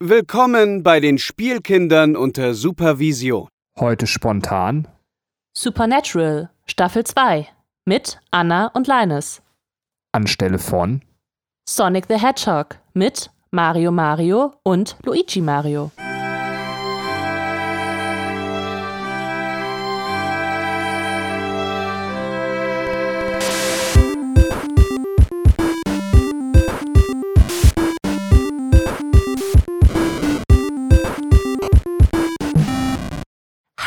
Willkommen 0.00 0.84
bei 0.84 1.00
den 1.00 1.18
Spielkindern 1.18 2.14
unter 2.14 2.54
Supervision. 2.54 3.48
Heute 3.76 4.06
spontan 4.06 4.86
Supernatural, 5.56 6.50
Staffel 6.66 7.02
2 7.02 7.48
mit 7.84 8.20
Anna 8.30 8.68
und 8.68 8.86
Linus. 8.86 9.42
anstelle 10.12 10.60
von 10.60 11.02
Sonic 11.68 12.06
the 12.08 12.14
Hedgehog 12.14 12.78
mit 12.94 13.32
Mario 13.50 13.90
Mario 13.90 14.54
und 14.62 14.96
Luigi 15.02 15.40
Mario. 15.40 15.90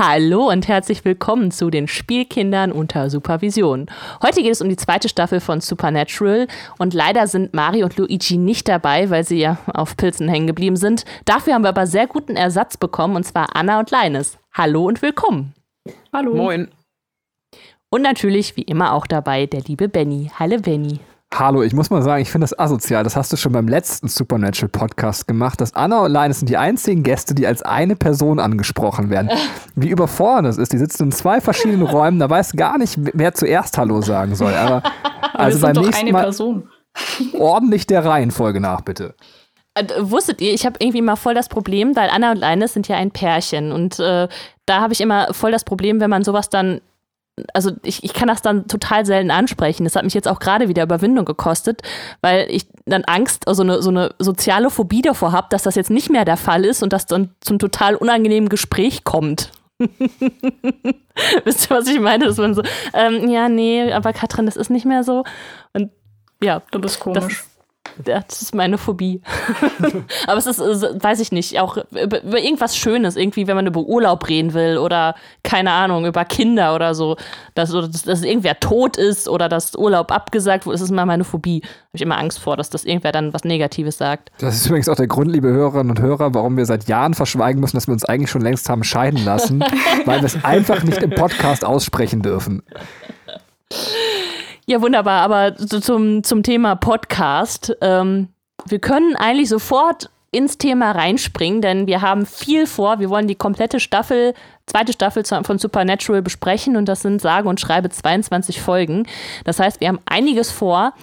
Hallo 0.04 0.50
und 0.50 0.68
herzlich 0.68 1.06
willkommen 1.06 1.52
zu 1.52 1.70
den 1.70 1.88
Spielkindern 1.88 2.72
unter 2.72 3.12
Supervision. 3.12 3.86
Heute 4.24 4.42
geht 4.42 4.52
es 4.52 4.60
um 4.60 4.68
die 4.68 4.76
zweite 4.76 5.08
Staffel 5.08 5.40
von 5.40 5.62
Supernatural 5.62 6.48
und 6.80 6.96
leider 6.96 7.28
sind 7.28 7.54
Mario 7.54 7.86
und 7.86 7.98
Luigi 7.98 8.38
nicht 8.38 8.68
dabei, 8.68 9.12
weil 9.12 9.24
sie 9.24 9.38
ja 9.38 9.60
auf 9.72 9.96
Pilzen 9.98 10.28
hängen 10.28 10.48
geblieben 10.48 10.76
sind. 10.76 11.06
Dafür 11.26 11.54
haben 11.54 11.64
wir 11.64 11.70
aber 11.70 11.86
sehr 11.86 12.08
guten 12.08 12.36
Ersatz 12.36 12.78
bekommen 12.78 13.16
und 13.16 13.26
zwar 13.26 13.56
Anna 13.56 13.78
und 13.78 13.92
Linus. 13.92 14.40
Hallo 14.52 14.88
und 14.88 15.04
willkommen. 15.04 15.54
Hallo. 16.12 16.34
Moin. 16.34 16.70
Und 17.92 18.02
natürlich 18.02 18.58
wie 18.58 18.64
immer 18.64 18.94
auch 18.94 19.06
dabei 19.06 19.46
der 19.46 19.62
liebe 19.62 19.88
Benny. 19.88 20.32
Hallo 20.40 20.58
Benny. 20.58 21.00
Hallo, 21.34 21.64
ich 21.64 21.74
muss 21.74 21.90
mal 21.90 22.02
sagen, 22.02 22.22
ich 22.22 22.30
finde 22.30 22.44
das 22.44 22.60
asozial. 22.60 23.06
Das 23.06 23.16
hast 23.16 23.32
du 23.32 23.38
schon 23.38 23.54
beim 23.54 23.70
letzten 23.70 24.10
Supernatural 24.10 24.68
Podcast 24.68 25.30
gemacht. 25.30 25.62
Dass 25.62 25.74
Anna 25.74 26.02
und 26.02 26.12
Linus 26.12 26.40
sind 26.40 26.50
die 26.50 26.58
einzigen 26.58 27.04
Gäste, 27.04 27.34
die 27.34 27.48
als 27.48 27.62
eine 27.62 27.96
Person 27.96 28.38
angesprochen 28.38 29.10
werden. 29.10 29.30
Wie 29.76 29.90
überfordert 29.90 30.48
das 30.48 30.58
ist. 30.58 30.74
Die 30.74 30.78
sitzen 30.78 31.04
in 31.04 31.12
zwei 31.14 31.40
verschiedenen 31.40 31.84
Räumen, 31.84 32.20
da 32.20 32.30
weiß 32.30 32.54
gar 32.54 32.78
nicht, 32.78 33.00
wer 33.14 33.34
zuerst 33.34 33.78
Hallo 33.78 34.02
sagen 34.02 34.36
soll. 34.36 34.54
Aber 34.54 34.84
also 35.34 35.60
beim 35.60 35.78
nächsten 35.78 36.04
eine 36.04 36.12
Mal 36.12 36.24
Person. 36.24 36.70
ordentlich 37.40 37.88
der 37.88 38.04
Reihenfolge 38.04 38.60
nach, 38.60 38.82
bitte. 38.82 39.16
Äh, 39.74 39.86
wusstet 40.00 40.42
ihr, 40.42 40.54
ich 40.54 40.66
habe 40.66 40.76
irgendwie 40.80 41.02
mal 41.02 41.16
voll 41.16 41.34
das 41.34 41.48
Problem, 41.48 41.96
weil 41.96 42.10
Anna 42.10 42.32
und 42.32 42.40
Linus 42.40 42.74
sind 42.74 42.90
ja 42.90 42.98
ein 42.98 43.12
Pärchen 43.12 43.72
und 43.72 44.00
äh, 44.00 44.28
da 44.66 44.82
habe 44.82 44.92
ich 44.92 45.00
immer 45.00 45.34
voll 45.34 45.52
das 45.52 45.64
Problem, 45.64 46.02
wenn 46.02 46.10
man 46.10 46.26
sowas 46.26 46.50
dann 46.50 46.82
also 47.54 47.72
ich, 47.84 48.04
ich 48.04 48.14
kann 48.14 48.28
das 48.28 48.42
dann 48.42 48.68
total 48.68 49.06
selten 49.06 49.32
ansprechen. 49.32 49.84
Das 49.84 49.96
hat 49.96 50.04
mich 50.04 50.14
jetzt 50.14 50.28
auch 50.28 50.40
gerade 50.40 50.68
wieder 50.68 50.84
Überwindung 50.84 51.26
gekostet, 51.26 51.82
weil 52.22 52.48
ich 52.50 52.68
dann 52.86 53.04
Angst, 53.06 53.48
also 53.48 53.64
eine, 53.64 53.82
so 53.82 53.90
eine 53.90 54.14
soziale 54.20 54.70
Phobie 54.70 55.02
davor 55.02 55.32
habe, 55.32 55.48
dass 55.50 55.64
das 55.64 55.76
jetzt 55.76 55.90
nicht 55.90 56.10
mehr 56.10 56.26
der 56.26 56.38
Fall 56.38 56.66
ist 56.66 56.84
und 56.84 56.94
das 56.94 57.06
dann 57.06 57.36
zum 57.42 57.60
total 57.60 57.96
unangenehmen 57.96 58.50
Gespräch 58.50 59.04
kommt. 59.04 59.52
Wisst 61.44 61.70
ihr, 61.70 61.78
was 61.78 61.88
ich 61.88 62.00
meine? 62.00 62.26
Dass 62.26 62.38
man 62.38 62.54
so, 62.54 62.62
ähm, 62.94 63.30
ja, 63.30 63.50
nee, 63.50 63.92
aber 63.92 64.14
Katrin, 64.14 64.46
das 64.46 64.56
ist 64.56 64.70
nicht 64.70 64.86
mehr 64.86 65.04
so. 65.04 65.24
Und 65.74 65.92
ja, 66.44 66.62
Du 66.72 66.80
bist 66.80 67.00
komisch. 67.00 67.46
Das 68.04 68.42
ist 68.42 68.56
meine 68.56 68.78
Phobie. 68.78 69.22
Aber 70.28 70.38
es 70.38 70.46
ist, 70.46 70.60
äh, 70.60 71.02
weiß 71.02 71.20
ich 71.20 71.32
nicht, 71.32 71.60
auch 71.60 71.78
über, 71.92 72.24
über 72.24 72.40
irgendwas 72.40 72.76
Schönes, 72.76 73.16
irgendwie, 73.16 73.48
wenn 73.48 73.56
man 73.56 73.68
über 73.68 73.82
Urlaub 73.82 74.28
reden 74.28 74.54
will 74.54 74.78
oder 74.78 75.16
keine 75.44 75.72
Ahnung, 75.72 76.06
über 76.06 76.26
Kinder 76.26 76.76
oder 76.76 76.96
so, 76.96 77.18
dass, 77.56 77.74
oder 77.74 77.88
dass, 77.88 78.04
dass 78.04 78.24
irgendwer 78.24 78.60
tot 78.60 78.98
ist 78.98 79.28
oder 79.28 79.50
dass 79.50 79.76
Urlaub 79.76 80.12
abgesagt 80.12 80.66
wurde, 80.66 80.76
das 80.76 80.82
ist 80.82 80.92
immer 80.92 81.06
meine 81.06 81.24
Phobie. 81.24 81.62
Habe 81.64 81.98
ich 81.98 82.02
immer 82.02 82.18
Angst 82.18 82.40
vor, 82.40 82.58
dass 82.58 82.70
das 82.70 82.86
irgendwer 82.86 83.12
dann 83.12 83.34
was 83.34 83.44
Negatives 83.44 83.98
sagt. 83.98 84.32
Das 84.40 84.56
ist 84.56 84.66
übrigens 84.68 84.90
auch 84.90 84.96
der 84.96 85.08
Grund, 85.08 85.32
liebe 85.32 85.50
Hörerinnen 85.50 85.92
und 85.92 86.02
Hörer, 86.02 86.34
warum 86.34 86.58
wir 86.58 86.66
seit 86.66 86.88
Jahren 86.88 87.14
verschweigen 87.14 87.60
müssen, 87.62 87.78
dass 87.78 87.88
wir 87.88 87.94
uns 87.94 88.06
eigentlich 88.06 88.32
schon 88.32 88.42
längst 88.42 88.70
haben 88.70 88.84
scheiden 88.84 89.24
lassen, 89.26 89.60
weil 90.06 90.20
wir 90.22 90.26
es 90.26 90.44
einfach 90.44 90.84
nicht 90.84 91.02
im 91.02 91.12
Podcast 91.12 91.66
aussprechen 91.66 92.22
dürfen. 92.22 92.64
Ja, 94.66 94.82
wunderbar, 94.82 95.22
aber 95.22 95.56
so 95.58 95.80
zum, 95.80 96.24
zum 96.24 96.44
Thema 96.44 96.76
Podcast. 96.76 97.76
Ähm, 97.82 98.30
wir 98.68 98.80
können 98.80 99.16
eigentlich 99.16 99.50
sofort 99.50 100.10
ins 100.34 100.58
Thema 100.58 100.92
reinspringen, 100.92 101.62
denn 101.62 101.88
wir 101.88 102.02
haben 102.02 102.26
viel 102.26 102.66
vor. 102.66 103.00
Wir 103.00 103.10
wollen 103.10 103.28
die 103.28 103.36
komplette 103.36 103.82
Staffel, 103.82 104.34
zweite 104.66 104.94
Staffel 104.94 105.26
von 105.26 105.60
Supernatural 105.60 106.22
besprechen 106.22 106.78
und 106.78 106.86
das 106.86 107.02
sind 107.02 107.22
sage 107.22 107.50
und 107.50 107.60
schreibe 107.60 107.90
22 107.90 108.62
Folgen. 108.62 109.08
Das 109.44 109.60
heißt, 109.60 109.82
wir 109.82 109.90
haben 109.90 110.00
einiges 110.06 110.50
vor. 110.50 110.94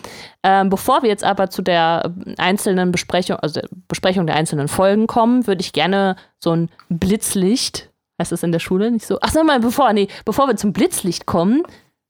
Ähm, 0.43 0.71
bevor 0.71 1.03
wir 1.03 1.11
jetzt 1.11 1.25
aber 1.25 1.51
zu 1.51 1.61
der 1.61 2.15
einzelnen 2.39 2.91
Besprechung, 2.91 3.37
also 3.37 3.61
der 3.61 3.69
Besprechung 3.87 4.27
der 4.27 4.37
einzelnen 4.37 4.69
Folgen 4.69 5.07
kommen, 5.07 5.47
würde 5.47 5.61
ich 5.61 5.75
gerne 5.75 6.17
so 6.43 6.53
ein 6.53 6.71
Blitzlicht, 6.89 7.91
heißt 8.19 8.33
das 8.33 8.43
in 8.43 8.53
der 8.53 8.61
Schule 8.61 8.91
nicht 8.91 9.07
so? 9.07 9.19
Ach 9.21 9.31
so, 9.31 9.45
mal 9.45 9.61
bevor, 9.61 9.93
nee, 9.93 10.09
bevor 10.25 10.47
wir 10.47 10.57
zum 10.57 10.73
Blitzlicht 10.73 11.27
kommen, 11.27 11.65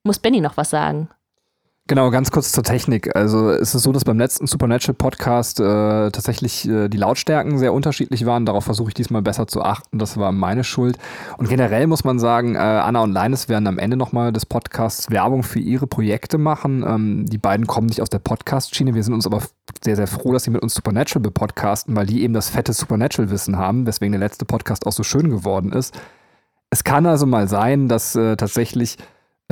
muss 0.04 0.20
Benny 0.20 0.40
noch 0.40 0.56
was 0.56 0.70
sagen. 0.70 1.08
Genau, 1.88 2.10
ganz 2.10 2.30
kurz 2.30 2.52
zur 2.52 2.62
Technik. 2.62 3.16
Also 3.16 3.50
es 3.50 3.74
ist 3.74 3.82
so, 3.82 3.92
dass 3.92 4.04
beim 4.04 4.18
letzten 4.18 4.46
Supernatural 4.46 4.92
Podcast 4.92 5.58
äh, 5.58 6.10
tatsächlich 6.10 6.68
äh, 6.68 6.90
die 6.90 6.98
Lautstärken 6.98 7.56
sehr 7.56 7.72
unterschiedlich 7.72 8.26
waren. 8.26 8.44
Darauf 8.44 8.64
versuche 8.64 8.88
ich 8.88 8.94
diesmal 8.94 9.22
besser 9.22 9.46
zu 9.46 9.62
achten. 9.62 9.98
Das 9.98 10.18
war 10.18 10.30
meine 10.30 10.64
Schuld. 10.64 10.98
Und 11.38 11.48
generell 11.48 11.86
muss 11.86 12.04
man 12.04 12.18
sagen, 12.18 12.56
äh, 12.56 12.58
Anna 12.58 13.02
und 13.02 13.14
Linus 13.14 13.48
werden 13.48 13.66
am 13.66 13.78
Ende 13.78 13.96
nochmal 13.96 14.34
des 14.34 14.44
Podcasts 14.44 15.10
Werbung 15.10 15.42
für 15.42 15.60
ihre 15.60 15.86
Projekte 15.86 16.36
machen. 16.36 16.84
Ähm, 16.86 17.24
die 17.24 17.38
beiden 17.38 17.66
kommen 17.66 17.86
nicht 17.86 18.02
aus 18.02 18.10
der 18.10 18.18
Podcast-Schiene. 18.18 18.94
Wir 18.94 19.02
sind 19.02 19.14
uns 19.14 19.26
aber 19.26 19.40
sehr, 19.82 19.96
sehr 19.96 20.08
froh, 20.08 20.34
dass 20.34 20.44
sie 20.44 20.50
mit 20.50 20.60
uns 20.60 20.74
Supernatural 20.74 21.22
bepodcasten, 21.22 21.96
weil 21.96 22.04
die 22.04 22.22
eben 22.22 22.34
das 22.34 22.50
fette 22.50 22.74
Supernatural-Wissen 22.74 23.56
haben, 23.56 23.86
weswegen 23.86 24.12
der 24.12 24.20
letzte 24.20 24.44
Podcast 24.44 24.86
auch 24.86 24.92
so 24.92 25.04
schön 25.04 25.30
geworden 25.30 25.72
ist. 25.72 25.98
Es 26.68 26.84
kann 26.84 27.06
also 27.06 27.24
mal 27.24 27.48
sein, 27.48 27.88
dass 27.88 28.14
äh, 28.14 28.36
tatsächlich 28.36 28.98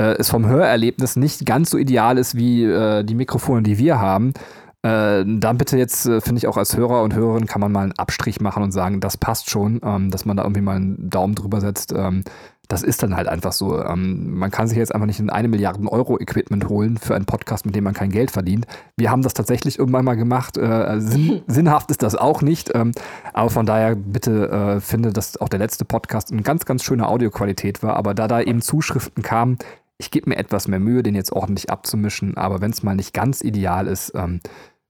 es 0.03 0.29
vom 0.29 0.47
Hörerlebnis 0.47 1.15
nicht 1.15 1.45
ganz 1.45 1.69
so 1.69 1.77
ideal 1.77 2.17
ist 2.17 2.35
wie 2.35 2.63
äh, 2.63 3.03
die 3.03 3.15
Mikrofone, 3.15 3.63
die 3.63 3.77
wir 3.77 3.99
haben. 3.99 4.33
Äh, 4.83 5.25
dann 5.25 5.57
bitte 5.57 5.77
jetzt, 5.77 6.05
äh, 6.05 6.21
finde 6.21 6.37
ich 6.37 6.47
auch 6.47 6.57
als 6.57 6.77
Hörer 6.77 7.01
und 7.01 7.15
Hörerin, 7.15 7.47
kann 7.47 7.61
man 7.61 7.71
mal 7.71 7.83
einen 7.83 7.97
Abstrich 7.97 8.39
machen 8.39 8.63
und 8.63 8.71
sagen, 8.71 8.99
das 8.99 9.17
passt 9.17 9.49
schon, 9.49 9.81
ähm, 9.83 10.11
dass 10.11 10.25
man 10.25 10.37
da 10.37 10.43
irgendwie 10.43 10.61
mal 10.61 10.75
einen 10.75 11.09
Daumen 11.09 11.35
drüber 11.35 11.61
setzt. 11.61 11.93
Ähm, 11.93 12.23
das 12.67 12.83
ist 12.83 13.01
dann 13.01 13.15
halt 13.15 13.27
einfach 13.27 13.53
so. 13.53 13.81
Ähm, 13.83 14.37
man 14.37 14.51
kann 14.51 14.67
sich 14.67 14.77
jetzt 14.77 14.93
einfach 14.93 15.07
nicht 15.07 15.19
ein 15.19 15.29
eine 15.29 15.47
Milliarden 15.47 15.87
Euro 15.87 16.19
Equipment 16.19 16.67
holen 16.69 16.97
für 16.97 17.15
einen 17.15 17.25
Podcast, 17.25 17.65
mit 17.65 17.75
dem 17.75 17.85
man 17.85 17.93
kein 17.93 18.11
Geld 18.11 18.29
verdient. 18.29 18.67
Wir 18.97 19.09
haben 19.09 19.21
das 19.21 19.33
tatsächlich 19.33 19.79
irgendwann 19.79 20.05
mal 20.05 20.15
gemacht. 20.15 20.57
Äh, 20.57 20.99
sinn, 20.99 21.41
sinnhaft 21.47 21.89
ist 21.91 22.03
das 22.03 22.15
auch 22.15 22.41
nicht. 22.41 22.73
Ähm, 22.75 22.91
aber 23.33 23.49
von 23.49 23.65
daher 23.65 23.95
bitte 23.95 24.49
äh, 24.49 24.79
finde, 24.81 25.11
dass 25.11 25.39
auch 25.39 25.49
der 25.49 25.59
letzte 25.59 25.85
Podcast 25.85 26.31
eine 26.31 26.41
ganz, 26.43 26.65
ganz 26.65 26.83
schöne 26.83 27.07
Audioqualität 27.07 27.83
war. 27.83 27.95
Aber 27.95 28.13
da 28.13 28.27
da 28.27 28.41
eben 28.41 28.61
Zuschriften 28.61 29.23
kamen, 29.23 29.57
ich 29.97 30.11
gebe 30.11 30.29
mir 30.29 30.37
etwas 30.37 30.67
mehr 30.67 30.79
Mühe, 30.79 31.03
den 31.03 31.15
jetzt 31.15 31.31
ordentlich 31.31 31.69
abzumischen. 31.69 32.37
Aber 32.37 32.61
wenn 32.61 32.71
es 32.71 32.83
mal 32.83 32.95
nicht 32.95 33.13
ganz 33.13 33.41
ideal 33.41 33.87
ist, 33.87 34.13
ähm, 34.15 34.41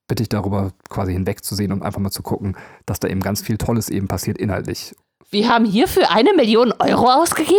bitte 0.07 0.23
ich 0.23 0.29
darüber 0.29 0.71
quasi 0.89 1.13
hinwegzusehen 1.13 1.71
und 1.71 1.83
einfach 1.83 1.99
mal 1.99 2.11
zu 2.11 2.23
gucken, 2.23 2.55
dass 2.85 2.99
da 2.99 3.07
eben 3.07 3.21
ganz 3.21 3.41
viel 3.41 3.57
Tolles 3.57 3.89
eben 3.89 4.07
passiert 4.07 4.37
inhaltlich. 4.37 4.95
Wir 5.29 5.49
haben 5.49 5.65
hierfür 5.65 6.11
eine 6.11 6.33
Million 6.33 6.73
Euro 6.79 7.11
ausgegeben? 7.11 7.55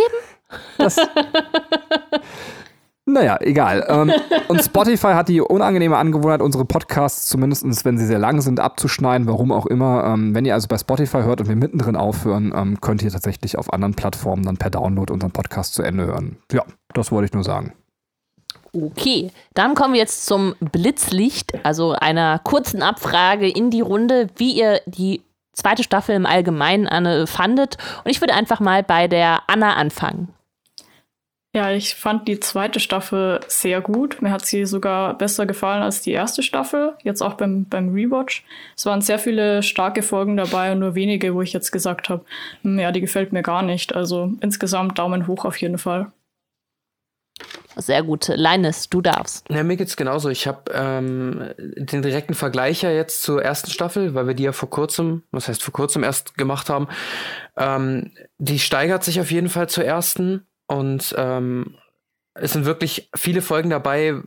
Das. 0.77 0.97
Naja, 3.09 3.37
egal. 3.41 3.85
Ähm, 3.87 4.11
und 4.47 4.61
Spotify 4.63 5.13
hat 5.13 5.29
die 5.29 5.41
unangenehme 5.41 5.97
Angewohnheit, 5.97 6.41
unsere 6.41 6.65
Podcasts, 6.65 7.27
zumindest 7.27 7.85
wenn 7.85 7.97
sie 7.97 8.05
sehr 8.05 8.19
lang 8.19 8.41
sind, 8.41 8.59
abzuschneiden, 8.59 9.27
warum 9.27 9.51
auch 9.51 9.65
immer. 9.65 10.03
Ähm, 10.05 10.35
wenn 10.35 10.45
ihr 10.45 10.53
also 10.53 10.67
bei 10.67 10.77
Spotify 10.77 11.23
hört 11.23 11.41
und 11.41 11.49
wir 11.49 11.55
mittendrin 11.55 11.95
aufhören, 11.95 12.53
ähm, 12.55 12.79
könnt 12.81 13.01
ihr 13.01 13.11
tatsächlich 13.11 13.57
auf 13.57 13.73
anderen 13.73 13.95
Plattformen 13.95 14.43
dann 14.43 14.57
per 14.57 14.69
Download 14.69 15.11
unseren 15.11 15.31
Podcast 15.31 15.73
zu 15.73 15.81
Ende 15.81 16.05
hören. 16.05 16.37
Ja, 16.51 16.63
das 16.93 17.11
wollte 17.11 17.25
ich 17.25 17.33
nur 17.33 17.43
sagen. 17.43 17.73
Okay, 18.71 19.31
dann 19.55 19.73
kommen 19.73 19.93
wir 19.93 19.99
jetzt 19.99 20.27
zum 20.27 20.53
Blitzlicht, 20.59 21.53
also 21.65 21.93
einer 21.93 22.37
kurzen 22.37 22.83
Abfrage 22.83 23.49
in 23.49 23.71
die 23.71 23.81
Runde, 23.81 24.27
wie 24.35 24.51
ihr 24.51 24.81
die 24.85 25.21
zweite 25.53 25.83
Staffel 25.83 26.15
im 26.15 26.27
Allgemeinen 26.27 26.87
Anne, 26.87 27.25
fandet. 27.25 27.77
Und 28.03 28.11
ich 28.11 28.21
würde 28.21 28.35
einfach 28.35 28.59
mal 28.59 28.83
bei 28.83 29.07
der 29.07 29.41
Anna 29.47 29.73
anfangen. 29.73 30.29
Ja, 31.55 31.71
ich 31.71 31.95
fand 31.95 32.27
die 32.27 32.39
zweite 32.39 32.79
Staffel 32.79 33.39
sehr 33.47 33.81
gut. 33.81 34.21
Mir 34.21 34.29
hat 34.29 34.45
sie 34.45 34.65
sogar 34.65 35.17
besser 35.17 35.47
gefallen 35.47 35.81
als 35.81 36.01
die 36.03 36.11
erste 36.11 36.43
Staffel, 36.43 36.93
jetzt 37.01 37.23
auch 37.23 37.33
beim, 37.33 37.65
beim 37.65 37.91
Rewatch. 37.91 38.45
Es 38.77 38.85
waren 38.85 39.01
sehr 39.01 39.17
viele 39.17 39.63
starke 39.63 40.03
Folgen 40.03 40.37
dabei 40.37 40.71
und 40.71 40.79
nur 40.79 40.93
wenige, 40.93 41.33
wo 41.33 41.41
ich 41.41 41.51
jetzt 41.51 41.71
gesagt 41.71 42.09
habe, 42.09 42.23
hm, 42.61 42.77
ja, 42.77 42.91
die 42.91 43.01
gefällt 43.01 43.33
mir 43.33 43.41
gar 43.41 43.63
nicht. 43.63 43.95
Also 43.95 44.31
insgesamt 44.41 44.99
Daumen 44.99 45.25
hoch 45.25 45.43
auf 45.43 45.57
jeden 45.57 45.79
Fall. 45.79 46.11
Sehr 47.75 48.03
gut. 48.03 48.27
Linus, 48.27 48.89
du 48.89 49.01
darfst. 49.01 49.49
Ja, 49.49 49.63
mir 49.63 49.77
geht's 49.77 49.95
genauso. 49.95 50.29
Ich 50.29 50.45
habe 50.47 50.71
ähm, 50.73 51.49
den 51.57 52.01
direkten 52.01 52.33
Vergleich 52.35 52.83
ja 52.83 52.91
jetzt 52.91 53.21
zur 53.21 53.41
ersten 53.41 53.71
Staffel, 53.71 54.13
weil 54.13 54.27
wir 54.27 54.33
die 54.33 54.43
ja 54.43 54.51
vor 54.51 54.69
kurzem, 54.69 55.23
was 55.31 55.47
heißt 55.47 55.63
vor 55.63 55.73
kurzem 55.73 56.03
erst 56.03 56.37
gemacht 56.37 56.69
haben. 56.69 56.87
Ähm, 57.57 58.11
die 58.37 58.59
steigert 58.59 59.03
sich 59.03 59.19
auf 59.19 59.31
jeden 59.31 59.49
Fall 59.49 59.69
zur 59.69 59.85
ersten 59.85 60.45
und 60.69 61.15
ähm, 61.17 61.75
es 62.35 62.53
sind 62.53 62.65
wirklich 62.65 63.09
viele 63.15 63.41
Folgen 63.41 63.71
dabei, 63.71 64.21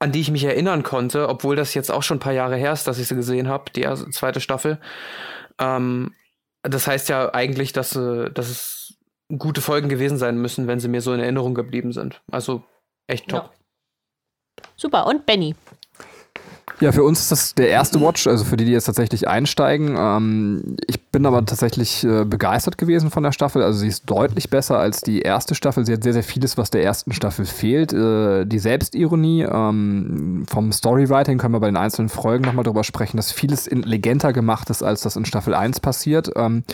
an 0.00 0.12
die 0.12 0.20
ich 0.20 0.30
mich 0.30 0.44
erinnern 0.44 0.82
konnte, 0.82 1.28
obwohl 1.28 1.54
das 1.54 1.72
jetzt 1.74 1.90
auch 1.90 2.02
schon 2.02 2.16
ein 2.16 2.20
paar 2.20 2.32
Jahre 2.32 2.56
her 2.56 2.72
ist, 2.72 2.86
dass 2.86 2.98
ich 2.98 3.06
sie 3.06 3.14
gesehen 3.14 3.48
habe, 3.48 3.70
die 3.70 3.82
erste, 3.82 4.10
zweite 4.10 4.40
Staffel. 4.40 4.80
Ähm, 5.58 6.12
das 6.62 6.88
heißt 6.88 7.08
ja 7.08 7.32
eigentlich, 7.32 7.72
dass, 7.72 7.94
äh, 7.94 8.30
dass 8.30 8.50
es 8.50 8.98
gute 9.38 9.60
Folgen 9.60 9.88
gewesen 9.88 10.18
sein 10.18 10.36
müssen, 10.36 10.66
wenn 10.66 10.80
sie 10.80 10.88
mir 10.88 11.00
so 11.00 11.12
in 11.12 11.20
Erinnerung 11.20 11.54
geblieben 11.54 11.92
sind. 11.92 12.22
Also 12.30 12.64
echt 13.06 13.28
top. 13.28 13.44
Ja. 13.44 14.64
Super. 14.76 15.06
Und 15.06 15.26
Benny? 15.26 15.54
Ja, 16.80 16.90
für 16.90 17.04
uns 17.04 17.20
ist 17.20 17.32
das 17.32 17.54
der 17.54 17.68
erste 17.68 18.00
Watch, 18.00 18.26
also 18.26 18.44
für 18.44 18.56
die, 18.56 18.64
die 18.64 18.72
jetzt 18.72 18.86
tatsächlich 18.86 19.28
einsteigen. 19.28 19.94
Ähm, 19.96 20.76
ich 20.86 21.00
bin 21.00 21.24
aber 21.24 21.44
tatsächlich 21.46 22.04
äh, 22.04 22.24
begeistert 22.24 22.78
gewesen 22.78 23.10
von 23.10 23.22
der 23.22 23.32
Staffel. 23.32 23.62
Also 23.62 23.78
sie 23.78 23.88
ist 23.88 24.10
deutlich 24.10 24.50
besser 24.50 24.78
als 24.78 25.00
die 25.00 25.20
erste 25.20 25.54
Staffel. 25.54 25.86
Sie 25.86 25.92
hat 25.92 26.02
sehr, 26.02 26.12
sehr 26.12 26.24
vieles, 26.24 26.58
was 26.58 26.70
der 26.70 26.82
ersten 26.82 27.12
Staffel 27.12 27.46
fehlt. 27.46 27.92
Äh, 27.92 28.44
die 28.44 28.58
Selbstironie 28.58 29.42
ähm, 29.42 30.44
vom 30.48 30.72
Storywriting 30.72 31.38
können 31.38 31.54
wir 31.54 31.60
bei 31.60 31.68
den 31.68 31.76
einzelnen 31.76 32.08
Folgen 32.08 32.44
nochmal 32.44 32.64
drüber 32.64 32.82
sprechen, 32.82 33.16
dass 33.16 33.30
vieles 33.30 33.68
intelligenter 33.68 34.32
gemacht 34.32 34.68
ist, 34.70 34.82
als 34.82 35.02
das 35.02 35.14
in 35.14 35.24
Staffel 35.24 35.54
1 35.54 35.78
passiert. 35.78 36.30
Ähm, 36.34 36.64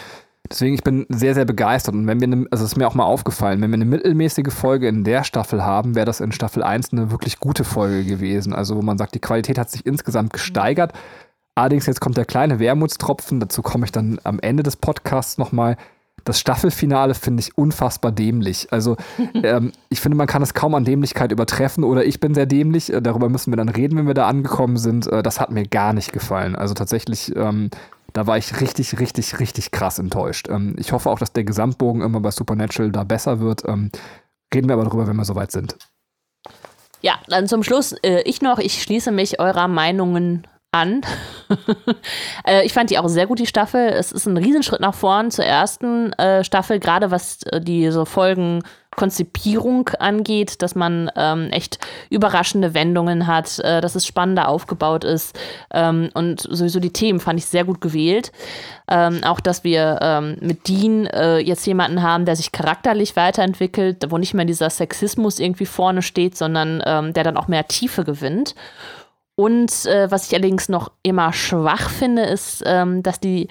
Deswegen, 0.51 0.75
ich 0.75 0.83
bin 0.83 1.07
sehr, 1.09 1.35
sehr 1.35 1.45
begeistert. 1.45 1.95
Und 1.95 2.09
wenn 2.09 2.21
wir, 2.21 2.27
eine, 2.27 2.47
also 2.51 2.65
es 2.65 2.73
ist 2.73 2.77
mir 2.77 2.89
auch 2.89 2.95
mal 2.95 3.05
aufgefallen, 3.05 3.61
wenn 3.61 3.71
wir 3.71 3.77
eine 3.77 3.85
mittelmäßige 3.85 4.53
Folge 4.53 4.89
in 4.89 5.05
der 5.05 5.23
Staffel 5.23 5.65
haben, 5.65 5.95
wäre 5.95 6.07
das 6.07 6.21
in 6.21 6.33
Staffel 6.33 6.65
1 6.65 6.93
eine 6.93 7.13
wirklich 7.13 7.39
gute 7.39 7.63
Folge 7.63 8.05
gewesen. 8.05 8.53
Also, 8.53 8.77
wo 8.77 8.83
man 8.83 8.99
sagt, 8.99 9.15
die 9.15 9.21
Qualität 9.21 9.59
hat 9.59 9.71
sich 9.71 9.87
insgesamt 9.87 10.33
gesteigert. 10.33 10.93
Allerdings, 11.55 11.87
jetzt 11.87 12.01
kommt 12.01 12.17
der 12.17 12.25
kleine 12.25 12.59
Wermutstropfen. 12.59 13.39
Dazu 13.39 13.63
komme 13.63 13.85
ich 13.85 13.93
dann 13.93 14.19
am 14.25 14.41
Ende 14.41 14.65
des 14.65 14.75
Podcasts 14.75 15.39
nochmal. 15.39 15.77
Das 16.25 16.41
Staffelfinale 16.41 17.15
finde 17.15 17.43
ich 17.43 17.57
unfassbar 17.57 18.11
dämlich. 18.11 18.73
Also, 18.73 18.97
ähm, 19.45 19.71
ich 19.89 20.01
finde, 20.01 20.17
man 20.17 20.27
kann 20.27 20.43
es 20.43 20.53
kaum 20.53 20.75
an 20.75 20.85
Dämlichkeit 20.85 21.31
übertreffen 21.31 21.85
oder 21.85 22.05
ich 22.05 22.19
bin 22.19 22.35
sehr 22.35 22.47
dämlich. 22.47 22.93
Äh, 22.93 23.01
darüber 23.01 23.29
müssen 23.29 23.53
wir 23.53 23.57
dann 23.57 23.69
reden, 23.69 23.97
wenn 23.97 24.09
wir 24.09 24.15
da 24.15 24.27
angekommen 24.27 24.79
sind. 24.79 25.07
Äh, 25.07 25.23
das 25.23 25.39
hat 25.39 25.53
mir 25.53 25.65
gar 25.65 25.93
nicht 25.93 26.13
gefallen. 26.13 26.57
Also, 26.57 26.75
tatsächlich. 26.75 27.35
Ähm, 27.37 27.71
da 28.13 28.27
war 28.27 28.39
ich 28.39 28.61
richtig, 28.61 28.99
richtig, 28.99 29.39
richtig 29.39 29.71
krass 29.71 29.99
enttäuscht. 29.99 30.49
Ähm, 30.49 30.77
ich 30.79 30.93
hoffe 30.93 31.11
auch, 31.11 31.19
dass 31.19 31.33
der 31.33 31.45
Gesamtbogen 31.45 32.03
immer 32.03 32.21
bei 32.21 32.31
Supernatural 32.31 32.93
da 32.93 33.05
besser 33.05 33.41
wird. 33.41 33.65
Ähm, 33.67 33.91
reden 34.55 34.69
wir 34.69 34.75
aber 34.75 34.85
drüber, 34.85 35.07
wenn 35.07 35.17
wir 35.17 35.25
soweit 35.25 35.53
sind. 35.53 35.77
Ja, 37.03 37.15
dann 37.29 37.47
zum 37.47 37.63
Schluss 37.63 37.93
äh, 38.03 38.23
ich 38.23 38.43
noch. 38.43 38.59
Ich 38.59 38.83
schließe 38.83 39.11
mich 39.11 39.41
eurer 39.41 39.69
Meinungen 39.69 40.47
an. 40.73 41.01
äh, 42.47 42.65
ich 42.65 42.73
fand 42.73 42.91
die 42.91 42.99
auch 42.99 43.09
sehr 43.09 43.27
gut, 43.27 43.39
die 43.39 43.47
Staffel. 43.47 43.89
Es 43.89 44.13
ist 44.13 44.27
ein 44.27 44.37
Riesenschritt 44.37 44.81
nach 44.81 44.95
vorn 44.95 45.31
zur 45.31 45.45
ersten 45.45 46.13
äh, 46.15 46.45
Staffel, 46.45 46.79
gerade 46.79 47.11
was 47.11 47.43
äh, 47.45 47.61
die 47.61 47.91
so 47.91 48.05
Folgenkonzipierung 49.01 49.89
angeht, 49.99 50.63
dass 50.63 50.75
man 50.75 51.11
ähm, 51.17 51.49
echt 51.51 51.79
überraschende 52.11 52.75
Wendungen 52.75 53.27
hat, 53.27 53.59
äh, 53.61 53.81
dass 53.81 53.95
es 53.95 54.07
spannender 54.07 54.49
aufgebaut 54.49 55.05
ist 55.05 55.39
ähm, 55.73 56.11
und 56.15 56.41
sowieso 56.41 56.81
die 56.81 56.93
Themen 56.93 57.21
fand 57.21 57.39
ich 57.39 57.47
sehr 57.47 57.65
gut 57.65 57.81
gewählt. 57.81 58.31
Ähm, 58.91 59.23
auch, 59.25 59.41
dass 59.41 59.65
wir 59.65 59.99
ähm, 60.03 60.37
mit 60.41 60.69
Dean 60.69 61.07
äh, 61.07 61.39
jetzt 61.39 61.67
jemanden 61.67 62.03
haben, 62.03 62.25
der 62.25 62.37
sich 62.37 62.53
charakterlich 62.53 63.17
weiterentwickelt, 63.17 64.05
wo 64.11 64.19
nicht 64.19 64.35
mehr 64.35 64.45
dieser 64.45 64.69
Sexismus 64.69 65.39
irgendwie 65.39 65.67
vorne 65.67 66.03
steht, 66.03 66.37
sondern 66.37 66.83
ähm, 66.85 67.13
der 67.13 67.25
dann 67.25 67.37
auch 67.37 67.49
mehr 67.49 67.67
Tiefe 67.69 68.05
gewinnt. 68.05 68.55
Und 69.37 69.87
äh, 69.87 70.11
was 70.11 70.27
ich 70.27 70.35
allerdings 70.35 70.69
noch 70.69 70.91
immer 71.03 71.33
schwach 71.33 71.89
finde, 71.89 72.23
ist, 72.23 72.63
ähm, 72.67 73.03
dass 73.03 73.21
die 73.21 73.49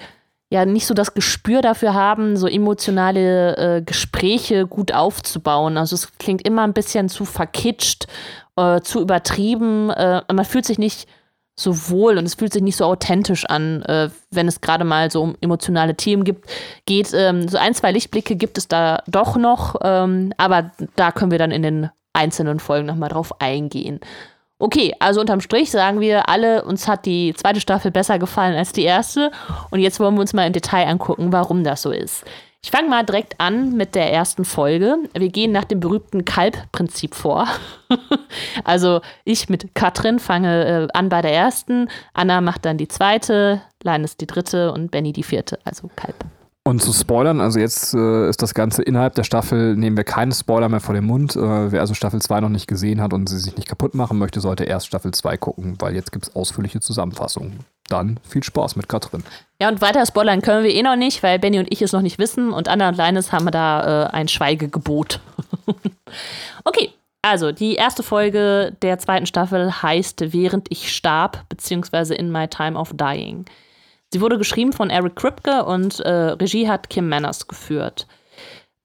ja 0.50 0.64
nicht 0.64 0.86
so 0.86 0.94
das 0.94 1.14
Gespür 1.14 1.62
dafür 1.62 1.94
haben, 1.94 2.36
so 2.36 2.46
emotionale 2.48 3.56
äh, 3.56 3.82
Gespräche 3.82 4.66
gut 4.66 4.92
aufzubauen. 4.92 5.78
Also 5.78 5.94
es 5.94 6.18
klingt 6.18 6.46
immer 6.46 6.62
ein 6.62 6.72
bisschen 6.72 7.08
zu 7.08 7.24
verkitscht, 7.24 8.06
äh, 8.56 8.80
zu 8.80 9.00
übertrieben. 9.00 9.90
Äh, 9.90 10.22
man 10.32 10.44
fühlt 10.44 10.66
sich 10.66 10.78
nicht 10.78 11.08
so 11.58 11.90
wohl 11.90 12.18
und 12.18 12.24
es 12.24 12.34
fühlt 12.34 12.52
sich 12.52 12.62
nicht 12.62 12.76
so 12.76 12.84
authentisch 12.84 13.44
an, 13.44 13.82
äh, 13.82 14.10
wenn 14.30 14.48
es 14.48 14.60
gerade 14.60 14.84
mal 14.84 15.10
so 15.10 15.22
um 15.22 15.36
emotionale 15.40 15.94
Themen 15.94 16.24
gibt, 16.24 16.50
geht. 16.84 17.12
Ähm, 17.14 17.48
so 17.48 17.58
ein, 17.58 17.74
zwei 17.74 17.92
Lichtblicke 17.92 18.34
gibt 18.34 18.58
es 18.58 18.66
da 18.66 19.02
doch 19.06 19.36
noch, 19.36 19.76
ähm, 19.82 20.32
aber 20.36 20.72
da 20.96 21.12
können 21.12 21.30
wir 21.30 21.38
dann 21.38 21.52
in 21.52 21.62
den 21.62 21.90
einzelnen 22.12 22.58
Folgen 22.58 22.86
nochmal 22.86 23.10
drauf 23.10 23.40
eingehen. 23.40 24.00
Okay, 24.60 24.94
also 24.98 25.22
unterm 25.22 25.40
Strich 25.40 25.70
sagen 25.70 26.00
wir 26.00 26.28
alle, 26.28 26.62
uns 26.64 26.86
hat 26.86 27.06
die 27.06 27.32
zweite 27.32 27.60
Staffel 27.60 27.90
besser 27.90 28.18
gefallen 28.18 28.54
als 28.54 28.72
die 28.72 28.82
erste. 28.82 29.30
Und 29.70 29.80
jetzt 29.80 29.98
wollen 29.98 30.14
wir 30.14 30.20
uns 30.20 30.34
mal 30.34 30.46
im 30.46 30.52
Detail 30.52 30.86
angucken, 30.86 31.32
warum 31.32 31.64
das 31.64 31.80
so 31.80 31.90
ist. 31.90 32.26
Ich 32.62 32.70
fange 32.70 32.90
mal 32.90 33.02
direkt 33.02 33.40
an 33.40 33.72
mit 33.72 33.94
der 33.94 34.12
ersten 34.12 34.44
Folge. 34.44 34.98
Wir 35.14 35.30
gehen 35.30 35.50
nach 35.50 35.64
dem 35.64 35.80
berühmten 35.80 36.26
Kalb-Prinzip 36.26 37.14
vor. 37.14 37.48
also 38.64 39.00
ich 39.24 39.48
mit 39.48 39.74
Katrin 39.74 40.18
fange 40.18 40.66
äh, 40.66 40.88
an 40.92 41.08
bei 41.08 41.22
der 41.22 41.32
ersten, 41.32 41.88
Anna 42.12 42.42
macht 42.42 42.66
dann 42.66 42.76
die 42.76 42.88
zweite, 42.88 43.62
Linus 43.82 44.18
die 44.18 44.26
dritte 44.26 44.72
und 44.72 44.90
Benny 44.90 45.14
die 45.14 45.22
vierte, 45.22 45.58
also 45.64 45.88
Kalb. 45.96 46.16
Und 46.70 46.80
zu 46.80 46.92
spoilern, 46.92 47.40
also 47.40 47.58
jetzt 47.58 47.94
äh, 47.94 48.28
ist 48.28 48.42
das 48.42 48.54
Ganze 48.54 48.84
innerhalb 48.84 49.16
der 49.16 49.24
Staffel, 49.24 49.74
nehmen 49.74 49.96
wir 49.96 50.04
keine 50.04 50.32
Spoiler 50.32 50.68
mehr 50.68 50.78
vor 50.78 50.94
den 50.94 51.04
Mund. 51.04 51.34
Äh, 51.34 51.72
wer 51.72 51.80
also 51.80 51.94
Staffel 51.94 52.22
2 52.22 52.42
noch 52.42 52.48
nicht 52.48 52.68
gesehen 52.68 53.00
hat 53.00 53.12
und 53.12 53.28
sie 53.28 53.40
sich 53.40 53.56
nicht 53.56 53.66
kaputt 53.66 53.96
machen 53.96 54.18
möchte, 54.18 54.40
sollte 54.40 54.62
erst 54.62 54.86
Staffel 54.86 55.10
2 55.10 55.36
gucken, 55.36 55.74
weil 55.80 55.96
jetzt 55.96 56.12
gibt 56.12 56.28
es 56.28 56.36
ausführliche 56.36 56.78
Zusammenfassungen. 56.78 57.58
Dann 57.88 58.20
viel 58.22 58.44
Spaß 58.44 58.76
mit 58.76 58.88
Katrin. 58.88 59.24
Ja, 59.60 59.68
und 59.68 59.80
weiter 59.80 60.06
spoilern 60.06 60.42
können 60.42 60.62
wir 60.62 60.72
eh 60.72 60.84
noch 60.84 60.94
nicht, 60.94 61.24
weil 61.24 61.40
Benny 61.40 61.58
und 61.58 61.72
ich 61.72 61.82
es 61.82 61.90
noch 61.90 62.02
nicht 62.02 62.20
wissen 62.20 62.52
und 62.52 62.68
Anna 62.68 62.90
und 62.90 62.96
Leines 62.96 63.32
haben 63.32 63.50
da 63.50 64.04
äh, 64.04 64.10
ein 64.12 64.28
Schweigegebot. 64.28 65.18
okay, 66.64 66.90
also 67.22 67.50
die 67.50 67.74
erste 67.74 68.04
Folge 68.04 68.76
der 68.82 69.00
zweiten 69.00 69.26
Staffel 69.26 69.82
heißt 69.82 70.32
Während 70.32 70.68
ich 70.70 70.94
starb, 70.94 71.48
beziehungsweise 71.48 72.14
In 72.14 72.30
My 72.30 72.46
Time 72.46 72.78
of 72.78 72.92
Dying. 72.94 73.46
Sie 74.12 74.20
wurde 74.20 74.38
geschrieben 74.38 74.72
von 74.72 74.90
Eric 74.90 75.16
Kripke 75.16 75.64
und 75.64 76.00
äh, 76.00 76.10
Regie 76.10 76.68
hat 76.68 76.90
Kim 76.90 77.08
Manners 77.08 77.46
geführt. 77.46 78.06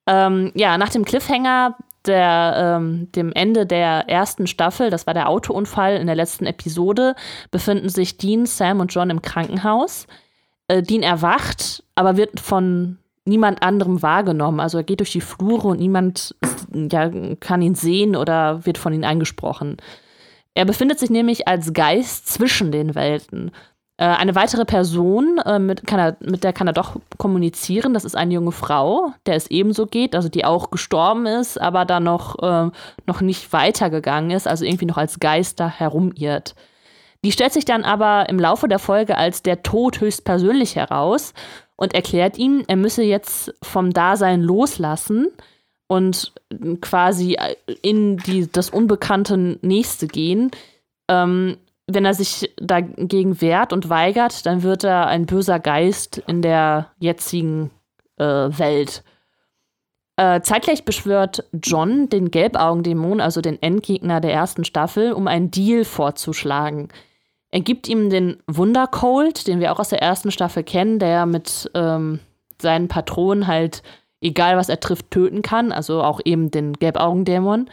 Ähm, 0.07 0.51
ja, 0.54 0.77
nach 0.77 0.89
dem 0.89 1.04
Cliffhanger, 1.04 1.75
der, 2.06 2.77
ähm, 2.77 3.12
dem 3.13 3.31
Ende 3.33 3.66
der 3.66 4.07
ersten 4.07 4.45
Staffel, 4.45 4.92
das 4.92 5.07
war 5.07 5.16
der 5.16 5.27
Autounfall 5.27 5.95
in 5.95 6.06
der 6.06 6.16
letzten 6.16 6.45
Episode, 6.45 7.16
befinden 7.50 7.89
sich 7.89 8.18
Dean, 8.18 8.45
Sam 8.45 8.80
und 8.80 8.94
John 8.94 9.10
im 9.10 9.24
Krankenhaus. 9.24 10.06
Äh, 10.68 10.83
Dean 10.83 11.01
erwacht, 11.01 11.83
aber 11.95 12.18
wird 12.18 12.39
von 12.39 13.00
niemand 13.25 13.63
anderem 13.63 14.04
wahrgenommen. 14.04 14.60
Also 14.60 14.78
er 14.78 14.83
geht 14.83 15.00
durch 15.00 15.12
die 15.12 15.21
Flure 15.21 15.69
und 15.69 15.80
niemand 15.80 16.36
ja, 16.71 17.10
kann 17.39 17.63
ihn 17.63 17.74
sehen 17.74 18.16
oder 18.16 18.66
wird 18.68 18.78
von 18.78 18.94
ihm 18.94 19.04
angesprochen. 19.04 19.78
Er 20.54 20.66
befindet 20.66 21.00
sich 21.00 21.10
nämlich 21.10 21.48
als 21.48 21.74
Geist 21.74 22.28
zwischen 22.28 22.71
den 22.71 22.94
Welten. 22.94 23.51
Äh, 23.97 24.06
eine 24.06 24.36
weitere 24.36 24.65
Person, 24.65 25.38
äh, 25.45 25.57
mit, 25.57 25.89
er, 25.92 26.18
mit, 26.19 26.44
der 26.44 26.51
kann 26.51 26.68
er 26.68 26.74
doch 26.74 26.97
kommunizieren. 27.18 27.94
Das 27.94 28.03
ist 28.03 28.15
eine 28.15 28.33
junge 28.33 28.51
Frau, 28.51 29.14
der 29.25 29.35
es 29.35 29.47
ebenso 29.47 29.85
geht, 29.85 30.16
also 30.16 30.28
die 30.28 30.44
auch 30.44 30.69
gestorben 30.69 31.25
ist, 31.25 31.59
aber 31.59 31.85
dann 31.85 32.04
noch, 32.04 32.37
äh, 32.42 32.71
noch 33.06 33.21
nicht 33.21 33.54
weitergegangen 33.54 34.31
ist, 34.31 34.47
also 34.47 34.66
irgendwie 34.66 34.85
noch 34.85 34.97
als 34.97 35.19
Geister 35.19 35.69
herumirrt. 35.69 36.56
Die 37.23 37.31
stellt 37.31 37.54
sich 37.54 37.66
dann 37.66 37.83
aber 37.83 38.30
im 38.30 38.37
Laufe 38.37 38.68
der 38.68 38.80
Folge 38.80 39.18
als 39.18 39.42
der 39.42 39.64
Tod 39.64 40.02
höchstpersönlich 40.02 40.75
heraus 40.75 41.33
und 41.78 41.94
erklärt 41.94 42.37
ihm, 42.37 42.64
er 42.68 42.75
müsse 42.75 43.02
jetzt 43.02 43.54
vom 43.64 43.94
Dasein 43.94 44.42
loslassen 44.42 45.28
und 45.87 46.33
quasi 46.81 47.37
in 47.81 48.18
die, 48.18 48.52
das 48.52 48.69
unbekannte 48.69 49.57
Nächste 49.61 50.07
gehen. 50.07 50.52
Ähm, 51.07 51.57
wenn 51.87 52.06
er 52.06 52.13
sich 52.13 52.54
dagegen 52.57 53.42
wehrt 53.42 53.71
und 53.71 53.89
weigert, 53.89 54.45
dann 54.45 54.63
wird 54.63 54.83
er 54.83 55.07
ein 55.07 55.25
böser 55.25 55.59
Geist 55.59 56.18
in 56.27 56.42
der 56.42 56.92
jetzigen 56.99 57.71
äh, 58.18 58.23
Welt. 58.23 59.04
Äh, 60.18 60.42
zeitgleich 60.42 60.85
beschwört 60.85 61.44
John 61.51 62.09
den 62.09 62.31
Gelbaugendämon, 62.31 63.21
also 63.21 63.42
den 63.42 63.61
Endgegner 63.61 64.21
der 64.21 64.33
ersten 64.33 64.63
Staffel, 64.63 65.11
um 65.11 65.27
einen 65.27 65.51
Deal 65.51 65.83
vorzuschlagen. 65.83 66.89
Er 67.51 67.59
gibt 67.61 67.87
ihm 67.87 68.09
den 68.09 68.37
Wundercold, 68.47 69.47
den 69.47 69.59
wir 69.59 69.71
auch 69.71 69.80
aus 69.80 69.89
der 69.89 70.01
ersten 70.01 70.31
Staffel 70.31 70.63
kennen, 70.63 70.99
der 70.99 71.25
mit 71.25 71.69
ähm, 71.73 72.19
seinen 72.61 72.87
Patronen 72.87 73.47
halt, 73.47 73.83
egal 74.21 74.57
was 74.57 74.69
er 74.69 74.80
trifft, 74.80 75.11
töten 75.11 75.42
kann, 75.42 75.71
also 75.71 76.01
auch 76.01 76.19
eben 76.23 76.49
den 76.49 76.73
Gelbaugendämon. 76.73 77.69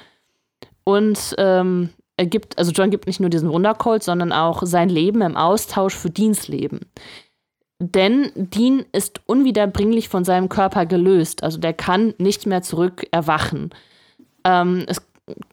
Und 0.84 1.34
ähm, 1.38 1.90
er 2.22 2.26
gibt, 2.26 2.56
also 2.56 2.70
John 2.70 2.90
gibt 2.90 3.08
nicht 3.08 3.18
nur 3.18 3.30
diesen 3.30 3.50
Wundercolt, 3.50 4.04
sondern 4.04 4.30
auch 4.30 4.62
sein 4.64 4.88
Leben 4.88 5.22
im 5.22 5.36
Austausch 5.36 5.96
für 5.96 6.08
Deans 6.08 6.46
Leben. 6.46 6.80
Denn 7.80 8.30
Dean 8.36 8.84
ist 8.92 9.20
unwiederbringlich 9.26 10.08
von 10.08 10.24
seinem 10.24 10.48
Körper 10.48 10.86
gelöst. 10.86 11.42
Also 11.42 11.58
der 11.58 11.72
kann 11.72 12.14
nicht 12.18 12.46
mehr 12.46 12.62
zurück 12.62 13.04
erwachen. 13.10 13.70
Ähm, 14.44 14.84
es 14.86 15.02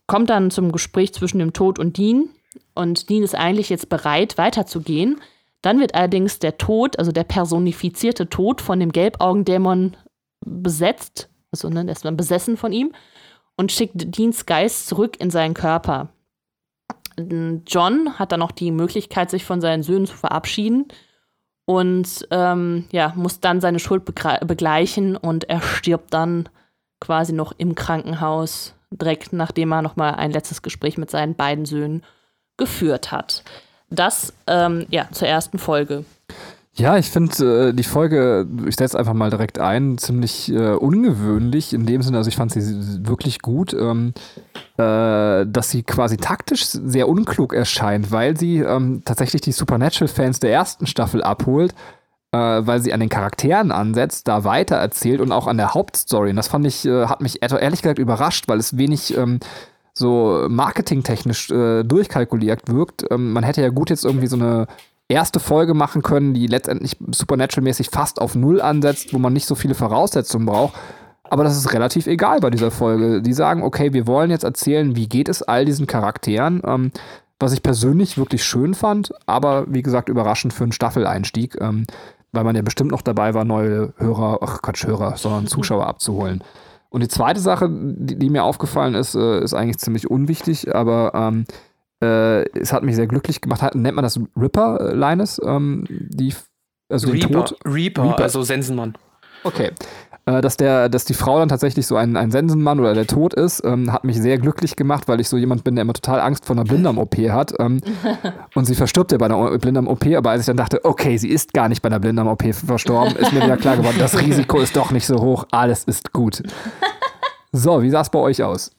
kommt 0.05 0.29
dann 0.29 0.51
zum 0.51 0.71
Gespräch 0.71 1.11
zwischen 1.11 1.39
dem 1.39 1.53
Tod 1.53 1.79
und 1.79 1.97
Dean. 1.97 2.29
Und 2.75 3.09
Dean 3.09 3.23
ist 3.23 3.33
eigentlich 3.33 3.69
jetzt 3.69 3.89
bereit, 3.89 4.38
weiterzugehen. 4.38 5.19
Dann 5.63 5.79
wird 5.79 5.95
allerdings 5.95 6.38
der 6.38 6.59
Tod, 6.59 6.99
also 6.99 7.11
der 7.11 7.23
personifizierte 7.23 8.29
Tod 8.29 8.61
von 8.61 8.79
dem 8.79 8.91
Gelbaugendämon 8.91 9.97
besetzt. 10.45 11.29
Also 11.51 11.67
ne, 11.69 11.83
der 11.83 11.93
ist 11.93 12.05
dann 12.05 12.15
besessen 12.15 12.57
von 12.57 12.71
ihm 12.71 12.91
und 13.57 13.71
schickt 13.71 14.15
Deans 14.15 14.45
Geist 14.45 14.88
zurück 14.88 15.19
in 15.19 15.31
seinen 15.31 15.55
Körper. 15.55 16.09
John 17.65 18.17
hat 18.17 18.31
dann 18.31 18.39
noch 18.39 18.51
die 18.51 18.71
Möglichkeit, 18.71 19.29
sich 19.29 19.45
von 19.45 19.61
seinen 19.61 19.83
Söhnen 19.83 20.07
zu 20.07 20.15
verabschieden. 20.15 20.88
und 21.65 22.27
ähm, 22.31 22.85
ja, 22.91 23.13
muss 23.15 23.41
dann 23.41 23.61
seine 23.61 23.77
Schuld 23.77 24.03
begleichen 24.03 25.15
und 25.15 25.47
er 25.49 25.61
stirbt 25.61 26.11
dann 26.13 26.49
quasi 26.99 27.31
noch 27.31 27.53
im 27.57 27.75
Krankenhaus, 27.75 28.73
direkt 28.89 29.33
nachdem 29.33 29.71
er 29.71 29.83
nochmal 29.83 30.15
ein 30.15 30.31
letztes 30.31 30.63
Gespräch 30.63 30.97
mit 30.97 31.11
seinen 31.11 31.35
beiden 31.35 31.65
Söhnen 31.65 32.03
geführt 32.57 33.11
hat. 33.11 33.43
Das 33.89 34.33
ähm, 34.47 34.88
ja 34.89 35.09
zur 35.11 35.27
ersten 35.27 35.59
Folge. 35.59 36.05
Ja, 36.79 36.98
ich 36.98 37.09
finde 37.09 37.67
äh, 37.69 37.74
die 37.74 37.83
Folge, 37.83 38.48
ich 38.65 38.77
setze 38.77 38.98
einfach 38.98 39.13
mal 39.13 39.29
direkt 39.29 39.59
ein, 39.59 39.98
ziemlich 39.98 40.50
äh, 40.50 40.75
ungewöhnlich 40.75 41.74
in 41.74 41.86
dem 41.86 42.01
Sinne, 42.01 42.17
also 42.17 42.29
ich 42.29 42.38
fand 42.38 42.53
sie 42.53 43.05
wirklich 43.05 43.41
gut, 43.41 43.74
ähm, 43.74 44.13
äh, 44.77 45.45
dass 45.45 45.71
sie 45.71 45.83
quasi 45.83 46.15
taktisch 46.15 46.63
sehr 46.65 47.09
unklug 47.09 47.53
erscheint, 47.53 48.13
weil 48.13 48.38
sie 48.38 48.59
ähm, 48.59 49.01
tatsächlich 49.03 49.41
die 49.41 49.51
Supernatural-Fans 49.51 50.39
der 50.39 50.53
ersten 50.53 50.88
Staffel 50.88 51.21
abholt, 51.21 51.74
äh, 52.31 52.38
weil 52.38 52.79
sie 52.79 52.93
an 52.93 53.01
den 53.01 53.09
Charakteren 53.09 53.74
ansetzt, 53.74 54.29
da 54.29 54.45
weiter 54.45 54.77
erzählt 54.77 55.19
und 55.19 55.33
auch 55.33 55.48
an 55.48 55.57
der 55.57 55.74
Hauptstory. 55.74 56.29
Und 56.29 56.38
das 56.38 56.48
fand 56.48 56.65
ich, 56.65 56.86
äh, 56.86 57.07
hat 57.07 57.19
mich 57.19 57.41
ehrlich 57.41 57.81
gesagt 57.81 58.00
überrascht, 58.00 58.48
weil 58.48 58.57
es 58.57 58.77
wenig 58.77 59.17
ähm, 59.17 59.41
so 59.93 60.45
marketingtechnisch 60.48 61.51
äh, 61.51 61.83
durchkalkuliert 61.83 62.69
wirkt. 62.71 63.05
Ähm, 63.12 63.33
man 63.33 63.43
hätte 63.43 63.62
ja 63.62 63.69
gut 63.69 63.89
jetzt 63.89 64.05
irgendwie 64.05 64.27
so 64.27 64.38
eine 64.38 64.67
erste 65.09 65.39
Folge 65.39 65.73
machen 65.73 66.01
können, 66.03 66.33
die 66.33 66.47
letztendlich 66.47 66.97
Supernatural-mäßig 67.11 67.89
fast 67.89 68.21
auf 68.21 68.35
Null 68.35 68.61
ansetzt, 68.61 69.13
wo 69.13 69.17
man 69.17 69.33
nicht 69.33 69.47
so 69.47 69.55
viele 69.55 69.75
Voraussetzungen 69.75 70.45
braucht. 70.45 70.75
Aber 71.23 71.43
das 71.43 71.57
ist 71.57 71.73
relativ 71.73 72.07
egal 72.07 72.39
bei 72.39 72.49
dieser 72.49 72.71
Folge. 72.71 73.21
Die 73.21 73.33
sagen, 73.33 73.63
okay, 73.63 73.93
wir 73.93 74.07
wollen 74.07 74.31
jetzt 74.31 74.43
erzählen, 74.43 74.95
wie 74.95 75.07
geht 75.07 75.29
es 75.29 75.43
all 75.43 75.65
diesen 75.65 75.87
Charakteren, 75.87 76.61
ähm, 76.65 76.91
was 77.39 77.53
ich 77.53 77.63
persönlich 77.63 78.17
wirklich 78.17 78.43
schön 78.43 78.73
fand, 78.73 79.11
aber 79.25 79.65
wie 79.67 79.81
gesagt, 79.81 80.09
überraschend 80.09 80.53
für 80.53 80.63
einen 80.63 80.73
Staffeleinstieg, 80.73 81.57
ähm, 81.61 81.85
weil 82.31 82.43
man 82.43 82.55
ja 82.55 82.61
bestimmt 82.61 82.91
noch 82.91 83.01
dabei 83.01 83.33
war, 83.33 83.45
neue 83.45 83.93
Hörer, 83.97 84.39
ach 84.41 84.61
Quatsch, 84.61 84.85
Hörer, 84.85 85.17
sondern 85.17 85.47
Zuschauer 85.47 85.87
abzuholen. 85.87 86.43
Und 86.89 87.01
die 87.01 87.07
zweite 87.07 87.39
Sache, 87.39 87.69
die, 87.69 88.17
die 88.17 88.29
mir 88.29 88.43
aufgefallen 88.43 88.95
ist, 88.95 89.15
äh, 89.15 89.41
ist 89.41 89.53
eigentlich 89.53 89.77
ziemlich 89.77 90.09
unwichtig, 90.09 90.73
aber 90.75 91.11
ähm, 91.13 91.45
äh, 92.01 92.44
es 92.58 92.72
hat 92.74 92.84
mich 92.84 92.96
sehr 92.96 93.08
glücklich 93.08 93.41
gemacht. 93.41 93.62
Hat, 93.62 93.75
nennt 93.75 93.96
man 93.96 94.03
das 94.03 94.20
Ripper, 94.36 94.91
äh, 94.91 94.96
Linus? 94.96 95.41
Ähm, 95.44 95.86
die, 95.89 96.34
also 96.89 97.10
Reaper, 97.10 97.27
den 97.27 97.34
Tod? 97.34 97.56
Reaper, 97.65 98.03
Reaper, 98.03 98.24
also 98.24 98.44
Sensenmann. 98.44 98.96
Okay. 99.44 99.72
Äh, 100.25 100.41
dass, 100.41 100.58
der, 100.58 100.89
dass 100.89 101.06
die 101.06 101.13
Frau 101.13 101.39
dann 101.39 101.50
tatsächlich 101.50 101.88
so 101.88 101.96
ein, 101.96 102.15
ein 102.15 102.32
Sensenmann 102.32 102.79
oder 102.79 102.94
der 102.94 103.08
Tod 103.08 103.34
ist, 103.34 103.63
ähm, 103.65 103.91
hat 103.91 104.03
mich 104.03 104.18
sehr 104.22 104.38
glücklich 104.38 104.75
gemacht, 104.75 105.08
weil 105.08 105.20
ich 105.20 105.29
so 105.29 105.38
jemand 105.38 105.63
bin, 105.63 105.75
der 105.75 105.84
immer 105.84 105.94
total 105.94 106.20
Angst 106.20 106.46
vor 106.46 106.56
einer 106.56 106.65
Blinddarm-OP 106.65 107.15
hat. 107.29 107.53
Ähm, 107.60 107.82
und 108.56 108.65
sie 108.65 108.75
verstirbt 108.75 109.12
ja 109.12 109.18
bei 109.18 109.25
einer 109.25 109.58
Blinddarm-OP, 109.58 110.06
aber 110.15 110.32
als 110.32 110.41
ich 110.41 110.46
dann 110.48 110.58
dachte, 110.58 110.86
okay, 110.86 111.18
sie 111.18 111.29
ist 111.29 111.53
gar 111.53 111.70
nicht 111.70 111.82
bei 111.82 111.88
einer 111.88 112.00
Blinddarm-OP 112.00 112.53
verstorben, 112.53 113.15
ist 113.15 113.34
mir 113.34 113.44
wieder 113.44 113.58
klar 113.58 113.77
geworden, 113.77 113.98
das 113.98 114.20
Risiko 114.22 114.60
ist 114.60 114.75
doch 114.75 114.91
nicht 114.91 115.06
so 115.06 115.20
hoch, 115.20 115.46
alles 115.51 115.84
ist 115.86 116.13
gut. 116.13 116.44
So, 117.51 117.82
wie 117.82 117.89
sah 117.89 118.01
es 118.01 118.12
bei 118.12 118.20
euch 118.20 118.44
aus? 118.44 118.70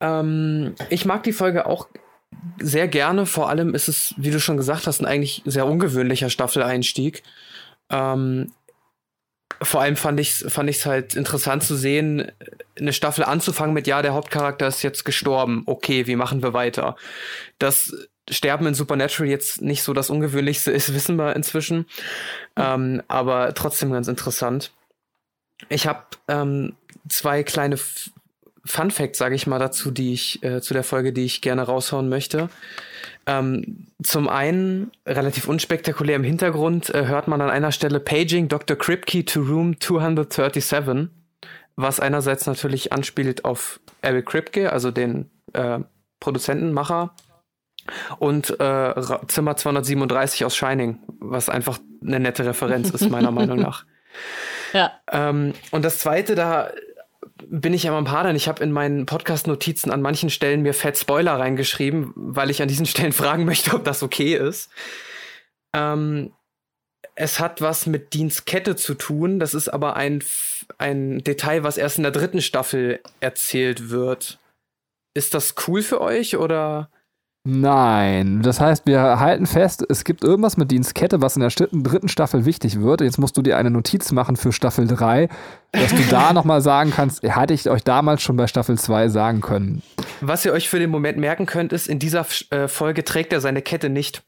Ähm, 0.00 0.76
ich 0.88 1.04
mag 1.04 1.24
die 1.24 1.32
Folge 1.32 1.66
auch 1.66 1.88
sehr 2.58 2.88
gerne. 2.88 3.26
Vor 3.26 3.48
allem 3.48 3.74
ist 3.74 3.88
es, 3.88 4.14
wie 4.16 4.30
du 4.30 4.40
schon 4.40 4.56
gesagt 4.56 4.86
hast, 4.86 5.00
ein 5.00 5.06
eigentlich 5.06 5.42
sehr 5.44 5.66
ungewöhnlicher 5.66 6.30
Staffeleinstieg. 6.30 7.22
Ähm, 7.90 8.52
vor 9.62 9.80
allem 9.80 9.96
fand 9.96 10.20
ich 10.20 10.42
es 10.42 10.52
fand 10.52 10.68
ich's 10.68 10.86
halt 10.86 11.14
interessant 11.14 11.62
zu 11.62 11.76
sehen, 11.76 12.30
eine 12.78 12.92
Staffel 12.92 13.24
anzufangen 13.24 13.74
mit, 13.74 13.86
ja, 13.86 14.02
der 14.02 14.14
Hauptcharakter 14.14 14.66
ist 14.66 14.82
jetzt 14.82 15.04
gestorben. 15.04 15.62
Okay, 15.66 16.06
wie 16.06 16.16
machen 16.16 16.42
wir 16.42 16.52
weiter? 16.52 16.96
Das 17.58 17.94
Sterben 18.28 18.66
in 18.66 18.74
Supernatural 18.74 19.30
jetzt 19.30 19.62
nicht 19.62 19.82
so 19.82 19.92
das 19.92 20.10
Ungewöhnlichste 20.10 20.72
ist, 20.72 20.92
wissen 20.94 21.16
wir 21.16 21.36
inzwischen. 21.36 21.78
Mhm. 21.78 21.84
Ähm, 22.56 23.02
aber 23.08 23.54
trotzdem 23.54 23.92
ganz 23.92 24.08
interessant. 24.08 24.72
Ich 25.68 25.86
habe 25.86 26.04
ähm, 26.28 26.76
zwei 27.08 27.42
kleine 27.42 27.78
Fun 28.66 28.90
Fact, 28.90 29.16
sage 29.16 29.34
ich 29.34 29.46
mal 29.46 29.58
dazu, 29.58 29.90
die 29.90 30.12
ich 30.12 30.42
äh, 30.42 30.60
zu 30.60 30.74
der 30.74 30.84
Folge, 30.84 31.12
die 31.12 31.24
ich 31.24 31.40
gerne 31.40 31.62
raushauen 31.62 32.08
möchte. 32.08 32.48
Ähm, 33.26 33.86
zum 34.02 34.28
einen 34.28 34.92
relativ 35.06 35.48
unspektakulär 35.48 36.16
im 36.16 36.24
Hintergrund 36.24 36.94
äh, 36.94 37.06
hört 37.06 37.28
man 37.28 37.40
an 37.40 37.50
einer 37.50 37.72
Stelle 37.72 38.00
Paging 38.00 38.48
Dr. 38.48 38.76
Kripke 38.76 39.24
to 39.24 39.40
Room 39.40 39.80
237, 39.80 41.08
was 41.76 42.00
einerseits 42.00 42.46
natürlich 42.46 42.92
anspielt 42.92 43.44
auf 43.44 43.80
Eric 44.02 44.26
Kripke, 44.26 44.72
also 44.72 44.90
den 44.90 45.30
äh, 45.52 45.80
Produzentenmacher, 46.20 47.14
und 48.18 48.58
äh, 48.60 48.94
Zimmer 49.28 49.56
237 49.56 50.44
aus 50.44 50.56
Shining, 50.56 50.98
was 51.20 51.48
einfach 51.48 51.78
eine 52.04 52.20
nette 52.20 52.44
Referenz 52.44 52.90
ist, 52.90 53.10
meiner 53.10 53.30
Meinung 53.30 53.58
nach. 53.58 53.84
Ja. 54.72 54.92
Ähm, 55.12 55.54
und 55.70 55.84
das 55.84 55.98
zweite, 55.98 56.34
da 56.34 56.70
bin 57.48 57.74
ich 57.74 57.84
ja 57.84 57.96
am 57.96 58.10
Hadern. 58.10 58.36
Ich 58.36 58.48
habe 58.48 58.62
in 58.62 58.72
meinen 58.72 59.06
Podcast-Notizen 59.06 59.90
an 59.90 60.02
manchen 60.02 60.30
Stellen 60.30 60.62
mir 60.62 60.74
Fett 60.74 60.98
Spoiler 60.98 61.38
reingeschrieben, 61.38 62.12
weil 62.14 62.50
ich 62.50 62.62
an 62.62 62.68
diesen 62.68 62.86
Stellen 62.86 63.12
fragen 63.12 63.44
möchte, 63.44 63.74
ob 63.74 63.84
das 63.84 64.02
okay 64.02 64.34
ist. 64.34 64.70
Ähm, 65.74 66.32
es 67.14 67.40
hat 67.40 67.60
was 67.60 67.86
mit 67.86 68.14
Deans 68.14 68.44
Kette 68.44 68.76
zu 68.76 68.94
tun. 68.94 69.38
Das 69.38 69.54
ist 69.54 69.68
aber 69.68 69.96
ein, 69.96 70.22
ein 70.78 71.24
Detail, 71.24 71.62
was 71.62 71.78
erst 71.78 71.96
in 71.96 72.02
der 72.02 72.12
dritten 72.12 72.42
Staffel 72.42 73.00
erzählt 73.20 73.90
wird. 73.90 74.38
Ist 75.14 75.32
das 75.32 75.54
cool 75.66 75.82
für 75.82 76.00
euch 76.00 76.36
oder? 76.36 76.90
Nein, 77.48 78.42
das 78.42 78.58
heißt, 78.58 78.86
wir 78.86 79.20
halten 79.20 79.46
fest, 79.46 79.86
es 79.88 80.02
gibt 80.02 80.24
irgendwas 80.24 80.56
mit 80.56 80.72
Dienstkette, 80.72 81.22
was 81.22 81.36
in 81.36 81.42
der 81.42 81.50
dritten 81.50 82.08
Staffel 82.08 82.44
wichtig 82.44 82.80
wird. 82.80 83.02
Jetzt 83.02 83.18
musst 83.18 83.36
du 83.36 83.42
dir 83.42 83.56
eine 83.56 83.70
Notiz 83.70 84.10
machen 84.10 84.34
für 84.34 84.52
Staffel 84.52 84.88
3, 84.88 85.28
dass 85.70 85.94
du 85.94 86.02
da 86.10 86.32
nochmal 86.32 86.60
sagen 86.60 86.90
kannst, 86.90 87.22
hatte 87.22 87.54
ich 87.54 87.70
euch 87.70 87.84
damals 87.84 88.22
schon 88.22 88.36
bei 88.36 88.48
Staffel 88.48 88.76
2 88.76 89.10
sagen 89.10 89.42
können. 89.42 89.82
Was 90.20 90.44
ihr 90.44 90.52
euch 90.52 90.68
für 90.68 90.80
den 90.80 90.90
Moment 90.90 91.18
merken 91.18 91.46
könnt, 91.46 91.72
ist, 91.72 91.86
in 91.86 92.00
dieser 92.00 92.26
äh, 92.50 92.66
Folge 92.66 93.04
trägt 93.04 93.32
er 93.32 93.40
seine 93.40 93.62
Kette 93.62 93.90
nicht. 93.90 94.24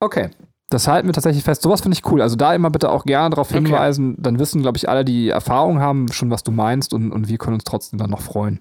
Okay. 0.00 0.30
Das 0.70 0.88
halten 0.88 1.06
wir 1.06 1.12
tatsächlich 1.12 1.44
fest. 1.44 1.60
Sowas 1.60 1.82
finde 1.82 1.98
ich 1.98 2.10
cool. 2.10 2.22
Also 2.22 2.36
da 2.36 2.54
immer 2.54 2.70
bitte 2.70 2.90
auch 2.90 3.04
gerne 3.04 3.28
darauf 3.28 3.50
hinweisen. 3.50 4.12
Okay. 4.12 4.22
Dann 4.22 4.38
wissen, 4.38 4.62
glaube 4.62 4.78
ich, 4.78 4.88
alle, 4.88 5.04
die 5.04 5.28
Erfahrung 5.28 5.78
haben, 5.78 6.10
schon, 6.10 6.30
was 6.30 6.42
du 6.42 6.52
meinst 6.52 6.94
und, 6.94 7.12
und 7.12 7.28
wir 7.28 7.36
können 7.36 7.56
uns 7.56 7.64
trotzdem 7.64 7.98
dann 7.98 8.08
noch 8.08 8.22
freuen. 8.22 8.60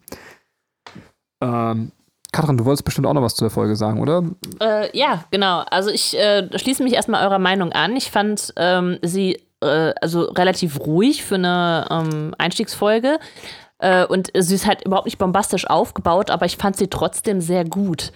Ähm, 1.41 1.93
Katrin, 2.33 2.57
du 2.57 2.65
wolltest 2.65 2.83
bestimmt 2.83 3.07
auch 3.07 3.13
noch 3.13 3.21
was 3.21 3.35
zur 3.35 3.49
Folge 3.49 3.75
sagen, 3.77 4.01
oder? 4.01 4.23
Äh, 4.59 4.97
ja, 4.97 5.23
genau. 5.31 5.63
Also 5.69 5.89
ich 5.91 6.17
äh, 6.17 6.49
schließe 6.57 6.83
mich 6.83 6.93
erstmal 6.93 7.25
eurer 7.25 7.39
Meinung 7.39 7.71
an. 7.71 7.95
Ich 7.95 8.11
fand 8.11 8.53
ähm, 8.57 8.97
sie 9.03 9.39
äh, 9.61 9.93
also 10.01 10.23
relativ 10.23 10.79
ruhig 10.81 11.23
für 11.23 11.35
eine 11.35 11.87
ähm, 11.89 12.35
Einstiegsfolge. 12.37 13.19
Äh, 13.77 14.05
und 14.05 14.31
sie 14.35 14.55
ist 14.55 14.65
halt 14.65 14.85
überhaupt 14.85 15.05
nicht 15.05 15.19
bombastisch 15.19 15.69
aufgebaut, 15.69 16.31
aber 16.31 16.45
ich 16.45 16.57
fand 16.57 16.75
sie 16.75 16.87
trotzdem 16.87 17.39
sehr 17.39 17.65
gut. 17.65 18.11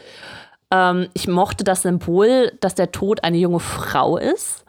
Ähm, 0.71 1.07
ich 1.13 1.27
mochte 1.27 1.63
das 1.63 1.83
Symbol, 1.83 2.51
dass 2.59 2.75
der 2.75 2.91
Tod 2.91 3.23
eine 3.23 3.37
junge 3.37 3.59
Frau 3.59 4.17
ist. 4.17 4.65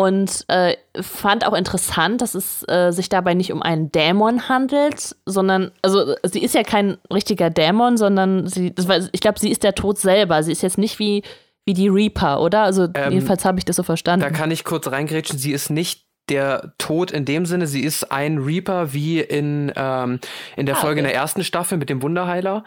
Und 0.00 0.46
äh, 0.48 0.76
fand 0.98 1.46
auch 1.46 1.52
interessant, 1.52 2.22
dass 2.22 2.34
es 2.34 2.66
äh, 2.68 2.90
sich 2.90 3.10
dabei 3.10 3.34
nicht 3.34 3.52
um 3.52 3.60
einen 3.60 3.92
Dämon 3.92 4.48
handelt, 4.48 5.14
sondern, 5.26 5.72
also 5.82 6.14
sie 6.22 6.42
ist 6.42 6.54
ja 6.54 6.62
kein 6.62 6.96
richtiger 7.12 7.50
Dämon, 7.50 7.98
sondern 7.98 8.46
sie, 8.46 8.72
war, 8.86 9.00
ich 9.12 9.20
glaube, 9.20 9.38
sie 9.38 9.50
ist 9.50 9.62
der 9.62 9.74
Tod 9.74 9.98
selber. 9.98 10.42
Sie 10.42 10.52
ist 10.52 10.62
jetzt 10.62 10.78
nicht 10.78 10.98
wie, 11.00 11.22
wie 11.66 11.74
die 11.74 11.88
Reaper, 11.88 12.40
oder? 12.40 12.62
Also 12.62 12.88
ähm, 12.94 13.12
jedenfalls 13.12 13.44
habe 13.44 13.58
ich 13.58 13.66
das 13.66 13.76
so 13.76 13.82
verstanden. 13.82 14.24
Da 14.24 14.30
kann 14.30 14.50
ich 14.50 14.64
kurz 14.64 14.90
reingrätschen, 14.90 15.38
sie 15.38 15.52
ist 15.52 15.68
nicht 15.68 16.06
der 16.30 16.72
Tod 16.78 17.10
in 17.10 17.26
dem 17.26 17.44
Sinne, 17.44 17.66
sie 17.66 17.82
ist 17.82 18.10
ein 18.10 18.38
Reaper 18.38 18.94
wie 18.94 19.20
in, 19.20 19.70
ähm, 19.76 20.18
in 20.56 20.64
der 20.64 20.76
ah, 20.76 20.80
Folge 20.80 21.00
okay. 21.00 21.08
in 21.08 21.12
der 21.12 21.14
ersten 21.14 21.44
Staffel 21.44 21.76
mit 21.76 21.90
dem 21.90 22.00
Wunderheiler. 22.00 22.64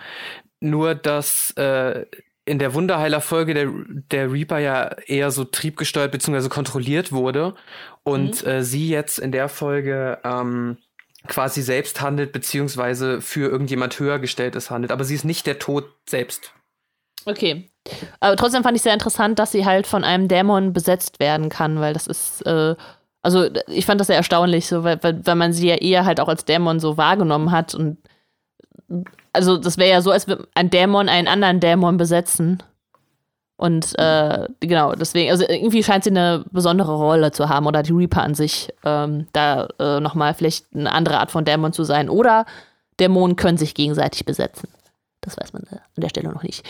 Nur, 0.59 0.93
dass 0.93 1.49
äh, 1.57 2.05
in 2.45 2.59
der 2.59 2.73
Wunderheiler-Folge 2.73 3.53
der, 3.53 3.71
der 4.11 4.31
Reaper 4.31 4.59
ja 4.59 4.95
eher 5.05 5.31
so 5.31 5.45
triebgesteuert 5.45 6.11
bzw. 6.11 6.49
kontrolliert 6.49 7.11
wurde 7.11 7.55
und 8.03 8.43
mhm. 8.43 8.49
äh, 8.49 8.63
sie 8.63 8.89
jetzt 8.89 9.19
in 9.19 9.31
der 9.31 9.49
Folge 9.49 10.19
ähm, 10.23 10.77
quasi 11.27 11.61
selbst 11.61 12.01
handelt 12.01 12.33
beziehungsweise 12.33 13.21
für 13.21 13.49
irgendjemand 13.49 13.97
höher 13.97 14.19
gestelltes 14.19 14.69
handelt. 14.69 14.91
Aber 14.91 15.05
sie 15.05 15.15
ist 15.15 15.23
nicht 15.23 15.47
der 15.47 15.59
Tod 15.59 15.85
selbst. 16.07 16.51
Okay. 17.25 17.69
Aber 18.19 18.35
trotzdem 18.35 18.63
fand 18.63 18.75
ich 18.75 18.83
sehr 18.83 18.93
interessant, 18.93 19.39
dass 19.39 19.51
sie 19.51 19.65
halt 19.65 19.87
von 19.87 20.03
einem 20.03 20.27
Dämon 20.27 20.73
besetzt 20.73 21.19
werden 21.19 21.49
kann, 21.49 21.79
weil 21.79 21.93
das 21.93 22.07
ist, 22.07 22.45
äh, 22.45 22.75
also 23.21 23.49
ich 23.67 23.85
fand 23.85 24.01
das 24.01 24.07
sehr 24.07 24.17
erstaunlich, 24.17 24.67
so, 24.67 24.83
weil, 24.83 25.01
weil, 25.01 25.25
weil 25.25 25.35
man 25.35 25.53
sie 25.53 25.69
ja 25.69 25.75
eher 25.75 26.05
halt 26.05 26.19
auch 26.19 26.27
als 26.27 26.43
Dämon 26.43 26.81
so 26.81 26.97
wahrgenommen 26.97 27.51
hat 27.51 27.73
und 27.73 27.97
also 29.33 29.57
das 29.57 29.77
wäre 29.77 29.89
ja 29.89 30.01
so, 30.01 30.11
als 30.11 30.27
würde 30.27 30.47
ein 30.53 30.69
Dämon 30.69 31.09
einen 31.09 31.27
anderen 31.27 31.59
Dämon 31.59 31.97
besetzen. 31.97 32.61
Und 33.57 33.97
äh, 33.97 34.47
genau, 34.59 34.93
deswegen, 34.93 35.31
also 35.31 35.45
irgendwie 35.47 35.83
scheint 35.83 36.03
sie 36.03 36.09
eine 36.09 36.43
besondere 36.51 36.95
Rolle 36.95 37.31
zu 37.31 37.49
haben 37.49 37.65
oder 37.65 37.83
die 37.83 37.93
Reaper 37.93 38.21
an 38.21 38.35
sich, 38.35 38.73
ähm, 38.83 39.27
da 39.33 39.67
äh, 39.79 39.99
nochmal 39.99 40.33
vielleicht 40.33 40.67
eine 40.75 40.91
andere 40.91 41.19
Art 41.19 41.31
von 41.31 41.45
Dämon 41.45 41.73
zu 41.73 41.83
sein. 41.83 42.09
Oder 42.09 42.45
Dämonen 42.99 43.35
können 43.35 43.57
sich 43.57 43.73
gegenseitig 43.73 44.25
besetzen. 44.25 44.69
Das 45.21 45.37
weiß 45.37 45.53
man 45.53 45.63
an 45.69 45.79
der 45.97 46.09
Stelle 46.09 46.29
noch 46.29 46.43
nicht. 46.43 46.65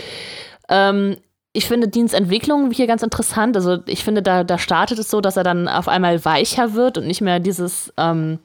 Ähm, 0.69 1.17
ich 1.53 1.67
finde 1.67 1.87
Deans 1.87 2.13
Entwicklung 2.13 2.71
hier 2.71 2.87
ganz 2.87 3.03
interessant. 3.03 3.55
Also 3.55 3.79
ich 3.85 4.03
finde, 4.03 4.21
da, 4.21 4.43
da 4.43 4.57
startet 4.57 4.99
es 4.99 5.09
so, 5.09 5.21
dass 5.21 5.37
er 5.37 5.43
dann 5.43 5.67
auf 5.67 5.87
einmal 5.87 6.23
weicher 6.25 6.73
wird 6.73 6.97
und 6.97 7.07
nicht 7.07 7.21
mehr 7.21 7.39
dieses, 7.39 7.93
ähm, 7.97 8.39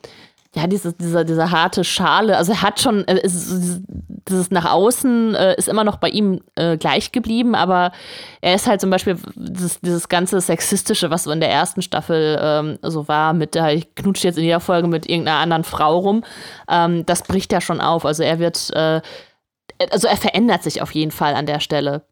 ja, 0.59 0.67
diese, 0.67 0.93
diese, 0.93 1.25
diese 1.25 1.51
harte 1.53 1.85
Schale. 1.85 2.37
Also 2.37 2.53
er 2.53 2.63
hat 2.63 2.81
schon, 2.81 3.07
äh, 3.07 3.21
ist, 3.21 3.81
dieses 4.29 4.51
nach 4.51 4.71
außen 4.71 5.35
äh, 5.35 5.55
ist 5.57 5.69
immer 5.69 5.85
noch 5.85 5.99
bei 5.99 6.09
ihm 6.09 6.41
äh, 6.57 6.77
gleich 6.77 7.13
geblieben, 7.13 7.55
aber 7.55 7.93
er 8.41 8.55
ist 8.55 8.67
halt 8.67 8.81
zum 8.81 8.91
Beispiel 8.91 9.17
dieses, 9.37 9.81
dieses 9.81 10.09
ganze 10.09 10.41
Sexistische, 10.41 11.11
was 11.11 11.25
so 11.25 11.31
in 11.31 11.41
der 11.41 11.51
ersten 11.51 11.81
Staffel 11.81 12.39
ähm, 12.43 12.79
so 12.83 13.07
war, 13.07 13.35
mit 13.35 13.55
der 13.55 13.73
ich 13.73 13.95
knutsche 13.95 14.27
jetzt 14.27 14.39
in 14.39 14.45
jeder 14.45 14.61
Folge 14.61 14.89
mit 14.89 15.09
irgendeiner 15.09 15.39
anderen 15.39 15.65
Frau 15.65 15.99
rum, 15.99 16.25
ähm, 16.69 17.07
das 17.07 17.23
bricht 17.23 17.53
ja 17.53 17.61
schon 17.61 17.81
auf. 17.81 18.05
Also 18.05 18.25
er 18.25 18.41
wird, 18.41 18.71
äh, 18.75 19.01
also 19.91 20.09
er 20.09 20.17
verändert 20.17 20.65
sich 20.65 20.83
auf 20.83 20.91
jeden 20.91 21.13
Fall 21.13 21.35
an 21.35 21.47
der 21.47 21.61
Stelle. 21.61 22.03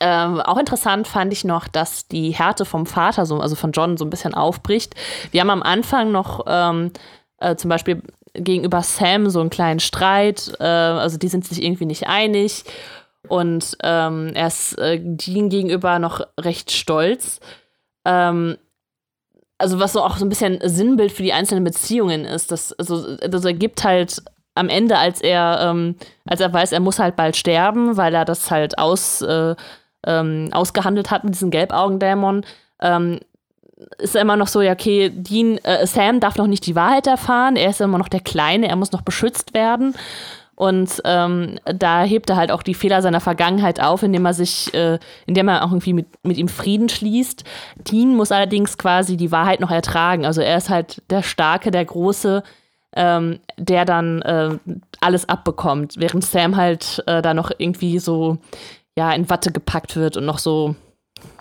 Ähm, 0.00 0.40
auch 0.40 0.58
interessant 0.58 1.06
fand 1.06 1.32
ich 1.32 1.44
noch, 1.44 1.68
dass 1.68 2.08
die 2.08 2.30
Härte 2.30 2.64
vom 2.64 2.84
Vater, 2.84 3.26
so, 3.26 3.38
also 3.38 3.54
von 3.54 3.72
John, 3.72 3.96
so 3.96 4.04
ein 4.04 4.10
bisschen 4.10 4.34
aufbricht. 4.34 4.94
Wir 5.30 5.40
haben 5.40 5.50
am 5.50 5.62
Anfang 5.62 6.10
noch 6.10 6.44
ähm, 6.48 6.92
äh, 7.40 7.56
zum 7.56 7.68
Beispiel 7.68 8.02
gegenüber 8.34 8.82
Sam 8.82 9.30
so 9.30 9.40
einen 9.40 9.50
kleinen 9.50 9.80
Streit, 9.80 10.52
äh, 10.60 10.64
also 10.64 11.18
die 11.18 11.28
sind 11.28 11.44
sich 11.44 11.62
irgendwie 11.62 11.86
nicht 11.86 12.06
einig 12.06 12.64
und 13.28 13.76
ähm, 13.82 14.32
er 14.34 14.46
ist 14.46 14.78
äh, 14.78 15.00
Dean 15.02 15.48
gegenüber 15.48 15.98
noch 15.98 16.20
recht 16.38 16.70
stolz. 16.70 17.40
Ähm, 18.04 18.56
also 19.58 19.80
was 19.80 19.92
so 19.92 20.02
auch 20.02 20.16
so 20.16 20.24
ein 20.24 20.28
bisschen 20.28 20.60
Sinnbild 20.62 21.12
für 21.12 21.22
die 21.22 21.32
einzelnen 21.32 21.64
Beziehungen 21.64 22.24
ist. 22.24 22.52
Das, 22.52 22.72
also, 22.74 23.16
das 23.16 23.44
ergibt 23.44 23.82
halt 23.84 24.22
am 24.54 24.68
Ende, 24.68 24.98
als 24.98 25.20
er, 25.20 25.58
ähm, 25.62 25.96
als 26.26 26.40
er 26.40 26.52
weiß, 26.52 26.72
er 26.72 26.80
muss 26.80 26.98
halt 26.98 27.16
bald 27.16 27.36
sterben, 27.36 27.96
weil 27.96 28.14
er 28.14 28.24
das 28.24 28.50
halt 28.50 28.78
aus, 28.78 29.20
äh, 29.22 29.54
ähm, 30.06 30.48
ausgehandelt 30.52 31.10
hat 31.10 31.24
mit 31.24 31.34
diesem 31.34 31.50
Gelbaugendämon, 31.50 32.44
ähm, 32.80 33.20
ist 33.98 34.16
er 34.16 34.22
immer 34.22 34.36
noch 34.36 34.48
so, 34.48 34.60
ja, 34.60 34.72
okay, 34.72 35.10
Dean, 35.10 35.58
äh, 35.58 35.86
Sam 35.86 36.20
darf 36.20 36.36
noch 36.36 36.46
nicht 36.46 36.66
die 36.66 36.74
Wahrheit 36.76 37.06
erfahren, 37.06 37.56
er 37.56 37.70
ist 37.70 37.80
immer 37.80 37.98
noch 37.98 38.08
der 38.08 38.20
Kleine, 38.20 38.68
er 38.68 38.76
muss 38.76 38.92
noch 38.92 39.02
beschützt 39.02 39.54
werden. 39.54 39.94
Und 40.58 41.00
ähm, 41.04 41.60
da 41.64 42.02
hebt 42.02 42.30
er 42.30 42.36
halt 42.36 42.50
auch 42.50 42.64
die 42.64 42.74
Fehler 42.74 43.00
seiner 43.00 43.20
Vergangenheit 43.20 43.80
auf, 43.80 44.02
indem 44.02 44.26
er 44.26 44.34
sich, 44.34 44.74
äh, 44.74 44.98
indem 45.24 45.46
er 45.46 45.64
auch 45.64 45.70
irgendwie 45.70 45.92
mit, 45.92 46.06
mit 46.24 46.36
ihm 46.36 46.48
Frieden 46.48 46.88
schließt. 46.88 47.44
Dean 47.76 48.16
muss 48.16 48.32
allerdings 48.32 48.76
quasi 48.76 49.16
die 49.16 49.30
Wahrheit 49.30 49.60
noch 49.60 49.70
ertragen. 49.70 50.26
Also 50.26 50.40
er 50.40 50.56
ist 50.56 50.68
halt 50.68 51.00
der 51.10 51.22
Starke, 51.22 51.70
der 51.70 51.84
Große, 51.84 52.42
ähm, 52.96 53.38
der 53.56 53.84
dann 53.84 54.20
äh, 54.22 54.58
alles 55.00 55.28
abbekommt, 55.28 55.94
während 55.96 56.24
Sam 56.24 56.56
halt 56.56 57.04
äh, 57.06 57.22
da 57.22 57.34
noch 57.34 57.52
irgendwie 57.56 58.00
so 58.00 58.38
ja 58.96 59.12
in 59.12 59.30
Watte 59.30 59.52
gepackt 59.52 59.94
wird 59.94 60.16
und 60.16 60.24
noch 60.24 60.38
so 60.38 60.74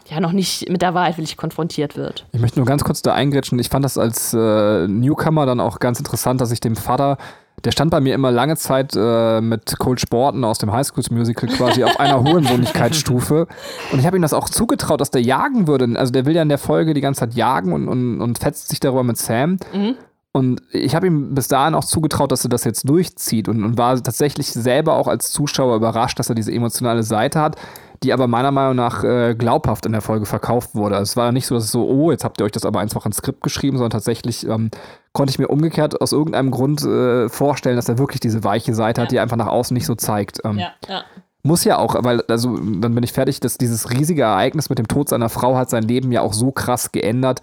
ja 0.09 0.19
noch 0.19 0.31
nicht 0.31 0.69
mit 0.69 0.81
der 0.81 0.93
Wahrheit 0.93 1.17
wirklich 1.17 1.37
konfrontiert 1.37 1.95
wird. 1.95 2.25
Ich 2.31 2.39
möchte 2.39 2.59
nur 2.59 2.65
ganz 2.65 2.83
kurz 2.83 3.01
da 3.01 3.13
eingrätschen. 3.13 3.59
Ich 3.59 3.69
fand 3.69 3.85
das 3.85 3.97
als 3.97 4.33
äh, 4.33 4.87
Newcomer 4.87 5.45
dann 5.45 5.59
auch 5.59 5.79
ganz 5.79 5.99
interessant, 5.99 6.41
dass 6.41 6.51
ich 6.51 6.59
dem 6.59 6.75
Vater 6.75 7.17
der 7.63 7.71
stand 7.71 7.89
bei 7.89 7.99
mir 7.99 8.13
immer 8.13 8.31
lange 8.31 8.55
Zeit 8.55 8.93
äh, 8.95 9.41
mit 9.41 9.79
Cole 9.79 9.97
Sporten 9.97 10.43
aus 10.43 10.59
dem 10.59 10.71
Highschools 10.71 11.09
Musical 11.09 11.49
quasi 11.49 11.83
auf 11.83 11.99
einer 11.99 12.23
Hohensohnlichkeitsstufe. 12.23 13.47
Und 13.91 13.99
ich 13.99 14.05
habe 14.05 14.15
ihm 14.15 14.21
das 14.21 14.33
auch 14.33 14.47
zugetraut, 14.47 15.01
dass 15.01 15.09
der 15.09 15.23
jagen 15.23 15.67
würde. 15.67 15.97
Also 15.97 16.13
der 16.13 16.27
will 16.27 16.35
ja 16.35 16.43
in 16.43 16.49
der 16.49 16.59
Folge 16.59 16.93
die 16.93 17.01
ganze 17.01 17.21
Zeit 17.21 17.33
jagen 17.33 17.73
und, 17.73 17.87
und, 17.87 18.21
und 18.21 18.37
fetzt 18.37 18.69
sich 18.69 18.79
darüber 18.79 19.03
mit 19.03 19.17
Sam. 19.17 19.57
Mhm. 19.73 19.95
Und 20.37 20.61
ich 20.71 20.93
habe 20.93 21.07
ihm 21.07 21.33
bis 21.33 21.47
dahin 21.47 21.73
auch 21.73 21.83
zugetraut, 21.83 22.31
dass 22.31 22.45
er 22.45 22.49
das 22.51 22.63
jetzt 22.63 22.87
durchzieht 22.87 23.49
und, 23.49 23.63
und, 23.63 23.79
war 23.79 23.95
tatsächlich 23.95 24.53
selber 24.53 24.93
auch 24.93 25.07
als 25.07 25.31
Zuschauer 25.31 25.75
überrascht, 25.75 26.19
dass 26.19 26.29
er 26.29 26.35
diese 26.35 26.51
emotionale 26.51 27.01
Seite 27.01 27.41
hat, 27.41 27.55
die 28.03 28.13
aber 28.13 28.27
meiner 28.27 28.51
Meinung 28.51 28.75
nach 28.75 29.03
äh, 29.03 29.33
glaubhaft 29.33 29.87
in 29.87 29.93
der 29.93 30.01
Folge 30.01 30.27
verkauft 30.27 30.75
wurde. 30.75 30.95
Also 30.95 31.09
es 31.09 31.17
war 31.17 31.31
nicht 31.31 31.47
so, 31.47 31.55
dass 31.55 31.63
es 31.63 31.71
so, 31.71 31.89
oh, 31.89 32.11
jetzt 32.11 32.23
habt 32.23 32.39
ihr 32.39 32.45
euch 32.45 32.51
das 32.51 32.65
aber 32.65 32.81
einfach 32.81 33.07
ins 33.07 33.17
Skript 33.17 33.41
geschrieben, 33.41 33.77
sondern 33.77 33.89
tatsächlich 33.89 34.47
ähm, 34.47 34.69
konnte 35.11 35.31
ich 35.31 35.39
mir 35.39 35.47
umgekehrt 35.47 35.99
aus 35.99 36.11
irgendeinem 36.11 36.51
Grund 36.51 36.83
äh, 36.83 37.29
vorstellen, 37.29 37.75
dass 37.75 37.89
er 37.89 37.97
wirklich 37.97 38.19
diese 38.19 38.43
weiche 38.43 38.75
Seite 38.75 39.01
ja. 39.01 39.05
hat, 39.05 39.11
die 39.11 39.15
er 39.15 39.23
einfach 39.23 39.37
nach 39.37 39.47
außen 39.47 39.73
nicht 39.73 39.87
so 39.87 39.95
zeigt. 39.95 40.41
Ähm, 40.45 40.59
ja, 40.59 40.69
ja. 40.87 41.01
Muss 41.41 41.63
ja 41.63 41.79
auch, 41.79 41.95
weil, 42.03 42.21
also, 42.27 42.57
dann 42.57 42.93
bin 42.93 43.03
ich 43.03 43.13
fertig, 43.13 43.39
dass 43.39 43.57
dieses 43.57 43.89
riesige 43.89 44.21
Ereignis 44.21 44.69
mit 44.69 44.77
dem 44.77 44.87
Tod 44.87 45.09
seiner 45.09 45.29
Frau 45.29 45.55
hat 45.55 45.71
sein 45.71 45.83
Leben 45.83 46.11
ja 46.11 46.21
auch 46.21 46.33
so 46.33 46.51
krass 46.51 46.91
geändert, 46.91 47.41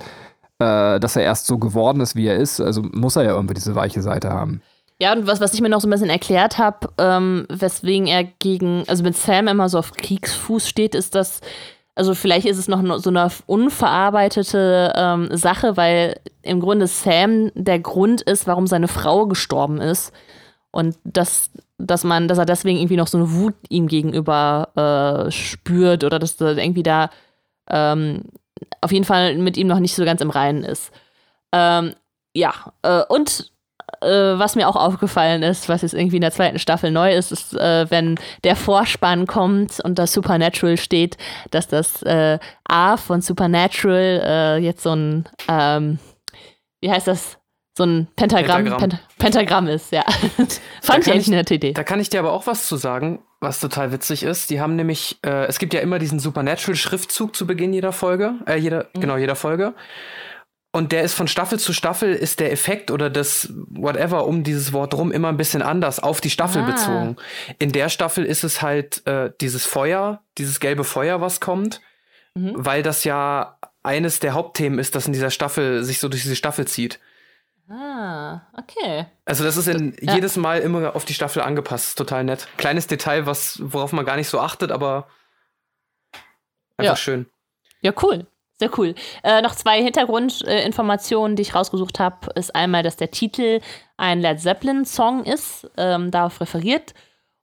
äh, 0.58 1.00
dass 1.00 1.16
er 1.16 1.22
erst 1.22 1.46
so 1.46 1.58
geworden 1.58 2.00
ist, 2.00 2.16
wie 2.16 2.26
er 2.26 2.36
ist. 2.36 2.60
Also 2.60 2.82
muss 2.82 3.16
er 3.16 3.24
ja 3.24 3.32
irgendwie 3.32 3.54
diese 3.54 3.74
weiche 3.74 4.02
Seite 4.02 4.30
haben. 4.30 4.62
Ja, 5.00 5.12
und 5.12 5.26
was, 5.26 5.40
was 5.40 5.54
ich 5.54 5.60
mir 5.60 5.68
noch 5.68 5.80
so 5.80 5.88
ein 5.88 5.90
bisschen 5.90 6.10
erklärt 6.10 6.58
habe, 6.58 6.88
ähm, 6.98 7.46
weswegen 7.48 8.06
er 8.06 8.24
gegen, 8.24 8.84
also 8.86 9.02
mit 9.02 9.16
Sam 9.16 9.48
immer 9.48 9.68
so 9.68 9.78
auf 9.78 9.92
Kriegsfuß 9.92 10.68
steht, 10.68 10.94
ist, 10.94 11.16
dass, 11.16 11.40
also 11.96 12.14
vielleicht 12.14 12.46
ist 12.46 12.58
es 12.58 12.68
noch 12.68 12.80
so 12.98 13.10
eine 13.10 13.28
unverarbeitete 13.46 14.92
ähm, 14.94 15.36
Sache, 15.36 15.76
weil 15.76 16.20
im 16.42 16.60
Grunde 16.60 16.86
Sam 16.86 17.50
der 17.54 17.80
Grund 17.80 18.22
ist, 18.22 18.46
warum 18.46 18.68
seine 18.68 18.88
Frau 18.88 19.26
gestorben 19.26 19.80
ist. 19.80 20.12
Und 20.70 20.96
dass, 21.04 21.50
dass 21.78 22.04
man, 22.04 22.28
dass 22.28 22.38
er 22.38 22.46
deswegen 22.46 22.78
irgendwie 22.78 22.96
noch 22.96 23.08
so 23.08 23.18
eine 23.18 23.32
Wut 23.32 23.54
ihm 23.68 23.88
gegenüber 23.88 25.26
äh, 25.26 25.30
spürt 25.32 26.04
oder 26.04 26.18
dass 26.20 26.40
er 26.40 26.56
irgendwie 26.56 26.82
da 26.84 27.10
ähm, 27.68 28.22
auf 28.80 28.92
jeden 28.92 29.04
Fall 29.04 29.36
mit 29.36 29.56
ihm 29.56 29.66
noch 29.66 29.78
nicht 29.78 29.94
so 29.94 30.04
ganz 30.04 30.20
im 30.20 30.30
Reinen 30.30 30.64
ist. 30.64 30.92
Ähm, 31.52 31.94
ja, 32.34 32.52
äh, 32.82 33.02
und 33.08 33.52
äh, 34.00 34.38
was 34.38 34.56
mir 34.56 34.68
auch 34.68 34.76
aufgefallen 34.76 35.42
ist, 35.42 35.68
was 35.68 35.82
jetzt 35.82 35.94
irgendwie 35.94 36.16
in 36.16 36.22
der 36.22 36.32
zweiten 36.32 36.58
Staffel 36.58 36.90
neu 36.90 37.14
ist, 37.14 37.32
ist, 37.32 37.54
äh, 37.54 37.90
wenn 37.90 38.16
der 38.44 38.56
Vorspann 38.56 39.26
kommt 39.26 39.80
und 39.80 39.98
das 39.98 40.12
Supernatural 40.12 40.76
steht, 40.76 41.16
dass 41.50 41.68
das 41.68 42.02
äh, 42.02 42.38
A 42.68 42.96
von 42.96 43.20
Supernatural 43.20 44.22
äh, 44.24 44.56
jetzt 44.58 44.82
so 44.82 44.94
ein, 44.94 45.28
ähm, 45.48 45.98
wie 46.80 46.90
heißt 46.90 47.06
das? 47.06 47.38
So 47.76 47.84
ein 47.84 48.06
Pentagramm, 48.14 48.64
Pentagramm. 48.64 48.90
Pent 48.90 49.18
Pentagramm 49.18 49.66
ist, 49.66 49.90
ja. 49.90 50.04
Fand 50.80 51.06
ich 51.06 51.12
eigentlich 51.12 51.26
eine 51.26 51.36
nette 51.36 51.54
Idee. 51.54 51.72
Da 51.72 51.82
kann 51.82 51.98
ich 51.98 52.08
dir 52.08 52.20
aber 52.20 52.32
auch 52.32 52.46
was 52.46 52.68
zu 52.68 52.76
sagen 52.76 53.24
was 53.44 53.60
total 53.60 53.92
witzig 53.92 54.24
ist. 54.24 54.50
Die 54.50 54.60
haben 54.60 54.74
nämlich, 54.74 55.18
äh, 55.24 55.46
es 55.46 55.60
gibt 55.60 55.72
ja 55.72 55.80
immer 55.80 56.00
diesen 56.00 56.18
Supernatural-Schriftzug 56.18 57.36
zu 57.36 57.46
Beginn 57.46 57.72
jeder 57.72 57.92
Folge, 57.92 58.34
äh, 58.46 58.56
jeder, 58.56 58.88
mhm. 58.94 59.00
genau, 59.00 59.16
jeder 59.16 59.36
Folge. 59.36 59.74
Und 60.72 60.90
der 60.90 61.04
ist 61.04 61.14
von 61.14 61.28
Staffel 61.28 61.60
zu 61.60 61.72
Staffel, 61.72 62.12
ist 62.12 62.40
der 62.40 62.50
Effekt 62.50 62.90
oder 62.90 63.08
das 63.08 63.52
whatever 63.68 64.26
um 64.26 64.42
dieses 64.42 64.72
Wort 64.72 64.92
rum 64.94 65.12
immer 65.12 65.28
ein 65.28 65.36
bisschen 65.36 65.62
anders 65.62 66.00
auf 66.00 66.20
die 66.20 66.30
Staffel 66.30 66.62
ah. 66.62 66.66
bezogen. 66.66 67.16
In 67.60 67.70
der 67.70 67.88
Staffel 67.88 68.24
ist 68.24 68.42
es 68.42 68.60
halt 68.60 69.06
äh, 69.06 69.30
dieses 69.40 69.66
Feuer, 69.66 70.24
dieses 70.36 70.58
gelbe 70.58 70.82
Feuer, 70.82 71.20
was 71.20 71.38
kommt, 71.38 71.80
mhm. 72.34 72.54
weil 72.56 72.82
das 72.82 73.04
ja 73.04 73.56
eines 73.84 74.18
der 74.18 74.32
Hauptthemen 74.32 74.80
ist, 74.80 74.96
das 74.96 75.06
in 75.06 75.12
dieser 75.12 75.30
Staffel 75.30 75.84
sich 75.84 76.00
so 76.00 76.08
durch 76.08 76.22
diese 76.22 76.34
Staffel 76.34 76.66
zieht. 76.66 76.98
Ah, 77.68 78.42
okay. 78.58 79.06
Also 79.24 79.42
das 79.42 79.56
ist 79.56 79.68
in 79.68 79.96
ja. 80.00 80.14
jedes 80.14 80.36
Mal 80.36 80.60
immer 80.60 80.94
auf 80.94 81.04
die 81.04 81.14
Staffel 81.14 81.42
angepasst. 81.42 81.96
Total 81.96 82.22
nett. 82.22 82.46
Kleines 82.56 82.86
Detail, 82.86 83.26
was, 83.26 83.58
worauf 83.62 83.92
man 83.92 84.04
gar 84.04 84.16
nicht 84.16 84.28
so 84.28 84.38
achtet, 84.38 84.70
aber 84.70 85.08
einfach 86.76 86.92
ja. 86.92 86.96
schön. 86.96 87.26
Ja, 87.80 87.92
cool. 88.02 88.26
Sehr 88.56 88.70
cool. 88.78 88.94
Äh, 89.24 89.42
noch 89.42 89.54
zwei 89.56 89.82
Hintergrundinformationen, 89.82 91.32
äh, 91.32 91.36
die 91.36 91.42
ich 91.42 91.54
rausgesucht 91.54 91.98
habe, 91.98 92.30
ist 92.34 92.54
einmal, 92.54 92.82
dass 92.82 92.96
der 92.96 93.10
Titel 93.10 93.60
ein 93.96 94.20
Led 94.20 94.40
Zeppelin-Song 94.40 95.24
ist, 95.24 95.68
ähm, 95.76 96.10
darauf 96.10 96.40
referiert. 96.40 96.94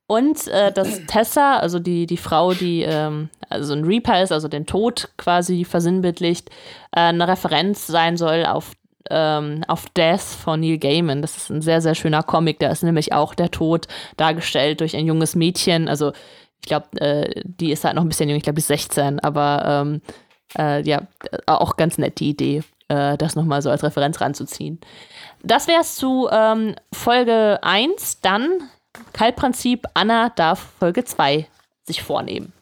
Und 0.07 0.47
äh, 0.47 0.71
dass 0.71 1.05
Tessa, 1.07 1.57
also 1.57 1.79
die, 1.79 2.05
die 2.05 2.17
Frau, 2.17 2.53
die 2.53 2.83
ähm, 2.83 3.29
also 3.49 3.73
ein 3.73 3.83
Reaper 3.83 4.21
ist, 4.23 4.31
also 4.31 4.47
den 4.47 4.65
Tod 4.65 5.09
quasi 5.17 5.65
versinnbildlicht, 5.65 6.49
äh, 6.91 6.99
eine 6.99 7.27
Referenz 7.27 7.87
sein 7.87 8.15
soll 8.15 8.45
auf 8.45 8.71
ähm, 9.11 9.63
auf 9.67 9.89
Death 9.89 10.21
von 10.21 10.59
Neil 10.59 10.77
Gaiman. 10.77 11.21
Das 11.21 11.37
ist 11.37 11.49
ein 11.49 11.61
sehr, 11.61 11.81
sehr 11.81 11.95
schöner 11.95 12.23
Comic. 12.23 12.59
Da 12.59 12.69
ist 12.69 12.83
nämlich 12.83 13.13
auch 13.13 13.35
der 13.35 13.51
Tod 13.51 13.87
dargestellt 14.17 14.79
durch 14.79 14.95
ein 14.95 15.05
junges 15.05 15.35
Mädchen. 15.35 15.87
Also 15.87 16.13
ich 16.61 16.67
glaube, 16.67 16.99
äh, 17.01 17.41
die 17.43 17.71
ist 17.71 17.83
halt 17.83 17.95
noch 17.95 18.03
ein 18.03 18.09
bisschen 18.09 18.29
jung, 18.29 18.37
ich 18.37 18.43
glaube, 18.43 18.55
die 18.55 18.61
ist 18.61 18.67
16, 18.67 19.19
aber 19.19 19.63
ähm, 19.65 20.01
äh, 20.57 20.81
ja, 20.83 21.01
auch 21.47 21.75
ganz 21.75 21.97
nett 21.97 22.19
die 22.19 22.29
Idee, 22.29 22.63
äh, 22.87 23.17
das 23.17 23.35
nochmal 23.35 23.61
so 23.61 23.69
als 23.69 23.83
Referenz 23.83 24.21
ranzuziehen. 24.21 24.79
Das 25.43 25.67
wäre 25.67 25.81
es 25.81 25.95
zu 25.95 26.29
ähm, 26.31 26.75
Folge 26.93 27.59
1. 27.61 28.21
Dann 28.21 28.69
Kaltprinzip, 29.13 29.87
Anna 29.93 30.29
darf 30.29 30.59
Folge 30.79 31.03
2 31.03 31.47
sich 31.83 32.03
vornehmen. 32.03 32.53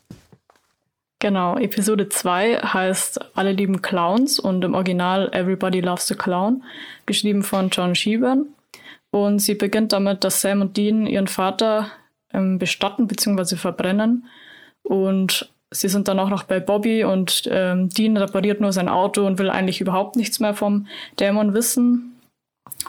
Genau, 1.21 1.57
Episode 1.57 2.07
2 2.07 2.59
heißt 2.59 3.35
Alle 3.35 3.51
lieben 3.51 3.81
Clowns 3.81 4.39
und 4.39 4.63
im 4.63 4.73
Original 4.73 5.29
Everybody 5.33 5.81
Loves 5.81 6.07
the 6.07 6.15
Clown, 6.15 6.63
geschrieben 7.05 7.43
von 7.43 7.69
John 7.69 7.93
Sheehan. 7.93 8.45
Und 9.11 9.39
sie 9.39 9.55
beginnt 9.55 9.91
damit, 9.91 10.23
dass 10.23 10.39
Sam 10.39 10.61
und 10.61 10.77
Dean 10.77 11.05
ihren 11.05 11.27
Vater 11.27 11.91
ähm, 12.33 12.57
bestatten 12.57 13.07
bzw. 13.07 13.57
verbrennen. 13.57 14.27
Und 14.81 15.51
sie 15.71 15.89
sind 15.89 16.07
dann 16.07 16.21
auch 16.21 16.29
noch 16.29 16.43
bei 16.43 16.61
Bobby 16.61 17.03
und 17.03 17.49
ähm, 17.51 17.89
Dean 17.89 18.15
repariert 18.15 18.61
nur 18.61 18.71
sein 18.71 18.87
Auto 18.87 19.25
und 19.25 19.39
will 19.39 19.49
eigentlich 19.49 19.81
überhaupt 19.81 20.15
nichts 20.15 20.39
mehr 20.39 20.53
vom 20.53 20.87
Dämon 21.19 21.53
wissen. 21.53 22.15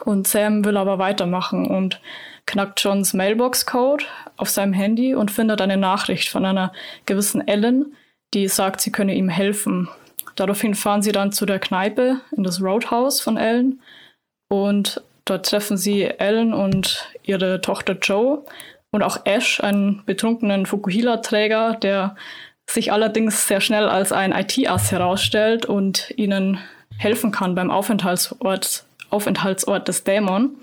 Und 0.04 0.28
Sam 0.28 0.64
will 0.64 0.76
aber 0.76 1.00
weitermachen 1.00 1.66
und 1.66 2.00
knackt 2.46 2.80
Johns 2.80 3.12
Mailbox-Code 3.12 4.04
auf 4.36 4.50
seinem 4.50 4.72
Handy 4.72 5.16
und 5.16 5.32
findet 5.32 5.60
eine 5.60 5.76
Nachricht 5.76 6.28
von 6.28 6.44
einer 6.44 6.72
gewissen 7.06 7.46
Ellen, 7.48 7.96
die 8.34 8.48
sagt, 8.48 8.80
sie 8.80 8.92
könne 8.92 9.14
ihm 9.14 9.28
helfen. 9.28 9.88
Daraufhin 10.36 10.74
fahren 10.74 11.02
sie 11.02 11.12
dann 11.12 11.32
zu 11.32 11.46
der 11.46 11.58
Kneipe 11.58 12.20
in 12.36 12.44
das 12.44 12.62
Roadhouse 12.62 13.20
von 13.20 13.36
Ellen 13.36 13.80
und 14.48 15.02
dort 15.24 15.46
treffen 15.46 15.76
sie 15.76 16.04
Ellen 16.04 16.54
und 16.54 17.08
ihre 17.22 17.60
Tochter 17.60 17.96
Joe 18.00 18.44
und 18.90 19.02
auch 19.02 19.24
Ash, 19.24 19.60
einen 19.60 20.02
betrunkenen 20.06 20.66
Fukuhila-Träger, 20.66 21.76
der 21.80 22.16
sich 22.68 22.92
allerdings 22.92 23.46
sehr 23.46 23.60
schnell 23.60 23.88
als 23.88 24.12
ein 24.12 24.32
IT-Ass 24.32 24.92
herausstellt 24.92 25.66
und 25.66 26.12
ihnen 26.16 26.58
helfen 26.96 27.32
kann 27.32 27.54
beim 27.54 27.70
Aufenthaltsort, 27.70 28.84
Aufenthaltsort 29.10 29.88
des 29.88 30.04
Dämon. 30.04 30.56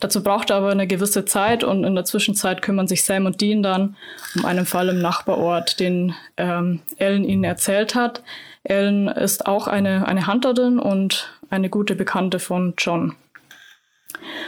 Dazu 0.00 0.22
braucht 0.22 0.50
er 0.50 0.56
aber 0.56 0.70
eine 0.70 0.86
gewisse 0.86 1.26
Zeit 1.26 1.62
und 1.62 1.84
in 1.84 1.94
der 1.94 2.04
Zwischenzeit 2.04 2.62
kümmern 2.62 2.88
sich 2.88 3.04
Sam 3.04 3.26
und 3.26 3.40
Dean 3.40 3.62
dann 3.62 3.96
um 4.34 4.46
einen 4.46 4.64
Fall 4.64 4.88
im 4.88 5.00
Nachbarort, 5.00 5.78
den 5.78 6.14
ähm, 6.38 6.80
Ellen 6.96 7.24
ihnen 7.24 7.44
erzählt 7.44 7.94
hat. 7.94 8.22
Ellen 8.64 9.08
ist 9.08 9.46
auch 9.46 9.66
eine, 9.66 10.08
eine 10.08 10.26
Hunterin 10.26 10.78
und 10.78 11.30
eine 11.50 11.68
gute 11.68 11.94
Bekannte 11.94 12.38
von 12.38 12.74
John. 12.78 13.14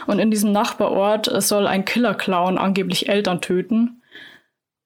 Und 0.07 0.19
in 0.19 0.31
diesem 0.31 0.53
Nachbarort 0.53 1.31
soll 1.43 1.67
ein 1.67 1.85
Killer-Clown 1.85 2.59
angeblich 2.59 3.09
Eltern 3.09 3.41
töten. 3.41 4.03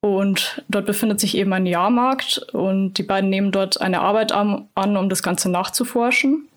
Und 0.01 0.63
dort 0.69 0.87
befindet 0.87 1.21
sich 1.21 1.37
eben 1.37 1.53
ein 1.53 1.67
Jahrmarkt 1.67 2.39
und 2.53 2.95
die 2.95 3.03
beiden 3.03 3.31
nehmen 3.31 3.51
dort 3.51 3.81
eine 3.81 4.01
Arbeit 4.01 4.31
an, 4.31 4.69
um 4.75 5.09
das 5.09 5.23
Ganze 5.23 5.51
nachzuforschen. 5.51 6.49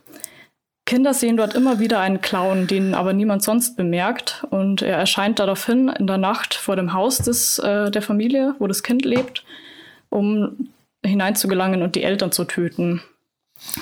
Kinder 0.89 1.13
sehen 1.13 1.38
dort 1.38 1.54
immer 1.54 1.78
wieder 1.78 1.99
einen 1.99 2.19
Clown, 2.19 2.65
den 2.65 2.95
aber 2.95 3.13
niemand 3.13 3.43
sonst 3.43 3.78
bemerkt. 3.78 4.43
Und 4.49 4.82
er 4.82 4.97
erscheint 4.97 5.38
daraufhin 5.38 5.88
in 5.88 6.08
der 6.08 6.17
Nacht 6.17 6.56
vor 6.56 6.75
dem 6.75 6.93
Haus 6.93 7.19
des, 7.19 7.60
äh, 7.60 7.91
der 7.91 8.02
Familie, 8.02 8.56
wo 8.58 8.65
das 8.65 8.82
Kind 8.82 9.06
lebt, 9.06 9.43
um 10.10 10.69
hineinzugelangen 11.06 11.84
und 11.84 11.93
die 11.93 12.02
Eltern 12.02 12.32
zu 12.32 12.43
töten. 12.43 13.04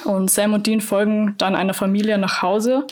Und 0.04 0.30
Sam 0.30 0.52
und 0.52 0.68
Dean 0.68 0.82
folgen 0.82 1.36
dann 1.38 1.56
einer 1.56 1.74
Familie 1.74 2.18
nach 2.18 2.42
Hause 2.42 2.86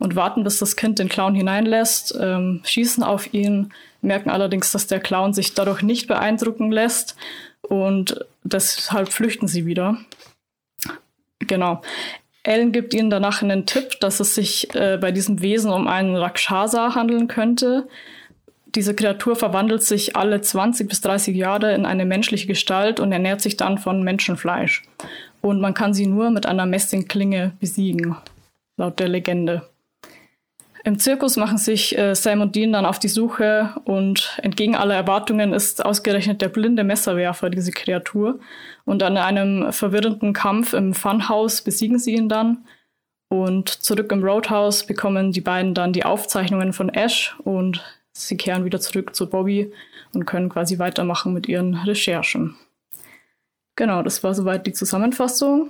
und 0.00 0.16
warten, 0.16 0.42
bis 0.42 0.58
das 0.58 0.74
Kind 0.74 0.98
den 0.98 1.08
Clown 1.08 1.36
hineinlässt, 1.36 2.18
ähm, 2.20 2.62
schießen 2.64 3.04
auf 3.04 3.32
ihn, 3.32 3.72
merken 4.02 4.30
allerdings, 4.30 4.72
dass 4.72 4.88
der 4.88 4.98
Clown 4.98 5.32
sich 5.32 5.54
dadurch 5.54 5.82
nicht 5.82 6.08
beeindrucken 6.08 6.72
lässt 6.72 7.14
und 7.62 8.26
deshalb 8.42 9.12
flüchten 9.12 9.46
sie 9.46 9.64
wieder. 9.64 9.96
Genau. 11.38 11.82
Ellen 12.42 12.72
gibt 12.72 12.94
ihnen 12.94 13.10
danach 13.10 13.42
einen 13.42 13.66
Tipp, 13.66 14.00
dass 14.00 14.20
es 14.20 14.34
sich 14.34 14.74
äh, 14.74 14.98
bei 14.98 15.12
diesem 15.12 15.42
Wesen 15.42 15.70
um 15.70 15.86
einen 15.86 16.16
Rakshasa 16.16 16.94
handeln 16.94 17.28
könnte. 17.28 17.86
Diese 18.74 18.94
Kreatur 18.94 19.36
verwandelt 19.36 19.82
sich 19.82 20.16
alle 20.16 20.40
20 20.40 20.88
bis 20.88 21.00
30 21.00 21.36
Jahre 21.36 21.74
in 21.74 21.84
eine 21.84 22.06
menschliche 22.06 22.46
Gestalt 22.46 23.00
und 23.00 23.12
ernährt 23.12 23.40
sich 23.40 23.56
dann 23.56 23.78
von 23.78 24.02
Menschenfleisch. 24.02 24.84
Und 25.40 25.60
man 25.60 25.74
kann 25.74 25.92
sie 25.92 26.06
nur 26.06 26.30
mit 26.30 26.46
einer 26.46 26.66
Messingklinge 26.66 27.52
besiegen, 27.58 28.16
laut 28.76 29.00
der 29.00 29.08
Legende. 29.08 29.69
Im 30.82 30.98
Zirkus 30.98 31.36
machen 31.36 31.58
sich 31.58 31.96
äh, 31.98 32.14
Sam 32.14 32.40
und 32.40 32.54
Dean 32.54 32.72
dann 32.72 32.86
auf 32.86 32.98
die 32.98 33.08
Suche 33.08 33.74
und 33.84 34.38
entgegen 34.42 34.76
aller 34.76 34.94
Erwartungen 34.94 35.52
ist 35.52 35.84
ausgerechnet 35.84 36.40
der 36.40 36.48
blinde 36.48 36.84
Messerwerfer 36.84 37.50
diese 37.50 37.70
Kreatur. 37.70 38.40
Und 38.84 39.02
an 39.02 39.16
einem 39.16 39.72
verwirrenden 39.72 40.32
Kampf 40.32 40.72
im 40.72 40.94
Funhouse 40.94 41.62
besiegen 41.62 41.98
sie 41.98 42.14
ihn 42.14 42.28
dann. 42.28 42.64
Und 43.28 43.68
zurück 43.68 44.10
im 44.10 44.24
Roadhouse 44.24 44.84
bekommen 44.84 45.32
die 45.32 45.42
beiden 45.42 45.74
dann 45.74 45.92
die 45.92 46.04
Aufzeichnungen 46.04 46.72
von 46.72 46.88
Ash 46.88 47.36
und 47.44 47.84
sie 48.12 48.36
kehren 48.36 48.64
wieder 48.64 48.80
zurück 48.80 49.14
zu 49.14 49.28
Bobby 49.28 49.72
und 50.12 50.24
können 50.24 50.48
quasi 50.48 50.78
weitermachen 50.78 51.32
mit 51.32 51.46
ihren 51.46 51.74
Recherchen. 51.74 52.56
Genau, 53.76 54.02
das 54.02 54.24
war 54.24 54.34
soweit 54.34 54.66
die 54.66 54.72
Zusammenfassung. 54.72 55.68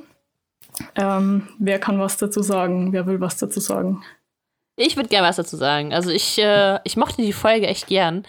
Ähm, 0.94 1.48
wer 1.58 1.78
kann 1.78 1.98
was 1.98 2.16
dazu 2.16 2.42
sagen? 2.42 2.92
Wer 2.92 3.06
will 3.06 3.20
was 3.20 3.36
dazu 3.36 3.60
sagen? 3.60 4.02
Ich 4.86 4.96
würde 4.96 5.08
gerne 5.08 5.28
was 5.28 5.36
dazu 5.36 5.56
sagen. 5.56 5.92
Also 5.92 6.10
ich, 6.10 6.38
äh, 6.38 6.78
ich 6.84 6.96
mochte 6.96 7.22
die 7.22 7.32
Folge 7.32 7.66
echt 7.66 7.86
gern. 7.86 8.24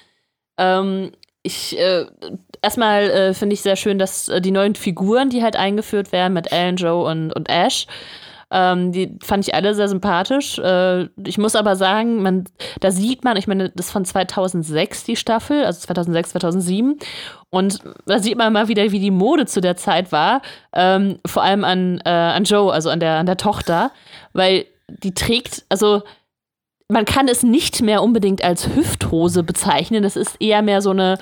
Ähm, 0.57 1.11
ich 1.43 1.77
äh, 1.79 2.05
erstmal 2.61 3.09
äh, 3.09 3.33
finde 3.33 3.53
ich 3.53 3.61
sehr 3.61 3.75
schön, 3.75 3.97
dass 3.97 4.29
äh, 4.29 4.41
die 4.41 4.51
neuen 4.51 4.75
Figuren, 4.75 5.29
die 5.29 5.43
halt 5.43 5.55
eingeführt 5.55 6.11
werden 6.11 6.33
mit 6.33 6.51
Alan, 6.51 6.75
Joe 6.75 7.09
und, 7.09 7.33
und 7.33 7.49
Ash, 7.49 7.87
ähm, 8.51 8.91
die 8.91 9.17
fand 9.23 9.47
ich 9.47 9.55
alle 9.55 9.73
sehr 9.73 9.87
sympathisch. 9.87 10.59
Äh, 10.59 11.07
ich 11.25 11.37
muss 11.37 11.55
aber 11.55 11.77
sagen, 11.77 12.21
man, 12.21 12.43
da 12.81 12.91
sieht 12.91 13.23
man, 13.23 13.37
ich 13.37 13.47
meine, 13.47 13.69
das 13.69 13.87
ist 13.87 13.91
von 13.91 14.03
2006 14.03 15.05
die 15.05 15.15
Staffel, 15.15 15.63
also 15.63 15.79
2006, 15.79 16.31
2007. 16.31 16.99
Und 17.49 17.79
da 18.05 18.19
sieht 18.19 18.37
man 18.37 18.51
mal 18.51 18.67
wieder, 18.67 18.91
wie 18.91 18.99
die 18.99 19.11
Mode 19.11 19.45
zu 19.45 19.61
der 19.61 19.77
Zeit 19.77 20.11
war. 20.11 20.41
Ähm, 20.73 21.19
vor 21.25 21.43
allem 21.43 21.63
an, 21.63 22.01
äh, 22.03 22.09
an 22.09 22.43
Joe, 22.43 22.73
also 22.73 22.89
an 22.89 22.99
der, 22.99 23.19
an 23.19 23.25
der 23.25 23.37
Tochter. 23.37 23.91
Weil 24.33 24.65
die 24.89 25.13
trägt, 25.13 25.63
also 25.69 26.03
man 26.91 27.06
kann 27.06 27.27
es 27.27 27.41
nicht 27.41 27.82
mehr 27.82 28.04
unbedingt 28.04 28.43
als 28.43 28.67
Hüfthose 28.67 29.43
bezeichnen. 29.43 30.04
Das 30.04 30.15
ist 30.15 30.36
eher 30.39 30.62
mehr 30.62 30.82
so 30.82 30.89
eine 30.89 31.17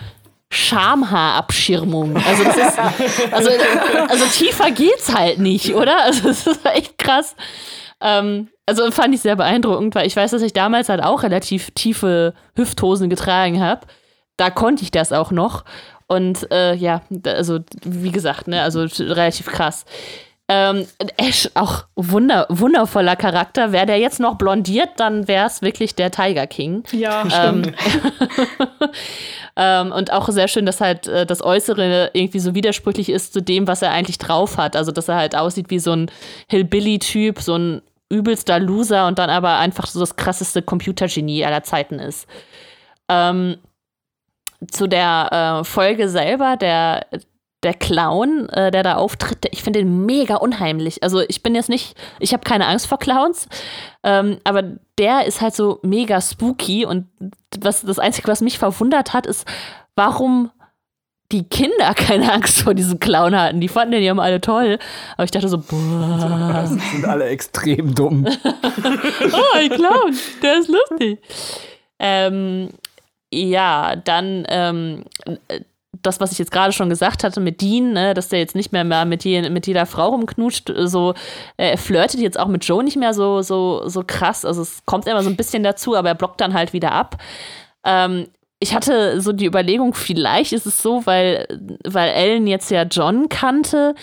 Schamhaarabschirmung. 0.51 2.17
Also 2.17 2.43
das 2.43 2.57
ist, 2.57 2.79
also, 3.31 3.49
also 4.09 4.25
tiefer 4.25 4.71
geht's 4.71 5.13
halt 5.13 5.37
nicht, 5.37 5.75
oder? 5.75 6.03
Also 6.03 6.27
das 6.27 6.47
ist 6.47 6.65
echt 6.65 6.97
krass. 6.97 7.35
Ähm, 8.01 8.49
also 8.65 8.89
fand 8.91 9.13
ich 9.13 9.21
sehr 9.21 9.35
beeindruckend, 9.35 9.93
weil 9.93 10.07
ich 10.07 10.15
weiß, 10.15 10.31
dass 10.31 10.41
ich 10.41 10.53
damals 10.53 10.89
halt 10.89 11.03
auch 11.03 11.21
relativ 11.21 11.69
tiefe 11.71 12.33
Hüfthosen 12.55 13.09
getragen 13.09 13.61
habe. 13.61 13.85
Da 14.37 14.49
konnte 14.49 14.83
ich 14.83 14.91
das 14.91 15.11
auch 15.11 15.29
noch. 15.31 15.65
Und 16.07 16.51
äh, 16.51 16.73
ja, 16.73 17.01
also 17.25 17.59
wie 17.83 18.11
gesagt, 18.11 18.47
ne, 18.47 18.63
also 18.63 18.87
relativ 18.99 19.45
krass. 19.45 19.85
Ähm, 20.51 20.87
Ash, 21.17 21.47
auch 21.53 21.85
wunder, 21.95 22.47
wundervoller 22.49 23.15
Charakter. 23.15 23.71
Wäre 23.71 23.85
der 23.85 23.99
jetzt 23.99 24.19
noch 24.19 24.35
blondiert, 24.35 24.89
dann 24.97 25.27
wäre 25.27 25.45
es 25.45 25.61
wirklich 25.61 25.93
der 25.93 26.09
Tiger 26.09 26.47
King. 26.47 26.83
Ja, 26.91 27.23
ähm, 27.31 27.61
ähm, 29.55 29.91
und 29.91 30.11
auch 30.11 30.27
sehr 30.29 30.47
schön, 30.47 30.65
dass 30.65 30.81
halt 30.81 31.07
äh, 31.07 31.27
das 31.27 31.43
Äußere 31.43 32.09
irgendwie 32.13 32.39
so 32.39 32.55
widersprüchlich 32.55 33.09
ist 33.09 33.33
zu 33.33 33.43
dem, 33.43 33.67
was 33.67 33.83
er 33.83 33.91
eigentlich 33.91 34.17
drauf 34.17 34.57
hat. 34.57 34.75
Also, 34.75 34.91
dass 34.91 35.07
er 35.07 35.17
halt 35.17 35.35
aussieht 35.35 35.69
wie 35.69 35.77
so 35.77 35.91
ein 35.91 36.09
Hillbilly-Typ, 36.47 37.39
so 37.39 37.55
ein 37.55 37.83
übelster 38.09 38.59
Loser 38.59 39.05
und 39.05 39.19
dann 39.19 39.29
aber 39.29 39.59
einfach 39.59 39.85
so 39.85 39.99
das 39.99 40.15
krasseste 40.15 40.63
Computergenie 40.63 41.45
aller 41.45 41.61
Zeiten 41.61 41.99
ist. 41.99 42.27
Ähm, 43.07 43.57
zu 44.71 44.87
der 44.87 45.59
äh, 45.61 45.63
Folge 45.63 46.09
selber, 46.09 46.57
der 46.57 47.05
der 47.63 47.73
Clown, 47.73 48.47
äh, 48.49 48.71
der 48.71 48.83
da 48.83 48.95
auftritt, 48.95 49.45
ich 49.51 49.63
finde 49.63 49.79
den 49.79 50.05
mega 50.05 50.35
unheimlich. 50.35 51.03
Also 51.03 51.21
ich 51.21 51.43
bin 51.43 51.55
jetzt 51.55 51.69
nicht, 51.69 51.95
ich 52.19 52.33
habe 52.33 52.43
keine 52.43 52.67
Angst 52.67 52.87
vor 52.87 52.99
Clowns, 52.99 53.47
ähm, 54.03 54.37
aber 54.43 54.63
der 54.97 55.25
ist 55.25 55.41
halt 55.41 55.55
so 55.55 55.79
mega 55.81 56.21
spooky 56.21 56.85
und 56.85 57.07
was 57.59 57.81
das 57.81 57.99
Einzige, 57.99 58.27
was 58.27 58.41
mich 58.41 58.59
verwundert 58.59 59.13
hat, 59.13 59.27
ist, 59.27 59.45
warum 59.95 60.51
die 61.31 61.43
Kinder 61.43 61.93
keine 61.95 62.31
Angst 62.31 62.61
vor 62.61 62.73
diesem 62.73 62.99
Clown 62.99 63.35
hatten. 63.35 63.61
Die 63.61 63.67
fanden 63.67 63.91
den 63.91 64.03
ja 64.03 64.11
immer 64.11 64.23
alle 64.23 64.41
toll. 64.41 64.79
Aber 65.15 65.23
ich 65.23 65.31
dachte 65.31 65.49
so, 65.49 65.57
boah. 65.57 66.49
Das 66.59 66.69
sind 66.69 67.05
alle 67.05 67.25
extrem 67.25 67.95
dumm. 67.95 68.25
oh, 68.43 69.55
ein 69.55 69.69
Clown, 69.69 70.17
der 70.41 70.59
ist 70.59 70.69
lustig. 70.69 71.19
Ähm, 71.99 72.69
ja, 73.31 73.95
dann 73.95 74.45
ähm, 74.49 75.03
das, 76.01 76.19
was 76.19 76.31
ich 76.31 76.39
jetzt 76.39 76.51
gerade 76.51 76.71
schon 76.71 76.89
gesagt 76.89 77.23
hatte 77.23 77.39
mit 77.39 77.61
Dean, 77.61 77.93
ne, 77.93 78.13
dass 78.13 78.29
der 78.29 78.39
jetzt 78.39 78.55
nicht 78.55 78.71
mehr, 78.71 78.83
mehr 78.83 79.05
mit, 79.05 79.23
je, 79.23 79.49
mit 79.49 79.67
jeder 79.67 79.85
Frau 79.85 80.09
rumknutscht, 80.09 80.71
so, 80.85 81.13
äh, 81.57 81.71
er 81.71 81.77
flirtet 81.77 82.19
jetzt 82.19 82.39
auch 82.39 82.47
mit 82.47 82.65
Joe 82.65 82.83
nicht 82.83 82.97
mehr 82.97 83.13
so, 83.13 83.41
so, 83.41 83.87
so 83.87 84.03
krass. 84.05 84.45
Also 84.45 84.61
es 84.61 84.85
kommt 84.85 85.07
immer 85.07 85.23
so 85.23 85.29
ein 85.29 85.35
bisschen 85.35 85.63
dazu, 85.63 85.95
aber 85.95 86.09
er 86.09 86.15
blockt 86.15 86.41
dann 86.41 86.53
halt 86.53 86.73
wieder 86.73 86.91
ab. 86.91 87.17
Ähm, 87.83 88.27
ich 88.59 88.73
hatte 88.73 89.21
so 89.21 89.31
die 89.31 89.45
Überlegung, 89.45 89.93
vielleicht 89.93 90.51
ist 90.51 90.65
es 90.65 90.81
so, 90.81 91.05
weil, 91.05 91.47
weil 91.85 92.09
Ellen 92.09 92.45
jetzt 92.45 92.69
ja 92.71 92.83
John 92.83 93.29
kannte, 93.29 93.95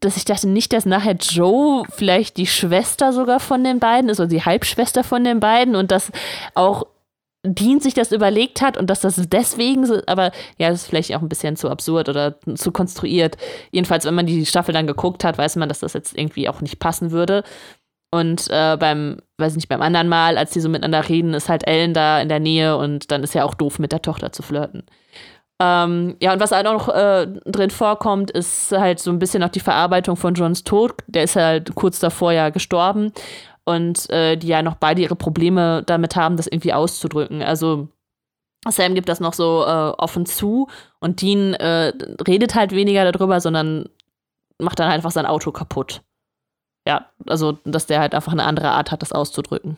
dass 0.00 0.16
ich 0.16 0.24
dachte 0.24 0.48
nicht, 0.48 0.72
dass 0.72 0.86
nachher 0.86 1.16
Joe 1.16 1.84
vielleicht 1.90 2.36
die 2.36 2.46
Schwester 2.46 3.12
sogar 3.12 3.40
von 3.40 3.64
den 3.64 3.80
beiden 3.80 4.08
ist 4.08 4.20
oder 4.20 4.28
die 4.28 4.44
Halbschwester 4.44 5.04
von 5.04 5.24
den 5.24 5.40
beiden 5.40 5.76
und 5.76 5.90
dass 5.90 6.10
auch 6.54 6.86
Dean 7.42 7.80
sich 7.80 7.94
das 7.94 8.12
überlegt 8.12 8.60
hat 8.60 8.76
und 8.76 8.90
dass 8.90 9.00
das 9.00 9.16
deswegen 9.28 9.86
so, 9.86 10.00
aber 10.06 10.30
ja, 10.58 10.68
das 10.68 10.82
ist 10.82 10.88
vielleicht 10.88 11.14
auch 11.14 11.22
ein 11.22 11.28
bisschen 11.28 11.56
zu 11.56 11.70
absurd 11.70 12.08
oder 12.10 12.38
zu 12.54 12.70
konstruiert. 12.70 13.38
Jedenfalls, 13.70 14.04
wenn 14.04 14.14
man 14.14 14.26
die 14.26 14.44
Staffel 14.44 14.74
dann 14.74 14.86
geguckt 14.86 15.24
hat, 15.24 15.38
weiß 15.38 15.56
man, 15.56 15.68
dass 15.68 15.80
das 15.80 15.94
jetzt 15.94 16.18
irgendwie 16.18 16.48
auch 16.48 16.60
nicht 16.60 16.78
passen 16.78 17.12
würde. 17.12 17.42
Und 18.12 18.48
äh, 18.50 18.76
beim, 18.76 19.18
weiß 19.38 19.54
nicht, 19.54 19.68
beim 19.68 19.80
anderen 19.82 20.08
Mal, 20.08 20.36
als 20.36 20.50
die 20.50 20.60
so 20.60 20.68
miteinander 20.68 21.08
reden, 21.08 21.32
ist 21.32 21.48
halt 21.48 21.66
Ellen 21.66 21.94
da 21.94 22.20
in 22.20 22.28
der 22.28 22.40
Nähe 22.40 22.76
und 22.76 23.10
dann 23.10 23.22
ist 23.22 23.34
ja 23.34 23.44
auch 23.44 23.54
doof, 23.54 23.78
mit 23.78 23.92
der 23.92 24.02
Tochter 24.02 24.32
zu 24.32 24.42
flirten. 24.42 24.82
Ähm, 25.62 26.16
ja, 26.20 26.32
und 26.32 26.40
was 26.40 26.52
halt 26.52 26.66
auch 26.66 26.72
noch 26.72 26.88
äh, 26.88 27.26
drin 27.46 27.70
vorkommt, 27.70 28.30
ist 28.30 28.72
halt 28.72 28.98
so 28.98 29.10
ein 29.10 29.18
bisschen 29.18 29.42
auch 29.42 29.50
die 29.50 29.60
Verarbeitung 29.60 30.16
von 30.16 30.34
Johns 30.34 30.64
Tod. 30.64 30.94
Der 31.06 31.22
ist 31.22 31.36
halt 31.36 31.74
kurz 31.74 32.00
davor 32.00 32.32
ja 32.32 32.50
gestorben 32.50 33.12
und 33.64 34.08
äh, 34.10 34.36
die 34.36 34.48
ja 34.48 34.62
noch 34.62 34.76
beide 34.76 35.02
ihre 35.02 35.16
Probleme 35.16 35.82
damit 35.86 36.16
haben, 36.16 36.36
das 36.36 36.46
irgendwie 36.46 36.72
auszudrücken. 36.72 37.42
Also 37.42 37.88
Sam 38.68 38.94
gibt 38.94 39.08
das 39.08 39.20
noch 39.20 39.32
so 39.32 39.64
äh, 39.64 39.92
offen 39.98 40.26
zu 40.26 40.68
und 40.98 41.22
Dean 41.22 41.54
äh, 41.54 41.92
redet 42.26 42.54
halt 42.54 42.72
weniger 42.72 43.10
darüber, 43.10 43.40
sondern 43.40 43.88
macht 44.58 44.78
dann 44.78 44.90
einfach 44.90 45.10
sein 45.10 45.26
Auto 45.26 45.50
kaputt. 45.50 46.02
Ja, 46.86 47.06
also, 47.26 47.52
dass 47.64 47.86
der 47.86 48.00
halt 48.00 48.14
einfach 48.14 48.32
eine 48.32 48.44
andere 48.44 48.70
Art 48.70 48.90
hat, 48.90 49.02
das 49.02 49.12
auszudrücken. 49.12 49.76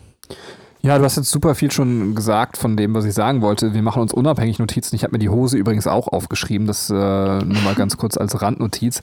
Ja, 0.84 0.98
du 0.98 1.04
hast 1.04 1.14
jetzt 1.14 1.30
super 1.30 1.54
viel 1.54 1.70
schon 1.70 2.16
gesagt 2.16 2.56
von 2.56 2.76
dem, 2.76 2.92
was 2.92 3.04
ich 3.04 3.14
sagen 3.14 3.40
wollte. 3.40 3.72
Wir 3.72 3.82
machen 3.82 4.02
uns 4.02 4.12
unabhängig 4.12 4.58
Notizen. 4.58 4.96
Ich 4.96 5.04
habe 5.04 5.12
mir 5.12 5.20
die 5.20 5.28
Hose 5.28 5.56
übrigens 5.56 5.86
auch 5.86 6.08
aufgeschrieben, 6.08 6.66
das 6.66 6.90
äh, 6.90 6.94
nur 6.94 7.62
mal 7.62 7.76
ganz 7.76 7.96
kurz 7.96 8.16
als 8.16 8.42
Randnotiz. 8.42 9.00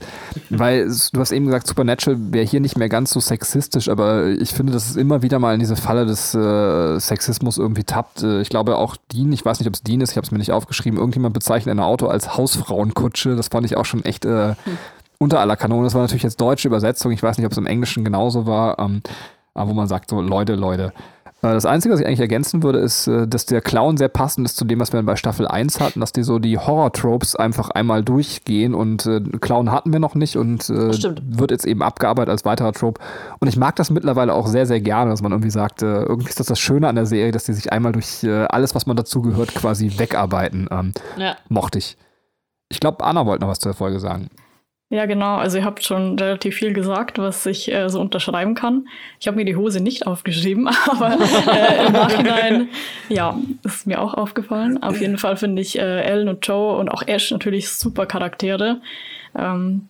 Weil 0.50 0.92
du 1.12 1.20
hast 1.20 1.32
eben 1.32 1.46
gesagt, 1.46 1.66
Supernatural 1.66 2.18
wäre 2.32 2.44
hier 2.44 2.60
nicht 2.60 2.76
mehr 2.76 2.90
ganz 2.90 3.12
so 3.12 3.20
sexistisch, 3.20 3.88
aber 3.88 4.26
ich 4.26 4.52
finde, 4.52 4.74
dass 4.74 4.90
es 4.90 4.96
immer 4.96 5.22
wieder 5.22 5.38
mal 5.38 5.54
in 5.54 5.60
diese 5.60 5.74
Falle 5.74 6.04
des 6.04 6.34
äh, 6.34 6.98
Sexismus 6.98 7.56
irgendwie 7.56 7.84
tappt. 7.84 8.24
Äh, 8.24 8.42
ich 8.42 8.50
glaube 8.50 8.76
auch 8.76 8.98
Dean, 9.10 9.32
ich 9.32 9.42
weiß 9.42 9.58
nicht, 9.58 9.68
ob 9.68 9.74
es 9.74 9.82
Dean 9.82 10.02
ist, 10.02 10.10
ich 10.10 10.16
habe 10.18 10.26
es 10.26 10.32
mir 10.32 10.38
nicht 10.38 10.52
aufgeschrieben, 10.52 10.98
irgendjemand 10.98 11.32
bezeichnet 11.32 11.74
ein 11.74 11.80
Auto 11.80 12.08
als 12.08 12.36
Hausfrauenkutsche. 12.36 13.36
Das 13.36 13.48
fand 13.48 13.64
ich 13.64 13.78
auch 13.78 13.86
schon 13.86 14.04
echt 14.04 14.26
äh, 14.26 14.54
unter 15.16 15.40
aller 15.40 15.56
Kanone. 15.56 15.84
Das 15.84 15.94
war 15.94 16.02
natürlich 16.02 16.24
jetzt 16.24 16.42
deutsche 16.42 16.68
Übersetzung. 16.68 17.10
Ich 17.10 17.22
weiß 17.22 17.38
nicht, 17.38 17.46
ob 17.46 17.52
es 17.52 17.58
im 17.58 17.66
Englischen 17.66 18.04
genauso 18.04 18.44
war, 18.46 18.78
ähm, 18.78 19.00
aber 19.54 19.70
wo 19.70 19.74
man 19.74 19.88
sagt 19.88 20.10
so, 20.10 20.20
Leute, 20.20 20.56
Leute. 20.56 20.92
Äh, 21.42 21.52
das 21.52 21.66
Einzige, 21.66 21.92
was 21.92 22.00
ich 22.00 22.06
eigentlich 22.06 22.20
ergänzen 22.20 22.62
würde, 22.62 22.78
ist, 22.78 23.06
äh, 23.06 23.26
dass 23.26 23.46
der 23.46 23.60
Clown 23.60 23.96
sehr 23.96 24.08
passend 24.08 24.46
ist 24.46 24.56
zu 24.56 24.64
dem, 24.64 24.80
was 24.80 24.92
wir 24.92 25.02
bei 25.02 25.16
Staffel 25.16 25.46
1 25.46 25.80
hatten, 25.80 26.00
dass 26.00 26.12
die 26.12 26.22
so 26.22 26.38
die 26.38 26.58
Horror-Tropes 26.58 27.36
einfach 27.36 27.70
einmal 27.70 28.02
durchgehen 28.02 28.74
und 28.74 29.06
äh, 29.06 29.20
Clown 29.40 29.70
hatten 29.70 29.92
wir 29.92 30.00
noch 30.00 30.14
nicht 30.14 30.36
und 30.36 30.68
äh, 30.68 30.92
wird 31.22 31.50
jetzt 31.50 31.66
eben 31.66 31.82
abgearbeitet 31.82 32.30
als 32.30 32.44
weiterer 32.44 32.72
Trope. 32.72 33.00
Und 33.38 33.48
ich 33.48 33.56
mag 33.56 33.76
das 33.76 33.90
mittlerweile 33.90 34.34
auch 34.34 34.46
sehr, 34.46 34.66
sehr 34.66 34.80
gerne, 34.80 35.10
dass 35.10 35.22
man 35.22 35.32
irgendwie 35.32 35.50
sagt, 35.50 35.82
äh, 35.82 36.02
irgendwie 36.02 36.28
ist 36.28 36.40
das 36.40 36.46
das 36.46 36.60
Schöne 36.60 36.88
an 36.88 36.96
der 36.96 37.06
Serie, 37.06 37.32
dass 37.32 37.44
die 37.44 37.52
sich 37.52 37.72
einmal 37.72 37.92
durch 37.92 38.22
äh, 38.22 38.44
alles, 38.44 38.74
was 38.74 38.86
man 38.86 38.96
dazugehört, 38.96 39.54
quasi 39.54 39.98
wegarbeiten. 39.98 40.68
Ähm, 40.70 40.92
ja. 41.16 41.36
Mochte 41.48 41.78
ich. 41.78 41.96
Ich 42.68 42.80
glaube, 42.80 43.04
Anna 43.04 43.26
wollte 43.26 43.42
noch 43.42 43.50
was 43.50 43.58
zur 43.58 43.74
Folge 43.74 43.98
sagen. 43.98 44.30
Ja, 44.92 45.06
genau. 45.06 45.36
Also 45.36 45.58
ihr 45.58 45.64
habt 45.64 45.84
schon 45.84 46.18
relativ 46.18 46.56
viel 46.56 46.72
gesagt, 46.72 47.18
was 47.18 47.46
ich 47.46 47.72
äh, 47.72 47.88
so 47.88 48.00
unterschreiben 48.00 48.56
kann. 48.56 48.88
Ich 49.20 49.28
habe 49.28 49.36
mir 49.36 49.44
die 49.44 49.54
Hose 49.54 49.80
nicht 49.80 50.08
aufgeschrieben, 50.08 50.68
aber 50.90 51.12
äh, 51.12 51.86
im 51.86 51.92
Nachhinein, 51.92 52.68
ja, 53.08 53.38
ist 53.62 53.86
mir 53.86 54.02
auch 54.02 54.14
aufgefallen. 54.14 54.82
Auf 54.82 55.00
jeden 55.00 55.16
Fall 55.16 55.36
finde 55.36 55.62
ich 55.62 55.78
äh, 55.78 56.02
Ellen 56.02 56.28
und 56.28 56.44
Joe 56.44 56.76
und 56.76 56.88
auch 56.88 57.06
Ash 57.06 57.30
natürlich 57.30 57.70
super 57.70 58.04
Charaktere. 58.06 58.80
Ähm, 59.38 59.88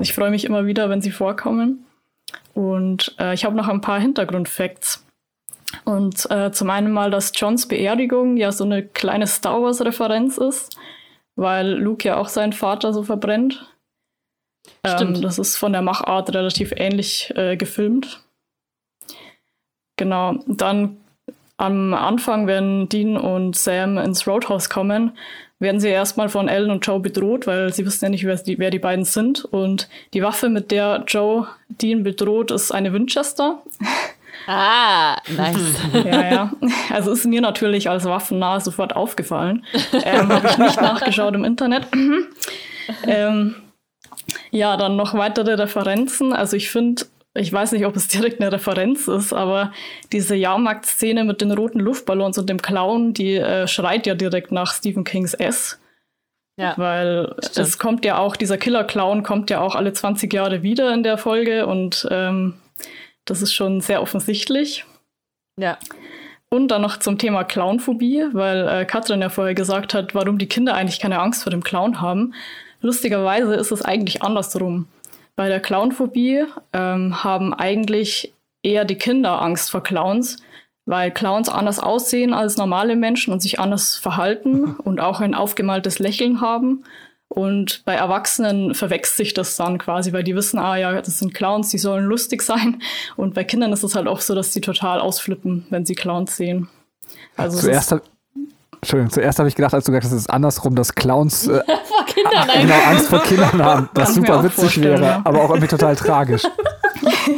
ich 0.00 0.12
freue 0.12 0.30
mich 0.30 0.44
immer 0.44 0.66
wieder, 0.66 0.90
wenn 0.90 1.00
sie 1.00 1.12
vorkommen. 1.12 1.86
Und 2.52 3.14
äh, 3.18 3.32
ich 3.32 3.46
habe 3.46 3.56
noch 3.56 3.68
ein 3.68 3.80
paar 3.80 4.00
Hintergrundfacts. 4.00 5.06
Und 5.86 6.30
äh, 6.30 6.52
zum 6.52 6.68
einen 6.68 6.92
mal, 6.92 7.10
dass 7.10 7.32
Johns 7.34 7.66
Beerdigung 7.66 8.36
ja 8.36 8.52
so 8.52 8.64
eine 8.64 8.82
kleine 8.82 9.26
Star 9.26 9.62
Wars-Referenz 9.62 10.36
ist, 10.36 10.76
weil 11.36 11.70
Luke 11.70 12.06
ja 12.06 12.18
auch 12.18 12.28
seinen 12.28 12.52
Vater 12.52 12.92
so 12.92 13.02
verbrennt 13.02 13.71
Stimmt. 14.86 15.16
Ähm, 15.16 15.22
das 15.22 15.38
ist 15.38 15.56
von 15.56 15.72
der 15.72 15.82
Machart 15.82 16.34
relativ 16.34 16.72
ähnlich 16.76 17.32
äh, 17.36 17.56
gefilmt. 17.56 18.20
Genau. 19.96 20.34
Dann 20.46 20.96
am 21.56 21.94
Anfang, 21.94 22.46
wenn 22.46 22.88
Dean 22.88 23.16
und 23.16 23.56
Sam 23.56 23.98
ins 23.98 24.26
Roadhouse 24.26 24.68
kommen, 24.68 25.16
werden 25.60 25.80
sie 25.80 25.88
erstmal 25.88 26.28
von 26.28 26.48
Ellen 26.48 26.70
und 26.70 26.84
Joe 26.84 26.98
bedroht, 26.98 27.46
weil 27.46 27.72
sie 27.72 27.86
wissen 27.86 28.06
ja 28.06 28.08
nicht, 28.08 28.24
wer 28.24 28.34
die, 28.34 28.58
wer 28.58 28.70
die 28.70 28.80
beiden 28.80 29.04
sind. 29.04 29.44
Und 29.44 29.88
die 30.12 30.22
Waffe, 30.22 30.48
mit 30.48 30.72
der 30.72 31.04
Joe 31.06 31.46
Dean 31.68 32.02
bedroht, 32.02 32.50
ist 32.50 32.72
eine 32.72 32.92
Winchester. 32.92 33.62
Ah, 34.48 35.16
nice. 35.28 35.76
ja, 36.04 36.32
ja. 36.32 36.52
Also 36.90 37.12
ist 37.12 37.26
mir 37.26 37.40
natürlich 37.40 37.88
als 37.88 38.04
waffennah 38.04 38.58
sofort 38.58 38.96
aufgefallen. 38.96 39.64
Ähm, 40.04 40.28
Habe 40.28 40.48
ich 40.48 40.58
nicht 40.58 40.80
nachgeschaut 40.80 41.34
im 41.34 41.44
Internet. 41.44 41.86
ähm, 43.06 43.54
ja, 44.50 44.76
dann 44.76 44.96
noch 44.96 45.14
weitere 45.14 45.54
Referenzen. 45.54 46.32
Also 46.32 46.56
ich 46.56 46.70
finde, 46.70 47.06
ich 47.34 47.52
weiß 47.52 47.72
nicht, 47.72 47.86
ob 47.86 47.96
es 47.96 48.08
direkt 48.08 48.40
eine 48.40 48.52
Referenz 48.52 49.08
ist, 49.08 49.32
aber 49.32 49.72
diese 50.12 50.34
Jahrmarkt-Szene 50.34 51.24
mit 51.24 51.40
den 51.40 51.52
roten 51.52 51.80
Luftballons 51.80 52.38
und 52.38 52.48
dem 52.48 52.60
Clown, 52.60 53.14
die 53.14 53.36
äh, 53.36 53.66
schreit 53.66 54.06
ja 54.06 54.14
direkt 54.14 54.52
nach 54.52 54.74
Stephen 54.74 55.04
Kings 55.04 55.34
S. 55.34 55.78
Ja. 56.58 56.74
Weil 56.76 57.34
stimmt. 57.38 57.66
es 57.66 57.78
kommt 57.78 58.04
ja 58.04 58.18
auch, 58.18 58.36
dieser 58.36 58.58
Killer-Clown 58.58 59.22
kommt 59.22 59.48
ja 59.50 59.60
auch 59.60 59.74
alle 59.74 59.92
20 59.92 60.32
Jahre 60.32 60.62
wieder 60.62 60.92
in 60.92 61.02
der 61.02 61.16
Folge 61.16 61.66
und 61.66 62.06
ähm, 62.10 62.54
das 63.24 63.40
ist 63.40 63.54
schon 63.54 63.80
sehr 63.80 64.02
offensichtlich. 64.02 64.84
Ja. 65.58 65.78
Und 66.50 66.68
dann 66.68 66.82
noch 66.82 66.98
zum 66.98 67.16
Thema 67.16 67.44
Clownphobie, 67.44 68.26
weil 68.32 68.68
äh, 68.68 68.84
Katrin 68.84 69.22
ja 69.22 69.30
vorher 69.30 69.54
gesagt 69.54 69.94
hat, 69.94 70.14
warum 70.14 70.36
die 70.36 70.48
Kinder 70.48 70.74
eigentlich 70.74 71.00
keine 71.00 71.18
Angst 71.20 71.44
vor 71.44 71.50
dem 71.50 71.64
Clown 71.64 72.02
haben. 72.02 72.34
Lustigerweise 72.82 73.54
ist 73.54 73.70
es 73.70 73.82
eigentlich 73.82 74.22
andersrum. 74.22 74.86
Bei 75.36 75.48
der 75.48 75.60
Clownphobie 75.60 76.44
ähm, 76.72 77.24
haben 77.24 77.54
eigentlich 77.54 78.34
eher 78.62 78.84
die 78.84 78.96
Kinder 78.96 79.40
Angst 79.40 79.70
vor 79.70 79.82
Clowns, 79.82 80.36
weil 80.84 81.10
Clowns 81.10 81.48
anders 81.48 81.78
aussehen 81.78 82.34
als 82.34 82.56
normale 82.56 82.96
Menschen 82.96 83.32
und 83.32 83.40
sich 83.40 83.58
anders 83.58 83.96
verhalten 83.96 84.74
und 84.84 85.00
auch 85.00 85.20
ein 85.20 85.34
aufgemaltes 85.34 85.98
Lächeln 86.00 86.40
haben. 86.40 86.84
Und 87.28 87.82
bei 87.86 87.94
Erwachsenen 87.94 88.74
verwechselt 88.74 89.16
sich 89.16 89.32
das 89.32 89.56
dann 89.56 89.78
quasi, 89.78 90.12
weil 90.12 90.22
die 90.22 90.36
wissen, 90.36 90.58
ah 90.58 90.76
ja, 90.76 91.00
das 91.00 91.18
sind 91.18 91.32
Clowns, 91.32 91.70
die 91.70 91.78
sollen 91.78 92.04
lustig 92.04 92.42
sein. 92.42 92.82
Und 93.16 93.32
bei 93.32 93.42
Kindern 93.42 93.72
ist 93.72 93.84
es 93.84 93.94
halt 93.94 94.06
auch 94.06 94.20
so, 94.20 94.34
dass 94.34 94.50
die 94.50 94.60
total 94.60 95.00
ausflippen, 95.00 95.66
wenn 95.70 95.86
sie 95.86 95.94
Clowns 95.94 96.36
sehen. 96.36 96.68
Also 97.38 97.58
Zuerst, 97.58 97.94
Entschuldigung, 98.82 99.12
zuerst 99.12 99.38
habe 99.38 99.48
ich 99.48 99.54
gedacht, 99.54 99.72
als 99.72 99.84
du 99.84 99.92
gesagt 99.92 100.04
hast, 100.04 100.12
es 100.12 100.22
ist 100.22 100.30
andersrum, 100.30 100.74
dass 100.74 100.94
Clowns 100.94 101.46
äh, 101.46 101.62
Kindern 102.22 102.50
ah, 102.50 102.60
genau, 102.60 102.80
Angst 102.90 103.08
vor 103.08 103.22
Kindern 103.22 103.64
haben, 103.64 103.88
was 103.94 104.14
super 104.14 104.42
witzig 104.44 104.82
wäre, 104.82 105.02
ja. 105.02 105.20
aber 105.24 105.42
auch 105.42 105.50
irgendwie 105.50 105.68
total 105.68 105.96
tragisch. 105.96 106.42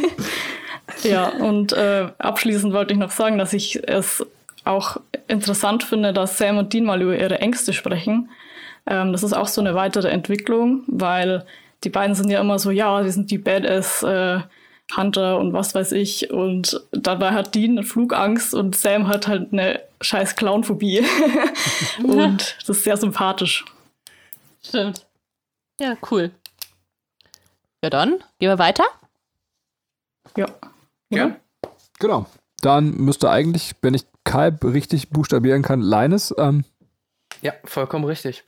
ja, 1.03 1.27
und 1.27 1.73
äh, 1.73 2.07
abschließend 2.17 2.73
wollte 2.73 2.93
ich 2.93 2.99
noch 2.99 3.11
sagen, 3.11 3.37
dass 3.37 3.53
ich 3.53 3.81
es 3.87 4.25
auch 4.63 4.97
interessant 5.27 5.83
finde, 5.83 6.13
dass 6.13 6.37
Sam 6.37 6.57
und 6.57 6.73
Dean 6.73 6.85
mal 6.85 7.01
über 7.01 7.17
ihre 7.17 7.39
Ängste 7.39 7.73
sprechen. 7.73 8.29
Ähm, 8.87 9.11
das 9.11 9.23
ist 9.23 9.33
auch 9.33 9.47
so 9.47 9.61
eine 9.61 9.75
weitere 9.75 10.09
Entwicklung, 10.09 10.83
weil 10.87 11.45
die 11.83 11.89
beiden 11.89 12.15
sind 12.15 12.29
ja 12.29 12.41
immer 12.41 12.59
so, 12.59 12.71
ja, 12.71 13.01
die 13.03 13.11
sind 13.11 13.31
die 13.31 13.37
Badass 13.37 14.03
äh, 14.03 14.39
Hunter 14.95 15.39
und 15.39 15.53
was 15.53 15.73
weiß 15.73 15.91
ich. 15.93 16.31
Und 16.31 16.81
dabei 16.91 17.31
hat 17.31 17.55
Dean 17.55 17.83
Flugangst 17.83 18.53
und 18.53 18.75
Sam 18.75 19.07
hat 19.07 19.27
halt 19.27 19.51
eine 19.51 19.81
scheiß 20.01 20.35
Clownphobie. 20.35 21.03
und 22.03 22.55
das 22.59 22.69
ist 22.69 22.83
sehr 22.83 22.97
sympathisch. 22.97 23.65
Stimmt. 24.67 25.05
Ja, 25.79 25.95
cool. 26.09 26.31
Ja, 27.83 27.89
dann 27.89 28.23
gehen 28.39 28.49
wir 28.49 28.59
weiter. 28.59 28.85
Ja. 30.35 30.47
Ja. 31.09 31.35
Genau. 31.99 32.25
Dann 32.61 32.95
müsste 32.95 33.29
eigentlich, 33.29 33.75
wenn 33.81 33.93
ich 33.93 34.05
Kalb 34.23 34.63
richtig 34.63 35.09
buchstabieren 35.09 35.61
kann, 35.61 35.81
Leines. 35.81 36.33
Ähm 36.37 36.65
ja, 37.41 37.53
vollkommen 37.63 38.05
richtig. 38.05 38.43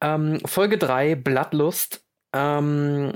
Ähm, 0.00 0.40
Folge 0.44 0.78
3, 0.78 1.16
Blattlust. 1.16 2.04
Ähm, 2.32 3.14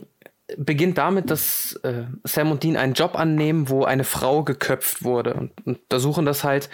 beginnt 0.57 0.99
damit, 0.99 1.31
dass 1.31 1.75
äh, 1.83 2.05
Sam 2.23 2.53
und 2.53 2.63
Dean 2.63 2.77
einen 2.77 2.95
Job 2.95 3.17
annehmen, 3.17 3.69
wo 3.69 3.85
eine 3.85 4.05
Frau 4.05 4.45
geköpft 4.45 5.03
wurde 5.03 5.35
und, 5.35 5.53
untersuchen 5.67 6.25
das 6.25 6.45
halt. 6.45 6.71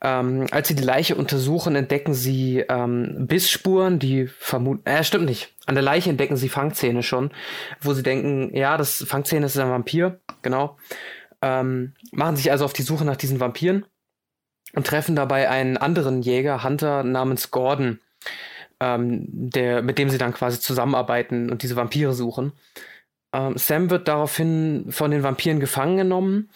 Ähm, 0.00 0.46
als 0.50 0.68
sie 0.68 0.74
die 0.74 0.82
Leiche 0.82 1.16
untersuchen, 1.16 1.76
entdecken 1.76 2.14
sie 2.14 2.64
ähm, 2.68 3.26
Bissspuren, 3.26 3.98
die 3.98 4.26
vermuten, 4.26 4.86
äh, 4.86 5.04
stimmt 5.04 5.26
nicht. 5.26 5.54
An 5.66 5.74
der 5.74 5.84
Leiche 5.84 6.08
entdecken 6.08 6.36
sie 6.36 6.48
Fangzähne 6.48 7.02
schon, 7.02 7.30
wo 7.80 7.92
sie 7.92 8.02
denken, 8.02 8.56
ja, 8.56 8.78
das 8.78 9.04
Fangzähne 9.06 9.46
ist 9.46 9.58
ein 9.58 9.70
Vampir, 9.70 10.20
genau. 10.40 10.78
Ähm, 11.42 11.94
machen 12.12 12.36
sich 12.36 12.50
also 12.50 12.64
auf 12.64 12.72
die 12.72 12.82
Suche 12.82 13.04
nach 13.04 13.16
diesen 13.16 13.40
Vampiren 13.40 13.84
und 14.74 14.86
treffen 14.86 15.14
dabei 15.14 15.50
einen 15.50 15.76
anderen 15.76 16.22
Jäger, 16.22 16.64
Hunter 16.64 17.02
namens 17.02 17.50
Gordon, 17.50 18.00
ähm, 18.80 19.26
der, 19.28 19.82
mit 19.82 19.98
dem 19.98 20.08
sie 20.08 20.18
dann 20.18 20.32
quasi 20.32 20.58
zusammenarbeiten 20.58 21.50
und 21.50 21.62
diese 21.62 21.76
Vampire 21.76 22.14
suchen. 22.14 22.52
Ähm, 23.32 23.56
Sam 23.56 23.90
wird 23.90 24.08
daraufhin 24.08 24.86
von 24.90 25.10
den 25.10 25.22
Vampiren 25.22 25.60
gefangen 25.60 25.96
genommen, 25.96 26.50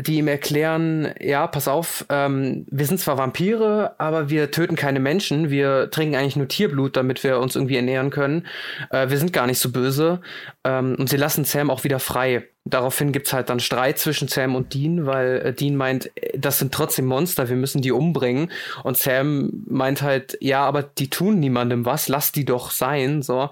die 0.00 0.16
ihm 0.16 0.28
erklären, 0.28 1.12
ja, 1.20 1.46
pass 1.46 1.68
auf, 1.68 2.06
ähm, 2.08 2.66
wir 2.70 2.86
sind 2.86 2.98
zwar 2.98 3.18
Vampire, 3.18 3.94
aber 3.98 4.30
wir 4.30 4.50
töten 4.50 4.74
keine 4.74 5.00
Menschen, 5.00 5.50
wir 5.50 5.90
trinken 5.90 6.16
eigentlich 6.16 6.36
nur 6.36 6.48
Tierblut, 6.48 6.96
damit 6.96 7.22
wir 7.22 7.38
uns 7.38 7.56
irgendwie 7.56 7.76
ernähren 7.76 8.10
können. 8.10 8.46
Äh, 8.90 9.10
wir 9.10 9.18
sind 9.18 9.32
gar 9.32 9.46
nicht 9.46 9.58
so 9.58 9.70
böse. 9.70 10.20
Ähm, 10.64 10.96
und 10.98 11.08
sie 11.08 11.16
lassen 11.16 11.44
Sam 11.44 11.70
auch 11.70 11.84
wieder 11.84 12.00
frei. 12.00 12.48
Daraufhin 12.64 13.12
gibt's 13.12 13.32
halt 13.32 13.48
dann 13.50 13.60
Streit 13.60 13.98
zwischen 13.98 14.28
Sam 14.28 14.56
und 14.56 14.74
Dean, 14.74 15.06
weil 15.06 15.42
äh, 15.44 15.52
Dean 15.52 15.76
meint, 15.76 16.10
das 16.36 16.58
sind 16.58 16.72
trotzdem 16.72 17.06
Monster, 17.06 17.48
wir 17.48 17.56
müssen 17.56 17.82
die 17.82 17.92
umbringen. 17.92 18.50
Und 18.82 18.96
Sam 18.96 19.50
meint 19.66 20.02
halt, 20.02 20.38
ja, 20.40 20.64
aber 20.64 20.82
die 20.82 21.10
tun 21.10 21.38
niemandem 21.38 21.84
was, 21.84 22.08
lass 22.08 22.32
die 22.32 22.44
doch 22.44 22.70
sein, 22.70 23.22
so. 23.22 23.50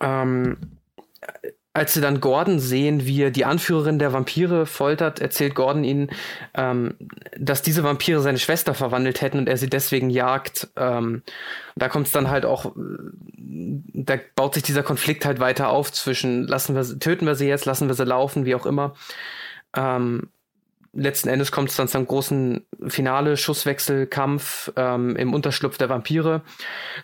Ähm, 0.00 0.75
als 1.76 1.92
sie 1.92 2.00
dann 2.00 2.20
Gordon 2.20 2.58
sehen, 2.58 3.04
wie 3.04 3.22
er 3.22 3.30
die 3.30 3.44
Anführerin 3.44 3.98
der 3.98 4.14
Vampire 4.14 4.64
foltert, 4.64 5.20
erzählt 5.20 5.54
Gordon 5.54 5.84
ihnen, 5.84 6.08
ähm, 6.54 6.94
dass 7.38 7.60
diese 7.60 7.84
Vampire 7.84 8.22
seine 8.22 8.38
Schwester 8.38 8.72
verwandelt 8.72 9.20
hätten 9.20 9.38
und 9.38 9.46
er 9.46 9.58
sie 9.58 9.68
deswegen 9.68 10.08
jagt. 10.08 10.68
Ähm, 10.76 11.22
da 11.74 11.90
kommt 11.90 12.06
es 12.06 12.12
dann 12.12 12.30
halt 12.30 12.46
auch, 12.46 12.72
da 12.74 14.16
baut 14.36 14.54
sich 14.54 14.62
dieser 14.62 14.82
Konflikt 14.82 15.26
halt 15.26 15.38
weiter 15.38 15.68
auf 15.68 15.92
zwischen 15.92 16.46
lassen 16.46 16.74
wir, 16.74 16.98
töten 16.98 17.26
wir 17.26 17.34
sie 17.34 17.46
jetzt, 17.46 17.66
lassen 17.66 17.88
wir 17.88 17.94
sie 17.94 18.04
laufen, 18.04 18.46
wie 18.46 18.54
auch 18.54 18.64
immer. 18.64 18.94
Ähm, 19.76 20.30
letzten 20.96 21.28
Endes 21.28 21.52
kommt 21.52 21.70
es 21.70 21.76
dann 21.76 21.88
zum 21.88 22.06
großen 22.06 22.66
Finale, 22.88 23.36
Schusswechselkampf 23.36 24.72
ähm, 24.76 25.14
im 25.16 25.34
Unterschlupf 25.34 25.78
der 25.78 25.88
Vampire. 25.88 26.42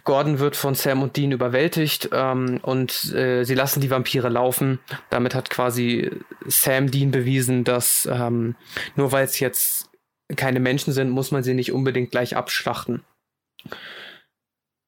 Gordon 0.05 0.39
wird 0.39 0.57
von 0.57 0.75
Sam 0.75 1.03
und 1.03 1.17
Dean 1.17 1.33
überwältigt 1.33 2.09
ähm, 2.13 2.59
und 2.63 3.13
äh, 3.15 3.45
sie 3.45 3.55
lassen 3.55 3.81
die 3.81 3.91
Vampire 3.91 4.29
laufen. 4.29 4.81
Damit 5.11 5.35
hat 5.35 5.51
quasi 5.51 6.11
Sam 6.47 6.91
Dean 6.91 7.11
bewiesen, 7.11 7.65
dass 7.65 8.09
ähm, 8.11 8.57
nur 8.97 9.13
weil 9.13 9.25
es 9.25 9.39
jetzt 9.39 9.91
keine 10.37 10.61
Menschen 10.61 10.93
sind, 10.93 11.11
muss 11.11 11.31
man 11.31 11.43
sie 11.43 11.55
nicht 11.55 11.73
unbedingt 11.73 12.11
gleich 12.11 12.37
abschlachten. 12.37 13.03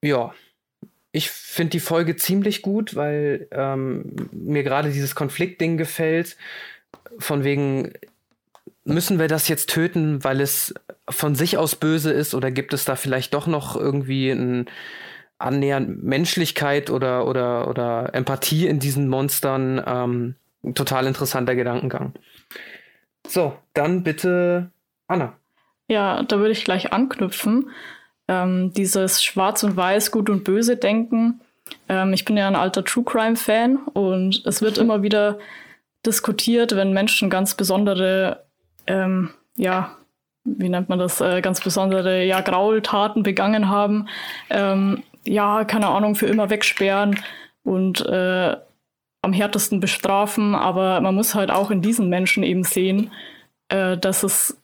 Ja, 0.03 0.35
ich 1.13 1.31
finde 1.31 1.71
die 1.71 1.81
Folge 1.81 2.17
ziemlich 2.17 2.61
gut, 2.63 2.97
weil 2.97 3.47
ähm, 3.53 4.29
mir 4.33 4.65
gerade 4.65 4.91
dieses 4.91 5.15
Konfliktding 5.15 5.77
gefällt. 5.77 6.37
Von 7.19 7.45
wegen, 7.45 7.93
müssen 8.85 9.19
wir 9.19 9.29
das 9.29 9.49
jetzt 9.49 9.71
töten, 9.71 10.23
weil 10.25 10.41
es 10.41 10.75
von 11.09 11.35
sich 11.35 11.59
aus 11.59 11.77
böse 11.77 12.13
ist 12.13 12.35
oder 12.35 12.51
gibt 12.51 12.73
es 12.73 12.85
da 12.85 12.97
vielleicht 12.97 13.35
doch 13.35 13.47
noch 13.47 13.77
irgendwie 13.77 14.31
ein 14.31 14.67
Annähern 15.39 15.99
Menschlichkeit 16.03 16.91
oder, 16.91 17.27
oder, 17.27 17.69
oder 17.69 18.11
Empathie 18.15 18.67
in 18.67 18.79
diesen 18.79 19.09
Monstern? 19.09 19.83
Ähm, 19.87 20.35
total 20.75 21.07
interessanter 21.07 21.55
Gedankengang. 21.55 22.15
So, 23.27 23.57
dann 23.75 24.03
bitte 24.03 24.71
Anna. 25.07 25.35
Ja, 25.89 26.23
da 26.23 26.39
würde 26.39 26.53
ich 26.53 26.65
gleich 26.65 26.93
anknüpfen. 26.93 27.71
Ähm, 28.29 28.73
dieses 28.73 29.23
Schwarz 29.23 29.63
und 29.65 29.77
Weiß, 29.77 30.11
Gut 30.11 30.31
und 30.31 30.45
Böse 30.45 30.77
Denken. 30.77 31.41
Ähm, 31.89 32.13
ich 32.13 32.25
bin 32.25 32.37
ja 32.37 32.49
ein 32.49 32.57
alter 32.57 32.85
True 32.85 33.05
Crime 33.05 33.37
Fan 33.37 33.79
und 33.93 34.43
es 34.47 34.63
wird 34.63 34.79
immer 34.79 35.03
wieder 35.03 35.39
diskutiert, 36.07 36.75
wenn 36.77 36.93
Menschen 36.93 37.29
ganz 37.29 37.55
besondere 37.55 38.44
ähm, 38.87 39.31
ja, 39.57 39.97
wie 40.45 40.69
nennt 40.69 40.89
man 40.89 40.99
das, 40.99 41.21
äh, 41.21 41.41
ganz 41.41 41.61
besondere 41.61 42.25
ja, 42.25 42.41
Graultaten 42.41 43.23
begangen 43.23 43.69
haben, 43.69 44.09
ähm, 44.51 45.03
ja, 45.27 45.65
keine 45.65 45.89
Ahnung, 45.89 46.15
für 46.15 46.27
immer 46.27 46.51
wegsperren 46.51 47.19
und 47.63 48.05
äh, 48.05 48.57
am 49.23 49.33
härtesten 49.33 49.81
bestrafen. 49.81 50.55
Aber 50.55 51.01
man 51.01 51.15
muss 51.15 51.35
halt 51.35 51.51
auch 51.51 51.71
in 51.71 51.81
diesen 51.81 52.09
Menschen 52.09 52.43
eben 52.43 52.63
sehen, 52.63 53.11
äh, 53.69 53.97
dass 53.97 54.23
es 54.23 54.61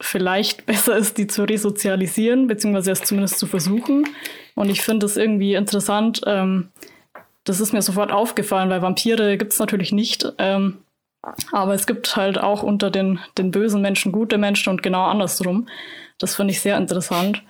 vielleicht 0.00 0.66
besser 0.66 0.96
ist, 0.96 1.18
die 1.18 1.26
zu 1.26 1.44
resozialisieren, 1.44 2.46
beziehungsweise 2.46 2.92
es 2.92 3.02
zumindest 3.02 3.38
zu 3.38 3.46
versuchen. 3.46 4.08
Und 4.54 4.70
ich 4.70 4.80
finde 4.80 5.06
es 5.06 5.16
irgendwie 5.16 5.54
interessant. 5.54 6.22
Ähm, 6.26 6.68
das 7.44 7.60
ist 7.60 7.72
mir 7.72 7.82
sofort 7.82 8.12
aufgefallen, 8.12 8.70
weil 8.70 8.82
Vampire 8.82 9.36
gibt 9.36 9.52
es 9.52 9.58
natürlich 9.58 9.92
nicht. 9.92 10.32
Ähm, 10.38 10.78
aber 11.52 11.74
es 11.74 11.86
gibt 11.86 12.16
halt 12.16 12.38
auch 12.38 12.62
unter 12.62 12.90
den, 12.90 13.18
den 13.36 13.50
bösen 13.50 13.82
Menschen 13.82 14.12
gute 14.12 14.38
Menschen 14.38 14.70
und 14.70 14.82
genau 14.82 15.04
andersrum. 15.04 15.68
Das 16.18 16.36
finde 16.36 16.52
ich 16.52 16.60
sehr 16.60 16.76
interessant. 16.76 17.42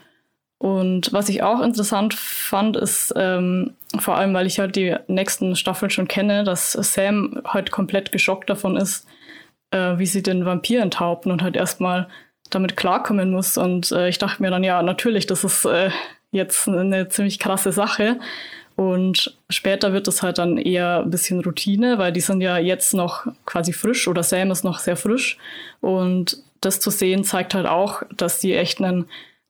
Und 0.59 1.12
was 1.12 1.28
ich 1.28 1.42
auch 1.42 1.62
interessant 1.62 2.12
fand, 2.12 2.76
ist 2.76 3.14
ähm, 3.16 3.76
vor 3.98 4.16
allem, 4.16 4.35
weil 4.35 4.46
ich 4.46 4.59
halt 4.59 4.76
die 4.76 4.94
nächsten 5.09 5.56
Staffeln 5.56 5.90
schon 5.90 6.06
kenne, 6.06 6.44
dass 6.44 6.72
Sam 6.72 7.40
halt 7.46 7.70
komplett 7.70 8.12
geschockt 8.12 8.50
davon 8.50 8.76
ist, 8.76 9.06
äh, 9.70 9.96
wie 9.96 10.06
sie 10.06 10.22
den 10.22 10.44
Vampir 10.44 10.83
enthaupten 10.83 11.33
und 11.33 11.42
halt 11.42 11.56
erstmal 11.56 12.09
damit 12.50 12.76
klarkommen 12.76 13.30
muss. 13.30 13.56
Und 13.56 13.90
äh, 13.92 14.09
ich 14.09 14.18
dachte 14.18 14.42
mir 14.42 14.50
dann, 14.50 14.64
ja, 14.64 14.83
natürlich, 14.83 15.26
das 15.26 15.44
ist 15.44 15.64
äh, 15.64 15.90
jetzt 16.30 16.68
eine 16.68 17.09
ziemlich 17.09 17.38
krasse 17.38 17.72
Sache. 17.72 18.18
Und 18.81 19.37
später 19.51 19.93
wird 19.93 20.09
es 20.09 20.23
halt 20.23 20.38
dann 20.38 20.57
eher 20.57 21.01
ein 21.01 21.11
bisschen 21.11 21.45
Routine, 21.45 21.99
weil 21.99 22.12
die 22.12 22.23
sind 22.23 22.40
ja 22.40 22.57
jetzt 22.57 22.95
noch 22.95 23.27
quasi 23.45 23.75
frisch 23.75 24.09
oder 24.09 24.23
Sam 24.23 24.51
ist 24.51 24.64
noch 24.64 24.79
sehr 24.79 24.97
frisch. 24.97 25.37
Und 25.83 26.43
das 26.62 26.81
zu 26.81 26.88
sehen 26.88 27.23
zeigt 27.23 27.53
halt 27.53 27.66
auch, 27.66 28.03
dass 28.16 28.40
die 28.40 28.55
echt 28.55 28.81
einen, 28.81 29.05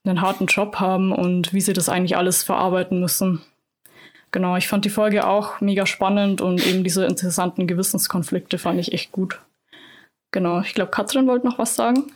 einen 0.05 0.21
harten 0.21 0.47
Job 0.47 0.81
haben 0.81 1.13
und 1.13 1.53
wie 1.53 1.61
sie 1.61 1.75
das 1.75 1.89
eigentlich 1.89 2.17
alles 2.17 2.43
verarbeiten 2.43 2.99
müssen. 2.99 3.41
Genau, 4.33 4.57
ich 4.57 4.67
fand 4.67 4.85
die 4.85 4.91
Folge 4.91 5.25
auch 5.25 5.61
mega 5.61 5.87
spannend 5.87 6.41
und 6.41 6.67
eben 6.67 6.83
diese 6.83 7.05
interessanten 7.05 7.69
Gewissenskonflikte 7.69 8.59
fand 8.59 8.81
ich 8.81 8.93
echt 8.93 9.13
gut. 9.13 9.39
Genau, 10.33 10.61
ich 10.61 10.75
glaube, 10.75 10.91
Katrin 10.91 11.29
wollte 11.29 11.47
noch 11.47 11.61
was 11.61 11.77
sagen. 11.77 12.11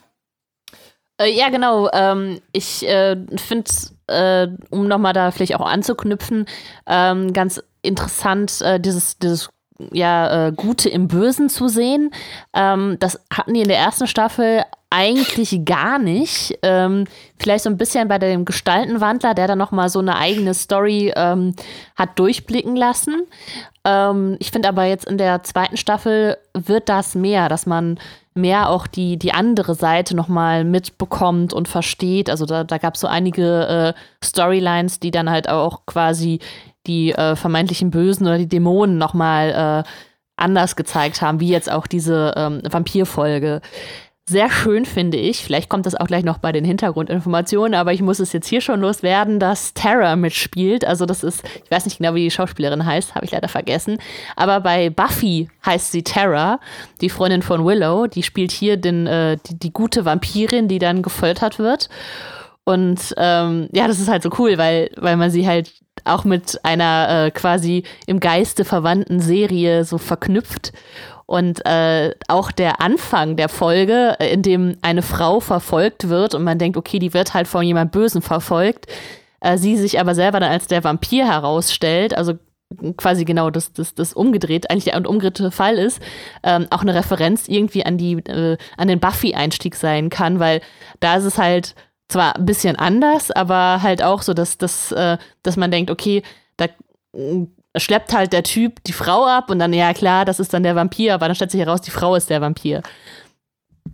Äh, 1.18 1.32
ja, 1.32 1.48
genau. 1.48 1.88
Ähm, 1.92 2.40
ich 2.52 2.86
äh, 2.88 3.16
finde 3.36 3.70
äh, 4.06 4.48
um 4.70 4.86
nochmal 4.86 5.12
da 5.12 5.30
vielleicht 5.30 5.54
auch 5.56 5.66
anzuknüpfen, 5.66 6.46
ähm, 6.86 7.32
ganz 7.32 7.62
interessant, 7.82 8.60
äh, 8.62 8.80
dieses, 8.80 9.18
dieses 9.18 9.50
ja, 9.92 10.48
äh, 10.48 10.52
Gute 10.52 10.88
im 10.88 11.08
Bösen 11.08 11.48
zu 11.48 11.68
sehen. 11.68 12.10
Ähm, 12.54 12.96
das 13.00 13.20
hatten 13.32 13.54
die 13.54 13.62
in 13.62 13.68
der 13.68 13.78
ersten 13.78 14.06
Staffel 14.06 14.62
eigentlich 14.90 15.64
gar 15.64 15.98
nicht. 15.98 16.56
Ähm, 16.62 17.06
vielleicht 17.38 17.64
so 17.64 17.70
ein 17.70 17.76
bisschen 17.76 18.06
bei 18.06 18.18
dem 18.18 18.44
Gestaltenwandler, 18.44 19.34
der 19.34 19.48
dann 19.48 19.58
nochmal 19.58 19.88
so 19.88 19.98
eine 19.98 20.16
eigene 20.16 20.54
Story 20.54 21.12
ähm, 21.16 21.56
hat 21.96 22.16
durchblicken 22.18 22.76
lassen. 22.76 23.26
Ähm, 23.84 24.36
ich 24.38 24.52
finde 24.52 24.68
aber 24.68 24.84
jetzt 24.84 25.06
in 25.06 25.18
der 25.18 25.42
zweiten 25.42 25.76
Staffel 25.76 26.36
wird 26.54 26.88
das 26.88 27.16
mehr, 27.16 27.48
dass 27.48 27.66
man 27.66 27.98
mehr 28.34 28.68
auch 28.68 28.86
die, 28.86 29.16
die 29.16 29.32
andere 29.32 29.74
Seite 29.74 30.16
nochmal 30.16 30.64
mitbekommt 30.64 31.52
und 31.52 31.68
versteht. 31.68 32.28
Also 32.28 32.46
da, 32.46 32.64
da 32.64 32.78
gab 32.78 32.94
es 32.94 33.00
so 33.00 33.06
einige 33.06 33.94
äh, 33.94 34.24
Storylines, 34.24 35.00
die 35.00 35.12
dann 35.12 35.30
halt 35.30 35.48
auch 35.48 35.86
quasi 35.86 36.40
die 36.86 37.12
äh, 37.12 37.36
vermeintlichen 37.36 37.90
Bösen 37.90 38.26
oder 38.26 38.38
die 38.38 38.48
Dämonen 38.48 38.98
nochmal 38.98 39.84
äh, 39.84 39.88
anders 40.36 40.74
gezeigt 40.76 41.22
haben, 41.22 41.40
wie 41.40 41.48
jetzt 41.48 41.70
auch 41.70 41.86
diese 41.86 42.34
ähm, 42.36 42.60
Vampirfolge 42.68 43.60
sehr 44.26 44.50
schön 44.50 44.86
finde 44.86 45.18
ich, 45.18 45.44
vielleicht 45.44 45.68
kommt 45.68 45.84
das 45.84 45.94
auch 45.94 46.06
gleich 46.06 46.24
noch 46.24 46.38
bei 46.38 46.50
den 46.50 46.64
Hintergrundinformationen, 46.64 47.74
aber 47.74 47.92
ich 47.92 48.00
muss 48.00 48.20
es 48.20 48.32
jetzt 48.32 48.48
hier 48.48 48.62
schon 48.62 48.80
loswerden, 48.80 49.38
dass 49.38 49.74
Tara 49.74 50.16
mitspielt. 50.16 50.86
Also 50.86 51.04
das 51.04 51.22
ist, 51.22 51.42
ich 51.62 51.70
weiß 51.70 51.84
nicht 51.84 51.98
genau, 51.98 52.14
wie 52.14 52.24
die 52.24 52.30
Schauspielerin 52.30 52.86
heißt, 52.86 53.14
habe 53.14 53.26
ich 53.26 53.32
leider 53.32 53.48
vergessen. 53.48 53.98
Aber 54.34 54.60
bei 54.60 54.88
Buffy 54.88 55.50
heißt 55.66 55.92
sie 55.92 56.02
Tara, 56.02 56.58
die 57.02 57.10
Freundin 57.10 57.42
von 57.42 57.66
Willow. 57.66 58.06
Die 58.06 58.22
spielt 58.22 58.50
hier 58.50 58.78
den, 58.78 59.06
äh, 59.06 59.36
die, 59.46 59.58
die 59.58 59.72
gute 59.72 60.06
Vampirin, 60.06 60.68
die 60.68 60.78
dann 60.78 61.02
gefoltert 61.02 61.58
wird. 61.58 61.90
Und 62.64 63.14
ähm, 63.18 63.68
ja, 63.72 63.86
das 63.86 64.00
ist 64.00 64.08
halt 64.08 64.22
so 64.22 64.30
cool, 64.38 64.56
weil, 64.56 64.90
weil 64.96 65.18
man 65.18 65.30
sie 65.30 65.46
halt 65.46 65.70
auch 66.04 66.24
mit 66.24 66.64
einer 66.64 67.26
äh, 67.26 67.30
quasi 67.30 67.84
im 68.06 68.20
Geiste 68.20 68.64
verwandten 68.64 69.20
Serie 69.20 69.84
so 69.84 69.98
verknüpft. 69.98 70.72
Und 71.26 71.64
äh, 71.66 72.14
auch 72.28 72.50
der 72.52 72.80
Anfang 72.80 73.36
der 73.36 73.48
Folge, 73.48 74.16
äh, 74.18 74.32
in 74.32 74.42
dem 74.42 74.76
eine 74.82 75.02
Frau 75.02 75.40
verfolgt 75.40 76.08
wird 76.08 76.34
und 76.34 76.44
man 76.44 76.58
denkt, 76.58 76.76
okay, 76.76 76.98
die 76.98 77.14
wird 77.14 77.32
halt 77.32 77.48
von 77.48 77.64
jemand 77.64 77.92
Bösen 77.92 78.20
verfolgt, 78.20 78.86
äh, 79.40 79.56
sie 79.56 79.76
sich 79.76 79.98
aber 79.98 80.14
selber 80.14 80.40
dann 80.40 80.52
als 80.52 80.66
der 80.66 80.84
Vampir 80.84 81.26
herausstellt, 81.26 82.16
also 82.16 82.34
quasi 82.96 83.24
genau 83.24 83.50
das, 83.50 83.72
das, 83.72 83.94
das 83.94 84.12
umgedreht, 84.12 84.70
eigentlich 84.70 84.84
der 84.84 85.08
umgedrehte 85.08 85.50
Fall 85.50 85.78
ist, 85.78 86.00
ähm, 86.42 86.66
auch 86.70 86.82
eine 86.82 86.94
Referenz 86.94 87.48
irgendwie 87.48 87.84
an 87.84 87.98
die, 87.98 88.14
äh, 88.14 88.56
an 88.76 88.88
den 88.88 89.00
Buffy-Einstieg 89.00 89.76
sein 89.76 90.10
kann, 90.10 90.40
weil 90.40 90.60
da 91.00 91.16
ist 91.16 91.24
es 91.24 91.38
halt 91.38 91.74
zwar 92.08 92.36
ein 92.36 92.46
bisschen 92.46 92.76
anders, 92.76 93.30
aber 93.30 93.82
halt 93.82 94.02
auch 94.02 94.22
so, 94.22 94.34
dass, 94.34 94.58
dass, 94.58 94.92
äh, 94.92 95.18
dass 95.42 95.56
man 95.56 95.70
denkt, 95.70 95.90
okay, 95.90 96.22
da 96.56 96.66
schleppt 97.76 98.12
halt 98.12 98.32
der 98.32 98.42
Typ 98.42 98.82
die 98.84 98.92
Frau 98.92 99.26
ab 99.26 99.50
und 99.50 99.58
dann, 99.58 99.72
ja 99.72 99.92
klar, 99.94 100.24
das 100.24 100.40
ist 100.40 100.54
dann 100.54 100.62
der 100.62 100.76
Vampir, 100.76 101.14
aber 101.14 101.26
dann 101.26 101.34
stellt 101.34 101.50
sich 101.50 101.60
heraus, 101.60 101.80
die 101.80 101.90
Frau 101.90 102.14
ist 102.14 102.30
der 102.30 102.40
Vampir. 102.40 102.82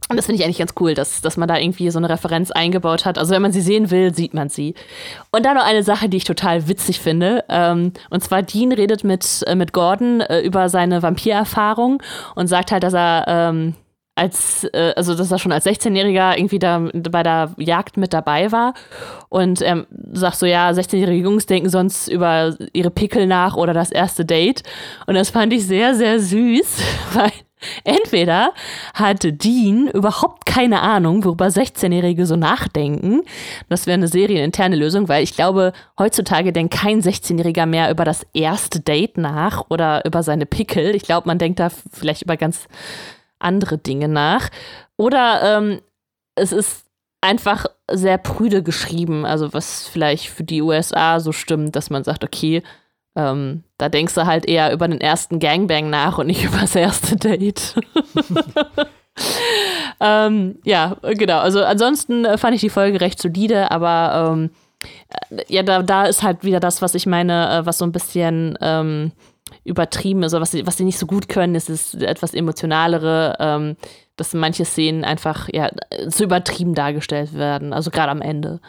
Und 0.09 0.17
das 0.17 0.27
finde 0.27 0.41
ich 0.41 0.45
eigentlich 0.45 0.59
ganz 0.59 0.75
cool, 0.81 0.95
dass, 0.95 1.21
dass 1.21 1.37
man 1.37 1.49
da 1.49 1.57
irgendwie 1.57 1.91
so 1.91 1.99
eine 1.99 2.09
Referenz 2.09 2.51
eingebaut 2.51 3.05
hat. 3.05 3.19
Also 3.19 3.33
wenn 3.33 3.43
man 3.43 3.53
sie 3.53 3.61
sehen 3.61 3.91
will, 3.91 4.15
sieht 4.15 4.35
man 4.35 4.49
sie. 4.49 4.75
Und 5.31 5.45
dann 5.45 5.57
noch 5.57 5.65
eine 5.65 5.83
Sache, 5.83 6.09
die 6.09 6.17
ich 6.17 6.25
total 6.25 6.69
witzig 6.69 7.01
finde. 7.01 7.45
Ähm, 7.49 7.93
und 8.09 8.23
zwar 8.23 8.43
Dean 8.43 8.73
redet 8.73 9.05
mit, 9.05 9.45
äh, 9.47 9.55
mit 9.55 9.73
Gordon 9.73 10.21
äh, 10.21 10.41
über 10.41 10.69
seine 10.69 11.03
Vampirerfahrung 11.03 12.03
und 12.35 12.47
sagt 12.47 12.73
halt, 12.73 12.83
dass 12.83 12.95
er 12.95 13.25
ähm, 13.29 13.75
als, 14.21 14.65
äh, 14.65 14.93
also 14.97 15.15
dass 15.15 15.33
er 15.33 15.39
schon 15.39 15.51
als 15.51 15.65
16-Jähriger 15.65 16.37
irgendwie 16.37 16.59
da 16.59 16.89
bei 16.93 17.23
der 17.23 17.55
Jagd 17.57 17.97
mit 17.97 18.13
dabei 18.13 18.53
war 18.53 18.75
und 19.31 19.63
ähm, 19.63 19.87
sagt 20.13 20.37
so, 20.37 20.47
ja, 20.47 20.69
16-jährige 20.71 21.25
Jungs 21.25 21.47
denken 21.47 21.71
sonst 21.71 22.09
über 22.09 22.55
ihre 22.75 22.91
Pickel 22.91 23.27
nach 23.27 23.57
oder 23.57 23.73
das 23.73 23.91
erste 23.91 24.27
Date. 24.27 24.63
Und 25.07 25.15
das 25.15 25.31
fand 25.31 25.53
ich 25.55 25.67
sehr, 25.67 25.95
sehr 25.95 26.21
süß, 26.21 26.83
weil 27.15 27.33
Entweder 27.85 28.55
hat 28.95 29.19
Dean 29.23 29.89
überhaupt 29.89 30.47
keine 30.47 30.81
Ahnung, 30.81 31.25
worüber 31.25 31.49
16-Jährige 31.49 32.25
so 32.25 32.37
nachdenken. 32.37 33.21
Das 33.69 33.87
wäre 33.87 33.97
eine 33.97 34.09
serieninterne 34.09 34.77
Lösung, 34.77 35.11
weil 35.11 35.23
ich 35.23 35.35
glaube, 35.35 35.75
heutzutage 35.99 36.55
denkt 36.55 36.73
kein 36.73 37.03
16-Jähriger 37.03 37.67
mehr 37.67 37.91
über 37.91 38.07
das 38.07 38.27
erste 38.33 38.81
Date 38.81 39.19
nach 39.19 39.67
oder 39.69 40.07
über 40.07 40.23
seine 40.23 40.47
Pickel. 40.47 40.95
Ich 40.95 41.03
glaube, 41.03 41.29
man 41.29 41.37
denkt 41.37 41.61
da 41.61 41.69
vielleicht 41.69 42.23
über 42.23 42.39
ganz 42.39 42.67
andere 43.41 43.79
Dinge 43.79 44.09
nach. 44.09 44.51
Oder 44.97 45.59
ähm, 45.59 45.81
es 46.35 46.53
ist 46.53 46.87
einfach 47.21 47.67
sehr 47.91 48.19
prüde 48.19 48.63
geschrieben, 48.63 49.27
also 49.27 49.53
was 49.53 49.87
vielleicht 49.87 50.29
für 50.29 50.45
die 50.45 50.63
USA 50.63 51.21
so 51.21 51.33
stimmt, 51.33 51.77
dass 51.77 51.91
man 51.91 52.05
sagt, 52.05 52.25
okay, 52.25 52.63
ähm, 53.17 53.65
da 53.77 53.89
denkst 53.89 54.15
du 54.15 54.27
halt 54.27 54.47
eher 54.47 54.73
über 54.73 54.87
den 54.89 55.01
ersten 55.01 55.39
Gangbang 55.39 55.91
nach 55.91 56.19
und 56.19 56.29
nicht 56.29 56.45
über 56.45 56.59
das 56.59 56.75
erste 56.75 57.17
Date. 57.17 57.75
ähm, 60.01 60.59
ja, 60.65 60.97
genau. 61.03 61.39
Also 61.41 61.63
ansonsten 61.63 62.39
fand 62.39 62.55
ich 62.55 62.61
die 62.61 62.71
Folge 62.71 63.01
recht 63.01 63.21
solide, 63.21 63.71
aber 63.71 64.33
ähm, 64.33 64.51
äh, 65.31 65.45
ja, 65.49 65.63
da, 65.63 65.83
da 65.83 66.07
ist 66.07 66.23
halt 66.23 66.45
wieder 66.45 66.61
das, 66.61 66.81
was 66.81 66.95
ich 66.95 67.07
meine, 67.07 67.59
äh, 67.59 67.67
was 67.67 67.79
so 67.79 67.85
ein 67.85 67.93
bisschen 67.93 68.57
ähm, 68.61 69.13
übertrieben 69.71 70.23
ist, 70.23 70.35
oder 70.35 70.43
was 70.43 70.51
sie, 70.51 70.67
was 70.67 70.77
sie 70.77 70.85
nicht 70.85 70.99
so 70.99 71.07
gut 71.07 71.29
können, 71.29 71.55
ist 71.55 71.69
das 71.71 71.95
etwas 71.95 72.35
emotionalere, 72.35 73.37
ähm, 73.39 73.77
dass 74.17 74.35
manche 74.35 74.65
Szenen 74.65 75.05
einfach 75.05 75.49
ja 75.53 75.71
zu 76.11 76.25
übertrieben 76.25 76.75
dargestellt 76.75 77.35
werden, 77.35 77.73
also 77.73 77.91
gerade 77.91 78.11
am 78.11 78.21
Ende. 78.21 78.61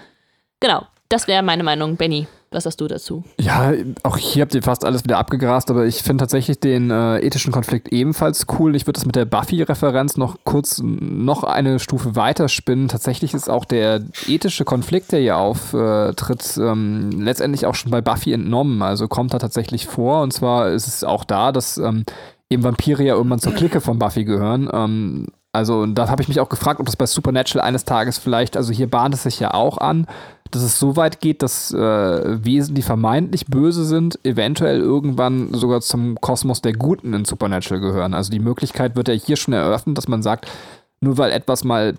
Genau, 0.61 0.85
das 1.09 1.27
wäre 1.27 1.43
meine 1.43 1.63
Meinung, 1.63 1.97
Benny. 1.97 2.27
Was 2.53 2.65
hast 2.65 2.81
du 2.81 2.87
dazu? 2.89 3.23
Ja, 3.39 3.71
auch 4.03 4.17
hier 4.17 4.41
habt 4.41 4.53
ihr 4.53 4.61
fast 4.61 4.83
alles 4.83 5.05
wieder 5.05 5.17
abgegrast, 5.17 5.71
aber 5.71 5.85
ich 5.85 6.03
finde 6.03 6.23
tatsächlich 6.23 6.59
den 6.59 6.91
äh, 6.91 7.19
ethischen 7.19 7.53
Konflikt 7.53 7.93
ebenfalls 7.93 8.45
cool. 8.59 8.75
Ich 8.75 8.85
würde 8.85 8.97
das 8.97 9.05
mit 9.05 9.15
der 9.15 9.23
Buffy-Referenz 9.23 10.17
noch 10.17 10.35
kurz 10.43 10.81
noch 10.83 11.45
eine 11.45 11.79
Stufe 11.79 12.17
weiter 12.17 12.49
spinnen. 12.49 12.89
Tatsächlich 12.89 13.33
ist 13.33 13.49
auch 13.49 13.63
der 13.63 14.03
ethische 14.27 14.65
Konflikt, 14.65 15.13
der 15.13 15.21
hier 15.21 15.37
auftritt, 15.37 16.57
ähm, 16.57 17.21
letztendlich 17.21 17.65
auch 17.65 17.75
schon 17.75 17.89
bei 17.89 18.01
Buffy 18.01 18.33
entnommen. 18.33 18.81
Also 18.81 19.07
kommt 19.07 19.33
da 19.33 19.39
tatsächlich 19.39 19.85
vor. 19.85 20.21
Und 20.21 20.33
zwar 20.33 20.71
ist 20.71 20.87
es 20.87 21.05
auch 21.05 21.23
da, 21.23 21.53
dass 21.53 21.77
ähm, 21.77 22.03
eben 22.49 22.63
Vampire 22.63 23.01
ja 23.01 23.15
irgendwann 23.15 23.39
zur 23.39 23.53
Clique 23.53 23.79
von 23.79 23.97
Buffy 23.97 24.25
gehören. 24.25 24.69
Ähm, 24.73 25.27
also 25.53 25.85
da 25.85 26.09
habe 26.09 26.21
ich 26.21 26.27
mich 26.27 26.41
auch 26.41 26.49
gefragt, 26.49 26.81
ob 26.81 26.85
das 26.85 26.97
bei 26.97 27.05
Supernatural 27.05 27.65
eines 27.65 27.85
Tages 27.85 28.17
vielleicht, 28.17 28.57
also 28.57 28.73
hier 28.73 28.89
bahnt 28.89 29.13
es 29.13 29.23
sich 29.23 29.39
ja 29.39 29.53
auch 29.53 29.77
an, 29.77 30.05
dass 30.51 30.63
es 30.63 30.79
so 30.79 30.95
weit 30.95 31.21
geht, 31.21 31.41
dass 31.41 31.73
äh, 31.73 31.77
Wesen, 32.45 32.75
die 32.75 32.81
vermeintlich 32.81 33.47
böse 33.47 33.85
sind, 33.85 34.19
eventuell 34.23 34.79
irgendwann 34.79 35.53
sogar 35.53 35.81
zum 35.81 36.19
Kosmos 36.19 36.61
der 36.61 36.73
Guten 36.73 37.13
in 37.13 37.25
Supernatural 37.25 37.81
gehören. 37.81 38.13
Also 38.13 38.31
die 38.31 38.39
Möglichkeit 38.39 38.95
wird 38.95 39.07
ja 39.07 39.13
hier 39.13 39.37
schon 39.37 39.53
eröffnet, 39.53 39.97
dass 39.97 40.07
man 40.07 40.21
sagt, 40.21 40.47
nur 40.99 41.17
weil 41.17 41.31
etwas 41.31 41.63
mal 41.63 41.95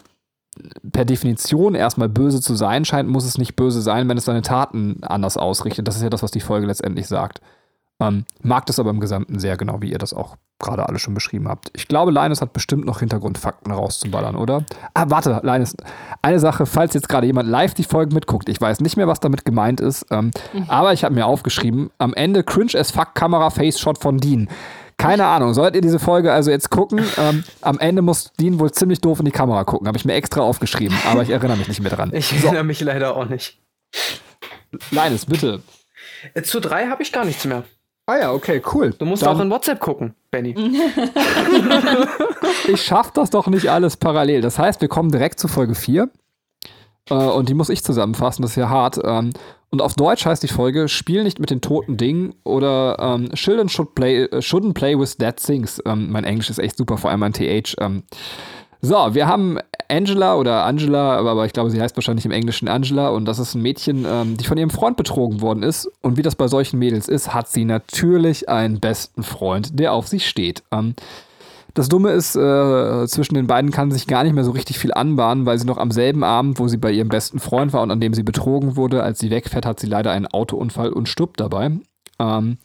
per 0.92 1.05
Definition 1.05 1.74
erstmal 1.74 2.09
böse 2.09 2.40
zu 2.40 2.55
sein 2.55 2.84
scheint, 2.84 3.09
muss 3.09 3.24
es 3.24 3.38
nicht 3.38 3.57
böse 3.57 3.80
sein, 3.80 4.09
wenn 4.09 4.18
es 4.18 4.26
seine 4.26 4.42
Taten 4.42 4.98
anders 5.03 5.36
ausrichtet. 5.36 5.88
Das 5.88 5.96
ist 5.96 6.03
ja 6.03 6.11
das, 6.11 6.22
was 6.22 6.30
die 6.30 6.40
Folge 6.40 6.66
letztendlich 6.66 7.09
sagt. 7.09 7.40
Ähm, 8.03 8.24
mag 8.42 8.66
das 8.66 8.78
aber 8.78 8.90
im 8.90 9.00
Gesamten 9.00 9.38
sehr, 9.38 9.57
genau 9.57 9.80
wie 9.80 9.92
ihr 9.92 9.98
das 9.98 10.12
auch 10.12 10.36
gerade 10.59 10.88
alle 10.88 10.98
schon 10.98 11.14
beschrieben 11.14 11.48
habt. 11.48 11.70
Ich 11.74 11.88
glaube, 11.88 12.12
Linus 12.12 12.40
hat 12.40 12.53
bestimmt 12.53 12.86
noch 12.86 13.00
Hintergrundfakten 13.00 13.72
rauszuballern, 13.72 14.36
oder? 14.36 14.64
Ah, 14.94 15.07
warte, 15.09 15.40
Linus. 15.42 15.76
Eine 16.22 16.38
Sache, 16.38 16.66
falls 16.66 16.94
jetzt 16.94 17.09
gerade 17.09 17.26
jemand 17.26 17.48
live 17.48 17.74
die 17.74 17.84
Folge 17.84 18.14
mitguckt, 18.14 18.48
ich 18.48 18.61
weiß 18.61 18.80
nicht 18.80 18.96
mehr, 18.96 19.09
was 19.09 19.20
damit 19.20 19.44
gemeint 19.44 19.80
ist, 19.80 20.07
ähm, 20.11 20.30
mhm. 20.53 20.64
aber 20.68 20.92
ich 20.92 21.05
habe 21.05 21.14
mir 21.14 21.26
aufgeschrieben, 21.26 21.90
am 21.98 22.14
Ende 22.14 22.44
cringe 22.44 22.78
as 22.78 22.90
fuck 22.90 23.14
Kamera 23.14 23.50
Face 23.50 23.78
Shot 23.78 23.98
von 23.98 24.18
Dean. 24.18 24.48
Keine 24.98 25.26
Ahnung, 25.26 25.53
solltet 25.53 25.76
ihr 25.76 25.80
diese 25.80 25.98
Folge 25.98 26.32
also 26.32 26.50
jetzt 26.50 26.70
gucken, 26.70 27.00
ähm, 27.18 27.42
am 27.61 27.80
Ende 27.80 28.03
muss 28.03 28.32
Dean 28.34 28.61
wohl 28.61 28.70
ziemlich 28.70 29.00
doof 29.00 29.18
in 29.18 29.24
die 29.24 29.32
Kamera 29.32 29.64
gucken. 29.64 29.88
Habe 29.88 29.98
ich 29.98 30.05
mir 30.05 30.14
extra 30.14 30.42
aufgeschrieben, 30.42 30.96
aber 31.11 31.22
ich 31.22 31.30
erinnere 31.30 31.57
mich 31.57 31.66
nicht 31.66 31.80
mehr 31.80 31.90
dran. 31.90 32.11
Ich 32.14 32.32
erinnere 32.32 32.59
so. 32.59 32.64
mich 32.64 32.80
leider 32.80 33.16
auch 33.16 33.28
nicht. 33.28 33.59
Linus, 34.90 35.26
bitte. 35.26 35.61
Äh, 36.34 36.42
zu 36.42 36.61
drei 36.61 36.86
habe 36.86 37.03
ich 37.03 37.11
gar 37.12 37.24
nichts 37.24 37.44
mehr. 37.44 37.64
Ah 38.07 38.18
ja, 38.18 38.32
okay, 38.32 38.61
cool. 38.74 38.92
Du 38.98 39.05
musst 39.05 39.22
Dann 39.22 39.36
auch 39.36 39.40
in 39.40 39.50
WhatsApp 39.50 39.78
gucken, 39.78 40.14
Benny. 40.30 40.55
ich 42.68 42.82
schaff 42.82 43.12
das 43.12 43.30
doch 43.30 43.46
nicht 43.46 43.70
alles 43.70 43.96
parallel. 43.96 44.40
Das 44.40 44.59
heißt, 44.59 44.80
wir 44.80 44.88
kommen 44.88 45.11
direkt 45.11 45.38
zu 45.38 45.46
Folge 45.46 45.74
4. 45.76 46.11
Äh, 47.11 47.14
und 47.14 47.48
die 47.48 47.55
muss 47.55 47.68
ich 47.68 47.84
zusammenfassen, 47.84 48.42
das 48.42 48.53
ist 48.53 48.57
ja 48.57 48.68
hart. 48.68 48.98
Ähm, 49.05 49.32
und 49.70 49.80
auf 49.80 49.94
Deutsch 49.94 50.26
heißt 50.26 50.42
die 50.42 50.48
Folge 50.48 50.88
Spiel 50.88 51.22
nicht 51.22 51.38
mit 51.38 51.50
den 51.50 51.61
toten 51.61 51.96
Dingen 51.96 52.34
oder 52.44 52.96
ähm, 52.98 53.30
Children 53.34 53.68
should 53.68 53.94
play, 53.94 54.24
uh, 54.24 54.38
shouldn't 54.38 54.74
play 54.74 54.98
with 54.98 55.16
dead 55.16 55.36
things. 55.36 55.80
Ähm, 55.86 56.11
mein 56.11 56.24
Englisch 56.24 56.50
ist 56.50 56.59
echt 56.59 56.76
super, 56.76 56.98
vor 56.98 57.11
allem 57.11 57.20
mein 57.20 57.32
TH. 57.32 57.76
So, 58.84 59.14
wir 59.14 59.28
haben 59.28 59.58
Angela 59.88 60.34
oder 60.34 60.64
Angela, 60.64 61.16
aber 61.16 61.46
ich 61.46 61.52
glaube, 61.52 61.70
sie 61.70 61.80
heißt 61.80 61.96
wahrscheinlich 61.96 62.24
im 62.24 62.32
Englischen 62.32 62.66
Angela 62.66 63.10
und 63.10 63.26
das 63.26 63.38
ist 63.38 63.54
ein 63.54 63.62
Mädchen, 63.62 64.04
ähm, 64.08 64.36
die 64.36 64.44
von 64.44 64.58
ihrem 64.58 64.70
Freund 64.70 64.96
betrogen 64.96 65.40
worden 65.40 65.62
ist. 65.62 65.88
Und 66.00 66.16
wie 66.16 66.22
das 66.22 66.34
bei 66.34 66.48
solchen 66.48 66.80
Mädels 66.80 67.06
ist, 67.06 67.32
hat 67.32 67.48
sie 67.48 67.64
natürlich 67.64 68.48
einen 68.48 68.80
besten 68.80 69.22
Freund, 69.22 69.78
der 69.78 69.92
auf 69.92 70.08
sie 70.08 70.18
steht. 70.18 70.64
Ähm, 70.72 70.96
das 71.74 71.88
Dumme 71.88 72.10
ist, 72.10 72.34
äh, 72.34 73.06
zwischen 73.06 73.34
den 73.34 73.46
beiden 73.46 73.70
kann 73.70 73.92
sich 73.92 74.08
gar 74.08 74.24
nicht 74.24 74.34
mehr 74.34 74.44
so 74.44 74.50
richtig 74.50 74.80
viel 74.80 74.92
anbahnen, 74.92 75.46
weil 75.46 75.58
sie 75.58 75.66
noch 75.66 75.78
am 75.78 75.92
selben 75.92 76.24
Abend, 76.24 76.58
wo 76.58 76.66
sie 76.66 76.76
bei 76.76 76.90
ihrem 76.90 77.08
besten 77.08 77.38
Freund 77.38 77.72
war 77.72 77.82
und 77.82 77.92
an 77.92 78.00
dem 78.00 78.14
sie 78.14 78.24
betrogen 78.24 78.74
wurde, 78.74 79.04
als 79.04 79.20
sie 79.20 79.30
wegfährt, 79.30 79.64
hat 79.64 79.78
sie 79.78 79.86
leider 79.86 80.10
einen 80.10 80.26
Autounfall 80.26 80.92
und 80.92 81.08
stirbt 81.08 81.38
dabei. 81.38 81.70
Ähm, 82.18 82.58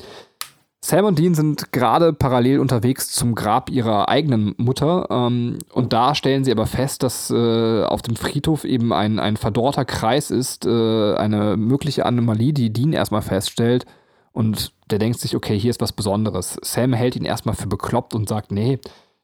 Sam 0.83 1.05
und 1.05 1.17
Dean 1.17 1.33
sind 1.33 1.71
gerade 1.71 2.13
parallel 2.13 2.59
unterwegs 2.59 3.11
zum 3.11 3.33
Grab 3.33 3.69
ihrer 3.69 4.09
eigenen 4.09 4.53
Mutter 4.57 5.07
ähm, 5.09 5.57
und 5.73 5.91
da 5.91 6.13
stellen 6.13 6.43
sie 6.43 6.51
aber 6.51 6.67
fest, 6.67 7.01
dass 7.01 7.31
äh, 7.31 7.83
auf 7.83 8.03
dem 8.03 8.15
Friedhof 8.15 8.63
eben 8.63 8.93
ein, 8.93 9.19
ein 9.19 9.37
verdorrter 9.37 9.85
Kreis 9.85 10.29
ist, 10.29 10.65
äh, 10.65 11.15
eine 11.15 11.57
mögliche 11.57 12.05
Anomalie, 12.05 12.53
die 12.53 12.71
Dean 12.71 12.93
erstmal 12.93 13.23
feststellt 13.23 13.85
und 14.33 14.71
der 14.91 14.99
denkt 14.99 15.19
sich, 15.19 15.35
okay, 15.35 15.57
hier 15.57 15.71
ist 15.71 15.81
was 15.81 15.93
Besonderes. 15.93 16.57
Sam 16.61 16.93
hält 16.93 17.15
ihn 17.15 17.25
erstmal 17.25 17.55
für 17.55 17.67
bekloppt 17.67 18.13
und 18.13 18.29
sagt, 18.29 18.51
nee, 18.51 18.79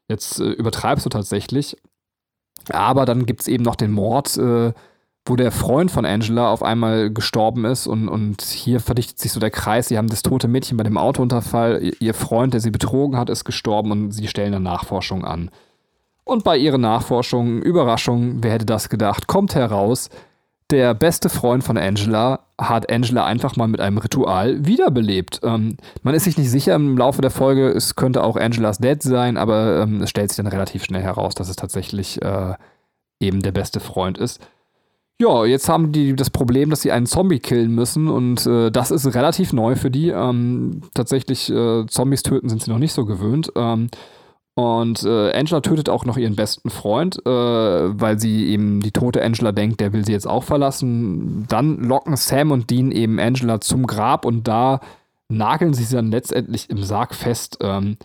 jetzt 0.08 0.40
äh, 0.40 0.50
übertreibst 0.50 1.06
du 1.06 1.10
tatsächlich. 1.10 1.78
Aber 2.70 3.06
dann 3.06 3.26
gibt 3.26 3.42
es 3.42 3.48
eben 3.48 3.64
noch 3.64 3.76
den 3.76 3.92
Mord, 3.92 4.38
äh, 4.38 4.74
wo 5.26 5.36
der 5.36 5.52
Freund 5.52 5.90
von 5.90 6.06
Angela 6.06 6.50
auf 6.50 6.64
einmal 6.64 7.10
gestorben 7.10 7.64
ist 7.66 7.88
und, 7.88 8.10
und 8.10 8.42
hier 8.42 8.80
verdichtet 8.80 9.20
sich 9.20 9.32
so 9.32 9.40
der 9.40 9.52
Kreis. 9.52 9.88
Sie 9.88 9.98
haben 9.98 10.10
das 10.10 10.22
tote 10.22 10.50
Mädchen 10.50 10.76
bei 10.76 10.84
dem 10.84 10.98
Autounterfall. 10.98 11.94
Ihr 12.00 12.14
Freund, 12.14 12.54
der 12.54 12.60
sie 12.60 12.72
betrogen 12.72 13.18
hat, 13.18 13.30
ist 13.30 13.46
gestorben 13.46 13.92
und 13.92 14.12
sie 14.12 14.28
stellen 14.28 14.54
eine 14.54 14.64
Nachforschung 14.64 15.24
an. 15.24 15.50
Und 16.26 16.44
bei 16.44 16.58
ihrer 16.58 16.78
Nachforschung, 16.78 17.62
Überraschung, 17.62 18.44
wer 18.44 18.52
hätte 18.52 18.66
das 18.66 18.90
gedacht, 18.90 19.28
kommt 19.28 19.56
heraus, 19.56 20.10
der 20.70 20.94
beste 20.94 21.30
Freund 21.30 21.64
von 21.64 21.78
Angela 21.78 22.40
hat 22.60 22.92
Angela 22.92 23.26
einfach 23.26 23.56
mal 23.56 23.68
mit 23.68 23.80
einem 23.80 23.98
Ritual 23.98 24.66
wiederbelebt. 24.66 25.42
Ähm, 25.44 25.78
man 26.02 26.16
ist 26.16 26.24
sich 26.24 26.38
nicht 26.38 26.50
sicher 26.50 26.76
im 26.76 26.98
Laufe 26.98 27.22
der 27.22 27.32
Folge, 27.32 27.70
es 27.70 27.96
könnte 27.96 28.24
auch 28.24 28.38
Angelas 28.38 28.80
Dad 28.80 29.04
sein, 29.04 29.38
aber 29.38 29.82
ähm, 29.84 30.02
es 30.02 30.10
stellt 30.10 30.32
sich 30.32 30.38
dann 30.38 30.48
relativ 30.48 30.84
schnell 30.84 31.02
heraus, 31.02 31.36
dass 31.36 31.50
es 31.50 31.58
tatsächlich 31.58 32.22
äh, 32.22 32.56
eben 33.20 33.42
der 33.42 33.52
beste 33.52 33.80
Freund 33.80 34.18
ist. 34.18 34.40
Ja, 35.22 35.46
jetzt 35.46 35.70
haben 35.70 35.92
die 35.92 36.16
das 36.16 36.30
Problem, 36.30 36.70
dass 36.70 36.82
sie 36.82 36.92
einen 36.92 37.06
Zombie 37.06 37.40
killen 37.40 37.74
müssen 37.74 38.08
und 38.08 38.46
äh, 38.46 38.72
das 38.72 38.92
ist 38.92 39.06
relativ 39.14 39.54
neu 39.54 39.76
für 39.76 39.92
die. 39.92 40.10
Ähm, 40.10 40.82
tatsächlich, 40.94 41.50
äh, 41.50 41.86
Zombies 41.88 42.24
töten 42.24 42.50
sind 42.50 42.64
sie 42.64 42.72
noch 42.72 42.80
nicht 42.80 42.94
so 42.94 43.06
gewöhnt. 43.06 43.52
Ähm, 43.56 43.90
und 44.56 45.04
äh, 45.04 45.32
Angela 45.32 45.62
tötet 45.62 45.90
auch 45.90 46.06
noch 46.06 46.18
ihren 46.18 46.36
besten 46.36 46.70
Freund, 46.70 47.26
äh, 47.26 47.30
weil 47.30 48.20
sie 48.20 48.48
eben 48.48 48.82
die 48.82 48.92
tote 48.92 49.24
Angela 49.24 49.52
denkt, 49.52 49.80
der 49.80 49.94
will 49.94 50.06
sie 50.06 50.12
jetzt 50.12 50.28
auch 50.28 50.44
verlassen. 50.44 51.46
Dann 51.48 51.80
locken 51.80 52.16
Sam 52.16 52.52
und 52.52 52.70
Dean 52.70 52.92
eben 52.92 53.20
Angela 53.20 53.62
zum 53.62 53.88
Grab 53.88 54.26
und 54.26 54.48
da 54.48 54.80
nageln 55.30 55.74
sie 55.74 55.84
sie 55.84 55.96
dann 55.96 56.12
letztendlich 56.12 56.70
im 56.70 56.84
Sarg 56.84 57.16
fest. 57.16 57.58
Ähm, 57.62 57.98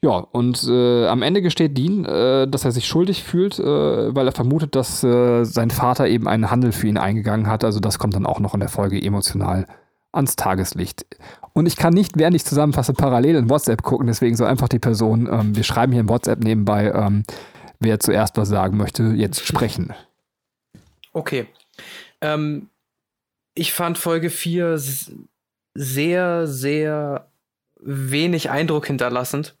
ja, 0.00 0.12
und 0.12 0.64
äh, 0.68 1.06
am 1.08 1.22
Ende 1.22 1.42
gesteht 1.42 1.76
Dean, 1.76 2.04
äh, 2.04 2.46
dass 2.46 2.64
er 2.64 2.70
sich 2.70 2.86
schuldig 2.86 3.24
fühlt, 3.24 3.58
äh, 3.58 4.14
weil 4.14 4.26
er 4.26 4.32
vermutet, 4.32 4.76
dass 4.76 5.02
äh, 5.02 5.42
sein 5.44 5.70
Vater 5.70 6.06
eben 6.06 6.28
einen 6.28 6.52
Handel 6.52 6.70
für 6.70 6.86
ihn 6.86 6.98
eingegangen 6.98 7.48
hat. 7.48 7.64
Also 7.64 7.80
das 7.80 7.98
kommt 7.98 8.14
dann 8.14 8.26
auch 8.26 8.38
noch 8.38 8.54
in 8.54 8.60
der 8.60 8.68
Folge 8.68 9.02
emotional 9.02 9.66
ans 10.12 10.36
Tageslicht. 10.36 11.04
Und 11.52 11.66
ich 11.66 11.76
kann 11.76 11.94
nicht, 11.94 12.16
während 12.16 12.36
ich 12.36 12.44
zusammenfasse, 12.44 12.92
parallel 12.92 13.34
in 13.34 13.50
WhatsApp 13.50 13.82
gucken, 13.82 14.06
deswegen 14.06 14.36
so 14.36 14.44
einfach 14.44 14.68
die 14.68 14.78
Person, 14.78 15.28
ähm, 15.30 15.56
wir 15.56 15.64
schreiben 15.64 15.90
hier 15.92 16.02
in 16.02 16.08
WhatsApp 16.08 16.44
nebenbei, 16.44 16.92
ähm, 16.92 17.24
wer 17.80 17.98
zuerst 17.98 18.36
was 18.36 18.48
sagen 18.48 18.76
möchte, 18.76 19.02
jetzt 19.02 19.44
sprechen. 19.44 19.92
Okay. 21.12 21.48
Ähm, 22.20 22.70
ich 23.54 23.72
fand 23.72 23.98
Folge 23.98 24.30
4 24.30 24.80
sehr, 25.74 26.46
sehr 26.46 27.28
wenig 27.80 28.50
Eindruck 28.50 28.86
hinterlassend. 28.86 29.57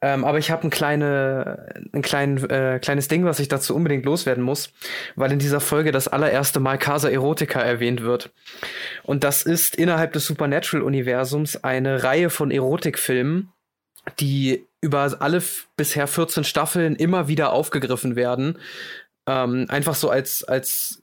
Ähm, 0.00 0.24
aber 0.24 0.38
ich 0.38 0.50
habe 0.50 0.64
ein, 0.64 0.70
kleine, 0.70 1.74
ein 1.92 2.02
klein, 2.02 2.38
äh, 2.50 2.78
kleines 2.80 3.08
Ding, 3.08 3.24
was 3.24 3.40
ich 3.40 3.48
dazu 3.48 3.74
unbedingt 3.74 4.04
loswerden 4.04 4.44
muss, 4.44 4.72
weil 5.16 5.32
in 5.32 5.38
dieser 5.38 5.60
Folge 5.60 5.92
das 5.92 6.08
allererste 6.08 6.60
Mal 6.60 6.78
Casa 6.78 7.08
Erotica 7.08 7.60
erwähnt 7.60 8.02
wird. 8.02 8.30
Und 9.02 9.24
das 9.24 9.42
ist 9.42 9.76
innerhalb 9.76 10.12
des 10.12 10.26
Supernatural-Universums 10.26 11.62
eine 11.64 12.02
Reihe 12.04 12.30
von 12.30 12.50
Erotikfilmen, 12.50 13.52
die 14.20 14.66
über 14.80 15.16
alle 15.20 15.42
bisher 15.76 16.06
14 16.06 16.44
Staffeln 16.44 16.96
immer 16.96 17.28
wieder 17.28 17.52
aufgegriffen 17.52 18.16
werden. 18.16 18.58
Ähm, 19.26 19.66
einfach 19.68 19.94
so 19.94 20.08
als, 20.08 20.44
als, 20.44 21.02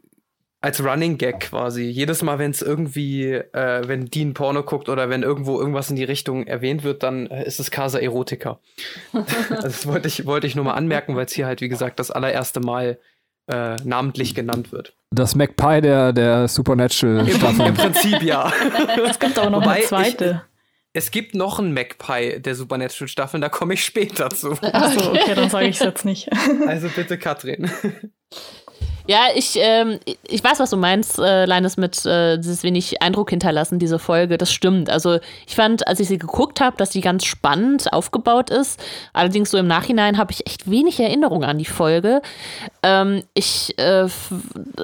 als 0.66 0.84
Running 0.84 1.20
Gag 1.20 1.42
quasi. 1.42 1.84
Jedes 1.84 2.24
Mal, 2.24 2.40
wenn 2.40 2.50
es 2.50 2.64
irgendwie, 2.64 3.34
äh, 3.34 3.88
wenn 3.88 4.08
Dean 4.08 4.34
Porno 4.34 4.64
guckt 4.64 4.90
oder 4.90 5.12
wenn 5.12 5.22
irgendwo 5.22 5.60
irgendwas 5.60 5.92
in 5.92 5.96
die 5.96 6.04
Richtung 6.04 6.48
erwähnt 6.48 6.84
wird, 6.84 7.04
dann 7.04 7.28
äh, 7.28 7.46
ist 7.46 7.60
es 7.60 7.70
Casa 7.70 8.00
Erotica. 8.00 8.60
also 9.14 9.26
das 9.62 9.86
wollte 9.86 10.08
ich, 10.08 10.26
wollte 10.26 10.48
ich 10.48 10.56
nur 10.56 10.66
mal 10.66 10.74
anmerken, 10.74 11.16
weil 11.16 11.28
es 11.28 11.34
hier 11.34 11.46
halt, 11.46 11.62
wie 11.62 11.70
gesagt, 11.70 12.00
das 12.00 12.10
allererste 12.10 12.62
Mal 12.62 12.98
äh, 13.46 13.76
namentlich 13.84 14.34
genannt 14.34 14.72
wird. 14.72 14.96
Das 15.12 15.36
MacPie 15.36 15.82
der, 15.82 16.14
der 16.14 16.48
Supernatural 16.48 17.30
Staffel. 17.30 17.68
Im 17.68 17.76
Prinzip 17.76 18.24
ja. 18.24 18.52
Es 19.08 19.20
gibt 19.20 19.38
auch 19.38 19.52
noch 19.52 19.62
Wobei 19.62 19.76
eine 19.76 19.84
zweite. 19.84 20.42
Ich, 20.94 20.98
es 20.98 21.12
gibt 21.12 21.36
noch 21.36 21.60
einen 21.60 21.76
Magpie 21.76 22.40
der 22.40 22.56
Supernatural 22.56 23.08
Staffeln, 23.08 23.42
da 23.42 23.50
komme 23.50 23.76
ich 23.76 23.86
später 23.86 24.32
zu. 24.32 24.54
Achso, 24.64 25.12
okay, 25.12 25.36
dann 25.36 25.52
sage 25.52 25.68
ich 25.68 25.76
es 25.76 25.84
jetzt 25.84 26.06
nicht. 26.06 26.30
Also 26.66 26.88
bitte, 26.88 27.20
Katrin. 27.20 27.70
Ja, 29.08 29.28
ich, 29.36 29.56
ähm, 29.62 30.00
ich 30.28 30.44
weiß, 30.44 30.60
was 30.60 30.72
du 30.72 30.78
meinst, 30.78 31.20
äh, 31.20 31.46
Linus, 31.46 31.78
mit 31.78 32.04
äh, 32.08 32.38
dieses 32.38 32.64
wenig 32.64 33.04
Eindruck 33.04 33.30
hinterlassen, 33.30 33.78
diese 33.78 34.00
Folge. 34.00 34.40
Das 34.40 34.52
stimmt. 34.52 34.90
Also 34.90 35.20
ich 35.46 35.56
fand, 35.56 35.88
als 35.88 36.00
ich 36.00 36.08
sie 36.08 36.18
geguckt 36.18 36.60
habe, 36.60 36.76
dass 36.78 36.92
sie 36.92 37.02
ganz 37.02 37.24
spannend 37.24 37.94
aufgebaut 37.94 38.50
ist. 38.50 38.84
Allerdings 39.14 39.52
so 39.52 39.60
im 39.60 39.68
Nachhinein 39.68 40.18
habe 40.18 40.32
ich 40.32 40.48
echt 40.48 40.72
wenig 40.72 41.00
Erinnerung 41.00 41.44
an 41.44 41.60
die 41.60 41.66
Folge. 41.66 42.24
Ähm, 42.82 43.22
ich, 43.36 43.78
äh, 43.78 44.08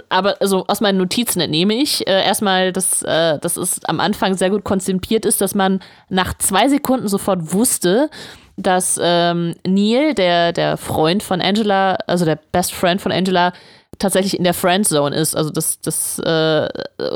aber 0.09 0.39
also 0.39 0.65
aus 0.67 0.81
meinen 0.81 0.99
Notizen 0.99 1.41
entnehme 1.41 1.73
ich 1.73 2.05
äh, 2.07 2.23
erstmal, 2.23 2.71
dass, 2.71 3.01
äh, 3.01 3.39
dass 3.39 3.57
es 3.57 3.83
am 3.85 3.99
Anfang 3.99 4.35
sehr 4.35 4.51
gut 4.51 4.63
konzipiert 4.63 5.25
ist, 5.25 5.41
dass 5.41 5.55
man 5.55 5.79
nach 6.09 6.37
zwei 6.37 6.69
Sekunden 6.69 7.07
sofort 7.07 7.53
wusste, 7.53 8.11
dass 8.55 8.99
ähm, 9.01 9.55
Neil, 9.65 10.13
der, 10.13 10.53
der 10.53 10.77
Freund 10.77 11.23
von 11.23 11.41
Angela, 11.41 11.95
also 12.05 12.25
der 12.25 12.37
Best 12.51 12.73
Friend 12.73 13.01
von 13.01 13.11
Angela, 13.11 13.53
tatsächlich 14.01 14.37
in 14.37 14.43
der 14.43 14.53
Friendzone 14.53 15.15
ist, 15.15 15.35
also 15.35 15.49
dass 15.49 15.79
das 15.79 16.19
äh, 16.19 16.67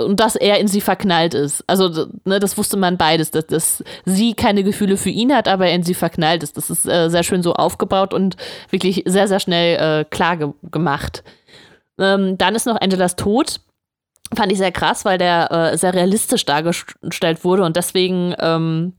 und 0.05 0.19
dass 0.19 0.36
er 0.36 0.59
in 0.59 0.67
sie 0.67 0.81
verknallt 0.81 1.33
ist. 1.33 1.63
Also 1.67 2.07
ne, 2.23 2.39
das 2.39 2.57
wusste 2.57 2.77
man 2.77 2.97
beides, 2.97 3.31
dass, 3.31 3.47
dass 3.47 3.83
sie 4.05 4.33
keine 4.33 4.63
Gefühle 4.63 4.97
für 4.97 5.09
ihn 5.09 5.33
hat, 5.33 5.47
aber 5.47 5.67
er 5.67 5.75
in 5.75 5.83
sie 5.83 5.93
verknallt 5.93 6.43
ist. 6.43 6.57
Das 6.57 6.69
ist 6.69 6.88
äh, 6.88 7.09
sehr 7.09 7.23
schön 7.23 7.43
so 7.43 7.53
aufgebaut 7.53 8.13
und 8.13 8.38
wirklich 8.69 9.03
sehr 9.05 9.27
sehr 9.27 9.39
schnell 9.39 10.01
äh, 10.01 10.05
klar 10.05 10.38
ge 10.38 10.49
gemacht. 10.71 11.23
Ähm, 11.99 12.38
dann 12.38 12.55
ist 12.55 12.65
noch 12.65 12.79
Angelas 12.79 13.15
Tod. 13.15 13.59
Fand 14.33 14.51
ich 14.51 14.57
sehr 14.57 14.71
krass, 14.71 15.05
weil 15.05 15.17
der 15.17 15.51
äh, 15.51 15.77
sehr 15.77 15.93
realistisch 15.93 16.45
dargestellt 16.45 17.43
wurde 17.43 17.63
und 17.63 17.75
deswegen 17.75 18.36
ähm, 18.39 18.93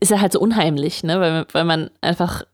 ist 0.00 0.12
er 0.12 0.20
halt 0.20 0.32
so 0.32 0.40
unheimlich, 0.40 1.02
ne? 1.02 1.20
weil, 1.20 1.46
weil 1.52 1.64
man 1.64 1.90
einfach 2.00 2.44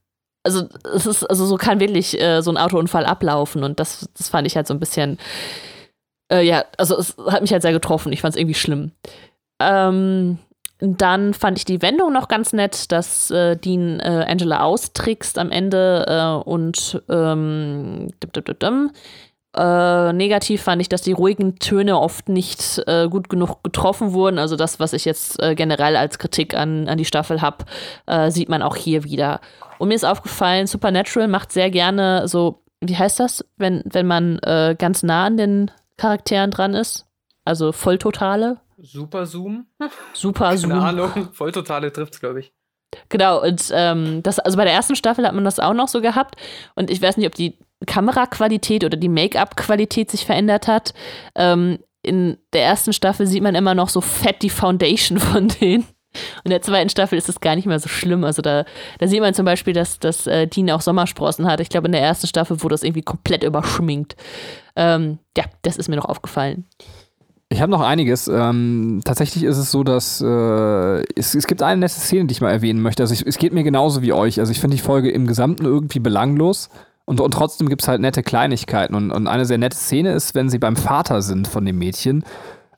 also 0.44 0.68
es 0.94 1.06
ist, 1.06 1.24
also 1.24 1.46
so 1.46 1.56
kann 1.56 1.80
wirklich 1.80 2.20
äh, 2.20 2.42
so 2.42 2.50
ein 2.50 2.58
Autounfall 2.58 3.06
ablaufen 3.06 3.64
und 3.64 3.80
das, 3.80 4.08
das 4.16 4.28
fand 4.28 4.46
ich 4.46 4.56
halt 4.56 4.66
so 4.66 4.74
ein 4.74 4.80
bisschen, 4.80 5.18
äh, 6.30 6.42
ja, 6.42 6.64
also 6.78 6.96
es 6.96 7.16
hat 7.26 7.40
mich 7.40 7.52
halt 7.52 7.62
sehr 7.62 7.72
getroffen. 7.72 8.12
Ich 8.12 8.20
fand 8.20 8.34
es 8.34 8.40
irgendwie 8.40 8.54
schlimm. 8.54 8.92
Ähm, 9.60 10.38
dann 10.80 11.32
fand 11.32 11.56
ich 11.56 11.64
die 11.64 11.82
Wendung 11.82 12.12
noch 12.12 12.28
ganz 12.28 12.52
nett, 12.52 12.92
dass 12.92 13.30
äh, 13.30 13.56
Dean 13.56 14.00
äh, 14.00 14.26
Angela 14.28 14.62
austrickst 14.62 15.38
am 15.38 15.50
Ende 15.50 16.04
äh, 16.06 16.48
und 16.48 17.02
ähm, 17.08 18.08
äh, 19.56 20.12
negativ 20.12 20.62
fand 20.62 20.82
ich, 20.82 20.88
dass 20.88 21.02
die 21.02 21.12
ruhigen 21.12 21.60
Töne 21.60 21.98
oft 21.98 22.28
nicht 22.28 22.82
äh, 22.86 23.08
gut 23.08 23.28
genug 23.28 23.62
getroffen 23.62 24.12
wurden. 24.12 24.38
Also 24.38 24.56
das, 24.56 24.80
was 24.80 24.92
ich 24.92 25.04
jetzt 25.04 25.40
äh, 25.40 25.54
generell 25.54 25.96
als 25.96 26.18
Kritik 26.18 26.54
an, 26.54 26.88
an 26.88 26.98
die 26.98 27.04
Staffel 27.04 27.40
habe, 27.40 27.64
äh, 28.06 28.30
sieht 28.32 28.48
man 28.48 28.62
auch 28.62 28.74
hier 28.74 29.04
wieder. 29.04 29.40
Und 29.78 29.88
mir 29.88 29.94
ist 29.94 30.04
aufgefallen, 30.04 30.66
Supernatural 30.66 31.28
macht 31.28 31.52
sehr 31.52 31.70
gerne 31.70 32.28
so, 32.28 32.64
wie 32.80 32.96
heißt 32.96 33.20
das, 33.20 33.44
wenn, 33.56 33.82
wenn 33.84 34.06
man 34.06 34.38
äh, 34.40 34.76
ganz 34.78 35.02
nah 35.02 35.26
an 35.26 35.36
den 35.36 35.70
Charakteren 35.96 36.50
dran 36.50 36.74
ist? 36.74 37.06
Also 37.44 37.72
Volltotale. 37.72 38.58
Super 38.78 39.26
Zoom. 39.26 39.66
Super 40.12 40.56
Zoom. 40.56 40.70
Keine 40.70 40.82
Ahnung, 40.82 41.28
Volltotale 41.32 41.92
trifft's, 41.92 42.20
glaube 42.20 42.40
ich. 42.40 42.52
Genau, 43.08 43.42
und 43.42 43.70
ähm, 43.72 44.22
das, 44.22 44.38
also 44.38 44.56
bei 44.56 44.64
der 44.64 44.72
ersten 44.72 44.96
Staffel 44.96 45.26
hat 45.26 45.34
man 45.34 45.44
das 45.44 45.58
auch 45.58 45.74
noch 45.74 45.88
so 45.88 46.00
gehabt. 46.00 46.36
Und 46.74 46.90
ich 46.90 47.02
weiß 47.02 47.16
nicht, 47.16 47.26
ob 47.26 47.34
die 47.34 47.58
Kameraqualität 47.86 48.84
oder 48.84 48.96
die 48.96 49.08
Make-up-Qualität 49.08 50.10
sich 50.10 50.24
verändert 50.24 50.68
hat. 50.68 50.94
Ähm, 51.34 51.78
in 52.02 52.38
der 52.52 52.64
ersten 52.64 52.92
Staffel 52.92 53.26
sieht 53.26 53.42
man 53.42 53.54
immer 53.54 53.74
noch 53.74 53.88
so 53.88 54.00
fett 54.00 54.42
die 54.42 54.50
Foundation 54.50 55.18
von 55.18 55.48
denen. 55.48 55.86
Und 56.38 56.46
in 56.46 56.50
der 56.50 56.62
zweiten 56.62 56.88
Staffel 56.88 57.18
ist 57.18 57.28
es 57.28 57.40
gar 57.40 57.56
nicht 57.56 57.66
mehr 57.66 57.78
so 57.78 57.88
schlimm. 57.88 58.24
Also 58.24 58.42
da, 58.42 58.64
da 58.98 59.06
sieht 59.06 59.20
man 59.20 59.34
zum 59.34 59.44
Beispiel, 59.44 59.72
dass, 59.72 59.98
dass 59.98 60.26
äh, 60.26 60.46
Dean 60.46 60.70
auch 60.70 60.80
Sommersprossen 60.80 61.46
hat. 61.46 61.60
Ich 61.60 61.68
glaube, 61.68 61.86
in 61.86 61.92
der 61.92 62.02
ersten 62.02 62.26
Staffel 62.26 62.62
wurde 62.62 62.74
das 62.74 62.82
irgendwie 62.82 63.02
komplett 63.02 63.44
überschminkt. 63.44 64.16
Ähm, 64.76 65.18
ja, 65.36 65.44
das 65.62 65.76
ist 65.76 65.88
mir 65.88 65.96
noch 65.96 66.06
aufgefallen. 66.06 66.64
Ich 67.50 67.60
habe 67.60 67.70
noch 67.70 67.82
einiges. 67.82 68.26
Ähm, 68.26 69.00
tatsächlich 69.04 69.44
ist 69.44 69.58
es 69.58 69.70
so, 69.70 69.84
dass 69.84 70.20
äh, 70.20 71.04
es, 71.14 71.34
es 71.34 71.46
gibt 71.46 71.62
eine 71.62 71.80
nette 71.80 71.94
Szene, 71.94 72.26
die 72.26 72.32
ich 72.32 72.40
mal 72.40 72.50
erwähnen 72.50 72.80
möchte. 72.80 73.02
Also 73.02 73.14
ich, 73.14 73.24
es 73.26 73.38
geht 73.38 73.52
mir 73.52 73.62
genauso 73.62 74.02
wie 74.02 74.12
euch. 74.12 74.40
Also 74.40 74.50
ich 74.50 74.60
finde 74.60 74.76
die 74.76 74.82
Folge 74.82 75.10
im 75.10 75.26
Gesamten 75.26 75.64
irgendwie 75.64 76.00
belanglos. 76.00 76.68
Und, 77.04 77.20
und 77.20 77.32
trotzdem 77.32 77.68
gibt 77.68 77.82
es 77.82 77.88
halt 77.88 78.00
nette 78.00 78.22
Kleinigkeiten. 78.22 78.94
Und, 78.94 79.10
und 79.10 79.26
eine 79.26 79.44
sehr 79.44 79.58
nette 79.58 79.76
Szene 79.76 80.12
ist, 80.12 80.34
wenn 80.34 80.48
sie 80.48 80.58
beim 80.58 80.76
Vater 80.76 81.22
sind 81.22 81.46
von 81.46 81.64
dem 81.64 81.78
Mädchen. 81.78 82.24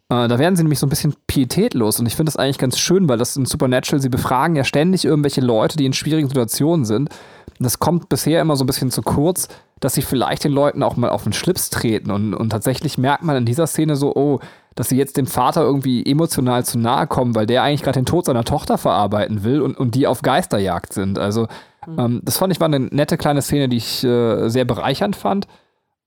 Äh, 0.09 0.29
da 0.29 0.39
werden 0.39 0.57
sie 0.57 0.63
nämlich 0.63 0.79
so 0.79 0.87
ein 0.87 0.91
bisschen 0.91 1.15
pietätlos. 1.27 1.99
Und 2.01 2.07
ich 2.07 2.17
finde 2.17 2.31
das 2.31 2.37
eigentlich 2.37 2.59
ganz 2.59 2.79
schön, 2.79 3.09
weil 3.09 3.19
das 3.19 3.37
in 3.37 3.47
Supernatural, 3.47 4.01
sie 4.01 4.09
befragen 4.09 4.57
ja 4.57 4.65
ständig 4.65 5.05
irgendwelche 5.05 5.41
Leute, 5.41 5.77
die 5.77 5.87
in 5.87 5.93
schwierigen 5.93 6.29
Situationen 6.29 6.85
sind. 6.85 7.11
Und 7.59 7.65
das 7.65 7.79
kommt 7.79 8.09
bisher 8.09 8.41
immer 8.41 8.57
so 8.57 8.65
ein 8.65 8.67
bisschen 8.67 8.91
zu 8.91 9.03
kurz, 9.03 9.49
dass 9.81 9.95
sie 9.95 10.03
vielleicht 10.03 10.45
den 10.45 10.53
Leuten 10.53 10.83
auch 10.83 10.97
mal 10.97 11.11
auf 11.11 11.25
den 11.25 11.33
Schlips 11.33 11.71
treten. 11.71 12.11
Und, 12.11 12.35
und 12.35 12.51
tatsächlich 12.51 12.99
merkt 12.99 13.25
man 13.25 13.37
in 13.37 13.47
dieser 13.47 13.67
Szene 13.67 13.97
so, 13.97 14.15
oh, 14.15 14.41
dass 14.75 14.91
sie 14.91 14.97
jetzt 14.97 15.17
dem 15.17 15.27
Vater 15.27 15.63
irgendwie 15.63 16.05
emotional 16.05 16.65
zu 16.65 16.79
nahe 16.79 17.07
kommen, 17.07 17.35
weil 17.35 17.47
der 17.47 17.63
eigentlich 17.63 17.83
gerade 17.83 17.99
den 17.99 18.07
Tod 18.07 18.27
seiner 18.27 18.45
Tochter 18.45 18.77
verarbeiten 18.77 19.43
will 19.43 19.63
und, 19.63 19.79
und 19.79 19.95
die 19.95 20.07
auf 20.07 20.21
Geisterjagd 20.21 20.93
sind. 20.93 21.19
Also 21.19 21.49
Mhm. 21.87 21.99
Ähm, 21.99 22.21
das 22.25 22.39
fand 22.39 22.53
ich 22.53 22.61
war 22.61 22.67
eine 22.67 22.81
nette 22.81 23.17
kleine 23.17 23.43
Szene, 23.43 23.69
die 23.69 23.77
ich 23.77 24.05
äh, 24.05 24.49
sehr 24.49 24.65
bereichernd 24.65 25.17
fand. 25.17 25.47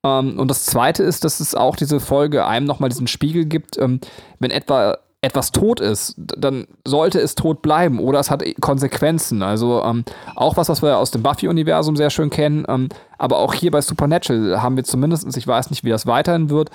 Ähm, 0.03 0.39
und 0.39 0.49
das 0.49 0.65
Zweite 0.65 1.03
ist, 1.03 1.23
dass 1.23 1.39
es 1.39 1.55
auch 1.55 1.75
diese 1.75 1.99
Folge 1.99 2.45
einem 2.45 2.65
nochmal 2.65 2.89
diesen 2.89 3.07
Spiegel 3.07 3.45
gibt, 3.45 3.77
ähm, 3.77 3.99
wenn 4.39 4.51
etwa 4.51 4.97
etwas 5.21 5.51
tot 5.51 5.81
ist, 5.81 6.15
dann 6.17 6.65
sollte 6.85 7.19
es 7.19 7.35
tot 7.35 7.61
bleiben 7.61 7.99
oder 7.99 8.19
es 8.19 8.31
hat 8.31 8.43
Konsequenzen. 8.61 9.43
Also 9.43 9.83
ähm, 9.83 10.05
auch 10.35 10.55
was, 10.55 10.69
was 10.69 10.81
wir 10.81 10.97
aus 10.97 11.11
dem 11.11 11.23
Buffy-Universum 11.23 11.97
sehr 11.97 12.09
schön 12.09 12.29
kennen, 12.29 12.65
ähm, 12.69 12.87
aber 13.17 13.39
auch 13.39 13.53
hier 13.53 13.71
bei 13.71 13.81
Supernatural 13.81 14.61
haben 14.61 14.77
wir 14.77 14.85
zumindest, 14.85 15.35
ich 15.35 15.45
weiß 15.45 15.71
nicht, 15.71 15.83
wie 15.83 15.89
das 15.89 16.07
weiterhin 16.07 16.49
wird, 16.49 16.69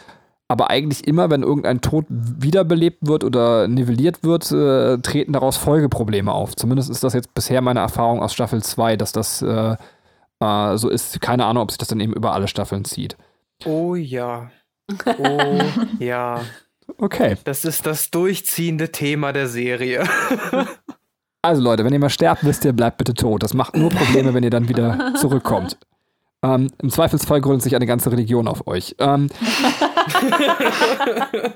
aber 0.47 0.69
eigentlich 0.69 1.07
immer, 1.07 1.31
wenn 1.31 1.43
irgendein 1.43 1.81
Tod 1.81 2.05
wiederbelebt 2.11 2.99
wird 3.07 3.25
oder 3.25 3.67
nivelliert 3.67 4.23
wird, 4.25 4.53
äh, 4.53 4.99
treten 4.99 5.33
daraus 5.33 5.57
Folgeprobleme 5.57 6.31
auf. 6.31 6.55
Zumindest 6.55 6.91
ist 6.91 7.03
das 7.03 7.15
jetzt 7.15 7.33
bisher 7.33 7.63
meine 7.63 7.81
Erfahrung 7.81 8.23
aus 8.23 8.35
Staffel 8.35 8.63
2, 8.63 8.97
dass 8.97 9.13
das 9.13 9.41
äh, 9.41 9.77
äh, 10.45 10.79
so 10.79 10.89
ist. 10.89 11.21
Keine 11.21 11.47
Ahnung, 11.47 11.63
ob 11.63 11.71
sich 11.71 11.79
das 11.79 11.89
dann 11.89 12.01
eben 12.01 12.13
über 12.13 12.33
alle 12.33 12.49
Staffeln 12.49 12.85
zieht. 12.85 13.17
Oh 13.65 13.95
ja. 13.95 14.51
Oh 15.19 15.61
ja. 15.99 16.41
Okay. 16.99 17.37
Das 17.45 17.65
ist 17.65 17.87
das 17.87 18.11
durchziehende 18.11 18.93
Thema 18.93 19.33
der 19.33 19.49
Serie. 19.49 20.05
also 21.43 21.63
Leute, 21.63 21.85
wenn 21.85 21.93
ihr 21.93 21.99
mal 21.99 22.11
sterbt, 22.11 22.45
wisst 22.45 22.65
ihr, 22.65 22.73
bleibt 22.73 22.99
bitte 22.99 23.15
tot. 23.15 23.43
Das 23.43 23.55
macht 23.55 23.77
nur 23.77 23.91
Probleme, 23.91 24.35
wenn 24.35 24.45
ihr 24.45 24.51
dann 24.51 24.69
wieder 24.69 25.15
zurückkommt. 25.21 25.79
Ähm, 26.43 26.71
Im 26.83 26.91
Zweifelsfall 26.91 27.41
gründet 27.41 27.63
sich 27.63 27.75
eine 27.75 27.87
ganze 27.87 28.13
Religion 28.13 28.49
auf 28.49 28.67
euch. 28.67 28.95
Ähm, 28.99 29.29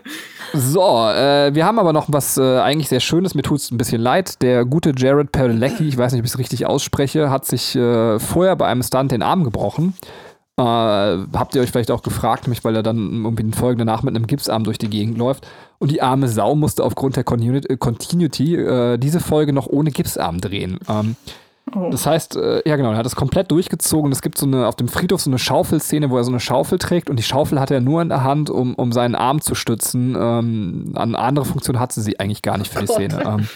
so, 0.54 0.80
äh, 1.08 1.54
wir 1.54 1.64
haben 1.64 1.78
aber 1.78 1.92
noch 1.92 2.06
was 2.08 2.36
äh, 2.38 2.58
eigentlich 2.58 2.88
sehr 2.88 3.00
Schönes. 3.00 3.34
Mir 3.34 3.42
tut 3.42 3.58
es 3.58 3.70
ein 3.70 3.78
bisschen 3.78 4.00
leid. 4.00 4.42
Der 4.42 4.64
gute 4.64 4.92
Jared 4.96 5.32
Padalecki, 5.32 5.88
ich 5.88 5.96
weiß 5.96 6.12
nicht, 6.12 6.20
ob 6.20 6.26
ich 6.26 6.32
es 6.32 6.38
richtig 6.38 6.66
ausspreche, 6.66 7.30
hat 7.30 7.44
sich 7.44 7.76
äh, 7.76 8.18
vorher 8.18 8.56
bei 8.56 8.66
einem 8.66 8.82
Stunt 8.82 9.12
den 9.12 9.22
Arm 9.22 9.44
gebrochen. 9.44 9.94
Äh, 10.58 10.62
habt 10.62 11.54
ihr 11.54 11.62
euch 11.62 11.70
vielleicht 11.70 11.92
auch 11.92 12.02
gefragt, 12.02 12.44
nämlich 12.44 12.64
weil 12.64 12.74
er 12.74 12.82
dann 12.82 13.24
irgendwie 13.24 13.44
den 13.44 13.54
Folgen 13.54 13.78
danach 13.78 14.02
mit 14.02 14.16
einem 14.16 14.26
Gipsarm 14.26 14.64
durch 14.64 14.78
die 14.78 14.90
Gegend 14.90 15.16
läuft. 15.16 15.46
Und 15.78 15.92
die 15.92 16.02
arme 16.02 16.28
Sau 16.28 16.56
musste 16.56 16.82
aufgrund 16.82 17.14
der 17.14 17.22
Continuity, 17.22 17.76
Continuity 17.76 18.56
äh, 18.56 18.98
diese 18.98 19.20
Folge 19.20 19.52
noch 19.52 19.68
ohne 19.68 19.92
Gipsarm 19.92 20.40
drehen. 20.40 20.80
Ähm, 20.88 21.14
Oh. 21.74 21.90
Das 21.90 22.06
heißt, 22.06 22.36
äh, 22.36 22.62
ja 22.68 22.76
genau, 22.76 22.92
er 22.92 22.98
hat 22.98 23.06
das 23.06 23.16
komplett 23.16 23.50
durchgezogen. 23.50 24.12
Es 24.12 24.22
gibt 24.22 24.38
so 24.38 24.46
eine 24.46 24.66
auf 24.66 24.76
dem 24.76 24.88
Friedhof 24.88 25.20
so 25.20 25.30
eine 25.30 25.38
Schaufelszene, 25.38 26.10
wo 26.10 26.16
er 26.16 26.24
so 26.24 26.30
eine 26.30 26.40
Schaufel 26.40 26.78
trägt 26.78 27.10
und 27.10 27.18
die 27.18 27.22
Schaufel 27.22 27.60
hat 27.60 27.70
er 27.70 27.80
nur 27.80 28.02
in 28.02 28.08
der 28.08 28.24
Hand, 28.24 28.50
um, 28.50 28.74
um 28.74 28.92
seinen 28.92 29.14
Arm 29.14 29.40
zu 29.40 29.54
stützen. 29.54 30.16
Ähm, 30.18 30.92
an 30.94 31.14
andere 31.14 31.44
Funktion 31.44 31.78
hat 31.78 31.92
sie 31.92 32.02
sie 32.02 32.18
eigentlich 32.20 32.42
gar 32.42 32.58
nicht 32.58 32.72
für 32.72 32.80
die 32.80 32.86
Szene. 32.92 33.22
Ähm, 33.24 33.48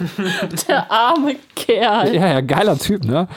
der 0.68 0.90
arme 0.90 1.36
Kerl. 1.54 2.14
Ja, 2.14 2.28
ja, 2.28 2.40
geiler 2.40 2.78
Typ, 2.78 3.04
ne? 3.04 3.28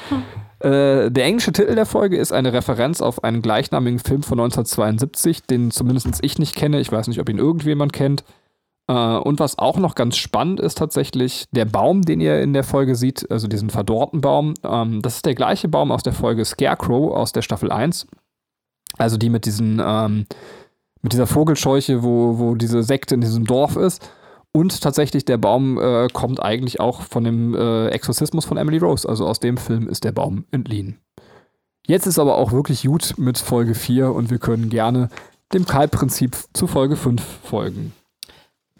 Äh, 0.60 1.12
der 1.12 1.26
englische 1.26 1.52
Titel 1.52 1.76
der 1.76 1.86
Folge 1.86 2.18
ist 2.18 2.32
eine 2.32 2.54
Referenz 2.54 3.02
auf 3.02 3.24
einen 3.24 3.42
gleichnamigen 3.42 4.00
Film 4.00 4.24
von 4.24 4.40
1972, 4.40 5.44
den 5.44 5.70
zumindest 5.72 6.08
ich 6.22 6.40
nicht 6.40 6.56
kenne. 6.56 6.80
Ich 6.80 6.92
weiß 6.92 7.08
nicht, 7.08 7.20
ob 7.20 7.30
ihn 7.30 7.38
irgendjemand 7.38 7.94
kennt. 7.94 8.24
Äh, 8.88 8.94
und 8.94 9.40
was 9.40 9.58
auch 9.58 9.78
noch 9.78 9.96
ganz 9.96 10.18
spannend 10.18 10.60
ist 10.60 10.78
tatsächlich, 10.78 11.46
der 11.52 11.66
Baum, 11.66 12.04
den 12.04 12.22
ihr 12.22 12.42
in 12.42 12.54
der 12.54 12.64
Folge 12.64 12.96
seht, 12.96 13.30
also 13.32 13.48
diesen 13.48 13.70
verdorrten 13.70 14.22
Baum, 14.22 14.54
ähm, 14.64 15.02
das 15.02 15.18
ist 15.18 15.26
der 15.26 15.36
gleiche 15.36 15.68
Baum 15.68 15.92
aus 15.92 16.04
der 16.04 16.14
Folge 16.14 16.46
Scarecrow 16.46 17.14
aus 17.16 17.32
der 17.32 17.42
Staffel 17.42 17.72
1. 17.72 18.08
Also 18.98 19.18
die 19.18 19.30
mit 19.30 19.46
diesen, 19.46 19.82
ähm, 19.84 20.26
mit 21.02 21.14
dieser 21.14 21.28
Vogelscheuche, 21.28 22.04
wo, 22.04 22.38
wo 22.38 22.56
diese 22.56 22.84
Sekte 22.84 23.16
in 23.16 23.22
diesem 23.22 23.46
Dorf 23.46 23.76
ist. 23.76 24.08
Und 24.52 24.80
tatsächlich, 24.82 25.26
der 25.26 25.38
Baum 25.38 25.78
äh, 25.78 26.08
kommt 26.14 26.42
eigentlich 26.42 26.80
auch 26.80 27.02
von 27.02 27.26
dem 27.26 27.54
äh, 27.54 27.88
Exorzismus 27.90 28.46
von 28.46 28.56
Emily 28.56 28.78
Rose. 28.78 29.08
Also 29.08 29.28
aus 29.28 29.42
dem 29.42 29.58
Film 29.58 29.90
ist 29.90 30.06
der 30.06 30.14
Baum 30.14 30.46
entliehen. 30.52 31.00
Jetzt 31.88 32.08
ist 32.08 32.20
aber 32.20 32.38
auch 32.38 32.52
wirklich 32.52 32.84
gut 32.84 33.16
mit 33.18 33.38
Folge 33.38 33.76
4 33.76 34.14
und 34.14 34.30
wir 34.30 34.40
können 34.40 34.70
gerne 34.70 35.10
dem 35.54 35.66
Kalb-Prinzip 35.66 36.38
zu 36.54 36.68
Folge 36.68 36.96
5 36.96 37.22
folgen. 37.44 37.92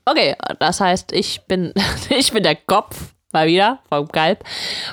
Okay, 0.06 0.36
das 0.60 0.80
heißt, 0.80 1.12
ich 1.12 1.42
bin, 1.48 1.74
ich 2.10 2.32
bin 2.32 2.44
der 2.44 2.56
Kopf, 2.56 3.14
mal 3.32 3.48
wieder, 3.48 3.80
vom 3.90 4.08
Kalb. 4.08 4.44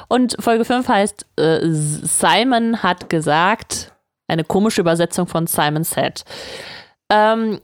Und 0.08 0.36
Folge 0.40 0.64
5 0.64 0.88
heißt, 0.88 1.26
äh, 1.36 1.60
Simon 1.62 2.82
hat 2.82 3.08
gesagt, 3.08 3.92
eine 4.26 4.44
komische 4.44 4.80
Übersetzung 4.80 5.26
von 5.26 5.46
Simon 5.46 5.84
said. 5.84 6.24
Ähm, 7.10 7.60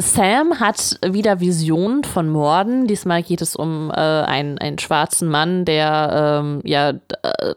Sam 0.00 0.60
hat 0.60 0.98
wieder 1.02 1.40
Visionen 1.40 2.04
von 2.04 2.28
Morden. 2.28 2.86
Diesmal 2.86 3.22
geht 3.22 3.40
es 3.40 3.56
um 3.56 3.90
äh, 3.90 3.94
einen, 3.94 4.58
einen 4.58 4.78
schwarzen 4.78 5.28
Mann, 5.28 5.64
der 5.64 6.42
ähm, 6.42 6.60
ja 6.64 6.90
äh, 6.90 7.54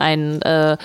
ein 0.00 0.42
äh, 0.42 0.76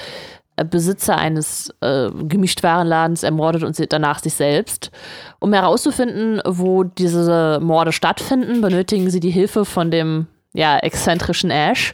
Besitzer 0.64 1.18
eines 1.18 1.74
äh, 1.82 2.10
Gemischtwarenladens 2.12 3.24
ermordet 3.24 3.64
und 3.64 3.78
danach 3.92 4.20
sich 4.20 4.34
selbst. 4.34 4.92
Um 5.40 5.54
herauszufinden, 5.54 6.42
wo 6.46 6.84
diese 6.84 7.60
Morde 7.62 7.92
stattfinden, 7.92 8.62
benötigen 8.62 9.10
sie 9.10 9.20
die 9.20 9.32
Hilfe 9.32 9.66
von 9.66 9.92
dem 9.92 10.28
ja, 10.54 10.78
exzentrischen 10.78 11.50
Ash 11.50 11.94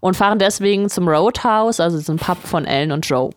und 0.00 0.16
fahren 0.16 0.38
deswegen 0.38 0.88
zum 0.88 1.08
Roadhouse, 1.08 1.80
also 1.80 1.98
zum 2.00 2.16
Pub 2.16 2.38
von 2.38 2.64
Ellen 2.64 2.92
und 2.92 3.06
Joe. 3.06 3.30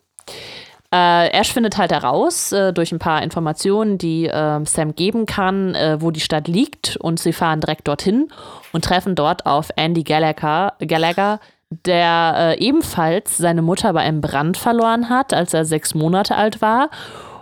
Äh, 0.92 1.30
Ash 1.30 1.54
findet 1.54 1.78
halt 1.78 1.92
heraus, 1.92 2.52
äh, 2.52 2.74
durch 2.74 2.92
ein 2.92 3.00
paar 3.00 3.22
Informationen, 3.22 4.00
die 4.00 4.26
äh, 4.26 4.66
Sam 4.66 4.96
geben 4.96 5.28
kann, 5.28 5.76
äh, 5.76 6.02
wo 6.02 6.10
die 6.10 6.20
Stadt 6.20 6.48
liegt 6.48 6.98
und 6.98 7.20
sie 7.20 7.34
fahren 7.34 7.62
direkt 7.62 7.88
dorthin 7.88 8.30
und 8.74 8.86
treffen 8.86 9.14
dort 9.14 9.46
auf 9.46 9.70
Andy 9.76 10.04
Gallagher, 10.04 10.74
Gallagher 10.80 11.40
der 11.70 12.56
äh, 12.58 12.60
ebenfalls 12.60 13.38
seine 13.38 13.62
Mutter 13.62 13.94
bei 13.94 14.02
einem 14.02 14.22
Brand 14.22 14.58
verloren 14.58 15.10
hat, 15.10 15.34
als 15.34 15.54
er 15.54 15.66
sechs 15.66 15.94
Monate 15.94 16.36
alt 16.36 16.62
war 16.62 16.90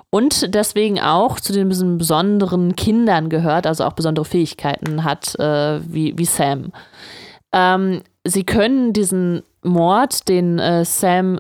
und 0.10 0.54
deswegen 0.54 1.00
auch 1.00 1.40
zu 1.40 1.54
den 1.54 1.70
besonderen 1.70 2.76
Kindern 2.76 3.30
gehört, 3.30 3.68
also 3.68 3.84
auch 3.84 3.94
besondere 3.94 4.26
Fähigkeiten 4.26 5.04
hat, 5.04 5.36
äh, 5.40 5.80
wie, 5.92 6.18
wie 6.18 6.26
Sam. 6.26 6.72
Ähm, 7.52 8.02
sie 8.24 8.44
können 8.44 8.94
diesen 8.94 9.44
Mord, 9.64 10.28
den 10.28 10.60
äh, 10.60 10.86
Sam 10.86 11.40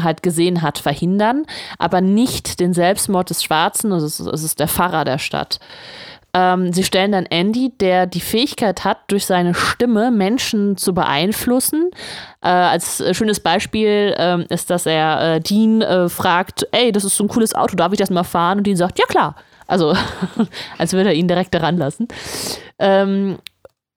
halt 0.00 0.24
gesehen 0.24 0.62
hat, 0.62 0.78
verhindern, 0.78 1.44
aber 1.78 2.00
nicht 2.00 2.58
den 2.58 2.72
Selbstmord 2.72 3.30
des 3.30 3.44
Schwarzen, 3.44 3.92
also 3.92 4.06
es 4.06 4.18
ist, 4.18 4.26
es 4.26 4.42
ist 4.42 4.58
der 4.58 4.68
Pfarrer 4.68 5.04
der 5.04 5.18
Stadt. 5.18 5.60
Ähm, 6.38 6.72
sie 6.72 6.84
stellen 6.84 7.10
dann 7.10 7.26
Andy, 7.26 7.72
der 7.80 8.06
die 8.06 8.20
Fähigkeit 8.20 8.84
hat, 8.84 8.98
durch 9.08 9.26
seine 9.26 9.54
Stimme 9.54 10.12
Menschen 10.12 10.76
zu 10.76 10.94
beeinflussen. 10.94 11.90
Äh, 12.42 12.48
als 12.48 13.00
äh, 13.00 13.12
schönes 13.12 13.40
Beispiel 13.40 14.14
äh, 14.16 14.44
ist, 14.48 14.70
dass 14.70 14.86
er 14.86 15.36
äh, 15.36 15.40
Dean 15.40 15.82
äh, 15.82 16.08
fragt, 16.08 16.68
ey, 16.70 16.92
das 16.92 17.04
ist 17.04 17.16
so 17.16 17.24
ein 17.24 17.28
cooles 17.28 17.56
Auto, 17.56 17.74
darf 17.74 17.92
ich 17.92 17.98
das 17.98 18.10
mal 18.10 18.22
fahren? 18.22 18.58
Und 18.58 18.66
Dean 18.68 18.76
sagt, 18.76 19.00
ja 19.00 19.06
klar. 19.06 19.34
Also, 19.66 19.94
als 20.78 20.92
würde 20.92 21.10
er 21.10 21.14
ihn 21.16 21.26
direkt 21.26 21.54
daran 21.54 21.76
lassen. 21.76 22.06
Ähm, 22.78 23.38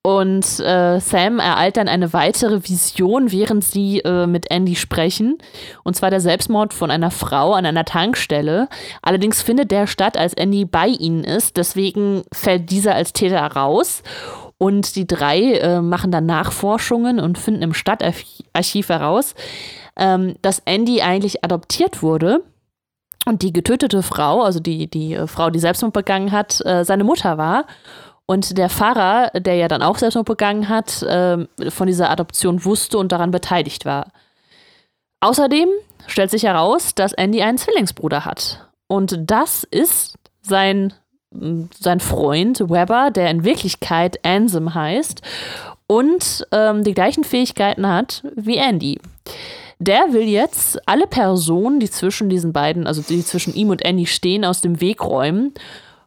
und 0.04 0.60
äh, 0.60 1.00
Sam 1.00 1.38
ereilt 1.38 1.78
dann 1.78 1.88
eine 1.88 2.12
weitere 2.12 2.68
Vision, 2.68 3.32
während 3.32 3.64
sie 3.64 4.00
äh, 4.00 4.26
mit 4.26 4.50
Andy 4.50 4.76
sprechen. 4.76 5.38
Und 5.84 5.96
zwar 5.96 6.10
der 6.10 6.20
Selbstmord 6.20 6.74
von 6.74 6.90
einer 6.90 7.12
Frau 7.12 7.54
an 7.54 7.68
einer 7.68 7.86
Tankstelle. 7.86 8.68
Allerdings 9.04 9.44
findet 9.44 9.70
der 9.70 9.86
statt, 9.86 10.18
als 10.18 10.34
Andy 10.34 10.66
bei 10.66 10.88
ihnen 10.88 11.24
ist. 11.24 11.56
Deswegen 11.58 12.24
fällt 12.34 12.72
dieser 12.72 12.96
als 12.96 13.14
Täter 13.14 13.46
raus. 13.46 14.02
Und 14.58 14.96
die 14.96 15.06
drei 15.06 15.54
äh, 15.54 15.82
machen 15.82 16.12
dann 16.12 16.26
Nachforschungen 16.26 17.20
und 17.20 17.38
finden 17.38 17.62
im 17.62 17.74
Stadtarchiv 17.74 18.90
heraus, 18.90 19.36
ähm, 19.98 20.36
dass 20.42 20.64
Andy 20.66 21.02
eigentlich 21.02 21.44
adoptiert 21.44 22.02
wurde. 22.02 22.44
Und 23.28 23.44
die 23.44 23.54
getötete 23.54 24.02
Frau, 24.02 24.42
also 24.42 24.60
die, 24.60 24.90
die 24.90 25.14
äh, 25.14 25.28
Frau, 25.28 25.52
die 25.52 25.60
Selbstmord 25.60 25.94
begangen 25.94 26.32
hat, 26.32 26.60
äh, 26.66 26.84
seine 26.86 27.04
Mutter 27.04 27.38
war. 27.38 27.66
Und 28.32 28.58
der 28.58 28.70
Pfarrer, 28.70 29.30
der 29.38 29.56
ja 29.56 29.68
dann 29.68 29.84
auch 29.84 29.98
Selbstmord 29.98 30.26
begangen 30.26 30.70
hat, 30.70 31.02
äh, 31.02 31.46
von 31.68 31.88
dieser 31.88 32.10
Adoption 32.10 32.64
wusste 32.64 32.98
und 32.98 33.12
daran 33.12 33.30
beteiligt 33.30 33.84
war. 33.84 34.14
Außerdem 35.20 35.68
stellt 36.08 36.32
sich 36.32 36.44
heraus, 36.44 36.96
dass 36.96 37.12
Andy 37.12 37.42
einen 37.42 37.58
Zwillingsbruder 37.58 38.24
hat. 38.24 38.70
Und 38.88 39.20
das 39.30 39.66
ist 39.66 40.18
sein, 40.42 40.94
sein 41.78 42.00
Freund 42.00 42.62
Weber, 42.62 43.12
der 43.12 43.30
in 43.32 43.44
Wirklichkeit 43.44 44.24
Ansem 44.24 44.76
heißt 44.76 45.22
und 45.88 46.48
ähm, 46.54 46.86
die 46.86 46.94
gleichen 46.94 47.26
Fähigkeiten 47.26 47.86
hat 47.86 48.24
wie 48.38 48.56
Andy. 48.56 49.02
Der 49.80 50.14
will 50.14 50.24
jetzt 50.30 50.80
alle 50.88 51.06
Personen, 51.06 51.82
die 51.82 51.90
zwischen 51.90 52.30
diesen 52.30 52.54
beiden, 52.54 52.88
also 52.88 53.02
die 53.02 53.26
zwischen 53.26 53.54
ihm 53.54 53.72
und 53.72 53.84
Andy 53.84 54.06
stehen, 54.06 54.46
aus 54.46 54.62
dem 54.62 54.80
Weg 54.80 55.04
räumen 55.04 55.54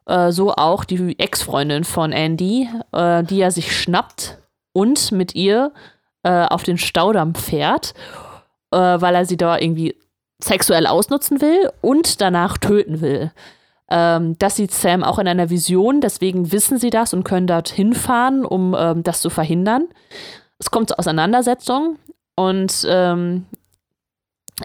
äh, 0.07 0.33
so 0.33 0.55
auch 0.55 0.85
die 0.85 1.19
Ex-Freundin 1.19 1.85
von 1.85 2.13
Andy, 2.13 2.69
äh, 2.93 3.23
die 3.25 3.41
er 3.41 3.51
sich 3.51 3.77
schnappt 3.77 4.39
und 4.73 5.13
mit 5.13 5.35
ihr 5.35 5.73
äh, 6.23 6.47
auf 6.47 6.63
den 6.63 6.79
Staudamm 6.79 7.35
fährt, 7.35 7.95
äh, 8.71 8.77
weil 8.77 9.15
er 9.15 9.25
sie 9.25 9.37
da 9.37 9.59
irgendwie 9.59 9.97
sexuell 10.43 10.87
ausnutzen 10.87 11.41
will 11.41 11.71
und 11.81 12.21
danach 12.21 12.59
töten 12.59 13.01
will. 13.01 13.33
Ähm, 13.91 14.37
das 14.39 14.57
sieht 14.57 14.73
Sam 14.73 15.05
auch 15.05 15.19
in 15.19 15.29
einer 15.29 15.51
Vision, 15.51 16.01
deswegen 16.01 16.53
wissen 16.53 16.79
sie 16.79 16.91
das 16.91 17.15
und 17.15 17.25
können 17.25 17.47
dorthin 17.47 17.95
fahren, 17.95 18.45
um 18.45 18.75
ähm, 18.79 19.03
das 19.03 19.21
zu 19.21 19.31
verhindern. 19.31 19.89
Es 20.59 20.71
kommt 20.71 20.89
zur 20.89 20.99
Auseinandersetzung 20.99 21.99
und 22.37 22.87
ähm, 22.89 23.47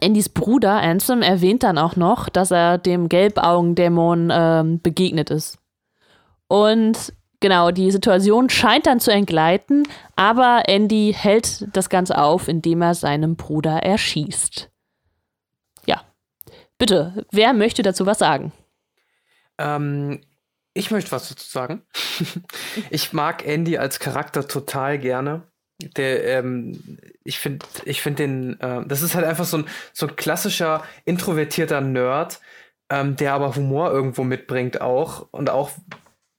Andys 0.02 0.30
Bruder 0.30 0.74
Ansem 0.82 1.22
erwähnt 1.22 1.64
dann 1.64 1.78
auch 1.78 1.96
noch, 1.96 2.30
dass 2.30 2.52
er 2.52 2.78
dem 2.78 3.10
Gelbaugendämon 3.10 4.30
ähm, 4.32 4.82
begegnet 4.82 5.32
ist. 5.32 5.58
Und 6.48 7.14
genau, 7.40 7.72
die 7.72 7.92
Situation 7.92 8.50
scheint 8.50 8.86
dann 8.86 9.00
zu 9.00 9.12
entgleiten, 9.12 9.88
aber 10.16 10.64
Andy 10.68 11.16
hält 11.18 11.68
das 11.76 11.90
Ganze 11.90 12.18
auf, 12.18 12.48
indem 12.48 12.82
er 12.82 12.94
seinem 12.94 13.36
Bruder 13.36 13.84
erschießt. 13.84 14.70
Ja. 15.86 16.02
Bitte, 16.78 17.26
wer 17.32 17.54
möchte 17.54 17.82
dazu 17.82 18.06
was 18.06 18.20
sagen? 18.20 18.52
Ähm, 19.58 20.22
ich 20.74 20.92
möchte 20.92 21.12
was 21.12 21.30
dazu 21.30 21.48
sagen. 21.48 21.82
ich 22.90 23.12
mag 23.12 23.46
Andy 23.46 23.78
als 23.78 24.00
Charakter 24.00 24.48
total 24.48 25.00
gerne. 25.00 25.49
Der, 25.82 26.26
ähm, 26.26 27.00
ich 27.24 27.40
finde, 27.40 27.66
ich 27.86 28.02
finde 28.02 28.24
den, 28.24 28.60
äh, 28.60 28.86
das 28.86 29.02
ist 29.02 29.16
halt 29.16 29.26
einfach 29.26 29.46
so 29.46 29.60
ein, 29.60 29.66
so 29.94 30.08
ein 30.08 30.16
klassischer 30.16 30.84
introvertierter 31.06 31.80
Nerd, 31.82 32.42
ähm, 32.90 33.16
der 33.16 33.34
aber 33.34 33.56
Humor 33.56 33.92
irgendwo 33.92 34.24
mitbringt 34.24 34.82
auch. 34.82 35.28
Und 35.32 35.50
auch 35.50 35.72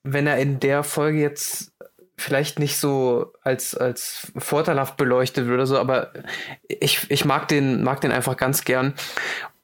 wenn 0.02 0.26
er 0.26 0.38
in 0.38 0.60
der 0.60 0.82
Folge 0.82 1.18
jetzt 1.18 1.72
vielleicht 2.18 2.58
nicht 2.58 2.76
so 2.76 3.32
als, 3.42 3.74
als 3.74 4.30
vorteilhaft 4.36 4.96
beleuchtet 4.96 5.46
wird 5.46 5.54
oder 5.54 5.66
so, 5.66 5.78
aber 5.78 6.12
ich, 6.68 7.10
ich 7.10 7.24
mag 7.24 7.48
den, 7.48 7.82
mag 7.82 8.00
den 8.02 8.12
einfach 8.12 8.36
ganz 8.36 8.64
gern. 8.64 8.94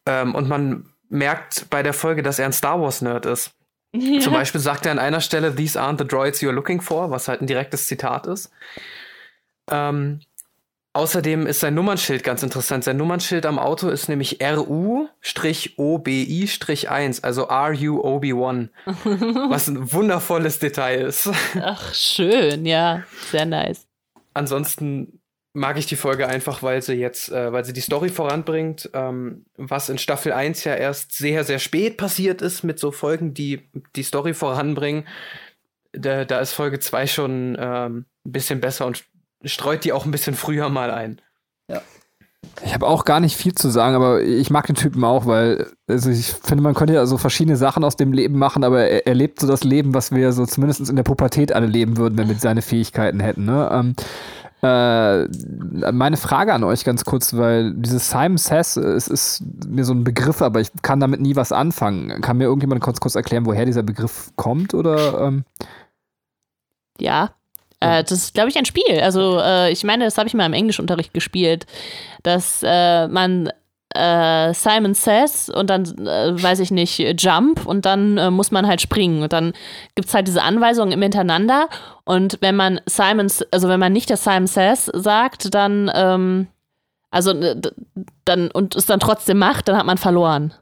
Ähm, 0.06 0.34
und 0.34 0.48
man 0.48 0.86
merkt 1.08 1.68
bei 1.70 1.82
der 1.82 1.92
Folge, 1.92 2.22
dass 2.22 2.38
er 2.38 2.46
ein 2.46 2.52
Star 2.52 2.80
Wars-Nerd 2.80 3.26
ist. 3.26 3.50
Ja. 3.92 4.20
Zum 4.20 4.34
Beispiel 4.34 4.60
sagt 4.60 4.84
er 4.84 4.92
an 4.92 4.98
einer 4.98 5.22
Stelle, 5.22 5.54
These 5.54 5.80
aren't 5.80 5.96
the 5.98 6.06
droids 6.06 6.42
you're 6.42 6.52
looking 6.52 6.82
for, 6.82 7.10
was 7.10 7.28
halt 7.28 7.40
ein 7.40 7.46
direktes 7.46 7.86
Zitat 7.86 8.26
ist. 8.26 8.50
Ähm, 9.70 10.20
außerdem 10.92 11.46
ist 11.46 11.60
sein 11.60 11.74
Nummernschild 11.74 12.24
ganz 12.24 12.42
interessant. 12.42 12.84
Sein 12.84 12.96
Nummernschild 12.96 13.46
am 13.46 13.58
Auto 13.58 13.88
ist 13.88 14.08
nämlich 14.08 14.38
RU-OBI-1, 14.42 15.08
also 17.22 17.44
RU 17.44 18.00
Obi-Wan. 18.00 18.70
was 19.50 19.68
ein 19.68 19.92
wundervolles 19.92 20.58
Detail 20.58 21.02
ist. 21.02 21.30
Ach, 21.60 21.94
schön, 21.94 22.66
ja. 22.66 23.02
Sehr 23.30 23.46
nice. 23.46 23.86
Ansonsten 24.34 25.20
mag 25.56 25.78
ich 25.78 25.86
die 25.86 25.96
Folge 25.96 26.28
einfach, 26.28 26.62
weil 26.62 26.82
sie 26.82 26.94
jetzt, 26.94 27.32
äh, 27.32 27.50
weil 27.50 27.64
sie 27.64 27.72
die 27.72 27.80
Story 27.80 28.10
voranbringt, 28.10 28.90
ähm, 28.92 29.46
was 29.56 29.88
in 29.88 29.96
Staffel 29.96 30.32
1 30.32 30.64
ja 30.64 30.74
erst 30.74 31.12
sehr, 31.12 31.44
sehr 31.44 31.58
spät 31.58 31.96
passiert 31.96 32.42
ist 32.42 32.62
mit 32.62 32.78
so 32.78 32.90
Folgen, 32.90 33.32
die 33.32 33.70
die 33.96 34.02
Story 34.02 34.34
voranbringen. 34.34 35.08
Da, 35.92 36.26
da 36.26 36.40
ist 36.40 36.52
Folge 36.52 36.78
2 36.78 37.06
schon 37.06 37.56
ähm, 37.58 38.04
ein 38.26 38.32
bisschen 38.32 38.60
besser 38.60 38.84
und 38.84 39.06
streut 39.46 39.84
die 39.84 39.92
auch 39.92 40.04
ein 40.04 40.10
bisschen 40.10 40.34
früher 40.34 40.68
mal 40.68 40.90
ein. 40.90 41.20
Ja. 41.70 41.80
Ich 42.64 42.72
habe 42.74 42.86
auch 42.86 43.04
gar 43.04 43.20
nicht 43.20 43.36
viel 43.36 43.54
zu 43.54 43.68
sagen, 43.68 43.96
aber 43.96 44.22
ich 44.22 44.50
mag 44.50 44.66
den 44.66 44.76
Typen 44.76 45.04
auch, 45.04 45.26
weil 45.26 45.66
also 45.88 46.10
ich 46.10 46.32
finde, 46.32 46.62
man 46.62 46.74
könnte 46.74 46.94
ja 46.94 47.06
so 47.06 47.18
verschiedene 47.18 47.56
Sachen 47.56 47.84
aus 47.84 47.96
dem 47.96 48.12
Leben 48.12 48.38
machen, 48.38 48.64
aber 48.64 48.88
er, 48.88 49.06
er 49.06 49.14
lebt 49.14 49.40
so 49.40 49.46
das 49.46 49.64
Leben, 49.64 49.94
was 49.94 50.12
wir 50.12 50.32
so 50.32 50.46
zumindest 50.46 50.88
in 50.88 50.96
der 50.96 51.02
Pubertät 51.02 51.52
alle 51.52 51.66
leben 51.66 51.96
würden, 51.96 52.16
wenn 52.18 52.28
wir 52.28 52.36
seine 52.36 52.62
Fähigkeiten 52.62 53.20
hätten. 53.20 53.44
Ne? 53.44 53.68
Ähm, 53.72 53.94
äh, 54.62 55.28
meine 55.92 56.16
Frage 56.16 56.54
an 56.54 56.64
euch 56.64 56.84
ganz 56.84 57.04
kurz, 57.04 57.36
weil 57.36 57.74
dieses 57.74 58.10
Simon 58.10 58.38
Says, 58.38 58.76
es 58.76 59.06
ist 59.06 59.42
mir 59.66 59.84
so 59.84 59.92
ein 59.92 60.04
Begriff, 60.04 60.40
aber 60.40 60.60
ich 60.60 60.70
kann 60.82 60.98
damit 60.98 61.20
nie 61.20 61.36
was 61.36 61.52
anfangen. 61.52 62.20
Kann 62.22 62.38
mir 62.38 62.44
irgendjemand 62.44 62.80
kurz, 62.80 63.00
kurz 63.00 63.14
erklären, 63.14 63.44
woher 63.46 63.66
dieser 63.66 63.82
Begriff 63.82 64.30
kommt 64.36 64.72
oder? 64.72 65.20
Ähm? 65.20 65.44
Ja, 66.98 67.30
äh, 67.80 68.02
das 68.02 68.12
ist, 68.12 68.34
glaube 68.34 68.48
ich, 68.48 68.56
ein 68.56 68.64
Spiel. 68.64 69.00
Also, 69.00 69.40
äh, 69.40 69.70
ich 69.70 69.84
meine, 69.84 70.04
das 70.04 70.18
habe 70.18 70.28
ich 70.28 70.34
mal 70.34 70.46
im 70.46 70.52
Englischunterricht 70.52 71.12
gespielt, 71.12 71.66
dass 72.22 72.62
äh, 72.62 73.08
man 73.08 73.50
äh, 73.94 74.52
Simon 74.54 74.94
Says 74.94 75.48
und 75.48 75.70
dann, 75.70 75.84
äh, 76.06 76.42
weiß 76.42 76.60
ich 76.60 76.70
nicht, 76.70 76.98
Jump 77.22 77.66
und 77.66 77.86
dann 77.86 78.18
äh, 78.18 78.30
muss 78.30 78.50
man 78.50 78.66
halt 78.66 78.80
springen. 78.80 79.22
Und 79.22 79.32
dann 79.32 79.52
gibt 79.94 80.08
es 80.08 80.14
halt 80.14 80.26
diese 80.26 80.42
Anweisungen 80.42 80.92
im 80.92 81.02
Hintereinander. 81.02 81.68
Und 82.04 82.38
wenn 82.40 82.56
man 82.56 82.80
Simon, 82.86 83.28
also 83.50 83.68
wenn 83.68 83.80
man 83.80 83.92
nicht 83.92 84.10
das 84.10 84.24
Simon 84.24 84.46
Says 84.46 84.90
sagt, 84.94 85.54
dann, 85.54 85.90
ähm, 85.94 86.46
also 87.10 87.32
dann 88.24 88.50
und 88.50 88.74
es 88.74 88.86
dann 88.86 89.00
trotzdem 89.00 89.38
macht, 89.38 89.68
dann 89.68 89.76
hat 89.76 89.86
man 89.86 89.98
verloren. 89.98 90.52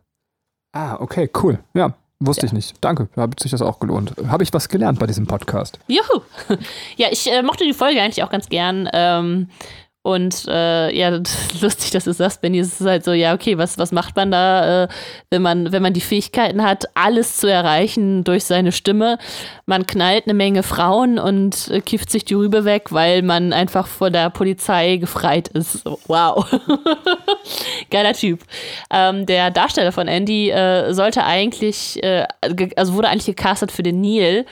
Ah, 0.72 0.96
okay, 1.00 1.30
cool. 1.42 1.58
Ja, 1.74 1.94
Wusste 2.26 2.42
ja. 2.42 2.46
ich 2.46 2.52
nicht. 2.52 2.74
Danke. 2.80 3.08
Hat 3.16 3.38
sich 3.40 3.50
das 3.50 3.62
auch 3.62 3.80
gelohnt. 3.80 4.14
Habe 4.28 4.42
ich 4.42 4.52
was 4.52 4.68
gelernt 4.68 4.98
bei 4.98 5.06
diesem 5.06 5.26
Podcast? 5.26 5.78
Juhu. 5.88 6.22
Ja, 6.96 7.08
ich 7.10 7.30
äh, 7.30 7.42
mochte 7.42 7.64
die 7.64 7.72
Folge 7.72 8.00
eigentlich 8.00 8.22
auch 8.22 8.30
ganz 8.30 8.48
gern. 8.48 8.88
Ähm, 8.92 9.48
und 10.04 10.44
äh, 10.48 10.94
ja, 10.94 11.08
lustig, 11.62 11.90
dass 11.92 12.04
du 12.04 12.12
sagst, 12.12 12.42
Benny, 12.42 12.58
es 12.58 12.78
ist 12.78 12.86
halt 12.86 13.06
so, 13.06 13.12
ja, 13.12 13.32
okay, 13.32 13.56
was, 13.56 13.78
was 13.78 13.90
macht 13.90 14.14
man 14.16 14.30
da, 14.30 14.84
äh, 14.84 14.88
wenn 15.30 15.40
man, 15.40 15.72
wenn 15.72 15.80
man 15.80 15.94
die 15.94 16.02
Fähigkeiten 16.02 16.62
hat, 16.62 16.84
alles 16.94 17.38
zu 17.38 17.50
erreichen 17.50 18.22
durch 18.22 18.44
seine 18.44 18.70
Stimme? 18.70 19.16
Man 19.64 19.86
knallt 19.86 20.26
eine 20.26 20.34
Menge 20.34 20.62
Frauen 20.62 21.18
und 21.18 21.68
äh, 21.70 21.80
kifft 21.80 22.10
sich 22.10 22.26
die 22.26 22.34
Rübe 22.34 22.66
weg, 22.66 22.92
weil 22.92 23.22
man 23.22 23.54
einfach 23.54 23.86
vor 23.86 24.10
der 24.10 24.28
Polizei 24.28 24.96
gefreit 24.98 25.48
ist. 25.48 25.86
Wow. 26.06 26.46
Geiler 27.90 28.12
Typ. 28.12 28.40
Ähm, 28.90 29.24
der 29.24 29.50
Darsteller 29.50 29.92
von 29.92 30.06
Andy 30.06 30.50
äh, 30.50 30.92
sollte 30.92 31.24
eigentlich, 31.24 32.02
äh, 32.02 32.26
also 32.76 32.92
wurde 32.92 33.08
eigentlich 33.08 33.34
gecastet 33.34 33.72
für 33.72 33.82
den 33.82 34.02
Neil 34.02 34.44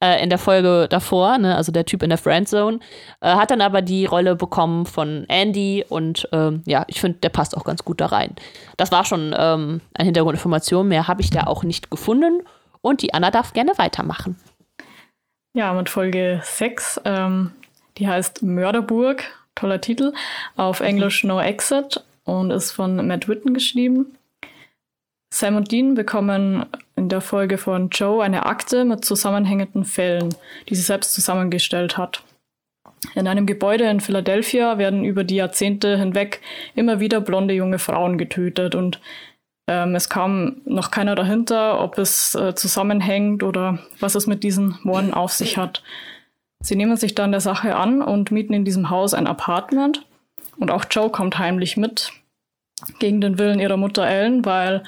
äh, 0.00 0.22
in 0.22 0.30
der 0.30 0.38
Folge 0.38 0.86
davor, 0.88 1.38
ne, 1.38 1.56
also 1.56 1.72
der 1.72 1.84
Typ 1.84 2.02
in 2.02 2.10
der 2.10 2.18
Friendzone, 2.18 2.80
äh, 3.20 3.34
hat 3.34 3.50
dann 3.50 3.60
aber 3.60 3.82
die 3.82 4.06
Rolle 4.06 4.36
bekommen 4.36 4.86
von 4.86 5.24
Andy 5.28 5.84
und 5.88 6.28
ähm, 6.32 6.62
ja, 6.66 6.84
ich 6.88 7.00
finde, 7.00 7.18
der 7.18 7.30
passt 7.30 7.56
auch 7.56 7.64
ganz 7.64 7.84
gut 7.84 8.00
da 8.00 8.06
rein. 8.06 8.34
Das 8.76 8.92
war 8.92 9.04
schon 9.04 9.34
ähm, 9.36 9.80
eine 9.94 10.04
Hintergrundinformation, 10.04 10.88
mehr 10.88 11.08
habe 11.08 11.22
ich 11.22 11.30
da 11.30 11.44
auch 11.44 11.64
nicht 11.64 11.90
gefunden 11.90 12.42
und 12.80 13.02
die 13.02 13.14
Anna 13.14 13.30
darf 13.30 13.52
gerne 13.52 13.72
weitermachen. 13.76 14.36
Ja, 15.54 15.72
mit 15.72 15.88
Folge 15.88 16.40
6, 16.44 17.00
ähm, 17.04 17.52
die 17.96 18.06
heißt 18.06 18.42
Mörderburg, 18.42 19.24
toller 19.54 19.80
Titel, 19.80 20.12
auf 20.56 20.80
Englisch 20.80 21.24
No 21.24 21.40
Exit 21.40 22.04
und 22.24 22.50
ist 22.50 22.70
von 22.70 23.06
Matt 23.06 23.26
Witten 23.28 23.54
geschrieben. 23.54 24.17
Sam 25.30 25.56
und 25.56 25.70
Dean 25.70 25.94
bekommen 25.94 26.66
in 26.96 27.08
der 27.08 27.20
Folge 27.20 27.58
von 27.58 27.90
Joe 27.90 28.24
eine 28.24 28.46
Akte 28.46 28.84
mit 28.84 29.04
zusammenhängenden 29.04 29.84
Fällen, 29.84 30.34
die 30.68 30.74
sie 30.74 30.82
selbst 30.82 31.14
zusammengestellt 31.14 31.98
hat. 31.98 32.24
In 33.14 33.28
einem 33.28 33.46
Gebäude 33.46 33.84
in 33.84 34.00
Philadelphia 34.00 34.78
werden 34.78 35.04
über 35.04 35.24
die 35.24 35.36
Jahrzehnte 35.36 35.96
hinweg 35.98 36.40
immer 36.74 36.98
wieder 36.98 37.20
blonde 37.20 37.54
junge 37.54 37.78
Frauen 37.78 38.18
getötet 38.18 38.74
und 38.74 39.00
ähm, 39.68 39.94
es 39.94 40.08
kam 40.08 40.62
noch 40.64 40.90
keiner 40.90 41.14
dahinter, 41.14 41.80
ob 41.80 41.98
es 41.98 42.34
äh, 42.34 42.54
zusammenhängt 42.54 43.42
oder 43.42 43.78
was 44.00 44.14
es 44.14 44.26
mit 44.26 44.42
diesen 44.42 44.78
Morden 44.82 45.12
auf 45.14 45.32
sich 45.32 45.58
hat. 45.58 45.82
Sie 46.60 46.74
nehmen 46.74 46.96
sich 46.96 47.14
dann 47.14 47.30
der 47.30 47.40
Sache 47.40 47.76
an 47.76 48.02
und 48.02 48.32
mieten 48.32 48.54
in 48.54 48.64
diesem 48.64 48.90
Haus 48.90 49.14
ein 49.14 49.28
Apartment 49.28 50.06
und 50.56 50.70
auch 50.70 50.86
Joe 50.90 51.10
kommt 51.10 51.38
heimlich 51.38 51.76
mit 51.76 52.12
gegen 52.98 53.20
den 53.20 53.38
Willen 53.38 53.60
ihrer 53.60 53.76
Mutter 53.76 54.06
Ellen, 54.06 54.44
weil 54.44 54.82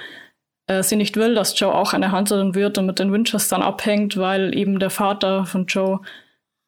äh, 0.70 0.84
sie 0.84 0.96
nicht 0.96 1.16
will, 1.16 1.34
dass 1.34 1.58
Joe 1.58 1.74
auch 1.74 1.92
eine 1.92 2.12
Hunterin 2.12 2.54
wird 2.54 2.78
und 2.78 2.86
mit 2.86 3.00
den 3.00 3.12
Winchestern 3.12 3.60
abhängt, 3.60 4.16
weil 4.16 4.56
eben 4.56 4.78
der 4.78 4.90
Vater 4.90 5.44
von 5.44 5.66
Joe 5.66 6.00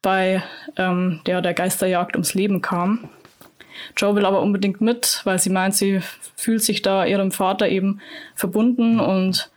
bei 0.01 0.43
ähm, 0.75 1.21
der, 1.25 1.41
der 1.41 1.53
Geisterjagd 1.53 2.15
ums 2.15 2.33
Leben 2.33 2.61
kam. 2.61 3.09
Joe 3.95 4.15
will 4.15 4.25
aber 4.25 4.41
unbedingt 4.41 4.81
mit, 4.81 5.21
weil 5.23 5.39
sie 5.39 5.49
meint, 5.49 5.75
sie 5.75 6.01
fühlt 6.35 6.61
sich 6.61 6.81
da 6.81 7.05
ihrem 7.05 7.31
Vater 7.31 7.69
eben 7.69 8.01
verbunden 8.35 8.99
und 8.99 9.49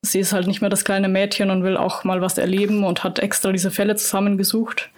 sie 0.00 0.20
ist 0.20 0.32
halt 0.32 0.46
nicht 0.46 0.62
mehr 0.62 0.70
das 0.70 0.84
kleine 0.84 1.08
Mädchen 1.08 1.50
und 1.50 1.62
will 1.62 1.76
auch 1.76 2.02
mal 2.02 2.22
was 2.22 2.38
erleben 2.38 2.84
und 2.84 3.04
hat 3.04 3.18
extra 3.18 3.52
diese 3.52 3.70
Fälle 3.70 3.96
zusammengesucht. 3.96 4.90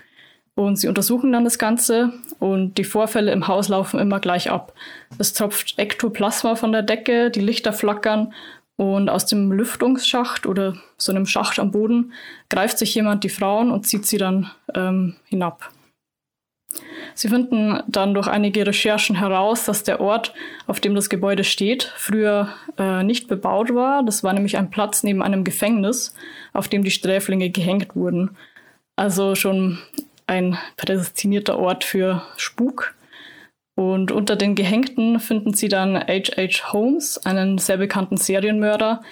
Und 0.54 0.76
sie 0.76 0.86
untersuchen 0.86 1.32
dann 1.32 1.44
das 1.44 1.58
Ganze 1.58 2.12
und 2.38 2.78
die 2.78 2.84
Vorfälle 2.84 3.32
im 3.32 3.48
Haus 3.48 3.68
laufen 3.68 3.98
immer 3.98 4.20
gleich 4.20 4.50
ab. 4.50 4.74
Es 5.18 5.32
tropft 5.32 5.78
Ektoplasma 5.78 6.54
von 6.54 6.70
der 6.70 6.82
Decke, 6.82 7.30
die 7.30 7.40
Lichter 7.40 7.72
flackern 7.72 8.32
und 8.76 9.08
aus 9.08 9.26
dem 9.26 9.52
Lüftungsschacht 9.52 10.46
oder 10.46 10.76
so 10.96 11.12
einem 11.12 11.26
Schacht 11.26 11.58
am 11.58 11.70
Boden 11.70 12.12
greift 12.48 12.78
sich 12.78 12.94
jemand 12.94 13.24
die 13.24 13.28
Frauen 13.28 13.70
und 13.70 13.86
zieht 13.86 14.06
sie 14.06 14.18
dann 14.18 14.50
ähm, 14.74 15.16
hinab. 15.24 15.70
Sie 17.14 17.28
finden 17.28 17.82
dann 17.86 18.14
durch 18.14 18.26
einige 18.26 18.66
Recherchen 18.66 19.16
heraus, 19.16 19.64
dass 19.64 19.82
der 19.82 20.00
Ort, 20.00 20.32
auf 20.66 20.80
dem 20.80 20.94
das 20.94 21.10
Gebäude 21.10 21.44
steht, 21.44 21.92
früher 21.96 22.48
äh, 22.78 23.02
nicht 23.02 23.28
bebaut 23.28 23.74
war. 23.74 24.02
Das 24.02 24.24
war 24.24 24.32
nämlich 24.32 24.56
ein 24.56 24.70
Platz 24.70 25.02
neben 25.02 25.22
einem 25.22 25.44
Gefängnis, 25.44 26.14
auf 26.54 26.68
dem 26.68 26.82
die 26.82 26.90
Sträflinge 26.90 27.50
gehängt 27.50 27.94
wurden. 27.94 28.36
Also 28.96 29.34
schon 29.34 29.78
ein 30.26 30.56
prädestinierter 30.76 31.58
Ort 31.58 31.84
für 31.84 32.22
Spuk. 32.36 32.94
Und 33.74 34.12
unter 34.12 34.36
den 34.36 34.54
Gehängten 34.54 35.18
finden 35.18 35.54
sie 35.54 35.68
dann 35.68 35.96
H.H. 35.96 36.72
Holmes, 36.72 37.18
einen 37.24 37.58
sehr 37.58 37.78
bekannten 37.78 38.16
Serienmörder, 38.16 39.02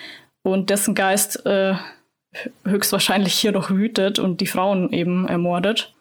und 0.42 0.70
dessen 0.70 0.94
Geist 0.94 1.44
äh, 1.46 1.74
höchstwahrscheinlich 2.64 3.34
hier 3.34 3.52
noch 3.52 3.70
wütet 3.70 4.18
und 4.18 4.40
die 4.40 4.46
Frauen 4.46 4.92
eben 4.92 5.26
ermordet. 5.26 5.94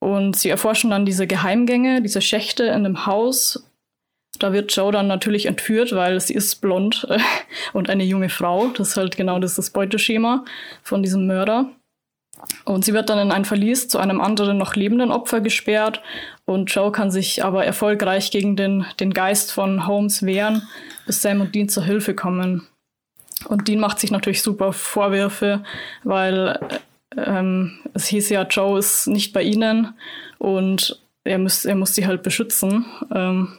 Und 0.00 0.36
sie 0.36 0.48
erforschen 0.48 0.90
dann 0.90 1.04
diese 1.04 1.26
Geheimgänge, 1.26 2.02
diese 2.02 2.20
Schächte 2.20 2.64
in 2.64 2.84
dem 2.84 3.06
Haus. 3.06 3.64
Da 4.38 4.52
wird 4.52 4.74
Joe 4.74 4.92
dann 4.92 5.08
natürlich 5.08 5.46
entführt, 5.46 5.94
weil 5.94 6.20
sie 6.20 6.34
ist 6.34 6.60
blond 6.60 7.06
äh, 7.10 7.18
und 7.72 7.90
eine 7.90 8.04
junge 8.04 8.28
Frau. 8.28 8.68
Das 8.68 8.90
ist 8.90 8.96
halt 8.96 9.16
genau 9.16 9.38
das, 9.38 9.56
das 9.56 9.70
Beuteschema 9.70 10.44
von 10.82 11.02
diesem 11.02 11.26
Mörder. 11.26 11.72
Und 12.64 12.84
sie 12.84 12.92
wird 12.92 13.08
dann 13.10 13.18
in 13.18 13.32
ein 13.32 13.44
Verlies 13.44 13.88
zu 13.88 13.98
einem 13.98 14.20
anderen 14.20 14.58
noch 14.58 14.74
lebenden 14.74 15.10
Opfer 15.10 15.40
gesperrt 15.40 16.02
und 16.44 16.72
Joe 16.72 16.92
kann 16.92 17.10
sich 17.10 17.44
aber 17.44 17.64
erfolgreich 17.64 18.30
gegen 18.30 18.56
den, 18.56 18.86
den 19.00 19.12
Geist 19.12 19.52
von 19.52 19.86
Holmes 19.86 20.24
wehren, 20.24 20.62
bis 21.06 21.22
Sam 21.22 21.40
und 21.40 21.54
Dean 21.54 21.68
zur 21.68 21.84
Hilfe 21.84 22.14
kommen. 22.14 22.66
Und 23.48 23.68
Dean 23.68 23.80
macht 23.80 24.00
sich 24.00 24.10
natürlich 24.10 24.42
super 24.42 24.72
Vorwürfe, 24.72 25.62
weil 26.04 26.58
ähm, 27.16 27.78
es 27.94 28.06
hieß 28.06 28.30
ja, 28.30 28.42
Joe 28.42 28.78
ist 28.78 29.06
nicht 29.06 29.32
bei 29.32 29.42
ihnen 29.42 29.94
und 30.38 31.00
er 31.24 31.38
muss, 31.38 31.64
er 31.64 31.74
muss 31.74 31.94
sie 31.94 32.06
halt 32.06 32.22
beschützen. 32.22 32.86
Ähm, 33.14 33.58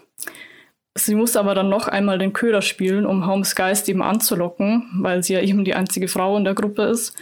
sie 0.96 1.16
muss 1.16 1.36
aber 1.36 1.56
dann 1.56 1.70
noch 1.70 1.88
einmal 1.88 2.18
den 2.18 2.34
Köder 2.34 2.62
spielen, 2.62 3.06
um 3.06 3.26
Holmes 3.26 3.56
Geist 3.56 3.88
eben 3.90 4.02
anzulocken, 4.02 4.90
weil 5.02 5.24
sie 5.24 5.34
ja 5.34 5.42
eben 5.42 5.64
die 5.64 5.76
einzige 5.76 6.08
Frau 6.08 6.38
in 6.38 6.44
der 6.44 6.56
Gruppe 6.56 6.84
ist. 6.84 7.16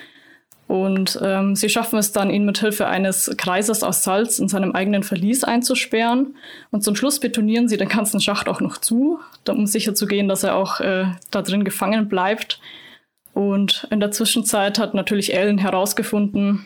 Und 0.68 1.18
ähm, 1.24 1.56
sie 1.56 1.70
schaffen 1.70 1.98
es 1.98 2.12
dann, 2.12 2.30
ihn 2.30 2.44
mit 2.44 2.60
Hilfe 2.60 2.88
eines 2.88 3.34
Kreises 3.38 3.84
aus 3.84 4.04
Salz 4.04 4.38
in 4.38 4.50
seinem 4.50 4.74
eigenen 4.74 5.02
Verlies 5.04 5.46
einzusperren. 5.46 6.36
Und 6.72 6.84
zum 6.84 6.96
Schluss 6.96 7.22
betonieren 7.22 7.70
sie 7.70 7.78
den 7.78 7.88
ganzen 7.88 8.20
Schacht 8.20 8.50
auch 8.50 8.60
noch 8.60 8.78
zu, 8.78 9.20
um 9.48 9.66
sicherzugehen, 9.66 10.28
dass 10.28 10.44
er 10.44 10.56
auch 10.56 10.82
äh, 10.82 11.06
da 11.32 11.42
drin 11.42 11.64
gefangen 11.64 12.10
bleibt. 12.10 12.60
Und 13.34 13.88
in 13.92 14.02
der 14.02 14.12
Zwischenzeit 14.12 14.78
hat 14.78 14.94
natürlich 14.94 15.34
Ellen 15.34 15.58
herausgefunden, 15.58 16.66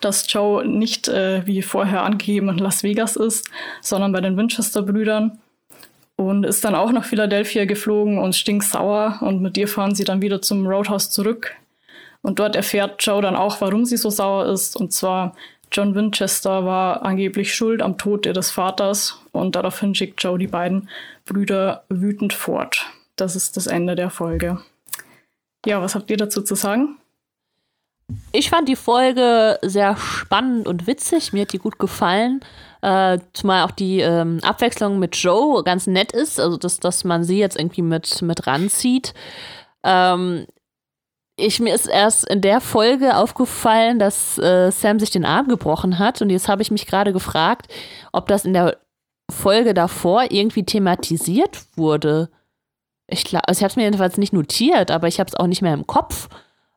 dass 0.00 0.32
Joe 0.32 0.66
nicht 0.66 1.06
äh, 1.06 1.46
wie 1.46 1.62
vorher 1.62 2.02
angegeben 2.02 2.48
in 2.48 2.58
Las 2.58 2.82
Vegas 2.82 3.14
ist, 3.14 3.48
sondern 3.80 4.10
bei 4.10 4.20
den 4.20 4.36
Winchester-Brüdern. 4.36 5.38
Und 6.16 6.44
ist 6.44 6.64
dann 6.64 6.74
auch 6.74 6.90
nach 6.90 7.04
Philadelphia 7.04 7.64
geflogen 7.64 8.18
und 8.18 8.34
stinksauer. 8.34 9.18
Und 9.20 9.40
mit 9.40 9.56
ihr 9.56 9.68
fahren 9.68 9.94
sie 9.94 10.02
dann 10.02 10.20
wieder 10.20 10.42
zum 10.42 10.66
Roadhouse 10.66 11.10
zurück 11.10 11.54
und 12.22 12.38
dort 12.38 12.56
erfährt 12.56 13.04
Joe 13.04 13.22
dann 13.22 13.36
auch, 13.36 13.60
warum 13.60 13.84
sie 13.84 13.96
so 13.96 14.10
sauer 14.10 14.46
ist. 14.46 14.76
Und 14.76 14.92
zwar, 14.92 15.34
John 15.70 15.94
Winchester 15.94 16.64
war 16.64 17.02
angeblich 17.02 17.54
schuld 17.54 17.82
am 17.82 17.98
Tod 17.98 18.26
ihres 18.26 18.50
Vaters. 18.50 19.20
Und 19.32 19.56
daraufhin 19.56 19.94
schickt 19.94 20.22
Joe 20.22 20.38
die 20.38 20.46
beiden 20.46 20.88
Brüder 21.24 21.84
wütend 21.88 22.32
fort. 22.32 22.86
Das 23.16 23.36
ist 23.36 23.56
das 23.56 23.66
Ende 23.66 23.94
der 23.94 24.10
Folge. 24.10 24.60
Ja, 25.66 25.82
was 25.82 25.94
habt 25.94 26.10
ihr 26.10 26.16
dazu 26.16 26.42
zu 26.42 26.54
sagen? 26.54 26.98
Ich 28.32 28.48
fand 28.48 28.68
die 28.68 28.76
Folge 28.76 29.58
sehr 29.62 29.96
spannend 29.96 30.66
und 30.66 30.86
witzig. 30.86 31.32
Mir 31.32 31.42
hat 31.42 31.52
die 31.52 31.58
gut 31.58 31.78
gefallen. 31.78 32.40
Äh, 32.80 33.18
zumal 33.32 33.64
auch 33.64 33.72
die 33.72 34.00
ähm, 34.00 34.38
Abwechslung 34.42 34.98
mit 34.98 35.16
Joe 35.16 35.62
ganz 35.64 35.86
nett 35.86 36.12
ist, 36.12 36.38
also 36.38 36.56
dass, 36.56 36.78
dass 36.78 37.04
man 37.04 37.24
sie 37.24 37.38
jetzt 37.38 37.58
irgendwie 37.58 37.82
mit, 37.82 38.22
mit 38.22 38.46
ranzieht. 38.46 39.14
Ähm, 39.82 40.46
ich, 41.38 41.60
mir 41.60 41.74
ist 41.74 41.86
erst 41.86 42.28
in 42.28 42.40
der 42.40 42.60
Folge 42.60 43.16
aufgefallen, 43.16 43.98
dass 43.98 44.38
äh, 44.38 44.70
Sam 44.70 44.98
sich 44.98 45.10
den 45.10 45.24
Arm 45.24 45.48
gebrochen 45.48 45.98
hat. 45.98 46.20
Und 46.20 46.30
jetzt 46.30 46.48
habe 46.48 46.62
ich 46.62 46.70
mich 46.70 46.86
gerade 46.86 47.12
gefragt, 47.12 47.68
ob 48.12 48.28
das 48.28 48.44
in 48.44 48.52
der 48.52 48.76
Folge 49.30 49.74
davor 49.74 50.30
irgendwie 50.30 50.64
thematisiert 50.64 51.62
wurde. 51.76 52.28
Ich, 53.06 53.24
also 53.34 53.58
ich 53.58 53.62
habe 53.62 53.70
es 53.70 53.76
mir 53.76 53.84
jedenfalls 53.84 54.18
nicht 54.18 54.32
notiert, 54.32 54.90
aber 54.90 55.08
ich 55.08 55.20
habe 55.20 55.28
es 55.28 55.34
auch 55.34 55.46
nicht 55.46 55.62
mehr 55.62 55.74
im 55.74 55.86
Kopf, 55.86 56.28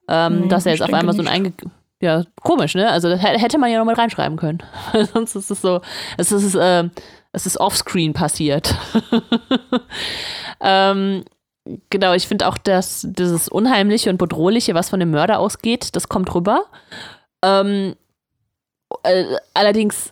ähm, 0.07 0.41
nee, 0.41 0.47
dass 0.47 0.65
er 0.65 0.73
jetzt 0.73 0.83
auf 0.83 0.93
einmal 0.93 1.15
so 1.15 1.21
ein 1.21 1.27
einge 1.27 1.53
ja, 2.01 2.23
komisch, 2.41 2.73
ne? 2.73 2.89
Also 2.89 3.09
das 3.09 3.21
hätte 3.21 3.59
man 3.59 3.69
ja 3.69 3.77
noch 3.77 3.85
mal 3.85 3.93
reinschreiben 3.93 4.35
können. 4.35 4.63
Sonst 5.13 5.35
ist 5.35 5.51
es 5.51 5.61
so, 5.61 5.81
es 6.17 6.31
ist, 6.31 6.55
äh, 6.55 6.89
es 7.31 7.45
ist 7.45 7.57
offscreen 7.57 8.13
passiert. 8.13 8.73
ähm, 10.61 11.23
genau, 11.89 12.13
ich 12.13 12.27
finde 12.27 12.47
auch, 12.47 12.57
dass 12.57 13.05
dieses 13.09 13.47
Unheimliche 13.47 14.09
und 14.09 14.17
Bedrohliche, 14.17 14.73
was 14.73 14.89
von 14.89 14.99
dem 14.99 15.11
Mörder 15.11 15.39
ausgeht, 15.39 15.95
das 15.95 16.09
kommt 16.09 16.33
rüber. 16.33 16.65
Ähm, 17.43 17.95
äh, 19.03 19.25
allerdings 19.53 20.11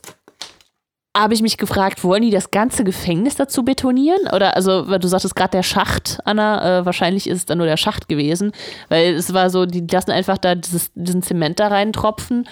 habe 1.16 1.34
ich 1.34 1.42
mich 1.42 1.58
gefragt, 1.58 2.04
wollen 2.04 2.22
die 2.22 2.30
das 2.30 2.52
ganze 2.52 2.84
Gefängnis 2.84 3.34
dazu 3.34 3.64
betonieren? 3.64 4.28
Oder, 4.32 4.56
also, 4.56 4.98
du 4.98 5.08
sagtest 5.08 5.34
gerade 5.34 5.50
der 5.50 5.62
Schacht, 5.64 6.18
Anna, 6.24 6.80
äh, 6.80 6.86
wahrscheinlich 6.86 7.28
ist 7.28 7.38
es 7.38 7.46
dann 7.46 7.58
nur 7.58 7.66
der 7.66 7.76
Schacht 7.76 8.08
gewesen, 8.08 8.52
weil 8.88 9.14
es 9.14 9.32
war 9.34 9.50
so, 9.50 9.66
die 9.66 9.86
lassen 9.90 10.12
einfach 10.12 10.38
da 10.38 10.54
dieses, 10.54 10.92
diesen 10.94 11.22
Zement 11.22 11.58
da 11.58 11.68
reintropfen 11.68 12.46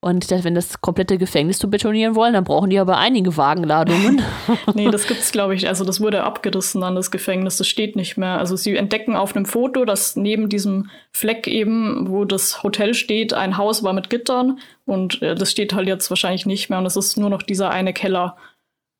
und 0.00 0.30
wenn 0.30 0.54
das 0.54 0.80
komplette 0.80 1.18
Gefängnis 1.18 1.58
zu 1.58 1.68
betonieren 1.68 2.14
wollen, 2.14 2.32
dann 2.32 2.44
brauchen 2.44 2.70
die 2.70 2.78
aber 2.78 2.98
einige 2.98 3.36
Wagenladungen. 3.36 4.22
nee, 4.74 4.88
das 4.90 5.08
gibt's, 5.08 5.32
glaube 5.32 5.56
ich. 5.56 5.66
Also 5.66 5.84
das 5.84 6.00
wurde 6.00 6.22
abgerissen 6.22 6.84
an 6.84 6.94
das 6.94 7.10
Gefängnis. 7.10 7.56
Das 7.56 7.66
steht 7.66 7.96
nicht 7.96 8.16
mehr. 8.16 8.38
Also 8.38 8.54
sie 8.54 8.76
entdecken 8.76 9.16
auf 9.16 9.34
einem 9.34 9.44
Foto, 9.44 9.84
dass 9.84 10.14
neben 10.14 10.48
diesem 10.48 10.88
Fleck 11.10 11.48
eben, 11.48 12.08
wo 12.08 12.24
das 12.24 12.62
Hotel 12.62 12.94
steht, 12.94 13.34
ein 13.34 13.56
Haus 13.56 13.82
war 13.82 13.92
mit 13.92 14.08
Gittern. 14.08 14.60
Und 14.86 15.20
äh, 15.20 15.34
das 15.34 15.50
steht 15.50 15.72
halt 15.72 15.88
jetzt 15.88 16.08
wahrscheinlich 16.10 16.46
nicht 16.46 16.70
mehr. 16.70 16.78
Und 16.78 16.86
es 16.86 16.96
ist 16.96 17.16
nur 17.16 17.28
noch 17.28 17.42
dieser 17.42 17.70
eine 17.70 17.92
Keller. 17.92 18.36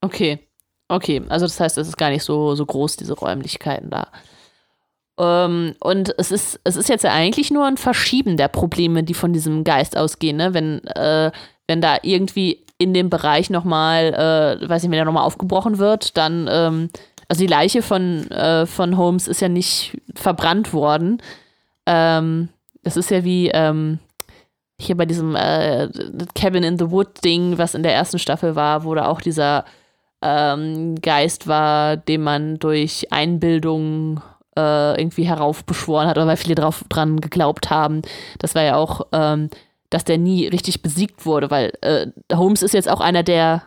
Okay. 0.00 0.40
Okay. 0.88 1.22
Also 1.28 1.46
das 1.46 1.60
heißt, 1.60 1.78
es 1.78 1.86
ist 1.86 1.96
gar 1.96 2.10
nicht 2.10 2.24
so, 2.24 2.56
so 2.56 2.66
groß, 2.66 2.96
diese 2.96 3.12
Räumlichkeiten 3.12 3.90
da. 3.90 4.08
Ähm, 5.18 5.74
und 5.80 6.14
es 6.18 6.30
ist, 6.30 6.60
es 6.64 6.76
ist 6.76 6.88
jetzt 6.88 7.04
ja 7.04 7.12
eigentlich 7.12 7.50
nur 7.50 7.66
ein 7.66 7.76
Verschieben 7.76 8.36
der 8.36 8.48
Probleme, 8.48 9.02
die 9.02 9.14
von 9.14 9.32
diesem 9.32 9.64
Geist 9.64 9.96
ausgehen, 9.96 10.36
ne? 10.36 10.54
Wenn, 10.54 10.86
äh, 10.86 11.32
wenn 11.66 11.80
da 11.80 11.98
irgendwie 12.02 12.64
in 12.78 12.94
dem 12.94 13.10
Bereich 13.10 13.50
nochmal, 13.50 14.14
äh, 14.62 14.68
weiß 14.68 14.82
nicht, 14.82 14.90
wenn 14.90 14.98
der 14.98 15.04
nochmal 15.04 15.24
aufgebrochen 15.24 15.78
wird, 15.78 16.16
dann, 16.16 16.48
ähm, 16.50 16.90
also 17.28 17.40
die 17.40 17.48
Leiche 17.48 17.82
von, 17.82 18.30
äh, 18.30 18.66
von 18.66 18.96
Holmes 18.96 19.26
ist 19.26 19.40
ja 19.40 19.48
nicht 19.48 19.98
verbrannt 20.14 20.72
worden. 20.72 21.20
Ähm, 21.86 22.48
das 22.84 22.96
ist 22.96 23.10
ja 23.10 23.24
wie 23.24 23.50
ähm, 23.52 23.98
hier 24.80 24.96
bei 24.96 25.06
diesem 25.06 25.34
äh, 25.34 25.88
Cabin 26.36 26.62
in 26.62 26.78
the 26.78 26.90
Wood 26.90 27.24
Ding, 27.24 27.58
was 27.58 27.74
in 27.74 27.82
der 27.82 27.94
ersten 27.94 28.20
Staffel 28.20 28.54
war, 28.54 28.84
wo 28.84 28.94
da 28.94 29.06
auch 29.06 29.20
dieser 29.20 29.64
ähm, 30.22 30.94
Geist 31.00 31.48
war, 31.48 31.96
den 31.96 32.22
man 32.22 32.58
durch 32.58 33.12
Einbildung 33.12 34.22
äh, 34.58 35.00
irgendwie 35.00 35.24
heraufbeschworen 35.24 36.08
hat 36.08 36.16
oder 36.16 36.26
weil 36.26 36.36
viele 36.36 36.56
drauf, 36.56 36.84
dran 36.88 37.20
geglaubt 37.20 37.70
haben. 37.70 38.02
Das 38.38 38.54
war 38.54 38.62
ja 38.62 38.76
auch, 38.76 39.06
ähm, 39.12 39.50
dass 39.90 40.04
der 40.04 40.18
nie 40.18 40.48
richtig 40.48 40.82
besiegt 40.82 41.24
wurde, 41.24 41.50
weil 41.50 41.72
äh, 41.80 42.08
Holmes 42.34 42.62
ist 42.62 42.74
jetzt 42.74 42.88
auch 42.88 43.00
einer, 43.00 43.22
der, 43.22 43.62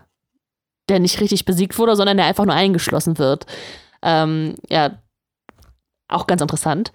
der 0.89 0.99
nicht 0.99 1.21
richtig 1.21 1.45
besiegt 1.45 1.79
wurde, 1.79 1.95
sondern 1.95 2.17
der 2.17 2.25
einfach 2.25 2.45
nur 2.45 2.55
eingeschlossen 2.55 3.17
wird. 3.17 3.45
Ähm, 4.03 4.55
ja, 4.69 4.97
auch 6.09 6.27
ganz 6.27 6.41
interessant. 6.41 6.91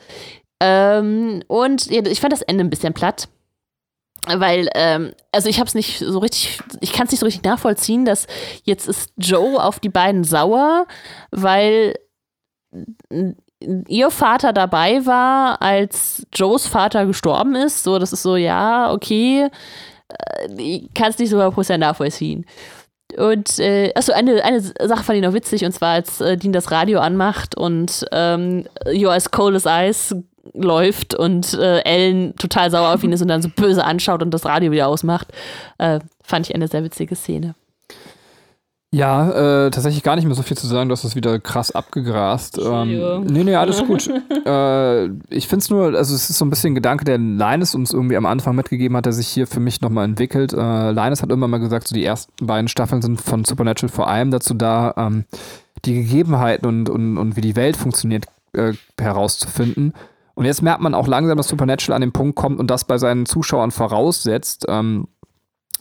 Ähm, 0.61 1.43
und 1.49 1.87
ja, 1.87 2.05
ich 2.05 2.21
fand 2.21 2.33
das 2.33 2.43
Ende 2.43 2.65
ein 2.65 2.71
bisschen 2.71 2.93
platt 2.93 3.29
weil, 4.27 4.69
ähm, 4.75 5.13
also 5.31 5.49
ich 5.49 5.61
habe 5.61 5.69
es 5.69 5.75
nicht 5.75 5.99
so 6.01 6.19
richtig, 6.19 6.59
ich 6.81 6.93
kann 6.93 7.07
es 7.07 7.13
nicht 7.13 7.21
so 7.21 7.27
richtig 7.27 7.45
nachvollziehen, 7.45 8.05
dass 8.05 8.27
jetzt 8.65 8.89
ist 8.89 9.13
Joe 9.17 9.63
auf 9.63 9.79
die 9.79 9.89
beiden 9.89 10.25
sauer, 10.25 10.87
weil 11.31 11.95
ihr 13.89 14.11
Vater 14.11 14.53
dabei 14.53 15.05
war, 15.07 15.61
als 15.63 16.27
Joes 16.35 16.67
Vater 16.67 17.07
gestorben 17.07 17.55
ist. 17.55 17.85
So, 17.85 17.99
das 17.99 18.13
ist 18.13 18.23
so, 18.23 18.37
ja, 18.37 18.93
okay, 18.93 19.49
äh, 20.09 20.63
ich 20.63 20.95
kann 20.95 21.11
es 21.11 21.19
nicht 21.19 21.31
so 21.31 21.39
100% 21.39 21.79
nachvollziehen. 21.79 22.47
Und, 23.17 23.59
äh, 23.59 23.93
achso, 23.95 24.13
eine, 24.13 24.43
eine 24.45 24.61
Sache 24.61 25.05
fand 25.05 25.19
ich 25.19 25.25
noch 25.25 25.33
witzig, 25.33 25.65
und 25.65 25.73
zwar, 25.73 25.95
als 25.95 26.21
äh, 26.21 26.37
Dean 26.37 26.53
das 26.53 26.71
Radio 26.71 27.01
anmacht 27.01 27.57
und 27.57 28.05
ähm, 28.13 28.65
You're 28.87 29.15
as 29.15 29.31
cold 29.31 29.55
as 29.55 29.65
ice 29.67 30.23
läuft 30.55 31.15
und 31.15 31.55
äh, 31.55 31.81
Ellen 31.81 32.35
total 32.37 32.71
sauer 32.71 32.95
auf 32.95 33.05
ihn 33.05 33.13
ist 33.13 33.23
und 33.23 33.29
dann 33.29 33.43
so 33.43 33.49
böse 33.49 33.85
anschaut 33.85 34.23
und 34.23 34.33
das 34.33 34.45
Radio 34.45 34.71
wieder 34.73 34.89
ausmacht, 34.89 35.29
äh, 35.79 36.01
fand 36.23 36.49
ich 36.49 36.55
eine 36.55 36.69
sehr 36.69 36.85
witzige 36.85 37.15
Szene. 37.17 37.55
Ja, 38.93 39.67
äh, 39.67 39.71
tatsächlich 39.71 40.03
gar 40.03 40.17
nicht 40.17 40.27
mehr 40.27 40.35
so 40.35 40.43
viel 40.43 40.57
zu 40.57 40.67
sagen, 40.67 40.89
du 40.89 40.93
hast 40.93 41.05
es 41.05 41.17
wieder 41.17 41.39
krass 41.41 41.73
abgegrast. 41.73 42.59
Ähm, 42.59 43.25
nee, 43.25 43.43
nee, 43.43 43.55
alles 43.55 43.85
gut. 43.85 44.09
äh, 44.47 45.07
ich 45.29 45.49
finde 45.49 45.63
es 45.63 45.71
nur, 45.71 45.87
also 45.97 46.15
es 46.15 46.31
ist 46.31 46.39
so 46.39 46.45
ein 46.45 46.51
bisschen 46.51 46.73
ein 46.73 46.77
Gedanke, 46.77 47.05
der 47.05 47.19
Linus 47.19 47.75
uns 47.75 47.93
irgendwie 47.93 48.17
am 48.17 48.27
Anfang 48.27 48.55
mitgegeben 48.55 48.97
hat, 48.97 49.05
der 49.05 49.13
sich 49.13 49.27
hier 49.29 49.47
für 49.47 49.61
mich 49.61 49.81
nochmal 49.81 50.05
entwickelt. 50.05 50.53
Äh, 50.53 50.93
Linus 50.93 51.21
hat 51.21 51.33
immer 51.33 51.49
mal 51.49 51.59
gesagt, 51.59 51.89
so 51.89 51.95
die 51.95 52.05
ersten 52.05 52.47
beiden 52.47 52.69
Staffeln 52.69 53.03
sind 53.03 53.21
von 53.21 53.45
Supernatural 53.45 53.93
vor 53.93 54.09
allem 54.09 54.31
dazu 54.31 54.55
da, 54.55 54.95
ähm, 54.97 55.25
die 55.85 55.95
Gegebenheiten 55.95 56.67
und, 56.67 56.89
und, 56.89 57.19
und 57.19 57.37
wie 57.37 57.41
die 57.43 57.57
Welt 57.57 57.77
funktioniert 57.77 58.27
äh, 58.53 58.73
herauszufinden. 58.99 59.95
Und 60.35 60.45
jetzt 60.45 60.63
merkt 60.63 60.81
man 60.81 60.95
auch 60.95 61.09
langsam, 61.09 61.37
dass 61.37 61.49
Supernatural 61.49 61.97
an 61.97 62.03
den 62.03 62.13
Punkt 62.13 62.37
kommt 62.37 62.61
und 62.61 62.71
das 62.71 62.85
bei 62.85 62.99
seinen 62.99 63.27
Zuschauern 63.27 63.71
voraussetzt. 63.73 64.67
Ähm, 64.69 65.09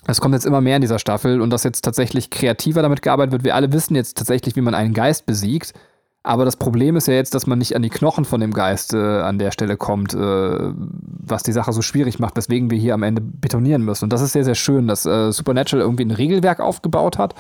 es 0.07 0.21
kommt 0.21 0.33
jetzt 0.33 0.45
immer 0.45 0.61
mehr 0.61 0.75
in 0.75 0.81
dieser 0.81 0.99
Staffel 0.99 1.41
und 1.41 1.49
dass 1.49 1.63
jetzt 1.63 1.83
tatsächlich 1.83 2.29
kreativer 2.29 2.81
damit 2.81 3.01
gearbeitet 3.01 3.31
wird. 3.31 3.43
Wir 3.43 3.55
alle 3.55 3.71
wissen 3.73 3.95
jetzt 3.95 4.17
tatsächlich, 4.17 4.55
wie 4.55 4.61
man 4.61 4.75
einen 4.75 4.93
Geist 4.93 5.25
besiegt. 5.25 5.73
Aber 6.21 6.43
das 6.43 6.55
Problem 6.55 6.95
ist 6.95 7.07
ja 7.07 7.13
jetzt, 7.13 7.35
dass 7.35 7.45
man 7.45 7.59
nicht 7.59 7.75
an 7.75 7.83
die 7.83 7.89
Knochen 7.89 8.25
von 8.25 8.41
dem 8.41 8.51
Geist 8.51 8.95
äh, 8.95 8.97
an 8.97 9.37
der 9.37 9.51
Stelle 9.51 9.77
kommt, 9.77 10.15
äh, 10.15 10.17
was 10.17 11.43
die 11.43 11.51
Sache 11.51 11.71
so 11.71 11.83
schwierig 11.83 12.17
macht, 12.17 12.35
weswegen 12.35 12.71
wir 12.71 12.79
hier 12.79 12.95
am 12.95 13.03
Ende 13.03 13.21
betonieren 13.21 13.83
müssen. 13.83 14.05
Und 14.05 14.13
das 14.13 14.21
ist 14.21 14.33
sehr, 14.33 14.43
sehr 14.43 14.55
schön, 14.55 14.87
dass 14.87 15.05
äh, 15.05 15.31
Supernatural 15.31 15.85
irgendwie 15.85 16.05
ein 16.05 16.11
Regelwerk 16.11 16.61
aufgebaut 16.61 17.19
hat 17.19 17.35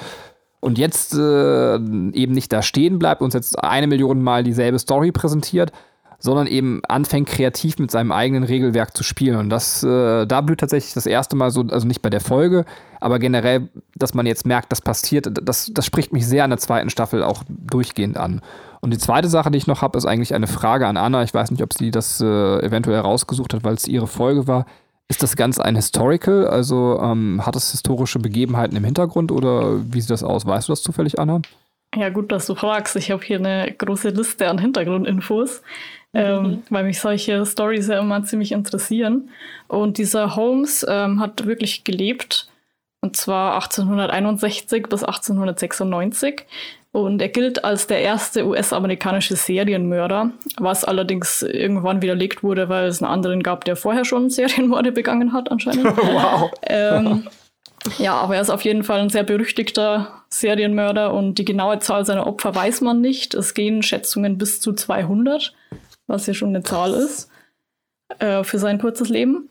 und 0.59 0.77
jetzt 0.77 1.15
äh, 1.15 1.75
eben 1.75 2.33
nicht 2.33 2.51
da 2.53 2.61
stehen 2.61 2.99
bleibt, 2.99 3.21
uns 3.21 3.33
jetzt 3.33 3.63
eine 3.63 3.87
Million 3.87 4.21
Mal 4.21 4.43
dieselbe 4.43 4.79
Story 4.79 5.11
präsentiert, 5.11 5.71
sondern 6.25 6.47
eben 6.47 6.81
anfängt 6.87 7.29
kreativ 7.29 7.77
mit 7.77 7.91
seinem 7.91 8.11
eigenen 8.11 8.43
Regelwerk 8.43 8.97
zu 8.97 9.03
spielen. 9.03 9.37
Und 9.37 9.51
das, 9.51 9.83
äh, 9.83 10.25
da 10.25 10.41
blüht 10.41 10.59
tatsächlich 10.59 10.93
das 10.93 11.05
erste 11.05 11.35
Mal 11.35 11.51
so, 11.51 11.61
also 11.69 11.87
nicht 11.87 12.01
bei 12.01 12.09
der 12.09 12.19
Folge, 12.19 12.65
aber 12.99 13.19
generell, 13.19 13.69
dass 13.95 14.15
man 14.15 14.25
jetzt 14.25 14.45
merkt, 14.45 14.71
das 14.71 14.81
passiert, 14.81 15.29
das, 15.31 15.71
das 15.71 15.85
spricht 15.85 16.11
mich 16.11 16.27
sehr 16.27 16.43
an 16.43 16.49
der 16.49 16.57
zweiten 16.57 16.89
Staffel 16.89 17.23
auch 17.23 17.43
durchgehend 17.47 18.17
an. 18.17 18.41
Und 18.81 18.91
die 18.91 18.97
zweite 18.97 19.29
Sache, 19.29 19.51
die 19.51 19.59
ich 19.59 19.67
noch 19.67 19.83
habe, 19.83 19.97
ist 19.99 20.05
eigentlich 20.05 20.33
eine 20.33 20.47
Frage 20.47 20.87
an 20.87 20.97
Anna. 20.97 21.21
Ich 21.21 21.33
weiß 21.33 21.51
nicht, 21.51 21.61
ob 21.61 21.73
sie 21.73 21.91
das 21.91 22.19
äh, 22.19 22.25
eventuell 22.25 22.99
rausgesucht 22.99 23.53
hat, 23.53 23.63
weil 23.63 23.75
es 23.75 23.87
ihre 23.87 24.07
Folge 24.07 24.47
war. 24.47 24.65
Ist 25.07 25.21
das 25.21 25.35
Ganze 25.35 25.63
ein 25.63 25.75
Historical? 25.75 26.47
Also 26.47 26.99
ähm, 26.99 27.45
hat 27.45 27.55
es 27.55 27.69
historische 27.71 28.17
Begebenheiten 28.17 28.75
im 28.75 28.83
Hintergrund 28.83 29.31
oder 29.31 29.79
wie 29.93 30.01
sieht 30.01 30.09
das 30.09 30.23
aus? 30.23 30.47
Weißt 30.47 30.67
du 30.67 30.71
das 30.71 30.81
zufällig, 30.81 31.19
Anna? 31.19 31.41
Ja, 31.95 32.09
gut, 32.09 32.31
dass 32.31 32.45
du 32.47 32.55
fragst. 32.55 32.95
Ich 32.95 33.11
habe 33.11 33.23
hier 33.23 33.37
eine 33.37 33.71
große 33.71 34.09
Liste 34.09 34.49
an 34.49 34.57
Hintergrundinfos 34.57 35.61
ähm, 36.15 36.43
mhm. 36.43 36.63
weil 36.69 36.85
mich 36.85 36.99
solche 36.99 37.45
Stories 37.45 37.87
ja 37.87 37.99
immer 37.99 38.23
ziemlich 38.23 38.51
interessieren. 38.53 39.29
Und 39.67 39.97
dieser 39.97 40.35
Holmes 40.35 40.85
ähm, 40.87 41.19
hat 41.19 41.45
wirklich 41.45 41.83
gelebt, 41.83 42.49
und 43.01 43.17
zwar 43.17 43.55
1861 43.55 44.83
bis 44.83 45.03
1896. 45.03 46.45
Und 46.93 47.21
er 47.21 47.27
gilt 47.27 47.65
als 47.65 47.87
der 47.87 47.99
erste 47.99 48.47
US-amerikanische 48.47 49.35
Serienmörder, 49.35 50.31
was 50.57 50.85
allerdings 50.85 51.41
irgendwann 51.41 52.01
widerlegt 52.01 52.41
wurde, 52.41 52.69
weil 52.69 52.85
es 52.85 53.03
einen 53.03 53.11
anderen 53.11 53.43
gab, 53.43 53.65
der 53.65 53.75
vorher 53.75 54.05
schon 54.05 54.29
Serienmorde 54.31 54.93
begangen 54.93 55.33
hat, 55.33 55.51
anscheinend. 55.51 55.85
wow. 55.97 56.49
Ähm, 56.63 57.27
ja, 57.97 58.13
aber 58.13 58.35
er 58.35 58.41
ist 58.41 58.49
auf 58.49 58.61
jeden 58.61 58.85
Fall 58.85 59.01
ein 59.01 59.09
sehr 59.09 59.23
berüchtigter 59.23 60.23
Serienmörder 60.29 61.13
und 61.13 61.35
die 61.35 61.45
genaue 61.45 61.79
Zahl 61.79 62.05
seiner 62.05 62.25
Opfer 62.25 62.55
weiß 62.55 62.79
man 62.79 63.01
nicht. 63.01 63.35
Es 63.35 63.53
gehen 63.53 63.83
Schätzungen 63.83 64.37
bis 64.37 64.61
zu 64.61 64.71
200 64.71 65.53
was 66.07 66.27
ja 66.27 66.33
schon 66.33 66.49
eine 66.49 66.63
Zahl 66.63 66.93
ist, 66.93 67.29
äh, 68.19 68.43
für 68.43 68.59
sein 68.59 68.79
kurzes 68.79 69.09
Leben. 69.09 69.49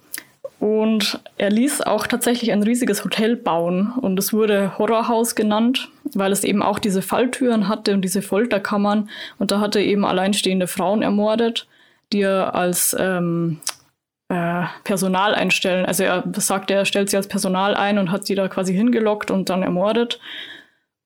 Und 0.61 1.21
er 1.37 1.51
ließ 1.51 1.83
auch 1.83 2.07
tatsächlich 2.07 2.53
ein 2.53 2.63
riesiges 2.63 3.05
Hotel 3.05 3.37
bauen 3.37 3.93
und 4.01 4.19
es 4.19 4.33
wurde 4.33 4.79
Horrorhaus 4.79 5.35
genannt, 5.35 5.91
weil 6.15 6.33
es 6.33 6.45
eben 6.45 6.63
auch 6.63 6.79
diese 6.79 7.03
Falltüren 7.03 7.69
hatte 7.69 7.93
und 7.93 8.03
diese 8.03 8.23
Folterkammern. 8.23 9.11
Und 9.39 9.51
da 9.51 9.61
hatte 9.61 9.81
er 9.81 9.87
eben 9.87 10.05
alleinstehende 10.05 10.67
Frauen 10.67 11.03
ermordet, 11.03 11.67
die 12.13 12.23
er 12.23 12.55
als, 12.55 12.97
ähm, 12.99 13.61
äh, 14.29 14.65
Personal 14.85 15.35
einstellen. 15.35 15.85
Also 15.85 16.05
er 16.05 16.25
sagt, 16.37 16.71
er 16.71 16.85
stellt 16.85 17.11
sie 17.11 17.17
als 17.17 17.29
Personal 17.29 17.75
ein 17.75 17.99
und 17.99 18.11
hat 18.11 18.27
sie 18.27 18.35
da 18.35 18.49
quasi 18.49 18.75
hingelockt 18.75 19.31
und 19.31 19.51
dann 19.51 19.63
ermordet. 19.63 20.19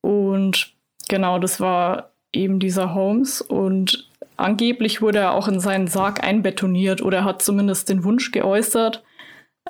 Und 0.00 0.72
genau, 1.08 1.38
das 1.38 1.60
war 1.60 2.12
eben 2.32 2.60
dieser 2.60 2.94
Holmes. 2.94 3.40
Und 3.40 4.07
angeblich 4.38 5.02
wurde 5.02 5.18
er 5.18 5.34
auch 5.34 5.48
in 5.48 5.60
seinen 5.60 5.86
Sarg 5.86 6.24
einbetoniert 6.24 7.02
oder 7.02 7.18
er 7.18 7.24
hat 7.24 7.42
zumindest 7.42 7.88
den 7.88 8.04
Wunsch 8.04 8.32
geäußert, 8.32 9.04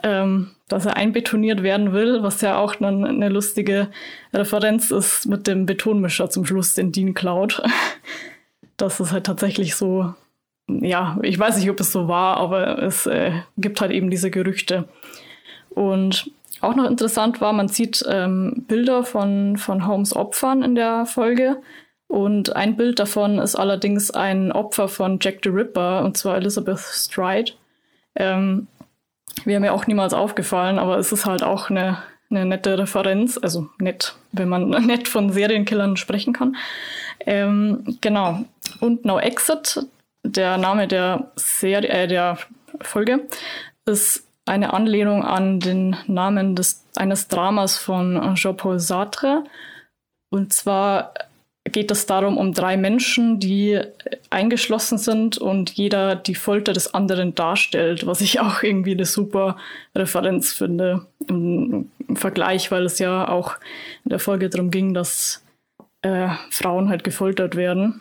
ähm, 0.03 0.53
dass 0.69 0.87
er 0.87 0.97
einbetoniert 0.97 1.63
werden 1.63 1.93
will, 1.93 2.23
was 2.23 2.41
ja 2.41 2.59
auch 2.59 2.77
dann 2.77 3.05
eine 3.05 3.29
lustige 3.29 3.89
Referenz 4.33 4.91
ist 4.91 5.27
mit 5.27 5.47
dem 5.47 5.67
Betonmischer 5.67 6.31
zum 6.31 6.45
Schluss, 6.45 6.75
den 6.75 6.93
Dean 6.93 7.15
klaut. 7.15 7.63
das 8.77 9.01
ist 9.01 9.13
halt 9.13 9.27
tatsächlich 9.27 9.75
so 9.75 10.15
ja, 10.69 11.19
ich 11.23 11.39
weiß 11.39 11.57
nicht, 11.57 11.71
ob 11.71 11.81
es 11.81 11.93
so 11.93 12.09
war, 12.09 12.37
aber 12.37 12.83
es 12.83 13.07
äh, 13.07 13.33
gibt 13.57 13.81
halt 13.81 13.91
eben 13.91 14.11
diese 14.11 14.31
Gerüchte. 14.31 14.89
Und 15.71 16.31
auch 16.61 16.75
noch 16.75 16.89
interessant 16.89 17.41
war, 17.41 17.53
man 17.53 17.69
sieht 17.69 18.05
ähm, 18.09 18.65
Bilder 18.69 19.05
von, 19.05 19.57
von 19.57 19.87
Holmes 19.87 20.15
Opfern 20.15 20.63
in 20.63 20.75
der 20.75 21.07
Folge. 21.07 21.63
Und 22.09 22.57
ein 22.57 22.77
Bild 22.77 22.99
davon 22.99 23.39
ist 23.39 23.55
allerdings 23.55 24.11
ein 24.11 24.51
Opfer 24.51 24.89
von 24.89 25.19
Jack 25.21 25.41
the 25.45 25.51
Ripper, 25.51 26.05
und 26.05 26.17
zwar 26.17 26.37
Elizabeth 26.37 26.81
Stride. 26.81 27.53
Ähm, 28.17 28.67
Wäre 29.45 29.61
mir 29.61 29.73
auch 29.73 29.87
niemals 29.87 30.15
aufgefallen, 30.15 30.79
aber 30.79 30.99
es 30.99 31.13
ist 31.13 31.27
halt 31.27 31.43
auch 31.43 31.71
eine, 31.71 31.99
eine 32.31 32.45
nette 32.45 32.79
Referenz. 32.79 33.39
Also 33.41 33.69
nett, 33.79 34.17
wenn 34.33 34.49
man 34.49 34.69
nett 34.87 35.07
von 35.07 35.31
Serienkillern 35.31 35.97
sprechen 35.97 36.33
kann. 36.33 36.57
Ähm, 37.21 37.99
genau. 38.01 38.45
Und 38.81 39.05
No 39.05 39.19
Exit, 39.19 39.87
der 40.25 40.57
Name 40.59 40.89
der 40.89 41.31
Serie, 41.37 41.89
äh, 41.89 42.09
der 42.09 42.39
Folge 42.81 43.29
ist 43.85 44.25
eine 44.47 44.73
Anlehnung 44.73 45.25
an 45.25 45.61
den 45.61 45.97
Namen 46.07 46.57
des, 46.57 46.85
eines 46.97 47.29
Dramas 47.29 47.77
von 47.77 48.35
Jean-Paul 48.35 48.81
Sartre. 48.81 49.45
Und 50.31 50.53
zwar 50.53 51.13
geht 51.71 51.91
es 51.91 52.07
darum, 52.07 52.37
um 52.37 52.53
drei 52.53 52.77
Menschen, 52.77 53.41
die 53.41 53.81
eingeschlossen 54.31 54.99
sind 54.99 55.39
und 55.39 55.71
jeder 55.71 56.17
die 56.17 56.35
Folter 56.35 56.73
des 56.73 56.95
anderen 56.95 57.35
darstellt, 57.35 58.07
was 58.07 58.21
ich 58.21 58.41
auch 58.41 58.63
irgendwie 58.63 58.93
eine 58.93 59.07
super 59.07 59.57
Referenz 59.95 60.53
finde 60.53 61.07
im, 61.27 61.91
Vergleich, 62.15 62.71
weil 62.71 62.87
es 62.87 62.99
ja 62.99 63.29
auch 63.29 63.57
in 64.05 64.09
der 64.09 64.19
Folge 64.19 64.49
darum 64.49 64.71
ging, 64.71 64.95
dass 64.95 65.45
äh, 66.01 66.29
Frauen 66.51 66.89
halt 66.89 67.05
gefoltert 67.05 67.55
werden. 67.55 68.01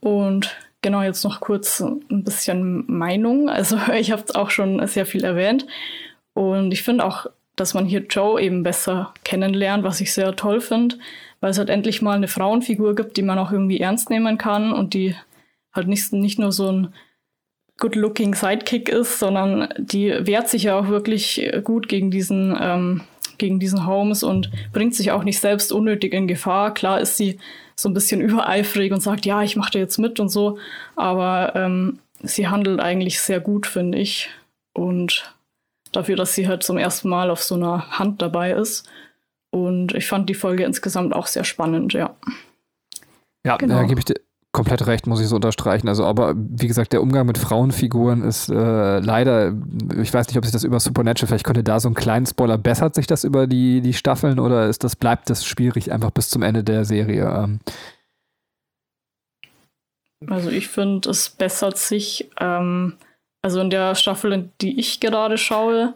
Und 0.00 0.56
Genau, 0.80 1.02
jetzt 1.02 1.24
noch 1.24 1.40
kurz 1.40 1.80
ein 1.80 2.22
bisschen 2.22 2.84
Meinung. 2.86 3.48
Also 3.48 3.78
ich 3.94 4.12
habe 4.12 4.22
es 4.22 4.34
auch 4.34 4.50
schon 4.50 4.86
sehr 4.86 5.06
viel 5.06 5.24
erwähnt. 5.24 5.66
Und 6.34 6.72
ich 6.72 6.82
finde 6.82 7.04
auch, 7.04 7.26
dass 7.56 7.74
man 7.74 7.84
hier 7.84 8.06
Joe 8.08 8.40
eben 8.40 8.62
besser 8.62 9.12
kennenlernt, 9.24 9.82
was 9.82 10.00
ich 10.00 10.12
sehr 10.12 10.36
toll 10.36 10.60
finde, 10.60 10.96
weil 11.40 11.50
es 11.50 11.58
halt 11.58 11.70
endlich 11.70 12.02
mal 12.02 12.16
eine 12.16 12.28
Frauenfigur 12.28 12.94
gibt, 12.94 13.16
die 13.16 13.22
man 13.22 13.38
auch 13.38 13.52
irgendwie 13.52 13.80
ernst 13.80 14.10
nehmen 14.10 14.38
kann 14.38 14.72
und 14.72 14.94
die 14.94 15.14
halt 15.72 15.88
nicht, 15.88 16.12
nicht 16.12 16.38
nur 16.38 16.52
so 16.52 16.70
ein 16.70 16.94
good-looking 17.78 18.34
Sidekick 18.34 18.88
ist, 18.88 19.18
sondern 19.18 19.68
die 19.78 20.12
wehrt 20.26 20.48
sich 20.48 20.64
ja 20.64 20.78
auch 20.78 20.88
wirklich 20.88 21.50
gut 21.62 21.88
gegen 21.88 22.10
diesen, 22.10 22.56
ähm, 22.60 23.02
gegen 23.38 23.60
diesen 23.60 23.86
Holmes 23.86 24.22
und 24.22 24.50
bringt 24.72 24.94
sich 24.94 25.12
auch 25.12 25.22
nicht 25.22 25.38
selbst 25.38 25.72
unnötig 25.72 26.12
in 26.12 26.26
Gefahr. 26.26 26.74
Klar 26.74 27.00
ist 27.00 27.16
sie 27.16 27.38
so 27.76 27.88
ein 27.88 27.94
bisschen 27.94 28.20
übereifrig 28.28 28.92
und 28.92 29.00
sagt, 29.00 29.24
ja, 29.24 29.42
ich 29.42 29.56
mache 29.56 29.72
da 29.72 29.78
jetzt 29.78 29.98
mit 29.98 30.20
und 30.20 30.28
so. 30.28 30.58
Aber 30.96 31.52
ähm, 31.54 32.00
sie 32.22 32.48
handelt 32.48 32.80
eigentlich 32.80 33.20
sehr 33.20 33.40
gut, 33.40 33.66
finde 33.66 33.98
ich. 33.98 34.28
Und 34.72 35.32
dafür, 35.92 36.16
dass 36.16 36.34
sie 36.34 36.48
halt 36.48 36.62
zum 36.62 36.78
ersten 36.78 37.08
Mal 37.08 37.30
auf 37.30 37.42
so 37.42 37.54
einer 37.54 37.98
Hand 37.98 38.20
dabei 38.22 38.52
ist. 38.52 38.88
Und 39.64 39.94
ich 39.94 40.06
fand 40.06 40.28
die 40.28 40.34
Folge 40.34 40.64
insgesamt 40.64 41.14
auch 41.14 41.26
sehr 41.26 41.44
spannend, 41.44 41.92
ja. 41.92 42.16
Ja, 43.46 43.56
genau. 43.56 43.76
da 43.76 43.84
gebe 43.84 44.00
ich 44.00 44.04
dir 44.04 44.16
komplett 44.52 44.86
recht, 44.86 45.06
muss 45.06 45.20
ich 45.20 45.28
so 45.28 45.36
unterstreichen. 45.36 45.88
Also, 45.88 46.04
aber 46.04 46.34
wie 46.36 46.66
gesagt, 46.66 46.92
der 46.92 47.02
Umgang 47.02 47.26
mit 47.26 47.38
Frauenfiguren 47.38 48.22
ist 48.22 48.48
äh, 48.48 48.98
leider, 48.98 49.54
ich 50.00 50.12
weiß 50.12 50.28
nicht, 50.28 50.36
ob 50.36 50.44
sich 50.44 50.52
das 50.52 50.64
über 50.64 50.80
Supernatural, 50.80 51.28
vielleicht 51.28 51.44
könnte 51.44 51.62
da 51.62 51.78
so 51.80 51.88
ein 51.88 51.94
kleinen 51.94 52.26
Spoiler, 52.26 52.58
bessert 52.58 52.94
sich 52.94 53.06
das 53.06 53.24
über 53.24 53.46
die, 53.46 53.80
die 53.80 53.92
Staffeln 53.92 54.38
oder 54.38 54.66
ist 54.66 54.84
das, 54.84 54.96
bleibt 54.96 55.30
das 55.30 55.44
schwierig 55.44 55.92
einfach 55.92 56.10
bis 56.10 56.28
zum 56.28 56.42
Ende 56.42 56.64
der 56.64 56.84
Serie? 56.84 57.24
Ähm. 57.24 57.60
Also 60.26 60.50
ich 60.50 60.68
finde, 60.68 61.10
es 61.10 61.30
bessert 61.30 61.78
sich, 61.78 62.30
ähm, 62.40 62.94
also 63.42 63.60
in 63.60 63.70
der 63.70 63.94
Staffel, 63.94 64.32
in 64.32 64.50
die 64.60 64.80
ich 64.80 64.98
gerade 64.98 65.38
schaue, 65.38 65.94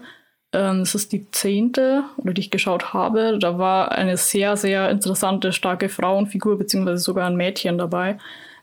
es 0.53 0.95
ist 0.95 1.13
die 1.13 1.31
zehnte, 1.31 2.05
oder 2.19 2.35
die 2.35 2.43
ich 2.43 2.51
geschaut 2.51 2.93
habe, 2.93 3.39
da 3.39 3.59
war 3.59 3.93
eine 3.93 4.17
sehr, 4.17 4.57
sehr 4.57 4.91
interessante, 4.91 5.53
starke 5.53 5.89
Frauenfigur, 5.89 6.59
beziehungsweise 6.59 7.03
sogar 7.03 7.27
ein 7.27 7.37
Mädchen 7.37 7.79
dabei. 7.79 8.19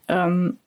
Ähm, 0.08 0.58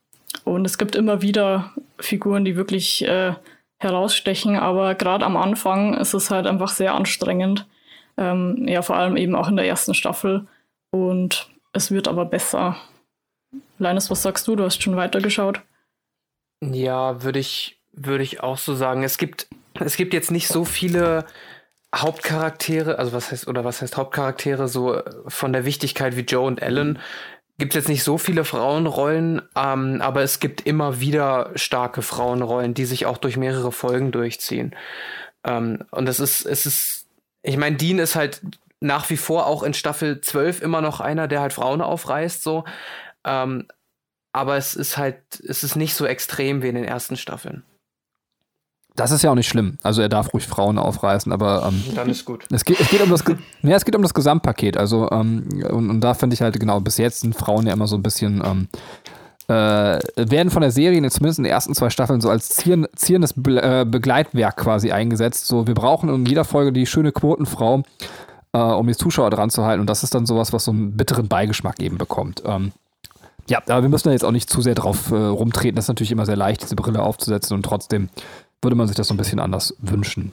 und 0.44 0.64
es 0.64 0.78
gibt 0.78 0.96
immer 0.96 1.22
wieder 1.22 1.72
Figuren, 1.98 2.44
die 2.44 2.56
wirklich 2.56 3.06
äh, 3.06 3.34
herausstechen, 3.78 4.56
aber 4.56 4.94
gerade 4.94 5.24
am 5.24 5.36
Anfang 5.36 5.94
ist 5.94 6.14
es 6.14 6.30
halt 6.30 6.46
einfach 6.46 6.70
sehr 6.70 6.94
anstrengend. 6.94 7.66
Ähm, 8.16 8.66
ja, 8.68 8.82
vor 8.82 8.96
allem 8.96 9.16
eben 9.16 9.34
auch 9.34 9.48
in 9.48 9.56
der 9.56 9.66
ersten 9.66 9.94
Staffel. 9.94 10.46
Und 10.90 11.50
es 11.72 11.90
wird 11.90 12.08
aber 12.08 12.24
besser. 12.24 12.76
Linus, 13.78 14.10
was 14.10 14.22
sagst 14.22 14.46
du? 14.46 14.56
Du 14.56 14.64
hast 14.64 14.82
schon 14.82 14.96
weitergeschaut. 14.96 15.60
Ja, 16.60 17.22
würde 17.22 17.38
ich, 17.38 17.80
würde 17.92 18.22
ich 18.22 18.40
auch 18.40 18.58
so 18.58 18.74
sagen. 18.74 19.02
Es 19.02 19.18
gibt, 19.18 19.48
es 19.80 19.96
gibt 19.96 20.14
jetzt 20.14 20.30
nicht 20.30 20.48
so 20.48 20.64
viele 20.64 21.26
Hauptcharaktere, 21.94 22.98
also 22.98 23.12
was 23.12 23.30
heißt, 23.30 23.48
oder 23.48 23.64
was 23.64 23.82
heißt 23.82 23.96
Hauptcharaktere, 23.96 24.68
so 24.68 25.00
von 25.28 25.52
der 25.52 25.64
Wichtigkeit 25.64 26.16
wie 26.16 26.22
Joe 26.22 26.46
und 26.46 26.62
Ellen, 26.62 26.98
gibt 27.58 27.74
es 27.74 27.82
jetzt 27.82 27.88
nicht 27.88 28.02
so 28.02 28.18
viele 28.18 28.44
Frauenrollen, 28.44 29.42
ähm, 29.54 30.00
aber 30.00 30.22
es 30.22 30.40
gibt 30.40 30.62
immer 30.62 31.00
wieder 31.00 31.52
starke 31.54 32.02
Frauenrollen, 32.02 32.74
die 32.74 32.86
sich 32.86 33.06
auch 33.06 33.18
durch 33.18 33.36
mehrere 33.36 33.72
Folgen 33.72 34.10
durchziehen. 34.10 34.74
Ähm, 35.44 35.84
und 35.90 36.06
das 36.06 36.18
ist, 36.18 36.46
es 36.46 36.66
ist, 36.66 37.06
ich 37.42 37.56
meine, 37.58 37.76
Dean 37.76 37.98
ist 37.98 38.16
halt 38.16 38.40
nach 38.80 39.10
wie 39.10 39.16
vor 39.16 39.46
auch 39.46 39.62
in 39.62 39.74
Staffel 39.74 40.20
12 40.20 40.62
immer 40.62 40.80
noch 40.80 41.00
einer, 41.00 41.28
der 41.28 41.40
halt 41.40 41.52
Frauen 41.52 41.82
aufreißt, 41.82 42.42
so. 42.42 42.64
Ähm, 43.24 43.68
aber 44.32 44.56
es 44.56 44.74
ist 44.74 44.96
halt, 44.96 45.18
es 45.46 45.62
ist 45.62 45.76
nicht 45.76 45.94
so 45.94 46.06
extrem 46.06 46.62
wie 46.62 46.68
in 46.68 46.74
den 46.74 46.84
ersten 46.84 47.16
Staffeln. 47.16 47.64
Das 48.94 49.10
ist 49.10 49.22
ja 49.22 49.30
auch 49.30 49.34
nicht 49.34 49.48
schlimm. 49.48 49.78
Also 49.82 50.02
er 50.02 50.08
darf 50.08 50.34
ruhig 50.34 50.46
Frauen 50.46 50.78
aufreißen, 50.78 51.32
aber 51.32 51.66
ähm, 51.68 51.82
dann 51.94 52.10
ist 52.10 52.24
gut. 52.24 52.44
Es 52.50 52.64
geht, 52.64 52.78
es 52.78 52.88
geht 52.90 53.00
um 53.00 53.10
das, 53.10 53.24
ja, 53.62 53.76
es 53.76 53.84
geht 53.84 53.96
um 53.96 54.02
das 54.02 54.12
Gesamtpaket. 54.12 54.76
Also 54.76 55.10
ähm, 55.10 55.48
und, 55.70 55.90
und, 55.90 56.00
da 56.00 56.14
finde 56.14 56.34
ich 56.34 56.42
halt 56.42 56.58
genau. 56.60 56.80
Bis 56.80 56.98
jetzt 56.98 57.20
sind 57.20 57.34
Frauen 57.34 57.66
ja 57.66 57.72
immer 57.72 57.86
so 57.86 57.96
ein 57.96 58.02
bisschen 58.02 58.42
ähm, 58.44 58.68
äh, 59.48 59.98
werden 60.16 60.50
von 60.50 60.60
der 60.60 60.70
Serie 60.70 60.98
zumindest 61.10 61.38
in 61.38 61.44
den 61.44 61.52
ersten 61.52 61.74
zwei 61.74 61.88
Staffeln 61.88 62.20
so 62.20 62.28
als 62.28 62.50
zieren, 62.50 62.86
zierendes 62.94 63.32
Be 63.34 63.62
äh, 63.62 63.86
Begleitwerk 63.88 64.58
quasi 64.58 64.92
eingesetzt. 64.92 65.46
So 65.46 65.66
wir 65.66 65.74
brauchen 65.74 66.10
in 66.10 66.26
jeder 66.26 66.44
Folge 66.44 66.72
die 66.72 66.84
schöne 66.84 67.12
Quotenfrau, 67.12 67.82
äh, 68.52 68.58
um 68.58 68.86
die 68.86 68.96
Zuschauer 68.96 69.30
dran 69.30 69.48
zu 69.48 69.64
halten. 69.64 69.80
Und 69.80 69.88
das 69.88 70.02
ist 70.02 70.14
dann 70.14 70.26
sowas, 70.26 70.52
was 70.52 70.64
so 70.64 70.70
einen 70.70 70.98
bitteren 70.98 71.28
Beigeschmack 71.28 71.80
eben 71.80 71.96
bekommt. 71.96 72.42
Ähm, 72.44 72.72
ja, 73.48 73.62
aber 73.68 73.82
wir 73.82 73.88
müssen 73.88 74.08
da 74.08 74.12
jetzt 74.12 74.24
auch 74.24 74.30
nicht 74.32 74.50
zu 74.50 74.60
sehr 74.60 74.74
drauf 74.74 75.10
äh, 75.10 75.16
rumtreten. 75.16 75.76
Das 75.76 75.86
ist 75.86 75.88
natürlich 75.88 76.12
immer 76.12 76.26
sehr 76.26 76.36
leicht, 76.36 76.62
diese 76.62 76.76
Brille 76.76 77.02
aufzusetzen 77.02 77.56
und 77.56 77.64
trotzdem 77.64 78.08
würde 78.62 78.76
man 78.76 78.86
sich 78.86 78.96
das 78.96 79.08
so 79.08 79.14
ein 79.14 79.18
bisschen 79.18 79.40
anders 79.40 79.76
wünschen. 79.80 80.32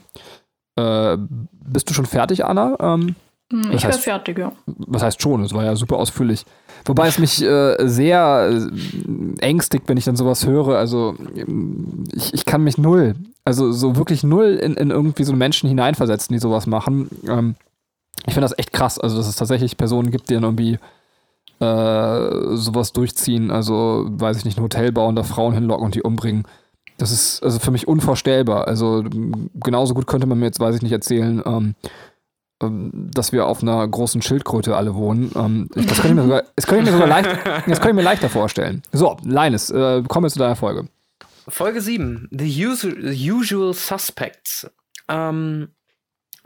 Äh, 0.76 1.18
bist 1.18 1.90
du 1.90 1.94
schon 1.94 2.06
fertig, 2.06 2.44
Anna? 2.44 2.76
Ähm, 2.80 3.16
hm, 3.52 3.72
ich 3.72 3.82
wäre 3.82 3.98
fertig, 3.98 4.38
ja. 4.38 4.52
Was 4.66 5.02
heißt 5.02 5.20
schon? 5.20 5.42
Es 5.42 5.52
war 5.52 5.64
ja 5.64 5.74
super 5.74 5.96
ausführlich. 5.96 6.46
Wobei 6.84 7.08
es 7.08 7.18
mich 7.18 7.42
äh, 7.42 7.76
sehr 7.86 8.50
äh, 8.50 9.40
ängstigt, 9.40 9.88
wenn 9.88 9.96
ich 9.96 10.04
dann 10.04 10.16
sowas 10.16 10.46
höre. 10.46 10.78
Also 10.78 11.16
ich, 12.12 12.32
ich 12.32 12.44
kann 12.44 12.62
mich 12.62 12.78
null, 12.78 13.16
also 13.44 13.72
so 13.72 13.96
wirklich 13.96 14.22
null 14.22 14.58
in, 14.62 14.74
in 14.74 14.90
irgendwie 14.90 15.24
so 15.24 15.34
Menschen 15.34 15.68
hineinversetzen, 15.68 16.32
die 16.32 16.38
sowas 16.40 16.66
machen. 16.66 17.08
Ähm, 17.28 17.56
ich 18.26 18.34
finde 18.34 18.48
das 18.48 18.58
echt 18.58 18.72
krass. 18.72 18.98
Also 18.98 19.16
dass 19.16 19.28
es 19.28 19.36
tatsächlich 19.36 19.76
Personen 19.76 20.10
gibt, 20.10 20.30
die 20.30 20.34
dann 20.34 20.44
irgendwie 20.44 20.78
äh, 21.58 22.56
sowas 22.56 22.92
durchziehen. 22.92 23.50
Also 23.50 24.06
weiß 24.08 24.38
ich 24.38 24.44
nicht, 24.44 24.58
ein 24.58 24.62
Hotel 24.62 24.92
bauen, 24.92 25.16
da 25.16 25.24
Frauen 25.24 25.54
hinlocken 25.54 25.84
und 25.84 25.94
die 25.94 26.02
umbringen. 26.02 26.44
Das 27.00 27.12
ist 27.12 27.42
also 27.42 27.58
für 27.58 27.70
mich 27.70 27.88
unvorstellbar. 27.88 28.68
Also 28.68 29.02
genauso 29.54 29.94
gut 29.94 30.06
könnte 30.06 30.26
man 30.26 30.38
mir 30.38 30.44
jetzt, 30.44 30.60
weiß 30.60 30.76
ich 30.76 30.82
nicht, 30.82 30.92
erzählen, 30.92 31.42
ähm, 31.46 31.74
ähm, 32.62 32.90
dass 32.92 33.32
wir 33.32 33.46
auf 33.46 33.62
einer 33.62 33.88
großen 33.88 34.20
Schildkröte 34.20 34.76
alle 34.76 34.94
wohnen. 34.94 35.32
Ähm, 35.34 35.68
das 35.74 36.02
könnte 36.02 36.08
ich 36.08 36.14
mir 36.14 36.22
sogar, 36.22 36.42
das 36.56 36.66
könnte 36.66 36.84
ich 36.84 36.90
mir 36.90 36.92
sogar 36.92 37.08
leicht, 37.08 37.30
das 37.66 37.80
könnte 37.80 37.88
ich 37.88 37.94
mir 37.94 38.02
leichter 38.02 38.28
vorstellen. 38.28 38.82
So, 38.92 39.16
Linus, 39.24 39.70
äh, 39.70 40.02
kommen 40.08 40.26
wir 40.26 40.30
zu 40.30 40.38
deiner 40.38 40.56
Folge. 40.56 40.88
Folge 41.48 41.80
7, 41.80 42.28
The 42.30 42.66
Usual, 42.66 43.72
Suspects. 43.72 44.70
Ähm, 45.08 45.68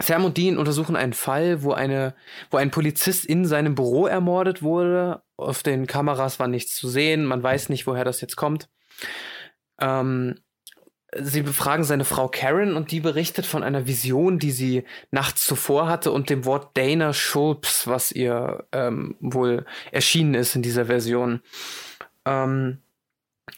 Sam 0.00 0.24
und 0.24 0.36
Dean 0.36 0.57
untersuchen 0.57 0.94
einen 0.94 1.14
Fall, 1.14 1.64
wo, 1.64 1.72
eine, 1.72 2.14
wo 2.50 2.59
ein 2.59 2.70
Polizist 2.70 3.24
in 3.24 3.44
seinem 3.44 3.74
Büro 3.74 4.07
ermordet 4.07 4.62
wurde. 4.62 5.22
Auf 5.36 5.64
den 5.64 5.88
Kameras 5.88 6.38
war 6.38 6.46
nichts 6.46 6.76
zu 6.76 6.88
sehen. 6.88 7.24
Man 7.24 7.42
weiß 7.42 7.70
nicht, 7.70 7.88
woher 7.88 8.05
das 8.05 8.20
jetzt 8.20 8.36
kommt. 8.36 8.68
Ähm, 9.80 10.36
sie 11.21 11.43
befragen 11.43 11.85
seine 11.85 12.05
Frau 12.05 12.29
Karen 12.29 12.77
und 12.77 12.91
die 12.91 13.01
berichtet 13.01 13.47
von 13.47 13.62
einer 13.62 13.87
Vision, 13.87 14.39
die 14.39 14.51
sie 14.51 14.85
nachts 15.11 15.47
zuvor 15.47 15.89
hatte 15.89 16.12
und 16.12 16.31
dem 16.31 16.45
Wort 16.45 16.77
Dana 16.77 17.12
Schulps, 17.12 17.87
was 17.87 18.12
ihr 18.12 18.65
ähm, 18.73 19.17
wohl 19.21 19.65
erschienen 19.93 20.35
ist 20.35 20.57
in 20.57 20.62
dieser 20.62 20.87
Version. 20.87 21.41
Ähm, 22.25 22.79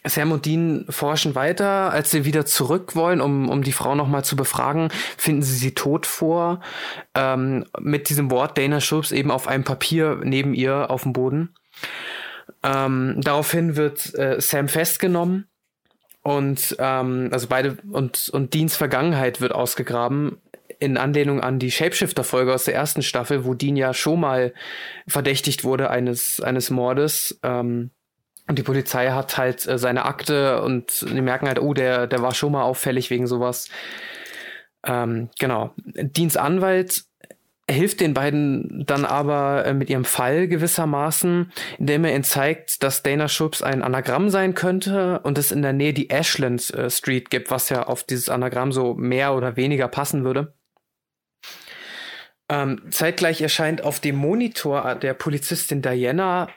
Sam 0.03 0.31
und 0.31 0.45
Dean 0.45 0.85
forschen 0.89 1.35
weiter. 1.35 1.91
Als 1.91 2.11
sie 2.11 2.25
wieder 2.25 2.45
zurück 2.45 2.95
wollen, 2.95 3.21
um, 3.21 3.49
um 3.49 3.63
die 3.63 3.71
Frau 3.71 3.95
nochmal 3.95 4.23
zu 4.23 4.35
befragen, 4.35 4.89
finden 5.17 5.43
sie 5.43 5.55
sie 5.55 5.73
tot 5.73 6.05
vor. 6.05 6.61
Ähm, 7.15 7.65
mit 7.79 8.09
diesem 8.09 8.29
Wort 8.31 8.57
Dana 8.57 8.81
Schulps 8.81 9.11
eben 9.11 9.31
auf 9.31 9.47
einem 9.47 9.63
Papier 9.63 10.19
neben 10.23 10.53
ihr 10.53 10.89
auf 10.89 11.03
dem 11.03 11.13
Boden. 11.13 11.55
Ähm, 12.63 13.15
daraufhin 13.21 13.75
wird 13.75 14.13
äh, 14.15 14.39
Sam 14.39 14.67
festgenommen 14.67 15.47
und 16.27 16.75
ähm, 16.77 17.29
also 17.31 17.47
beide 17.47 17.77
und 17.89 18.27
und 18.27 18.53
Deans 18.53 18.75
Vergangenheit 18.75 19.39
wird 19.39 19.53
ausgegraben 19.53 20.41
in 20.77 20.97
Anlehnung 20.97 21.39
an 21.39 21.57
die 21.57 21.71
Shapeshifter-Folge 21.71 22.53
aus 22.53 22.65
der 22.65 22.75
ersten 22.75 23.01
Staffel, 23.01 23.45
wo 23.45 23.53
Dean 23.53 23.77
ja 23.77 23.93
schon 23.93 24.19
mal 24.19 24.53
verdächtigt 25.07 25.63
wurde 25.63 25.89
eines 25.89 26.41
eines 26.41 26.69
Mordes. 26.69 27.39
Ähm, 27.43 27.91
und 28.45 28.59
die 28.59 28.63
Polizei 28.63 29.11
hat 29.11 29.37
halt 29.37 29.65
äh, 29.67 29.77
seine 29.77 30.03
Akte 30.03 30.61
und 30.63 31.05
die 31.09 31.21
merken 31.21 31.47
halt, 31.47 31.61
oh, 31.61 31.73
der 31.73 32.07
der 32.07 32.21
war 32.21 32.33
schon 32.33 32.51
mal 32.51 32.63
auffällig 32.63 33.09
wegen 33.09 33.25
sowas. 33.25 33.69
Ähm, 34.85 35.29
genau. 35.39 35.75
Deans 35.77 36.35
Anwalt 36.35 37.05
hilft 37.69 37.99
den 37.99 38.13
beiden 38.13 38.85
dann 38.85 39.05
aber 39.05 39.65
äh, 39.65 39.73
mit 39.73 39.89
ihrem 39.89 40.05
Fall 40.05 40.47
gewissermaßen, 40.47 41.51
indem 41.77 42.05
er 42.05 42.13
ihnen 42.13 42.23
zeigt, 42.23 42.81
dass 42.81 43.03
Dana 43.03 43.27
Schubs 43.27 43.61
ein 43.61 43.83
Anagramm 43.83 44.29
sein 44.29 44.53
könnte 44.53 45.19
und 45.23 45.37
es 45.37 45.51
in 45.51 45.61
der 45.61 45.73
Nähe 45.73 45.93
die 45.93 46.09
Ashland 46.09 46.73
äh, 46.73 46.89
Street 46.89 47.29
gibt, 47.29 47.51
was 47.51 47.69
ja 47.69 47.83
auf 47.83 48.03
dieses 48.03 48.29
Anagramm 48.29 48.71
so 48.71 48.93
mehr 48.93 49.35
oder 49.35 49.57
weniger 49.57 49.87
passen 49.89 50.23
würde. 50.23 50.53
Ähm, 52.49 52.81
zeitgleich 52.91 53.41
erscheint 53.41 53.83
auf 53.83 53.99
dem 53.99 54.15
Monitor 54.15 54.95
der 54.95 55.13
Polizistin 55.13 55.81
Diana 55.81 56.47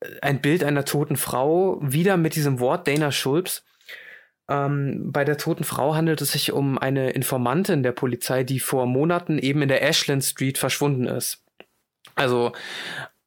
äh, 0.00 0.20
ein 0.22 0.40
Bild 0.40 0.62
einer 0.62 0.84
toten 0.84 1.16
Frau, 1.16 1.78
wieder 1.82 2.16
mit 2.16 2.36
diesem 2.36 2.60
Wort 2.60 2.86
Dana 2.86 3.10
Schulz. 3.10 3.64
Ähm, 4.50 5.12
bei 5.12 5.24
der 5.24 5.38
toten 5.38 5.64
Frau 5.64 5.94
handelt 5.94 6.20
es 6.20 6.32
sich 6.32 6.52
um 6.52 6.76
eine 6.76 7.10
Informantin 7.10 7.84
der 7.84 7.92
Polizei, 7.92 8.42
die 8.42 8.58
vor 8.58 8.84
Monaten 8.84 9.38
eben 9.38 9.62
in 9.62 9.68
der 9.68 9.82
Ashland 9.82 10.24
Street 10.24 10.58
verschwunden 10.58 11.06
ist. 11.06 11.44
Also 12.16 12.52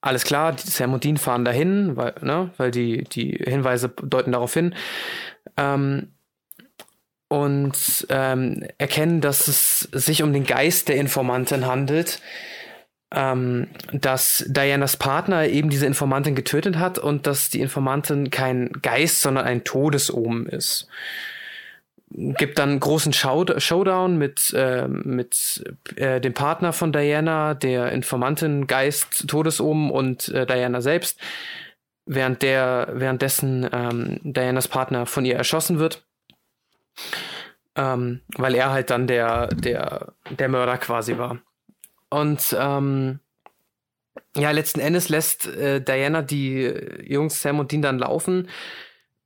alles 0.01 0.25
klar, 0.25 0.55
Sam 0.57 0.93
und 0.93 1.05
Dean 1.05 1.15
fahren 1.15 1.45
dahin, 1.45 1.95
weil, 1.95 2.13
ne, 2.21 2.51
weil 2.57 2.71
die, 2.71 3.05
die 3.05 3.37
Hinweise 3.41 3.87
deuten 3.87 4.33
darauf 4.33 4.53
hin. 4.53 4.75
Ähm, 5.55 6.09
und 7.29 8.05
ähm, 8.09 8.63
erkennen, 8.77 9.21
dass 9.21 9.47
es 9.47 9.79
sich 9.91 10.21
um 10.21 10.33
den 10.33 10.43
Geist 10.43 10.89
der 10.89 10.97
Informantin 10.97 11.65
handelt, 11.65 12.21
ähm, 13.13 13.67
dass 13.91 14.43
Dianas 14.47 14.97
Partner 14.97 15.47
eben 15.47 15.69
diese 15.69 15.85
Informantin 15.85 16.35
getötet 16.35 16.77
hat 16.77 16.97
und 16.97 17.27
dass 17.27 17.49
die 17.49 17.61
Informantin 17.61 18.31
kein 18.31 18.71
Geist, 18.81 19.21
sondern 19.21 19.45
ein 19.45 19.63
Todesomen 19.63 20.47
ist. 20.47 20.87
Gibt 22.09 22.59
dann 22.59 22.69
einen 22.69 22.79
großen 22.79 23.13
Show 23.13 23.45
Showdown 23.57 24.17
mit, 24.17 24.53
äh, 24.55 24.87
mit 24.87 25.63
äh, 25.95 26.21
dem 26.21 26.33
Partner 26.33 26.73
von 26.73 26.91
Diana, 26.91 27.53
der 27.53 27.91
Informantin, 27.91 28.67
Geist, 28.67 29.27
Todesomen 29.27 29.89
und 29.89 30.29
äh, 30.29 30.45
Diana 30.45 30.81
selbst, 30.81 31.19
während 32.05 32.41
der, 32.41 32.89
währenddessen 32.93 33.67
ähm, 33.71 34.19
Dianas 34.23 34.67
Partner 34.67 35.05
von 35.05 35.25
ihr 35.25 35.35
erschossen 35.35 35.79
wird. 35.79 36.03
Ähm, 37.75 38.21
weil 38.37 38.53
er 38.53 38.71
halt 38.71 38.91
dann 38.91 39.07
der, 39.07 39.47
der, 39.47 40.13
der 40.29 40.49
Mörder 40.49 40.77
quasi 40.77 41.17
war. 41.17 41.39
Und 42.13 42.55
ähm, 42.59 43.19
ja, 44.37 44.51
letzten 44.51 44.79
Endes 44.79 45.09
lässt 45.09 45.47
äh, 45.47 45.83
Diana 45.83 46.21
die 46.21 46.61
Jungs 47.07 47.41
Sam 47.41 47.57
und 47.57 47.71
Dean 47.71 47.81
dann 47.81 47.97
laufen, 47.97 48.49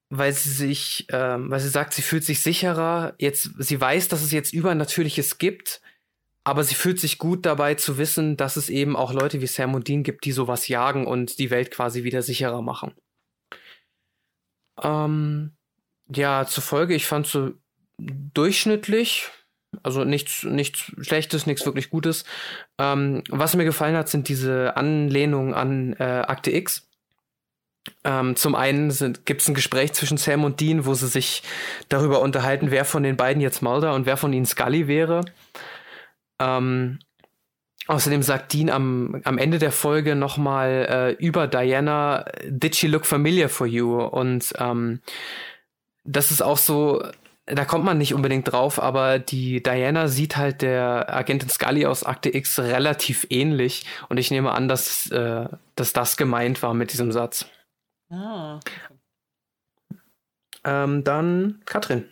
weil 0.09 0.31
sie 0.31 0.51
sich, 0.51 1.05
ähm, 1.11 1.51
weil 1.51 1.59
sie 1.59 1.67
sagt, 1.67 1.93
sie 1.93 2.01
fühlt 2.01 2.23
sich 2.23 2.41
sicherer. 2.41 3.13
Jetzt, 3.17 3.51
sie 3.57 3.81
weiß, 3.81 4.07
dass 4.07 4.23
es 4.23 4.31
jetzt 4.31 4.53
Übernatürliches 4.53 5.37
gibt, 5.37 5.81
aber 6.45 6.63
sie 6.63 6.75
fühlt 6.75 6.97
sich 6.97 7.17
gut 7.17 7.45
dabei 7.45 7.75
zu 7.75 7.97
wissen, 7.97 8.37
dass 8.37 8.55
es 8.55 8.69
eben 8.69 8.95
auch 8.95 9.11
Leute 9.11 9.41
wie 9.41 9.47
Sam 9.47 9.75
und 9.75 9.89
Dean 9.89 10.03
gibt, 10.03 10.23
die 10.23 10.31
sowas 10.31 10.69
jagen 10.69 11.05
und 11.05 11.39
die 11.39 11.49
Welt 11.49 11.71
quasi 11.71 12.05
wieder 12.05 12.21
sicherer 12.21 12.61
machen. 12.61 12.93
Ähm, 14.81 15.57
ja, 16.07 16.45
zur 16.45 16.63
Folge, 16.63 16.95
ich 16.95 17.05
fand 17.05 17.27
so 17.27 17.51
durchschnittlich, 17.97 19.29
also 19.83 20.03
nichts, 20.03 20.43
nichts 20.43 20.91
Schlechtes, 21.01 21.45
nichts 21.45 21.65
wirklich 21.65 21.89
Gutes. 21.89 22.25
Ähm, 22.77 23.23
was 23.29 23.55
mir 23.55 23.65
gefallen 23.65 23.95
hat, 23.95 24.09
sind 24.09 24.27
diese 24.29 24.77
Anlehnungen 24.77 25.53
an 25.53 25.93
äh, 25.93 26.03
Akte 26.03 26.51
X. 26.51 26.87
Ähm, 28.03 28.35
zum 28.35 28.55
einen 28.55 28.89
gibt 29.25 29.41
es 29.41 29.47
ein 29.47 29.55
Gespräch 29.55 29.93
zwischen 29.93 30.17
Sam 30.17 30.43
und 30.43 30.59
Dean, 30.59 30.85
wo 30.85 30.93
sie 30.93 31.07
sich 31.07 31.43
darüber 31.89 32.21
unterhalten, 32.21 32.71
wer 32.71 32.85
von 32.85 33.03
den 33.03 33.17
beiden 33.17 33.41
jetzt 33.41 33.61
Mulder 33.61 33.93
und 33.93 34.05
wer 34.05 34.17
von 34.17 34.33
ihnen 34.33 34.45
Scully 34.45 34.87
wäre. 34.87 35.21
Ähm, 36.39 36.99
außerdem 37.87 38.23
sagt 38.23 38.53
Dean 38.53 38.69
am, 38.69 39.21
am 39.23 39.37
Ende 39.37 39.59
der 39.59 39.71
Folge 39.71 40.15
nochmal 40.15 41.15
äh, 41.19 41.25
über 41.25 41.47
Diana, 41.47 42.25
did 42.45 42.75
she 42.75 42.87
look 42.87 43.05
familiar 43.05 43.49
for 43.49 43.67
you? 43.67 44.01
Und 44.01 44.53
ähm, 44.57 45.01
das 46.03 46.31
ist 46.31 46.41
auch 46.41 46.57
so 46.57 47.03
da 47.47 47.63
kommt 47.63 47.85
man 47.85 47.97
nicht 47.97 48.13
unbedingt 48.13 48.51
drauf, 48.51 48.81
aber 48.81 49.19
die 49.19 49.63
Diana 49.63 50.09
sieht 50.09 50.35
halt 50.35 50.61
der 50.61 51.13
Agentin 51.13 51.49
Scully 51.49 51.85
aus 51.85 52.03
Akte 52.03 52.33
X 52.33 52.59
relativ 52.59 53.25
ähnlich 53.29 53.85
und 54.09 54.17
ich 54.17 54.31
nehme 54.31 54.51
an, 54.51 54.67
dass, 54.67 55.09
äh, 55.11 55.47
dass 55.75 55.93
das 55.93 56.17
gemeint 56.17 56.61
war 56.61 56.73
mit 56.73 56.91
diesem 56.91 57.11
Satz. 57.11 57.45
Ah. 58.11 58.59
Ähm, 60.65 61.05
dann 61.05 61.61
Katrin. 61.65 62.09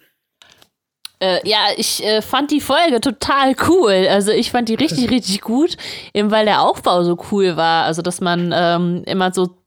Äh, 1.20 1.48
ja, 1.48 1.68
ich 1.76 2.04
äh, 2.04 2.22
fand 2.22 2.52
die 2.52 2.62
Folge 2.62 3.02
total 3.02 3.56
cool. 3.68 4.08
Also 4.10 4.32
ich 4.32 4.52
fand 4.52 4.70
die 4.70 4.76
richtig, 4.76 5.10
richtig 5.12 5.42
gut, 5.42 5.76
eben 6.14 6.32
weil 6.32 6.46
der 6.46 6.62
Aufbau 6.62 7.04
so 7.04 7.18
cool 7.32 7.58
war. 7.58 7.84
Also 7.84 8.02
dass 8.02 8.22
man 8.22 8.54
ähm, 8.56 9.04
immer 9.06 9.34
so 9.34 9.58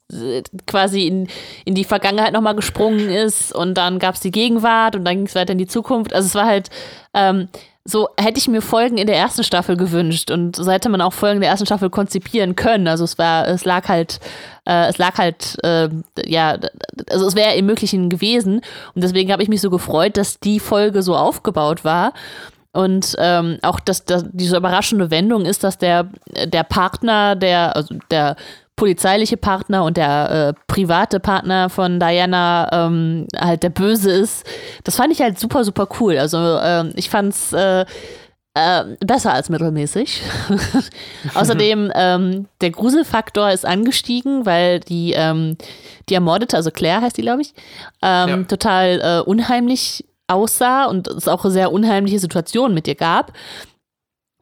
quasi 0.66 1.06
in, 1.06 1.28
in 1.64 1.74
die 1.74 1.84
Vergangenheit 1.84 2.32
nochmal 2.32 2.54
gesprungen 2.54 3.10
ist 3.10 3.54
und 3.54 3.74
dann 3.74 3.98
gab 3.98 4.14
es 4.14 4.20
die 4.20 4.30
Gegenwart 4.30 4.96
und 4.96 5.04
dann 5.04 5.16
ging 5.16 5.26
es 5.26 5.34
weiter 5.34 5.52
in 5.52 5.58
die 5.58 5.66
Zukunft. 5.66 6.14
Also 6.14 6.26
es 6.26 6.34
war 6.34 6.46
halt 6.46 6.70
ähm, 7.12 7.48
so, 7.84 8.08
hätte 8.18 8.38
ich 8.38 8.48
mir 8.48 8.60
Folgen 8.60 8.98
in 8.98 9.06
der 9.06 9.16
ersten 9.16 9.44
Staffel 9.44 9.76
gewünscht 9.76 10.30
und 10.30 10.56
so 10.56 10.70
hätte 10.70 10.90
man 10.90 11.00
auch 11.00 11.14
Folgen 11.14 11.40
der 11.40 11.48
ersten 11.48 11.64
Staffel 11.64 11.88
konzipieren 11.88 12.54
können. 12.54 12.86
Also 12.86 13.04
es 13.04 13.16
war, 13.16 13.48
es 13.48 13.64
lag 13.64 13.88
halt, 13.88 14.20
äh, 14.66 14.88
es 14.88 14.98
lag 14.98 15.16
halt, 15.16 15.56
äh, 15.62 15.88
ja, 16.24 16.58
also 17.10 17.26
es 17.26 17.34
wäre 17.34 17.54
im 17.54 17.64
Möglichen 17.64 18.10
gewesen 18.10 18.60
und 18.94 19.02
deswegen 19.02 19.32
habe 19.32 19.42
ich 19.42 19.48
mich 19.48 19.62
so 19.62 19.70
gefreut, 19.70 20.18
dass 20.18 20.38
die 20.38 20.60
Folge 20.60 21.02
so 21.02 21.16
aufgebaut 21.16 21.82
war. 21.82 22.12
Und 22.72 23.16
ähm, 23.18 23.58
auch, 23.62 23.80
dass, 23.80 24.04
dass 24.04 24.24
diese 24.30 24.56
überraschende 24.56 25.10
Wendung 25.10 25.46
ist, 25.46 25.64
dass 25.64 25.78
der, 25.78 26.08
der 26.44 26.62
Partner, 26.64 27.34
der, 27.34 27.74
also 27.74 27.94
der 28.10 28.36
polizeiliche 28.76 29.36
Partner 29.36 29.84
und 29.84 29.96
der 29.96 30.30
äh, 30.56 30.60
private 30.68 31.18
Partner 31.18 31.68
von 31.68 31.98
Diana 31.98 32.68
ähm, 32.70 33.26
halt 33.36 33.64
der 33.64 33.70
Böse 33.70 34.10
ist. 34.12 34.46
Das 34.84 34.96
fand 34.96 35.12
ich 35.12 35.20
halt 35.20 35.38
super, 35.38 35.64
super 35.64 35.88
cool. 35.98 36.16
Also 36.16 36.38
äh, 36.38 36.88
ich 36.94 37.10
fand's 37.10 37.52
äh, 37.52 37.84
äh, 38.58 38.84
besser 39.04 39.32
als 39.32 39.48
mittelmäßig. 39.50 40.22
Außerdem, 41.34 41.92
ähm, 41.94 42.46
der 42.60 42.70
Gruselfaktor 42.70 43.50
ist 43.50 43.66
angestiegen, 43.66 44.46
weil 44.46 44.80
die, 44.80 45.12
ähm, 45.12 45.56
die 46.08 46.14
Ermordete, 46.14 46.56
also 46.56 46.70
Claire 46.70 47.02
heißt 47.02 47.16
die, 47.16 47.22
glaube 47.22 47.42
ich, 47.42 47.54
ähm, 48.02 48.28
ja. 48.28 48.42
total 48.44 49.00
äh, 49.00 49.28
unheimlich 49.28 50.04
aussah 50.28 50.86
und 50.86 51.08
es 51.08 51.28
auch 51.28 51.44
sehr 51.46 51.72
unheimliche 51.72 52.18
Situation 52.18 52.74
mit 52.74 52.86
ihr 52.86 52.94
gab 52.94 53.32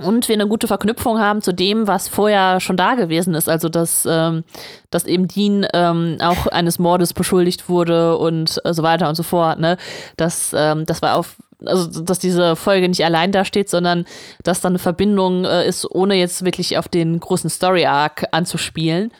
und 0.03 0.29
wir 0.29 0.35
eine 0.35 0.47
gute 0.47 0.67
Verknüpfung 0.67 1.19
haben 1.19 1.41
zu 1.41 1.53
dem, 1.53 1.87
was 1.87 2.09
vorher 2.09 2.61
schon 2.61 2.77
da 2.77 2.95
gewesen 2.95 3.35
ist. 3.35 3.49
Also, 3.49 3.69
dass, 3.71 4.07
ähm, 4.09 4.45
dass 4.91 5.07
eben 5.07 5.27
Dean 5.27 5.67
ähm, 5.73 6.19
auch 6.21 6.47
eines 6.49 6.79
Mordes 6.79 7.15
beschuldigt 7.15 7.71
wurde 7.71 8.19
und 8.19 8.61
so 8.63 8.83
weiter 8.83 9.09
und 9.09 9.15
so 9.15 9.23
fort. 9.23 9.59
Ne? 9.59 9.79
Dass, 10.19 10.55
ähm, 10.55 10.85
das 10.85 11.01
war 11.01 11.17
auf, 11.17 11.37
also, 11.65 12.03
dass 12.03 12.19
diese 12.19 12.57
Folge 12.57 12.89
nicht 12.89 13.05
allein 13.05 13.33
da 13.33 13.47
steht, 13.47 13.71
sondern 13.71 14.05
dass 14.43 14.61
da 14.61 14.69
eine 14.69 14.79
Verbindung 14.79 15.47
äh, 15.47 15.67
ist, 15.67 15.91
ohne 15.91 16.15
jetzt 16.17 16.45
wirklich 16.45 16.77
auf 16.77 16.89
den 16.89 17.19
großen 17.19 17.49
Story-Arc 17.49 18.27
anzuspielen. 18.33 19.11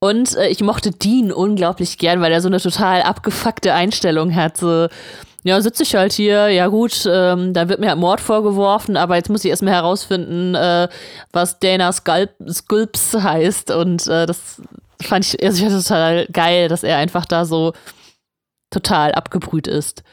Und 0.00 0.36
äh, 0.36 0.48
ich 0.48 0.62
mochte 0.62 0.90
Dean 0.90 1.30
unglaublich 1.30 1.98
gern, 1.98 2.22
weil 2.22 2.32
er 2.32 2.40
so 2.40 2.48
eine 2.48 2.60
total 2.60 3.02
abgefuckte 3.02 3.74
Einstellung 3.74 4.34
hat. 4.34 4.56
So, 4.56 4.88
ja, 5.44 5.60
sitze 5.60 5.82
ich 5.82 5.94
halt 5.94 6.12
hier, 6.12 6.48
ja 6.48 6.68
gut, 6.68 7.08
ähm, 7.10 7.52
da 7.52 7.68
wird 7.68 7.80
mir 7.80 7.88
halt 7.88 7.98
Mord 7.98 8.20
vorgeworfen, 8.20 8.96
aber 8.96 9.16
jetzt 9.16 9.28
muss 9.28 9.44
ich 9.44 9.50
erstmal 9.50 9.74
herausfinden, 9.74 10.54
äh, 10.54 10.88
was 11.32 11.58
Dana 11.58 11.90
Sculp 11.92 12.30
Sculps 12.48 13.14
heißt. 13.14 13.72
Und 13.72 14.06
äh, 14.06 14.26
das 14.26 14.62
fand 15.00 15.26
ich, 15.26 15.44
also 15.44 15.66
ich 15.66 15.72
total 15.72 16.26
geil, 16.26 16.68
dass 16.68 16.84
er 16.84 16.98
einfach 16.98 17.26
da 17.26 17.44
so 17.44 17.72
total 18.70 19.12
abgebrüht 19.12 19.66
ist. 19.66 20.04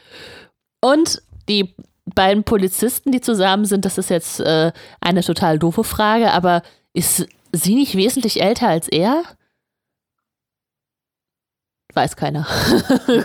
Und 0.80 1.22
die 1.48 1.74
beiden 2.06 2.42
Polizisten, 2.42 3.12
die 3.12 3.20
zusammen 3.20 3.66
sind, 3.66 3.84
das 3.84 3.98
ist 3.98 4.10
jetzt 4.10 4.40
äh, 4.40 4.72
eine 5.00 5.22
total 5.22 5.58
doofe 5.58 5.84
Frage, 5.84 6.32
aber 6.32 6.62
ist 6.92 7.26
sie 7.52 7.74
nicht 7.74 7.96
wesentlich 7.96 8.42
älter 8.42 8.68
als 8.68 8.88
er? 8.88 9.22
Weiß 11.94 12.16
keiner. 12.16 12.46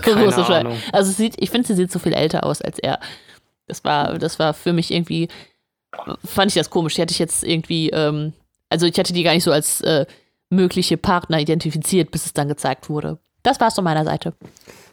Keine 0.02 0.36
Ahnung. 0.48 0.78
Also 0.92 1.12
es 1.12 1.18
sieht, 1.18 1.36
ich 1.38 1.50
finde, 1.50 1.68
sie 1.68 1.76
sieht 1.76 1.92
so 1.92 2.00
viel 2.00 2.14
älter 2.14 2.44
aus 2.46 2.62
als 2.62 2.80
er. 2.80 3.00
Das 3.68 3.84
war, 3.84 4.18
das 4.18 4.40
war 4.40 4.54
für 4.54 4.74
mich 4.74 4.92
irgendwie, 4.92 5.28
fand 6.24 6.52
ich 6.52 6.56
das 6.56 6.70
komisch. 6.70 6.96
Die 6.96 7.02
hatte 7.02 7.12
ich 7.12 7.20
jetzt 7.20 7.44
irgendwie, 7.44 7.90
ähm, 7.90 8.34
also 8.70 8.86
ich 8.86 8.98
hatte 8.98 9.14
die 9.14 9.24
gar 9.24 9.34
nicht 9.34 9.44
so 9.44 9.52
als 9.52 9.82
äh, 9.82 10.06
mögliche 10.50 10.98
Partner 10.98 11.40
identifiziert, 11.40 12.12
bis 12.12 12.26
es 12.26 12.34
dann 12.34 12.48
gezeigt 12.48 12.90
wurde. 12.90 13.20
Das 13.44 13.60
war's 13.60 13.76
von 13.76 13.84
meiner 13.84 14.06
Seite. 14.06 14.34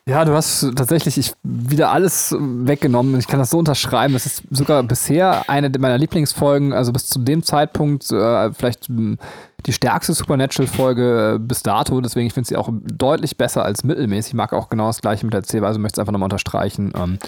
Ja, 0.09 0.25
du 0.25 0.33
hast 0.35 0.67
tatsächlich 0.75 1.17
ich, 1.17 1.33
wieder 1.45 1.93
alles 1.93 2.35
weggenommen. 2.37 3.21
Ich 3.21 3.29
kann 3.29 3.39
das 3.39 3.51
so 3.51 3.59
unterschreiben. 3.59 4.15
Das 4.15 4.27
ist 4.27 4.43
sogar 4.51 4.83
bisher 4.83 5.49
eine 5.49 5.71
meiner 5.79 5.97
Lieblingsfolgen. 5.97 6.73
Also 6.73 6.93
bis 6.93 7.07
zu 7.07 7.21
dem 7.21 7.45
Zeitpunkt 7.45 8.11
äh, 8.11 8.53
vielleicht 8.53 8.89
mh, 8.89 9.19
die 9.65 9.73
stärkste 9.73 10.13
Supernatural-Folge 10.15 11.35
äh, 11.37 11.39
bis 11.39 11.63
dato. 11.63 12.01
Deswegen 12.01 12.27
ich 12.27 12.33
finde 12.33 12.49
sie 12.49 12.57
auch 12.57 12.71
deutlich 12.73 13.37
besser 13.37 13.65
als 13.65 13.85
mittelmäßig. 13.85 14.31
Ich 14.31 14.37
mag 14.37 14.53
auch 14.53 14.69
genau 14.69 14.89
das 14.89 15.03
gleiche 15.03 15.25
mit 15.25 15.35
der 15.35 15.43
Erzählweise. 15.43 15.79
Möchte 15.79 15.97
es 15.97 16.01
einfach 16.01 16.13
nochmal 16.13 16.27
unterstreichen. 16.27 16.93
Ähm, 16.97 17.19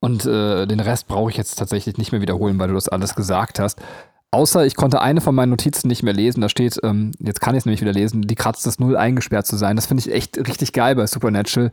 und 0.00 0.24
äh, 0.24 0.64
den 0.64 0.80
Rest 0.80 1.08
brauche 1.08 1.30
ich 1.30 1.36
jetzt 1.36 1.56
tatsächlich 1.56 1.98
nicht 1.98 2.12
mehr 2.12 2.22
wiederholen, 2.22 2.58
weil 2.58 2.68
du 2.68 2.74
das 2.74 2.88
alles 2.88 3.16
gesagt 3.16 3.58
hast. 3.58 3.82
Außer 4.30 4.66
ich 4.66 4.76
konnte 4.76 5.00
eine 5.00 5.22
von 5.22 5.34
meinen 5.34 5.50
Notizen 5.50 5.88
nicht 5.88 6.02
mehr 6.02 6.12
lesen. 6.12 6.42
Da 6.42 6.48
steht, 6.50 6.78
ähm, 6.82 7.12
jetzt 7.18 7.40
kann 7.40 7.54
ich 7.54 7.60
es 7.60 7.64
nämlich 7.66 7.80
wieder 7.80 7.92
lesen, 7.92 8.22
die 8.22 8.34
kratzt 8.34 8.66
das 8.66 8.78
Null 8.78 8.96
eingesperrt 8.96 9.46
zu 9.46 9.56
sein. 9.56 9.76
Das 9.76 9.86
finde 9.86 10.02
ich 10.02 10.12
echt 10.12 10.36
richtig 10.36 10.72
geil 10.74 10.94
bei 10.96 11.06
Supernatural. 11.06 11.72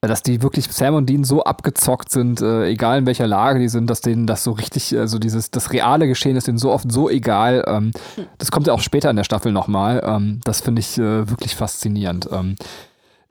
äh, 0.00 0.08
Dass 0.08 0.24
die 0.24 0.42
wirklich 0.42 0.66
Sam 0.66 0.96
und 0.96 1.08
Dean 1.08 1.22
so 1.22 1.44
abgezockt 1.44 2.10
sind, 2.10 2.40
äh, 2.40 2.66
egal 2.66 2.98
in 2.98 3.06
welcher 3.06 3.28
Lage 3.28 3.60
die 3.60 3.68
sind, 3.68 3.88
dass 3.88 4.00
denen 4.00 4.26
das 4.26 4.42
so 4.42 4.50
richtig, 4.50 4.98
also 4.98 5.20
dieses, 5.20 5.52
das 5.52 5.72
reale 5.72 6.08
Geschehen 6.08 6.34
ist 6.34 6.48
denen 6.48 6.58
so 6.58 6.72
oft 6.72 6.90
so 6.90 7.08
egal. 7.08 7.64
Ähm, 7.68 7.92
das 8.38 8.50
kommt 8.50 8.66
ja 8.66 8.72
auch 8.72 8.80
später 8.80 9.08
in 9.08 9.16
der 9.16 9.24
Staffel 9.24 9.52
nochmal. 9.52 10.02
Ähm, 10.04 10.40
das 10.42 10.60
finde 10.60 10.80
ich 10.80 10.98
äh, 10.98 11.30
wirklich 11.30 11.54
faszinierend. 11.54 12.28
Ähm, 12.32 12.56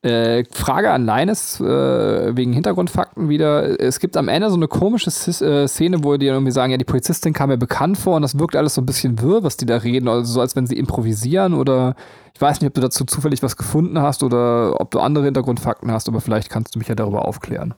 äh, 0.04 0.44
Frage 0.52 0.92
an 0.92 1.06
Leines 1.06 1.60
äh, 1.60 2.36
wegen 2.36 2.54
Hintergrundfakten 2.54 3.30
wieder. 3.30 3.80
Es 3.80 4.00
gibt 4.00 4.18
am 4.18 4.28
Ende 4.28 4.50
so 4.50 4.56
eine 4.56 4.68
komische 4.68 5.10
äh, 5.10 5.68
Szene, 5.68 6.04
wo 6.04 6.18
die 6.18 6.26
irgendwie 6.26 6.52
sagen, 6.52 6.72
ja, 6.72 6.78
die 6.78 6.86
Polizistin 6.86 7.34
kam 7.34 7.50
mir 7.50 7.58
bekannt 7.58 7.98
vor 7.98 8.16
und 8.16 8.24
das 8.24 8.40
wirkt 8.40 8.56
alles 8.56 8.74
so 8.76 8.82
ein 8.82 8.86
bisschen 8.86 9.22
wirr, 9.22 9.44
was 9.44 9.58
die 9.58 9.66
da 9.66 9.78
reden, 9.78 10.08
also 10.08 10.34
so 10.34 10.42
als 10.42 10.56
wenn 10.56 10.66
sie 10.66 10.78
improvisieren 10.78 11.54
oder 11.54 11.96
ich 12.34 12.42
weiß 12.42 12.62
nicht, 12.62 12.70
ob 12.70 12.74
du 12.74 12.82
dazu 12.82 13.06
zufällig 13.06 13.44
was 13.44 13.58
gefunden 13.58 14.00
hast 14.02 14.24
oder 14.24 14.80
ob 14.80 14.90
du 14.92 15.00
andere 15.00 15.26
Hintergrundfakten 15.26 15.92
hast, 15.92 16.08
aber 16.08 16.22
vielleicht 16.22 16.50
kannst 16.50 16.74
du 16.74 16.80
mich 16.80 16.88
ja 16.88 16.96
darüber 16.96 17.26
aufklären. 17.26 17.76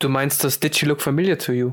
Du 0.00 0.08
meinst 0.08 0.42
das 0.42 0.58
Did 0.58 0.74
she 0.74 0.86
look 0.86 1.00
familiar 1.00 1.38
to 1.38 1.52
you? 1.52 1.72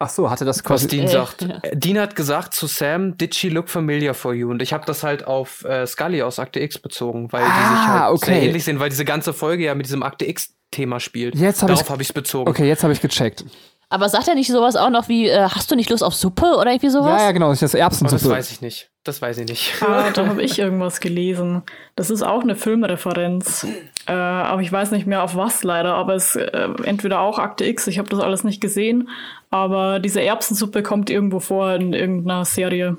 Ach 0.00 0.08
so, 0.08 0.30
hatte 0.30 0.44
das 0.44 0.58
Was 0.58 0.64
quasi. 0.64 0.86
Dean 0.88 1.04
Äh, 1.06 1.08
sagt. 1.08 1.42
ja. 1.42 1.60
Dean 1.74 1.98
hat 1.98 2.14
gesagt 2.14 2.54
zu 2.54 2.66
Sam, 2.68 3.16
did 3.18 3.34
she 3.34 3.48
look 3.48 3.68
familiar 3.68 4.14
for 4.14 4.32
you? 4.32 4.48
Und 4.50 4.62
ich 4.62 4.72
habe 4.72 4.84
das 4.86 5.02
halt 5.02 5.26
auf 5.26 5.64
äh, 5.64 5.86
Scully 5.86 6.22
aus 6.22 6.38
Akte 6.38 6.60
X 6.60 6.78
bezogen, 6.78 7.32
weil 7.32 7.42
die 7.44 7.50
Ah, 7.50 7.70
sich 7.82 7.88
halt 7.88 8.12
okay. 8.12 8.24
sehr 8.26 8.42
ähnlich 8.44 8.64
sind, 8.64 8.78
weil 8.78 8.90
diese 8.90 9.04
ganze 9.04 9.32
Folge 9.32 9.64
ja 9.64 9.74
mit 9.74 9.86
diesem 9.86 10.04
Akte 10.04 10.24
X-Thema 10.28 11.00
spielt. 11.00 11.34
Jetzt 11.34 11.62
hab 11.62 11.68
Darauf 11.68 11.82
ich's- 11.82 11.90
habe 11.90 12.02
ich 12.02 12.08
es 12.10 12.12
bezogen. 12.12 12.48
Okay, 12.48 12.68
jetzt 12.68 12.84
habe 12.84 12.92
ich 12.92 13.00
gecheckt. 13.00 13.44
Aber 13.90 14.08
sagt 14.10 14.28
er 14.28 14.34
nicht 14.34 14.52
sowas 14.52 14.76
auch 14.76 14.90
noch 14.90 15.08
wie, 15.08 15.28
äh, 15.28 15.48
hast 15.48 15.70
du 15.70 15.74
nicht 15.74 15.88
Lust 15.88 16.04
auf 16.04 16.14
Suppe 16.14 16.56
oder 16.56 16.70
irgendwie 16.70 16.90
sowas? 16.90 17.20
Ja, 17.20 17.26
ja, 17.26 17.32
genau, 17.32 17.48
das 17.50 17.62
ist 17.62 17.74
Erbsensuppe. 17.74 18.22
das 18.22 18.28
weiß 18.28 18.50
ich 18.50 18.60
nicht. 18.60 18.90
Das 19.04 19.22
weiß 19.22 19.38
ich 19.38 19.48
nicht. 19.48 19.82
Ah, 19.82 20.10
da 20.14 20.26
habe 20.26 20.42
ich 20.42 20.58
irgendwas 20.58 21.00
gelesen. 21.00 21.62
Das 21.96 22.10
ist 22.10 22.22
auch 22.22 22.42
eine 22.42 22.54
Filmreferenz. 22.54 23.66
Äh, 24.06 24.12
aber 24.12 24.60
ich 24.60 24.70
weiß 24.70 24.90
nicht 24.90 25.06
mehr 25.06 25.22
auf 25.22 25.36
was 25.36 25.62
leider. 25.62 25.94
Aber 25.94 26.14
es 26.14 26.36
äh, 26.36 26.68
entweder 26.84 27.20
auch 27.20 27.38
Akte 27.38 27.64
X, 27.64 27.86
ich 27.86 27.98
habe 27.98 28.10
das 28.10 28.20
alles 28.20 28.44
nicht 28.44 28.60
gesehen. 28.60 29.08
Aber 29.50 30.00
diese 30.00 30.20
Erbsensuppe 30.20 30.82
kommt 30.82 31.08
irgendwo 31.08 31.40
vor 31.40 31.72
in 31.72 31.94
irgendeiner 31.94 32.44
Serie, 32.44 32.98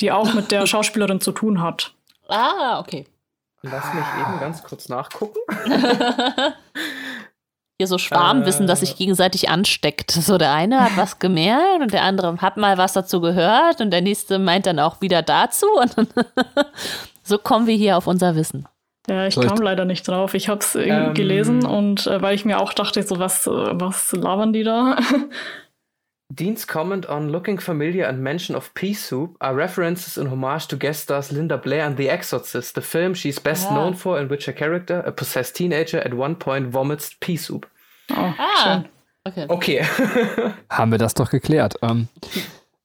die 0.00 0.12
auch 0.12 0.34
mit 0.34 0.52
der 0.52 0.66
Schauspielerin 0.68 1.20
zu 1.20 1.32
tun 1.32 1.60
hat. 1.60 1.94
Ah, 2.28 2.78
okay. 2.78 3.06
Lass 3.62 3.92
mich 3.92 4.04
eben 4.20 4.38
ganz 4.38 4.62
kurz 4.62 4.88
nachgucken. 4.88 5.40
Hier 7.80 7.86
so 7.86 7.96
Schwarmwissen, 7.96 8.66
das 8.66 8.80
sich 8.80 8.96
gegenseitig 8.96 9.48
ansteckt. 9.50 10.10
So 10.10 10.36
der 10.36 10.52
eine 10.52 10.80
hat 10.80 10.96
was 10.96 11.20
gemerkt 11.20 11.80
und 11.80 11.92
der 11.92 12.02
andere 12.02 12.36
hat 12.38 12.56
mal 12.56 12.76
was 12.76 12.92
dazu 12.92 13.20
gehört 13.20 13.80
und 13.80 13.92
der 13.92 14.00
nächste 14.00 14.40
meint 14.40 14.66
dann 14.66 14.80
auch 14.80 15.00
wieder 15.00 15.22
dazu. 15.22 15.66
Und 15.80 15.96
dann 15.96 16.08
so 17.22 17.38
kommen 17.38 17.68
wir 17.68 17.76
hier 17.76 17.96
auf 17.96 18.08
unser 18.08 18.34
Wissen. 18.34 18.66
Ja, 19.08 19.26
ich 19.26 19.40
kam 19.40 19.58
leider 19.58 19.84
nicht 19.84 20.06
drauf. 20.06 20.34
Ich 20.34 20.48
habe 20.48 20.60
es 20.60 20.74
Ähm. 20.74 21.14
gelesen 21.14 21.64
und 21.64 22.06
äh, 22.08 22.20
weil 22.20 22.34
ich 22.34 22.44
mir 22.44 22.60
auch 22.60 22.72
dachte, 22.74 23.02
so 23.04 23.18
was, 23.20 23.46
äh, 23.46 23.50
was 23.50 24.12
labern 24.12 24.52
die 24.52 24.64
da? 24.64 24.96
Dean's 26.30 26.66
comment 26.66 27.06
on 27.08 27.30
looking 27.32 27.56
familiar 27.58 28.04
and 28.04 28.18
mention 28.22 28.54
of 28.54 28.72
pea 28.74 28.92
soup 28.92 29.36
are 29.40 29.54
references 29.54 30.18
in 30.18 30.26
homage 30.26 30.66
to 30.68 30.76
guest 30.76 31.04
stars 31.04 31.32
Linda 31.32 31.56
Blair 31.56 31.86
and 31.86 31.96
The 31.96 32.10
Exorcist, 32.10 32.74
the 32.74 32.82
film 32.82 33.14
she's 33.14 33.38
best 33.40 33.66
Ah. 33.70 33.74
known 33.74 33.94
for, 33.94 34.20
in 34.20 34.28
which 34.28 34.44
her 34.46 34.52
character, 34.52 35.00
a 35.06 35.10
possessed 35.10 35.54
teenager, 35.56 35.98
at 36.00 36.12
one 36.12 36.34
point 36.36 36.70
vomits 36.70 37.14
pea 37.20 37.36
soup. 37.38 37.66
Oh, 38.10 38.34
Ah, 38.38 38.62
schön. 38.62 38.88
okay. 39.26 39.46
Okay. 39.48 39.84
Haben 40.70 40.90
wir 40.90 40.98
das 40.98 41.14
doch 41.14 41.30
geklärt. 41.30 41.76
Ähm, 41.82 42.08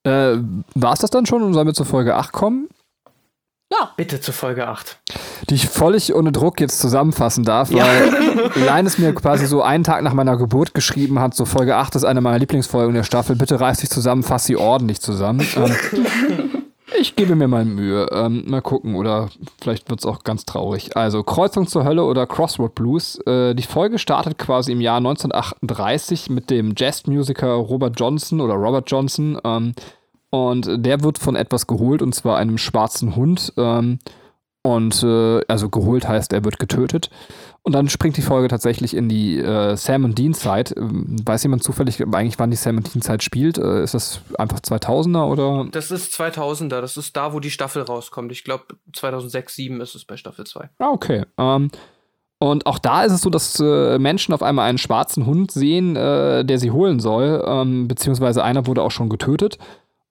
äh, 0.05 0.37
War 0.75 0.93
es 0.93 0.99
das 0.99 1.09
dann 1.09 1.25
schon 1.25 1.43
und 1.43 1.53
sollen 1.53 1.67
wir 1.67 1.73
zur 1.73 1.85
Folge 1.85 2.15
8 2.15 2.31
kommen? 2.31 2.69
Bitte 3.97 4.19
zu 4.21 4.31
Folge 4.31 4.67
8. 4.67 4.99
die 5.49 5.55
ich 5.55 5.67
völlig 5.67 6.13
ohne 6.13 6.31
Druck 6.31 6.59
jetzt 6.59 6.79
zusammenfassen 6.79 7.43
darf, 7.43 7.71
weil 7.71 8.63
Leines 8.65 8.97
mir 8.97 9.13
quasi 9.13 9.45
so 9.45 9.61
einen 9.61 9.83
Tag 9.83 10.03
nach 10.03 10.13
meiner 10.13 10.37
Geburt 10.37 10.73
geschrieben 10.73 11.19
hat, 11.19 11.35
so 11.35 11.45
Folge 11.45 11.75
8 11.75 11.95
ist 11.95 12.03
eine 12.03 12.21
meiner 12.21 12.39
Lieblingsfolgen 12.39 12.93
der 12.93 13.03
Staffel, 13.03 13.35
bitte 13.35 13.59
reiß 13.59 13.79
dich 13.79 13.89
zusammen, 13.89 14.23
fass 14.23 14.45
sie 14.45 14.57
ordentlich 14.57 15.01
zusammen. 15.01 15.45
Ähm, 15.55 15.75
ich 16.99 17.15
gebe 17.15 17.35
mir 17.35 17.47
mal 17.47 17.65
Mühe. 17.65 18.07
Ähm, 18.11 18.43
mal 18.47 18.61
gucken, 18.61 18.95
oder 18.95 19.29
vielleicht 19.61 19.89
wird 19.89 19.99
es 19.99 20.05
auch 20.05 20.23
ganz 20.23 20.45
traurig. 20.45 20.95
Also, 20.95 21.23
Kreuzung 21.23 21.67
zur 21.67 21.83
Hölle 21.83 22.03
oder 22.03 22.27
Crossroad 22.27 22.75
Blues. 22.75 23.19
Äh, 23.25 23.53
die 23.55 23.63
Folge 23.63 23.99
startet 23.99 24.37
quasi 24.37 24.71
im 24.71 24.81
Jahr 24.81 24.97
1938 24.97 26.29
mit 26.29 26.49
dem 26.49 26.73
Jazzmusiker 26.75 27.51
Robert 27.53 27.99
Johnson 27.99 28.41
oder 28.41 28.53
Robert 28.53 28.89
Johnson. 28.89 29.39
Ähm, 29.43 29.73
und 30.33 30.67
der 30.83 31.03
wird 31.03 31.19
von 31.19 31.35
etwas 31.35 31.67
geholt, 31.67 32.01
und 32.01 32.15
zwar 32.15 32.37
einem 32.37 32.57
schwarzen 32.57 33.15
Hund. 33.15 33.53
Ähm, 33.55 33.99
und 34.63 35.03
äh, 35.03 35.41
also 35.47 35.69
geholt 35.69 36.07
heißt, 36.07 36.33
er 36.33 36.43
wird 36.43 36.57
getötet. 36.57 37.11
Und 37.61 37.73
dann 37.73 37.87
springt 37.87 38.17
die 38.17 38.23
Folge 38.23 38.47
tatsächlich 38.47 38.95
in 38.95 39.09
die 39.09 39.37
äh, 39.37 39.77
Sam 39.77 40.05
und 40.05 40.17
Dean 40.17 40.33
Zeit. 40.33 40.75
Ähm, 40.75 41.17
weiß 41.23 41.43
jemand 41.43 41.63
zufällig 41.63 42.01
eigentlich, 42.01 42.39
wann 42.39 42.49
die 42.49 42.57
Sam 42.57 42.77
und 42.77 42.91
Dean 42.91 43.03
Zeit 43.03 43.21
spielt? 43.21 43.59
Äh, 43.59 43.83
ist 43.83 43.93
das 43.93 44.21
einfach 44.39 44.57
2000er 44.57 45.27
oder? 45.27 45.67
Das 45.69 45.91
ist 45.91 46.19
2000er, 46.19 46.81
das 46.81 46.97
ist 46.97 47.15
da, 47.15 47.33
wo 47.33 47.39
die 47.39 47.51
Staffel 47.51 47.83
rauskommt. 47.83 48.31
Ich 48.31 48.43
glaube, 48.43 48.63
2006, 48.91 49.53
2007 49.53 49.81
ist 49.81 49.93
es 49.93 50.05
bei 50.05 50.17
Staffel 50.17 50.47
2. 50.47 50.67
Ah, 50.79 50.89
okay. 50.89 51.25
Ähm, 51.37 51.69
und 52.39 52.65
auch 52.65 52.79
da 52.79 53.03
ist 53.03 53.11
es 53.11 53.21
so, 53.21 53.29
dass 53.29 53.59
äh, 53.59 53.99
Menschen 53.99 54.33
auf 54.33 54.41
einmal 54.41 54.67
einen 54.67 54.79
schwarzen 54.79 55.27
Hund 55.27 55.51
sehen, 55.51 55.95
äh, 55.95 56.43
der 56.43 56.57
sie 56.57 56.71
holen 56.71 56.99
soll. 56.99 57.43
Ähm, 57.45 57.87
beziehungsweise 57.87 58.43
einer 58.43 58.65
wurde 58.65 58.81
auch 58.81 58.91
schon 58.91 59.09
getötet. 59.09 59.59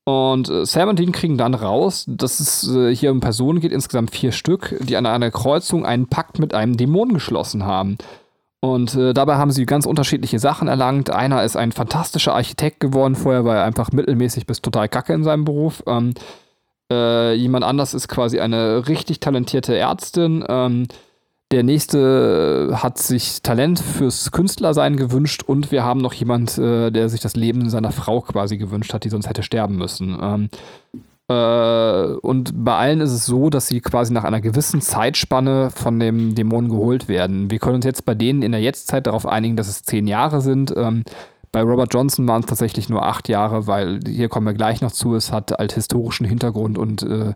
Und 0.05 0.49
äh, 0.49 0.67
Sam 0.67 0.89
und 0.89 0.99
Dean 0.99 1.13
kriegen 1.13 1.39
dann 1.39 1.55
raus, 1.55 2.05
dass 2.09 2.41
es 2.41 2.69
äh, 2.69 2.95
hier 2.95 3.13
um 3.13 3.21
Personen 3.21 3.61
geht, 3.61 3.73
insgesamt 3.73 4.11
vier 4.11 4.33
Stück, 4.33 4.77
die 4.81 4.97
an 4.97 5.07
einer 5.07 5.31
Kreuzung 5.31 5.87
einen 5.87 6.09
Pakt 6.09 6.39
mit 6.39 6.55
einem 6.55 6.77
Dämon 6.77 7.13
geschlossen 7.15 7.65
haben. 7.65 7.99
Und 8.61 8.95
äh, 8.95 9.13
dabei 9.13 9.37
haben 9.37 9.51
sie 9.51 9.67
ganz 9.67 9.87
unterschiedliche 9.87 10.39
Sachen 10.39 10.69
erlangt. 10.69 11.11
Einer 11.11 11.43
ist 11.45 11.57
ein 11.57 11.73
fantastischer 11.73 12.35
Architekt 12.35 12.81
geworden, 12.81 13.17
vorher 13.17 13.45
war 13.45 13.57
er 13.57 13.65
einfach 13.65 13.93
mittelmäßig 13.93 14.47
bis 14.47 14.61
total 14.61 14.89
kacke 14.89 15.13
in 15.13 15.25
seinem 15.25 15.45
Beruf. 15.45 15.83
Ähm, 15.87 16.15
äh, 16.91 17.35
jemand 17.35 17.65
anders 17.65 17.95
ist 17.95 18.09
quasi 18.09 18.41
eine 18.41 18.89
richtig 18.89 19.21
talentierte 19.21 19.77
Ärztin. 19.77 20.45
Ähm, 20.49 20.87
der 21.53 21.63
nächste 21.63 22.71
hat 22.75 22.99
sich 22.99 23.43
Talent 23.43 23.79
fürs 23.79 24.33
Künstlersein 24.33 24.97
gewünscht 24.97 25.43
und 25.47 25.71
wir 25.71 25.85
haben 25.85 26.01
noch 26.01 26.15
jemand, 26.15 26.57
äh, 26.57 26.91
der 26.91 27.09
sich 27.11 27.21
das 27.21 27.37
Leben 27.37 27.69
seiner 27.69 27.93
Frau 27.93 28.23
quasi 28.23 28.57
gewünscht 28.57 28.93
hat, 28.95 29.05
die 29.05 29.11
sonst 29.11 29.29
hätte 29.29 29.43
sterben 29.43 29.77
müssen. 29.77 30.19
Ähm, 30.21 30.49
äh, 31.29 32.15
und 32.23 32.65
bei 32.65 32.75
allen 32.75 33.01
ist 33.01 33.13
es 33.13 33.27
so, 33.27 33.51
dass 33.51 33.67
sie 33.67 33.81
quasi 33.81 34.15
nach 34.15 34.25
einer 34.25 34.41
gewissen 34.41 34.81
Zeitspanne 34.81 35.71
von 35.71 36.01
dem 36.01 36.35
Dämon 36.35 36.71
geholt 36.71 37.07
werden. 37.07 37.51
Wir 37.51 37.59
können 37.59 37.77
uns 37.77 37.85
jetzt 37.85 38.07
bei 38.07 38.15
denen 38.15 38.43
in 38.43 38.53
der 38.53 38.63
Jetztzeit 38.63 39.07
darauf 39.07 39.27
einigen, 39.27 39.57
dass 39.57 39.69
es 39.69 39.83
zehn 39.83 40.07
Jahre 40.07 40.41
sind. 40.41 40.73
Ähm, 40.75 41.05
bei 41.53 41.61
Robert 41.61 41.93
Johnson 41.93 42.27
waren 42.27 42.41
es 42.41 42.47
tatsächlich 42.47 42.89
nur 42.89 43.05
acht 43.05 43.29
Jahre, 43.29 43.67
weil 43.67 44.01
hier 44.07 44.31
kommen 44.31 44.47
wir 44.47 44.55
gleich 44.55 44.81
noch 44.81 44.93
zu, 44.93 45.15
es 45.15 45.31
hat 45.31 45.59
althistorischen 45.59 46.27
Hintergrund 46.27 46.79
und 46.79 47.03
äh, 47.03 47.35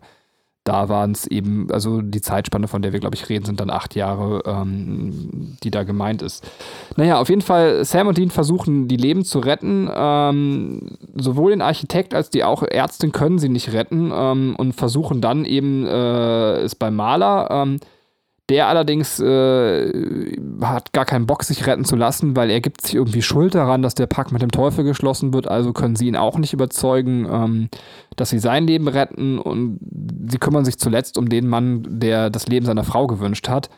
da 0.67 0.89
waren 0.89 1.11
es 1.11 1.25
eben, 1.27 1.71
also 1.71 2.01
die 2.01 2.21
Zeitspanne, 2.21 2.67
von 2.67 2.81
der 2.81 2.91
wir, 2.91 2.99
glaube 2.99 3.15
ich, 3.15 3.29
reden, 3.29 3.45
sind 3.45 3.59
dann 3.59 3.69
acht 3.69 3.95
Jahre, 3.95 4.43
ähm, 4.45 5.55
die 5.63 5.71
da 5.71 5.83
gemeint 5.83 6.21
ist. 6.21 6.45
Naja, 6.97 7.19
auf 7.19 7.29
jeden 7.29 7.41
Fall, 7.41 7.85
Sam 7.85 8.07
und 8.07 8.17
Dean 8.17 8.29
versuchen, 8.29 8.87
die 8.87 8.97
Leben 8.97 9.23
zu 9.23 9.39
retten. 9.39 9.89
Ähm, 9.93 10.97
sowohl 11.15 11.51
den 11.51 11.61
Architekt 11.61 12.13
als 12.13 12.29
die 12.29 12.43
auch 12.43 12.63
Ärztin 12.63 13.11
können 13.11 13.39
sie 13.39 13.49
nicht 13.49 13.71
retten 13.71 14.11
ähm, 14.13 14.55
und 14.57 14.73
versuchen 14.73 15.21
dann 15.21 15.45
eben 15.45 15.85
äh, 15.85 16.57
es 16.57 16.75
beim 16.75 16.95
Maler. 16.95 17.47
Ähm, 17.49 17.79
Der 18.49 18.67
allerdings 18.67 19.19
äh, 19.19 20.37
hat 20.61 20.93
gar 20.93 21.03
keinen 21.03 21.27
Bock, 21.27 21.43
sich 21.43 21.67
retten 21.67 21.83
zu 21.83 21.97
lassen, 21.97 22.37
weil 22.37 22.49
er 22.49 22.61
gibt 22.61 22.81
sich 22.81 22.95
irgendwie 22.95 23.21
Schuld 23.21 23.55
daran, 23.55 23.81
dass 23.81 23.93
der 23.93 24.07
Pakt 24.07 24.31
mit 24.31 24.41
dem 24.41 24.51
Teufel 24.51 24.85
geschlossen 24.85 25.33
wird. 25.33 25.49
Also 25.49 25.73
können 25.73 25.97
sie 25.97 26.07
ihn 26.07 26.15
auch 26.15 26.37
nicht 26.37 26.53
überzeugen, 26.53 27.27
ähm, 27.29 27.69
dass 28.15 28.29
sie 28.29 28.39
sein 28.39 28.65
Leben 28.65 28.87
retten. 28.87 29.37
Und 29.37 29.79
sie 30.29 30.37
kümmern 30.37 30.63
sich 30.63 30.77
zuletzt 30.77 31.17
um 31.17 31.27
den 31.27 31.47
Mann, 31.47 31.99
der 31.99 32.29
das 32.29 32.47
Leben 32.47 32.65
seiner 32.65 32.85
Frau 32.85 33.05
gewünscht 33.07 33.49
hat. 33.49 33.69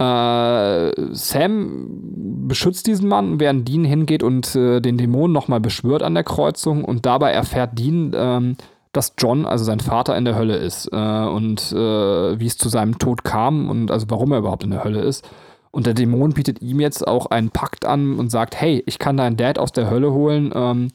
Äh, 0.00 1.14
Sam 1.14 2.48
beschützt 2.48 2.88
diesen 2.88 3.08
Mann, 3.08 3.38
während 3.38 3.68
Dean 3.68 3.84
hingeht 3.84 4.24
und 4.24 4.56
äh, 4.56 4.80
den 4.80 4.98
Dämon 4.98 5.30
nochmal 5.30 5.60
beschwört 5.60 6.02
an 6.02 6.14
der 6.14 6.24
Kreuzung. 6.24 6.84
Und 6.84 7.06
dabei 7.06 7.30
erfährt 7.30 7.78
Dean, 7.78 8.10
ähm, 8.12 8.56
dass 8.96 9.14
John, 9.18 9.44
also 9.44 9.64
sein 9.64 9.80
Vater, 9.80 10.16
in 10.16 10.24
der 10.24 10.36
Hölle 10.36 10.56
ist 10.56 10.88
äh, 10.92 10.96
und 10.96 11.72
äh, 11.72 12.38
wie 12.40 12.46
es 12.46 12.56
zu 12.56 12.68
seinem 12.68 12.98
Tod 12.98 13.24
kam 13.24 13.68
und 13.68 13.90
also 13.90 14.06
warum 14.08 14.32
er 14.32 14.38
überhaupt 14.38 14.64
in 14.64 14.70
der 14.70 14.84
Hölle 14.84 15.00
ist. 15.00 15.28
Und 15.70 15.86
der 15.86 15.94
Dämon 15.94 16.34
bietet 16.34 16.62
ihm 16.62 16.78
jetzt 16.80 17.06
auch 17.06 17.26
einen 17.26 17.50
Pakt 17.50 17.84
an 17.84 18.18
und 18.18 18.30
sagt, 18.30 18.54
hey, 18.60 18.82
ich 18.86 18.98
kann 19.00 19.16
deinen 19.16 19.36
Dad 19.36 19.58
aus 19.58 19.72
der 19.72 19.90
Hölle 19.90 20.12
holen, 20.12 20.52
ähm, 20.54 20.90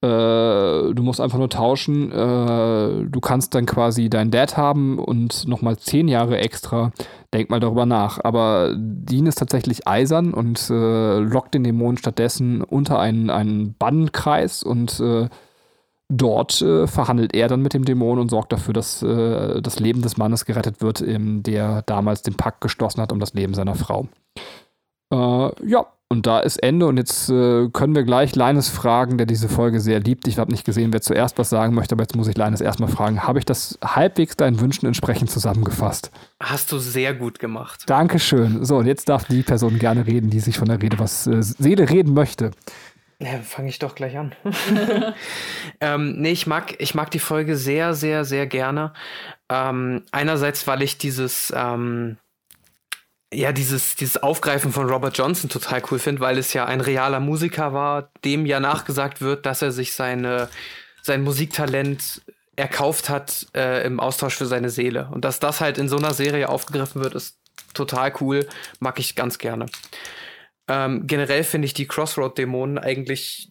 äh, 0.00 0.94
du 0.94 1.02
musst 1.02 1.20
einfach 1.20 1.38
nur 1.38 1.50
tauschen, 1.50 2.12
äh, 2.12 3.06
du 3.06 3.20
kannst 3.20 3.54
dann 3.54 3.66
quasi 3.66 4.08
deinen 4.08 4.30
Dad 4.30 4.56
haben 4.56 4.98
und 4.98 5.48
nochmal 5.48 5.76
zehn 5.76 6.06
Jahre 6.06 6.38
extra, 6.38 6.92
denk 7.34 7.50
mal 7.50 7.58
darüber 7.58 7.84
nach. 7.84 8.20
Aber 8.22 8.74
Dean 8.76 9.26
ist 9.26 9.38
tatsächlich 9.38 9.88
eisern 9.88 10.32
und 10.34 10.70
äh, 10.70 11.18
lockt 11.18 11.54
den 11.54 11.64
Dämon 11.64 11.96
stattdessen 11.96 12.62
unter 12.62 13.00
einen, 13.00 13.28
einen 13.28 13.74
Bannenkreis 13.74 14.62
und 14.62 15.00
äh, 15.00 15.28
dort 16.08 16.60
äh, 16.62 16.86
verhandelt 16.86 17.34
er 17.34 17.48
dann 17.48 17.62
mit 17.62 17.74
dem 17.74 17.84
Dämon 17.84 18.18
und 18.18 18.30
sorgt 18.30 18.52
dafür, 18.52 18.74
dass 18.74 19.02
äh, 19.02 19.60
das 19.60 19.78
Leben 19.78 20.02
des 20.02 20.16
Mannes 20.16 20.44
gerettet 20.44 20.80
wird, 20.80 21.00
ähm, 21.00 21.42
der 21.42 21.82
damals 21.82 22.22
den 22.22 22.34
Pakt 22.34 22.60
geschlossen 22.60 23.00
hat 23.00 23.12
um 23.12 23.20
das 23.20 23.34
Leben 23.34 23.54
seiner 23.54 23.74
Frau. 23.74 24.08
Äh, 25.12 25.68
ja, 25.68 25.86
und 26.10 26.26
da 26.26 26.40
ist 26.40 26.62
Ende 26.62 26.86
und 26.86 26.96
jetzt 26.96 27.28
äh, 27.28 27.68
können 27.68 27.94
wir 27.94 28.02
gleich 28.02 28.34
Leines 28.34 28.70
fragen, 28.70 29.18
der 29.18 29.26
diese 29.26 29.46
Folge 29.46 29.78
sehr 29.78 30.00
liebt. 30.00 30.26
Ich 30.26 30.38
habe 30.38 30.50
nicht 30.50 30.64
gesehen, 30.64 30.90
wer 30.94 31.02
zuerst 31.02 31.36
was 31.36 31.50
sagen 31.50 31.74
möchte, 31.74 31.94
aber 31.94 32.02
jetzt 32.02 32.16
muss 32.16 32.28
ich 32.28 32.36
Leines 32.36 32.62
erstmal 32.62 32.88
fragen. 32.88 33.24
Habe 33.24 33.38
ich 33.38 33.44
das 33.44 33.78
halbwegs 33.84 34.34
deinen 34.34 34.58
Wünschen 34.58 34.86
entsprechend 34.86 35.30
zusammengefasst? 35.30 36.10
Hast 36.42 36.72
du 36.72 36.78
sehr 36.78 37.12
gut 37.12 37.38
gemacht. 37.38 37.84
Dankeschön. 37.86 38.64
So, 38.64 38.78
und 38.78 38.86
jetzt 38.86 39.10
darf 39.10 39.26
die 39.26 39.42
Person 39.42 39.78
gerne 39.78 40.06
reden, 40.06 40.30
die 40.30 40.40
sich 40.40 40.56
von 40.56 40.68
der 40.68 40.80
Rede 40.80 40.98
was 40.98 41.26
äh, 41.26 41.42
Seele 41.42 41.90
reden 41.90 42.14
möchte. 42.14 42.52
Ja, 43.20 43.40
fange 43.40 43.68
ich 43.68 43.80
doch 43.80 43.96
gleich 43.96 44.16
an. 44.16 44.34
ähm, 45.80 46.20
nee, 46.20 46.30
ich 46.30 46.46
mag, 46.46 46.80
ich 46.80 46.94
mag 46.94 47.10
die 47.10 47.18
Folge 47.18 47.56
sehr, 47.56 47.94
sehr, 47.94 48.24
sehr 48.24 48.46
gerne. 48.46 48.92
Ähm, 49.48 50.04
einerseits, 50.12 50.68
weil 50.68 50.82
ich 50.82 50.98
dieses, 50.98 51.52
ähm, 51.56 52.16
ja, 53.32 53.50
dieses, 53.50 53.96
dieses 53.96 54.22
Aufgreifen 54.22 54.72
von 54.72 54.88
Robert 54.88 55.18
Johnson 55.18 55.50
total 55.50 55.82
cool 55.90 55.98
finde, 55.98 56.20
weil 56.20 56.38
es 56.38 56.52
ja 56.52 56.66
ein 56.66 56.80
realer 56.80 57.18
Musiker 57.18 57.72
war, 57.72 58.12
dem 58.24 58.46
ja 58.46 58.60
nachgesagt 58.60 59.20
wird, 59.20 59.46
dass 59.46 59.62
er 59.62 59.72
sich 59.72 59.94
seine, 59.94 60.48
sein 61.02 61.22
Musiktalent 61.22 62.22
erkauft 62.54 63.08
hat 63.08 63.46
äh, 63.54 63.84
im 63.84 63.98
Austausch 63.98 64.36
für 64.36 64.46
seine 64.46 64.70
Seele. 64.70 65.08
Und 65.12 65.24
dass 65.24 65.40
das 65.40 65.60
halt 65.60 65.78
in 65.78 65.88
so 65.88 65.96
einer 65.96 66.14
Serie 66.14 66.48
aufgegriffen 66.48 67.02
wird, 67.02 67.14
ist 67.16 67.36
total 67.74 68.12
cool. 68.20 68.48
Mag 68.78 69.00
ich 69.00 69.16
ganz 69.16 69.38
gerne. 69.38 69.66
Ähm, 70.68 71.06
generell 71.06 71.44
finde 71.44 71.66
ich 71.66 71.74
die 71.74 71.86
Crossroad-Dämonen 71.86 72.78
eigentlich 72.78 73.50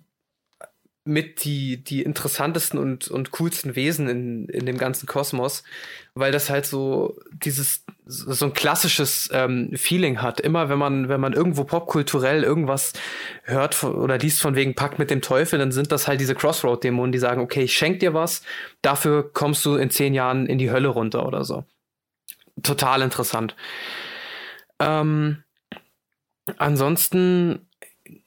mit 1.08 1.46
die, 1.46 1.84
die 1.84 2.04
interessantesten 2.04 2.78
und, 2.78 3.08
und 3.08 3.32
coolsten 3.32 3.76
Wesen 3.76 4.10
in, 4.10 4.50
in 4.50 4.66
dem 4.66 4.78
ganzen 4.78 5.08
Kosmos, 5.08 5.64
weil 6.14 6.34
das 6.34 6.50
halt 6.50 6.66
so 6.66 7.18
dieses, 7.32 7.86
so 8.06 8.46
ein 8.46 8.54
klassisches 8.54 9.30
ähm, 9.32 9.72
Feeling 9.76 10.22
hat. 10.22 10.42
Immer 10.42 10.68
wenn 10.68 10.78
man, 10.78 11.08
wenn 11.08 11.22
man 11.22 11.32
irgendwo 11.32 11.64
popkulturell 11.64 12.44
irgendwas 12.44 12.92
hört 13.44 13.82
oder 13.84 14.18
liest 14.18 14.42
von 14.42 14.56
wegen 14.56 14.76
Pakt 14.76 15.00
mit 15.00 15.10
dem 15.10 15.22
Teufel, 15.22 15.58
dann 15.58 15.72
sind 15.72 15.94
das 15.94 16.08
halt 16.08 16.20
diese 16.20 16.36
Crossroad-Dämonen, 16.36 17.14
die 17.14 17.20
sagen, 17.20 17.42
okay, 17.42 17.64
ich 17.64 17.78
schenk 17.78 18.02
dir 18.02 18.14
was, 18.14 18.42
dafür 18.82 19.32
kommst 19.32 19.64
du 19.66 19.76
in 19.76 19.90
zehn 19.90 20.14
Jahren 20.14 20.46
in 20.46 20.58
die 20.58 20.72
Hölle 20.72 20.90
runter 20.90 21.26
oder 21.26 21.46
so. 21.46 21.64
Total 22.64 23.02
interessant. 23.02 23.56
Ähm, 24.80 25.44
Ansonsten 26.58 27.68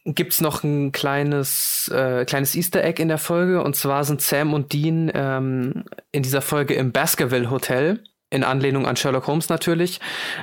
gibt's 0.05 0.41
noch 0.41 0.63
ein 0.63 0.93
kleines, 0.93 1.89
äh, 1.89 2.25
kleines 2.25 2.55
Easter 2.55 2.83
Egg 2.85 3.01
in 3.01 3.09
der 3.09 3.19
Folge. 3.19 3.63
Und 3.63 3.77
zwar 3.77 4.05
sind 4.05 4.21
Sam 4.21 4.55
und 4.55 4.73
Dean 4.73 5.11
ähm, 5.15 5.85
in 6.13 6.23
dieser 6.23 6.43
Folge 6.43 6.75
im 6.75 6.93
Baskerville 6.93 7.51
Hotel. 7.51 8.03
In 8.33 8.45
Anlehnung 8.45 8.87
an 8.87 8.95
Sherlock 8.95 9.27
Holmes 9.27 9.49
natürlich. 9.49 10.01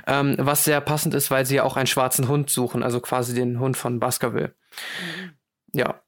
Ähm, 0.07 0.35
was 0.37 0.65
sehr 0.65 0.81
passend 0.81 1.13
ist, 1.13 1.31
weil 1.31 1.45
sie 1.45 1.55
ja 1.55 1.63
auch 1.63 1.77
einen 1.77 1.87
schwarzen 1.87 2.27
Hund 2.27 2.49
suchen, 2.49 2.83
also 2.83 2.99
quasi 2.99 3.33
den 3.33 3.61
Hund 3.61 3.77
von 3.77 3.99
Baskerville. 3.99 4.53
Mhm. 4.99 5.31
Ja. 5.71 6.01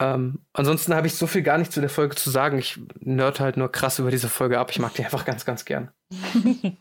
Ähm, 0.00 0.38
ansonsten 0.52 0.94
habe 0.94 1.08
ich 1.08 1.16
so 1.16 1.26
viel 1.26 1.42
gar 1.42 1.58
nicht 1.58 1.72
zu 1.72 1.80
der 1.80 1.90
Folge 1.90 2.14
zu 2.14 2.30
sagen. 2.30 2.58
Ich 2.58 2.78
nerd 3.00 3.40
halt 3.40 3.56
nur 3.56 3.72
krass 3.72 3.98
über 3.98 4.10
diese 4.10 4.28
Folge 4.28 4.58
ab. 4.58 4.70
Ich 4.70 4.78
mag 4.78 4.94
die 4.94 5.04
einfach 5.04 5.24
ganz, 5.24 5.44
ganz 5.44 5.64
gern. 5.64 5.90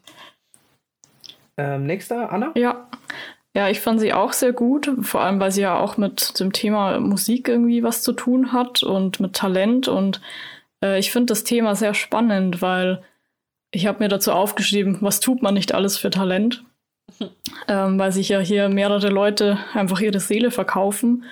ähm, 1.58 1.86
nächster, 1.86 2.32
Anna? 2.32 2.52
Ja. 2.56 2.88
Ja, 3.60 3.68
ich 3.68 3.81
fand 3.81 3.99
sie 3.99 4.14
auch 4.14 4.31
sehr 4.31 4.53
gut, 4.53 4.90
vor 5.02 5.19
allem 5.19 5.41
weil 5.41 5.52
sie 5.52 5.64
ja 5.64 5.77
auch 5.77 5.98
mit 5.98 6.40
dem 6.40 6.53
Thema 6.53 6.98
Musik 6.98 7.49
irgendwie 7.49 7.84
was 7.84 8.03
zu 8.03 8.14
tun 8.14 8.53
hat 8.53 8.84
und 8.84 9.19
mit 9.19 9.34
Talent. 9.34 9.90
Und 9.90 10.22
äh, 10.81 10.98
ich 10.98 11.11
finde 11.11 11.26
das 11.26 11.44
Thema 11.44 11.76
sehr 11.76 11.94
spannend, 11.94 12.61
weil 12.61 13.03
ich 13.72 13.86
habe 13.86 13.99
mir 13.99 14.07
dazu 14.07 14.31
aufgeschrieben, 14.31 14.99
was 15.02 15.19
tut 15.19 15.41
man 15.41 15.56
nicht 15.56 15.73
alles 15.73 15.98
für 15.98 16.10
Talent, 16.10 16.64
ähm, 17.68 17.99
weil 17.99 18.14
sich 18.14 18.30
ja 18.30 18.40
hier 18.40 18.69
mehrere 18.69 19.10
Leute 19.10 19.57
einfach 19.73 19.99
ihre 19.99 20.22
Seele 20.22 20.52
verkaufen, 20.52 21.26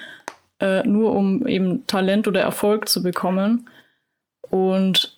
äh, 0.59 0.85
nur 0.85 1.13
um 1.13 1.47
eben 1.47 1.87
Talent 1.87 2.27
oder 2.27 2.41
Erfolg 2.41 2.89
zu 2.89 3.01
bekommen. 3.03 3.69
Und 4.49 5.16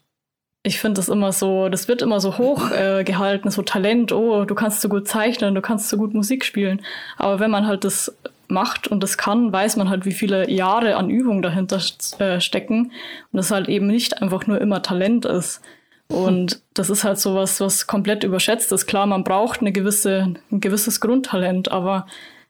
ich 0.64 0.80
finde 0.80 1.00
das 1.00 1.10
immer 1.10 1.32
so, 1.32 1.70
das 1.70 1.88
wird 1.88 2.02
immer 2.02 2.20
so 2.20 2.38
hoch 2.38 2.72
äh, 2.72 3.04
gehalten, 3.04 3.50
so 3.50 3.62
Talent, 3.62 4.12
oh, 4.12 4.44
du 4.46 4.56
kannst 4.56 4.82
so 4.82 4.90
gut 4.90 5.08
zeichnen, 5.08 5.56
du 5.56 5.62
kannst 5.62 5.90
so 5.90 5.98
gut 5.98 6.14
Musik 6.14 6.44
spielen. 6.44 6.82
Aber 7.18 7.40
wenn 7.40 7.52
man 7.52 7.66
halt 7.66 7.86
das 7.86 8.16
macht 8.50 8.88
und 8.88 9.02
das 9.02 9.18
kann, 9.18 9.54
weiß 9.54 9.78
man 9.78 9.90
halt, 9.90 10.06
wie 10.06 10.12
viele 10.12 10.50
Jahre 10.50 10.98
an 10.98 11.10
Übung 11.10 11.42
dahinter 11.42 11.80
äh, 12.20 12.42
stecken 12.42 12.92
und 13.32 13.38
das 13.38 13.52
halt 13.52 13.70
eben 13.70 13.88
nicht 13.88 14.22
einfach 14.22 14.48
nur 14.48 14.60
immer 14.60 14.82
Talent 14.82 15.26
ist. 15.26 15.62
Und 16.08 16.62
das 16.74 16.90
ist 16.90 17.04
halt 17.04 17.20
so 17.20 17.36
was, 17.36 17.62
was 17.62 17.86
komplett 17.86 18.24
überschätzt 18.24 18.72
ist. 18.72 18.88
Klar, 18.88 19.06
man 19.06 19.24
braucht 19.24 19.62
eine 19.62 19.72
gewisse, 19.72 20.34
ein 20.52 20.60
gewisses 20.60 21.00
Grundtalent, 21.00 21.72
aber 21.72 22.08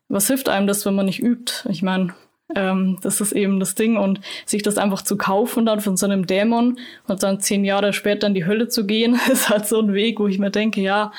was 0.07 0.27
hilft 0.27 0.49
einem 0.49 0.65
das, 0.65 0.85
wenn 0.85 0.95
man 0.95 1.05
nicht 1.05 1.21
übt? 1.21 1.65
Ich 1.69 1.83
meine, 1.83 2.13
ähm, 2.55 2.97
das 3.01 3.21
ist 3.21 3.31
eben 3.31 3.59
das 3.59 3.75
Ding. 3.75 3.97
Und 3.97 4.21
sich 4.45 4.63
das 4.63 4.77
einfach 4.77 5.01
zu 5.01 5.17
kaufen 5.17 5.65
dann 5.65 5.81
von 5.81 5.97
so 5.97 6.05
einem 6.05 6.27
Dämon 6.27 6.79
und 7.07 7.23
dann 7.23 7.39
zehn 7.39 7.63
Jahre 7.63 7.93
später 7.93 8.27
in 8.27 8.33
die 8.33 8.45
Hölle 8.45 8.67
zu 8.67 8.85
gehen, 8.85 9.19
ist 9.31 9.49
halt 9.49 9.67
so 9.67 9.79
ein 9.79 9.93
Weg, 9.93 10.19
wo 10.19 10.27
ich 10.27 10.39
mir 10.39 10.51
denke, 10.51 10.81
ja, 10.81 11.11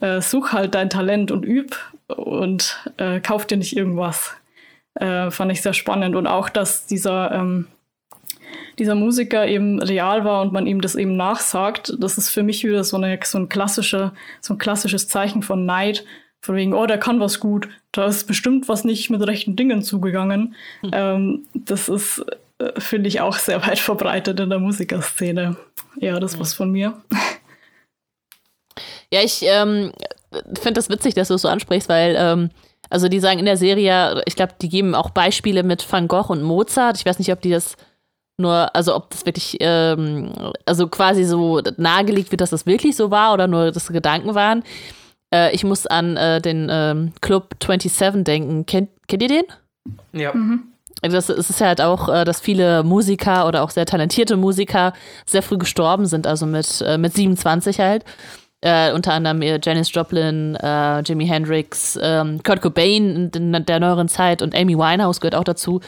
äh, 0.00 0.20
such 0.20 0.52
halt 0.52 0.74
dein 0.74 0.90
Talent 0.90 1.30
und 1.30 1.44
üb 1.44 1.76
und 2.08 2.78
äh, 2.96 3.20
kauf 3.20 3.46
dir 3.46 3.56
nicht 3.56 3.76
irgendwas. 3.76 4.34
Äh, 4.94 5.30
fand 5.30 5.52
ich 5.52 5.62
sehr 5.62 5.74
spannend. 5.74 6.16
Und 6.16 6.26
auch, 6.26 6.48
dass 6.48 6.86
dieser, 6.86 7.32
ähm, 7.32 7.68
dieser 8.78 8.94
Musiker 8.94 9.46
eben 9.46 9.80
real 9.80 10.24
war 10.24 10.42
und 10.42 10.52
man 10.52 10.66
ihm 10.66 10.80
das 10.80 10.94
eben 10.94 11.16
nachsagt, 11.16 11.94
das 11.98 12.18
ist 12.18 12.30
für 12.30 12.42
mich 12.42 12.64
wieder 12.64 12.84
so, 12.84 12.96
eine, 12.96 13.18
so, 13.22 13.38
ein, 13.38 13.48
klassischer, 13.48 14.14
so 14.40 14.54
ein 14.54 14.58
klassisches 14.58 15.08
Zeichen 15.08 15.42
von 15.42 15.66
Neid 15.66 16.04
von 16.40 16.56
wegen, 16.56 16.74
oh, 16.74 16.86
der 16.86 16.98
kann 16.98 17.20
was 17.20 17.40
gut, 17.40 17.68
da 17.92 18.06
ist 18.06 18.26
bestimmt 18.26 18.68
was 18.68 18.84
nicht 18.84 19.10
mit 19.10 19.26
rechten 19.26 19.56
Dingen 19.56 19.82
zugegangen. 19.82 20.54
Mhm. 20.82 20.90
Ähm, 20.92 21.46
das 21.54 21.88
ist, 21.88 22.24
äh, 22.58 22.80
finde 22.80 23.08
ich, 23.08 23.20
auch 23.20 23.36
sehr 23.36 23.66
weit 23.66 23.78
verbreitet 23.78 24.38
in 24.40 24.50
der 24.50 24.58
Musikerszene. 24.58 25.56
Ja, 26.00 26.20
das 26.20 26.36
mhm. 26.36 26.40
was 26.40 26.54
von 26.54 26.70
mir. 26.70 26.94
Ja, 29.10 29.22
ich 29.22 29.40
ähm, 29.42 29.92
finde 30.60 30.74
das 30.74 30.90
witzig, 30.90 31.14
dass 31.14 31.28
du 31.28 31.34
es 31.34 31.40
so 31.40 31.48
ansprichst, 31.48 31.88
weil 31.88 32.14
ähm, 32.18 32.50
also 32.90 33.08
die 33.08 33.20
sagen 33.20 33.38
in 33.38 33.44
der 33.44 33.56
Serie, 33.56 34.22
ich 34.26 34.36
glaube, 34.36 34.54
die 34.60 34.68
geben 34.68 34.94
auch 34.94 35.10
Beispiele 35.10 35.62
mit 35.62 35.90
Van 35.90 36.08
Gogh 36.08 36.30
und 36.32 36.42
Mozart. 36.42 36.96
Ich 36.98 37.06
weiß 37.06 37.18
nicht, 37.18 37.32
ob 37.32 37.40
die 37.40 37.50
das 37.50 37.76
nur, 38.38 38.74
also 38.74 38.94
ob 38.94 39.10
das 39.10 39.26
wirklich, 39.26 39.56
ähm, 39.60 40.32
also 40.64 40.86
quasi 40.88 41.24
so 41.24 41.60
nahegelegt 41.76 42.30
wird, 42.30 42.40
dass 42.40 42.50
das 42.50 42.66
wirklich 42.66 42.96
so 42.96 43.10
war 43.10 43.34
oder 43.34 43.46
nur 43.46 43.72
das 43.72 43.88
Gedanken 43.88 44.34
waren. 44.34 44.62
Äh, 45.32 45.54
ich 45.54 45.64
muss 45.64 45.86
an 45.86 46.16
äh, 46.16 46.40
den 46.40 46.68
ähm, 46.70 47.12
Club 47.20 47.54
27 47.62 48.24
denken. 48.24 48.66
Kennt, 48.66 48.90
kennt 49.06 49.22
ihr 49.22 49.28
den? 49.28 49.44
Ja. 50.12 50.34
Mhm. 50.34 50.64
Das, 51.02 51.28
es 51.28 51.50
ist 51.50 51.60
halt 51.60 51.80
auch, 51.80 52.08
äh, 52.08 52.24
dass 52.24 52.40
viele 52.40 52.82
Musiker 52.82 53.46
oder 53.46 53.62
auch 53.62 53.70
sehr 53.70 53.86
talentierte 53.86 54.36
Musiker 54.36 54.92
sehr 55.26 55.42
früh 55.42 55.58
gestorben 55.58 56.06
sind, 56.06 56.26
also 56.26 56.44
mit, 56.46 56.80
äh, 56.80 56.98
mit 56.98 57.14
27 57.14 57.78
halt. 57.78 58.04
Äh, 58.60 58.92
unter 58.92 59.12
anderem 59.12 59.40
Janis 59.40 59.94
Joplin, 59.94 60.56
äh, 60.56 61.00
Jimi 61.02 61.28
Hendrix, 61.28 61.96
ähm, 62.02 62.42
Kurt 62.42 62.60
Cobain 62.60 63.30
in, 63.32 63.54
in, 63.54 63.64
der 63.64 63.78
neueren 63.78 64.08
Zeit 64.08 64.42
und 64.42 64.52
Amy 64.56 64.76
Winehouse 64.76 65.20
gehört 65.20 65.36
auch 65.36 65.44
dazu. 65.44 65.80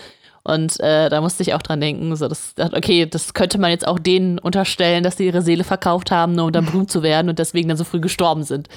Und 0.42 0.80
äh, 0.80 1.10
da 1.10 1.20
musste 1.20 1.42
ich 1.42 1.52
auch 1.52 1.62
dran 1.62 1.80
denken, 1.80 2.14
so 2.16 2.26
das, 2.26 2.54
okay, 2.58 3.06
das 3.06 3.34
könnte 3.34 3.58
man 3.58 3.70
jetzt 3.70 3.86
auch 3.86 3.98
denen 3.98 4.38
unterstellen, 4.38 5.02
dass 5.02 5.18
sie 5.18 5.26
ihre 5.26 5.42
Seele 5.42 5.64
verkauft 5.64 6.10
haben, 6.10 6.32
nur 6.32 6.46
um 6.46 6.52
dann 6.52 6.64
berühmt 6.64 6.90
zu 6.90 7.02
werden 7.02 7.28
und 7.28 7.38
deswegen 7.38 7.68
dann 7.68 7.76
so 7.76 7.84
früh 7.84 8.00
gestorben 8.00 8.42
sind. 8.42 8.68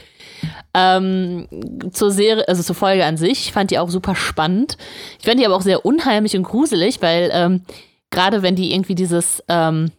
Ähm, 0.73 1.47
zur 1.93 2.11
Serie, 2.11 2.47
also 2.47 2.63
zur 2.63 2.75
Folge 2.75 3.05
an 3.05 3.15
sich, 3.15 3.47
ich 3.47 3.53
fand 3.53 3.71
die 3.71 3.79
auch 3.79 3.89
super 3.89 4.15
spannend. 4.15 4.77
Ich 5.19 5.25
fand 5.25 5.39
die 5.39 5.45
aber 5.45 5.55
auch 5.55 5.61
sehr 5.61 5.85
unheimlich 5.85 6.35
und 6.35 6.43
gruselig, 6.43 7.01
weil 7.01 7.29
ähm, 7.33 7.61
gerade 8.11 8.41
wenn 8.41 8.55
die 8.55 8.73
irgendwie 8.73 8.95
dieses, 8.95 9.41
ähm, 9.47 9.91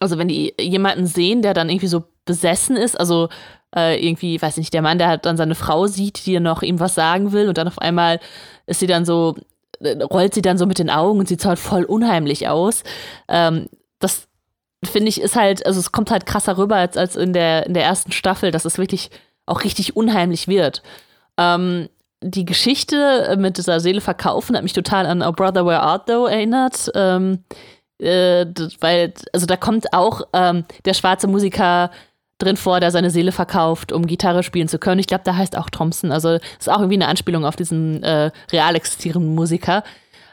also 0.00 0.18
wenn 0.18 0.28
die 0.28 0.54
jemanden 0.60 1.06
sehen, 1.06 1.42
der 1.42 1.54
dann 1.54 1.70
irgendwie 1.70 1.86
so 1.86 2.04
besessen 2.24 2.76
ist, 2.76 2.98
also 2.98 3.28
äh, 3.76 4.04
irgendwie, 4.04 4.40
weiß 4.40 4.56
nicht, 4.56 4.74
der 4.74 4.82
Mann, 4.82 4.98
der 4.98 5.08
halt 5.08 5.24
dann 5.24 5.36
seine 5.36 5.54
Frau 5.54 5.86
sieht, 5.86 6.26
die 6.26 6.40
noch 6.40 6.62
ihm 6.62 6.80
was 6.80 6.94
sagen 6.96 7.32
will 7.32 7.48
und 7.48 7.58
dann 7.58 7.68
auf 7.68 7.78
einmal 7.78 8.18
ist 8.66 8.80
sie 8.80 8.86
dann 8.86 9.04
so 9.04 9.36
rollt 9.82 10.34
sie 10.34 10.42
dann 10.42 10.58
so 10.58 10.66
mit 10.66 10.78
den 10.78 10.90
Augen 10.90 11.18
und 11.18 11.28
sieht 11.28 11.44
halt 11.44 11.58
voll 11.58 11.84
unheimlich 11.84 12.48
aus. 12.48 12.82
Ähm, 13.28 13.68
das 13.98 14.28
finde 14.84 15.08
ich 15.08 15.20
ist 15.20 15.36
halt, 15.36 15.64
also 15.66 15.78
es 15.80 15.92
kommt 15.92 16.10
halt 16.10 16.26
krasser 16.26 16.58
rüber 16.58 16.76
als, 16.76 16.96
als 16.96 17.16
in, 17.16 17.32
der, 17.32 17.66
in 17.66 17.74
der 17.74 17.84
ersten 17.84 18.12
Staffel, 18.12 18.50
dass 18.50 18.64
es 18.64 18.78
wirklich 18.78 19.10
auch 19.46 19.64
richtig 19.64 19.96
unheimlich 19.96 20.48
wird. 20.48 20.82
Ähm, 21.36 21.88
die 22.22 22.44
Geschichte 22.44 23.34
mit 23.38 23.56
dieser 23.56 23.80
Seele 23.80 24.00
verkaufen 24.00 24.56
hat 24.56 24.62
mich 24.62 24.74
total 24.74 25.06
an 25.06 25.22
Oh 25.22 25.32
Brother 25.32 25.64
Where 25.64 25.80
Art 25.80 26.08
Thou 26.08 26.26
erinnert. 26.26 26.90
Ähm, 26.94 27.44
äh, 27.98 28.46
weil, 28.80 29.12
also 29.32 29.46
da 29.46 29.56
kommt 29.56 29.92
auch 29.92 30.22
ähm, 30.32 30.64
der 30.84 30.94
schwarze 30.94 31.26
Musiker 31.26 31.90
drin 32.42 32.56
vor, 32.56 32.80
der 32.80 32.90
seine 32.90 33.10
Seele 33.10 33.32
verkauft, 33.32 33.92
um 33.92 34.06
Gitarre 34.06 34.42
spielen 34.42 34.68
zu 34.68 34.78
können. 34.78 34.98
Ich 34.98 35.06
glaube, 35.06 35.24
da 35.24 35.36
heißt 35.36 35.56
auch 35.56 35.70
Thompson. 35.70 36.12
Also 36.12 36.38
ist 36.58 36.70
auch 36.70 36.78
irgendwie 36.78 36.96
eine 36.96 37.08
Anspielung 37.08 37.44
auf 37.44 37.56
diesen 37.56 38.02
äh, 38.02 38.30
real 38.52 38.74
existierenden 38.74 39.34
Musiker. 39.34 39.84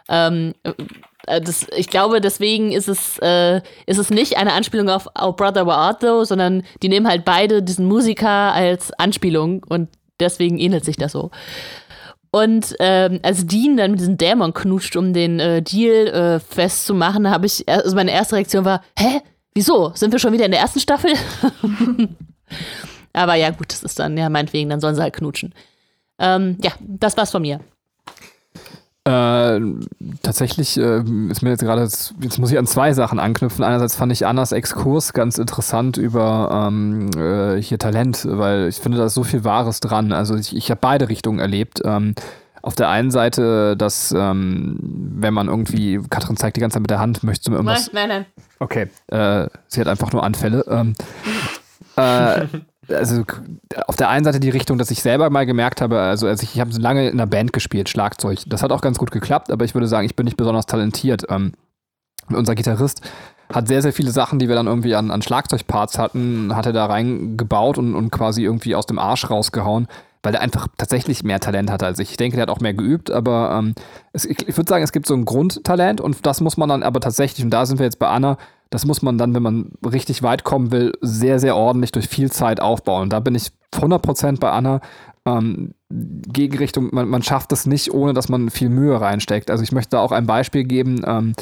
Ähm, 0.09 0.53
äh, 0.63 1.41
das, 1.41 1.67
ich 1.75 1.89
glaube, 1.89 2.21
deswegen 2.21 2.71
ist 2.71 2.87
es, 2.87 3.19
äh, 3.19 3.61
ist 3.85 3.97
es 3.97 4.09
nicht 4.09 4.37
eine 4.37 4.53
Anspielung 4.53 4.89
auf 4.89 5.07
Our 5.21 5.35
Brother 5.35 5.65
Were 5.67 5.75
Art 5.75 6.01
Though, 6.01 6.23
sondern 6.23 6.63
die 6.81 6.89
nehmen 6.89 7.07
halt 7.07 7.25
beide 7.25 7.61
diesen 7.61 7.85
Musiker 7.85 8.53
als 8.53 8.91
Anspielung 8.93 9.63
und 9.67 9.89
deswegen 10.19 10.57
ähnelt 10.57 10.85
sich 10.85 10.97
das 10.97 11.11
so. 11.11 11.31
Und 12.31 12.75
ähm, 12.79 13.19
als 13.23 13.45
Dean 13.47 13.77
dann 13.77 13.91
mit 13.91 13.99
diesem 13.99 14.17
Dämon 14.17 14.53
knutscht, 14.53 14.95
um 14.95 15.13
den 15.13 15.39
äh, 15.39 15.61
Deal 15.61 16.07
äh, 16.07 16.39
festzumachen, 16.39 17.29
habe 17.29 17.45
ich, 17.45 17.67
also 17.67 17.95
meine 17.95 18.11
erste 18.11 18.35
Reaktion 18.35 18.65
war, 18.65 18.83
hä? 18.97 19.21
Wieso? 19.57 19.91
Sind 19.95 20.11
wir 20.11 20.19
schon 20.19 20.33
wieder 20.33 20.45
in 20.45 20.51
der 20.51 20.59
ersten 20.59 20.79
Staffel? 20.79 21.13
Aber 23.13 23.33
ja, 23.33 23.49
gut, 23.49 23.71
das 23.71 23.81
ist 23.81 23.97
dann, 23.97 24.15
ja, 24.15 24.29
meinetwegen, 24.29 24.69
dann 24.69 24.79
sollen 24.79 24.93
sie 24.93 25.01
halt 25.01 25.15
knutschen. 25.15 25.51
Ähm, 26.19 26.59
ja, 26.61 26.73
das 26.79 27.17
war's 27.17 27.31
von 27.31 27.41
mir. 27.41 27.59
Äh, 29.05 29.59
tatsächlich 30.21 30.77
äh, 30.77 30.99
ist 31.31 31.41
mir 31.41 31.49
jetzt 31.49 31.63
gerade, 31.63 31.81
jetzt 31.81 32.37
muss 32.37 32.51
ich 32.51 32.59
an 32.59 32.67
zwei 32.67 32.93
Sachen 32.93 33.17
anknüpfen. 33.17 33.63
Einerseits 33.63 33.95
fand 33.95 34.11
ich 34.11 34.27
Annas 34.27 34.51
Exkurs 34.51 35.13
ganz 35.13 35.39
interessant 35.39 35.97
über 35.97 36.67
ähm, 36.67 37.09
äh, 37.17 37.59
hier 37.59 37.79
Talent, 37.79 38.27
weil 38.29 38.67
ich 38.67 38.75
finde, 38.75 38.99
da 38.99 39.05
ist 39.05 39.15
so 39.15 39.23
viel 39.23 39.43
Wahres 39.43 39.79
dran. 39.79 40.13
Also 40.13 40.35
ich, 40.35 40.55
ich 40.55 40.69
habe 40.69 40.79
beide 40.79 41.09
Richtungen 41.09 41.39
erlebt. 41.39 41.81
Ähm, 41.83 42.13
auf 42.67 42.75
der 42.75 42.89
einen 42.89 43.11
Seite, 43.11 43.77
dass 43.77 44.11
ähm, 44.11 44.77
wenn 44.81 45.33
man 45.33 45.47
irgendwie, 45.47 46.01
Katrin 46.09 46.35
zeigt 46.35 46.57
die 46.57 46.59
ganze 46.59 46.75
Zeit 46.75 46.81
mit 46.81 46.89
der 46.91 46.99
Hand, 46.99 47.23
möchtest 47.23 47.47
du 47.47 47.51
mir 47.51 47.57
irgendwas? 47.57 47.93
Nein, 47.93 48.09
nein. 48.09 48.25
Okay, 48.59 48.87
äh, 49.07 49.47
sie 49.69 49.79
hat 49.79 49.87
einfach 49.87 50.11
nur 50.11 50.21
Anfälle. 50.21 50.65
Ähm, 50.67 50.93
äh, 51.95 52.45
also 52.93 53.23
auf 53.87 53.95
der 53.95 54.09
einen 54.09 54.25
Seite 54.25 54.41
die 54.41 54.49
Richtung, 54.49 54.77
dass 54.77 54.91
ich 54.91 55.01
selber 55.01 55.29
mal 55.29 55.45
gemerkt 55.45 55.79
habe, 55.79 55.97
also, 55.97 56.27
also 56.27 56.43
ich, 56.43 56.55
ich 56.55 56.59
habe 56.59 56.71
lange 56.77 57.07
in 57.07 57.13
einer 57.13 57.25
Band 57.25 57.53
gespielt, 57.53 57.87
Schlagzeug. 57.87 58.39
Das 58.47 58.61
hat 58.63 58.73
auch 58.73 58.81
ganz 58.81 58.97
gut 58.97 59.11
geklappt, 59.11 59.49
aber 59.49 59.63
ich 59.63 59.73
würde 59.73 59.87
sagen, 59.87 60.05
ich 60.05 60.17
bin 60.17 60.25
nicht 60.25 60.37
besonders 60.37 60.65
talentiert. 60.65 61.23
Ähm, 61.29 61.53
unser 62.27 62.53
Gitarrist 62.53 62.99
hat 63.49 63.69
sehr, 63.69 63.81
sehr 63.81 63.93
viele 63.93 64.11
Sachen, 64.11 64.39
die 64.39 64.49
wir 64.49 64.55
dann 64.55 64.67
irgendwie 64.67 64.93
an, 64.93 65.09
an 65.09 65.21
Schlagzeugparts 65.21 65.97
hatten, 65.97 66.53
hat 66.53 66.65
er 66.65 66.73
da 66.73 66.87
reingebaut 66.87 67.77
und, 67.77 67.95
und 67.95 68.11
quasi 68.11 68.43
irgendwie 68.43 68.75
aus 68.75 68.87
dem 68.87 68.99
Arsch 68.99 69.29
rausgehauen 69.29 69.87
weil 70.27 70.35
er 70.35 70.41
einfach 70.41 70.67
tatsächlich 70.77 71.23
mehr 71.23 71.39
Talent 71.39 71.71
hatte 71.71 71.85
als 71.85 71.99
ich. 71.99 72.11
Ich 72.11 72.17
denke, 72.17 72.35
der 72.35 72.41
hat 72.41 72.49
auch 72.49 72.59
mehr 72.59 72.73
geübt, 72.73 73.09
aber 73.11 73.57
ähm, 73.57 73.75
es, 74.11 74.25
ich, 74.25 74.45
ich 74.45 74.57
würde 74.57 74.67
sagen, 74.67 74.83
es 74.83 74.91
gibt 74.91 75.07
so 75.07 75.13
ein 75.13 75.23
Grundtalent 75.23 76.01
und 76.01 76.25
das 76.25 76.41
muss 76.41 76.57
man 76.57 76.67
dann 76.67 76.83
aber 76.83 76.99
tatsächlich, 76.99 77.45
und 77.45 77.51
da 77.51 77.65
sind 77.65 77.79
wir 77.79 77.85
jetzt 77.85 77.97
bei 77.97 78.09
Anna, 78.09 78.37
das 78.69 78.85
muss 78.85 79.01
man 79.01 79.17
dann, 79.17 79.33
wenn 79.33 79.41
man 79.41 79.71
richtig 79.89 80.23
weit 80.23 80.43
kommen 80.43 80.73
will, 80.73 80.91
sehr, 80.99 81.39
sehr 81.39 81.55
ordentlich 81.55 81.93
durch 81.93 82.09
viel 82.09 82.29
Zeit 82.29 82.59
aufbauen. 82.59 83.03
Und 83.03 83.13
da 83.13 83.21
bin 83.21 83.35
ich 83.35 83.51
100% 83.73 84.41
bei 84.41 84.51
Anna. 84.51 84.81
Ähm, 85.25 85.71
Gegenrichtung, 85.89 86.89
man, 86.91 87.07
man 87.07 87.23
schafft 87.23 87.53
es 87.53 87.65
nicht, 87.65 87.93
ohne 87.93 88.11
dass 88.11 88.27
man 88.27 88.49
viel 88.49 88.67
Mühe 88.67 88.99
reinsteckt. 88.99 89.49
Also 89.49 89.63
ich 89.63 89.71
möchte 89.71 89.91
da 89.91 89.99
auch 90.01 90.11
ein 90.11 90.25
Beispiel 90.25 90.65
geben. 90.65 91.03
Ähm, 91.05 91.35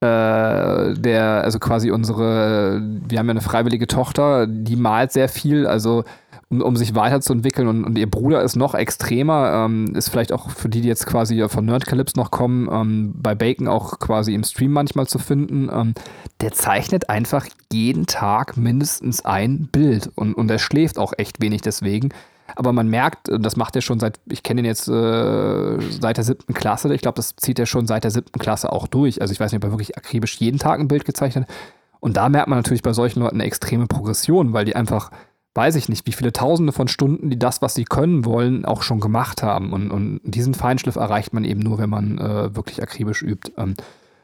äh, 0.00 0.92
der, 0.92 1.40
also 1.42 1.58
quasi 1.58 1.90
unsere, 1.90 2.82
wir 2.82 3.18
haben 3.18 3.28
ja 3.28 3.30
eine 3.30 3.40
freiwillige 3.40 3.86
Tochter, 3.86 4.46
die 4.46 4.76
malt 4.76 5.12
sehr 5.12 5.30
viel, 5.30 5.66
also 5.66 6.04
um, 6.48 6.62
um 6.62 6.76
sich 6.76 6.94
weiterzuentwickeln. 6.94 7.68
Und, 7.68 7.84
und 7.84 7.98
ihr 7.98 8.10
Bruder 8.10 8.42
ist 8.42 8.56
noch 8.56 8.74
extremer, 8.74 9.64
ähm, 9.64 9.94
ist 9.94 10.08
vielleicht 10.08 10.32
auch 10.32 10.50
für 10.50 10.68
die, 10.68 10.80
die 10.80 10.88
jetzt 10.88 11.06
quasi 11.06 11.44
von 11.48 11.64
Nerdcalypse 11.64 12.16
noch 12.16 12.30
kommen, 12.30 12.68
ähm, 12.70 13.14
bei 13.16 13.34
Bacon 13.34 13.68
auch 13.68 13.98
quasi 13.98 14.34
im 14.34 14.44
Stream 14.44 14.72
manchmal 14.72 15.06
zu 15.06 15.18
finden. 15.18 15.68
Ähm, 15.72 15.94
der 16.40 16.52
zeichnet 16.52 17.08
einfach 17.10 17.46
jeden 17.72 18.06
Tag 18.06 18.56
mindestens 18.56 19.24
ein 19.24 19.68
Bild 19.72 20.10
und, 20.14 20.34
und 20.34 20.50
er 20.50 20.58
schläft 20.58 20.98
auch 20.98 21.12
echt 21.16 21.40
wenig 21.40 21.62
deswegen. 21.62 22.10
Aber 22.54 22.72
man 22.72 22.88
merkt, 22.88 23.28
das 23.28 23.56
macht 23.56 23.74
er 23.74 23.82
schon 23.82 23.98
seit, 23.98 24.20
ich 24.30 24.44
kenne 24.44 24.60
ihn 24.60 24.66
jetzt 24.66 24.86
äh, 24.86 25.80
seit 26.00 26.16
der 26.16 26.24
siebten 26.24 26.54
Klasse. 26.54 26.94
Ich 26.94 27.00
glaube, 27.00 27.16
das 27.16 27.34
zieht 27.34 27.58
er 27.58 27.66
schon 27.66 27.88
seit 27.88 28.04
der 28.04 28.12
siebten 28.12 28.38
Klasse 28.38 28.70
auch 28.70 28.86
durch. 28.86 29.20
Also 29.20 29.32
ich 29.32 29.40
weiß 29.40 29.50
nicht, 29.50 29.64
ob 29.64 29.68
er 29.68 29.72
wirklich 29.72 29.96
akribisch 29.96 30.36
jeden 30.36 30.60
Tag 30.60 30.78
ein 30.78 30.86
Bild 30.86 31.04
gezeichnet 31.04 31.48
hat. 31.48 31.54
Und 31.98 32.16
da 32.16 32.28
merkt 32.28 32.46
man 32.48 32.58
natürlich 32.58 32.82
bei 32.82 32.92
solchen 32.92 33.20
Leuten 33.20 33.36
eine 33.36 33.44
extreme 33.44 33.86
Progression, 33.86 34.52
weil 34.52 34.64
die 34.64 34.76
einfach 34.76 35.10
weiß 35.56 35.74
ich 35.76 35.88
nicht, 35.88 36.06
wie 36.06 36.12
viele 36.12 36.32
Tausende 36.32 36.72
von 36.72 36.88
Stunden, 36.88 37.30
die 37.30 37.38
das, 37.38 37.62
was 37.62 37.74
sie 37.74 37.84
können 37.84 38.24
wollen, 38.24 38.64
auch 38.64 38.82
schon 38.82 39.00
gemacht 39.00 39.42
haben. 39.42 39.72
Und, 39.72 39.90
und 39.90 40.20
diesen 40.22 40.54
Feinschliff 40.54 40.96
erreicht 40.96 41.32
man 41.32 41.44
eben 41.44 41.60
nur, 41.60 41.78
wenn 41.78 41.90
man 41.90 42.18
äh, 42.18 42.54
wirklich 42.54 42.82
akribisch 42.82 43.22
übt. 43.22 43.52
Ähm, 43.56 43.74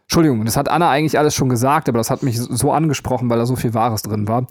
Entschuldigung, 0.02 0.44
das 0.44 0.56
hat 0.56 0.68
Anna 0.68 0.90
eigentlich 0.90 1.18
alles 1.18 1.34
schon 1.34 1.48
gesagt, 1.48 1.88
aber 1.88 1.98
das 1.98 2.10
hat 2.10 2.22
mich 2.22 2.38
so 2.38 2.72
angesprochen, 2.72 3.30
weil 3.30 3.38
da 3.38 3.46
so 3.46 3.56
viel 3.56 3.72
Wahres 3.72 4.02
drin 4.02 4.28
war. 4.28 4.46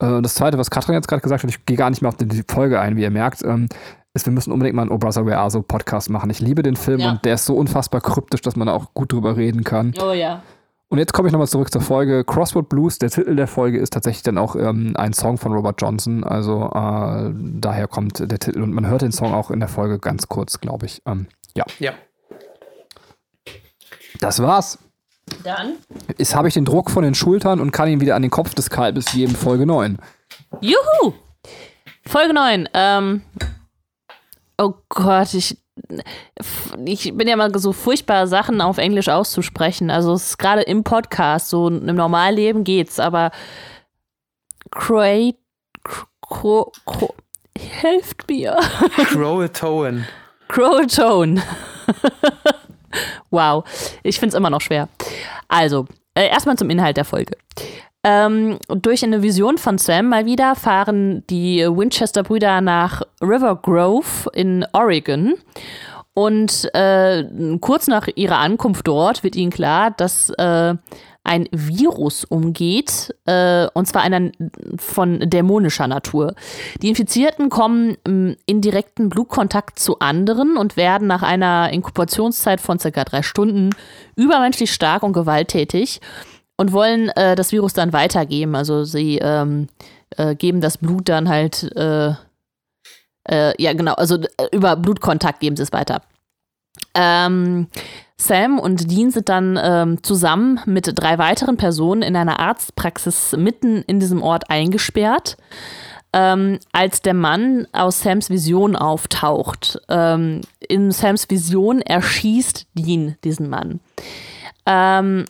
Äh, 0.00 0.20
das 0.20 0.34
zweite, 0.34 0.58
was 0.58 0.70
Katrin 0.70 0.94
jetzt 0.94 1.08
gerade 1.08 1.22
gesagt 1.22 1.42
hat, 1.44 1.50
ich 1.50 1.64
gehe 1.64 1.76
gar 1.76 1.90
nicht 1.90 2.02
mehr 2.02 2.08
auf 2.08 2.16
die 2.16 2.44
Folge 2.48 2.80
ein, 2.80 2.96
wie 2.96 3.02
ihr 3.02 3.10
merkt, 3.10 3.44
ähm, 3.44 3.68
ist, 4.14 4.26
wir 4.26 4.32
müssen 4.32 4.50
unbedingt 4.50 4.74
mal 4.74 4.82
einen 4.82 4.90
Oh 4.90 4.98
Brother 4.98 5.26
Where 5.26 5.38
Are 5.38 5.50
So 5.50 5.62
Podcast 5.62 6.10
machen. 6.10 6.30
Ich 6.30 6.40
liebe 6.40 6.62
den 6.62 6.74
Film 6.74 7.00
ja. 7.00 7.10
und 7.12 7.24
der 7.24 7.34
ist 7.34 7.44
so 7.44 7.54
unfassbar 7.54 8.00
kryptisch, 8.00 8.40
dass 8.40 8.56
man 8.56 8.66
da 8.66 8.72
auch 8.72 8.94
gut 8.94 9.12
drüber 9.12 9.36
reden 9.36 9.62
kann. 9.62 9.94
Oh 10.02 10.12
ja. 10.12 10.42
Und 10.88 10.98
jetzt 10.98 11.12
komme 11.12 11.28
ich 11.28 11.32
nochmal 11.32 11.48
zurück 11.48 11.72
zur 11.72 11.80
Folge. 11.80 12.24
Crossword 12.24 12.68
Blues, 12.68 12.98
der 12.98 13.10
Titel 13.10 13.34
der 13.34 13.48
Folge 13.48 13.78
ist 13.78 13.92
tatsächlich 13.92 14.22
dann 14.22 14.38
auch 14.38 14.54
ähm, 14.54 14.94
ein 14.96 15.12
Song 15.12 15.36
von 15.36 15.52
Robert 15.52 15.82
Johnson. 15.82 16.22
Also 16.22 16.70
äh, 16.72 17.32
daher 17.34 17.88
kommt 17.88 18.20
der 18.20 18.38
Titel. 18.38 18.62
Und 18.62 18.72
man 18.72 18.86
hört 18.86 19.02
den 19.02 19.10
Song 19.10 19.34
auch 19.34 19.50
in 19.50 19.58
der 19.58 19.68
Folge 19.68 19.98
ganz 19.98 20.28
kurz, 20.28 20.60
glaube 20.60 20.86
ich. 20.86 21.02
Ähm, 21.04 21.26
ja. 21.56 21.64
Ja. 21.80 21.92
Das 24.20 24.40
war's. 24.40 24.78
Dann. 25.42 25.74
Jetzt 26.18 26.36
habe 26.36 26.46
ich 26.46 26.54
den 26.54 26.64
Druck 26.64 26.88
von 26.88 27.02
den 27.02 27.16
Schultern 27.16 27.58
und 27.58 27.72
kann 27.72 27.88
ihn 27.88 28.00
wieder 28.00 28.14
an 28.14 28.22
den 28.22 28.30
Kopf 28.30 28.54
des 28.54 28.70
Kalbes 28.70 29.06
geben. 29.06 29.34
Folge 29.34 29.66
9. 29.66 29.98
Juhu! 30.60 31.14
Folge 32.06 32.32
9. 32.32 32.68
Ähm, 32.74 33.22
oh 34.56 34.74
Gott, 34.88 35.34
ich 35.34 35.58
ich 36.84 37.16
bin 37.16 37.28
ja 37.28 37.36
mal 37.36 37.56
so 37.58 37.72
furchtbar, 37.72 38.26
Sachen 38.26 38.60
auf 38.60 38.78
Englisch 38.78 39.08
auszusprechen. 39.08 39.90
Also 39.90 40.14
es 40.14 40.30
ist 40.30 40.38
gerade 40.38 40.62
im 40.62 40.84
Podcast, 40.84 41.48
so 41.48 41.68
im 41.68 41.94
Normalleben 41.94 42.64
geht's, 42.64 42.98
aber 42.98 43.30
Croat, 44.70 45.36
Cro, 46.22 46.72
Cro, 46.84 47.14
helft 47.58 48.28
mir. 48.28 48.56
Croatoan. 49.10 50.06
Croatoan. 50.48 51.42
wow, 53.30 53.64
ich 54.02 54.18
finde 54.18 54.34
es 54.34 54.38
immer 54.38 54.50
noch 54.50 54.60
schwer. 54.60 54.88
Also, 55.48 55.86
äh, 56.14 56.28
erstmal 56.28 56.56
zum 56.56 56.70
Inhalt 56.70 56.96
der 56.96 57.04
Folge. 57.04 57.36
Ähm, 58.04 58.58
durch 58.68 59.02
eine 59.02 59.22
Vision 59.22 59.58
von 59.58 59.78
Sam 59.78 60.08
mal 60.08 60.26
wieder 60.26 60.54
fahren 60.54 61.24
die 61.28 61.60
Winchester-Brüder 61.60 62.60
nach 62.60 63.02
River 63.20 63.56
Grove 63.56 64.30
in 64.32 64.64
Oregon. 64.72 65.34
Und 66.14 66.70
äh, 66.72 67.24
kurz 67.60 67.88
nach 67.88 68.08
ihrer 68.14 68.38
Ankunft 68.38 68.88
dort 68.88 69.22
wird 69.22 69.36
ihnen 69.36 69.50
klar, 69.50 69.90
dass 69.90 70.30
äh, 70.30 70.74
ein 71.26 71.48
Virus 71.50 72.24
umgeht, 72.24 73.14
äh, 73.26 73.66
und 73.74 73.86
zwar 73.86 74.02
einer 74.02 74.30
von 74.78 75.18
dämonischer 75.18 75.88
Natur. 75.88 76.34
Die 76.80 76.88
Infizierten 76.88 77.50
kommen 77.50 77.96
ähm, 78.06 78.36
in 78.46 78.60
direkten 78.60 79.08
Blutkontakt 79.08 79.78
zu 79.78 79.98
anderen 79.98 80.56
und 80.56 80.76
werden 80.76 81.08
nach 81.08 81.22
einer 81.22 81.70
Inkubationszeit 81.72 82.60
von 82.60 82.78
circa 82.78 83.04
drei 83.04 83.22
Stunden 83.22 83.70
übermenschlich 84.14 84.72
stark 84.72 85.02
und 85.02 85.12
gewalttätig 85.12 86.00
und 86.56 86.72
wollen 86.72 87.08
äh, 87.10 87.34
das 87.34 87.52
Virus 87.52 87.72
dann 87.72 87.92
weitergeben. 87.92 88.54
Also 88.54 88.84
sie 88.84 89.18
ähm, 89.18 89.68
äh, 90.16 90.34
geben 90.34 90.60
das 90.60 90.78
Blut 90.78 91.08
dann 91.08 91.28
halt, 91.28 91.70
äh, 91.76 92.12
äh 93.28 93.62
ja 93.62 93.72
genau, 93.72 93.94
also 93.94 94.16
äh, 94.16 94.48
über 94.52 94.76
Blutkontakt 94.76 95.40
geben 95.40 95.56
sie 95.56 95.62
es 95.62 95.72
weiter. 95.72 96.02
Ähm, 96.94 97.68
Sam 98.18 98.58
und 98.58 98.90
Dean 98.90 99.10
sind 99.10 99.28
dann 99.28 99.58
ähm, 99.62 100.02
zusammen 100.02 100.60
mit 100.64 100.90
drei 100.94 101.18
weiteren 101.18 101.58
Personen 101.58 102.02
in 102.02 102.16
einer 102.16 102.40
Arztpraxis 102.40 103.36
mitten 103.36 103.82
in 103.82 104.00
diesem 104.00 104.22
Ort 104.22 104.48
eingesperrt, 104.48 105.36
ähm, 106.14 106.58
als 106.72 107.02
der 107.02 107.12
Mann 107.12 107.66
aus 107.72 108.00
Sams 108.00 108.30
Vision 108.30 108.74
auftaucht. 108.74 109.78
Ähm, 109.90 110.40
in 110.66 110.90
Sams 110.90 111.28
Vision 111.28 111.82
erschießt 111.82 112.66
Dean 112.74 113.16
diesen 113.22 113.50
Mann. 113.50 113.80
Ähm, 114.64 115.26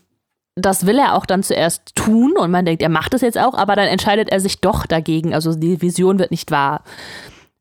das 0.57 0.87
will 0.87 0.99
er 0.99 1.15
auch 1.15 1.27
dann 1.27 1.43
zuerst 1.43 1.95
tun 1.95 2.35
und 2.37 2.51
man 2.51 2.65
denkt, 2.65 2.83
er 2.83 2.89
macht 2.89 3.13
es 3.13 3.21
jetzt 3.21 3.39
auch, 3.39 3.55
aber 3.55 3.77
dann 3.77 3.89
entscheidet 3.89 4.31
er 4.31 4.41
sich 4.41 4.61
doch 4.61 4.87
dagegen. 4.87 5.35
Also 5.35 5.55
die 5.55 5.83
Vision 5.83 6.19
wird 6.19 6.31
nicht 6.31 6.51
wahr. 6.51 6.83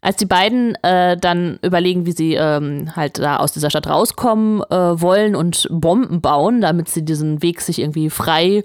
Als 0.02 0.16
die 0.16 0.26
beiden 0.26 0.76
äh, 0.84 1.18
dann 1.18 1.60
überlegen, 1.62 2.06
wie 2.06 2.14
sie 2.14 2.36
ähm, 2.36 2.96
halt 2.96 3.20
da 3.20 3.38
aus 3.38 3.52
dieser 3.52 3.70
Stadt 3.70 3.88
rauskommen 3.88 4.62
äh, 4.70 5.02
wollen 5.02 5.36
und 5.36 5.68
Bomben 5.70 6.22
bauen, 6.22 6.62
damit 6.62 6.88
sie 6.88 7.04
diesen 7.04 7.42
Weg 7.42 7.60
sich 7.60 7.80
irgendwie 7.80 8.10
frei 8.10 8.64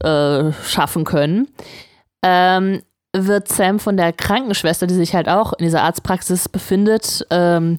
äh, 0.00 0.52
schaffen 0.62 1.04
können, 1.04 1.48
ähm, 2.22 2.82
wird 3.12 3.48
Sam 3.48 3.80
von 3.80 3.96
der 3.96 4.12
Krankenschwester, 4.12 4.86
die 4.86 4.94
sich 4.94 5.14
halt 5.14 5.28
auch 5.28 5.54
in 5.54 5.64
dieser 5.64 5.82
Arztpraxis 5.82 6.48
befindet, 6.48 7.26
ähm, 7.30 7.78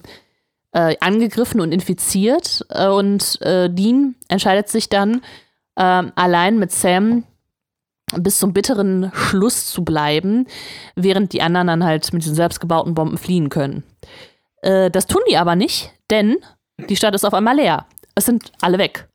äh, 0.72 0.96
angegriffen 1.00 1.60
und 1.60 1.72
infiziert. 1.72 2.66
Äh, 2.68 2.88
und 2.88 3.40
äh, 3.40 3.70
Dean 3.70 4.16
entscheidet 4.28 4.68
sich 4.68 4.88
dann, 4.88 5.22
ähm, 5.78 6.12
allein 6.16 6.58
mit 6.58 6.72
Sam 6.72 7.24
bis 8.16 8.38
zum 8.38 8.52
bitteren 8.52 9.10
Schluss 9.14 9.66
zu 9.66 9.84
bleiben, 9.84 10.46
während 10.96 11.32
die 11.32 11.42
anderen 11.42 11.66
dann 11.66 11.84
halt 11.84 12.12
mit 12.12 12.22
diesen 12.22 12.34
selbstgebauten 12.34 12.94
Bomben 12.94 13.18
fliehen 13.18 13.48
können. 13.48 13.84
Äh, 14.62 14.90
das 14.90 15.06
tun 15.06 15.22
die 15.30 15.36
aber 15.36 15.56
nicht, 15.56 15.92
denn 16.10 16.36
die 16.88 16.96
Stadt 16.96 17.14
ist 17.14 17.24
auf 17.24 17.34
einmal 17.34 17.56
leer. 17.56 17.86
Es 18.14 18.26
sind 18.26 18.52
alle 18.60 18.78
weg. 18.78 19.08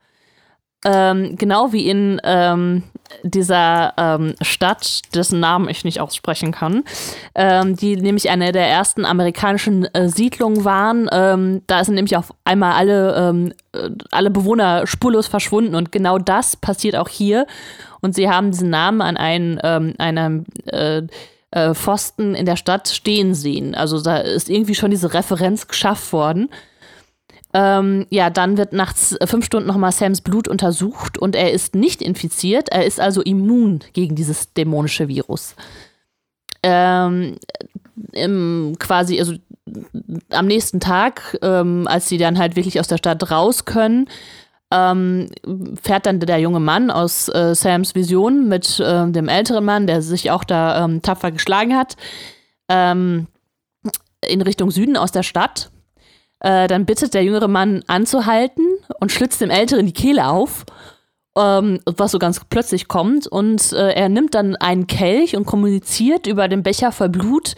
Ähm, 0.85 1.35
genau 1.37 1.71
wie 1.71 1.89
in 1.89 2.19
ähm, 2.23 2.83
dieser 3.23 3.93
ähm, 3.97 4.35
Stadt, 4.41 5.01
dessen 5.13 5.39
Namen 5.39 5.69
ich 5.69 5.83
nicht 5.83 5.99
aussprechen 5.99 6.51
kann, 6.51 6.83
ähm, 7.35 7.75
die 7.75 7.95
nämlich 7.95 8.29
eine 8.29 8.51
der 8.51 8.67
ersten 8.67 9.05
amerikanischen 9.05 9.85
äh, 9.93 10.09
Siedlungen 10.09 10.65
waren. 10.65 11.09
Ähm, 11.11 11.61
da 11.67 11.83
sind 11.83 11.95
nämlich 11.95 12.17
auf 12.17 12.33
einmal 12.43 12.73
alle, 12.73 13.15
ähm, 13.15 13.53
äh, 13.73 13.89
alle 14.11 14.31
Bewohner 14.31 14.87
spurlos 14.87 15.27
verschwunden 15.27 15.75
und 15.75 15.91
genau 15.91 16.17
das 16.17 16.55
passiert 16.55 16.95
auch 16.95 17.09
hier. 17.09 17.45
Und 18.01 18.15
sie 18.15 18.29
haben 18.29 18.51
diesen 18.51 18.69
Namen 18.69 19.01
an 19.01 19.17
einen, 19.17 19.59
ähm, 19.63 19.93
einem 19.97 20.45
äh, 20.65 21.03
äh, 21.51 21.73
Pfosten 21.73 22.35
in 22.35 22.45
der 22.45 22.55
Stadt 22.55 22.87
stehen 22.89 23.35
sehen. 23.35 23.75
Also 23.75 24.01
da 24.01 24.17
ist 24.17 24.49
irgendwie 24.49 24.75
schon 24.75 24.91
diese 24.91 25.13
Referenz 25.13 25.67
geschafft 25.67 26.11
worden. 26.11 26.49
Ähm, 27.55 28.07
ja, 28.09 28.31
dann 28.31 28.57
wird 28.57 28.73
nachts 28.73 29.15
fünf 29.25 29.45
Stunden 29.45 29.67
nochmal 29.67 29.91
Sams 29.91 30.21
Blut 30.21 30.47
untersucht 30.47 31.19
und 31.19 31.35
er 31.35 31.51
ist 31.51 31.75
nicht 31.75 32.01
infiziert. 32.01 32.69
Er 32.69 32.85
ist 32.85 32.99
also 32.99 33.21
immun 33.21 33.81
gegen 33.93 34.15
dieses 34.15 34.53
dämonische 34.53 35.07
Virus. 35.07 35.55
Ähm, 36.63 37.37
im, 38.11 38.75
quasi, 38.79 39.19
also 39.19 39.35
am 40.31 40.47
nächsten 40.47 40.79
Tag, 40.79 41.37
ähm, 41.43 41.87
als 41.87 42.09
sie 42.09 42.17
dann 42.17 42.39
halt 42.39 42.55
wirklich 42.55 42.79
aus 42.79 42.87
der 42.87 42.97
Stadt 42.97 43.29
raus 43.29 43.65
können, 43.65 44.07
ähm, 44.71 45.29
fährt 45.81 46.07
dann 46.07 46.19
der 46.19 46.39
junge 46.39 46.59
Mann 46.59 46.89
aus 46.89 47.29
äh, 47.29 47.53
Sams 47.53 47.93
Vision 47.93 48.47
mit 48.47 48.79
äh, 48.79 49.07
dem 49.11 49.27
älteren 49.27 49.63
Mann, 49.63 49.85
der 49.85 50.01
sich 50.01 50.31
auch 50.31 50.43
da 50.43 50.83
ähm, 50.83 51.03
tapfer 51.03 51.31
geschlagen 51.31 51.77
hat, 51.77 51.95
ähm, 52.67 53.27
in 54.27 54.41
Richtung 54.41 54.71
Süden 54.71 54.97
aus 54.97 55.11
der 55.11 55.21
Stadt 55.21 55.69
äh, 56.43 56.67
dann 56.67 56.85
bittet 56.85 57.13
der 57.13 57.23
jüngere 57.23 57.47
Mann 57.47 57.83
anzuhalten 57.87 58.65
und 58.99 59.11
schlitzt 59.11 59.41
dem 59.41 59.49
Älteren 59.49 59.85
die 59.85 59.93
Kehle 59.93 60.27
auf, 60.27 60.65
ähm, 61.37 61.79
was 61.85 62.11
so 62.11 62.19
ganz 62.19 62.41
plötzlich 62.49 62.87
kommt. 62.87 63.27
Und 63.27 63.71
äh, 63.71 63.93
er 63.93 64.09
nimmt 64.09 64.35
dann 64.35 64.55
einen 64.57 64.85
Kelch 64.85 65.35
und 65.35 65.45
kommuniziert 65.45 66.27
über 66.27 66.47
den 66.49 66.61
Becher 66.61 66.91
voll 66.91 67.09
Blut 67.09 67.55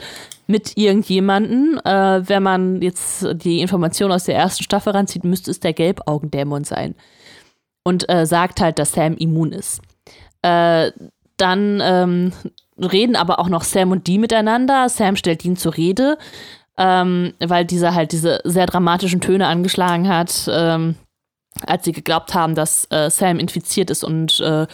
mit 0.48 0.78
irgendjemanden. 0.78 1.80
Äh, 1.84 2.30
wenn 2.30 2.44
man 2.44 2.82
jetzt 2.82 3.26
die 3.34 3.60
Information 3.60 4.12
aus 4.12 4.26
der 4.26 4.36
ersten 4.36 4.64
Staffel 4.64 4.94
ranzieht, 4.94 5.24
müsste 5.24 5.49
es 5.49 5.60
der 5.60 5.74
Gelbaugendämon 5.74 6.64
sein. 6.64 6.94
Und 7.84 8.07
äh, 8.07 8.26
sagt 8.28 8.62
halt, 8.62 8.78
dass 8.78 8.94
Sam 8.94 9.18
immun 9.18 9.52
ist. 9.52 9.82
Äh, 10.44 10.91
dann 11.38 11.82
ähm, 11.84 12.34
reden 12.78 13.16
aber 13.16 13.40
auch 13.40 13.49
noch 13.49 13.64
Sam 13.64 13.91
und 13.91 14.07
Dee 14.07 14.20
miteinander. 14.20 14.90
Sam 14.90 15.16
stellt 15.16 15.44
ihn 15.44 15.57
zur 15.57 15.76
Rede 15.76 16.18
ähm, 16.77 17.34
weil 17.39 17.65
dieser 17.65 17.95
halt 17.95 18.11
diese 18.11 18.41
sehr 18.43 18.65
dramatischen 18.65 19.22
Töne 19.22 19.47
angeschlagen 19.47 20.07
hat, 20.07 20.49
ähm, 20.52 20.95
als 21.65 21.85
sie 21.85 21.93
geglaubt 21.93 22.34
haben, 22.34 22.56
dass 22.56 22.85
äh, 22.91 23.10
Sam 23.10 23.39
infiziert 23.39 23.89
ist 23.89 24.03
und 24.03 24.39
äh, 24.41 24.68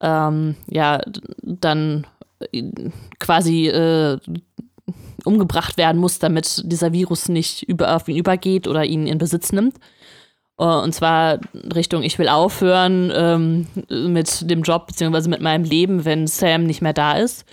ähm, 0.00 0.56
ja, 0.68 1.00
dann 1.42 2.06
quasi 3.18 3.68
äh, 3.68 4.18
umgebracht 5.24 5.76
werden 5.78 5.98
muss, 6.00 6.18
damit 6.18 6.62
dieser 6.64 6.92
Virus 6.92 7.28
nicht 7.28 7.62
über, 7.62 7.96
auf 7.96 8.08
ihn 8.08 8.16
übergeht 8.16 8.68
oder 8.68 8.84
ihn 8.84 9.06
in 9.06 9.18
Besitz 9.18 9.52
nimmt. 9.52 9.76
Äh, 10.58 10.64
und 10.64 10.94
zwar 10.94 11.40
Richtung, 11.74 12.02
ich 12.02 12.18
will 12.18 12.28
aufhören 12.28 13.12
ähm, 13.14 13.66
mit 13.88 14.50
dem 14.50 14.62
Job 14.62 14.86
bzw. 14.86 15.28
mit 15.28 15.40
meinem 15.40 15.64
Leben, 15.64 16.04
wenn 16.04 16.26
Sam 16.26 16.64
nicht 16.64 16.82
mehr 16.82 16.92
da 16.92 17.16
ist. 17.16 17.44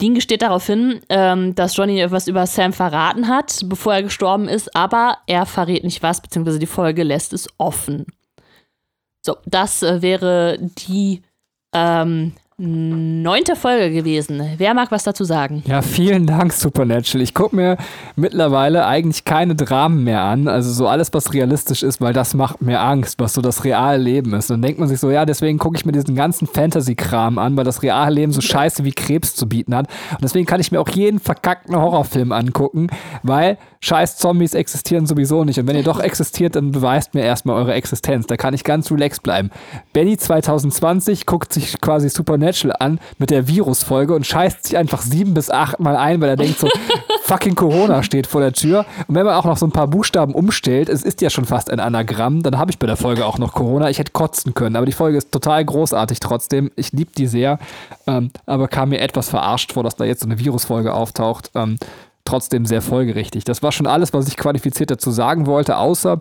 Dean 0.00 0.14
gesteht 0.14 0.42
darauf 0.42 0.66
hin, 0.66 1.00
ähm, 1.08 1.54
dass 1.54 1.76
Johnny 1.76 2.00
etwas 2.00 2.28
über 2.28 2.46
Sam 2.46 2.72
verraten 2.72 3.28
hat, 3.28 3.60
bevor 3.66 3.94
er 3.94 4.02
gestorben 4.02 4.48
ist, 4.48 4.74
aber 4.74 5.18
er 5.26 5.46
verrät 5.46 5.84
nicht 5.84 6.02
was, 6.02 6.20
beziehungsweise 6.20 6.58
die 6.58 6.66
Folge 6.66 7.02
lässt 7.02 7.32
es 7.32 7.48
offen. 7.58 8.06
So, 9.24 9.36
das 9.46 9.82
äh, 9.82 10.00
wäre 10.00 10.58
die 10.60 11.22
ähm, 11.74 12.32
neunte 12.60 13.54
Folge 13.54 13.92
gewesen. 13.92 14.42
Wer 14.56 14.74
mag 14.74 14.90
was 14.90 15.04
dazu 15.04 15.22
sagen? 15.22 15.62
Ja, 15.66 15.80
vielen 15.80 16.26
Dank, 16.26 16.52
Supernatural. 16.52 17.22
Ich 17.22 17.32
gucke 17.32 17.54
mir 17.54 17.76
mittlerweile 18.16 18.84
eigentlich 18.84 19.24
keine 19.24 19.54
Dramen 19.54 20.02
mehr 20.02 20.22
an. 20.22 20.48
Also 20.48 20.72
so 20.72 20.88
alles, 20.88 21.14
was 21.14 21.32
realistisch 21.32 21.84
ist, 21.84 22.00
weil 22.00 22.12
das 22.12 22.34
macht 22.34 22.60
mir 22.60 22.80
Angst, 22.80 23.20
was 23.20 23.34
so 23.34 23.42
das 23.42 23.62
reale 23.62 24.02
Leben 24.02 24.34
ist. 24.34 24.50
dann 24.50 24.60
denkt 24.60 24.80
man 24.80 24.88
sich 24.88 24.98
so, 24.98 25.08
ja, 25.08 25.24
deswegen 25.24 25.58
gucke 25.58 25.76
ich 25.76 25.86
mir 25.86 25.92
diesen 25.92 26.16
ganzen 26.16 26.48
Fantasy-Kram 26.48 27.38
an, 27.38 27.56
weil 27.56 27.64
das 27.64 27.84
reale 27.84 28.16
Leben 28.16 28.32
so 28.32 28.40
scheiße 28.40 28.82
wie 28.82 28.92
Krebs 28.92 29.36
zu 29.36 29.48
bieten 29.48 29.72
hat. 29.76 29.86
Und 30.10 30.22
deswegen 30.22 30.46
kann 30.46 30.60
ich 30.60 30.72
mir 30.72 30.80
auch 30.80 30.88
jeden 30.88 31.20
verkackten 31.20 31.76
Horrorfilm 31.76 32.32
angucken, 32.32 32.88
weil 33.22 33.56
scheiß 33.80 34.16
Zombies 34.16 34.54
existieren 34.54 35.06
sowieso 35.06 35.44
nicht. 35.44 35.58
Und 35.58 35.66
wenn 35.66 35.76
ihr 35.76 35.82
doch 35.82 36.00
existiert, 36.00 36.56
dann 36.56 36.72
beweist 36.72 37.14
mir 37.14 37.22
erstmal 37.22 37.56
eure 37.56 37.74
Existenz. 37.74 38.26
Da 38.26 38.36
kann 38.36 38.54
ich 38.54 38.64
ganz 38.64 38.90
relaxed 38.90 39.22
bleiben. 39.22 39.50
Benny 39.92 40.16
2020 40.16 41.26
guckt 41.26 41.52
sich 41.52 41.80
quasi 41.80 42.08
Supernatural 42.08 42.76
an 42.80 43.00
mit 43.18 43.30
der 43.30 43.48
Virusfolge 43.48 44.14
und 44.14 44.26
scheißt 44.26 44.64
sich 44.64 44.76
einfach 44.76 45.02
sieben 45.02 45.34
bis 45.34 45.50
acht 45.50 45.78
Mal 45.80 45.96
ein, 45.96 46.20
weil 46.20 46.30
er 46.30 46.36
denkt 46.36 46.58
so, 46.58 46.68
fucking 47.22 47.54
Corona 47.54 48.02
steht 48.02 48.26
vor 48.26 48.40
der 48.40 48.52
Tür. 48.52 48.86
Und 49.06 49.14
wenn 49.14 49.24
man 49.24 49.34
auch 49.34 49.44
noch 49.44 49.56
so 49.56 49.66
ein 49.66 49.72
paar 49.72 49.86
Buchstaben 49.86 50.34
umstellt, 50.34 50.88
es 50.88 51.02
ist 51.02 51.20
ja 51.20 51.30
schon 51.30 51.44
fast 51.44 51.70
ein 51.70 51.80
Anagramm, 51.80 52.42
dann 52.42 52.58
habe 52.58 52.70
ich 52.70 52.78
bei 52.78 52.86
der 52.86 52.96
Folge 52.96 53.26
auch 53.26 53.38
noch 53.38 53.52
Corona. 53.52 53.90
Ich 53.90 53.98
hätte 53.98 54.12
kotzen 54.12 54.54
können, 54.54 54.76
aber 54.76 54.86
die 54.86 54.92
Folge 54.92 55.18
ist 55.18 55.30
total 55.30 55.64
großartig 55.64 56.20
trotzdem. 56.20 56.70
Ich 56.76 56.92
liebe 56.92 57.12
die 57.16 57.26
sehr, 57.26 57.58
ähm, 58.06 58.30
aber 58.46 58.68
kam 58.68 58.88
mir 58.88 59.00
etwas 59.00 59.28
verarscht 59.28 59.72
vor, 59.72 59.84
dass 59.84 59.96
da 59.96 60.04
jetzt 60.04 60.20
so 60.20 60.26
eine 60.26 60.38
Virusfolge 60.38 60.92
auftaucht. 60.94 61.50
Ähm, 61.54 61.78
trotzdem 62.28 62.66
sehr 62.66 62.82
folgerichtig. 62.82 63.44
Das 63.44 63.62
war 63.62 63.72
schon 63.72 63.86
alles, 63.86 64.12
was 64.12 64.28
ich 64.28 64.36
qualifiziert 64.36 64.90
dazu 64.90 65.10
sagen 65.10 65.46
wollte, 65.46 65.76
außer 65.76 66.20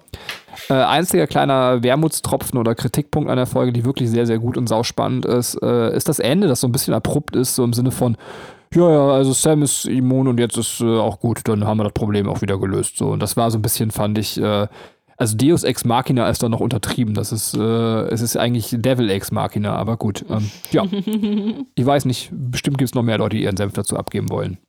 äh, 0.70 0.74
einziger 0.74 1.28
kleiner 1.28 1.84
Wermutstropfen 1.84 2.60
oder 2.60 2.76
Kritikpunkt 2.76 3.30
an 3.30 3.38
der 3.38 3.46
Folge, 3.46 3.74
die 3.74 3.86
wirklich 3.86 4.10
sehr, 4.10 4.26
sehr 4.26 4.40
gut 4.40 4.58
und 4.58 4.68
sauspannend 4.68 5.26
ist, 5.26 5.62
äh, 5.62 5.96
ist 5.96 6.10
das 6.10 6.20
Ende, 6.20 6.48
das 6.48 6.62
so 6.62 6.68
ein 6.68 6.72
bisschen 6.72 6.94
abrupt 6.94 7.36
ist, 7.36 7.56
so 7.56 7.64
im 7.64 7.74
Sinne 7.74 7.92
von, 7.92 8.18
ja, 8.74 8.90
ja, 8.90 9.08
also 9.12 9.34
Sam 9.34 9.64
ist 9.64 9.86
immun 9.86 10.28
und 10.28 10.40
jetzt 10.40 10.58
ist 10.58 10.82
äh, 10.82 10.86
auch 10.86 11.20
gut, 11.20 11.42
dann 11.46 11.66
haben 11.66 11.78
wir 11.78 11.86
das 11.86 11.94
Problem 11.94 12.28
auch 12.28 12.42
wieder 12.42 12.58
gelöst. 12.58 12.98
So, 12.98 13.10
und 13.10 13.22
das 13.22 13.38
war 13.38 13.52
so 13.52 13.58
ein 13.58 13.62
bisschen, 13.62 13.92
fand 13.92 14.18
ich, 14.18 14.42
äh, 14.42 14.68
also 15.18 15.36
Deus 15.36 15.64
Ex 15.64 15.84
Machina 15.84 16.30
ist 16.30 16.44
da 16.44 16.50
noch 16.50 16.60
untertrieben. 16.60 17.16
Das 17.16 17.32
ist, 17.32 17.56
äh, 17.56 17.60
es 18.10 18.22
ist 18.22 18.38
eigentlich 18.38 18.76
Devil 18.78 19.10
Ex 19.10 19.32
Machina, 19.32 19.76
aber 19.76 19.98
gut. 19.98 20.24
Ähm, 20.30 20.52
ja. 20.72 20.84
ich 21.76 21.86
weiß 21.86 22.06
nicht, 22.06 22.30
bestimmt 22.32 22.78
gibt 22.78 22.90
es 22.90 22.96
noch 22.96 23.04
mehr 23.04 23.18
Leute, 23.18 23.36
die 23.36 23.44
ihren 23.44 23.58
Senf 23.58 23.74
dazu 23.74 23.98
abgeben 23.98 24.30
wollen. 24.30 24.60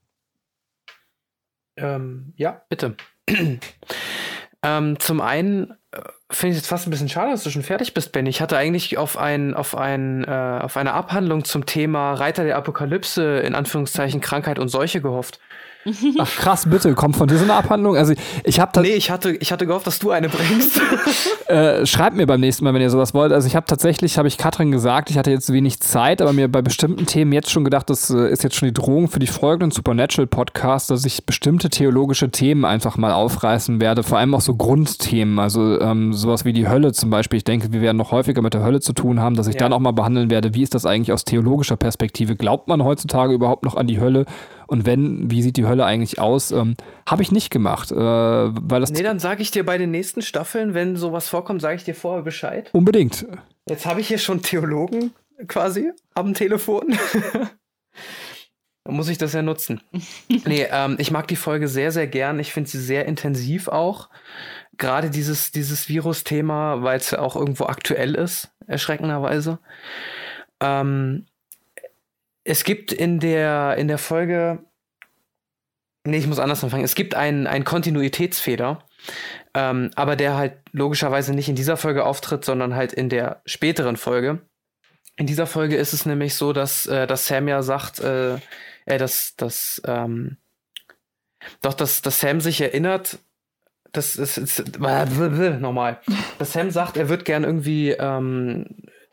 Ähm, 1.79 2.33
ja, 2.37 2.63
bitte. 2.69 2.97
ähm, 4.63 5.01
zum 5.01 5.21
einen 5.21 5.73
äh, 5.93 6.01
finde 6.31 6.53
ich 6.53 6.57
es 6.57 6.63
jetzt 6.63 6.69
fast 6.69 6.87
ein 6.87 6.91
bisschen 6.91 7.09
schade, 7.09 7.31
dass 7.31 7.45
du 7.45 7.51
schon 7.51 7.63
fertig 7.63 7.95
bist, 7.95 8.13
Ben. 8.13 8.27
Ich 8.27 8.41
hatte 8.41 8.57
eigentlich 8.57 8.99
auf, 8.99 9.17
ein, 9.17 9.55
auf, 9.55 9.77
ein, 9.77 10.25
äh, 10.25 10.61
auf 10.63 10.77
eine 10.77 10.93
Abhandlung 10.93 11.45
zum 11.45 11.67
Thema 11.67 12.15
Reiter 12.15 12.45
der 12.45 12.57
Apokalypse, 12.57 13.41
in 13.41 13.55
Anführungszeichen 13.55 14.21
Krankheit 14.21 14.59
und 14.59 14.69
Seuche 14.69 15.01
gehofft. 15.01 15.41
Ach 16.19 16.31
krass, 16.31 16.69
bitte, 16.69 16.95
kommt 16.95 17.17
von 17.17 17.29
dir 17.29 17.37
so 17.39 17.45
eine 17.45 17.55
Abhandlung? 17.55 17.97
Also 17.97 18.13
ich, 18.45 18.61
habe 18.61 18.81
Nee, 18.81 18.91
ich 18.91 19.11
hatte, 19.11 19.31
ich 19.33 19.53
hatte 19.53 19.67
gehofft, 19.67 19.87
dass 19.87 19.99
du 19.99 20.11
eine 20.11 20.29
bringst. 20.29 20.81
äh, 21.49 21.87
schreibt 21.87 22.17
mir 22.17 22.27
beim 22.27 22.41
nächsten 22.41 22.65
Mal, 22.65 22.75
wenn 22.75 22.83
ihr 22.83 22.91
sowas 22.91 23.15
wollt. 23.15 23.33
Also 23.33 23.47
ich 23.47 23.57
habe 23.57 23.67
tatsächlich, 23.67 24.19
habe 24.19 24.29
ich 24.29 24.37
Katrin 24.37 24.71
gesagt, 24.71 25.11
ich 25.11 25.19
hatte 25.19 25.31
jetzt 25.31 25.53
wenig 25.53 25.81
Zeit, 25.81 26.21
aber 26.21 26.33
mir 26.33 26.49
bei 26.49 26.63
bestimmten 26.63 27.07
Themen 27.07 27.33
jetzt 27.33 27.51
schon 27.51 27.65
gedacht, 27.65 27.89
das 27.91 28.11
äh, 28.11 28.29
ist 28.29 28.43
jetzt 28.43 28.57
schon 28.57 28.69
die 28.69 28.75
Drohung 28.75 29.09
für 29.09 29.19
die 29.19 29.27
folgenden 29.27 29.71
Supernatural 29.71 30.27
Podcasts, 30.27 30.89
dass 30.89 31.05
ich 31.05 31.25
bestimmte 31.25 31.71
theologische 31.71 32.31
Themen 32.31 32.65
einfach 32.65 32.97
mal 32.97 33.13
aufreißen 33.13 33.81
werde, 33.81 34.03
vor 34.03 34.19
allem 34.19 34.35
auch 34.35 34.41
so 34.41 34.57
Grundthemen, 34.57 35.39
also 35.39 35.81
ähm, 35.81 36.13
sowas 36.13 36.45
wie 36.45 36.53
die 36.53 36.69
Hölle 36.69 36.93
zum 36.93 37.11
Beispiel. 37.11 37.39
Ich 37.39 37.45
denke, 37.45 37.73
wir 37.73 37.81
werden 37.81 37.97
noch 37.97 38.13
häufiger 38.13 38.43
mit 38.43 38.55
der 38.55 38.63
Hölle 38.65 38.81
zu 38.81 38.93
tun 38.93 39.21
haben, 39.21 39.37
dass 39.37 39.47
ich 39.47 39.55
Ja. 39.55 39.61
dann 39.61 39.73
auch 39.73 39.81
mal 39.81 39.93
behandeln 39.93 40.31
werde, 40.31 40.55
wie 40.55 40.63
ist 40.63 40.75
das 40.75 40.87
eigentlich 40.87 41.13
aus 41.13 41.25
theologischer 41.25 41.77
Perspektive? 41.77 42.37
Glaubt 42.37 42.69
man 42.69 42.85
heutzutage 42.85 43.33
überhaupt 43.33 43.65
noch 43.65 43.77
an 43.77 43.87
die 43.87 44.01
Hölle? 44.01 44.27
Und 44.69 44.85
wenn, 44.85 45.31
wie 45.31 45.43
sieht 45.43 45.57
die 45.57 45.67
Hölle 45.67 45.87
eigentlich 45.87 46.21
aus? 46.21 46.53
Ähm, 46.53 46.77
habe 47.09 47.23
ich 47.23 47.33
nicht 47.33 47.51
gemacht, 47.51 47.91
äh, 47.91 47.97
weil 47.97 48.81
das 48.83 48.93
nee, 48.93 49.03
dann 49.03 49.19
sage 49.19 49.41
ich 49.41 49.51
dir 49.51 49.65
bei 49.65 49.79
den 49.79 49.91
nächsten 49.91 50.21
Staffeln, 50.21 50.75
wenn 50.75 50.95
sowas 50.95 51.31
vorkommt, 51.31 51.63
sage 51.63 51.77
ich 51.77 51.85
dir 51.85 51.95
vorher 51.95 52.23
Bescheid. 52.23 52.69
unbedingt. 52.75 53.27
Jetzt 53.67 53.87
habe 53.87 54.03
ich 54.03 54.09
hier 54.09 54.19
schon 54.19 54.43
Theologen 54.43 55.13
quasi 55.47 55.91
am 56.15 56.35
Telefon. 56.35 56.99
Dann 57.33 57.51
muss 58.95 59.09
ich 59.09 59.17
das 59.17 59.33
ja 59.33 59.41
nutzen. 59.41 59.81
nee, 60.45 60.67
ähm, 60.71 60.97
ich 60.99 61.11
mag 61.11 61.29
die 61.29 61.37
Folge 61.37 61.67
sehr, 61.67 61.91
sehr 61.91 62.07
gern. 62.07 62.39
Ich 62.39 62.53
finde 62.53 62.69
sie 62.69 62.81
sehr 62.81 63.07
intensiv 63.07 63.69
auch. 63.69 64.11
Gerade 64.77 65.09
dieses, 65.09 65.51
dieses 65.51 65.89
Virus-Thema, 65.89 66.83
weil 66.83 66.99
es 66.99 67.11
ja 67.11 67.21
auch 67.21 67.37
irgendwo 67.37 67.65
aktuell 67.65 68.15
ist, 68.15 68.51
erschreckenderweise. 68.67 69.61
Ähm, 70.61 71.25
es 72.49 72.65
gibt 72.65 72.93
in 72.93 73.21
der, 73.21 73.77
in 73.77 73.89
der 73.89 73.99
Folge. 73.99 74.61
Nee, 76.05 76.17
ich 76.17 76.27
muss 76.27 76.39
anders 76.39 76.65
anfangen. 76.65 76.85
Es 76.85 76.95
gibt 76.95 77.15
einen, 77.15 77.47
einen 77.47 77.65
Kontinuitätsfehler, 77.65 78.85
ähm, 79.53 79.91
aber 79.97 80.17
der 80.17 80.37
halt 80.37 80.55
logischerweise 80.73 81.35
nicht 81.35 81.51
in 81.51 81.57
dieser 81.57 81.77
Folge 81.77 82.07
auftritt, 82.07 82.47
sondern 82.47 82.75
halt 82.75 82.95
in 82.95 83.11
der 83.11 83.43
späteren 83.45 83.99
Folge. 83.99 84.41
In 85.17 85.27
dieser 85.27 85.47
Folge 85.47 85.77
ist 85.77 85.93
es 85.93 86.07
nämlich 86.07 86.37
so, 86.37 86.55
dass, 86.55 86.87
äh, 86.87 87.07
dass 87.07 87.27
Sam 87.27 87.49
ja 87.49 87.63
sagt, 87.63 88.01
äh, 88.01 88.37
äh, 88.87 88.97
dass, 88.97 89.37
dass, 89.37 89.83
ähm, 89.85 90.39
doch, 91.61 91.75
dass, 91.75 92.01
dass 92.01 92.21
Sam 92.21 92.41
sich 92.41 92.63
erinnert, 92.63 93.19
das 93.93 94.17
ist, 94.17 94.39
ist 94.39 94.79
nochmal, 94.79 96.01
dass 96.39 96.53
Sam 96.53 96.71
sagt, 96.71 96.97
er 96.97 97.09
wird 97.09 97.25
gern 97.25 97.45
irgendwie, 97.45 97.91
ähm, 97.91 98.67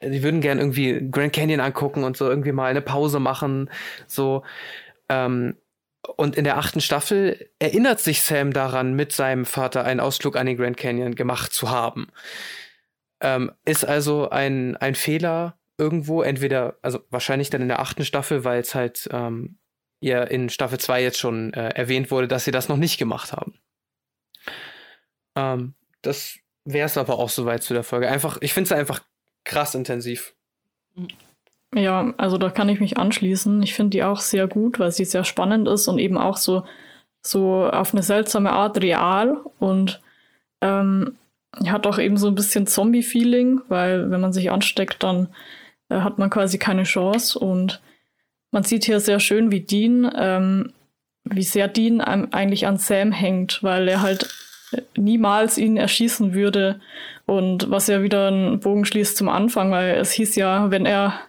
die 0.10 0.24
würden 0.24 0.42
gern 0.42 0.60
irgendwie 0.60 1.10
Grand 1.12 1.34
Canyon 1.34 1.60
angucken 1.60 2.04
und 2.04 2.18
so 2.18 2.30
irgendwie 2.30 2.52
mal 2.52 2.70
eine 2.70 2.82
Pause 2.82 3.20
machen, 3.20 3.70
so, 4.08 4.44
ähm, 5.10 5.56
und 6.18 6.36
in 6.36 6.44
der 6.44 6.58
achten 6.58 6.82
Staffel 6.82 7.50
erinnert 7.60 8.00
sich 8.00 8.22
Sam 8.22 8.54
daran, 8.54 8.94
mit 8.94 9.12
seinem 9.12 9.46
Vater 9.46 9.84
einen 9.84 10.00
Ausflug 10.00 10.36
an 10.36 10.46
den 10.46 10.58
Grand 10.58 10.78
Canyon 10.78 11.16
gemacht 11.16 11.54
zu 11.54 11.70
haben. 11.70 12.08
Ähm, 13.22 13.52
ist 13.66 13.86
also 13.86 14.30
ein, 14.30 14.78
ein 14.78 14.96
Fehler 14.96 15.58
irgendwo, 15.78 16.22
entweder, 16.22 16.78
also 16.82 17.00
wahrscheinlich 17.10 17.50
dann 17.50 17.62
in 17.62 17.68
der 17.68 17.80
achten 17.80 18.06
Staffel, 18.06 18.44
weil 18.44 18.62
es 18.62 18.76
halt 18.76 19.10
ähm, 19.12 19.58
ja 20.00 20.24
in 20.24 20.50
Staffel 20.50 20.80
2 20.80 21.02
jetzt 21.02 21.20
schon 21.20 21.54
äh, 21.54 21.70
erwähnt 21.70 22.12
wurde, 22.12 22.28
dass 22.28 22.46
sie 22.46 22.52
das 22.52 22.70
noch 22.70 22.78
nicht 22.78 22.98
gemacht 22.98 23.34
haben. 23.34 23.60
Ähm, 25.36 25.74
das 26.02 26.38
wäre 26.66 26.86
es 26.86 26.98
aber 26.98 27.20
auch 27.20 27.30
soweit 27.30 27.64
zu 27.64 27.74
der 27.74 27.84
Folge. 27.84 28.10
Einfach, 28.10 28.38
ich 28.42 28.54
finde 28.54 28.68
es 28.68 28.72
einfach 28.72 29.02
krass 29.46 29.76
intensiv. 29.76 30.34
Ja, 31.74 32.14
also 32.18 32.38
da 32.38 32.50
kann 32.50 32.70
ich 32.70 32.80
mich 32.80 32.98
anschließen. 32.98 33.62
Ich 33.64 33.74
finde 33.74 33.92
die 33.92 34.04
auch 34.04 34.20
sehr 34.20 34.48
gut, 34.48 34.80
weil 34.80 34.92
sie 34.92 35.06
sehr 35.06 35.24
spannend 35.24 35.68
ist 35.68 35.88
und 35.88 36.00
eben 36.00 36.18
auch 36.18 36.38
so, 36.38 36.64
so 37.22 37.66
auf 37.66 37.94
eine 37.94 38.04
seltsame 38.04 38.52
Art 38.52 38.82
real 38.82 39.38
und 39.60 40.02
ähm, 40.62 41.18
hat 41.68 41.88
auch 41.88 42.00
eben 42.00 42.18
so 42.18 42.28
ein 42.28 42.36
bisschen 42.36 42.68
Zombie-Feeling, 42.68 43.62
weil 43.68 44.10
wenn 44.10 44.22
man 44.22 44.34
sich 44.34 44.52
ansteckt, 44.52 45.04
dann 45.04 45.30
äh, 45.90 46.00
hat 46.00 46.18
man 46.18 46.30
quasi 46.30 46.58
keine 46.58 46.84
Chance 46.84 47.38
und 47.40 47.82
man 48.52 48.64
sieht 48.64 48.86
hier 48.86 49.00
sehr 49.00 49.20
schön, 49.20 49.52
wie 49.52 49.62
Dean, 49.62 50.10
ähm, 50.16 50.74
wie 51.26 51.44
sehr 51.44 51.68
Dean 51.68 52.00
eigentlich 52.00 52.68
an 52.68 52.78
Sam 52.78 53.12
hängt, 53.12 53.64
weil 53.64 53.88
er 53.88 54.02
halt 54.02 54.30
niemals 54.98 55.58
ihn 55.58 55.78
erschießen 55.78 56.34
würde 56.34 56.80
und 57.26 57.70
was 57.70 57.88
ja 57.88 58.04
wieder 58.04 58.28
einen 58.28 58.60
Bogen 58.60 58.86
schließt 58.86 59.18
zum 59.18 59.30
Anfang, 59.30 59.72
weil 59.72 59.96
es 59.96 60.12
hieß 60.12 60.36
ja, 60.36 60.72
wenn 60.72 60.86
er 60.86 61.20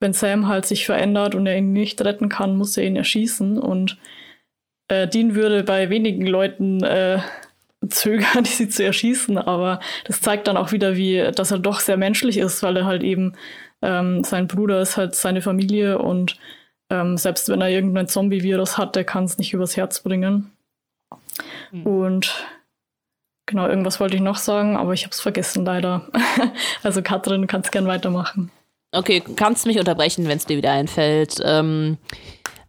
wenn 0.00 0.12
Sam 0.12 0.46
halt 0.46 0.66
sich 0.66 0.86
verändert 0.86 1.34
und 1.34 1.46
er 1.46 1.56
ihn 1.58 1.72
nicht 1.72 2.00
retten 2.04 2.28
kann, 2.28 2.56
muss 2.56 2.76
er 2.76 2.84
ihn 2.84 2.96
erschießen. 2.96 3.58
Und 3.58 3.98
äh, 4.88 5.08
Dean 5.08 5.34
würde 5.34 5.64
bei 5.64 5.90
wenigen 5.90 6.26
Leuten 6.26 6.82
äh, 6.82 7.20
zögern, 7.88 8.44
sie 8.44 8.68
zu 8.68 8.84
erschießen, 8.84 9.38
aber 9.38 9.80
das 10.04 10.20
zeigt 10.20 10.46
dann 10.48 10.56
auch 10.56 10.72
wieder, 10.72 10.96
wie, 10.96 11.30
dass 11.34 11.50
er 11.50 11.58
doch 11.58 11.80
sehr 11.80 11.96
menschlich 11.96 12.38
ist, 12.38 12.62
weil 12.62 12.76
er 12.76 12.86
halt 12.86 13.02
eben 13.02 13.34
ähm, 13.82 14.24
sein 14.24 14.48
Bruder 14.48 14.80
ist 14.80 14.96
halt 14.96 15.14
seine 15.14 15.42
Familie 15.42 15.98
und 15.98 16.36
ähm, 16.90 17.16
selbst 17.16 17.48
wenn 17.48 17.60
er 17.60 17.68
irgendein 17.68 18.08
Zombie-Virus 18.08 18.78
hat, 18.78 18.96
der 18.96 19.04
kann 19.04 19.24
es 19.24 19.38
nicht 19.38 19.52
übers 19.52 19.76
Herz 19.76 20.00
bringen. 20.00 20.50
Mhm. 21.70 21.86
Und 21.86 22.46
genau, 23.48 23.66
irgendwas 23.66 23.98
wollte 23.98 24.14
ich 24.14 24.22
noch 24.22 24.36
sagen, 24.36 24.76
aber 24.76 24.92
ich 24.92 25.02
habe 25.02 25.10
es 25.10 25.20
vergessen 25.20 25.64
leider. 25.64 26.06
also 26.84 27.02
Katrin, 27.02 27.40
du 27.40 27.46
kannst 27.48 27.72
gern 27.72 27.86
weitermachen. 27.88 28.52
Okay, 28.92 29.20
kannst 29.36 29.66
mich 29.66 29.78
unterbrechen, 29.78 30.28
wenn 30.28 30.38
es 30.38 30.46
dir 30.46 30.56
wieder 30.56 30.70
einfällt. 30.72 31.36
Ähm, 31.44 31.98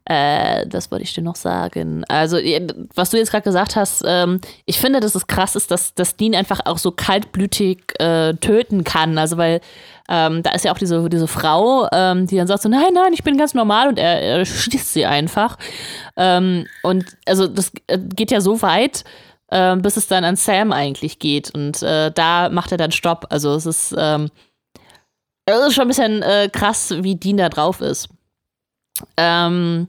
äh, 0.05 0.65
das 0.67 0.89
wollte 0.91 1.03
ich 1.03 1.13
dir 1.13 1.21
noch 1.21 1.35
sagen. 1.35 2.03
Also, 2.07 2.37
ihr- 2.39 2.65
was 2.95 3.11
du 3.11 3.17
jetzt 3.17 3.29
gerade 3.31 3.43
gesagt 3.43 3.75
hast, 3.75 4.03
ähm, 4.07 4.41
ich 4.65 4.79
finde, 4.79 4.99
dass 5.01 5.13
es 5.15 5.27
krass 5.27 5.55
ist, 5.55 5.69
dass, 5.71 5.93
dass 5.93 6.15
Dean 6.15 6.33
einfach 6.35 6.61
auch 6.65 6.77
so 6.79 6.91
kaltblütig 6.91 7.79
äh, 7.99 8.33
töten 8.33 8.83
kann. 8.83 9.17
Also, 9.17 9.37
weil 9.37 9.61
ähm, 10.09 10.41
da 10.41 10.51
ist 10.51 10.65
ja 10.65 10.71
auch 10.73 10.79
diese, 10.79 11.07
diese 11.09 11.27
Frau, 11.27 11.87
ähm, 11.91 12.25
die 12.25 12.35
dann 12.37 12.47
sagt 12.47 12.63
so, 12.63 12.69
nein, 12.69 12.91
nein, 12.93 13.13
ich 13.13 13.23
bin 13.23 13.37
ganz 13.37 13.53
normal 13.53 13.87
und 13.89 13.99
er, 13.99 14.19
er 14.19 14.43
schießt 14.45 14.93
sie 14.93 15.05
einfach. 15.05 15.57
Ähm, 16.17 16.65
und 16.81 17.05
also 17.27 17.47
das 17.47 17.71
äh, 17.87 17.99
geht 17.99 18.31
ja 18.31 18.41
so 18.41 18.61
weit, 18.63 19.03
äh, 19.51 19.75
bis 19.75 19.97
es 19.97 20.07
dann 20.07 20.23
an 20.23 20.35
Sam 20.35 20.71
eigentlich 20.71 21.19
geht. 21.19 21.53
Und 21.53 21.81
äh, 21.83 22.11
da 22.11 22.49
macht 22.49 22.71
er 22.71 22.77
dann 22.77 22.91
Stopp. 22.91 23.27
Also 23.29 23.53
es 23.53 23.65
ist, 23.65 23.95
ähm, 23.97 24.29
es 25.45 25.67
ist 25.67 25.73
schon 25.75 25.83
ein 25.83 25.89
bisschen 25.89 26.21
äh, 26.21 26.49
krass, 26.51 26.93
wie 26.99 27.15
Dean 27.15 27.37
da 27.37 27.49
drauf 27.49 27.81
ist. 27.81 28.09
Ähm, 29.17 29.87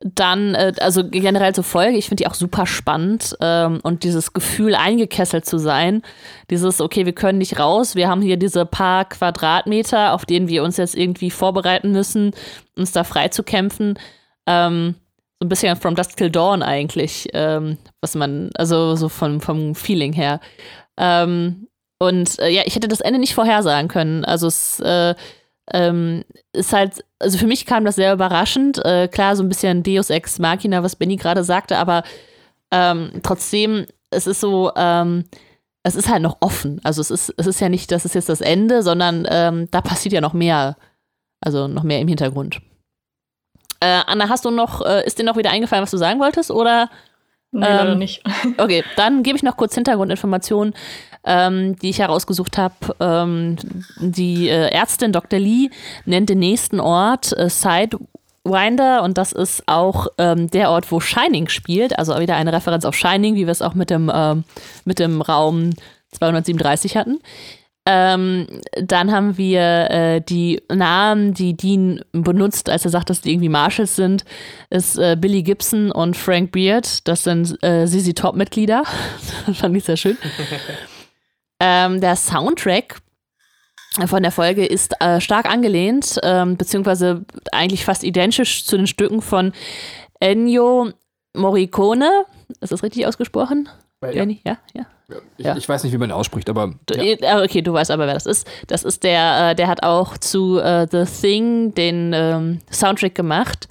dann, 0.00 0.54
äh, 0.54 0.74
also 0.80 1.08
generell 1.08 1.54
zur 1.54 1.64
Folge, 1.64 1.96
ich 1.96 2.08
finde 2.08 2.22
die 2.22 2.28
auch 2.28 2.34
super 2.34 2.66
spannend 2.66 3.34
ähm, 3.40 3.80
und 3.82 4.04
dieses 4.04 4.32
Gefühl, 4.32 4.74
eingekesselt 4.74 5.46
zu 5.46 5.58
sein, 5.58 6.02
dieses, 6.50 6.80
okay, 6.80 7.06
wir 7.06 7.14
können 7.14 7.38
nicht 7.38 7.58
raus, 7.58 7.94
wir 7.94 8.08
haben 8.08 8.20
hier 8.20 8.36
diese 8.36 8.66
paar 8.66 9.06
Quadratmeter, 9.06 10.12
auf 10.12 10.26
denen 10.26 10.48
wir 10.48 10.62
uns 10.62 10.76
jetzt 10.76 10.96
irgendwie 10.96 11.30
vorbereiten 11.30 11.92
müssen, 11.92 12.32
uns 12.76 12.92
da 12.92 13.04
frei 13.04 13.28
zu 13.28 13.42
kämpfen. 13.42 13.98
Ähm, 14.46 14.96
so 15.40 15.46
ein 15.46 15.48
bisschen 15.48 15.76
From 15.76 15.94
Dusk 15.94 16.16
Till 16.16 16.30
Dawn 16.30 16.62
eigentlich, 16.62 17.28
ähm, 17.32 17.78
was 18.06 18.14
man, 18.14 18.50
also 18.54 18.94
so 18.94 19.08
vom, 19.08 19.40
vom 19.40 19.74
Feeling 19.74 20.12
her. 20.12 20.38
Ähm, 20.96 21.66
und 21.98 22.38
äh, 22.38 22.50
ja, 22.50 22.62
ich 22.64 22.76
hätte 22.76 22.86
das 22.86 23.00
Ende 23.00 23.18
nicht 23.18 23.34
vorhersagen 23.34 23.88
können. 23.88 24.24
Also 24.24 24.46
es 24.46 24.78
äh, 24.78 25.16
ähm, 25.72 26.24
ist 26.52 26.72
halt, 26.72 27.04
also 27.18 27.36
für 27.36 27.48
mich 27.48 27.66
kam 27.66 27.84
das 27.84 27.96
sehr 27.96 28.12
überraschend. 28.12 28.78
Äh, 28.84 29.08
klar, 29.08 29.34
so 29.34 29.42
ein 29.42 29.48
bisschen 29.48 29.82
Deus 29.82 30.10
Ex 30.10 30.38
Machina, 30.38 30.84
was 30.84 30.94
Benny 30.94 31.16
gerade 31.16 31.42
sagte, 31.42 31.78
aber 31.78 32.04
ähm, 32.70 33.10
trotzdem, 33.24 33.86
es 34.10 34.28
ist 34.28 34.40
so, 34.40 34.70
ähm, 34.76 35.24
es 35.82 35.96
ist 35.96 36.08
halt 36.08 36.22
noch 36.22 36.36
offen. 36.40 36.80
Also 36.84 37.00
es 37.00 37.10
ist, 37.10 37.34
es 37.36 37.48
ist 37.48 37.60
ja 37.60 37.68
nicht, 37.68 37.90
das 37.90 38.04
ist 38.04 38.14
jetzt 38.14 38.28
das 38.28 38.40
Ende, 38.40 38.84
sondern 38.84 39.26
ähm, 39.28 39.66
da 39.72 39.80
passiert 39.80 40.12
ja 40.12 40.20
noch 40.20 40.32
mehr, 40.32 40.76
also 41.40 41.66
noch 41.66 41.82
mehr 41.82 42.00
im 42.00 42.08
Hintergrund. 42.08 42.60
Äh, 43.80 44.02
Anna, 44.06 44.28
hast 44.28 44.44
du 44.44 44.50
noch, 44.50 44.84
äh, 44.84 45.04
ist 45.04 45.18
dir 45.18 45.24
noch 45.24 45.36
wieder 45.36 45.50
eingefallen, 45.50 45.82
was 45.82 45.90
du 45.90 45.96
sagen 45.96 46.20
wolltest? 46.20 46.52
Oder 46.52 46.88
Nee, 47.56 47.66
leider 47.66 47.92
Ähm, 47.92 47.98
nicht. 47.98 48.22
Okay, 48.58 48.84
dann 48.96 49.22
gebe 49.22 49.36
ich 49.36 49.42
noch 49.42 49.56
kurz 49.56 49.74
Hintergrundinformationen, 49.74 50.74
ähm, 51.24 51.76
die 51.76 51.90
ich 51.90 51.98
herausgesucht 51.98 52.58
habe. 52.58 52.74
Ähm, 53.00 53.56
die 53.98 54.48
äh, 54.48 54.68
Ärztin 54.68 55.12
Dr. 55.12 55.38
Lee 55.38 55.70
nennt 56.04 56.28
den 56.28 56.38
nächsten 56.38 56.80
Ort 56.80 57.36
äh, 57.36 57.48
Sidewinder 57.48 59.02
und 59.02 59.16
das 59.18 59.32
ist 59.32 59.62
auch 59.66 60.08
ähm, 60.18 60.50
der 60.50 60.70
Ort, 60.70 60.92
wo 60.92 61.00
Shining 61.00 61.48
spielt. 61.48 61.98
Also 61.98 62.18
wieder 62.18 62.36
eine 62.36 62.52
Referenz 62.52 62.84
auf 62.84 62.94
Shining, 62.94 63.34
wie 63.34 63.46
wir 63.46 63.52
es 63.52 63.62
auch 63.62 63.74
mit 63.74 63.90
dem, 63.90 64.10
ähm, 64.14 64.44
mit 64.84 64.98
dem 64.98 65.22
Raum 65.22 65.70
237 66.12 66.96
hatten. 66.96 67.20
Ähm, 67.88 68.48
dann 68.72 69.12
haben 69.12 69.38
wir 69.38 69.90
äh, 69.90 70.20
die 70.20 70.60
Namen, 70.68 71.34
die 71.34 71.56
Dean 71.56 72.04
benutzt, 72.10 72.68
als 72.68 72.84
er 72.84 72.90
sagt, 72.90 73.10
dass 73.10 73.20
die 73.20 73.30
irgendwie 73.30 73.48
Marshalls 73.48 73.94
sind, 73.94 74.24
ist 74.70 74.98
äh, 74.98 75.16
Billy 75.18 75.44
Gibson 75.44 75.92
und 75.92 76.16
Frank 76.16 76.50
Beard. 76.50 77.06
Das 77.06 77.22
sind 77.22 77.56
äh, 77.62 77.86
ZZ 77.86 78.14
Top-Mitglieder. 78.14 78.82
das 79.46 79.56
fand 79.58 79.76
ich 79.76 79.84
sehr 79.84 79.96
schön. 79.96 80.18
ähm, 81.60 82.00
der 82.00 82.16
Soundtrack 82.16 82.96
von 84.06 84.22
der 84.22 84.32
Folge 84.32 84.66
ist 84.66 85.00
äh, 85.00 85.20
stark 85.20 85.46
angelehnt, 85.46 86.18
ähm, 86.24 86.56
beziehungsweise 86.56 87.24
eigentlich 87.52 87.84
fast 87.84 88.02
identisch 88.02 88.66
zu 88.66 88.76
den 88.76 88.88
Stücken 88.88 89.22
von 89.22 89.52
Ennio 90.18 90.90
Morricone. 91.34 92.24
Ist 92.60 92.72
das 92.72 92.82
richtig 92.82 93.06
ausgesprochen? 93.06 93.68
Ja. 94.02 94.24
Ja, 94.24 94.58
ja. 94.74 94.86
Ich, 95.36 95.44
Ja. 95.44 95.56
ich 95.56 95.68
weiß 95.68 95.84
nicht, 95.84 95.92
wie 95.92 95.98
man 95.98 96.08
ihn 96.10 96.14
ausspricht, 96.14 96.48
aber 96.50 96.72
ja. 96.90 97.02
äh, 97.02 97.44
Okay, 97.44 97.62
du 97.62 97.72
weißt 97.72 97.90
aber, 97.92 98.06
wer 98.06 98.14
das 98.14 98.26
ist. 98.26 98.46
Das 98.66 98.82
ist 98.82 99.04
der, 99.04 99.50
äh, 99.50 99.54
der 99.54 99.68
hat 99.68 99.84
auch 99.84 100.18
zu 100.18 100.58
äh, 100.58 100.88
The 100.90 101.04
Thing 101.04 101.72
den 101.74 102.12
ähm, 102.14 102.58
Soundtrack 102.72 103.14
gemacht. 103.14 103.68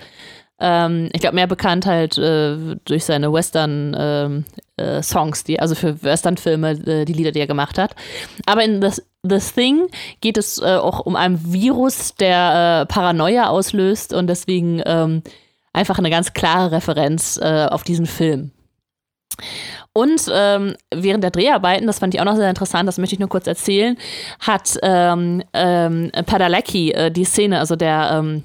Ähm, 0.60 1.10
ich 1.12 1.20
glaube, 1.20 1.36
mehr 1.36 1.48
bekannt 1.48 1.86
halt 1.86 2.18
äh, 2.18 2.78
durch 2.86 3.03
seine 3.03 3.34
Western-Songs, 3.34 5.44
die, 5.44 5.60
also 5.60 5.76
für 5.76 6.02
Western-Filme, 6.02 6.72
äh, 6.72 7.03
die 7.03 7.12
Lieder, 7.12 7.34
die 7.34 7.41
er 7.41 7.48
gemacht 7.48 7.78
hat. 7.78 7.94
Aber 8.45 8.64
in 8.64 8.82
The, 8.82 9.02
The 9.24 9.40
Thing 9.40 9.88
geht 10.22 10.38
es 10.38 10.62
äh, 10.62 10.78
auch 10.78 11.02
um 11.02 11.18
einen 11.18 11.52
Virus, 11.52 12.16
der 12.16 12.84
äh, 12.84 12.86
Paranoia 12.86 13.49
auslöst 13.49 14.14
und 14.14 14.28
deswegen 14.28 14.82
ähm, 14.86 15.22
einfach 15.74 15.98
eine 15.99 16.10
ganz 16.10 16.32
klare 16.32 16.72
Referenz 16.72 17.38
äh, 17.41 17.66
auf 17.70 17.84
diesen 17.84 18.06
Film. 18.06 18.52
Und 19.97 20.30
ähm, 20.30 20.76
während 20.93 21.23
der 21.23 21.31
Dreharbeiten, 21.31 21.88
das 21.88 21.99
fand 21.99 22.13
ich 22.13 22.19
auch 22.19 22.26
noch 22.26 22.35
sehr 22.35 22.49
interessant, 22.49 22.85
das 22.85 22.97
möchte 22.97 23.15
ich 23.15 23.19
nur 23.19 23.30
kurz 23.30 23.47
erzählen, 23.47 23.97
hat 24.41 24.77
ähm, 24.84 25.41
ähm, 25.53 26.11
Padalecki 26.26 26.91
äh, 26.91 27.09
die 27.09 27.23
Szene, 27.23 27.59
also 27.59 27.77
der, 27.77 28.09
ähm, 28.11 28.43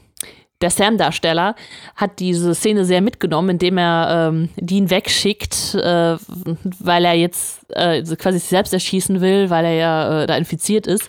der 0.60 0.70
Sam-Darsteller, 0.70 1.56
hat 1.96 2.20
diese 2.20 2.54
Szene 2.54 2.84
sehr 2.84 3.00
mitgenommen, 3.00 3.50
indem 3.50 3.78
er 3.78 4.28
ähm, 4.28 4.48
Dean 4.58 4.90
wegschickt, 4.90 5.74
äh, 5.74 6.18
weil 6.78 7.04
er 7.04 7.14
jetzt 7.14 7.66
äh, 7.70 8.00
quasi 8.14 8.38
sich 8.38 8.48
selbst 8.48 8.72
erschießen 8.72 9.20
will, 9.20 9.50
weil 9.50 9.64
er 9.64 9.74
ja 9.74 10.22
äh, 10.22 10.26
da 10.28 10.36
infiziert 10.36 10.86
ist. 10.86 11.08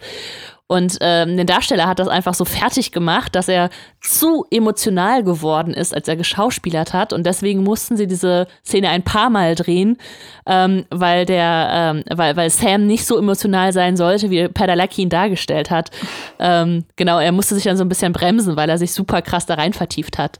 Und 0.71 0.99
ähm, 1.01 1.35
der 1.35 1.43
Darsteller 1.43 1.85
hat 1.85 1.99
das 1.99 2.07
einfach 2.07 2.33
so 2.33 2.45
fertig 2.45 2.93
gemacht, 2.93 3.35
dass 3.35 3.49
er 3.49 3.69
zu 3.99 4.45
emotional 4.49 5.21
geworden 5.21 5.73
ist, 5.73 5.93
als 5.93 6.07
er 6.07 6.15
geschauspielert 6.15 6.93
hat. 6.93 7.11
Und 7.11 7.25
deswegen 7.25 7.61
mussten 7.61 7.97
sie 7.97 8.07
diese 8.07 8.47
Szene 8.65 8.87
ein 8.87 9.03
paar 9.03 9.29
Mal 9.29 9.55
drehen, 9.55 9.97
ähm, 10.45 10.85
weil 10.89 11.25
der, 11.25 11.67
ähm, 11.73 12.03
weil, 12.09 12.37
weil 12.37 12.49
Sam 12.49 12.87
nicht 12.87 13.05
so 13.05 13.17
emotional 13.17 13.73
sein 13.73 13.97
sollte, 13.97 14.29
wie 14.29 14.47
Padalecki 14.47 15.01
ihn 15.01 15.09
dargestellt 15.09 15.71
hat. 15.71 15.91
Ähm, 16.39 16.85
genau, 16.95 17.19
er 17.19 17.33
musste 17.33 17.53
sich 17.53 17.65
dann 17.65 17.75
so 17.75 17.83
ein 17.83 17.89
bisschen 17.89 18.13
bremsen, 18.13 18.55
weil 18.55 18.69
er 18.69 18.77
sich 18.77 18.93
super 18.93 19.21
krass 19.21 19.45
da 19.45 19.55
rein 19.55 19.73
vertieft 19.73 20.17
hat. 20.17 20.39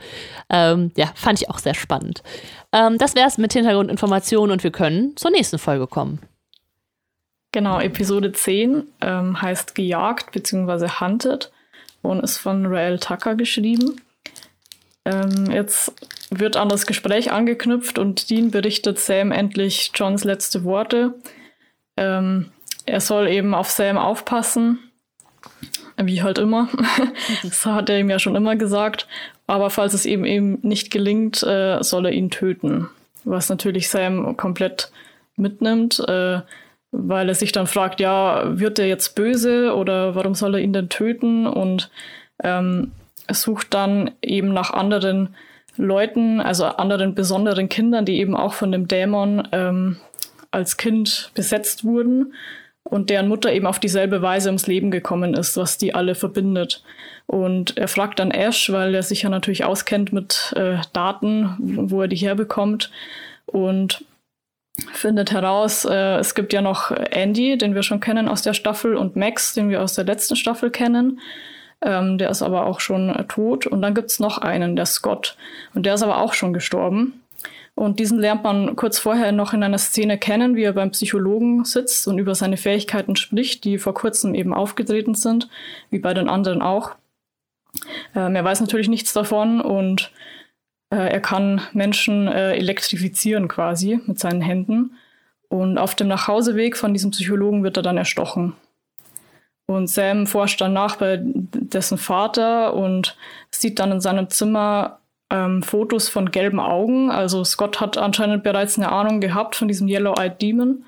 Ähm, 0.49 0.94
ja, 0.95 1.08
fand 1.14 1.41
ich 1.41 1.49
auch 1.49 1.60
sehr 1.60 1.74
spannend. 1.74 2.24
Ähm, 2.72 2.98
das 2.98 3.16
wäre 3.16 3.28
es 3.28 3.38
mit 3.38 3.52
Hintergrundinformationen 3.52 4.53
und 4.53 4.64
wir 4.64 4.72
können 4.72 5.12
zur 5.18 5.32
nächsten 5.32 5.60
Folge 5.60 5.88
kommen. 5.88 6.20
Genau, 7.52 7.80
Episode 7.82 8.32
10 8.32 8.84
ähm, 9.02 9.41
heißt 9.41 9.76
Gejagt 9.76 10.32
bzw. 10.32 10.88
Hunted 10.99 11.52
und 12.02 12.23
ist 12.23 12.38
von 12.38 12.65
Rael 12.65 12.98
Tucker 12.98 13.36
geschrieben. 13.36 13.99
Ähm, 15.03 15.52
jetzt 15.52 15.94
wird 16.30 16.56
an 16.56 16.69
das 16.69 16.86
Gespräch 16.86 17.32
angeknüpft 17.32 17.99
und 17.99 18.30
Dean 18.30 18.52
berichtet 18.52 18.99
Sam 18.99 19.32
endlich 19.32 19.91
Johns 19.94 20.23
letzte 20.23 20.64
Worte. 20.64 21.15
Ähm, 21.98 22.52
er 22.86 23.02
soll 23.02 23.28
eben 23.28 23.53
auf 23.53 23.69
Sam 23.69 23.98
aufpassen, 23.98 24.80
wie 25.98 26.23
halt 26.23 26.38
immer. 26.38 26.69
das 27.44 27.65
hat 27.65 27.90
er 27.90 27.99
ihm 27.99 28.10
ja 28.10 28.19
schon 28.19 28.36
immer 28.36 28.56
gesagt. 28.56 29.07
Aber 29.45 29.69
falls 29.69 29.94
es 29.94 30.06
ihm 30.06 30.23
eben 30.23 30.60
nicht 30.61 30.91
gelingt, 30.91 31.44
äh, 31.44 31.84
soll 31.84 32.06
er 32.06 32.14
ihn 32.14 32.30
töten. 32.30 32.90
Was 33.26 33.49
natürlich 33.49 33.90
Sam 33.90 34.38
komplett 34.38 34.91
mitnimmt. 35.36 35.99
Äh, 36.07 36.41
weil 36.92 37.30
er 37.30 37.36
sich 37.36 37.52
dann 37.52 37.68
fragt, 37.68 38.00
ja, 38.00 38.60
wird 38.60 38.80
er 38.80 38.88
jetzt 38.88 39.16
böse 39.16 39.76
oder 39.76 40.16
warum 40.16 40.36
soll 40.36 40.56
er 40.56 40.62
ihn 40.62 40.74
denn 40.74 40.90
töten? 40.90 41.48
Und 41.48 41.90
ähm, 42.44 42.92
sucht 43.32 43.74
dann 43.74 44.12
eben 44.22 44.54
nach 44.54 44.72
anderen 44.72 45.36
Leuten, 45.78 46.42
also 46.42 46.66
anderen 46.66 47.16
besonderen 47.16 47.70
Kindern, 47.70 48.06
die 48.06 48.20
eben 48.20 48.36
auch 48.36 48.54
von 48.54 48.72
dem 48.72 48.88
Dämon 48.88 49.48
ähm, 49.52 49.98
als 50.52 50.78
Kind 50.78 51.32
besetzt 51.34 51.86
wurden 51.86 52.34
und 52.84 53.10
deren 53.10 53.30
Mutter 53.30 53.54
eben 53.54 53.68
auf 53.68 53.80
dieselbe 53.80 54.22
Weise 54.22 54.50
ums 54.50 54.68
Leben 54.68 54.92
gekommen 54.92 55.34
ist, 55.34 55.56
was 55.56 55.78
die 55.78 55.96
alle 55.96 56.14
verbindet. 56.14 56.84
Und 57.26 57.78
er 57.78 57.88
fragt 57.88 58.20
dann 58.20 58.32
Ash, 58.32 58.72
weil 58.72 58.94
er 58.94 59.04
sich 59.04 59.22
ja 59.22 59.30
natürlich 59.30 59.64
auskennt 59.64 60.12
mit 60.12 60.54
äh, 60.58 60.78
Daten, 60.92 61.56
wo 61.60 62.02
er 62.02 62.10
die 62.10 62.18
herbekommt. 62.18 62.92
Und 63.46 64.04
findet 64.94 65.32
heraus, 65.32 65.86
äh, 65.86 66.18
es 66.18 66.36
gibt 66.36 66.53
ja 66.53 66.62
noch 66.62 66.91
Andy, 66.91 67.58
den 67.58 67.76
wir 67.76 67.84
schon 67.84 67.99
kennen 67.99 68.28
aus 68.28 68.41
der 68.41 68.53
Staffel, 68.53 68.95
und 68.95 69.16
Max, 69.16 69.53
den 69.53 69.70
wir 69.70 69.82
aus 69.82 69.94
der 69.94 70.06
letzten 70.06 70.36
Staffel 70.36 70.72
kennen. 70.72 71.20
Ähm, 71.82 72.18
der 72.18 72.30
ist 72.30 72.41
aber 72.41 72.66
auch 72.66 72.80
schon 72.80 73.10
äh, 73.10 73.26
tot. 73.26 73.68
Und 73.68 73.82
dann 73.82 73.95
gibt's 73.95 74.20
noch 74.20 74.38
einen, 74.38 74.76
der 74.76 74.86
Scott. 74.86 75.36
Und 75.74 75.86
der 75.86 75.95
ist 75.95 76.03
aber 76.03 76.22
auch 76.22 76.34
schon 76.34 76.53
gestorben. 76.53 77.22
Und 77.74 77.99
diesen 77.99 78.20
lernt 78.20 78.44
man 78.44 78.76
kurz 78.76 78.99
vorher 78.99 79.32
noch 79.32 79.53
in 79.53 79.64
einer 79.64 79.78
Szene 79.78 80.18
kennen, 80.18 80.56
wie 80.56 80.64
er 80.64 80.74
beim 80.74 80.91
Psychologen 80.91 81.64
sitzt 81.64 82.08
und 82.08 82.20
über 82.20 82.36
seine 82.36 82.58
Fähigkeiten 82.58 83.16
spricht, 83.16 83.64
die 83.64 83.78
vor 83.78 83.94
kurzem 83.94 84.36
eben 84.36 84.53
aufgetreten 84.53 85.16
sind, 85.16 85.49
wie 85.90 85.99
bei 85.99 86.14
den 86.14 86.28
anderen 86.28 86.62
auch. 86.62 86.91
Ähm, 88.16 88.36
er 88.36 88.44
weiß 88.44 88.62
natürlich 88.62 88.90
nichts 88.90 89.14
davon 89.14 89.62
und 89.62 90.12
er 90.96 91.22
kann 91.22 91.62
Menschen 91.74 92.28
äh, 92.28 92.54
elektrifizieren 92.54 93.48
quasi 93.48 94.00
mit 94.06 94.20
seinen 94.20 94.42
Händen. 94.42 94.98
Und 95.48 95.78
auf 95.78 95.96
dem 95.96 96.08
Nachhauseweg 96.08 96.78
von 96.78 96.94
diesem 96.94 97.12
Psychologen 97.12 97.64
wird 97.64 97.78
er 97.78 97.84
dann 97.84 97.98
erstochen. 97.98 98.56
Und 99.66 99.88
Sam 99.88 100.28
forscht 100.28 100.60
dann 100.60 100.74
nach 100.74 100.98
bei 100.98 101.20
dessen 101.22 101.98
Vater 101.98 102.74
und 102.74 103.16
sieht 103.52 103.80
dann 103.80 103.92
in 103.94 104.02
seinem 104.02 104.30
Zimmer 104.30 105.00
ähm, 105.30 105.64
Fotos 105.64 106.10
von 106.10 106.32
gelben 106.32 106.60
Augen. 106.60 107.10
Also 107.10 107.44
Scott 107.44 107.80
hat 107.80 107.98
anscheinend 107.98 108.44
bereits 108.44 108.78
eine 108.78 108.92
Ahnung 108.92 109.22
gehabt 109.22 109.56
von 109.56 109.68
diesem 109.68 109.88
Yellow-Eyed 109.88 110.42
Demon. 110.42 110.84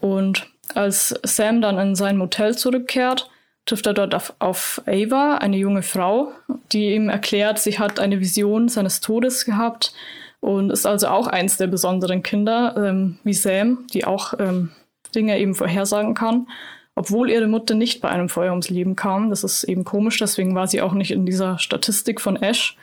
Und 0.00 0.48
als 0.74 1.18
Sam 1.22 1.62
dann 1.62 1.78
in 1.78 1.94
sein 1.94 2.18
Motel 2.18 2.56
zurückkehrt, 2.56 3.30
trifft 3.70 3.86
er 3.86 3.94
dort 3.94 4.16
auf, 4.16 4.34
auf 4.40 4.82
Ava, 4.86 5.36
eine 5.36 5.56
junge 5.56 5.82
Frau, 5.82 6.32
die 6.72 6.92
ihm 6.94 7.08
erklärt, 7.08 7.60
sie 7.60 7.78
hat 7.78 8.00
eine 8.00 8.18
Vision 8.18 8.68
seines 8.68 9.00
Todes 9.00 9.44
gehabt 9.44 9.92
und 10.40 10.70
ist 10.70 10.86
also 10.86 11.06
auch 11.06 11.28
eins 11.28 11.56
der 11.56 11.68
besonderen 11.68 12.24
Kinder, 12.24 12.74
ähm, 12.76 13.18
wie 13.22 13.32
Sam, 13.32 13.86
die 13.92 14.04
auch 14.04 14.34
ähm, 14.40 14.70
Dinge 15.14 15.38
eben 15.38 15.54
vorhersagen 15.54 16.14
kann, 16.14 16.48
obwohl 16.96 17.30
ihre 17.30 17.46
Mutter 17.46 17.76
nicht 17.76 18.00
bei 18.00 18.08
einem 18.08 18.28
Feuer 18.28 18.50
ums 18.50 18.70
Leben 18.70 18.96
kam. 18.96 19.30
Das 19.30 19.44
ist 19.44 19.62
eben 19.62 19.84
komisch, 19.84 20.18
deswegen 20.18 20.56
war 20.56 20.66
sie 20.66 20.82
auch 20.82 20.92
nicht 20.92 21.12
in 21.12 21.24
dieser 21.24 21.60
Statistik 21.60 22.20
von 22.20 22.34
Ash. 22.42 22.76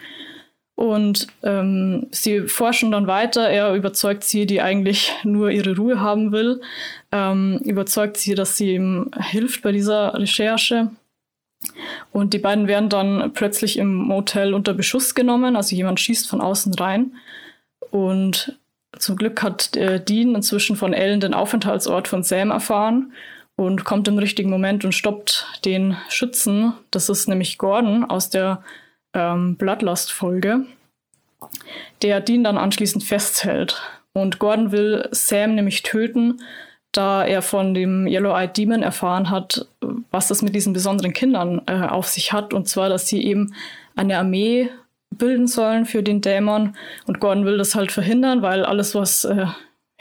Und 0.77 1.25
ähm, 1.41 2.05
sie 2.11 2.41
forschen 2.41 2.91
dann 2.91 3.07
weiter. 3.07 3.49
Er 3.49 3.73
überzeugt 3.73 4.23
sie, 4.23 4.45
die 4.45 4.61
eigentlich 4.61 5.11
nur 5.23 5.49
ihre 5.49 5.75
Ruhe 5.75 5.99
haben 5.99 6.31
will, 6.31 6.61
ähm, 7.11 7.59
überzeugt 7.65 8.17
sie, 8.17 8.35
dass 8.35 8.57
sie 8.57 8.75
ihm 8.75 9.09
hilft 9.17 9.63
bei 9.63 9.71
dieser 9.71 10.13
Recherche. 10.13 10.91
Und 12.11 12.35
die 12.35 12.37
beiden 12.37 12.67
werden 12.67 12.89
dann 12.89 13.33
plötzlich 13.33 13.79
im 13.79 13.95
Motel 13.95 14.53
unter 14.53 14.75
Beschuss 14.75 15.15
genommen. 15.15 15.55
Also 15.55 15.75
jemand 15.75 15.99
schießt 15.99 16.29
von 16.29 16.41
außen 16.41 16.75
rein. 16.75 17.13
Und 17.89 18.55
zum 18.99 19.15
Glück 19.15 19.41
hat 19.41 19.75
äh, 19.75 19.99
Dean 19.99 20.35
inzwischen 20.35 20.75
von 20.75 20.93
Ellen 20.93 21.21
den 21.21 21.33
Aufenthaltsort 21.33 22.07
von 22.07 22.21
Sam 22.21 22.51
erfahren 22.51 23.13
und 23.55 23.83
kommt 23.83 24.07
im 24.07 24.19
richtigen 24.19 24.51
Moment 24.51 24.85
und 24.85 24.93
stoppt 24.93 25.47
den 25.65 25.97
Schützen. 26.07 26.73
Das 26.91 27.09
ist 27.09 27.27
nämlich 27.27 27.57
Gordon 27.57 28.05
aus 28.05 28.29
der 28.29 28.61
ähm, 29.13 29.55
Bloodlust-Folge, 29.57 30.65
der 32.01 32.21
Dean 32.21 32.43
dann 32.43 32.57
anschließend 32.57 33.03
festhält. 33.03 33.81
Und 34.13 34.39
Gordon 34.39 34.71
will 34.71 35.07
Sam 35.11 35.55
nämlich 35.55 35.83
töten, 35.83 36.41
da 36.91 37.23
er 37.23 37.41
von 37.41 37.73
dem 37.73 38.07
Yellow-Eyed 38.07 38.57
Demon 38.57 38.81
erfahren 38.81 39.29
hat, 39.29 39.67
was 40.09 40.27
das 40.27 40.41
mit 40.41 40.55
diesen 40.55 40.73
besonderen 40.73 41.13
Kindern 41.13 41.61
äh, 41.67 41.81
auf 41.87 42.07
sich 42.07 42.33
hat. 42.33 42.53
Und 42.53 42.67
zwar, 42.67 42.89
dass 42.89 43.07
sie 43.07 43.23
eben 43.23 43.53
eine 43.95 44.17
Armee 44.17 44.69
bilden 45.11 45.47
sollen 45.47 45.85
für 45.85 46.01
den 46.01 46.21
Dämon. 46.21 46.75
Und 47.05 47.19
Gordon 47.19 47.45
will 47.45 47.57
das 47.57 47.75
halt 47.75 47.91
verhindern, 47.91 48.41
weil 48.41 48.65
alles, 48.65 48.95
was 48.95 49.25
äh, 49.25 49.45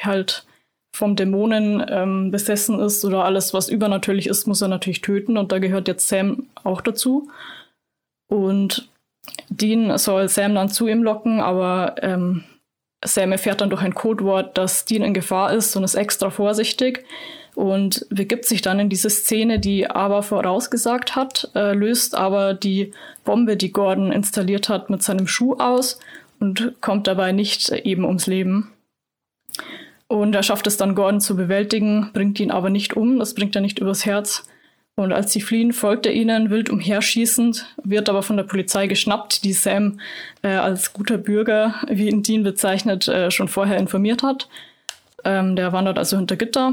halt 0.01 0.47
vom 0.95 1.17
Dämonen 1.17 1.85
ähm, 1.89 2.31
besessen 2.31 2.81
ist 2.81 3.05
oder 3.05 3.25
alles, 3.25 3.53
was 3.53 3.69
übernatürlich 3.69 4.29
ist, 4.29 4.47
muss 4.47 4.63
er 4.63 4.69
natürlich 4.69 5.03
töten. 5.03 5.37
Und 5.37 5.53
da 5.53 5.59
gehört 5.59 5.89
jetzt 5.89 6.09
Sam 6.09 6.47
auch 6.65 6.81
dazu. 6.81 7.29
Und 8.29 8.89
Dean 9.49 9.97
soll 9.99 10.29
Sam 10.29 10.55
dann 10.55 10.69
zu 10.69 10.87
ihm 10.87 11.03
locken, 11.03 11.41
aber 11.41 11.97
ähm, 12.03 12.45
Sam 13.05 13.33
erfährt 13.33 13.61
dann 13.61 13.71
durch 13.71 13.83
ein 13.83 13.95
Codewort, 13.95 14.57
dass 14.59 14.85
Dean 14.85 15.03
in 15.03 15.15
Gefahr 15.15 15.53
ist 15.53 15.77
und 15.77 15.85
ist 15.85 15.95
extra 15.95 16.31
vorsichtig 16.31 17.05
und 17.55 18.07
begibt 18.11 18.45
sich 18.45 18.61
dann 18.61 18.79
in 18.79 18.91
diese 18.91 19.11
Szene, 19.11 19.59
die 19.59 19.89
aber 19.89 20.23
vorausgesagt 20.23 21.17
hat, 21.17 21.51
äh, 21.55 21.73
löst 21.73 22.15
aber 22.15 22.55
die 22.55 22.93
Bombe, 23.25 23.57
die 23.57 23.73
Gordon 23.73 24.13
installiert 24.13 24.69
hat, 24.69 24.91
mit 24.91 25.03
seinem 25.03 25.27
Schuh 25.27 25.55
aus 25.55 25.99
und 26.39 26.75
kommt 26.81 27.07
dabei 27.07 27.33
nicht 27.33 27.71
eben 27.71 28.05
ums 28.05 28.27
Leben. 28.27 28.73
Und 30.09 30.35
er 30.35 30.43
schafft 30.43 30.67
es 30.67 30.77
dann, 30.77 30.95
Gordon 30.95 31.21
zu 31.21 31.35
bewältigen, 31.35 32.11
bringt 32.13 32.39
ihn 32.39 32.51
aber 32.51 32.71
nicht 32.71 32.95
um, 32.95 33.19
das 33.19 33.35
bringt 33.35 33.57
er 33.57 33.63
nicht 33.63 33.79
übers 33.79 34.05
Herz. 34.05 34.47
Und 34.97 35.13
als 35.13 35.31
sie 35.31 35.43
fliehen, 35.43 35.75
folgt 35.75 36.07
er 36.07 36.15
ihnen 36.15 36.49
wild 36.49 36.71
umherschießend, 36.71 37.67
wird 37.85 38.09
aber 38.09 38.23
von 38.23 38.39
der 38.39 38.45
Polizei 38.45 38.87
geschnappt, 38.87 39.45
die 39.45 39.53
Sam 39.53 40.01
äh, 40.43 40.49
als 40.49 40.95
guter 40.95 41.19
Bürger, 41.19 41.75
wie 41.87 42.09
ihn 42.09 42.23
Dean 42.23 42.43
bezeichnet, 42.43 43.07
äh, 43.07 43.31
schon 43.31 43.49
vorher 43.49 43.77
informiert 43.77 44.23
hat. 44.23 44.49
Ähm, 45.23 45.55
der 45.55 45.75
wandert 45.75 45.99
also 45.99 46.17
hinter 46.17 46.37
Gitter. 46.37 46.73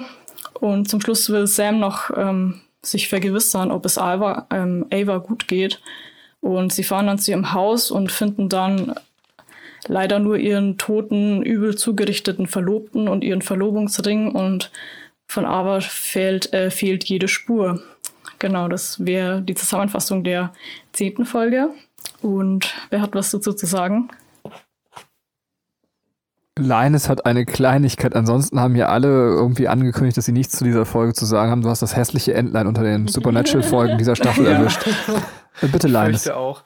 Und 0.54 0.90
zum 0.90 1.02
Schluss 1.02 1.30
will 1.30 1.48
Sam 1.48 1.80
noch 1.80 2.12
ähm, 2.16 2.62
sich 2.82 3.10
vergewissern, 3.10 3.72
ob 3.72 3.86
es 3.86 3.98
Ava, 3.98 4.48
ähm, 4.52 4.86
Ava 4.90 5.18
gut 5.18 5.50
geht. 5.50 5.82
Und 6.40 6.72
sie 6.72 6.86
fahren 6.86 7.08
dann 7.08 7.20
zu 7.20 7.32
ihrem 7.32 7.52
Haus 7.52 7.92
und 7.92 8.10
finden 8.10 8.48
dann 8.48 8.96
leider 9.88 10.20
nur 10.20 10.38
ihren 10.38 10.78
toten, 10.78 11.42
übel 11.42 11.76
zugerichteten 11.76 12.48
Verlobten 12.48 13.10
und 13.10 13.22
ihren 13.22 13.42
Verlobungsring 13.42 14.32
und 14.32 14.72
von 15.28 15.46
Ava 15.46 15.82
fehlt, 15.82 16.54
äh, 16.54 16.72
fehlt 16.72 17.04
jede 17.04 17.28
Spur. 17.28 17.82
Genau, 18.44 18.68
das 18.68 19.06
wäre 19.06 19.42
die 19.42 19.56
Zusammenfassung 19.56 20.26
der 20.26 20.52
zehnten 20.92 21.26
Folge. 21.26 21.70
Und 22.22 22.76
wer 22.90 23.02
hat 23.02 23.16
was 23.16 23.32
dazu 23.32 23.54
zu 23.54 23.66
sagen? 23.66 24.10
Linus 26.60 27.08
hat 27.08 27.26
eine 27.26 27.46
Kleinigkeit. 27.46 28.14
Ansonsten 28.14 28.60
haben 28.60 28.76
ja 28.76 28.90
alle 28.90 29.08
irgendwie 29.08 29.70
angekündigt, 29.70 30.18
dass 30.18 30.26
sie 30.26 30.34
nichts 30.34 30.58
zu 30.58 30.66
dieser 30.66 30.86
Folge 30.86 31.14
zu 31.14 31.24
sagen 31.24 31.52
haben. 31.52 31.62
Du 31.62 31.70
hast 31.70 31.82
das 31.82 31.96
hässliche 31.96 32.34
Endline 32.34 32.68
unter 32.68 32.84
den 32.84 33.08
Supernatural-Folgen 33.08 33.98
dieser 33.98 34.18
Staffel 34.18 34.44
ja. 34.50 34.52
erwischt. 34.52 34.86
Äh, 35.62 35.68
bitte, 35.68 35.88
Linus. 35.88 36.26
Ich 36.26 36.32
auch. 36.34 36.66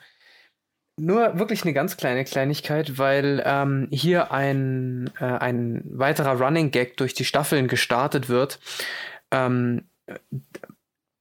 Nur 0.99 1.37
wirklich 1.37 1.61
eine 1.61 1.73
ganz 1.73 1.95
kleine 1.95 2.23
Kleinigkeit, 2.23 2.97
weil 2.97 3.43
ähm, 3.45 3.87
hier 3.91 4.31
ein, 4.31 5.11
äh, 5.19 5.25
ein 5.25 5.83
weiterer 5.85 6.41
Running 6.41 6.71
Gag 6.71 6.97
durch 6.97 7.13
die 7.13 7.23
Staffeln 7.23 7.67
gestartet 7.67 8.29
wird. 8.29 8.59
Ähm, 9.29 9.83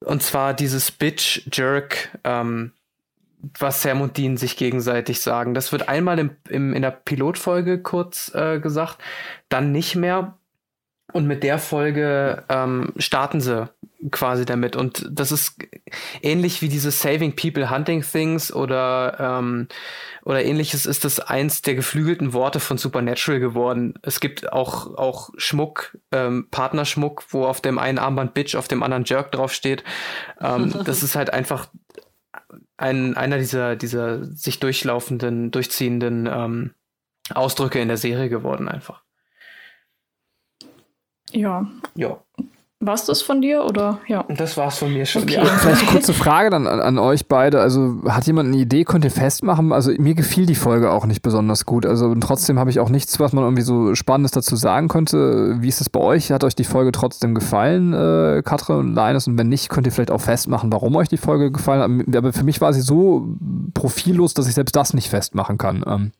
und 0.06 0.22
zwar 0.22 0.54
dieses 0.54 0.92
Bitch-Jerk, 0.92 2.16
ähm, 2.22 2.72
was 3.58 3.82
Sam 3.82 4.00
und 4.00 4.16
Dean 4.16 4.36
sich 4.36 4.56
gegenseitig 4.56 5.20
sagen. 5.20 5.52
Das 5.52 5.72
wird 5.72 5.88
einmal 5.88 6.18
im, 6.20 6.30
im, 6.48 6.72
in 6.74 6.82
der 6.82 6.92
Pilotfolge 6.92 7.82
kurz 7.82 8.32
äh, 8.34 8.60
gesagt, 8.60 8.98
dann 9.48 9.72
nicht 9.72 9.96
mehr. 9.96 10.38
Und 11.12 11.26
mit 11.26 11.42
der 11.42 11.58
Folge 11.58 12.44
ähm, 12.48 12.92
starten 12.98 13.40
sie 13.40 13.68
quasi 14.10 14.44
damit. 14.44 14.76
Und 14.76 15.06
das 15.10 15.32
ist 15.32 15.58
ähnlich 16.22 16.62
wie 16.62 16.68
diese 16.68 16.90
Saving 16.90 17.34
People 17.36 17.70
Hunting 17.70 18.02
Things 18.02 18.52
oder, 18.52 19.16
ähm, 19.18 19.68
oder 20.24 20.44
ähnliches 20.44 20.86
ist 20.86 21.04
das 21.04 21.20
eins 21.20 21.62
der 21.62 21.74
geflügelten 21.74 22.32
Worte 22.32 22.60
von 22.60 22.78
Supernatural 22.78 23.40
geworden. 23.40 23.94
Es 24.02 24.20
gibt 24.20 24.52
auch, 24.52 24.96
auch 24.96 25.30
Schmuck, 25.36 25.96
ähm, 26.12 26.48
Partnerschmuck, 26.50 27.24
wo 27.30 27.44
auf 27.46 27.60
dem 27.60 27.78
einen 27.78 27.98
Armband 27.98 28.34
Bitch, 28.34 28.54
auf 28.54 28.68
dem 28.68 28.82
anderen 28.82 29.04
Jerk 29.04 29.32
draufsteht. 29.32 29.84
Ähm, 30.40 30.74
das 30.84 31.02
ist 31.02 31.16
halt 31.16 31.32
einfach 31.32 31.68
ein, 32.76 33.16
einer 33.16 33.38
dieser, 33.38 33.76
dieser 33.76 34.24
sich 34.24 34.60
durchlaufenden, 34.60 35.50
durchziehenden 35.50 36.26
ähm, 36.30 36.74
Ausdrücke 37.34 37.80
in 37.80 37.88
der 37.88 37.96
Serie 37.96 38.28
geworden 38.28 38.68
einfach. 38.68 39.02
Ja. 41.32 41.66
Ja. 41.94 42.22
War's 42.86 43.04
das 43.04 43.20
von 43.20 43.40
dir 43.42 43.64
oder 43.64 43.98
ja? 44.06 44.24
Das 44.28 44.56
war's 44.56 44.78
von 44.78 44.92
mir 44.92 45.06
schon. 45.06 45.24
Okay. 45.24 45.34
Ja. 45.34 45.44
Vielleicht 45.44 45.86
kurze 45.88 46.12
Frage 46.12 46.50
dann 46.50 46.68
an, 46.68 46.80
an, 46.80 46.98
euch 46.98 47.26
beide. 47.26 47.60
Also 47.60 47.96
hat 48.06 48.26
jemand 48.26 48.48
eine 48.48 48.58
Idee? 48.58 48.84
Könnt 48.84 49.04
ihr 49.04 49.10
festmachen? 49.10 49.72
Also 49.72 49.90
mir 49.98 50.14
gefiel 50.14 50.46
die 50.46 50.54
Folge 50.54 50.90
auch 50.92 51.04
nicht 51.04 51.20
besonders 51.20 51.66
gut. 51.66 51.84
Also 51.84 52.14
trotzdem 52.14 52.60
habe 52.60 52.70
ich 52.70 52.78
auch 52.78 52.88
nichts, 52.88 53.18
was 53.18 53.32
man 53.32 53.42
irgendwie 53.42 53.62
so 53.62 53.94
Spannendes 53.96 54.30
dazu 54.30 54.54
sagen 54.54 54.86
könnte. 54.86 55.56
Wie 55.60 55.68
ist 55.68 55.80
es 55.80 55.90
bei 55.90 55.98
euch? 55.98 56.30
Hat 56.30 56.44
euch 56.44 56.54
die 56.54 56.64
Folge 56.64 56.92
trotzdem 56.92 57.34
gefallen, 57.34 57.92
äh, 57.92 58.42
Katrin 58.44 58.76
und 58.76 58.94
Linus? 58.94 59.26
Und 59.26 59.36
wenn 59.36 59.48
nicht, 59.48 59.68
könnt 59.68 59.86
ihr 59.86 59.92
vielleicht 59.92 60.12
auch 60.12 60.20
festmachen, 60.20 60.72
warum 60.72 60.94
euch 60.94 61.08
die 61.08 61.16
Folge 61.16 61.50
gefallen 61.50 62.06
hat. 62.06 62.16
Aber 62.16 62.32
für 62.32 62.44
mich 62.44 62.60
war 62.60 62.72
sie 62.72 62.82
so 62.82 63.26
profillos, 63.74 64.34
dass 64.34 64.46
ich 64.46 64.54
selbst 64.54 64.76
das 64.76 64.94
nicht 64.94 65.10
festmachen 65.10 65.58
kann. 65.58 65.82
Ähm, 65.86 66.12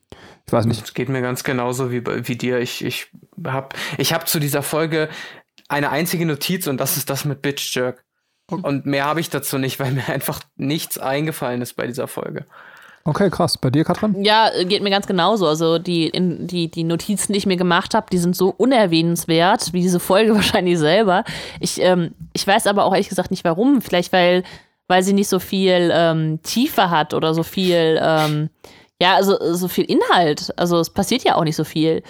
ich 0.45 0.53
weiß 0.53 0.65
nicht. 0.65 0.83
Es 0.83 0.93
geht 0.93 1.09
mir 1.09 1.21
ganz 1.21 1.43
genauso 1.43 1.91
wie, 1.91 2.03
wie 2.05 2.35
dir. 2.35 2.59
Ich, 2.59 2.83
ich 2.83 3.07
habe 3.45 3.69
ich 3.97 4.13
hab 4.13 4.27
zu 4.27 4.39
dieser 4.39 4.63
Folge 4.63 5.09
eine 5.67 5.89
einzige 5.89 6.25
Notiz 6.25 6.67
und 6.67 6.77
das 6.77 6.97
ist 6.97 7.09
das 7.09 7.25
mit 7.25 7.41
Bitch 7.41 7.75
Jerk. 7.75 8.03
Und 8.49 8.85
mehr 8.85 9.05
habe 9.05 9.19
ich 9.19 9.29
dazu 9.29 9.57
nicht, 9.57 9.79
weil 9.79 9.91
mir 9.91 10.07
einfach 10.07 10.39
nichts 10.55 10.97
eingefallen 10.97 11.61
ist 11.61 11.73
bei 11.73 11.85
dieser 11.85 12.07
Folge. 12.07 12.45
Okay, 13.03 13.29
krass. 13.29 13.57
Bei 13.57 13.69
dir, 13.69 13.85
Katrin? 13.85 14.23
Ja, 14.23 14.51
geht 14.65 14.83
mir 14.83 14.89
ganz 14.89 15.07
genauso. 15.07 15.47
Also 15.47 15.79
die, 15.79 16.07
in, 16.09 16.45
die, 16.45 16.69
die 16.69 16.83
Notizen, 16.83 17.31
die 17.31 17.37
ich 17.37 17.45
mir 17.45 17.55
gemacht 17.55 17.93
habe, 17.93 18.07
die 18.11 18.17
sind 18.17 18.35
so 18.35 18.49
unerwähnenswert, 18.49 19.71
wie 19.71 19.81
diese 19.81 20.01
Folge 20.01 20.35
wahrscheinlich 20.35 20.77
selber. 20.77 21.23
Ich, 21.61 21.81
ähm, 21.81 22.13
ich 22.33 22.45
weiß 22.45 22.67
aber 22.67 22.83
auch 22.83 22.91
ehrlich 22.91 23.07
gesagt 23.07 23.31
nicht 23.31 23.45
warum. 23.45 23.81
Vielleicht, 23.81 24.11
weil, 24.11 24.43
weil 24.87 25.03
sie 25.03 25.13
nicht 25.13 25.29
so 25.29 25.39
viel 25.39 25.89
ähm, 25.93 26.41
Tiefe 26.43 26.89
hat 26.89 27.13
oder 27.13 27.33
so 27.33 27.43
viel, 27.43 27.97
ähm, 28.01 28.49
ja, 29.01 29.15
also 29.15 29.37
so 29.53 29.69
viel 29.69 29.85
Inhalt. 29.85 30.53
Also 30.57 30.79
es 30.79 30.89
passiert 30.89 31.23
ja 31.23 31.35
auch 31.35 31.45
nicht 31.45 31.55
so 31.55 31.63
viel. 31.63 32.03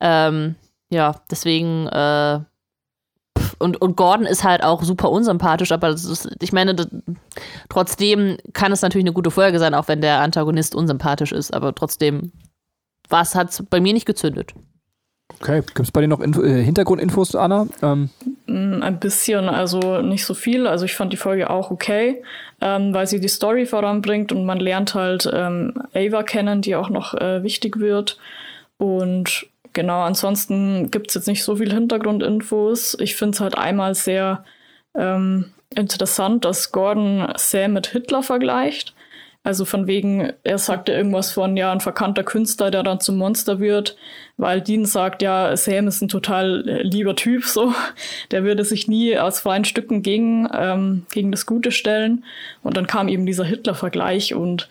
Ähm, 0.00 0.54
ja, 0.90 1.16
deswegen 1.30 1.86
äh, 1.88 2.40
und, 3.60 3.80
und 3.80 3.96
Gordon 3.96 4.26
ist 4.26 4.42
halt 4.42 4.64
auch 4.64 4.82
super 4.82 5.10
unsympathisch, 5.10 5.70
aber 5.70 5.90
ist, 5.90 6.28
ich 6.40 6.52
meine, 6.52 6.74
das, 6.74 6.88
trotzdem 7.68 8.38
kann 8.52 8.72
es 8.72 8.82
natürlich 8.82 9.04
eine 9.04 9.12
gute 9.12 9.30
Folge 9.30 9.58
sein, 9.58 9.74
auch 9.74 9.86
wenn 9.88 10.00
der 10.00 10.20
Antagonist 10.20 10.74
unsympathisch 10.74 11.32
ist, 11.32 11.54
aber 11.54 11.74
trotzdem 11.74 12.32
was 13.10 13.34
hat 13.34 13.50
es 13.50 13.64
bei 13.68 13.80
mir 13.80 13.92
nicht 13.92 14.06
gezündet. 14.06 14.54
Okay, 15.40 15.60
gibt 15.60 15.80
es 15.80 15.92
bei 15.92 16.00
dir 16.00 16.08
noch 16.08 16.20
Info, 16.20 16.42
äh, 16.42 16.62
Hintergrundinfos, 16.62 17.34
Anna? 17.34 17.66
Ähm. 17.82 18.10
Mm, 18.46 18.82
ein 18.82 18.98
bisschen, 18.98 19.48
also 19.48 20.00
nicht 20.02 20.24
so 20.24 20.34
viel. 20.34 20.66
Also 20.66 20.84
ich 20.84 20.94
fand 20.94 21.12
die 21.12 21.16
Folge 21.16 21.50
auch 21.50 21.70
okay, 21.70 22.22
ähm, 22.60 22.92
weil 22.92 23.06
sie 23.06 23.20
die 23.20 23.28
Story 23.28 23.66
voranbringt 23.66 24.32
und 24.32 24.44
man 24.44 24.58
lernt 24.58 24.94
halt 24.94 25.30
ähm, 25.32 25.74
Ava 25.94 26.22
kennen, 26.24 26.62
die 26.62 26.74
auch 26.74 26.90
noch 26.90 27.14
äh, 27.14 27.42
wichtig 27.42 27.78
wird. 27.78 28.18
Und 28.76 29.46
Genau, 29.72 30.02
ansonsten 30.02 30.90
gibt's 30.90 31.14
jetzt 31.14 31.28
nicht 31.28 31.44
so 31.44 31.56
viel 31.56 31.72
Hintergrundinfos. 31.72 32.96
Ich 33.00 33.14
finde 33.16 33.36
es 33.36 33.40
halt 33.40 33.56
einmal 33.56 33.94
sehr 33.94 34.44
ähm, 34.96 35.52
interessant, 35.74 36.44
dass 36.44 36.72
Gordon 36.72 37.32
Sam 37.36 37.74
mit 37.74 37.86
Hitler 37.86 38.22
vergleicht. 38.22 38.94
Also 39.42 39.64
von 39.64 39.86
wegen, 39.86 40.34
er 40.42 40.58
sagte 40.58 40.92
irgendwas 40.92 41.32
von, 41.32 41.56
ja, 41.56 41.72
ein 41.72 41.80
verkannter 41.80 42.24
Künstler, 42.24 42.70
der 42.70 42.82
dann 42.82 43.00
zum 43.00 43.16
Monster 43.16 43.58
wird, 43.58 43.96
weil 44.36 44.60
Dean 44.60 44.84
sagt, 44.84 45.22
ja, 45.22 45.56
Sam 45.56 45.88
ist 45.88 46.02
ein 46.02 46.08
total 46.08 46.60
lieber 46.82 47.16
Typ, 47.16 47.44
so. 47.44 47.72
Der 48.32 48.44
würde 48.44 48.64
sich 48.64 48.86
nie 48.86 49.16
aus 49.18 49.40
freien 49.40 49.64
Stücken 49.64 50.02
gegen, 50.02 50.46
ähm, 50.52 51.06
gegen 51.10 51.30
das 51.30 51.46
Gute 51.46 51.72
stellen. 51.72 52.24
Und 52.62 52.76
dann 52.76 52.86
kam 52.86 53.08
eben 53.08 53.24
dieser 53.24 53.44
Hitler-Vergleich 53.44 54.34
und 54.34 54.68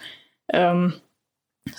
ähm, 0.53 0.93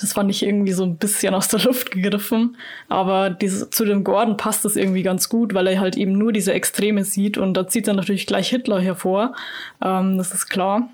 das 0.01 0.13
fand 0.13 0.31
ich 0.31 0.43
irgendwie 0.43 0.73
so 0.73 0.85
ein 0.85 0.97
bisschen 0.97 1.35
aus 1.35 1.49
der 1.49 1.61
Luft 1.61 1.91
gegriffen. 1.91 2.57
Aber 2.89 3.31
diese, 3.31 3.71
zu 3.71 3.85
dem 3.85 4.05
Gordon 4.05 4.37
passt 4.37 4.65
das 4.65 4.77
irgendwie 4.77 5.03
ganz 5.03 5.29
gut, 5.29 5.55
weil 5.55 5.67
er 5.67 5.81
halt 5.81 5.97
eben 5.97 6.13
nur 6.13 6.33
diese 6.33 6.53
Extreme 6.53 7.05
sieht 7.05 7.39
und 7.39 7.55
da 7.55 7.67
zieht 7.67 7.89
er 7.89 7.95
natürlich 7.95 8.27
gleich 8.27 8.49
Hitler 8.49 8.81
hervor. 8.81 9.35
Ähm, 9.83 10.19
das 10.19 10.33
ist 10.33 10.49
klar. 10.49 10.91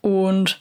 Und 0.00 0.60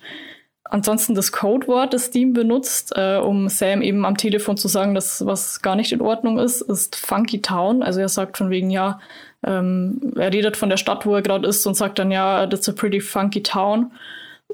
ansonsten 0.63 1.15
das 1.15 1.31
Codewort, 1.31 1.93
das 1.93 2.05
Steam 2.05 2.33
benutzt, 2.33 2.93
äh, 2.95 3.17
um 3.17 3.49
Sam 3.49 3.81
eben 3.81 4.05
am 4.05 4.17
Telefon 4.17 4.57
zu 4.57 4.67
sagen, 4.67 4.93
dass 4.93 5.25
was 5.25 5.61
gar 5.61 5.75
nicht 5.75 5.91
in 5.91 6.01
Ordnung 6.01 6.39
ist, 6.39 6.61
ist 6.61 6.95
Funky 6.95 7.41
Town. 7.41 7.83
Also 7.83 7.99
er 7.99 8.09
sagt 8.09 8.37
von 8.37 8.49
wegen, 8.49 8.69
ja, 8.69 8.99
ähm, 9.45 10.13
er 10.15 10.33
redet 10.33 10.57
von 10.57 10.69
der 10.69 10.77
Stadt, 10.77 11.05
wo 11.05 11.15
er 11.15 11.21
gerade 11.21 11.47
ist 11.47 11.65
und 11.65 11.75
sagt 11.75 11.99
dann, 11.99 12.11
ja, 12.11 12.47
that's 12.47 12.67
a 12.67 12.71
pretty 12.71 12.99
funky 12.99 13.43
town. 13.43 13.91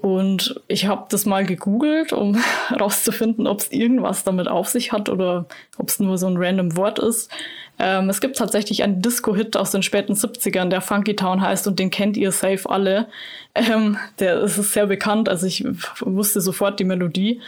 Und 0.04 0.60
ich 0.68 0.88
habe 0.88 1.06
das 1.08 1.26
mal 1.26 1.46
gegoogelt, 1.46 2.12
um 2.12 2.36
herauszufinden, 2.68 3.48
ob 3.48 3.62
es 3.62 3.72
irgendwas 3.72 4.26
damit 4.26 4.50
auf 4.50 4.68
sich 4.68 4.92
hat 4.92 5.08
oder 5.08 5.46
ob 5.78 5.88
es 5.88 6.02
nur 6.02 6.18
so 6.18 6.28
ein 6.28 6.36
random 6.36 6.76
Wort 6.76 7.00
ist. 7.00 7.32
Ähm, 7.80 8.10
es 8.10 8.20
gibt 8.20 8.36
tatsächlich 8.36 8.84
einen 8.84 9.02
Disco-Hit 9.02 9.56
aus 9.56 9.72
den 9.72 9.82
späten 9.82 10.12
70ern, 10.12 10.68
der 10.68 10.82
Funky 10.82 11.16
Town 11.16 11.40
heißt 11.40 11.68
und 11.68 11.80
den 11.80 11.90
kennt 11.90 12.18
ihr 12.18 12.34
safe 12.34 12.70
alle. 12.70 13.08
Ähm, 13.56 13.98
der 14.20 14.42
ist 14.42 14.58
sehr 14.74 14.88
bekannt, 14.88 15.30
also 15.30 15.48
ich 15.48 15.64
wusste 16.02 16.42
sofort 16.42 16.82
die 16.82 16.84
Melodie, 16.84 17.40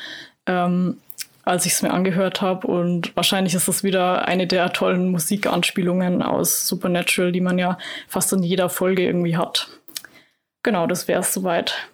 ähm, 0.46 0.96
als 1.44 1.66
ich 1.66 1.74
es 1.74 1.82
mir 1.82 1.92
angehört 1.92 2.42
habe. 2.42 2.68
Und 2.68 3.14
wahrscheinlich 3.18 3.54
ist 3.54 3.68
das 3.68 3.84
wieder 3.84 4.30
eine 4.30 4.48
der 4.48 4.72
tollen 4.72 5.12
Musikanspielungen 5.12 6.24
aus 6.24 6.70
Supernatural, 6.70 7.34
die 7.34 7.42
man 7.42 7.60
ja 7.60 7.78
fast 8.08 8.32
in 8.32 8.44
jeder 8.44 8.70
Folge 8.70 9.04
irgendwie 9.04 9.36
hat. 9.36 9.68
Genau, 10.64 10.88
das 10.88 11.10
wäre 11.10 11.20
es 11.20 11.34
soweit. 11.34 11.90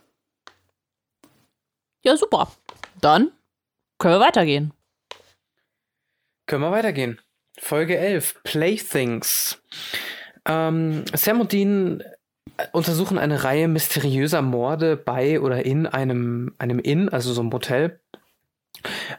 Ja, 2.03 2.17
super. 2.17 2.51
Dann 2.99 3.31
können 3.99 4.15
wir 4.15 4.19
weitergehen. 4.19 4.73
Können 6.47 6.63
wir 6.63 6.71
weitergehen. 6.71 7.19
Folge 7.59 7.97
11, 7.97 8.43
Playthings. 8.43 9.61
Ähm, 10.45 11.05
Sam 11.13 11.41
und 11.41 11.51
Dean 11.51 12.03
untersuchen 12.71 13.17
eine 13.17 13.43
Reihe 13.43 13.67
mysteriöser 13.67 14.41
Morde 14.41 14.97
bei 14.97 15.39
oder 15.39 15.65
in 15.65 15.85
einem, 15.85 16.53
einem 16.57 16.79
Inn, 16.79 17.09
also 17.09 17.33
so 17.33 17.41
einem 17.41 17.53
Hotel. 17.53 17.99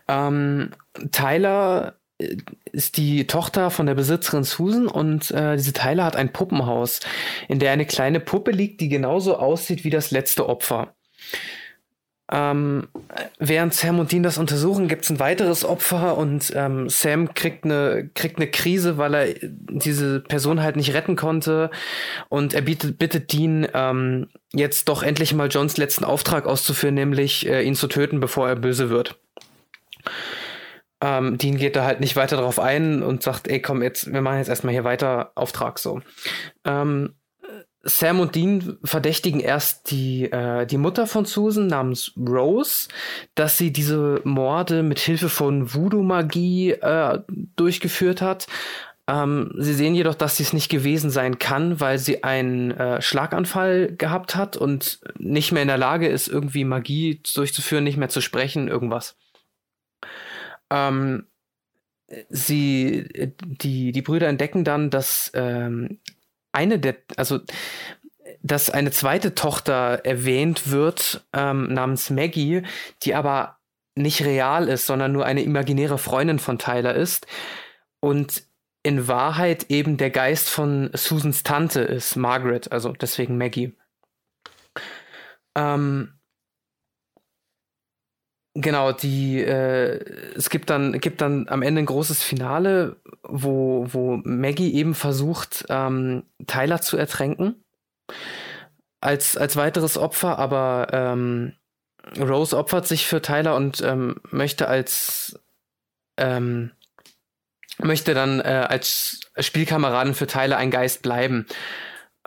Ähm, 0.09 0.70
Tyler 1.12 1.94
ist 2.72 2.96
die 2.96 3.26
Tochter 3.26 3.70
von 3.70 3.86
der 3.86 3.94
Besitzerin 3.94 4.44
Susan 4.44 4.86
und 4.86 5.30
äh, 5.30 5.56
diese 5.56 5.72
Tyler 5.72 6.04
hat 6.04 6.16
ein 6.16 6.32
Puppenhaus, 6.32 7.00
in 7.48 7.59
der 7.59 7.72
eine 7.72 7.86
kleine 7.86 8.20
Puppe 8.20 8.50
liegt, 8.50 8.80
die 8.80 8.88
genauso 8.88 9.36
aussieht 9.36 9.84
wie 9.84 9.90
das 9.90 10.10
letzte 10.10 10.48
Opfer. 10.48 10.94
Ähm, 12.34 12.88
während 13.38 13.74
Sam 13.74 13.98
und 13.98 14.10
Dean 14.10 14.22
das 14.22 14.38
untersuchen, 14.38 14.88
gibt 14.88 15.04
es 15.04 15.10
ein 15.10 15.20
weiteres 15.20 15.66
Opfer 15.66 16.16
und 16.16 16.50
ähm, 16.56 16.88
Sam 16.88 17.34
kriegt 17.34 17.64
eine, 17.64 18.09
kriegt 18.14 18.38
eine 18.38 18.50
Krise, 18.50 18.96
weil 18.96 19.14
er 19.14 19.34
diese 19.42 20.20
Person 20.20 20.62
halt 20.62 20.76
nicht 20.76 20.94
retten 20.94 21.14
konnte. 21.14 21.70
Und 22.30 22.54
er 22.54 22.62
bietet, 22.62 22.98
bittet 22.98 23.32
Dean, 23.34 23.68
ähm, 23.74 24.28
jetzt 24.54 24.88
doch 24.88 25.02
endlich 25.02 25.34
mal 25.34 25.48
Johns 25.48 25.76
letzten 25.76 26.04
Auftrag 26.04 26.46
auszuführen, 26.46 26.94
nämlich 26.94 27.46
äh, 27.46 27.62
ihn 27.62 27.74
zu 27.74 27.86
töten, 27.86 28.18
bevor 28.18 28.48
er 28.48 28.56
böse 28.56 28.88
wird. 28.88 29.18
Ähm, 31.02 31.36
Dean 31.36 31.59
geht 31.59 31.76
da 31.76 31.84
halt 31.84 32.00
nicht 32.00 32.16
weiter 32.16 32.38
drauf 32.38 32.59
ein 32.59 33.02
und 33.02 33.22
sagt, 33.22 33.46
ey, 33.46 33.60
komm, 33.60 33.82
jetzt, 33.82 34.10
wir 34.10 34.22
machen 34.22 34.38
jetzt 34.38 34.48
erstmal 34.48 34.72
hier 34.72 34.84
weiter 34.84 35.32
Auftrag 35.34 35.78
so. 35.78 36.00
Ähm, 36.64 37.14
Sam 37.84 38.20
und 38.20 38.34
Dean 38.34 38.78
verdächtigen 38.84 39.40
erst 39.40 39.90
die, 39.90 40.24
äh, 40.30 40.66
die 40.66 40.78
Mutter 40.78 41.06
von 41.06 41.24
Susan 41.24 41.66
namens 41.66 42.12
Rose, 42.16 42.88
dass 43.34 43.59
sie 43.59 43.72
diese 43.72 44.20
Morde 44.24 44.82
mit 44.82 45.00
Hilfe 45.00 45.28
von 45.28 45.74
Voodoo-Magie 45.74 46.72
äh, 46.72 47.20
durchgeführt 47.56 48.22
hat. 48.22 48.46
Ähm, 49.09 49.52
sie 49.59 49.74
sehen 49.74 49.96
jedoch, 49.96 50.14
dass 50.14 50.36
sie 50.36 50.44
es 50.44 50.52
nicht 50.52 50.68
gewesen 50.70 51.10
sein 51.10 51.40
kann, 51.40 51.80
weil 51.80 51.98
sie 51.98 52.22
einen 52.22 52.70
äh, 52.70 53.02
Schlaganfall 53.02 53.96
gehabt 53.96 54.36
hat 54.36 54.56
und 54.56 55.00
nicht 55.18 55.50
mehr 55.50 55.62
in 55.62 55.68
der 55.68 55.78
Lage 55.78 56.06
ist, 56.06 56.28
irgendwie 56.28 56.64
Magie 56.64 57.20
durchzuführen, 57.34 57.82
nicht 57.82 57.96
mehr 57.96 58.09
zu 58.09 58.20
sprechen, 58.20 58.68
irgendwas. 58.68 59.16
Ähm, 60.70 61.26
sie, 62.28 63.34
die, 63.44 63.90
die 63.90 64.02
Brüder 64.02 64.28
entdecken 64.28 64.62
dann, 64.62 64.90
dass 64.90 65.32
ähm, 65.34 65.98
eine 66.52 66.78
der, 66.78 66.96
also 67.16 67.40
dass 68.42 68.70
eine 68.70 68.90
zweite 68.90 69.34
Tochter 69.34 70.00
erwähnt 70.04 70.70
wird, 70.70 71.24
ähm, 71.32 71.72
namens 71.72 72.10
Maggie, 72.10 72.62
die 73.02 73.14
aber 73.14 73.58
nicht 73.94 74.24
real 74.24 74.68
ist, 74.68 74.86
sondern 74.86 75.12
nur 75.12 75.26
eine 75.26 75.42
imaginäre 75.42 75.98
Freundin 75.98 76.38
von 76.38 76.58
Tyler 76.58 76.94
ist. 76.94 77.26
Und 78.00 78.44
in 78.82 79.06
Wahrheit 79.06 79.70
eben 79.70 79.96
der 79.96 80.10
Geist 80.10 80.48
von 80.48 80.90
Susans 80.94 81.42
Tante 81.42 81.80
ist, 81.80 82.16
Margaret, 82.16 82.72
also 82.72 82.92
deswegen 82.92 83.38
Maggie. 83.38 83.76
Ähm, 85.54 86.14
Genau, 88.54 88.92
die 88.92 89.40
äh, 89.40 90.04
es 90.36 90.50
gibt 90.50 90.68
dann 90.68 91.00
gibt 91.00 91.22
dann 91.22 91.48
am 91.48 91.62
Ende 91.62 91.80
ein 91.80 91.86
großes 91.86 92.22
Finale, 92.22 92.96
wo 93.22 93.86
wo 93.88 94.20
Maggie 94.24 94.74
eben 94.74 94.94
versucht 94.94 95.64
ähm, 95.70 96.24
Tyler 96.46 96.82
zu 96.82 96.98
ertränken 96.98 97.64
als 99.00 99.38
als 99.38 99.56
weiteres 99.56 99.96
Opfer, 99.96 100.38
aber 100.38 100.88
ähm, 100.92 101.54
Rose 102.18 102.56
opfert 102.56 102.86
sich 102.86 103.06
für 103.06 103.22
Tyler 103.22 103.56
und 103.56 103.80
ähm, 103.80 104.20
möchte 104.30 104.68
als 104.68 105.40
ähm, 106.18 106.72
möchte 107.78 108.12
dann 108.12 108.40
äh, 108.40 108.66
als 108.68 109.20
Spielkameradin 109.38 110.14
für 110.14 110.26
Tyler 110.26 110.58
ein 110.58 110.70
Geist 110.70 111.02
bleiben. 111.02 111.46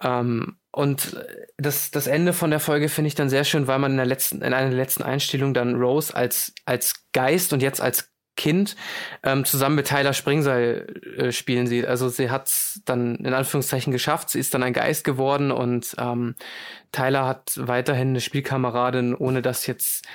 Ähm, 0.02 0.58
und 0.76 1.18
das, 1.56 1.90
das 1.90 2.06
Ende 2.06 2.34
von 2.34 2.50
der 2.50 2.60
Folge 2.60 2.90
finde 2.90 3.08
ich 3.08 3.16
dann 3.16 3.30
sehr 3.30 3.46
schön, 3.46 3.66
weil 3.66 3.80
man 3.80 3.92
in 3.92 3.98
der 3.98 4.06
letzten, 4.06 4.42
in 4.42 4.54
einer 4.54 4.72
letzten 4.72 5.04
Einstellungen 5.04 5.54
dann 5.54 5.76
Rose 5.76 6.14
als, 6.14 6.54
als 6.66 7.06
Geist 7.14 7.54
und 7.54 7.62
jetzt 7.62 7.80
als 7.80 8.12
Kind 8.36 8.76
ähm, 9.24 9.46
zusammen 9.46 9.78
mit 9.78 9.88
Tyler 9.88 10.12
Springseil 10.12 11.02
äh, 11.18 11.32
spielen 11.32 11.68
sieht. 11.68 11.86
Also 11.86 12.10
sie 12.10 12.30
hat 12.30 12.48
es 12.48 12.82
dann 12.84 13.16
in 13.16 13.34
Anführungszeichen 13.34 13.94
geschafft. 13.94 14.30
Sie 14.30 14.40
ist 14.40 14.54
dann 14.54 14.64
ein 14.64 14.74
Geist 14.74 15.06
geworden 15.06 15.54
und 15.54 15.96
ähm, 15.98 16.36
Tyler 16.92 17.26
hat 17.26 17.54
weiterhin 17.56 18.10
eine 18.10 18.20
Spielkameradin, 18.20 19.16
ohne 19.16 19.42
dass 19.42 19.68
jetzt 19.68 20.06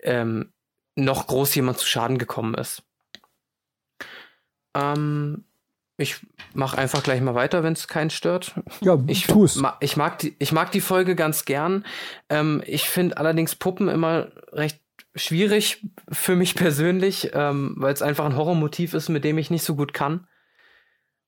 ähm, 0.00 0.54
noch 0.94 1.26
groß 1.26 1.54
jemand 1.54 1.76
zu 1.76 1.86
Schaden 1.86 2.16
gekommen 2.16 2.54
ist. 2.54 2.82
Ähm, 4.74 5.44
ich 5.98 6.16
mache 6.52 6.76
einfach 6.76 7.02
gleich 7.02 7.20
mal 7.20 7.34
weiter, 7.34 7.62
wenn 7.62 7.72
es 7.72 7.88
keinen 7.88 8.10
stört. 8.10 8.54
Ja, 8.80 8.98
ich 9.06 9.26
tu's. 9.26 9.56
Ma 9.56 9.76
ich, 9.80 9.96
mag 9.96 10.18
die, 10.18 10.36
ich 10.38 10.52
mag 10.52 10.70
die 10.70 10.80
Folge 10.80 11.16
ganz 11.16 11.44
gern. 11.44 11.84
Ähm, 12.28 12.62
ich 12.66 12.88
finde 12.88 13.16
allerdings 13.16 13.54
Puppen 13.54 13.88
immer 13.88 14.28
recht 14.52 14.80
schwierig 15.14 15.86
für 16.10 16.36
mich 16.36 16.54
persönlich, 16.54 17.30
ähm, 17.32 17.74
weil 17.78 17.94
es 17.94 18.02
einfach 18.02 18.26
ein 18.26 18.36
Horrormotiv 18.36 18.92
ist, 18.92 19.08
mit 19.08 19.24
dem 19.24 19.38
ich 19.38 19.50
nicht 19.50 19.64
so 19.64 19.74
gut 19.74 19.94
kann. 19.94 20.26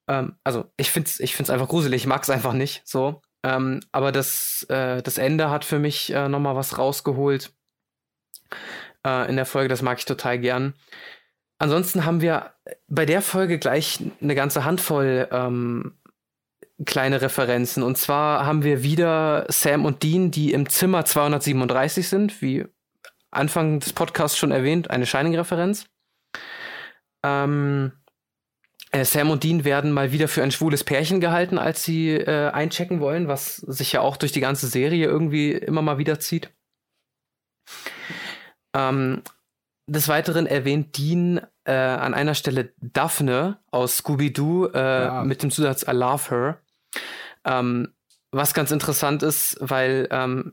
Ähm, 0.07 0.37
also 0.45 0.67
ich 0.77 0.91
finde 0.91 1.09
es 1.09 1.21
ich 1.21 1.35
find's 1.35 1.51
einfach 1.51 1.69
gruselig, 1.69 2.03
ich 2.03 2.07
mag 2.07 2.23
es 2.23 2.31
einfach 2.31 2.53
nicht 2.53 2.83
so. 2.85 3.23
Ähm, 3.43 3.81
aber 3.93 4.13
das, 4.13 4.67
äh, 4.69 5.03
das 5.03 5.17
Ende 5.17 5.49
hat 5.49 5.65
für 5.65 5.79
mich 5.79 6.13
äh, 6.13 6.29
nochmal 6.29 6.57
was 6.57 6.77
rausgeholt 6.77 7.53
äh, 9.07 9.29
in 9.29 9.37
der 9.37 9.47
Folge, 9.47 9.69
das 9.69 9.83
mag 9.83 9.99
ich 9.99 10.05
total 10.05 10.39
gern. 10.39 10.75
Ansonsten 11.59 12.05
haben 12.05 12.21
wir 12.21 12.55
bei 12.87 13.05
der 13.05 13.21
Folge 13.21 13.59
gleich 13.59 14.01
eine 14.21 14.35
ganze 14.35 14.65
Handvoll 14.65 15.29
ähm, 15.33 15.99
kleine 16.87 17.21
Referenzen. 17.21 17.83
Und 17.83 17.99
zwar 17.99 18.47
haben 18.47 18.63
wir 18.63 18.83
wieder 18.83 19.47
Sam 19.49 19.85
und 19.85 20.03
Dean, 20.03 20.31
die 20.31 20.53
im 20.53 20.69
Zimmer 20.69 21.05
237 21.05 22.09
sind, 22.09 22.41
wie 22.41 22.65
Anfang 23.31 23.81
des 23.81 23.93
Podcasts 23.93 24.39
schon 24.39 24.53
erwähnt, 24.53 24.91
eine 24.91 25.07
Shining-Referenz. 25.07 25.87
Ähm, 27.25 27.93
äh, 28.93 29.05
Sam 29.05 29.31
und 29.31 29.43
Dean 29.43 29.65
werden 29.65 29.93
mal 29.93 30.13
wieder 30.13 30.29
für 30.29 30.43
ein 30.43 30.53
schwules 30.53 30.85
Pärchen 30.85 31.21
gehalten, 31.21 31.59
als 31.59 31.83
sie 31.83 32.13
äh, 32.13 32.51
einchecken 32.51 33.01
wollen, 33.01 33.29
was 33.29 33.57
sich 33.57 33.93
ja 33.93 34.01
auch 34.01 34.17
durch 34.17 34.33
die 34.33 34.41
ganze 34.41 34.69
Serie 34.69 35.07
irgendwie 35.07 35.53
immer 35.53 35.83
mal 35.83 35.99
wieder 35.99 36.21
zieht. 36.21 36.51
Ähm, 38.75 39.23
des 39.89 40.09
Weiteren 40.09 40.47
erwähnt 40.47 40.97
Dean 40.99 41.41
äh, 41.65 41.73
an 41.73 42.15
einer 42.15 42.35
Stelle 42.35 42.73
Daphne 42.81 43.59
aus 43.71 43.99
Scooby-Doo 43.99 44.67
äh, 44.67 45.05
ja. 45.05 45.25
mit 45.25 45.43
dem 45.43 45.51
Zusatz 45.51 45.83
I 45.89 45.93
love 45.93 46.31
her. 46.31 46.59
Ähm, 47.45 47.95
was 48.31 48.53
ganz 48.53 48.71
interessant 48.71 49.23
ist, 49.23 49.57
weil 49.61 50.07
ähm, 50.11 50.53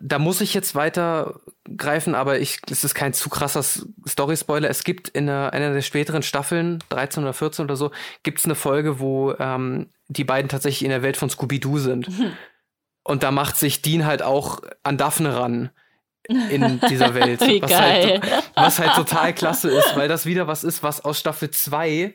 da 0.00 0.18
muss 0.18 0.42
ich 0.42 0.52
jetzt 0.52 0.74
weitergreifen, 0.74 2.14
aber 2.14 2.38
ich, 2.38 2.60
es 2.70 2.84
ist 2.84 2.94
kein 2.94 3.14
zu 3.14 3.30
krasser 3.30 3.62
Story-Spoiler. 3.62 4.68
Es 4.68 4.84
gibt 4.84 5.08
in 5.08 5.28
einer, 5.28 5.52
einer, 5.52 5.72
der 5.72 5.82
späteren 5.82 6.22
Staffeln, 6.22 6.82
13 6.90 7.22
oder 7.22 7.32
14 7.32 7.64
oder 7.64 7.76
so, 7.76 7.90
gibt 8.22 8.38
es 8.40 8.44
eine 8.44 8.54
Folge, 8.54 9.00
wo 9.00 9.32
ähm, 9.38 9.90
die 10.08 10.24
beiden 10.24 10.48
tatsächlich 10.50 10.84
in 10.84 10.90
der 10.90 11.02
Welt 11.02 11.16
von 11.16 11.30
Scooby-Doo 11.30 11.78
sind. 11.78 12.08
Mhm. 12.08 12.32
Und 13.02 13.22
da 13.22 13.30
macht 13.30 13.56
sich 13.56 13.82
Dean 13.82 14.04
halt 14.04 14.22
auch 14.22 14.60
an 14.82 14.98
Daphne 14.98 15.34
ran 15.34 15.70
in 16.28 16.80
dieser 16.88 17.14
Welt. 17.14 17.40
Wie 17.46 17.62
was, 17.62 17.70
geil. 17.70 18.20
Halt, 18.22 18.50
was 18.54 18.78
halt 18.78 18.94
total 18.94 19.34
klasse 19.34 19.70
ist, 19.70 19.96
weil 19.96 20.08
das 20.08 20.26
wieder 20.26 20.46
was 20.46 20.64
ist, 20.64 20.82
was 20.82 21.04
aus 21.04 21.18
Staffel 21.18 21.50
2 21.50 22.14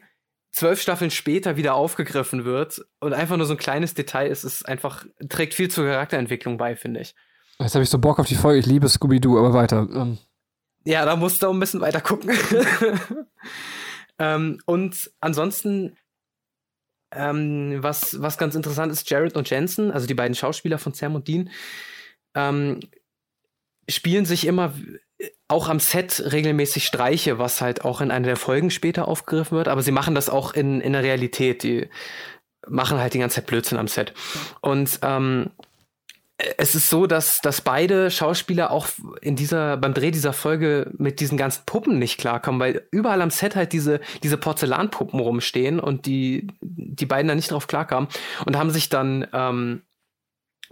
zwölf 0.52 0.82
Staffeln 0.82 1.12
später 1.12 1.56
wieder 1.56 1.76
aufgegriffen 1.76 2.46
wird 2.46 2.86
und 3.00 3.14
einfach 3.14 3.38
nur 3.38 3.46
so 3.46 3.54
ein 3.54 3.58
kleines 3.58 3.94
Detail 3.94 4.28
ist, 4.28 4.44
es 4.44 4.64
einfach, 4.64 5.06
trägt 5.30 5.54
viel 5.54 5.72
zur 5.72 5.86
Charakterentwicklung 5.86 6.58
bei, 6.58 6.76
finde 6.76 7.02
ich. 7.02 7.16
Jetzt 7.60 7.76
habe 7.76 7.84
ich 7.84 7.90
so 7.90 8.00
Bock 8.00 8.20
auf 8.20 8.28
die 8.28 8.36
Folge, 8.36 8.60
ich 8.60 8.66
liebe 8.66 8.90
Scooby-Doo, 8.90 9.38
aber 9.38 9.54
weiter. 9.54 9.88
Ähm. 9.94 10.18
Ja, 10.84 11.06
da 11.06 11.16
musst 11.16 11.42
du 11.42 11.48
auch 11.48 11.54
ein 11.54 11.60
bisschen 11.60 11.82
weiter 11.82 12.02
gucken. 12.02 12.32
ähm, 14.20 14.60
und 14.66 15.12
ansonsten, 15.20 15.96
ähm, 17.14 17.78
was, 17.82 18.22
was 18.22 18.38
ganz 18.38 18.56
interessant 18.56 18.92
ist, 18.92 19.10
Jared 19.10 19.38
und 19.38 19.50
Jensen, 19.50 19.92
also 19.92 20.08
die 20.08 20.16
beiden 20.16 20.36
Schauspieler 20.36 20.80
von 20.80 20.94
Sam 20.94 21.16
und 21.16 21.28
Dean, 21.28 21.50
ähm, 22.36 22.80
spielen 23.92 24.26
sich 24.26 24.48
immer 24.48 24.74
auch 25.48 25.70
am 25.70 25.80
Set 25.80 26.24
regelmäßig 26.32 26.86
Streiche, 26.86 27.38
was 27.38 27.62
halt 27.62 27.84
auch 27.84 28.02
in 28.02 28.12
einer 28.12 28.28
der 28.28 28.38
Folgen 28.38 28.72
später 28.72 29.08
aufgegriffen 29.08 29.58
wird, 29.58 29.68
aber 29.68 29.82
sie 29.82 29.92
machen 29.92 30.16
das 30.16 30.30
auch 30.30 30.54
in, 30.54 30.82
in 30.82 30.94
der 30.94 31.04
Realität. 31.04 31.64
Die 31.64 31.90
machen 32.68 33.00
halt 33.00 33.14
die 33.14 33.20
ganze 33.20 33.36
Zeit 33.36 33.48
Blödsinn 33.48 33.78
am 33.78 33.88
Set. 33.88 34.14
Und 34.62 35.00
ähm, 35.04 35.52
es 36.58 36.76
ist 36.76 36.90
so, 36.90 37.06
dass, 37.06 37.42
dass 37.42 37.62
beide 37.62 38.10
Schauspieler 38.10 38.72
auch 38.72 38.88
in 39.22 39.36
dieser, 39.36 39.78
beim 39.78 39.94
Dreh 39.94 40.12
dieser 40.12 40.34
Folge 40.34 40.92
mit 40.98 41.20
diesen 41.20 41.38
ganzen 41.38 41.64
Puppen 41.66 42.00
nicht 42.00 42.18
klarkommen, 42.18 42.60
weil 42.60 42.88
überall 42.92 43.22
am 43.22 43.30
Set 43.30 43.56
halt 43.56 43.74
diese, 43.74 44.00
diese 44.24 44.38
Porzellanpuppen 44.38 45.20
rumstehen 45.20 45.80
und 45.80 46.06
die, 46.06 46.48
die 46.62 47.06
beiden 47.06 47.28
da 47.28 47.36
nicht 47.36 47.52
drauf 47.52 47.68
klarkamen 47.68 48.10
und 48.46 48.58
haben 48.58 48.72
sich 48.72 48.90
dann 48.90 49.28
ähm, 49.34 49.84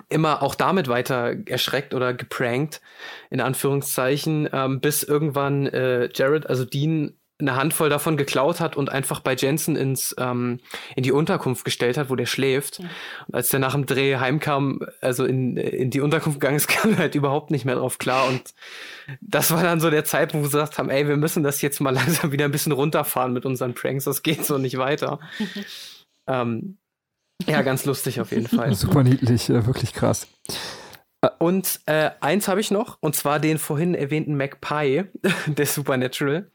immer 0.10 0.42
auch 0.42 0.56
damit 0.56 0.88
weiter 0.88 1.36
erschreckt 1.46 1.94
oder 1.94 2.14
geprankt, 2.14 2.82
in 3.30 3.42
Anführungszeichen, 3.42 4.50
ähm, 4.52 4.80
bis 4.80 5.04
irgendwann 5.04 5.68
äh, 5.68 6.10
Jared, 6.14 6.48
also 6.48 6.66
Dean, 6.66 7.20
eine 7.40 7.56
Handvoll 7.56 7.90
davon 7.90 8.18
geklaut 8.18 8.60
hat 8.60 8.76
und 8.76 8.90
einfach 8.90 9.22
bei 9.22 9.34
Jensen 9.34 9.78
ins, 9.78 10.14
ähm, 10.18 10.60
in 10.96 11.04
die 11.04 11.14
Unterkunft 11.14 11.64
gestellt 11.64 11.98
hat, 11.98 12.10
wo 12.10 12.18
der 12.18 12.26
schläft. 12.26 12.80
Ja. 12.80 12.90
Und 13.28 13.36
als 13.36 13.48
der 13.50 13.62
nach 13.62 13.74
dem 13.74 13.86
Dreh 13.86 14.18
heimkam, 14.18 14.82
also 15.00 15.24
in, 15.24 15.56
in 15.56 15.90
die 15.90 16.02
Unterkunft 16.02 16.42
gegangen 16.42 16.58
ist, 16.58 16.68
kam 16.68 16.92
er 16.92 16.98
halt 16.98 17.16
überhaupt 17.16 17.50
nicht 17.50 17.64
mehr 17.64 17.76
drauf 17.76 17.98
klar. 17.98 18.28
Und 18.28 18.54
das 19.22 19.52
war 19.52 19.64
dann 19.64 19.80
so 19.80 19.90
der 19.90 20.04
Zeitpunkt, 20.04 20.46
wo 20.46 20.50
wir 20.50 20.60
gesagt 20.60 20.78
haben, 20.78 20.90
ey, 20.90 21.08
wir 21.08 21.16
müssen 21.16 21.44
das 21.44 21.62
jetzt 21.62 21.80
mal 21.80 21.92
langsam 21.94 22.34
wieder 22.34 22.46
ein 22.46 22.52
bisschen 22.52 22.74
runterfahren 22.74 23.32
mit 23.32 23.46
unseren 23.46 23.74
Pranks, 23.74 24.04
das 24.04 24.22
geht 24.22 24.46
so 24.46 24.58
nicht 24.58 24.78
weiter. 24.78 25.20
ähm, 26.28 26.78
ja, 27.48 27.62
ganz 27.62 27.86
lustig 27.86 28.22
auf 28.22 28.32
jeden 28.32 28.48
Fall. 28.48 28.74
Super 28.76 29.04
niedlich, 29.04 29.50
äh, 29.50 29.66
wirklich 29.66 29.94
krass. 29.94 30.28
Und 31.38 31.82
äh, 31.86 32.12
eins 32.22 32.48
habe 32.48 32.62
ich 32.62 32.72
noch, 32.72 32.98
und 33.02 33.16
zwar 33.16 33.40
den 33.40 33.58
vorhin 33.58 33.94
erwähnten 33.94 34.38
Magpie, 34.38 35.04
der 35.48 35.66
Supernatural. 35.66 36.52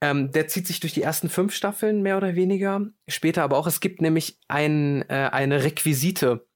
Ähm, 0.00 0.30
der 0.30 0.46
zieht 0.46 0.66
sich 0.66 0.80
durch 0.80 0.92
die 0.92 1.02
ersten 1.02 1.28
fünf 1.28 1.54
Staffeln 1.54 2.02
mehr 2.02 2.16
oder 2.16 2.34
weniger. 2.36 2.82
Später 3.08 3.42
aber 3.42 3.58
auch, 3.58 3.66
es 3.66 3.80
gibt 3.80 4.00
nämlich 4.00 4.38
ein, 4.46 5.02
äh, 5.08 5.30
eine 5.32 5.64
Requisite, 5.64 6.46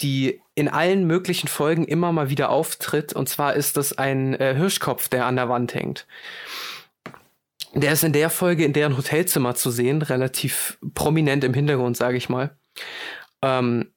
die 0.00 0.40
in 0.54 0.68
allen 0.68 1.06
möglichen 1.06 1.48
Folgen 1.48 1.84
immer 1.84 2.12
mal 2.12 2.30
wieder 2.30 2.50
auftritt. 2.50 3.12
Und 3.12 3.28
zwar 3.28 3.54
ist 3.54 3.76
das 3.76 3.98
ein 3.98 4.34
äh, 4.34 4.54
Hirschkopf, 4.54 5.08
der 5.08 5.26
an 5.26 5.36
der 5.36 5.48
Wand 5.48 5.74
hängt. 5.74 6.06
Der 7.74 7.92
ist 7.92 8.04
in 8.04 8.12
der 8.12 8.30
Folge 8.30 8.64
in 8.64 8.72
deren 8.72 8.96
Hotelzimmer 8.96 9.54
zu 9.54 9.70
sehen, 9.70 10.02
relativ 10.02 10.78
prominent 10.94 11.42
im 11.42 11.54
Hintergrund, 11.54 11.96
sage 11.96 12.18
ich 12.18 12.28
mal. 12.28 12.56
Ähm, 13.42 13.92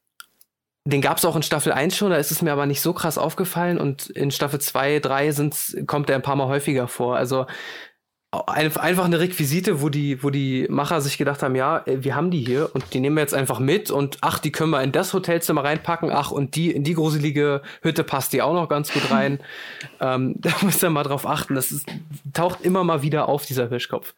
den 0.88 1.02
gab 1.02 1.18
es 1.18 1.26
auch 1.26 1.36
in 1.36 1.44
Staffel 1.44 1.72
1 1.72 1.98
schon, 1.98 2.12
da 2.12 2.18
ist 2.18 2.32
es 2.32 2.44
mir 2.44 2.52
aber 2.52 2.68
nicht 2.68 2.82
so 2.82 2.94
krass 2.94 3.18
aufgefallen 3.18 3.80
und 3.80 4.08
in 4.08 4.30
Staffel 4.30 4.62
2, 4.62 5.00
3 5.00 5.32
sind's, 5.32 5.76
kommt 5.88 6.10
der 6.10 6.16
ein 6.16 6.22
paar 6.22 6.36
Mal 6.36 6.48
häufiger 6.48 6.88
vor. 6.88 7.18
Also 7.18 7.48
einfach 8.48 9.06
eine 9.06 9.20
Requisite, 9.20 9.82
wo 9.82 9.90
die, 9.90 10.24
wo 10.24 10.30
die 10.30 10.68
Macher 10.70 11.02
sich 11.02 11.18
gedacht 11.18 11.44
haben, 11.44 11.56
ja, 11.56 11.84
äh, 11.86 12.04
wir 12.04 12.16
haben 12.16 12.32
die 12.32 12.44
hier 12.44 12.70
und 12.74 12.94
die 12.94 13.00
nehmen 13.00 13.16
wir 13.16 13.22
jetzt 13.22 13.34
einfach 13.34 13.60
mit 13.60 13.92
und 13.92 14.18
ach, 14.22 14.40
die 14.40 14.52
können 14.52 14.72
wir 14.72 14.84
in 14.84 14.92
das 14.92 15.14
Hotelzimmer 15.14 15.64
reinpacken, 15.64 16.12
ach, 16.12 16.32
und 16.32 16.56
die, 16.56 16.72
in 16.72 16.84
die 16.84 16.94
gruselige 16.94 17.62
Hütte 17.82 18.04
passt 18.04 18.34
die 18.34 18.42
auch 18.42 18.54
noch 18.54 18.70
ganz 18.70 18.92
gut 18.92 19.10
rein. 19.12 19.40
ähm, 20.00 20.36
da 20.40 20.52
muss 20.62 20.84
ihr 20.84 20.90
mal 20.90 21.04
drauf 21.04 21.26
achten. 21.26 21.56
Das 21.56 21.72
ist, 21.72 21.88
taucht 22.34 22.62
immer 22.62 22.84
mal 22.84 23.02
wieder 23.02 23.28
auf, 23.28 23.46
dieser 23.46 23.70
Fischkopf. 23.70 24.14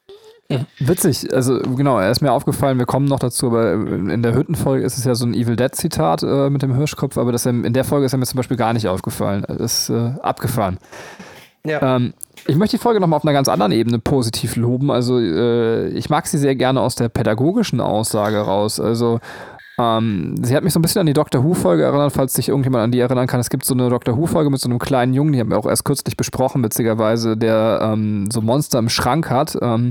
Ja. 0.50 0.60
Witzig, 0.80 1.34
also 1.34 1.60
genau, 1.60 2.00
er 2.00 2.10
ist 2.10 2.22
mir 2.22 2.32
aufgefallen, 2.32 2.80
wir 2.80 2.86
kommen 2.86 3.06
noch 3.06 3.20
dazu, 3.20 3.48
aber 3.48 3.74
in 3.74 4.24
der 4.24 4.34
Hüttenfolge 4.34 4.86
ist 4.86 4.98
es 4.98 5.04
ja 5.04 5.14
so 5.14 5.26
ein 5.26 5.34
Evil 5.34 5.58
Dead-Zitat 5.58 6.24
äh, 6.24 6.50
mit 6.50 6.62
dem 6.62 6.74
Hirschkopf, 6.74 7.18
aber 7.18 7.34
das 7.34 7.46
in 7.46 7.74
der 7.74 7.84
Folge 7.84 8.06
ist 8.06 8.14
er 8.14 8.20
mir 8.20 8.26
zum 8.26 8.38
Beispiel 8.38 8.56
gar 8.56 8.72
nicht 8.72 8.88
aufgefallen. 8.88 9.44
Das 9.46 9.60
ist 9.60 9.90
äh, 9.90 10.14
abgefahren. 10.22 10.78
Ja. 11.66 11.98
Ähm, 11.98 12.14
ich 12.46 12.56
möchte 12.56 12.78
die 12.78 12.82
Folge 12.82 13.02
nochmal 13.02 13.18
auf 13.18 13.26
einer 13.26 13.34
ganz 13.34 13.50
anderen 13.50 13.74
Ebene 13.74 14.00
positiv 14.00 14.56
loben. 14.56 14.90
Also 14.90 15.20
äh, 15.20 15.90
ich 15.90 16.10
mag 16.10 16.28
sie 16.28 16.38
sehr 16.38 16.56
gerne 16.56 16.80
aus 16.80 16.96
der 16.96 17.10
pädagogischen 17.10 17.82
Aussage 17.82 18.40
raus. 18.40 18.80
Also 18.80 19.20
ähm, 19.80 20.36
sie 20.42 20.56
hat 20.56 20.64
mich 20.64 20.74
so 20.74 20.80
ein 20.80 20.82
bisschen 20.82 21.02
an 21.02 21.08
die 21.08 21.14
Doctor 21.14 21.44
Who-Folge 21.44 21.84
erinnert, 21.84 22.14
falls 22.14 22.34
sich 22.34 22.50
irgendjemand 22.50 22.86
an 22.86 22.92
die 22.92 23.00
erinnern 23.00 23.28
kann. 23.28 23.40
Es 23.40 23.50
gibt 23.50 23.66
so 23.66 23.74
eine 23.74 23.90
Doctor 23.90 24.18
Who-Folge 24.18 24.50
mit 24.50 24.60
so 24.62 24.70
einem 24.70 24.80
kleinen 24.80 25.14
Jungen, 25.14 25.34
die 25.34 25.40
haben 25.40 25.50
wir 25.50 25.58
auch 25.58 25.68
erst 25.68 25.84
kürzlich 25.84 26.16
besprochen, 26.16 26.64
witzigerweise, 26.64 27.36
der 27.36 27.80
ähm, 27.82 28.30
so 28.32 28.42
Monster 28.42 28.80
im 28.80 28.90
Schrank 28.90 29.30
hat. 29.30 29.58
Ähm, 29.62 29.90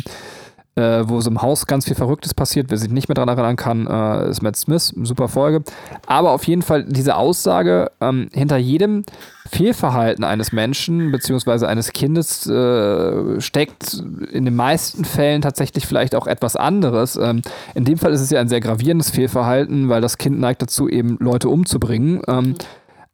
äh, 0.77 1.09
wo 1.09 1.21
so 1.21 1.31
im 1.31 1.43
Haus 1.43 1.67
ganz 1.67 1.87
viel 1.87 1.95
Verrücktes 1.95 2.35
passiert. 2.35 2.67
Wer 2.71 2.79
sich 2.79 2.91
nicht 2.91 3.09
mehr 3.09 3.15
daran 3.15 3.31
erinnern 3.31 3.57
kann, 3.57 3.87
äh, 3.87 4.31
ist 4.31 4.43
Matt 4.43 4.57
Smith, 4.57 4.93
super 5.03 5.29
Folge. 5.29 5.63
Aber 6.07 6.33
auf 6.33 6.45
jeden 6.45 6.63
Fall 6.63 6.85
diese 6.85 7.17
Aussage, 7.17 7.91
ähm, 8.01 8.29
hinter 8.33 8.59
jedem 8.59 9.05
Fehlverhalten 9.51 10.25
eines 10.25 10.53
Menschen 10.53 11.13
bzw. 11.13 11.67
eines 11.67 11.93
Kindes 11.93 12.47
äh, 12.47 13.41
steckt 13.41 14.03
in 14.33 14.45
den 14.45 14.57
meisten 14.57 15.05
Fällen 15.05 15.41
tatsächlich 15.41 15.87
vielleicht 15.87 16.15
auch 16.15 16.27
etwas 16.27 16.57
anderes. 16.57 17.17
Ähm, 17.17 17.43
in 17.75 17.85
dem 17.85 17.97
Fall 17.97 18.13
ist 18.13 18.21
es 18.21 18.31
ja 18.31 18.41
ein 18.41 18.49
sehr 18.49 18.61
gravierendes 18.61 19.11
Fehlverhalten, 19.11 19.89
weil 19.89 20.01
das 20.01 20.19
Kind 20.19 20.39
neigt 20.39 20.63
dazu, 20.63 20.89
eben 20.89 21.17
Leute 21.21 21.49
umzubringen. 21.49 22.21
Ähm, 22.29 22.55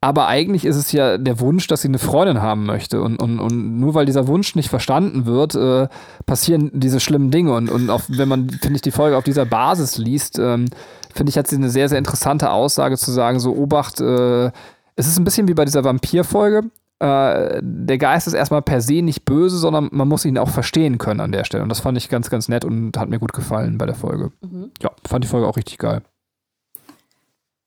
aber 0.03 0.27
eigentlich 0.27 0.65
ist 0.65 0.75
es 0.75 0.91
ja 0.91 1.17
der 1.17 1.39
Wunsch, 1.39 1.69
dass 1.69 1.83
sie 1.83 1.89
eine 1.89 2.01
Freundin 2.01 2.43
haben 2.43 2.67
möchte. 2.67 3.01
Und, 3.01 3.23
und, 3.23 3.39
und 3.39 3.79
nur 3.79 3.95
weil 3.95 4.05
dieser 4.05 4.27
Wunsch 4.27 4.57
nicht 4.57 4.69
verstanden 4.69 5.27
wird, 5.27 5.55
äh, 5.55 5.87
passieren 6.27 6.73
diese 6.75 6.99
schlimmen 6.99 7.31
Dinge. 7.31 7.55
Und, 7.55 7.71
und 7.71 7.89
auch 7.89 8.03
wenn 8.09 8.29
man, 8.29 8.51
finde 8.51 8.75
ich, 8.75 8.83
die 8.83 8.91
Folge 8.91 9.17
auf 9.17 9.23
dieser 9.23 9.47
Basis 9.47 9.99
liest, 9.99 10.41
ähm, 10.41 10.67
finde 11.15 11.31
ich, 11.31 11.39
hat 11.39 11.47
sie 11.47 11.55
eine 11.55 11.71
sehr, 11.71 11.89
sehr 11.89 11.99
interessante 11.99 12.51
Aussage 12.51 12.99
zu 12.99 13.13
sagen, 13.13 13.39
so 13.39 13.55
Obacht, 13.55 14.01
äh, 14.01 14.47
es 14.97 15.07
ist 15.07 15.19
ein 15.19 15.25
bisschen 15.25 15.47
wie 15.47 15.55
bei 15.55 15.65
dieser 15.65 15.85
Vampir-Folge. 15.85 16.65
Äh, 16.99 17.61
der 17.63 17.99
Geist 17.99 18.27
ist 18.27 18.35
erstmal 18.35 18.63
per 18.63 18.81
se 18.81 19.03
nicht 19.03 19.25
böse, 19.25 19.57
sondern 19.57 19.89
man 19.93 20.09
muss 20.09 20.25
ihn 20.25 20.37
auch 20.37 20.51
verstehen 20.51 20.99
können 20.99 21.21
an 21.21 21.31
der 21.31 21.45
Stelle. 21.45 21.63
Und 21.63 21.69
das 21.69 21.79
fand 21.79 21.97
ich 21.97 22.09
ganz, 22.09 22.29
ganz 22.29 22.49
nett 22.49 22.65
und 22.65 22.99
hat 22.99 23.09
mir 23.09 23.21
gut 23.21 23.33
gefallen 23.33 23.79
bei 23.79 23.87
der 23.87 23.95
Folge. 23.95 24.33
Mhm. 24.41 24.73
Ja, 24.83 24.91
fand 25.07 25.23
die 25.23 25.29
Folge 25.29 25.47
auch 25.47 25.57
richtig 25.57 25.79
geil. 25.79 26.03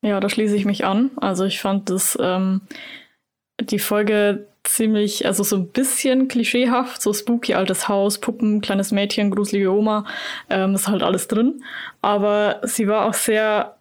Ja, 0.06 0.20
da 0.20 0.30
schließe 0.30 0.56
ich 0.56 0.66
mich 0.66 0.86
an. 0.86 1.10
Also 1.16 1.46
ich 1.46 1.60
fand 1.60 1.90
das 1.90 2.16
ähm, 2.22 2.62
die 3.60 3.80
Folge 3.80 4.48
ziemlich, 4.64 5.26
also 5.26 5.42
so 5.42 5.56
ein 5.56 5.70
bisschen 5.70 6.28
klischeehaft, 6.28 7.02
so 7.02 7.12
spooky 7.12 7.56
altes 7.56 7.88
Haus, 7.88 8.20
Puppen, 8.20 8.62
kleines 8.62 8.92
Mädchen, 8.92 9.32
gruselige 9.32 9.72
Oma, 9.72 10.06
ähm, 10.52 10.76
ist 10.76 10.88
halt 10.88 11.02
alles 11.02 11.28
drin. 11.28 11.64
Aber 12.04 12.62
sie 12.62 12.88
war 12.88 13.08
auch 13.08 13.16
sehr 13.16 13.80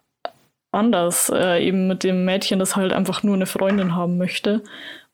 anders, 0.71 1.29
äh, 1.29 1.63
eben 1.63 1.87
mit 1.87 2.03
dem 2.03 2.25
Mädchen, 2.25 2.57
das 2.57 2.75
halt 2.75 2.91
einfach 2.91 3.21
nur 3.21 3.35
eine 3.35 3.45
Freundin 3.45 3.95
haben 3.95 4.17
möchte. 4.17 4.63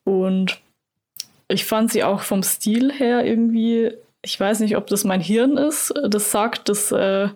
Und 0.06 0.62
ich 1.50 1.66
fand 1.66 1.92
sie 1.92 2.06
auch 2.06 2.22
vom 2.22 2.42
Stil 2.42 2.90
her 2.90 3.26
irgendwie, 3.26 3.92
ich 4.22 4.40
weiß 4.40 4.62
nicht, 4.62 4.78
ob 4.78 4.88
das 4.88 5.04
mein 5.04 5.20
Hirn 5.20 5.58
ist, 5.58 5.94
das 6.08 6.32
sagt, 6.32 6.70
dass 6.70 6.94
äh, 6.94 7.28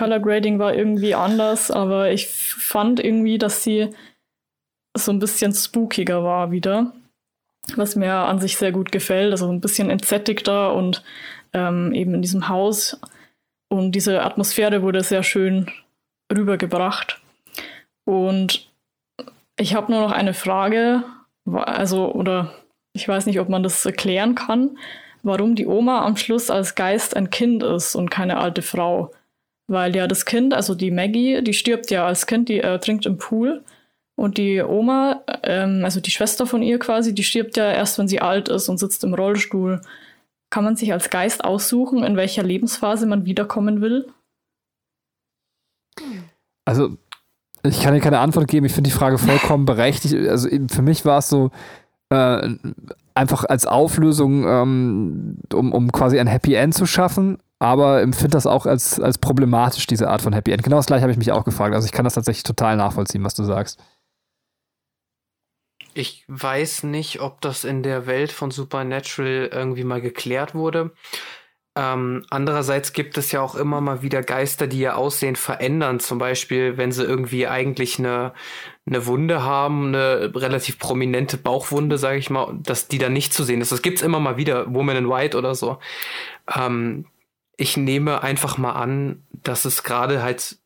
Color 0.00 0.20
Grading 0.20 0.58
war 0.58 0.74
irgendwie 0.74 1.14
anders, 1.14 1.70
aber 1.70 2.10
ich 2.10 2.26
fand 2.26 3.04
irgendwie, 3.04 3.36
dass 3.36 3.62
sie 3.62 3.90
so 4.96 5.12
ein 5.12 5.18
bisschen 5.18 5.52
spookiger 5.52 6.24
war 6.24 6.50
wieder, 6.50 6.94
was 7.76 7.96
mir 7.96 8.14
an 8.14 8.40
sich 8.40 8.56
sehr 8.56 8.72
gut 8.72 8.92
gefällt. 8.92 9.30
Also 9.30 9.52
ein 9.52 9.60
bisschen 9.60 9.90
entsättigter 9.90 10.72
und 10.72 11.04
ähm, 11.52 11.92
eben 11.92 12.14
in 12.14 12.22
diesem 12.22 12.48
Haus. 12.48 12.98
Und 13.68 13.92
diese 13.92 14.22
Atmosphäre 14.22 14.80
wurde 14.80 15.02
sehr 15.02 15.22
schön 15.22 15.70
rübergebracht. 16.34 17.20
Und 18.06 18.70
ich 19.58 19.74
habe 19.74 19.92
nur 19.92 20.00
noch 20.00 20.12
eine 20.12 20.32
Frage, 20.32 21.04
also, 21.44 22.10
oder 22.10 22.54
ich 22.94 23.06
weiß 23.06 23.26
nicht, 23.26 23.38
ob 23.38 23.50
man 23.50 23.62
das 23.62 23.84
erklären 23.84 24.34
kann, 24.34 24.78
warum 25.22 25.56
die 25.56 25.66
Oma 25.66 26.06
am 26.06 26.16
Schluss 26.16 26.48
als 26.48 26.74
Geist 26.74 27.14
ein 27.14 27.28
Kind 27.28 27.62
ist 27.62 27.94
und 27.94 28.10
keine 28.10 28.38
alte 28.38 28.62
Frau 28.62 29.12
weil 29.70 29.94
ja 29.94 30.06
das 30.08 30.24
Kind, 30.24 30.52
also 30.52 30.74
die 30.74 30.90
Maggie, 30.90 31.42
die 31.42 31.54
stirbt 31.54 31.90
ja 31.90 32.06
als 32.06 32.26
Kind, 32.26 32.48
die 32.48 32.60
äh, 32.60 32.78
trinkt 32.78 33.06
im 33.06 33.18
Pool. 33.18 33.62
Und 34.16 34.36
die 34.36 34.60
Oma, 34.60 35.22
ähm, 35.44 35.82
also 35.84 36.00
die 36.00 36.10
Schwester 36.10 36.44
von 36.44 36.60
ihr 36.60 36.78
quasi, 36.78 37.14
die 37.14 37.24
stirbt 37.24 37.56
ja 37.56 37.70
erst, 37.70 37.98
wenn 37.98 38.08
sie 38.08 38.20
alt 38.20 38.48
ist 38.48 38.68
und 38.68 38.78
sitzt 38.78 39.04
im 39.04 39.14
Rollstuhl. 39.14 39.80
Kann 40.50 40.64
man 40.64 40.76
sich 40.76 40.92
als 40.92 41.08
Geist 41.08 41.44
aussuchen, 41.44 42.02
in 42.02 42.16
welcher 42.16 42.42
Lebensphase 42.42 43.06
man 43.06 43.24
wiederkommen 43.24 43.80
will? 43.80 44.12
Also, 46.64 46.96
ich 47.62 47.80
kann 47.80 47.94
dir 47.94 48.00
keine 48.00 48.18
Antwort 48.18 48.48
geben. 48.48 48.66
Ich 48.66 48.72
finde 48.72 48.90
die 48.90 48.96
Frage 48.96 49.18
vollkommen 49.18 49.64
berechtigt. 49.64 50.14
Also, 50.28 50.48
für 50.68 50.82
mich 50.82 51.04
war 51.04 51.18
es 51.18 51.28
so, 51.28 51.50
äh, 52.10 52.56
einfach 53.14 53.44
als 53.44 53.66
Auflösung, 53.66 54.44
ähm, 54.46 55.38
um, 55.52 55.72
um 55.72 55.92
quasi 55.92 56.18
ein 56.18 56.26
Happy 56.26 56.54
End 56.54 56.74
zu 56.74 56.86
schaffen 56.86 57.38
aber 57.60 58.00
empfinde 58.00 58.30
das 58.30 58.46
auch 58.46 58.66
als, 58.66 58.98
als 58.98 59.18
problematisch, 59.18 59.86
diese 59.86 60.08
Art 60.08 60.22
von 60.22 60.32
Happy 60.32 60.50
End. 60.50 60.62
Genau 60.62 60.76
das 60.76 60.86
gleiche 60.86 61.02
habe 61.02 61.12
ich 61.12 61.18
mich 61.18 61.30
auch 61.30 61.44
gefragt. 61.44 61.74
Also 61.74 61.86
ich 61.86 61.92
kann 61.92 62.04
das 62.04 62.14
tatsächlich 62.14 62.42
total 62.42 62.76
nachvollziehen, 62.76 63.22
was 63.22 63.34
du 63.34 63.44
sagst. 63.44 63.78
Ich 65.92 66.24
weiß 66.28 66.84
nicht, 66.84 67.20
ob 67.20 67.40
das 67.42 67.64
in 67.64 67.82
der 67.82 68.06
Welt 68.06 68.32
von 68.32 68.50
Supernatural 68.50 69.50
irgendwie 69.52 69.84
mal 69.84 70.00
geklärt 70.00 70.54
wurde. 70.54 70.92
Ähm, 71.76 72.24
andererseits 72.30 72.92
gibt 72.94 73.18
es 73.18 73.30
ja 73.30 73.42
auch 73.42 73.54
immer 73.54 73.80
mal 73.80 74.02
wieder 74.02 74.22
Geister, 74.22 74.66
die 74.66 74.80
ihr 74.80 74.96
Aussehen 74.96 75.36
verändern. 75.36 76.00
Zum 76.00 76.18
Beispiel, 76.18 76.78
wenn 76.78 76.92
sie 76.92 77.04
irgendwie 77.04 77.46
eigentlich 77.46 77.98
eine, 77.98 78.32
eine 78.86 79.06
Wunde 79.06 79.42
haben, 79.42 79.88
eine 79.88 80.32
relativ 80.34 80.78
prominente 80.78 81.36
Bauchwunde, 81.36 81.98
sage 81.98 82.18
ich 82.18 82.30
mal, 82.30 82.58
dass 82.62 82.88
die 82.88 82.98
dann 82.98 83.12
nicht 83.12 83.34
zu 83.34 83.44
sehen 83.44 83.60
ist. 83.60 83.70
Das 83.70 83.82
gibt 83.82 83.98
es 83.98 84.02
immer 84.02 84.18
mal 84.18 84.36
wieder, 84.36 84.72
Woman 84.72 84.96
in 84.96 85.10
White 85.10 85.36
oder 85.36 85.54
so. 85.54 85.78
Ähm, 86.56 87.04
ich 87.60 87.76
nehme 87.76 88.22
einfach 88.22 88.56
mal 88.56 88.72
an, 88.72 89.26
dass 89.30 89.66
es 89.66 89.82
gerade 89.82 90.22
halt, 90.22 90.56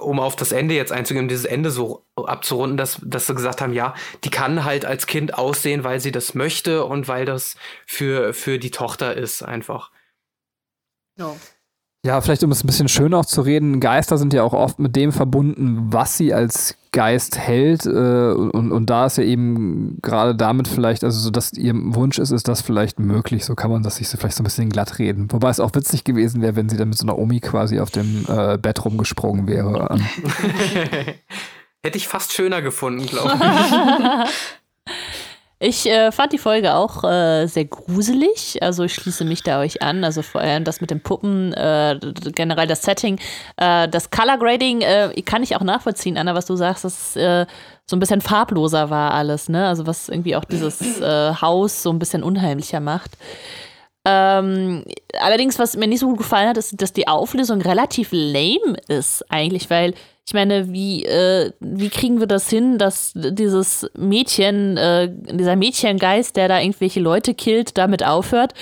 um 0.00 0.20
auf 0.20 0.36
das 0.36 0.52
Ende 0.52 0.74
jetzt 0.74 0.92
einzugehen, 0.92 1.26
dieses 1.26 1.44
Ende 1.44 1.72
so 1.72 2.06
abzurunden, 2.14 2.76
dass, 2.76 3.00
dass 3.02 3.26
sie 3.26 3.34
gesagt 3.34 3.60
haben, 3.60 3.72
ja, 3.72 3.94
die 4.22 4.30
kann 4.30 4.64
halt 4.64 4.84
als 4.84 5.08
Kind 5.08 5.34
aussehen, 5.34 5.82
weil 5.82 5.98
sie 5.98 6.12
das 6.12 6.34
möchte 6.34 6.84
und 6.84 7.08
weil 7.08 7.24
das 7.24 7.56
für, 7.86 8.32
für 8.34 8.60
die 8.60 8.70
Tochter 8.70 9.16
ist 9.16 9.42
einfach. 9.42 9.90
Ja. 11.18 11.34
Ja, 12.04 12.20
vielleicht 12.20 12.42
um 12.42 12.50
es 12.50 12.64
ein 12.64 12.66
bisschen 12.66 12.88
schön 12.88 13.14
auch 13.14 13.26
zu 13.26 13.42
reden, 13.42 13.78
Geister 13.78 14.18
sind 14.18 14.32
ja 14.32 14.42
auch 14.42 14.54
oft 14.54 14.80
mit 14.80 14.96
dem 14.96 15.12
verbunden, 15.12 15.92
was 15.92 16.16
sie 16.16 16.34
als 16.34 16.76
Geist 16.90 17.38
hält. 17.38 17.86
Äh, 17.86 18.32
und, 18.32 18.72
und 18.72 18.90
da 18.90 19.06
ist 19.06 19.18
ja 19.18 19.24
eben 19.24 19.98
gerade 20.02 20.34
damit 20.34 20.66
vielleicht, 20.66 21.04
also 21.04 21.20
so, 21.20 21.30
dass 21.30 21.52
ihr 21.52 21.72
Wunsch 21.74 22.18
ist, 22.18 22.32
ist 22.32 22.48
das 22.48 22.60
vielleicht 22.60 22.98
möglich. 22.98 23.44
So 23.44 23.54
kann 23.54 23.70
man 23.70 23.84
das 23.84 23.96
sich 23.96 24.08
so 24.08 24.18
vielleicht 24.18 24.36
so 24.36 24.42
ein 24.42 24.44
bisschen 24.44 24.68
glatt 24.68 24.98
reden. 24.98 25.30
Wobei 25.30 25.50
es 25.50 25.60
auch 25.60 25.72
witzig 25.74 26.02
gewesen 26.02 26.42
wäre, 26.42 26.56
wenn 26.56 26.68
sie 26.68 26.76
dann 26.76 26.88
mit 26.88 26.98
so 26.98 27.06
einer 27.06 27.16
Omi 27.16 27.38
quasi 27.38 27.78
auf 27.78 27.92
dem 27.92 28.26
äh, 28.28 28.58
Bett 28.58 28.84
rumgesprungen 28.84 29.46
wäre. 29.46 29.96
Hätte 31.84 31.98
ich 31.98 32.08
fast 32.08 32.32
schöner 32.32 32.62
gefunden, 32.62 33.06
glaube 33.06 33.32
ich. 34.26 34.92
Ich 35.64 35.88
äh, 35.88 36.10
fand 36.10 36.32
die 36.32 36.38
Folge 36.38 36.74
auch 36.74 37.04
äh, 37.04 37.46
sehr 37.46 37.66
gruselig. 37.66 38.60
Also 38.60 38.82
ich 38.82 38.94
schließe 38.94 39.24
mich 39.24 39.44
da 39.44 39.60
euch 39.60 39.80
an. 39.80 40.02
Also 40.02 40.22
vor 40.22 40.40
allem 40.40 40.64
das 40.64 40.80
mit 40.80 40.90
den 40.90 41.00
Puppen, 41.00 41.52
äh, 41.52 42.00
generell 42.34 42.66
das 42.66 42.82
Setting, 42.82 43.20
äh, 43.58 43.86
das 43.86 44.10
Color 44.10 44.38
Grading 44.38 44.80
äh, 44.80 45.12
kann 45.24 45.44
ich 45.44 45.54
auch 45.54 45.60
nachvollziehen, 45.60 46.18
Anna, 46.18 46.34
was 46.34 46.46
du 46.46 46.56
sagst, 46.56 46.84
dass 46.84 47.14
äh, 47.14 47.46
so 47.86 47.94
ein 47.94 48.00
bisschen 48.00 48.20
farbloser 48.20 48.90
war 48.90 49.14
alles, 49.14 49.48
ne? 49.48 49.68
Also 49.68 49.86
was 49.86 50.08
irgendwie 50.08 50.34
auch 50.34 50.44
dieses 50.44 51.00
Haus 51.00 51.82
so 51.84 51.90
ein 51.90 52.00
bisschen 52.00 52.24
unheimlicher 52.24 52.80
macht. 52.80 53.12
Ähm, 54.04 54.84
allerdings, 55.20 55.60
was 55.60 55.76
mir 55.76 55.86
nicht 55.86 56.00
so 56.00 56.08
gut 56.08 56.18
gefallen 56.18 56.48
hat, 56.48 56.56
ist, 56.56 56.80
dass 56.82 56.92
die 56.92 57.06
Auflösung 57.06 57.60
relativ 57.60 58.08
lame 58.10 58.76
ist, 58.88 59.24
eigentlich, 59.30 59.70
weil 59.70 59.94
ich 60.24 60.34
meine, 60.34 60.72
wie, 60.72 61.04
äh, 61.04 61.52
wie 61.58 61.88
kriegen 61.88 62.20
wir 62.20 62.28
das 62.28 62.48
hin, 62.48 62.78
dass 62.78 63.12
dieses 63.14 63.90
Mädchen, 63.96 64.76
äh, 64.76 65.10
dieser 65.10 65.56
Mädchengeist, 65.56 66.36
der 66.36 66.46
da 66.46 66.60
irgendwelche 66.60 67.00
Leute 67.00 67.34
killt, 67.34 67.76
damit 67.76 68.04
aufhört? 68.04 68.54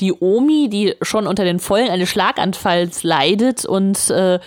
Die 0.00 0.12
Omi, 0.12 0.68
die 0.68 0.96
schon 1.02 1.28
unter 1.28 1.44
den 1.44 1.60
Folgen 1.60 1.88
eines 1.88 2.08
Schlaganfalls 2.08 3.04
leidet 3.04 3.64
und 3.64 4.10
äh, 4.10 4.40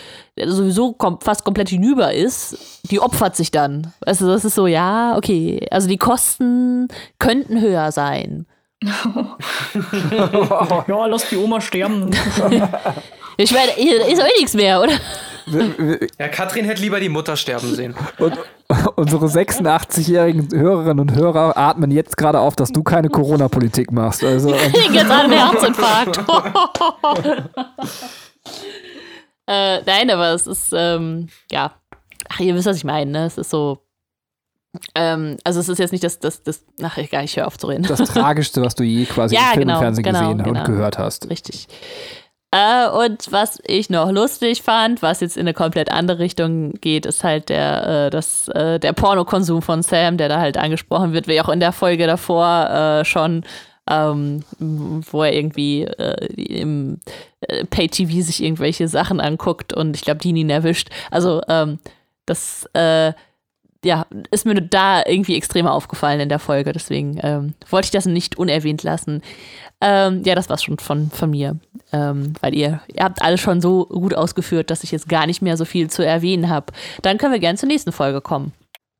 sowieso 0.46 0.92
kom 0.92 1.22
fast 1.22 1.46
komplett 1.46 1.70
hinüber 1.70 2.14
ist, 2.14 2.58
die 2.92 3.00
opfert 3.00 3.38
sich 3.38 3.50
dann. 3.50 3.94
Also 4.02 4.28
das 4.28 4.44
ist 4.44 4.56
so, 4.56 4.68
ja, 4.68 5.16
okay. 5.16 5.66
Also 5.72 5.88
die 5.88 5.98
Kosten 5.98 6.90
könnten 7.18 7.62
höher 7.62 7.94
sein. 7.94 8.46
ja, 10.88 11.06
lass 11.06 11.30
die 11.30 11.38
Oma 11.38 11.62
sterben. 11.62 12.12
ich 13.38 13.52
meine, 13.52 13.72
ist 14.12 14.22
auch 14.22 14.28
eh 14.28 14.38
nichts 14.38 14.54
mehr, 14.54 14.82
oder? 14.82 14.94
Ja, 16.20 16.28
Katrin 16.28 16.66
hätte 16.66 16.82
lieber 16.82 17.00
die 17.00 17.10
Mutter 17.10 17.38
sterben 17.38 17.74
sehen. 17.74 17.96
Und 18.20 18.38
unsere 18.96 19.28
86-jährigen 19.28 20.50
Hörerinnen 20.52 21.00
und 21.00 21.16
Hörer 21.16 21.58
atmen 21.58 21.92
jetzt 21.92 22.18
gerade 22.18 22.40
auf, 22.40 22.56
dass 22.56 22.72
du 22.72 22.84
keine 22.84 23.10
Corona-Politik 23.10 23.92
machst. 23.92 24.24
Also, 24.24 24.54
ähm. 24.54 24.74
jetzt 24.92 25.12
einen 25.12 25.32
Herzinfarkt. 25.32 26.18
äh, 29.48 29.82
nein, 29.82 30.10
aber 30.12 30.34
es 30.34 30.48
ist, 30.48 30.74
ähm, 30.74 31.30
ja. 31.52 31.74
Ach, 32.30 32.40
ihr 32.40 32.54
wisst, 32.56 32.68
was 32.68 32.78
ich 32.78 32.84
meine, 32.84 33.12
ne? 33.12 33.26
Es 33.26 33.38
ist 33.38 33.50
so. 33.50 33.80
Ähm, 34.94 35.38
also 35.44 35.60
es 35.62 35.70
ist 35.70 35.80
jetzt 35.80 35.92
nicht 35.92 36.04
das, 36.04 36.20
das, 36.20 36.44
das, 36.44 36.64
ach 36.84 36.98
egal, 36.98 37.24
ich 37.24 37.38
höre 37.38 37.48
auf 37.48 37.58
zu 37.58 37.68
reden. 37.68 37.84
Das 37.84 38.00
Tragischste, 38.00 38.62
was 38.62 38.76
du 38.76 38.84
je 38.84 39.06
quasi 39.06 39.34
ja, 39.36 39.42
im 39.42 39.54
Film 39.54 39.62
genau, 39.62 39.76
und 39.76 39.80
Fernsehen 39.80 40.04
genau, 40.04 40.20
gesehen 40.20 40.44
genau. 40.44 40.60
und 40.60 40.66
gehört 40.66 41.00
hast. 41.00 41.30
Richtig. 41.30 41.68
Äh, 42.52 42.88
und 42.90 43.32
was 43.32 43.60
ich 43.66 43.90
noch 43.90 44.10
lustig 44.10 44.62
fand, 44.62 45.02
was 45.02 45.20
jetzt 45.20 45.36
in 45.36 45.42
eine 45.42 45.54
komplett 45.54 45.92
andere 45.92 46.20
Richtung 46.20 46.74
geht, 46.76 47.06
ist 47.06 47.24
halt 47.24 47.50
der, 47.50 48.06
äh, 48.06 48.10
das, 48.10 48.48
äh, 48.50 48.80
der 48.80 48.94
Pornokonsum 48.94 49.62
von 49.62 49.82
Sam, 49.82 50.18
der 50.18 50.30
da 50.30 50.40
halt 50.40 50.58
angesprochen 50.58 51.12
wird, 51.12 51.28
wie 51.28 51.42
auch 51.42 51.50
in 51.50 51.60
der 51.60 51.74
Folge 51.74 52.08
davor 52.08 52.70
äh, 52.70 53.06
schon, 53.06 53.44
ähm, 53.90 54.44
wo 54.60 55.24
er 55.24 55.34
irgendwie 55.34 55.84
äh, 55.84 56.26
im 56.36 57.00
äh, 57.42 57.66
Pay-TV 57.66 58.22
sich 58.22 58.42
irgendwelche 58.42 58.88
Sachen 58.88 59.20
anguckt 59.20 59.74
und 59.74 59.96
ich 59.96 60.04
glaube, 60.04 60.20
die 60.20 60.30
ihn 60.30 60.50
erwischt. 60.50 60.90
Also, 61.12 61.42
ähm, 61.50 61.80
das 62.26 62.70
ja, 63.86 64.06
ist 64.32 64.46
mir 64.46 64.56
da 64.56 65.04
irgendwie 65.06 65.36
extremer 65.36 65.74
aufgefallen 65.74 66.20
in 66.20 66.30
der 66.30 66.40
Folge. 66.40 66.74
Deswegen 66.74 67.20
ähm, 67.22 67.54
wollte 67.70 67.86
ich 67.86 67.92
das 67.92 68.06
nicht 68.06 68.38
unerwähnt 68.38 68.84
lassen. 68.84 69.22
Ähm, 69.82 70.24
ja, 70.26 70.36
das 70.36 70.50
war's 70.50 70.64
schon 70.64 70.80
von, 70.80 71.12
von 71.12 71.30
mir. 71.30 71.58
Ähm, 71.94 72.34
weil 72.42 72.54
ihr, 72.56 72.82
ihr 72.94 73.04
habt 73.04 73.22
alles 73.22 73.40
schon 73.40 73.62
so 73.62 73.86
gut 73.86 74.14
ausgeführt, 74.14 74.70
dass 74.70 74.84
ich 74.84 74.92
jetzt 74.92 75.08
gar 75.08 75.26
nicht 75.26 75.42
mehr 75.42 75.56
so 75.56 75.66
viel 75.66 75.90
zu 75.90 76.06
erwähnen 76.06 76.50
habe. 76.50 76.74
Dann 77.02 77.18
können 77.18 77.34
wir 77.34 77.40
gerne 77.40 77.58
zur 77.58 77.70
nächsten 77.70 77.92
Folge 77.92 78.22
kommen. 78.22 78.54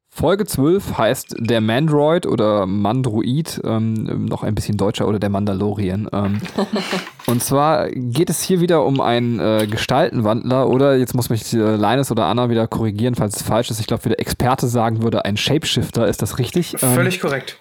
Folge 0.10 0.46
12 0.46 0.98
heißt 0.98 1.36
Der 1.38 1.62
Mandroid 1.62 2.26
oder 2.26 2.66
Mandroid, 2.66 3.62
ähm, 3.64 4.26
noch 4.26 4.42
ein 4.42 4.56
bisschen 4.56 4.76
deutscher, 4.76 5.08
oder 5.08 5.20
der 5.20 5.30
Mandalorian. 5.30 6.10
Ähm. 6.12 6.42
und 7.28 7.44
zwar 7.44 7.90
geht 7.92 8.32
es 8.32 8.42
hier 8.42 8.60
wieder 8.60 8.84
um 8.84 9.00
einen 9.00 9.40
äh, 9.40 9.68
Gestaltenwandler 9.70 10.70
oder, 10.70 10.96
jetzt 10.96 11.14
muss 11.14 11.30
mich 11.30 11.54
äh, 11.54 11.76
Linus 11.76 12.10
oder 12.10 12.26
Anna 12.26 12.50
wieder 12.50 12.68
korrigieren, 12.68 13.14
falls 13.14 13.36
es 13.36 13.44
falsch 13.44 13.70
ist. 13.70 13.80
Ich 13.80 13.86
glaube, 13.86 14.06
wie 14.06 14.10
der 14.10 14.20
Experte 14.20 14.66
sagen 14.66 15.04
würde, 15.04 15.24
ein 15.24 15.38
Shapeshifter, 15.38 16.08
ist 16.08 16.24
das 16.24 16.40
richtig? 16.40 16.78
Völlig 16.80 17.16
ähm, 17.16 17.22
korrekt. 17.22 17.60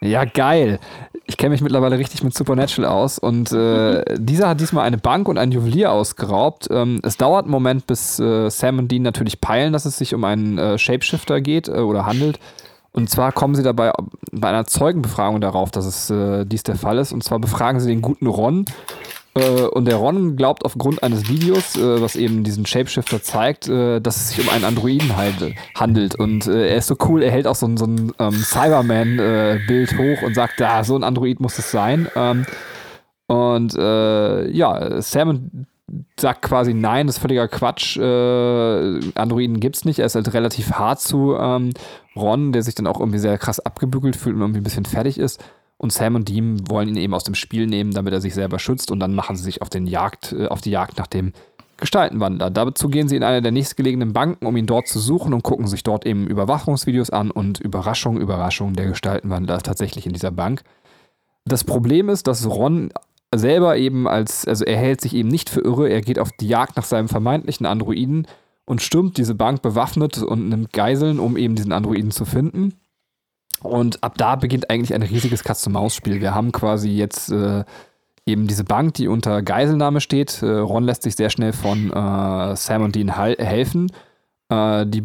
Ja, 0.00 0.24
geil. 0.24 0.80
Ich 1.26 1.36
kenne 1.36 1.50
mich 1.50 1.60
mittlerweile 1.60 1.98
richtig 1.98 2.24
mit 2.24 2.34
Supernatural 2.34 2.90
aus 2.90 3.18
und 3.18 3.52
äh, 3.52 4.04
dieser 4.18 4.48
hat 4.48 4.60
diesmal 4.60 4.84
eine 4.84 4.98
Bank 4.98 5.28
und 5.28 5.38
ein 5.38 5.52
Juwelier 5.52 5.92
ausgeraubt. 5.92 6.68
Ähm, 6.70 7.00
es 7.04 7.16
dauert 7.16 7.44
einen 7.44 7.52
Moment, 7.52 7.86
bis 7.86 8.18
äh, 8.18 8.50
Sam 8.50 8.78
und 8.80 8.90
Dean 8.90 9.02
natürlich 9.02 9.40
peilen, 9.40 9.72
dass 9.72 9.84
es 9.84 9.96
sich 9.98 10.14
um 10.14 10.24
einen 10.24 10.58
äh, 10.58 10.78
Shapeshifter 10.78 11.40
geht 11.40 11.68
äh, 11.68 11.72
oder 11.72 12.06
handelt. 12.06 12.40
Und 12.92 13.08
zwar 13.08 13.32
kommen 13.32 13.54
sie 13.54 13.62
dabei 13.62 13.92
bei 14.32 14.48
einer 14.48 14.66
Zeugenbefragung 14.66 15.40
darauf, 15.40 15.70
dass 15.70 15.86
es 15.86 16.10
äh, 16.10 16.44
dies 16.44 16.64
der 16.64 16.76
Fall 16.76 16.98
ist. 16.98 17.12
Und 17.12 17.22
zwar 17.22 17.38
befragen 17.38 17.80
sie 17.80 17.88
den 17.88 18.02
guten 18.02 18.26
Ron 18.26 18.66
äh, 19.34 19.62
und 19.62 19.86
der 19.86 19.96
Ron 19.96 20.36
glaubt 20.36 20.64
aufgrund 20.64 21.02
eines 21.02 21.28
Videos, 21.28 21.76
äh, 21.76 22.00
was 22.02 22.16
eben 22.16 22.44
diesen 22.44 22.66
Shapeshifter 22.66 23.22
zeigt, 23.22 23.68
äh, 23.68 24.00
dass 24.00 24.16
es 24.16 24.28
sich 24.30 24.46
um 24.46 24.52
einen 24.52 24.64
Androiden 24.64 25.16
halt, 25.16 25.54
handelt. 25.74 26.14
Und 26.14 26.46
äh, 26.46 26.68
er 26.68 26.76
ist 26.76 26.88
so 26.88 26.96
cool, 27.08 27.22
er 27.22 27.30
hält 27.30 27.46
auch 27.46 27.54
so, 27.54 27.66
ein, 27.66 27.76
so 27.76 27.86
ein 27.86 28.12
ähm, 28.18 28.32
Cyberman-Bild 28.32 29.98
hoch 29.98 30.22
und 30.22 30.34
sagt, 30.34 30.60
da, 30.60 30.84
so 30.84 30.96
ein 30.96 31.04
Android 31.04 31.40
muss 31.40 31.58
es 31.58 31.70
sein. 31.70 32.08
Ähm, 32.14 32.44
und 33.26 33.74
äh, 33.74 34.50
ja, 34.50 35.00
Sam 35.00 35.66
sagt 36.18 36.42
quasi, 36.42 36.74
nein, 36.74 37.06
das 37.06 37.16
ist 37.16 37.22
völliger 37.22 37.48
Quatsch. 37.48 37.96
Äh, 37.96 39.00
Androiden 39.14 39.60
es 39.60 39.84
nicht. 39.84 39.98
Er 39.98 40.06
ist 40.06 40.14
halt 40.14 40.32
relativ 40.34 40.72
hart 40.72 41.00
zu 41.00 41.36
ähm, 41.38 41.70
Ron, 42.14 42.52
der 42.52 42.62
sich 42.62 42.74
dann 42.74 42.86
auch 42.86 43.00
irgendwie 43.00 43.18
sehr 43.18 43.38
krass 43.38 43.60
abgebügelt 43.60 44.16
fühlt 44.16 44.36
und 44.36 44.42
irgendwie 44.42 44.60
ein 44.60 44.64
bisschen 44.64 44.84
fertig 44.84 45.18
ist. 45.18 45.42
Und 45.82 45.92
Sam 45.92 46.14
und 46.14 46.28
Dean 46.28 46.70
wollen 46.70 46.88
ihn 46.88 46.96
eben 46.96 47.12
aus 47.12 47.24
dem 47.24 47.34
Spiel 47.34 47.66
nehmen, 47.66 47.90
damit 47.90 48.12
er 48.12 48.20
sich 48.20 48.34
selber 48.34 48.60
schützt. 48.60 48.92
Und 48.92 49.00
dann 49.00 49.16
machen 49.16 49.34
sie 49.34 49.42
sich 49.42 49.62
auf, 49.62 49.68
den 49.68 49.88
Jagd, 49.88 50.32
äh, 50.32 50.46
auf 50.46 50.60
die 50.60 50.70
Jagd 50.70 50.96
nach 50.96 51.08
dem 51.08 51.32
Gestaltenwandler. 51.76 52.50
Dazu 52.50 52.88
gehen 52.88 53.08
sie 53.08 53.16
in 53.16 53.24
eine 53.24 53.42
der 53.42 53.50
nächstgelegenen 53.50 54.12
Banken, 54.12 54.46
um 54.46 54.56
ihn 54.56 54.66
dort 54.66 54.86
zu 54.86 55.00
suchen 55.00 55.34
und 55.34 55.42
gucken 55.42 55.66
sich 55.66 55.82
dort 55.82 56.06
eben 56.06 56.28
Überwachungsvideos 56.28 57.10
an. 57.10 57.32
Und 57.32 57.58
Überraschung, 57.58 58.16
Überraschung, 58.20 58.74
der 58.74 58.86
Gestaltenwandler 58.86 59.56
ist 59.56 59.66
tatsächlich 59.66 60.06
in 60.06 60.12
dieser 60.12 60.30
Bank. 60.30 60.62
Das 61.44 61.64
Problem 61.64 62.08
ist, 62.08 62.28
dass 62.28 62.46
Ron 62.46 62.92
selber 63.34 63.76
eben 63.76 64.06
als, 64.06 64.46
also 64.46 64.64
er 64.64 64.76
hält 64.76 65.00
sich 65.00 65.14
eben 65.14 65.30
nicht 65.30 65.50
für 65.50 65.62
irre, 65.62 65.88
er 65.88 66.00
geht 66.00 66.20
auf 66.20 66.30
die 66.38 66.46
Jagd 66.46 66.76
nach 66.76 66.84
seinem 66.84 67.08
vermeintlichen 67.08 67.66
Androiden 67.66 68.28
und 68.66 68.82
stürmt 68.82 69.16
diese 69.16 69.34
Bank 69.34 69.62
bewaffnet 69.62 70.22
und 70.22 70.48
nimmt 70.48 70.72
Geiseln, 70.72 71.18
um 71.18 71.36
eben 71.36 71.56
diesen 71.56 71.72
Androiden 71.72 72.12
zu 72.12 72.24
finden. 72.24 72.74
Und 73.62 74.02
ab 74.02 74.18
da 74.18 74.36
beginnt 74.36 74.70
eigentlich 74.70 74.94
ein 74.94 75.02
riesiges 75.02 75.44
Katz-und-Maus-Spiel. 75.44 76.20
Wir 76.20 76.34
haben 76.34 76.52
quasi 76.52 76.90
jetzt 76.90 77.30
äh, 77.30 77.64
eben 78.26 78.46
diese 78.46 78.64
Bank, 78.64 78.94
die 78.94 79.08
unter 79.08 79.42
Geiselnahme 79.42 80.00
steht. 80.00 80.42
Äh, 80.42 80.46
Ron 80.46 80.84
lässt 80.84 81.02
sich 81.02 81.16
sehr 81.16 81.30
schnell 81.30 81.52
von 81.52 81.90
äh, 81.90 82.56
Sam 82.56 82.82
und 82.82 82.94
Dean 82.94 83.16
helfen. 83.16 83.90
Äh, 84.48 84.86
die 84.86 85.02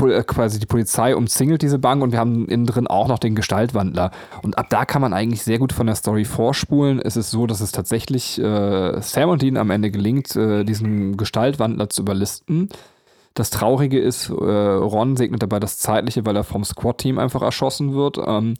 äh, 0.00 0.22
quasi 0.24 0.58
die 0.58 0.66
Polizei 0.66 1.16
umzingelt 1.16 1.62
diese 1.62 1.78
Bank 1.78 2.02
und 2.02 2.12
wir 2.12 2.18
haben 2.18 2.46
innen 2.48 2.66
drin 2.66 2.86
auch 2.86 3.08
noch 3.08 3.18
den 3.18 3.34
Gestaltwandler. 3.34 4.10
Und 4.42 4.58
ab 4.58 4.66
da 4.68 4.84
kann 4.84 5.00
man 5.00 5.12
eigentlich 5.12 5.42
sehr 5.42 5.58
gut 5.58 5.72
von 5.72 5.86
der 5.86 5.96
Story 5.96 6.24
vorspulen. 6.24 7.00
Es 7.00 7.16
ist 7.16 7.30
so, 7.30 7.46
dass 7.46 7.60
es 7.60 7.72
tatsächlich 7.72 8.38
äh, 8.38 9.00
Sam 9.00 9.30
und 9.30 9.42
Dean 9.42 9.56
am 9.56 9.70
Ende 9.70 9.90
gelingt, 9.90 10.34
diesen 10.34 11.16
Gestaltwandler 11.16 11.88
zu 11.88 12.02
überlisten. 12.02 12.68
Das 13.36 13.50
Traurige 13.50 14.00
ist, 14.00 14.30
äh, 14.30 14.32
Ron 14.32 15.14
segnet 15.14 15.42
dabei 15.42 15.60
das 15.60 15.76
Zeitliche, 15.76 16.24
weil 16.24 16.36
er 16.36 16.42
vom 16.42 16.64
Squad-Team 16.64 17.18
einfach 17.18 17.42
erschossen 17.42 17.94
wird. 17.94 18.16
Ähm, 18.16 18.54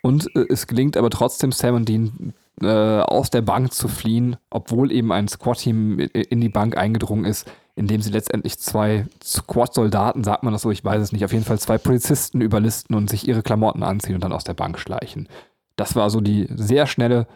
und 0.00 0.34
äh, 0.34 0.46
es 0.48 0.66
gelingt 0.66 0.96
aber 0.96 1.10
trotzdem 1.10 1.52
Sam 1.52 1.74
und 1.74 1.86
Dean 1.86 2.32
äh, 2.62 2.66
aus 2.66 3.28
der 3.28 3.42
Bank 3.42 3.74
zu 3.74 3.88
fliehen, 3.88 4.38
obwohl 4.48 4.90
eben 4.90 5.12
ein 5.12 5.28
Squad-Team 5.28 5.98
in 5.98 6.40
die 6.40 6.48
Bank 6.48 6.78
eingedrungen 6.78 7.26
ist, 7.26 7.46
indem 7.74 8.00
sie 8.00 8.10
letztendlich 8.10 8.58
zwei 8.58 9.04
Squad-Soldaten, 9.22 10.24
sagt 10.24 10.44
man 10.44 10.54
das 10.54 10.62
so, 10.62 10.70
ich 10.70 10.82
weiß 10.82 11.02
es 11.02 11.12
nicht, 11.12 11.26
auf 11.26 11.32
jeden 11.32 11.44
Fall 11.44 11.58
zwei 11.58 11.76
Polizisten 11.76 12.40
überlisten 12.40 12.96
und 12.96 13.10
sich 13.10 13.28
ihre 13.28 13.42
Klamotten 13.42 13.82
anziehen 13.82 14.14
und 14.14 14.24
dann 14.24 14.32
aus 14.32 14.44
der 14.44 14.54
Bank 14.54 14.78
schleichen. 14.78 15.28
Das 15.76 15.94
war 15.94 16.08
so 16.08 16.22
die 16.22 16.48
sehr 16.56 16.86
schnelle 16.86 17.26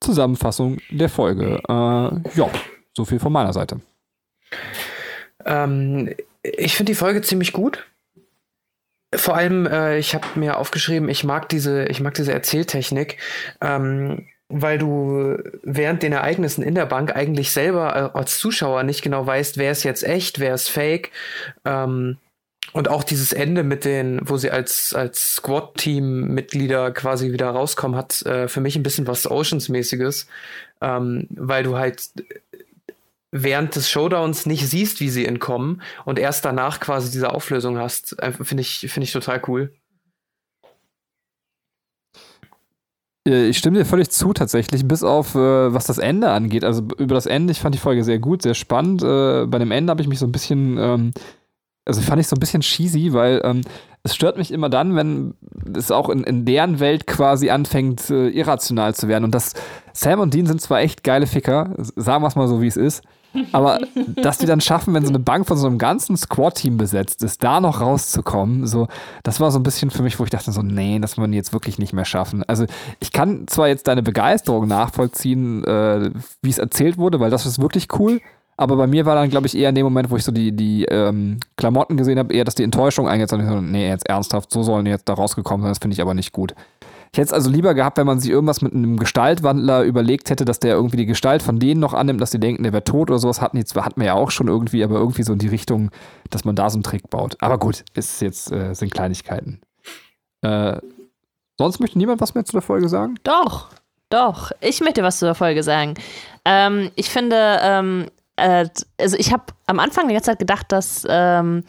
Zusammenfassung 0.00 0.76
der 0.90 1.08
Folge. 1.08 1.62
Äh, 1.66 2.38
ja, 2.38 2.50
so 2.92 3.06
viel 3.06 3.18
von 3.18 3.32
meiner 3.32 3.54
Seite. 3.54 3.80
Ähm, 5.46 6.10
ich 6.44 6.76
finde 6.76 6.92
die 6.92 6.96
Folge 6.96 7.22
ziemlich 7.22 7.52
gut. 7.52 7.86
Vor 9.14 9.36
allem, 9.36 9.66
äh, 9.66 9.98
ich 9.98 10.14
habe 10.14 10.26
mir 10.34 10.58
aufgeschrieben, 10.58 11.08
ich 11.08 11.24
mag 11.24 11.48
diese, 11.48 11.86
ich 11.86 12.00
mag 12.00 12.14
diese 12.14 12.32
Erzähltechnik. 12.32 13.18
Ähm, 13.60 14.26
weil 14.48 14.78
du 14.78 15.36
während 15.62 16.02
den 16.02 16.12
Ereignissen 16.12 16.62
in 16.62 16.74
der 16.74 16.86
Bank 16.86 17.16
eigentlich 17.16 17.50
selber 17.50 18.12
äh, 18.14 18.18
als 18.18 18.38
Zuschauer 18.38 18.82
nicht 18.82 19.02
genau 19.02 19.26
weißt, 19.26 19.56
wer 19.56 19.72
ist 19.72 19.82
jetzt 19.84 20.04
echt, 20.04 20.38
wer 20.38 20.54
ist 20.54 20.68
fake. 20.70 21.10
Ähm, 21.64 22.18
und 22.72 22.88
auch 22.88 23.04
dieses 23.04 23.32
Ende 23.32 23.62
mit 23.62 23.84
den, 23.84 24.20
wo 24.22 24.36
sie 24.36 24.50
als, 24.50 24.94
als 24.94 25.36
Squad-Team-Mitglieder 25.36 26.92
quasi 26.92 27.32
wieder 27.32 27.50
rauskommen, 27.50 27.96
hat 27.96 28.22
äh, 28.22 28.48
für 28.48 28.60
mich 28.60 28.74
ein 28.76 28.82
bisschen 28.82 29.06
was 29.06 29.30
Oceans-mäßiges, 29.30 30.26
ähm, 30.80 31.26
weil 31.30 31.62
du 31.62 31.76
halt 31.76 32.10
während 33.36 33.74
des 33.74 33.90
Showdowns 33.90 34.46
nicht 34.46 34.68
siehst, 34.68 35.00
wie 35.00 35.10
sie 35.10 35.26
entkommen 35.26 35.82
und 36.04 36.20
erst 36.20 36.44
danach 36.44 36.78
quasi 36.78 37.10
diese 37.10 37.34
Auflösung 37.34 37.78
hast. 37.78 38.16
Äh, 38.22 38.30
Finde 38.32 38.60
ich, 38.60 38.86
finde 38.88 39.04
ich 39.04 39.12
total 39.12 39.42
cool. 39.48 39.72
Äh, 43.26 43.48
ich 43.48 43.58
stimme 43.58 43.78
dir 43.78 43.84
völlig 43.84 44.10
zu, 44.10 44.32
tatsächlich, 44.32 44.86
bis 44.86 45.02
auf 45.02 45.34
äh, 45.34 45.74
was 45.74 45.86
das 45.86 45.98
Ende 45.98 46.30
angeht. 46.30 46.62
Also 46.62 46.82
über 46.96 47.16
das 47.16 47.26
Ende, 47.26 47.50
ich 47.50 47.60
fand 47.60 47.74
die 47.74 47.80
Folge 47.80 48.04
sehr 48.04 48.20
gut, 48.20 48.42
sehr 48.42 48.54
spannend. 48.54 49.02
Äh, 49.02 49.46
bei 49.46 49.58
dem 49.58 49.72
Ende 49.72 49.90
habe 49.90 50.00
ich 50.00 50.08
mich 50.08 50.20
so 50.20 50.26
ein 50.26 50.32
bisschen, 50.32 50.78
ähm, 50.78 51.10
also 51.84 52.00
fand 52.02 52.20
ich 52.20 52.28
so 52.28 52.36
ein 52.36 52.40
bisschen 52.40 52.60
cheesy, 52.60 53.12
weil 53.14 53.40
ähm, 53.42 53.62
es 54.04 54.14
stört 54.14 54.38
mich 54.38 54.52
immer 54.52 54.68
dann, 54.68 54.94
wenn 54.94 55.34
es 55.76 55.90
auch 55.90 56.08
in, 56.08 56.22
in 56.22 56.44
deren 56.44 56.78
Welt 56.78 57.08
quasi 57.08 57.50
anfängt, 57.50 58.10
äh, 58.10 58.28
irrational 58.28 58.94
zu 58.94 59.08
werden. 59.08 59.24
Und 59.24 59.34
das 59.34 59.54
Sam 59.92 60.20
und 60.20 60.34
Dean 60.34 60.46
sind 60.46 60.60
zwar 60.60 60.80
echt 60.80 61.02
geile 61.02 61.26
Ficker, 61.26 61.74
sagen 61.78 62.22
wir 62.22 62.28
es 62.28 62.36
mal 62.36 62.46
so, 62.46 62.62
wie 62.62 62.68
es 62.68 62.76
ist. 62.76 63.02
Aber 63.52 63.80
dass 64.16 64.38
die 64.38 64.46
dann 64.46 64.60
schaffen, 64.60 64.94
wenn 64.94 65.04
so 65.04 65.10
eine 65.10 65.18
Bank 65.18 65.46
von 65.46 65.56
so 65.56 65.66
einem 65.66 65.78
ganzen 65.78 66.16
Squad-Team 66.16 66.76
besetzt 66.76 67.22
ist, 67.22 67.42
da 67.42 67.60
noch 67.60 67.80
rauszukommen, 67.80 68.66
so, 68.66 68.88
das 69.22 69.40
war 69.40 69.50
so 69.50 69.58
ein 69.58 69.62
bisschen 69.62 69.90
für 69.90 70.02
mich, 70.02 70.18
wo 70.18 70.24
ich 70.24 70.30
dachte 70.30 70.52
so, 70.52 70.62
nee, 70.62 70.98
das 70.98 71.18
wollen 71.18 71.32
die 71.32 71.38
jetzt 71.38 71.52
wirklich 71.52 71.78
nicht 71.78 71.92
mehr 71.92 72.04
schaffen. 72.04 72.44
Also 72.44 72.66
ich 73.00 73.12
kann 73.12 73.46
zwar 73.48 73.68
jetzt 73.68 73.88
deine 73.88 74.02
Begeisterung 74.02 74.68
nachvollziehen, 74.68 75.64
äh, 75.64 76.10
wie 76.42 76.50
es 76.50 76.58
erzählt 76.58 76.98
wurde, 76.98 77.20
weil 77.20 77.30
das 77.30 77.46
ist 77.46 77.60
wirklich 77.60 77.88
cool. 77.98 78.20
Aber 78.56 78.76
bei 78.76 78.86
mir 78.86 79.04
war 79.04 79.16
dann, 79.16 79.30
glaube 79.30 79.48
ich, 79.48 79.56
eher 79.56 79.70
in 79.70 79.74
dem 79.74 79.84
Moment, 79.84 80.10
wo 80.10 80.16
ich 80.16 80.22
so 80.22 80.30
die, 80.30 80.52
die 80.52 80.84
ähm, 80.84 81.40
Klamotten 81.56 81.96
gesehen 81.96 82.18
habe, 82.18 82.32
eher, 82.32 82.44
dass 82.44 82.54
die 82.54 82.62
Enttäuschung 82.62 83.08
eingeht. 83.08 83.32
Und 83.32 83.40
ich 83.40 83.48
so, 83.48 83.60
nee, 83.60 83.88
jetzt 83.88 84.08
ernsthaft, 84.08 84.52
so 84.52 84.62
sollen 84.62 84.84
die 84.84 84.92
jetzt 84.92 85.08
da 85.08 85.14
rausgekommen 85.14 85.62
sein. 85.62 85.70
Das 85.72 85.78
finde 85.78 85.94
ich 85.94 86.00
aber 86.00 86.14
nicht 86.14 86.32
gut. 86.32 86.54
Ich 87.14 87.18
hätte 87.18 87.28
es 87.28 87.32
also 87.32 87.48
lieber 87.48 87.74
gehabt, 87.74 87.96
wenn 87.96 88.08
man 88.08 88.18
sich 88.18 88.28
irgendwas 88.28 88.60
mit 88.60 88.74
einem 88.74 88.98
Gestaltwandler 88.98 89.84
überlegt 89.84 90.30
hätte, 90.30 90.44
dass 90.44 90.58
der 90.58 90.74
irgendwie 90.74 90.96
die 90.96 91.06
Gestalt 91.06 91.44
von 91.44 91.60
denen 91.60 91.78
noch 91.78 91.94
annimmt, 91.94 92.20
dass 92.20 92.32
die 92.32 92.40
denken, 92.40 92.64
der 92.64 92.72
wäre 92.72 92.82
tot 92.82 93.08
oder 93.08 93.20
sowas. 93.20 93.40
Hatten, 93.40 93.56
jetzt, 93.56 93.76
hatten 93.76 94.00
wir 94.00 94.08
ja 94.08 94.14
auch 94.14 94.32
schon 94.32 94.48
irgendwie, 94.48 94.82
aber 94.82 94.96
irgendwie 94.96 95.22
so 95.22 95.32
in 95.32 95.38
die 95.38 95.46
Richtung, 95.46 95.92
dass 96.30 96.44
man 96.44 96.56
da 96.56 96.68
so 96.70 96.74
einen 96.74 96.82
Trick 96.82 97.10
baut. 97.10 97.36
Aber 97.38 97.56
gut, 97.58 97.84
ist 97.94 98.20
jetzt, 98.20 98.50
äh, 98.50 98.74
sind 98.74 98.92
Kleinigkeiten. 98.92 99.60
Äh, 100.42 100.78
sonst 101.56 101.78
möchte 101.78 101.98
niemand 101.98 102.20
was 102.20 102.34
mehr 102.34 102.44
zu 102.44 102.50
der 102.50 102.62
Folge 102.62 102.88
sagen? 102.88 103.14
Doch, 103.22 103.68
doch. 104.08 104.50
Ich 104.60 104.80
möchte 104.80 105.04
was 105.04 105.20
zu 105.20 105.26
der 105.26 105.36
Folge 105.36 105.62
sagen. 105.62 105.94
Ähm, 106.44 106.90
ich 106.96 107.10
finde, 107.10 107.60
ähm, 107.62 108.06
äh, 108.34 108.66
also 109.00 109.16
ich 109.16 109.32
habe 109.32 109.44
am 109.66 109.78
Anfang 109.78 110.08
die 110.08 110.14
ganze 110.14 110.32
Zeit 110.32 110.40
gedacht, 110.40 110.72
dass, 110.72 111.06
ähm, 111.08 111.62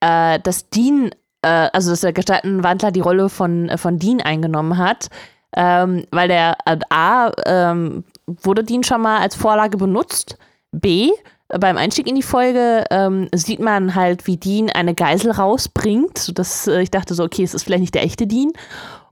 äh, 0.00 0.40
dass 0.40 0.70
Dean 0.70 1.10
äh, 1.42 1.68
also 1.72 1.90
dass 1.90 2.00
der 2.00 2.12
Gestaltenwandler 2.12 2.90
die 2.90 3.00
Rolle 3.00 3.28
von, 3.28 3.68
äh, 3.68 3.78
von 3.78 3.98
Dean 3.98 4.20
eingenommen 4.20 4.78
hat, 4.78 5.08
ähm, 5.54 6.04
weil 6.10 6.28
der 6.28 6.56
äh, 6.64 6.78
A, 6.88 7.30
ähm, 7.46 8.04
wurde 8.26 8.64
Dean 8.64 8.84
schon 8.84 9.02
mal 9.02 9.20
als 9.20 9.34
Vorlage 9.34 9.76
benutzt, 9.76 10.38
B, 10.72 11.10
beim 11.48 11.76
Einstieg 11.76 12.06
in 12.06 12.14
die 12.14 12.22
Folge 12.22 12.84
ähm, 12.90 13.28
sieht 13.34 13.60
man 13.60 13.94
halt, 13.94 14.26
wie 14.26 14.38
Dean 14.38 14.70
eine 14.70 14.94
Geisel 14.94 15.32
rausbringt, 15.32 16.16
sodass 16.16 16.66
äh, 16.66 16.80
ich 16.80 16.90
dachte 16.90 17.14
so, 17.14 17.24
okay, 17.24 17.42
es 17.42 17.52
ist 17.52 17.64
vielleicht 17.64 17.82
nicht 17.82 17.94
der 17.94 18.04
echte 18.04 18.26
Dean. 18.26 18.52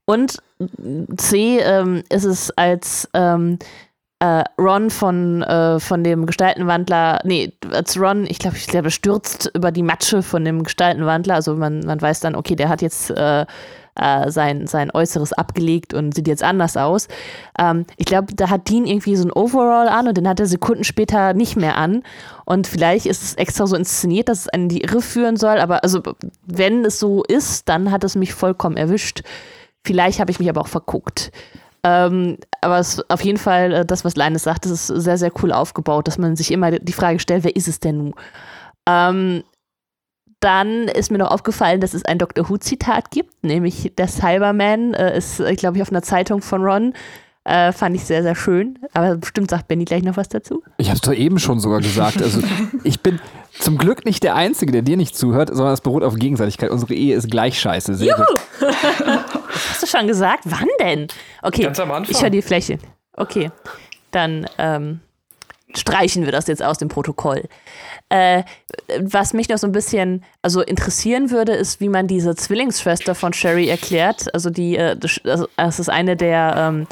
Und 0.07 0.39
C 1.17 1.59
ähm, 1.61 2.03
ist 2.09 2.25
es 2.25 2.51
als 2.53 3.09
ähm, 3.15 3.59
äh, 4.21 4.45
Ron 4.59 4.91
von, 4.91 5.43
äh, 5.43 5.81
von 5.81 6.05
dem 6.05 6.27
Gestaltenwandler, 6.27 7.21
nee, 7.25 7.53
als 7.73 7.99
Ron, 7.99 8.27
ich 8.27 8.39
glaube, 8.39 8.57
ich 8.57 8.67
glaube, 8.67 8.91
stürzt 8.91 9.51
über 9.55 9.73
die 9.73 9.83
Matsche 9.83 10.23
von 10.23 10.45
dem 10.45 10.63
Gestaltenwandler. 10.63 11.35
Also 11.35 11.57
man, 11.57 11.81
man 11.81 12.01
weiß 12.01 12.21
dann, 12.21 12.35
okay, 12.35 12.55
der 12.55 12.69
hat 12.69 12.83
jetzt 12.83 13.11
äh, 13.11 13.47
äh, 13.95 14.31
sein, 14.31 14.67
sein 14.67 14.91
Äußeres 14.91 15.33
abgelegt 15.33 15.95
und 15.95 16.15
sieht 16.15 16.29
jetzt 16.29 16.43
anders 16.43 16.77
aus. 16.77 17.09
Ähm, 17.59 17.87
ich 17.97 18.07
glaube, 18.07 18.35
da 18.35 18.51
hat 18.51 18.69
Dean 18.69 18.87
irgendwie 18.87 19.17
so 19.17 19.27
ein 19.27 19.33
Overall 19.33 19.89
an 19.89 20.09
und 20.09 20.17
den 20.17 20.29
hat 20.29 20.39
er 20.39 20.47
Sekunden 20.47 20.85
später 20.85 21.33
nicht 21.33 21.57
mehr 21.57 21.79
an. 21.79 22.03
Und 22.45 22.67
vielleicht 22.67 23.07
ist 23.07 23.23
es 23.23 23.35
extra 23.35 23.67
so 23.67 23.75
inszeniert, 23.75 24.29
dass 24.29 24.41
es 24.41 24.49
einen 24.49 24.69
die 24.69 24.83
Irre 24.83 25.01
führen 25.01 25.37
soll. 25.37 25.59
Aber 25.59 25.83
also, 25.83 26.03
wenn 26.45 26.85
es 26.85 26.99
so 26.99 27.25
ist, 27.25 27.69
dann 27.69 27.91
hat 27.91 28.05
es 28.05 28.17
mich 28.17 28.35
vollkommen 28.35 28.77
erwischt. 28.77 29.23
Vielleicht 29.83 30.21
habe 30.21 30.31
ich 30.31 30.39
mich 30.39 30.51
aber 30.51 30.61
auch 30.61 30.69
verguckt. 30.69 31.33
Ähm, 31.83 32.37
aber 32.61 32.79
es 32.79 33.03
auf 33.09 33.23
jeden 33.23 33.39
Fall 33.39 33.73
äh, 33.73 33.87
das, 33.87 34.05
was 34.05 34.17
Leines 34.17 34.43
sagt, 34.43 34.65
das 34.65 34.73
ist 34.73 34.87
sehr, 34.87 35.17
sehr 35.17 35.33
cool 35.43 35.53
aufgebaut, 35.53 36.09
dass 36.09 36.19
man 36.19 36.37
sich 36.37 36.53
immer 36.53 36.73
die 36.73 36.93
Frage 36.93 37.19
stellt, 37.21 37.45
wer 37.45 37.57
ist 37.57 37.69
es 37.69 37.81
denn 37.81 37.99
nun? 37.99 38.15
Ähm, 38.87 39.45
dann 40.41 40.89
ist 40.89 41.11
mir 41.11 41.19
noch 41.19 41.31
aufgefallen, 41.31 41.81
dass 41.81 41.95
es 41.95 42.05
ein 42.05 42.19
Dr. 42.19 42.49
Who-Zitat 42.49 43.11
gibt, 43.11 43.45
nämlich 43.45 43.93
der 43.97 44.09
Cyberman 44.09 44.95
äh, 44.95 45.17
ist, 45.17 45.39
äh, 45.39 45.55
glaube 45.55 45.77
ich, 45.77 45.83
auf 45.83 45.91
einer 45.91 46.03
Zeitung 46.03 46.41
von 46.41 46.63
Ron. 46.65 46.95
Äh, 47.51 47.73
fand 47.73 47.97
ich 47.97 48.05
sehr, 48.05 48.23
sehr 48.23 48.37
schön. 48.37 48.79
Aber 48.95 49.17
bestimmt 49.17 49.51
sagt 49.51 49.67
Benny 49.67 49.85
gleich 49.85 50.05
noch 50.05 50.17
was 50.17 50.29
dazu. 50.29 50.63
Ich 50.77 50.87
habe 50.87 50.95
es 50.95 51.01
doch 51.01 51.13
eben 51.13 51.41
schon 51.41 51.59
sogar 51.59 51.81
gesagt. 51.81 52.23
Also 52.23 52.41
ich 52.85 53.01
bin 53.01 53.19
zum 53.59 53.77
Glück 53.77 54.05
nicht 54.05 54.23
der 54.23 54.37
Einzige, 54.37 54.71
der 54.71 54.83
dir 54.83 54.97
nicht 54.97 55.17
zuhört, 55.17 55.49
sondern 55.49 55.75
es 55.75 55.81
beruht 55.81 56.05
auf 56.05 56.15
Gegenseitigkeit. 56.15 56.71
Unsere 56.71 56.95
Ehe 56.95 57.17
ist 57.17 57.29
gleich 57.29 57.59
scheiße. 57.59 57.97
Sehr 57.97 58.17
Juhu! 58.17 58.25
Hast 59.49 59.83
du 59.83 59.87
schon 59.89 60.07
gesagt? 60.07 60.45
Wann 60.45 60.69
denn? 60.81 61.09
Okay, 61.43 61.65
Ganz 61.65 61.81
am 61.81 61.91
Anfang. 61.91 62.15
ich 62.15 62.23
höre 62.23 62.31
die 62.31 62.41
Fläche. 62.41 62.79
Okay, 63.15 63.51
dann 64.13 64.47
ähm, 64.59 65.01
streichen 65.75 66.27
wir 66.27 66.33
das 66.33 66.47
jetzt 66.47 66.63
aus 66.63 66.79
dem 66.79 66.87
Protokoll. 66.89 67.49
Äh, 68.11 68.45
was 69.01 69.33
mich 69.33 69.49
noch 69.49 69.59
so 69.59 69.67
ein 69.67 69.73
bisschen 69.73 70.25
also 70.43 70.63
interessieren 70.63 71.33
würde, 71.33 71.55
ist, 71.55 71.81
wie 71.81 71.89
man 71.89 72.07
diese 72.07 72.37
Zwillingsschwester 72.37 73.17
von 73.17 73.33
Sherry 73.33 73.69
erklärt. 73.69 74.33
Also 74.33 74.51
die, 74.51 74.77
äh, 74.77 74.97
das, 74.97 75.81
ist 75.81 75.91
eine 75.91 76.17
der, 76.17 76.55
ähm, 76.57 76.87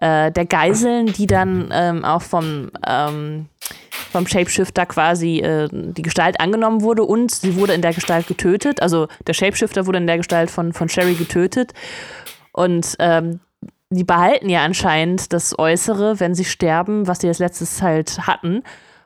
äh, 0.00 0.30
der 0.32 0.46
Geiseln, 0.46 1.06
die 1.06 1.26
dann 1.26 1.70
ähm, 1.72 2.04
auch 2.04 2.22
vom 2.22 2.70
ähm, 2.86 3.46
vom 4.10 4.26
Shapeshifter 4.26 4.86
quasi 4.86 5.38
äh, 5.40 5.68
die 5.70 6.02
Gestalt 6.02 6.40
angenommen 6.40 6.82
wurde 6.82 7.04
und 7.04 7.30
sie 7.30 7.56
wurde 7.56 7.74
in 7.74 7.82
der 7.82 7.92
Gestalt 7.92 8.26
getötet. 8.26 8.80
Also 8.80 9.08
der 9.26 9.34
Shapeshifter 9.34 9.86
wurde 9.86 9.98
in 9.98 10.06
der 10.06 10.16
Gestalt 10.16 10.50
von, 10.50 10.72
von 10.72 10.88
Sherry 10.88 11.14
getötet. 11.14 11.72
Und 12.52 12.96
ähm, 12.98 13.40
die 13.90 14.04
behalten 14.04 14.48
ja 14.48 14.64
anscheinend 14.64 15.32
das 15.32 15.58
Äußere, 15.58 16.20
wenn 16.20 16.34
sie 16.34 16.44
sterben, 16.44 17.06
was 17.06 17.20
sie 17.20 17.28
als 17.28 17.38
letztes 17.38 17.82
halt 17.82 18.26
hatten. 18.26 18.62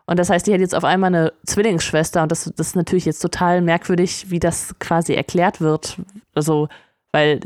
Und 0.07 0.19
das 0.19 0.31
heißt, 0.31 0.47
die 0.47 0.53
hat 0.53 0.61
jetzt 0.61 0.75
auf 0.75 0.85
einmal 0.85 1.09
eine 1.09 1.33
Zwillingsschwester 1.47 2.23
und 2.23 2.33
das, 2.33 2.53
das 2.57 2.69
ist 2.69 2.77
natürlich 2.77 3.05
jetzt 3.05 3.21
total 3.21 3.61
merkwürdig, 3.61 4.31
wie 4.31 4.41
das 4.41 4.75
quasi 4.81 5.15
erklärt 5.15 5.61
wird. 5.61 5.97
Also, 6.35 6.69
weil, 7.13 7.41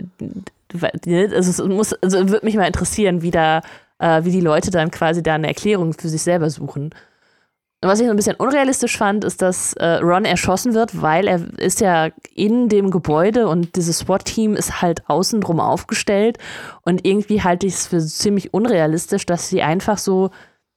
also 0.72 1.50
es 1.50 1.62
muss, 1.62 1.92
also 1.94 2.28
würde 2.28 2.44
mich 2.44 2.56
mal 2.56 2.66
interessieren, 2.66 3.22
wie 3.22 3.30
da, 3.30 3.62
äh, 3.98 4.24
wie 4.24 4.30
die 4.30 4.40
Leute 4.40 4.70
dann 4.70 4.90
quasi 4.90 5.22
da 5.22 5.34
eine 5.34 5.48
Erklärung 5.48 5.92
für 5.92 6.08
sich 6.08 6.22
selber 6.22 6.50
suchen. 6.50 6.90
Und 7.82 7.90
was 7.90 8.00
ich 8.00 8.06
so 8.06 8.10
ein 8.10 8.16
bisschen 8.16 8.36
unrealistisch 8.36 8.96
fand, 8.96 9.22
ist, 9.24 9.42
dass 9.42 9.74
äh, 9.74 9.96
Ron 9.96 10.24
erschossen 10.24 10.72
wird, 10.72 11.02
weil 11.02 11.28
er 11.28 11.58
ist 11.58 11.80
ja 11.80 12.08
in 12.34 12.68
dem 12.70 12.90
Gebäude 12.90 13.48
und 13.48 13.76
dieses 13.76 13.98
SWAT-Team 13.98 14.54
ist 14.54 14.80
halt 14.80 15.08
außenrum 15.08 15.60
aufgestellt. 15.60 16.38
Und 16.82 17.06
irgendwie 17.06 17.42
halte 17.42 17.66
ich 17.66 17.74
es 17.74 17.86
für 17.86 18.00
ziemlich 18.00 18.54
unrealistisch, 18.54 19.26
dass 19.26 19.50
sie 19.50 19.62
einfach 19.62 19.98
so 19.98 20.30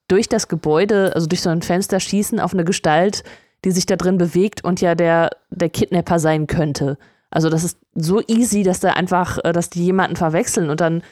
durch 0.09 0.27
das 0.27 0.49
Gebäude, 0.49 1.13
also 1.15 1.27
durch 1.27 1.41
so 1.41 1.49
ein 1.49 1.61
Fenster 1.61 2.01
schießen 2.01 2.39
auf 2.39 2.53
eine 2.53 2.65
Gestalt, 2.65 3.23
die 3.63 3.71
sich 3.71 3.85
da 3.85 3.95
drin 3.95 4.17
bewegt 4.17 4.63
und 4.63 4.81
ja 4.81 4.93
der, 4.93 5.29
der 5.51 5.69
Kidnapper 5.69 6.19
sein 6.19 6.47
könnte. 6.47 6.97
Also 7.31 7.49
das 7.49 7.63
ist 7.63 7.77
so 7.95 8.21
easy, 8.27 8.63
dass 8.63 8.79
da 8.79 8.93
einfach, 8.93 9.37
äh, 9.43 9.51
dass 9.51 9.69
die 9.69 9.83
jemanden 9.83 10.15
verwechseln 10.15 10.69
und 10.69 10.81
dann 10.81 11.03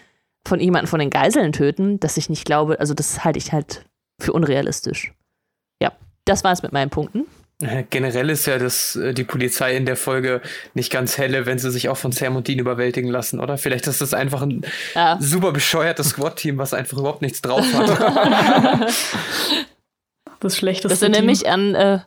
von 0.47 0.59
jemanden 0.59 0.87
von 0.87 0.99
den 0.99 1.09
Geiseln 1.09 1.51
töten, 1.51 1.99
dass 1.99 2.17
ich 2.17 2.29
nicht 2.29 2.45
glaube, 2.45 2.79
also 2.79 2.93
das 2.93 3.23
halte 3.23 3.39
ich 3.39 3.51
halt 3.51 3.85
für 4.19 4.33
unrealistisch. 4.33 5.13
Das 6.27 6.43
war 6.43 6.51
es 6.51 6.61
mit 6.61 6.73
meinen 6.73 6.89
Punkten. 6.89 7.25
Generell 7.89 8.29
ist 8.29 8.45
ja 8.45 8.59
das, 8.59 8.95
äh, 8.95 9.15
die 9.15 9.23
Polizei 9.23 9.75
in 9.75 9.87
der 9.87 9.95
Folge 9.95 10.41
nicht 10.75 10.91
ganz 10.91 11.17
helle, 11.17 11.47
wenn 11.47 11.57
sie 11.57 11.71
sich 11.71 11.89
auch 11.89 11.97
von 11.97 12.11
Sam 12.11 12.35
und 12.35 12.47
Dean 12.47 12.59
überwältigen 12.59 13.09
lassen, 13.09 13.39
oder? 13.39 13.57
Vielleicht 13.57 13.87
ist 13.87 13.99
das 13.99 14.13
einfach 14.13 14.43
ein 14.43 14.63
ja. 14.93 15.17
super 15.19 15.51
bescheuertes 15.53 16.09
Squad-Team, 16.09 16.59
was 16.59 16.75
einfach 16.75 16.99
überhaupt 16.99 17.23
nichts 17.23 17.41
drauf 17.41 17.65
hat. 17.73 17.89
das 20.39 20.55
schlechteste 20.55 20.89
Das 20.89 21.01
erinnert 21.01 21.25
mich 21.25 21.49
an, 21.49 21.73
äh, 21.73 21.99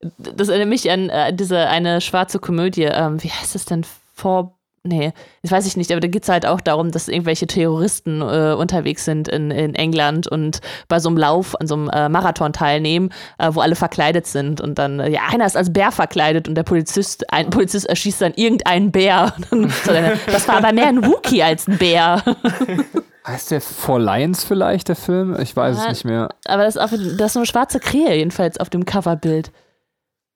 das 0.00 0.48
erinnert 0.48 0.68
mich 0.68 0.90
an 0.90 1.08
äh, 1.10 1.32
diese 1.34 1.68
eine 1.68 2.00
schwarze 2.00 2.38
Komödie. 2.38 2.84
Ähm, 2.84 3.22
wie 3.22 3.30
heißt 3.30 3.54
das 3.54 3.64
denn? 3.64 3.84
Four, 4.14 4.54
nee, 4.82 5.12
das 5.42 5.52
weiß 5.52 5.66
ich 5.66 5.76
nicht, 5.76 5.90
aber 5.92 6.00
da 6.00 6.08
geht 6.08 6.24
es 6.24 6.28
halt 6.28 6.46
auch 6.46 6.60
darum, 6.60 6.90
dass 6.90 7.08
irgendwelche 7.08 7.46
Terroristen 7.46 8.20
äh, 8.20 8.54
unterwegs 8.58 9.04
sind 9.04 9.28
in, 9.28 9.50
in 9.50 9.74
England 9.74 10.26
und 10.26 10.60
bei 10.88 10.98
so 10.98 11.08
einem 11.08 11.18
Lauf, 11.18 11.60
an 11.60 11.66
so 11.66 11.74
einem 11.74 11.88
äh, 11.90 12.08
Marathon 12.08 12.52
teilnehmen, 12.52 13.10
äh, 13.38 13.50
wo 13.52 13.60
alle 13.60 13.76
verkleidet 13.76 14.26
sind 14.26 14.60
und 14.60 14.78
dann, 14.78 15.00
äh, 15.00 15.10
ja, 15.10 15.20
einer 15.32 15.46
ist 15.46 15.56
als 15.56 15.72
Bär 15.72 15.92
verkleidet 15.92 16.48
und 16.48 16.54
der 16.54 16.64
Polizist, 16.64 17.32
ein 17.32 17.50
Polizist 17.50 17.86
erschießt 17.86 18.22
dann 18.22 18.34
irgendeinen 18.34 18.90
Bär. 18.90 19.32
das 20.26 20.48
war 20.48 20.56
aber 20.56 20.72
mehr 20.72 20.88
ein 20.88 21.04
Wookie 21.04 21.42
als 21.42 21.68
ein 21.68 21.78
Bär. 21.78 22.22
Heißt 23.26 23.50
der 23.50 23.60
For 23.60 24.00
Lions 24.00 24.42
vielleicht, 24.42 24.88
der 24.88 24.96
Film? 24.96 25.36
Ich 25.38 25.54
weiß 25.54 25.76
ja, 25.76 25.82
es 25.82 25.88
nicht 25.90 26.04
mehr. 26.06 26.30
Aber 26.46 26.64
das 26.64 26.76
ist, 26.76 26.82
auch, 26.82 26.88
das 26.90 27.26
ist 27.26 27.32
so 27.34 27.40
eine 27.40 27.46
schwarze 27.46 27.78
Krähe 27.78 28.14
jedenfalls 28.14 28.58
auf 28.58 28.70
dem 28.70 28.86
Coverbild. 28.86 29.52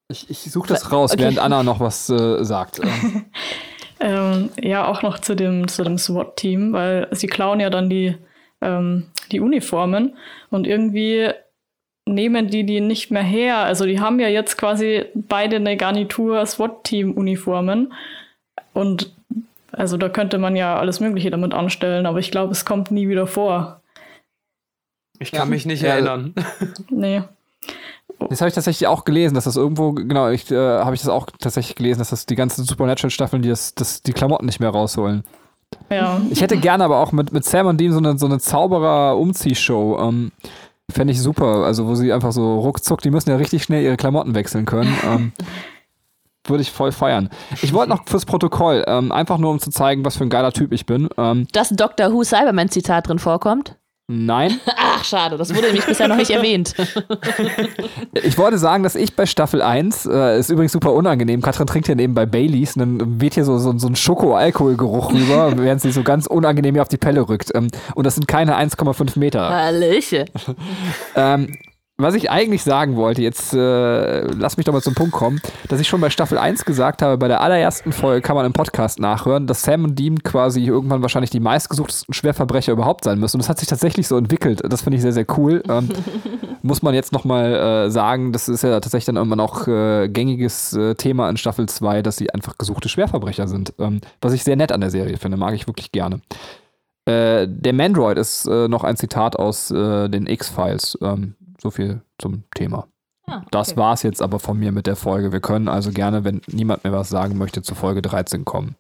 Ich, 0.09 0.29
ich 0.29 0.39
suche 0.51 0.69
das 0.69 0.93
raus, 0.93 1.13
okay. 1.13 1.23
während 1.23 1.39
Anna 1.39 1.63
noch 1.63 1.81
was 1.81 2.11
äh, 2.11 2.45
sagt. 2.45 2.81
ähm, 4.01 4.51
ja, 4.61 4.87
auch 4.87 5.03
noch 5.03 5.19
zu 5.19 5.35
dem, 5.35 5.69
zu 5.69 5.85
dem 5.85 5.99
SWAT-Team, 5.99 6.73
weil 6.73 7.09
sie 7.13 7.27
klauen 7.27 7.61
ja 7.61 7.71
dann 7.71 7.89
die, 7.89 8.17
ähm, 8.61 9.07
die 9.31 9.41
Uniformen 9.41 10.17
und 10.51 10.67
irgendwie 10.67 11.31
nehmen 12.07 12.49
die 12.49 12.65
die 12.65 12.81
nicht 12.81 13.11
mehr 13.11 13.23
her. 13.23 13.59
Also 13.59 13.87
die 13.87 14.01
haben 14.01 14.21
ja 14.21 14.29
jetzt 14.29 14.59
quasi 14.59 15.07
beide 15.15 15.57
eine 15.57 15.77
Garnitur 15.77 16.45
SWAT-Team-Uniformen 16.45 17.93
und 18.75 19.13
also 19.73 19.97
da 19.97 20.09
könnte 20.09 20.39
man 20.39 20.55
ja 20.57 20.77
alles 20.79 21.01
Mögliche 21.01 21.31
damit 21.31 21.55
anstellen, 21.55 22.05
aber 22.07 22.19
ich 22.19 22.31
glaube, 22.31 22.53
es 22.53 22.65
kommt 22.65 22.91
nie 22.91 23.09
wieder 23.09 23.27
vor. 23.27 23.81
Ich 25.19 25.33
kann 25.33 25.49
mich 25.49 25.65
nicht 25.65 25.83
ja. 25.83 25.91
erinnern. 25.91 26.35
Nee. 26.91 27.23
Das 28.29 28.41
habe 28.41 28.49
ich 28.49 28.55
tatsächlich 28.55 28.87
auch 28.87 29.05
gelesen, 29.05 29.35
dass 29.35 29.45
das 29.45 29.57
irgendwo, 29.57 29.93
genau, 29.93 30.29
ich, 30.31 30.51
äh, 30.51 30.57
habe 30.57 30.95
ich 30.95 31.01
das 31.01 31.09
auch 31.09 31.27
tatsächlich 31.39 31.77
gelesen, 31.77 31.99
dass 31.99 32.11
das 32.11 32.27
die 32.27 32.35
ganzen 32.35 32.65
Supernatural-Staffeln, 32.65 33.43
die 33.43 33.49
das, 33.49 33.75
das, 33.75 34.03
die 34.03 34.13
Klamotten 34.13 34.47
nicht 34.47 34.61
mehr 34.61 34.71
rausholen. 34.71 35.25
Ja. 35.91 36.21
Ich 36.31 36.43
hätte 36.43 36.59
gerne 36.59 36.85
aber 36.85 36.99
auch 36.99 37.13
mit, 37.13 37.33
mit 37.33 37.45
Sam 37.45 37.67
und 37.67 37.81
Dean 37.81 37.93
so 37.93 37.99
eine, 37.99 38.19
so 38.19 38.27
eine 38.27 38.39
Zauberer-Umziehshow. 38.39 39.99
Ähm, 40.01 40.33
Fände 40.91 41.13
ich 41.13 41.21
super. 41.21 41.65
Also, 41.65 41.87
wo 41.87 41.95
sie 41.95 42.13
einfach 42.13 42.33
so 42.33 42.61
ruckzuck, 42.61 43.01
die 43.01 43.11
müssen 43.11 43.31
ja 43.31 43.37
richtig 43.37 43.63
schnell 43.63 43.83
ihre 43.83 43.97
Klamotten 43.97 44.35
wechseln 44.35 44.67
können. 44.67 44.95
Ähm, 45.05 45.33
würde 46.47 46.63
ich 46.63 46.73
voll 46.73 46.93
feiern. 46.93 47.31
Ich 47.63 47.73
wollte 47.73 47.91
noch 47.91 48.07
fürs 48.07 48.27
Protokoll, 48.27 48.85
ähm, 48.87 49.13
einfach 49.13 49.39
nur 49.39 49.53
um 49.53 49.61
zu 49.61 49.71
zeigen, 49.71 50.05
was 50.05 50.17
für 50.17 50.25
ein 50.25 50.31
geiler 50.31 50.53
Typ 50.53 50.73
ich 50.73 50.87
bin. 50.87 51.09
Ähm, 51.17 51.47
Dass 51.53 51.69
Dr. 51.71 52.13
Who 52.13 52.25
Cyberman-Zitat 52.25 53.09
drin 53.09 53.21
vorkommt? 53.21 53.77
Nein. 54.13 54.61
Ach, 54.77 55.03
schade, 55.05 55.39
das 55.39 55.55
wurde 55.55 55.69
nämlich 55.69 55.87
bisher 55.87 56.07
noch 56.07 56.17
nicht 56.17 56.31
erwähnt. 56.31 56.75
ich 58.13 58.37
wollte 58.37 58.59
sagen, 58.59 58.83
dass 58.83 58.95
ich 58.95 59.17
bei 59.17 59.25
Staffel 59.25 59.63
1, 59.63 60.05
äh, 60.07 60.39
ist 60.39 60.51
übrigens 60.51 60.73
super 60.73 60.93
unangenehm, 60.93 61.41
Katrin 61.41 61.67
trinkt 61.67 61.89
ja 61.89 61.95
nebenbei 61.95 62.27
Baileys 62.27 62.77
und 62.77 62.81
dann 62.81 63.21
weht 63.21 63.35
hier 63.35 63.47
so, 63.47 63.57
so, 63.59 63.77
so 63.79 63.87
ein 63.87 63.97
Schoko-Alkoholgeruch 63.97 65.13
rüber, 65.15 65.53
während 65.57 65.81
sie 65.81 65.93
so 65.93 66.03
ganz 66.03 66.27
unangenehm 66.27 66.75
hier 66.75 66.83
auf 66.83 66.89
die 66.89 66.99
Pelle 66.99 67.27
rückt. 67.27 67.53
Ähm, 67.55 67.69
und 67.95 68.05
das 68.05 68.15
sind 68.15 68.29
keine 68.29 68.57
1,5 68.59 69.19
Meter. 69.19 69.49
Hallöche. 69.49 70.27
ähm, 71.17 71.57
was 71.99 72.15
ich 72.15 72.31
eigentlich 72.31 72.63
sagen 72.63 72.97
wollte, 72.97 73.23
jetzt 73.23 73.53
äh, 73.53 74.23
lass 74.23 74.57
mich 74.57 74.65
doch 74.67 74.73
mal 74.73 74.81
zum 74.81 74.95
Punkt 74.95 75.13
kommen, 75.13 75.41
dass 75.69 75.79
ich 75.79 75.89
schon 75.89 76.01
bei 76.01 76.11
Staffel 76.11 76.39
1 76.39 76.65
gesagt 76.65 77.03
habe, 77.03 77.19
bei 77.19 77.29
der 77.29 77.41
allerersten 77.41 77.93
Folge 77.93 78.23
kann 78.23 78.35
man 78.35 78.47
im 78.47 78.53
Podcast 78.53 78.99
nachhören, 78.99 79.47
dass 79.47 79.63
Sam 79.63 79.85
und 79.85 79.99
Dean 79.99 80.23
quasi 80.23 80.65
irgendwann 80.65 81.03
wahrscheinlich 81.03 81.31
die 81.31 81.41
meistgesuchtesten 81.41 82.15
Schwerverbrecher 82.15 82.73
überhaupt 82.73 83.05
sein 83.05 83.19
müssen. 83.19 83.37
Und 83.37 83.43
das 83.43 83.49
hat 83.49 83.59
sich 83.59 83.69
tatsächlich 83.69 84.09
so 84.09 84.17
entwickelt. 84.17 84.63
Das 84.69 84.83
finde 84.83 84.97
ich 84.97 85.03
sehr, 85.03 85.13
sehr 85.13 85.27
cool. 85.37 85.63
Ähm, 85.69 85.91
muss 86.63 86.83
man 86.83 86.95
jetzt 86.95 87.13
nochmal 87.13 87.55
äh, 87.55 87.91
sagen, 87.91 88.33
das 88.33 88.49
ist 88.49 88.63
ja 88.63 88.81
tatsächlich 88.81 89.07
dann 89.07 89.17
irgendwann 89.17 89.41
auch 89.41 89.69
äh, 89.69 90.09
gängiges 90.09 90.73
äh, 90.73 90.95
Thema 90.95 91.29
in 91.29 91.37
Staffel 91.37 91.69
2, 91.69 92.03
dass 92.03 92.17
sie 92.17 92.31
einfach 92.31 92.57
gesuchte 92.57 92.89
Schwerverbrecher 92.89 93.49
sind. 93.49 93.75
Ähm, 93.79 94.01
was 94.21 94.33
ich 94.33 94.45
sehr 94.45 94.57
nett 94.57 94.73
an 94.73 94.81
der 94.81 94.91
Serie 94.91 95.19
finde, 95.19 95.37
mag 95.37 95.55
ich 95.55 95.67
wirklich 95.67 95.93
gerne. 95.93 96.21
Äh, 97.05 97.49
der 97.49 97.73
Mandroid 97.73 98.17
ist 98.17 98.47
äh, 98.47 98.69
noch 98.69 98.85
ein 98.85 98.97
Zitat 98.97 99.37
aus 99.37 99.71
äh, 99.71 100.09
den 100.09 100.27
X-Files. 100.27 100.99
Ähm, 101.03 101.35
so 101.63 101.71
viel 101.71 102.03
zum 102.19 102.45
Thema. 102.55 102.89
Ah, 103.27 103.39
okay. 103.39 103.47
Das 103.53 103.77
war's 103.77 104.03
jetzt 104.03 104.21
aber 104.21 104.41
von 104.41 104.59
mir 104.59 104.73
mit 104.73 104.87
der 104.87 104.97
Folge. 104.97 105.33
Wir 105.33 105.41
können 105.41 105.69
also 105.69 105.93
gerne, 105.93 106.25
wenn 106.25 106.43
niemand 106.49 106.83
mehr 106.85 106.93
was 106.93 107.09
sagen 107.09 107.39
möchte, 107.39 107.63
zu 107.63 107.75
Folge 107.75 108.03
13 108.03 108.45
kommen. 108.45 108.75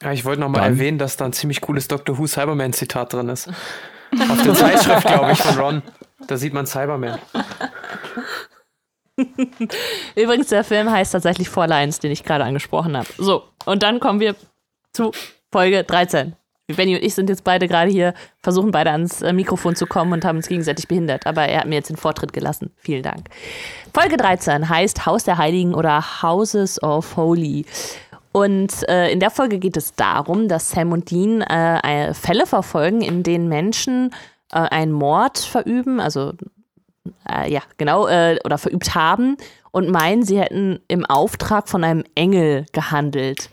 Ja, 0.00 0.12
ich 0.12 0.24
wollte 0.24 0.40
nochmal 0.40 0.62
erwähnen, 0.62 0.98
dass 0.98 1.16
da 1.16 1.24
ein 1.24 1.32
ziemlich 1.32 1.60
cooles 1.60 1.88
Doctor 1.88 2.18
Who 2.18 2.26
Cyberman-Zitat 2.26 3.12
drin 3.12 3.28
ist. 3.28 3.48
Auf 4.30 4.42
der 4.42 4.54
Zeitschrift, 4.54 5.06
glaube 5.06 5.32
ich, 5.32 5.42
von 5.42 5.58
Ron. 5.58 5.82
Da 6.28 6.36
sieht 6.36 6.52
man 6.52 6.66
Cyberman. 6.66 7.18
Übrigens, 10.16 10.48
der 10.48 10.64
Film 10.64 10.90
heißt 10.90 11.12
tatsächlich 11.12 11.48
Four 11.48 11.66
Lines, 11.66 11.98
den 11.98 12.12
ich 12.12 12.24
gerade 12.24 12.44
angesprochen 12.44 12.96
habe. 12.96 13.08
So, 13.18 13.44
und 13.64 13.82
dann 13.82 14.00
kommen 14.00 14.20
wir 14.20 14.36
zu 14.92 15.12
Folge 15.50 15.84
13. 15.84 16.36
Benny 16.68 16.94
und 16.94 17.02
ich 17.02 17.14
sind 17.14 17.28
jetzt 17.28 17.44
beide 17.44 17.68
gerade 17.68 17.90
hier, 17.90 18.14
versuchen 18.40 18.70
beide 18.70 18.90
ans 18.92 19.20
äh, 19.22 19.32
Mikrofon 19.32 19.74
zu 19.76 19.86
kommen 19.86 20.12
und 20.12 20.24
haben 20.24 20.36
uns 20.36 20.48
gegenseitig 20.48 20.88
behindert. 20.88 21.26
Aber 21.26 21.46
er 21.46 21.60
hat 21.60 21.66
mir 21.66 21.76
jetzt 21.76 21.90
den 21.90 21.96
Vortritt 21.96 22.32
gelassen. 22.32 22.70
Vielen 22.76 23.02
Dank. 23.02 23.28
Folge 23.92 24.16
13 24.16 24.68
heißt 24.68 25.04
Haus 25.06 25.24
der 25.24 25.38
Heiligen 25.38 25.74
oder 25.74 26.22
Houses 26.22 26.82
of 26.82 27.16
Holy. 27.16 27.66
Und 28.32 28.88
äh, 28.88 29.10
in 29.10 29.20
der 29.20 29.30
Folge 29.30 29.58
geht 29.58 29.76
es 29.76 29.94
darum, 29.94 30.48
dass 30.48 30.70
Sam 30.70 30.92
und 30.92 31.10
Dean 31.10 31.42
äh, 31.42 32.14
Fälle 32.14 32.46
verfolgen, 32.46 33.02
in 33.02 33.22
denen 33.22 33.48
Menschen 33.48 34.10
äh, 34.52 34.58
einen 34.58 34.92
Mord 34.92 35.38
verüben, 35.38 36.00
also 36.00 36.32
äh, 37.28 37.52
ja, 37.52 37.60
genau, 37.76 38.06
äh, 38.06 38.38
oder 38.44 38.56
verübt 38.56 38.94
haben 38.94 39.36
und 39.70 39.90
meinen, 39.90 40.22
sie 40.22 40.40
hätten 40.40 40.80
im 40.88 41.04
Auftrag 41.04 41.68
von 41.68 41.84
einem 41.84 42.04
Engel 42.14 42.66
gehandelt. 42.72 43.50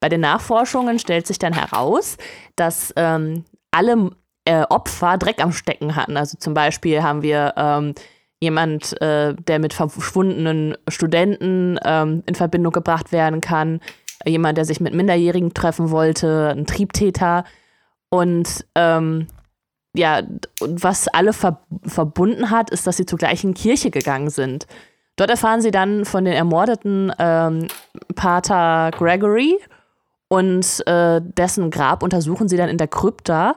Bei 0.00 0.08
den 0.08 0.20
Nachforschungen 0.20 0.98
stellt 0.98 1.26
sich 1.26 1.38
dann 1.38 1.52
heraus, 1.52 2.16
dass 2.60 2.92
ähm, 2.96 3.44
alle 3.70 4.10
äh, 4.44 4.62
Opfer 4.68 5.18
Dreck 5.18 5.42
am 5.42 5.52
Stecken 5.52 5.96
hatten. 5.96 6.16
Also 6.16 6.38
zum 6.38 6.54
Beispiel 6.54 7.02
haben 7.02 7.22
wir 7.22 7.54
ähm, 7.56 7.94
jemand, 8.40 9.00
äh, 9.00 9.34
der 9.34 9.58
mit 9.58 9.72
verschwundenen 9.72 10.76
Studenten 10.88 11.78
ähm, 11.84 12.22
in 12.26 12.34
Verbindung 12.34 12.72
gebracht 12.72 13.12
werden 13.12 13.40
kann, 13.40 13.80
jemand, 14.24 14.58
der 14.58 14.64
sich 14.64 14.80
mit 14.80 14.94
Minderjährigen 14.94 15.54
treffen 15.54 15.90
wollte, 15.90 16.50
ein 16.50 16.66
Triebtäter. 16.66 17.44
Und 18.10 18.66
ähm, 18.74 19.28
ja, 19.94 20.22
was 20.60 21.08
alle 21.08 21.32
ver 21.32 21.60
verbunden 21.84 22.50
hat, 22.50 22.70
ist, 22.70 22.86
dass 22.86 22.96
sie 22.96 23.06
zur 23.06 23.18
gleichen 23.18 23.54
Kirche 23.54 23.90
gegangen 23.90 24.30
sind. 24.30 24.66
Dort 25.16 25.30
erfahren 25.30 25.60
sie 25.60 25.70
dann 25.70 26.04
von 26.04 26.24
den 26.24 26.34
ermordeten 26.34 27.12
ähm, 27.18 27.68
Pater 28.14 28.90
Gregory 28.92 29.58
und 30.32 30.86
äh, 30.86 31.20
dessen 31.20 31.70
Grab 31.70 32.04
untersuchen 32.04 32.48
sie 32.48 32.56
dann 32.56 32.68
in 32.68 32.78
der 32.78 32.86
Krypta 32.86 33.56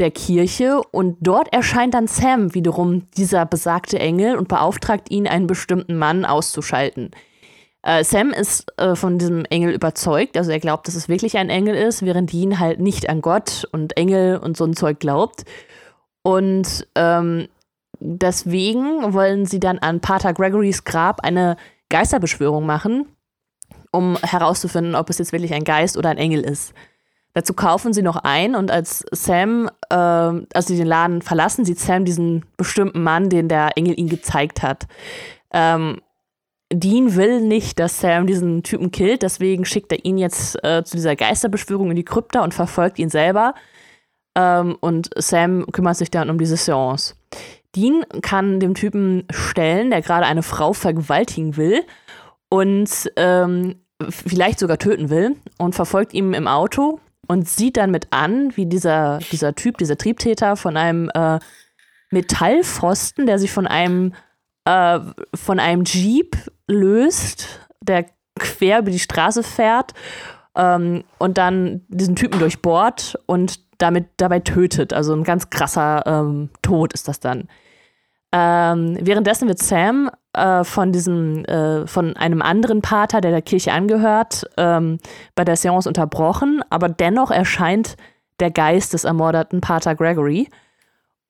der 0.00 0.10
Kirche 0.10 0.80
und 0.90 1.18
dort 1.20 1.52
erscheint 1.52 1.94
dann 1.94 2.08
Sam 2.08 2.52
wiederum 2.52 3.08
dieser 3.12 3.46
besagte 3.46 3.98
Engel 4.00 4.36
und 4.36 4.48
beauftragt 4.48 5.08
ihn, 5.10 5.28
einen 5.28 5.46
bestimmten 5.46 5.96
Mann 5.96 6.24
auszuschalten. 6.24 7.12
Äh, 7.82 8.02
Sam 8.02 8.30
ist 8.30 8.66
äh, 8.76 8.96
von 8.96 9.18
diesem 9.18 9.44
Engel 9.44 9.72
überzeugt, 9.72 10.36
also 10.36 10.50
er 10.50 10.58
glaubt, 10.58 10.88
dass 10.88 10.96
es 10.96 11.08
wirklich 11.08 11.38
ein 11.38 11.48
Engel 11.48 11.76
ist, 11.76 12.04
während 12.04 12.32
Dean 12.32 12.58
halt 12.58 12.80
nicht 12.80 13.08
an 13.08 13.22
Gott 13.22 13.68
und 13.70 13.96
Engel 13.96 14.38
und 14.38 14.56
so 14.56 14.64
ein 14.64 14.74
Zeug 14.74 14.98
glaubt. 14.98 15.44
Und 16.22 16.88
ähm, 16.96 17.46
deswegen 18.00 19.14
wollen 19.14 19.46
sie 19.46 19.60
dann 19.60 19.78
an 19.78 20.00
Pater 20.00 20.34
Gregorys 20.34 20.82
Grab 20.82 21.20
eine 21.20 21.56
Geisterbeschwörung 21.88 22.66
machen 22.66 23.06
um 23.92 24.16
herauszufinden, 24.22 24.94
ob 24.94 25.10
es 25.10 25.18
jetzt 25.18 25.32
wirklich 25.32 25.54
ein 25.54 25.64
Geist 25.64 25.96
oder 25.96 26.10
ein 26.10 26.18
Engel 26.18 26.40
ist. 26.40 26.72
Dazu 27.32 27.54
kaufen 27.54 27.92
sie 27.92 28.02
noch 28.02 28.16
ein 28.16 28.56
und 28.56 28.70
als 28.70 29.04
Sam, 29.12 29.70
äh, 29.88 29.94
als 29.94 30.66
sie 30.66 30.76
den 30.76 30.86
Laden 30.86 31.22
verlassen, 31.22 31.64
sieht 31.64 31.78
Sam 31.78 32.04
diesen 32.04 32.44
bestimmten 32.56 33.02
Mann, 33.02 33.28
den 33.28 33.48
der 33.48 33.76
Engel 33.76 33.98
ihm 33.98 34.08
gezeigt 34.08 34.62
hat. 34.62 34.86
Ähm, 35.52 36.00
Dean 36.72 37.14
will 37.16 37.40
nicht, 37.40 37.78
dass 37.78 38.00
Sam 38.00 38.26
diesen 38.26 38.62
Typen 38.62 38.90
killt, 38.90 39.22
deswegen 39.22 39.64
schickt 39.64 39.92
er 39.92 40.04
ihn 40.04 40.18
jetzt 40.18 40.62
äh, 40.64 40.82
zu 40.84 40.96
dieser 40.96 41.16
Geisterbeschwörung 41.16 41.90
in 41.90 41.96
die 41.96 42.04
Krypta 42.04 42.42
und 42.42 42.54
verfolgt 42.54 42.98
ihn 42.98 43.10
selber. 43.10 43.54
Ähm, 44.36 44.76
und 44.80 45.10
Sam 45.16 45.66
kümmert 45.70 45.96
sich 45.96 46.10
dann 46.10 46.30
um 46.30 46.38
diese 46.38 46.56
Seance. 46.56 47.14
Dean 47.76 48.04
kann 48.22 48.58
dem 48.58 48.74
Typen 48.74 49.24
stellen, 49.30 49.90
der 49.90 50.02
gerade 50.02 50.26
eine 50.26 50.42
Frau 50.42 50.72
vergewaltigen 50.72 51.56
will 51.56 51.84
und 52.50 53.10
ähm, 53.16 53.76
vielleicht 54.08 54.58
sogar 54.58 54.78
töten 54.78 55.08
will 55.08 55.36
und 55.58 55.74
verfolgt 55.74 56.12
ihn 56.12 56.34
im 56.34 56.46
Auto 56.46 57.00
und 57.26 57.48
sieht 57.48 57.76
dann 57.76 57.90
mit 57.90 58.08
an, 58.10 58.56
wie 58.56 58.66
dieser, 58.66 59.18
dieser 59.30 59.54
Typ, 59.54 59.78
dieser 59.78 59.96
Triebtäter 59.96 60.56
von 60.56 60.76
einem 60.76 61.10
äh, 61.14 61.38
Metallpfosten, 62.10 63.26
der 63.26 63.38
sich 63.38 63.52
von 63.52 63.66
einem, 63.66 64.14
äh, 64.64 64.98
von 65.34 65.60
einem 65.60 65.84
Jeep 65.84 66.36
löst, 66.66 67.60
der 67.80 68.06
quer 68.38 68.80
über 68.80 68.90
die 68.90 68.98
Straße 68.98 69.42
fährt 69.42 69.92
ähm, 70.56 71.04
und 71.18 71.38
dann 71.38 71.82
diesen 71.88 72.16
Typen 72.16 72.40
durchbohrt 72.40 73.16
und 73.26 73.60
damit 73.78 74.08
dabei 74.16 74.40
tötet. 74.40 74.92
Also 74.92 75.14
ein 75.14 75.24
ganz 75.24 75.50
krasser 75.50 76.02
ähm, 76.06 76.50
Tod 76.62 76.92
ist 76.92 77.06
das 77.06 77.20
dann. 77.20 77.48
Ähm, 78.32 78.96
währenddessen 79.00 79.48
wird 79.48 79.58
Sam 79.58 80.10
äh, 80.32 80.64
von 80.64 80.92
diesem, 80.92 81.44
äh, 81.44 81.86
von 81.86 82.16
einem 82.16 82.42
anderen 82.42 82.82
Pater, 82.82 83.20
der 83.20 83.30
der 83.32 83.42
Kirche 83.42 83.72
angehört, 83.72 84.44
ähm, 84.56 84.98
bei 85.34 85.44
der 85.44 85.56
Seance 85.56 85.88
unterbrochen, 85.88 86.62
aber 86.70 86.88
dennoch 86.88 87.30
erscheint 87.30 87.96
der 88.38 88.50
Geist 88.50 88.92
des 88.92 89.04
ermordeten 89.04 89.60
Pater 89.60 89.94
Gregory, 89.94 90.48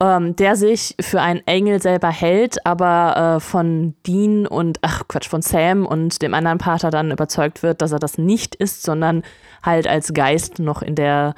ähm, 0.01 0.36
der 0.36 0.56
sich 0.56 0.97
für 1.01 1.20
einen 1.20 1.47
Engel 1.47 1.81
selber 1.81 2.10
hält, 2.10 2.64
aber 2.66 3.36
äh, 3.36 3.40
von 3.40 3.94
Dean 4.06 4.47
und, 4.47 4.78
ach 4.82 5.02
Quatsch, 5.09 5.28
von 5.28 5.43
Sam 5.43 5.86
und 5.86 6.22
dem 6.22 6.35
anderen 6.35 6.59
Pater 6.59 6.90
dann 6.90 7.10
überzeugt 7.10 7.62
wird, 7.62 7.82
dass 7.82 7.93
er 7.93 7.98
das 7.98 8.18
nicht 8.18 8.55
ist, 8.55 8.82
sondern 8.82 9.22
halt 9.62 9.86
als 9.86 10.14
Geist 10.14 10.59
noch 10.59 10.82
in 10.82 10.94
der 10.94 11.35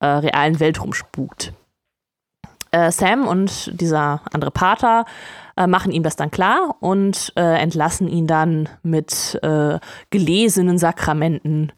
äh, 0.00 0.06
realen 0.06 0.60
Welt 0.60 0.80
rumspukt. 0.80 1.52
Äh, 2.70 2.90
Sam 2.90 3.26
und 3.26 3.80
dieser 3.80 4.20
andere 4.32 4.50
Pater 4.50 5.04
äh, 5.56 5.66
machen 5.66 5.92
ihm 5.92 6.02
das 6.02 6.16
dann 6.16 6.30
klar 6.30 6.76
und 6.80 7.32
äh, 7.36 7.60
entlassen 7.60 8.08
ihn 8.08 8.26
dann 8.26 8.68
mit 8.82 9.38
äh, 9.42 9.78
gelesenen 10.10 10.78
Sakramenten 10.78 11.72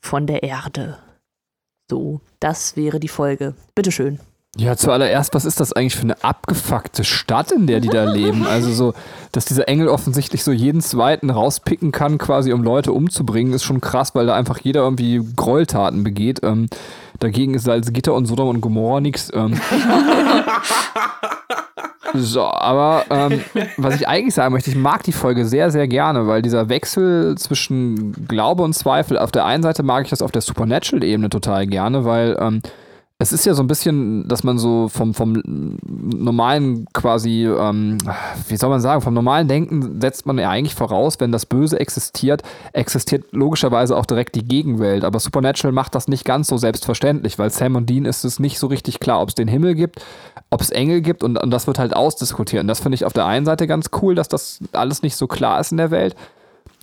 von 0.00 0.26
der 0.26 0.42
Erde. 0.42 0.98
So, 1.90 2.20
das 2.38 2.76
wäre 2.76 3.00
die 3.00 3.08
Folge. 3.08 3.54
Bitteschön. 3.74 4.20
Ja, 4.56 4.76
zuallererst, 4.76 5.32
was 5.32 5.44
ist 5.44 5.60
das 5.60 5.72
eigentlich 5.72 5.94
für 5.94 6.02
eine 6.02 6.24
abgefuckte 6.24 7.04
Stadt, 7.04 7.52
in 7.52 7.68
der 7.68 7.78
die 7.78 7.88
da 7.88 8.10
leben? 8.10 8.46
Also 8.46 8.72
so, 8.72 8.94
dass 9.30 9.44
dieser 9.44 9.68
Engel 9.68 9.86
offensichtlich 9.88 10.42
so 10.42 10.50
jeden 10.50 10.80
zweiten 10.80 11.30
rauspicken 11.30 11.92
kann, 11.92 12.18
quasi 12.18 12.52
um 12.52 12.64
Leute 12.64 12.92
umzubringen, 12.92 13.52
ist 13.52 13.62
schon 13.62 13.80
krass, 13.80 14.14
weil 14.16 14.26
da 14.26 14.34
einfach 14.34 14.58
jeder 14.58 14.80
irgendwie 14.80 15.22
Gräueltaten 15.36 16.02
begeht. 16.02 16.40
Ähm, 16.42 16.66
dagegen 17.20 17.54
ist 17.54 17.64
Salzgitter 17.64 18.12
und 18.12 18.26
Sodom 18.26 18.48
und 18.48 18.60
Gomorra 18.60 19.00
nichts. 19.00 19.30
Ähm. 19.32 19.60
So, 22.14 22.44
aber 22.44 23.04
ähm, 23.10 23.40
was 23.76 23.94
ich 23.96 24.08
eigentlich 24.08 24.34
sagen 24.34 24.52
möchte, 24.52 24.70
ich 24.70 24.76
mag 24.76 25.02
die 25.02 25.12
Folge 25.12 25.46
sehr, 25.46 25.70
sehr 25.70 25.88
gerne, 25.88 26.26
weil 26.26 26.42
dieser 26.42 26.68
Wechsel 26.68 27.36
zwischen 27.38 28.26
Glaube 28.26 28.62
und 28.62 28.74
Zweifel, 28.74 29.18
auf 29.18 29.30
der 29.30 29.44
einen 29.44 29.62
Seite 29.62 29.82
mag 29.82 30.04
ich 30.04 30.10
das 30.10 30.22
auf 30.22 30.32
der 30.32 30.42
Supernatural-Ebene 30.42 31.30
total 31.30 31.66
gerne, 31.66 32.04
weil 32.04 32.36
ähm, 32.40 32.62
es 33.22 33.34
ist 33.34 33.44
ja 33.44 33.52
so 33.52 33.62
ein 33.62 33.66
bisschen, 33.66 34.26
dass 34.28 34.44
man 34.44 34.56
so 34.56 34.88
vom, 34.88 35.12
vom 35.12 35.42
normalen 35.82 36.86
quasi, 36.94 37.44
ähm, 37.44 37.98
wie 38.48 38.56
soll 38.56 38.70
man 38.70 38.80
sagen, 38.80 39.02
vom 39.02 39.12
normalen 39.12 39.46
Denken 39.46 40.00
setzt 40.00 40.24
man 40.24 40.38
ja 40.38 40.48
eigentlich 40.48 40.74
voraus, 40.74 41.20
wenn 41.20 41.30
das 41.30 41.44
Böse 41.44 41.78
existiert, 41.78 42.42
existiert 42.72 43.26
logischerweise 43.32 43.94
auch 43.94 44.06
direkt 44.06 44.36
die 44.36 44.44
Gegenwelt. 44.44 45.04
Aber 45.04 45.20
Supernatural 45.20 45.72
macht 45.72 45.94
das 45.94 46.08
nicht 46.08 46.24
ganz 46.24 46.48
so 46.48 46.56
selbstverständlich, 46.56 47.38
weil 47.38 47.50
Sam 47.50 47.76
und 47.76 47.90
Dean 47.90 48.06
ist 48.06 48.24
es 48.24 48.38
nicht 48.40 48.58
so 48.58 48.68
richtig 48.68 49.00
klar, 49.00 49.20
ob 49.20 49.28
es 49.28 49.34
den 49.34 49.48
Himmel 49.48 49.74
gibt, 49.74 50.02
ob 50.48 50.62
es 50.62 50.70
Engel 50.70 51.02
gibt 51.02 51.22
und, 51.22 51.36
und 51.36 51.50
das 51.50 51.66
wird 51.66 51.78
halt 51.78 51.94
ausdiskutiert. 51.94 52.62
Und 52.62 52.68
das 52.68 52.80
finde 52.80 52.94
ich 52.94 53.04
auf 53.04 53.12
der 53.12 53.26
einen 53.26 53.44
Seite 53.44 53.66
ganz 53.66 53.90
cool, 54.00 54.14
dass 54.14 54.28
das 54.28 54.60
alles 54.72 55.02
nicht 55.02 55.16
so 55.16 55.26
klar 55.26 55.60
ist 55.60 55.72
in 55.72 55.76
der 55.76 55.90
Welt. 55.90 56.16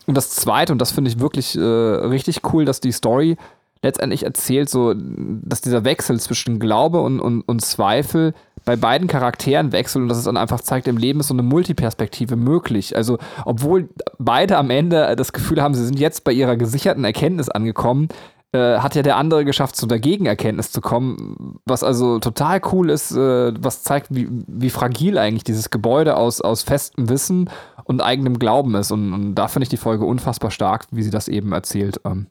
Und 0.05 0.15
das 0.15 0.29
Zweite, 0.29 0.71
und 0.71 0.79
das 0.79 0.91
finde 0.91 1.09
ich 1.09 1.19
wirklich 1.19 1.57
äh, 1.57 1.61
richtig 1.61 2.41
cool, 2.53 2.63
dass 2.63 2.79
die 2.79 2.91
Story 2.91 3.37
letztendlich 3.81 4.23
erzählt, 4.23 4.69
so, 4.69 4.93
dass 4.95 5.61
dieser 5.61 5.83
Wechsel 5.83 6.19
zwischen 6.19 6.59
Glaube 6.59 7.01
und, 7.01 7.19
und, 7.19 7.41
und 7.41 7.61
Zweifel 7.61 8.33
bei 8.65 8.75
beiden 8.75 9.07
Charakteren 9.07 9.71
wechselt 9.71 10.03
und 10.03 10.09
dass 10.09 10.17
es 10.17 10.25
dann 10.25 10.37
einfach 10.37 10.61
zeigt, 10.61 10.87
im 10.87 10.97
Leben 10.97 11.21
ist 11.21 11.27
so 11.27 11.33
eine 11.33 11.43
Multiperspektive 11.43 12.35
möglich. 12.35 12.95
Also, 12.95 13.17
obwohl 13.45 13.89
beide 14.19 14.57
am 14.57 14.69
Ende 14.69 15.15
das 15.15 15.31
Gefühl 15.31 15.61
haben, 15.61 15.73
sie 15.73 15.85
sind 15.85 15.99
jetzt 15.99 16.23
bei 16.23 16.33
ihrer 16.33 16.57
gesicherten 16.57 17.05
Erkenntnis 17.05 17.49
angekommen, 17.49 18.09
äh, 18.53 18.79
hat 18.79 18.95
ja 18.95 19.03
der 19.03 19.17
andere 19.17 19.45
geschafft, 19.45 19.75
zu 19.75 19.87
der 19.87 19.99
Gegenerkenntnis 19.99 20.71
zu 20.71 20.81
kommen, 20.81 21.59
was 21.65 21.83
also 21.83 22.19
total 22.19 22.61
cool 22.71 22.89
ist, 22.89 23.11
äh, 23.11 23.53
was 23.61 23.83
zeigt, 23.83 24.07
wie, 24.09 24.27
wie 24.29 24.69
fragil 24.69 25.17
eigentlich 25.17 25.43
dieses 25.43 25.69
Gebäude 25.69 26.15
aus, 26.15 26.41
aus 26.41 26.63
festem 26.63 27.09
Wissen 27.09 27.49
und 27.83 28.01
eigenem 28.01 28.39
Glauben 28.39 28.75
ist. 28.75 28.91
Und, 28.91 29.13
und 29.13 29.35
da 29.35 29.47
finde 29.47 29.63
ich 29.63 29.69
die 29.69 29.77
Folge 29.77 30.05
unfassbar 30.05 30.51
stark, 30.51 30.87
wie 30.91 31.03
sie 31.03 31.11
das 31.11 31.27
eben 31.27 31.51
erzählt. 31.51 31.99
Ähm. 32.05 32.27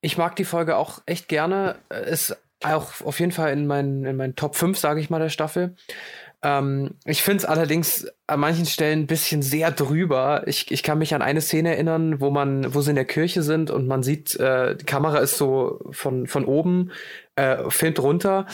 Ich 0.00 0.16
mag 0.16 0.36
die 0.36 0.44
Folge 0.44 0.76
auch 0.76 1.00
echt 1.06 1.28
gerne. 1.28 1.76
Ist 1.90 2.36
auch 2.62 3.00
auf 3.04 3.20
jeden 3.20 3.32
Fall 3.32 3.52
in 3.52 3.66
meinen, 3.66 4.04
in 4.04 4.16
meinen 4.16 4.36
Top 4.36 4.56
5, 4.56 4.78
sage 4.78 5.00
ich 5.00 5.10
mal, 5.10 5.20
der 5.20 5.28
Staffel. 5.28 5.76
Ähm, 6.42 6.94
ich 7.04 7.22
finde 7.22 7.38
es 7.38 7.44
allerdings 7.44 8.06
an 8.26 8.40
manchen 8.40 8.66
Stellen 8.66 9.00
ein 9.00 9.06
bisschen 9.06 9.42
sehr 9.42 9.70
drüber. 9.70 10.44
Ich, 10.46 10.70
ich 10.70 10.82
kann 10.82 10.98
mich 10.98 11.14
an 11.14 11.22
eine 11.22 11.40
Szene 11.40 11.70
erinnern, 11.70 12.20
wo 12.20 12.30
man, 12.30 12.74
wo 12.74 12.80
sie 12.80 12.90
in 12.90 12.96
der 12.96 13.04
Kirche 13.04 13.42
sind 13.42 13.70
und 13.70 13.86
man 13.86 14.02
sieht, 14.02 14.36
äh, 14.36 14.76
die 14.76 14.84
Kamera 14.84 15.18
ist 15.18 15.36
so 15.36 15.80
von, 15.90 16.26
von 16.26 16.44
oben, 16.44 16.92
äh, 17.36 17.68
filmt 17.70 18.00
runter. 18.00 18.46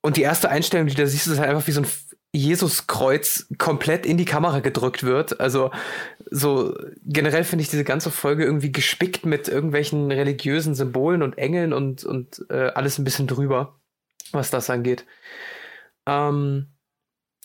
Und 0.00 0.16
die 0.16 0.22
erste 0.22 0.48
Einstellung, 0.48 0.86
die 0.86 0.94
du 0.94 1.02
da 1.02 1.08
siehst, 1.08 1.26
ist 1.26 1.38
halt 1.38 1.50
einfach 1.50 1.66
wie 1.66 1.72
so 1.72 1.82
ein 1.82 1.88
Jesuskreuz 2.32 3.46
komplett 3.56 4.04
in 4.04 4.18
die 4.18 4.26
Kamera 4.26 4.60
gedrückt 4.60 5.02
wird. 5.02 5.40
Also 5.40 5.70
so 6.30 6.76
generell 7.04 7.44
finde 7.44 7.62
ich 7.62 7.70
diese 7.70 7.84
ganze 7.84 8.10
Folge 8.10 8.44
irgendwie 8.44 8.70
gespickt 8.70 9.24
mit 9.24 9.48
irgendwelchen 9.48 10.10
religiösen 10.12 10.74
Symbolen 10.74 11.22
und 11.22 11.38
Engeln 11.38 11.72
und, 11.72 12.04
und 12.04 12.44
äh, 12.50 12.68
alles 12.74 12.98
ein 12.98 13.04
bisschen 13.04 13.26
drüber, 13.26 13.78
was 14.32 14.50
das 14.50 14.68
angeht. 14.68 15.06
Ähm, 16.06 16.66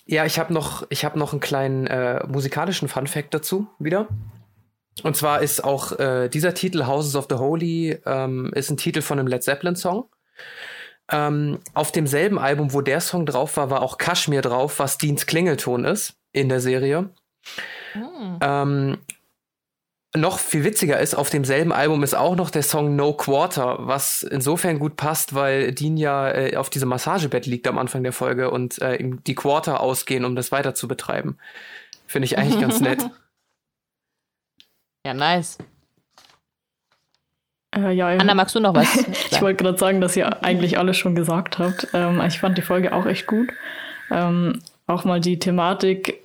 ja, 0.06 0.26
ich 0.26 0.38
habe 0.38 0.54
noch, 0.54 0.90
habe 0.92 1.20
noch 1.20 1.32
einen 1.32 1.40
kleinen 1.40 1.88
äh, 1.88 2.26
musikalischen 2.28 2.90
Fun 2.90 3.08
Fact 3.08 3.34
dazu 3.34 3.68
wieder. 3.80 4.10
Und 5.02 5.16
zwar 5.16 5.42
ist 5.42 5.64
auch 5.64 5.98
äh, 5.98 6.28
dieser 6.28 6.54
Titel 6.54 6.86
Houses 6.86 7.16
of 7.16 7.28
the 7.30 7.38
Holy 7.38 8.00
ähm, 8.06 8.52
ist 8.54 8.70
ein 8.70 8.78
Titel 8.78 9.02
von 9.02 9.18
einem 9.18 9.28
Led 9.28 9.44
Zeppelin 9.44 9.76
Song. 9.76 10.10
Ähm, 11.14 11.60
auf 11.76 11.92
demselben 11.92 12.40
Album, 12.40 12.74
wo 12.74 12.82
der 12.82 13.00
Song 13.00 13.28
drauf 13.28 13.56
war, 13.56 13.70
war 13.70 13.84
auch 13.84 14.00
Kashmir 14.00 14.42
drauf, 14.42 14.80
was 14.80 14.98
Deans 14.98 15.28
Klingelton 15.28 15.86
ist 15.86 16.16
in 16.32 16.50
der 16.50 16.60
Serie. 16.60 17.12
Hm. 17.94 18.40
Ähm, 18.42 18.98
noch 20.16 20.40
viel 20.40 20.64
witziger 20.64 21.00
ist, 21.00 21.14
auf 21.14 21.30
demselben 21.30 21.72
Album 21.72 22.04
ist 22.04 22.16
auch 22.16 22.36
noch 22.36 22.50
der 22.50 22.64
Song 22.64 22.96
No 22.96 23.14
Quarter, 23.14 23.78
was 23.82 24.24
insofern 24.24 24.80
gut 24.80 24.96
passt, 24.96 25.36
weil 25.36 25.72
Dean 25.72 25.98
ja 25.98 26.32
äh, 26.32 26.56
auf 26.56 26.72
diesem 26.72 26.90
Massagebett 26.90 27.46
liegt 27.46 27.68
am 27.68 27.78
Anfang 27.78 28.04
der 28.04 28.14
Folge 28.14 28.50
und 28.50 28.82
äh, 28.82 28.96
ihm 28.96 29.24
die 29.24 29.36
Quarter 29.36 29.82
ausgehen, 29.82 30.26
um 30.26 30.36
das 30.36 30.52
weiter 30.52 30.74
zu 30.74 30.88
betreiben. 30.88 31.38
Finde 32.08 32.26
ich 32.26 32.38
eigentlich 32.38 32.60
ganz 32.60 32.80
nett. 32.80 33.04
Ja, 35.06 35.14
nice. 35.14 35.58
Äh, 37.76 37.92
ja, 37.94 38.08
Anna, 38.08 38.34
magst 38.34 38.56
du 38.56 38.60
noch 38.60 38.76
was? 38.76 38.96
ich 39.32 39.42
wollte 39.42 39.64
gerade 39.64 39.78
sagen, 39.78 40.02
dass 40.02 40.16
ihr 40.16 40.44
eigentlich 40.44 40.78
alles 40.78 40.98
schon 40.98 41.16
gesagt 41.16 41.60
habt. 41.60 41.88
Ähm, 41.94 42.22
ich 42.28 42.40
fand 42.40 42.58
die 42.58 42.62
Folge 42.62 42.94
auch 42.94 43.06
echt 43.06 43.28
gut. 43.28 43.50
Ähm, 44.12 44.60
auch 44.88 45.06
mal 45.06 45.20
die 45.20 45.40
Thematik, 45.40 46.22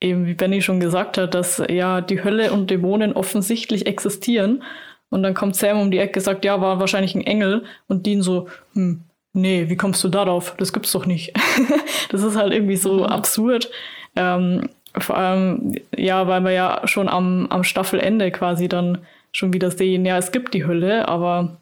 eben 0.00 0.26
wie 0.26 0.34
Benny 0.34 0.62
schon 0.62 0.80
gesagt 0.80 1.18
hat, 1.18 1.34
dass 1.34 1.62
ja 1.68 2.00
die 2.00 2.22
Hölle 2.24 2.52
und 2.52 2.70
Dämonen 2.70 3.12
offensichtlich 3.12 3.86
existieren. 3.86 4.62
Und 5.10 5.22
dann 5.22 5.34
kommt 5.34 5.56
Sam 5.56 5.78
um 5.78 5.90
die 5.90 5.98
Ecke, 5.98 6.20
sagt, 6.20 6.44
ja, 6.44 6.60
war 6.60 6.80
wahrscheinlich 6.80 7.14
ein 7.14 7.26
Engel. 7.26 7.64
Und 7.86 8.06
Dean 8.06 8.22
so, 8.22 8.48
hm, 8.72 9.02
nee, 9.34 9.68
wie 9.68 9.76
kommst 9.76 10.02
du 10.04 10.08
darauf? 10.08 10.54
Das 10.56 10.72
gibt's 10.72 10.92
doch 10.92 11.04
nicht. 11.04 11.34
das 12.10 12.22
ist 12.22 12.36
halt 12.36 12.52
irgendwie 12.52 12.76
so 12.76 12.94
mhm. 12.94 13.02
absurd. 13.04 13.70
Ähm, 14.16 14.70
vor 14.96 15.16
allem, 15.16 15.74
ja, 15.96 16.26
weil 16.28 16.42
wir 16.42 16.52
ja 16.52 16.80
schon 16.84 17.08
am, 17.08 17.46
am 17.48 17.64
Staffelende 17.64 18.30
quasi 18.30 18.68
dann 18.68 18.98
schon 19.32 19.52
wieder 19.52 19.70
sehen, 19.70 20.04
ja, 20.04 20.18
es 20.18 20.32
gibt 20.32 20.54
die 20.54 20.66
Hülle, 20.66 21.08
aber 21.08 21.58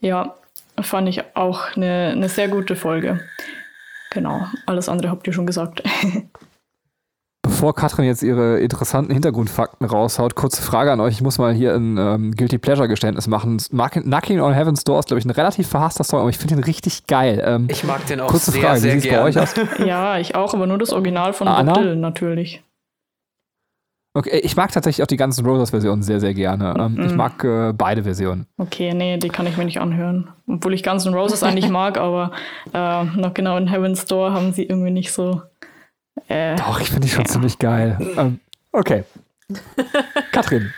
ja, 0.00 0.34
fand 0.80 1.08
ich 1.08 1.22
auch 1.34 1.76
eine, 1.76 2.12
eine 2.12 2.28
sehr 2.28 2.48
gute 2.48 2.76
Folge. 2.76 3.20
Genau, 4.10 4.46
alles 4.66 4.88
andere 4.88 5.10
habt 5.10 5.26
ihr 5.26 5.32
schon 5.32 5.46
gesagt. 5.46 5.82
Bevor 7.42 7.74
Katrin 7.74 8.04
jetzt 8.04 8.22
ihre 8.22 8.58
interessanten 8.58 9.12
Hintergrundfakten 9.12 9.86
raushaut, 9.86 10.34
kurze 10.34 10.60
Frage 10.60 10.92
an 10.92 11.00
euch. 11.00 11.14
Ich 11.14 11.22
muss 11.22 11.38
mal 11.38 11.54
hier 11.54 11.74
ein 11.74 11.96
ähm, 11.96 12.32
Guilty 12.32 12.58
Pleasure 12.58 12.88
Geständnis 12.88 13.28
machen. 13.28 13.58
Knocking 13.58 14.40
on 14.40 14.52
Heaven's 14.52 14.84
Door 14.84 14.98
ist, 14.98 15.08
glaube 15.08 15.20
ich, 15.20 15.24
ein 15.24 15.30
relativ 15.30 15.68
verhasster 15.68 16.04
Song, 16.04 16.20
aber 16.20 16.28
ich 16.28 16.38
finde 16.38 16.56
den 16.56 16.64
richtig 16.64 17.06
geil. 17.06 17.42
Ähm, 17.44 17.68
ich 17.70 17.84
mag 17.84 18.04
den 18.06 18.20
auch 18.20 18.26
kurze 18.26 18.50
sehr, 18.50 18.62
Frage, 18.62 18.80
sehr 18.80 18.94
wie 18.94 19.00
sieht's 19.00 19.14
bei 19.14 19.22
euch 19.22 19.38
aus? 19.38 19.54
Ja, 19.78 20.18
ich 20.18 20.34
auch, 20.34 20.54
aber 20.54 20.66
nur 20.66 20.76
das 20.76 20.92
Original 20.92 21.32
von 21.32 21.46
Anna? 21.46 21.72
Bob 21.72 21.82
Dylan 21.82 22.00
natürlich. 22.00 22.62
Okay, 24.16 24.38
ich 24.42 24.56
mag 24.56 24.72
tatsächlich 24.72 25.02
auch 25.02 25.06
die 25.08 25.18
ganzen 25.18 25.44
Roses-Versionen 25.44 26.02
sehr, 26.02 26.20
sehr 26.20 26.32
gerne. 26.32 26.74
Ähm, 26.78 26.94
Mhm. 26.94 27.06
Ich 27.06 27.12
mag 27.14 27.44
äh, 27.44 27.72
beide 27.74 28.02
Versionen. 28.04 28.46
Okay, 28.56 28.94
nee, 28.94 29.18
die 29.18 29.28
kann 29.28 29.46
ich 29.46 29.58
mir 29.58 29.66
nicht 29.66 29.78
anhören. 29.78 30.28
Obwohl 30.48 30.72
ich 30.72 30.82
Guns 30.82 31.04
N' 31.04 31.12
Roses 31.12 31.42
eigentlich 31.42 31.68
mag, 31.68 31.98
aber 31.98 32.32
äh, 32.72 33.04
noch 33.04 33.34
genau 33.34 33.58
in 33.58 33.68
Heaven's 33.68 34.06
Door 34.06 34.32
haben 34.32 34.54
sie 34.54 34.62
irgendwie 34.64 34.90
nicht 34.90 35.12
so. 35.12 35.42
Äh, 36.28 36.56
Doch, 36.56 36.80
ich 36.80 36.86
finde 36.88 37.02
die 37.02 37.08
schon 37.12 37.24
Ja. 37.26 37.30
ziemlich 37.30 37.58
geil. 37.58 37.98
Ähm, 38.16 38.40
okay. 38.72 39.04
Katrin. 40.32 40.72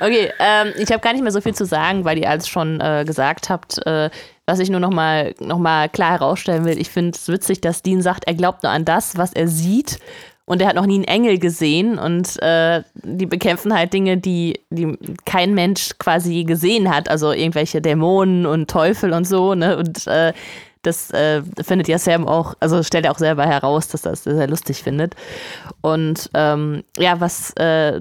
Okay, 0.00 0.30
ähm, 0.40 0.72
ich 0.76 0.90
habe 0.90 1.00
gar 1.00 1.12
nicht 1.12 1.22
mehr 1.22 1.30
so 1.32 1.40
viel 1.40 1.54
zu 1.54 1.64
sagen, 1.64 2.04
weil 2.04 2.18
ihr 2.18 2.28
alles 2.28 2.48
schon 2.48 2.80
äh, 2.80 3.04
gesagt 3.06 3.48
habt. 3.48 3.84
Äh, 3.86 4.10
was 4.46 4.58
ich 4.58 4.70
nur 4.70 4.80
noch 4.80 4.90
mal, 4.90 5.34
noch 5.38 5.58
mal 5.58 5.88
klar 5.88 6.10
herausstellen 6.18 6.64
will, 6.64 6.78
ich 6.80 6.90
finde 6.90 7.12
es 7.16 7.28
witzig, 7.28 7.60
dass 7.60 7.82
Dean 7.82 8.02
sagt, 8.02 8.24
er 8.26 8.34
glaubt 8.34 8.64
nur 8.64 8.72
an 8.72 8.84
das, 8.84 9.16
was 9.16 9.32
er 9.32 9.46
sieht. 9.46 10.00
Und 10.44 10.60
er 10.60 10.68
hat 10.68 10.76
noch 10.76 10.86
nie 10.86 10.96
einen 10.96 11.04
Engel 11.04 11.38
gesehen. 11.38 11.98
Und 11.98 12.40
äh, 12.42 12.82
die 12.94 13.26
bekämpfen 13.26 13.72
halt 13.74 13.92
Dinge, 13.92 14.18
die, 14.18 14.60
die 14.70 14.98
kein 15.24 15.54
Mensch 15.54 15.90
quasi 15.98 16.44
gesehen 16.44 16.94
hat. 16.94 17.08
Also 17.08 17.32
irgendwelche 17.32 17.80
Dämonen 17.80 18.46
und 18.46 18.68
Teufel 18.68 19.12
und 19.12 19.26
so. 19.26 19.54
Ne? 19.54 19.76
Und 19.76 20.06
äh, 20.06 20.32
Das 20.82 21.10
äh, 21.12 21.42
findet 21.62 21.86
ja 21.88 21.98
Sam 21.98 22.26
auch, 22.26 22.54
also 22.58 22.82
stellt 22.82 23.04
er 23.04 23.12
auch 23.12 23.18
selber 23.18 23.46
heraus, 23.46 23.88
dass 23.88 24.02
das 24.02 24.24
sehr 24.24 24.48
lustig 24.48 24.82
findet. 24.82 25.14
Und 25.80 26.28
ähm, 26.34 26.82
ja, 26.98 27.20
was, 27.20 27.52
äh, 27.56 28.00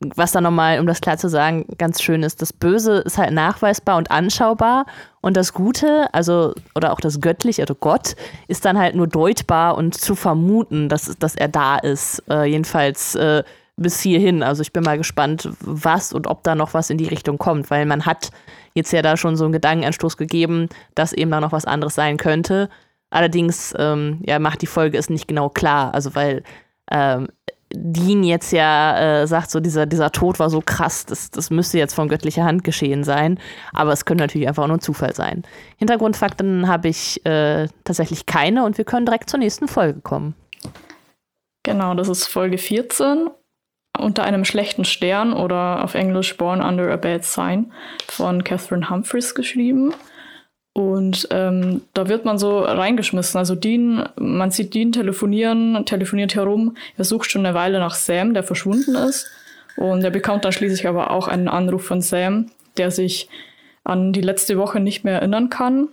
was 0.00 0.32
da 0.32 0.40
nochmal, 0.40 0.80
um 0.80 0.86
das 0.86 1.00
klar 1.00 1.18
zu 1.18 1.28
sagen, 1.28 1.66
ganz 1.76 2.02
schön 2.02 2.22
ist, 2.22 2.40
das 2.40 2.52
Böse 2.52 2.98
ist 2.98 3.18
halt 3.18 3.32
nachweisbar 3.32 3.98
und 3.98 4.10
anschaubar 4.10 4.86
und 5.20 5.36
das 5.36 5.52
Gute, 5.52 6.08
also, 6.12 6.54
oder 6.74 6.92
auch 6.92 7.00
das 7.00 7.20
Göttliche, 7.20 7.62
also 7.62 7.74
Gott, 7.74 8.14
ist 8.48 8.64
dann 8.64 8.78
halt 8.78 8.94
nur 8.94 9.06
deutbar 9.06 9.76
und 9.76 9.94
zu 9.94 10.14
vermuten, 10.14 10.88
dass, 10.88 11.16
dass 11.18 11.34
er 11.34 11.48
da 11.48 11.76
ist. 11.76 12.22
Äh, 12.28 12.44
jedenfalls 12.44 13.14
äh, 13.14 13.42
bis 13.76 14.00
hierhin. 14.00 14.42
Also 14.42 14.62
ich 14.62 14.72
bin 14.72 14.84
mal 14.84 14.98
gespannt, 14.98 15.48
was 15.60 16.12
und 16.12 16.26
ob 16.26 16.42
da 16.44 16.54
noch 16.54 16.74
was 16.74 16.90
in 16.90 16.98
die 16.98 17.08
Richtung 17.08 17.38
kommt, 17.38 17.70
weil 17.70 17.86
man 17.86 18.06
hat 18.06 18.30
jetzt 18.74 18.92
ja 18.92 19.02
da 19.02 19.16
schon 19.16 19.36
so 19.36 19.44
einen 19.44 19.52
Gedankenanstoß 19.52 20.16
gegeben, 20.16 20.68
dass 20.94 21.12
eben 21.12 21.30
da 21.30 21.40
noch 21.40 21.52
was 21.52 21.64
anderes 21.64 21.94
sein 21.94 22.16
könnte. 22.16 22.68
Allerdings 23.10 23.74
ähm, 23.78 24.20
ja, 24.26 24.38
macht 24.38 24.62
die 24.62 24.66
Folge 24.66 24.98
es 24.98 25.10
nicht 25.10 25.28
genau 25.28 25.48
klar. 25.48 25.94
Also 25.94 26.14
weil 26.14 26.42
ähm, 26.90 27.28
Dean 27.72 28.22
jetzt 28.22 28.52
ja 28.52 29.22
äh, 29.22 29.26
sagt, 29.26 29.50
so 29.50 29.58
dieser, 29.58 29.86
dieser 29.86 30.12
Tod 30.12 30.38
war 30.38 30.50
so 30.50 30.62
krass, 30.64 31.06
das, 31.06 31.30
das 31.30 31.50
müsste 31.50 31.78
jetzt 31.78 31.94
von 31.94 32.08
göttlicher 32.08 32.44
Hand 32.44 32.62
geschehen 32.62 33.02
sein. 33.02 33.40
Aber 33.72 33.92
es 33.92 34.04
könnte 34.04 34.22
natürlich 34.22 34.46
einfach 34.46 34.66
nur 34.68 34.76
ein 34.76 34.80
Zufall 34.80 35.14
sein. 35.14 35.42
Hintergrundfakten 35.78 36.68
habe 36.68 36.88
ich 36.88 37.24
äh, 37.26 37.68
tatsächlich 37.82 38.26
keine 38.26 38.64
und 38.64 38.78
wir 38.78 38.84
können 38.84 39.06
direkt 39.06 39.30
zur 39.30 39.40
nächsten 39.40 39.66
Folge 39.66 40.00
kommen. 40.00 40.36
Genau, 41.64 41.94
das 41.94 42.08
ist 42.08 42.26
Folge 42.26 42.58
14 42.58 43.30
unter 43.98 44.24
einem 44.24 44.44
schlechten 44.44 44.84
Stern 44.84 45.32
oder 45.32 45.84
auf 45.84 45.94
Englisch 45.94 46.36
Born 46.36 46.60
Under 46.60 46.92
a 46.92 46.96
Bad 46.96 47.24
Sign 47.24 47.72
von 48.08 48.44
Catherine 48.44 48.90
Humphreys 48.90 49.34
geschrieben. 49.34 49.94
Und 50.72 51.28
ähm, 51.30 51.82
da 51.94 52.08
wird 52.08 52.24
man 52.24 52.36
so 52.36 52.58
reingeschmissen. 52.58 53.38
Also 53.38 53.54
Dean, 53.54 54.08
man 54.18 54.50
sieht 54.50 54.74
Dean 54.74 54.90
telefonieren, 54.90 55.86
telefoniert 55.86 56.34
herum. 56.34 56.76
Er 56.96 57.04
sucht 57.04 57.30
schon 57.30 57.46
eine 57.46 57.54
Weile 57.54 57.78
nach 57.78 57.94
Sam, 57.94 58.34
der 58.34 58.42
verschwunden 58.42 58.96
ist. 58.96 59.30
Und 59.76 60.02
er 60.02 60.10
bekommt 60.10 60.44
dann 60.44 60.52
schließlich 60.52 60.88
aber 60.88 61.10
auch 61.12 61.28
einen 61.28 61.48
Anruf 61.48 61.84
von 61.84 62.00
Sam, 62.00 62.50
der 62.76 62.90
sich 62.90 63.28
an 63.84 64.12
die 64.12 64.20
letzte 64.20 64.58
Woche 64.58 64.80
nicht 64.80 65.04
mehr 65.04 65.14
erinnern 65.14 65.48
kann. 65.48 65.88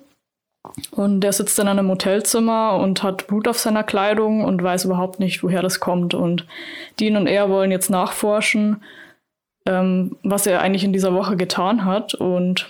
Und 0.91 1.21
der 1.21 1.33
sitzt 1.33 1.57
in 1.59 1.67
einem 1.67 1.89
Hotelzimmer 1.89 2.75
und 2.75 3.01
hat 3.01 3.27
Blut 3.27 3.47
auf 3.47 3.57
seiner 3.57 3.83
Kleidung 3.83 4.43
und 4.43 4.61
weiß 4.61 4.85
überhaupt 4.85 5.19
nicht, 5.19 5.43
woher 5.43 5.61
das 5.61 5.79
kommt. 5.79 6.13
Und 6.13 6.45
Dean 6.99 7.17
und 7.17 7.27
er 7.27 7.49
wollen 7.49 7.71
jetzt 7.71 7.89
nachforschen, 7.89 8.83
ähm, 9.65 10.17
was 10.23 10.45
er 10.45 10.61
eigentlich 10.61 10.83
in 10.83 10.93
dieser 10.93 11.13
Woche 11.13 11.35
getan 11.35 11.85
hat. 11.85 12.13
Und 12.13 12.69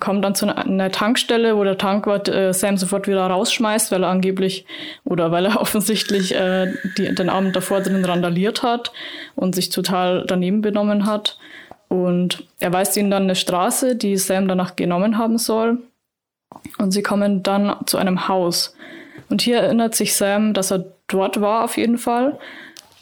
kommen 0.00 0.22
dann 0.22 0.34
zu 0.34 0.54
einer 0.54 0.90
Tankstelle, 0.90 1.56
wo 1.56 1.64
der 1.64 1.78
Tankwart 1.78 2.28
äh, 2.28 2.52
Sam 2.52 2.76
sofort 2.76 3.06
wieder 3.08 3.26
rausschmeißt, 3.26 3.92
weil 3.92 4.04
er 4.04 4.10
angeblich 4.10 4.64
oder 5.04 5.30
weil 5.30 5.46
er 5.46 5.60
offensichtlich 5.60 6.34
äh, 6.34 6.72
die, 6.96 7.14
den 7.14 7.28
Abend 7.28 7.56
davor 7.56 7.80
drin 7.80 8.04
randaliert 8.04 8.62
hat 8.62 8.92
und 9.34 9.54
sich 9.54 9.70
total 9.70 10.24
daneben 10.26 10.62
benommen 10.62 11.06
hat. 11.06 11.38
Und 11.88 12.44
er 12.58 12.72
weist 12.72 12.96
ihnen 12.96 13.10
dann 13.10 13.24
eine 13.24 13.34
Straße, 13.34 13.96
die 13.96 14.16
Sam 14.16 14.48
danach 14.48 14.76
genommen 14.76 15.18
haben 15.18 15.36
soll. 15.36 15.78
Und 16.78 16.92
sie 16.92 17.02
kommen 17.02 17.42
dann 17.42 17.76
zu 17.86 17.98
einem 17.98 18.28
Haus. 18.28 18.74
Und 19.28 19.42
hier 19.42 19.58
erinnert 19.58 19.94
sich 19.94 20.14
Sam, 20.14 20.54
dass 20.54 20.70
er 20.70 20.84
dort 21.08 21.40
war 21.40 21.64
auf 21.64 21.76
jeden 21.76 21.98
Fall. 21.98 22.38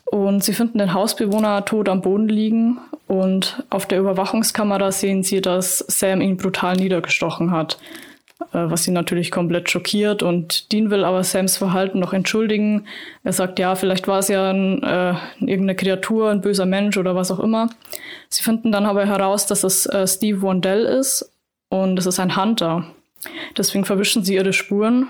Und 0.04 0.42
sie 0.42 0.52
finden 0.52 0.78
den 0.78 0.92
Hausbewohner 0.92 1.64
tot 1.64 1.88
am 1.88 2.00
Boden 2.00 2.28
liegen. 2.28 2.78
Und 3.06 3.64
auf 3.70 3.86
der 3.86 4.00
Überwachungskamera 4.00 4.92
sehen 4.92 5.22
sie, 5.22 5.40
dass 5.40 5.78
Sam 5.78 6.20
ihn 6.20 6.36
brutal 6.36 6.76
niedergestochen 6.76 7.50
hat. 7.50 7.78
Äh, 8.52 8.70
was 8.70 8.88
ihn 8.88 8.94
natürlich 8.94 9.30
komplett 9.30 9.70
schockiert. 9.70 10.22
Und 10.22 10.72
Dean 10.72 10.90
will 10.90 11.04
aber 11.04 11.22
Sams 11.22 11.56
Verhalten 11.56 12.00
noch 12.00 12.12
entschuldigen. 12.12 12.86
Er 13.22 13.32
sagt, 13.32 13.58
ja, 13.58 13.74
vielleicht 13.74 14.08
war 14.08 14.18
es 14.18 14.28
ja 14.28 14.50
ein, 14.50 14.82
äh, 14.82 15.14
irgendeine 15.40 15.76
Kreatur, 15.76 16.30
ein 16.30 16.40
böser 16.40 16.66
Mensch 16.66 16.96
oder 16.96 17.14
was 17.14 17.30
auch 17.30 17.40
immer. 17.40 17.68
Sie 18.28 18.42
finden 18.42 18.72
dann 18.72 18.86
aber 18.86 19.04
heraus, 19.06 19.46
dass 19.46 19.62
es 19.62 19.86
äh, 19.86 20.06
Steve 20.06 20.42
Wandell 20.42 20.84
ist. 20.84 21.32
Und 21.68 21.98
es 21.98 22.06
ist 22.06 22.18
ein 22.18 22.36
Hunter. 22.36 22.86
Deswegen 23.56 23.84
verwischen 23.84 24.24
sie 24.24 24.34
ihre 24.34 24.52
Spuren, 24.52 25.08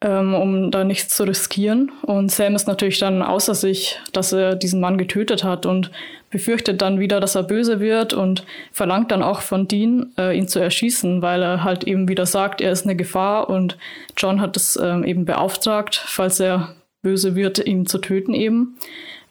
ähm, 0.00 0.34
um 0.34 0.70
da 0.70 0.84
nichts 0.84 1.16
zu 1.16 1.24
riskieren. 1.24 1.92
Und 2.02 2.30
Sam 2.30 2.54
ist 2.54 2.66
natürlich 2.66 2.98
dann 2.98 3.22
außer 3.22 3.54
sich, 3.54 4.00
dass 4.12 4.32
er 4.32 4.54
diesen 4.56 4.80
Mann 4.80 4.98
getötet 4.98 5.44
hat 5.44 5.66
und 5.66 5.90
befürchtet 6.30 6.82
dann 6.82 6.98
wieder, 6.98 7.20
dass 7.20 7.34
er 7.34 7.42
böse 7.42 7.78
wird 7.78 8.14
und 8.14 8.44
verlangt 8.72 9.10
dann 9.10 9.22
auch 9.22 9.42
von 9.42 9.68
Dean, 9.68 10.12
äh, 10.18 10.36
ihn 10.36 10.48
zu 10.48 10.58
erschießen, 10.58 11.22
weil 11.22 11.42
er 11.42 11.62
halt 11.62 11.84
eben 11.84 12.08
wieder 12.08 12.26
sagt, 12.26 12.60
er 12.60 12.72
ist 12.72 12.84
eine 12.84 12.96
Gefahr 12.96 13.48
und 13.48 13.76
John 14.16 14.40
hat 14.40 14.56
es 14.56 14.76
ähm, 14.76 15.04
eben 15.04 15.24
beauftragt, 15.24 16.02
falls 16.06 16.40
er 16.40 16.74
böse 17.02 17.34
wird, 17.34 17.64
ihn 17.64 17.86
zu 17.86 17.98
töten 17.98 18.34
eben. 18.34 18.78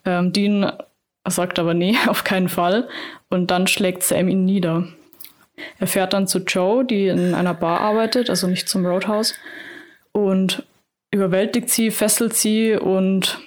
Ähm, 0.05 0.31
Dean 0.31 0.71
sagt 1.27 1.59
aber 1.59 1.73
nee, 1.73 1.97
auf 2.07 2.23
keinen 2.23 2.49
Fall. 2.49 2.87
Und 3.29 3.51
dann 3.51 3.67
schlägt 3.67 4.03
Sam 4.03 4.29
ihn 4.29 4.45
nieder. 4.45 4.87
Er 5.79 5.87
fährt 5.87 6.13
dann 6.13 6.27
zu 6.27 6.39
Joe, 6.39 6.85
die 6.85 7.07
in 7.07 7.33
einer 7.33 7.53
Bar 7.53 7.81
arbeitet, 7.81 8.29
also 8.29 8.47
nicht 8.47 8.69
zum 8.69 8.85
Roadhouse, 8.85 9.35
und 10.11 10.63
überwältigt 11.11 11.69
sie, 11.69 11.91
fesselt 11.91 12.33
sie 12.33 12.73
und 12.73 13.39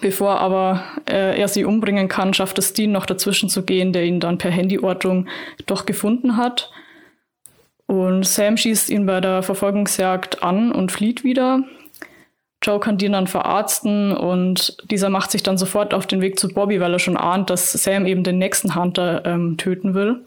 bevor 0.00 0.40
aber 0.40 0.84
äh, 1.08 1.38
er 1.38 1.48
sie 1.48 1.64
umbringen 1.64 2.08
kann, 2.08 2.34
schafft 2.34 2.58
es 2.58 2.72
Dean 2.72 2.92
noch 2.92 3.06
dazwischen 3.06 3.48
zu 3.48 3.64
gehen, 3.64 3.92
der 3.92 4.04
ihn 4.04 4.20
dann 4.20 4.38
per 4.38 4.52
Handyortung 4.52 5.28
doch 5.66 5.86
gefunden 5.86 6.36
hat. 6.36 6.70
Und 7.86 8.24
Sam 8.24 8.56
schießt 8.56 8.90
ihn 8.90 9.06
bei 9.06 9.20
der 9.20 9.42
Verfolgungsjagd 9.42 10.42
an 10.42 10.72
und 10.72 10.90
flieht 10.90 11.22
wieder. 11.22 11.64
Joe 12.62 12.80
kann 12.80 12.96
Dean 12.96 13.12
dann 13.12 13.26
verarzten 13.26 14.12
und 14.16 14.78
dieser 14.90 15.10
macht 15.10 15.30
sich 15.30 15.42
dann 15.42 15.58
sofort 15.58 15.92
auf 15.92 16.06
den 16.06 16.22
Weg 16.22 16.38
zu 16.38 16.48
Bobby, 16.48 16.80
weil 16.80 16.94
er 16.94 16.98
schon 16.98 17.18
ahnt, 17.18 17.50
dass 17.50 17.72
Sam 17.72 18.06
eben 18.06 18.24
den 18.24 18.38
nächsten 18.38 18.74
Hunter 18.74 19.22
ähm, 19.26 19.58
töten 19.58 19.92
will. 19.94 20.24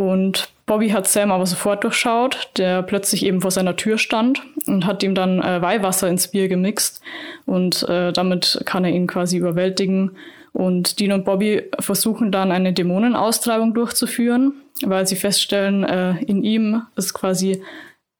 Und 0.00 0.48
Bobby 0.64 0.88
hat 0.88 1.06
Sam 1.06 1.30
aber 1.30 1.44
sofort 1.44 1.84
durchschaut, 1.84 2.52
der 2.56 2.82
plötzlich 2.82 3.22
eben 3.22 3.42
vor 3.42 3.50
seiner 3.50 3.76
Tür 3.76 3.98
stand 3.98 4.40
und 4.66 4.86
hat 4.86 5.02
ihm 5.02 5.14
dann 5.14 5.42
äh, 5.42 5.60
Weihwasser 5.60 6.08
ins 6.08 6.28
Bier 6.28 6.48
gemixt. 6.48 7.02
Und 7.44 7.86
äh, 7.86 8.10
damit 8.10 8.62
kann 8.64 8.86
er 8.86 8.92
ihn 8.92 9.06
quasi 9.06 9.36
überwältigen. 9.36 10.12
Und 10.54 11.00
Dean 11.00 11.12
und 11.12 11.26
Bobby 11.26 11.64
versuchen 11.80 12.32
dann 12.32 12.50
eine 12.50 12.72
Dämonenaustreibung 12.72 13.74
durchzuführen, 13.74 14.54
weil 14.80 15.06
sie 15.06 15.16
feststellen, 15.16 15.84
äh, 15.84 16.12
in 16.24 16.44
ihm 16.44 16.80
ist 16.96 17.12
quasi 17.12 17.62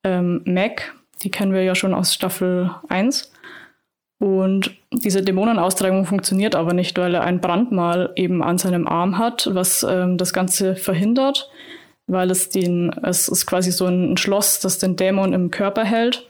ähm, 0.05 0.43
Mac, 0.45 0.93
die 1.23 1.31
kennen 1.31 1.55
wir 1.55 1.63
ja 1.63 1.75
schon 1.75 1.95
aus 1.95 2.13
Staffel 2.13 2.71
1. 2.91 3.33
Und 4.21 4.73
diese 4.93 5.23
Dämonenaustreibung 5.23 6.05
funktioniert 6.05 6.55
aber 6.55 6.75
nicht, 6.75 6.97
weil 6.99 7.15
er 7.15 7.25
ein 7.25 7.41
Brandmal 7.41 8.13
eben 8.17 8.43
an 8.43 8.59
seinem 8.59 8.87
Arm 8.87 9.17
hat, 9.17 9.49
was 9.53 9.83
ähm, 9.83 10.19
das 10.19 10.35
Ganze 10.35 10.77
verhindert, 10.77 11.51
weil 12.07 12.31
es 12.31 12.51
den, 12.51 12.93
es 13.03 13.29
ist 13.29 13.47
quasi 13.47 13.73
so 13.73 13.87
ein 13.87 14.19
Schloss, 14.19 14.61
das 14.61 14.79
den 14.79 14.97
Dämon 14.97 15.33
im 15.33 15.51
Körper 15.51 15.85
hält. 15.85 16.27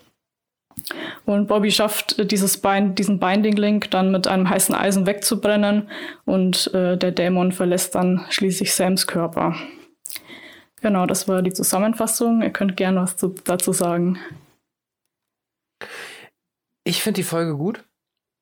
Und 1.27 1.49
Bobby 1.49 1.73
schafft 1.73 2.31
dieses 2.31 2.59
Bein, 2.59 2.95
diesen 2.95 3.19
Binding 3.19 3.57
Link 3.57 3.91
dann 3.91 4.13
mit 4.13 4.29
einem 4.29 4.49
heißen 4.49 4.75
Eisen 4.75 5.07
wegzubrennen 5.07 5.89
und 6.25 6.73
äh, 6.73 6.97
der 6.97 7.11
Dämon 7.11 7.51
verlässt 7.51 7.97
dann 7.97 8.25
schließlich 8.31 8.73
Sams 8.73 9.09
Körper. 9.09 9.57
Genau, 10.81 11.07
das 11.07 11.27
war 11.27 11.43
die 11.43 11.53
Zusammenfassung. 11.53 12.41
Ihr 12.41 12.51
könnt 12.51 12.77
gerne 12.77 13.01
was 13.01 13.17
zu, 13.17 13.35
dazu 13.45 13.73
sagen. 13.73 14.19
Ich 16.91 17.05
finde 17.05 17.21
die 17.21 17.25
Folge 17.25 17.57
gut. 17.57 17.85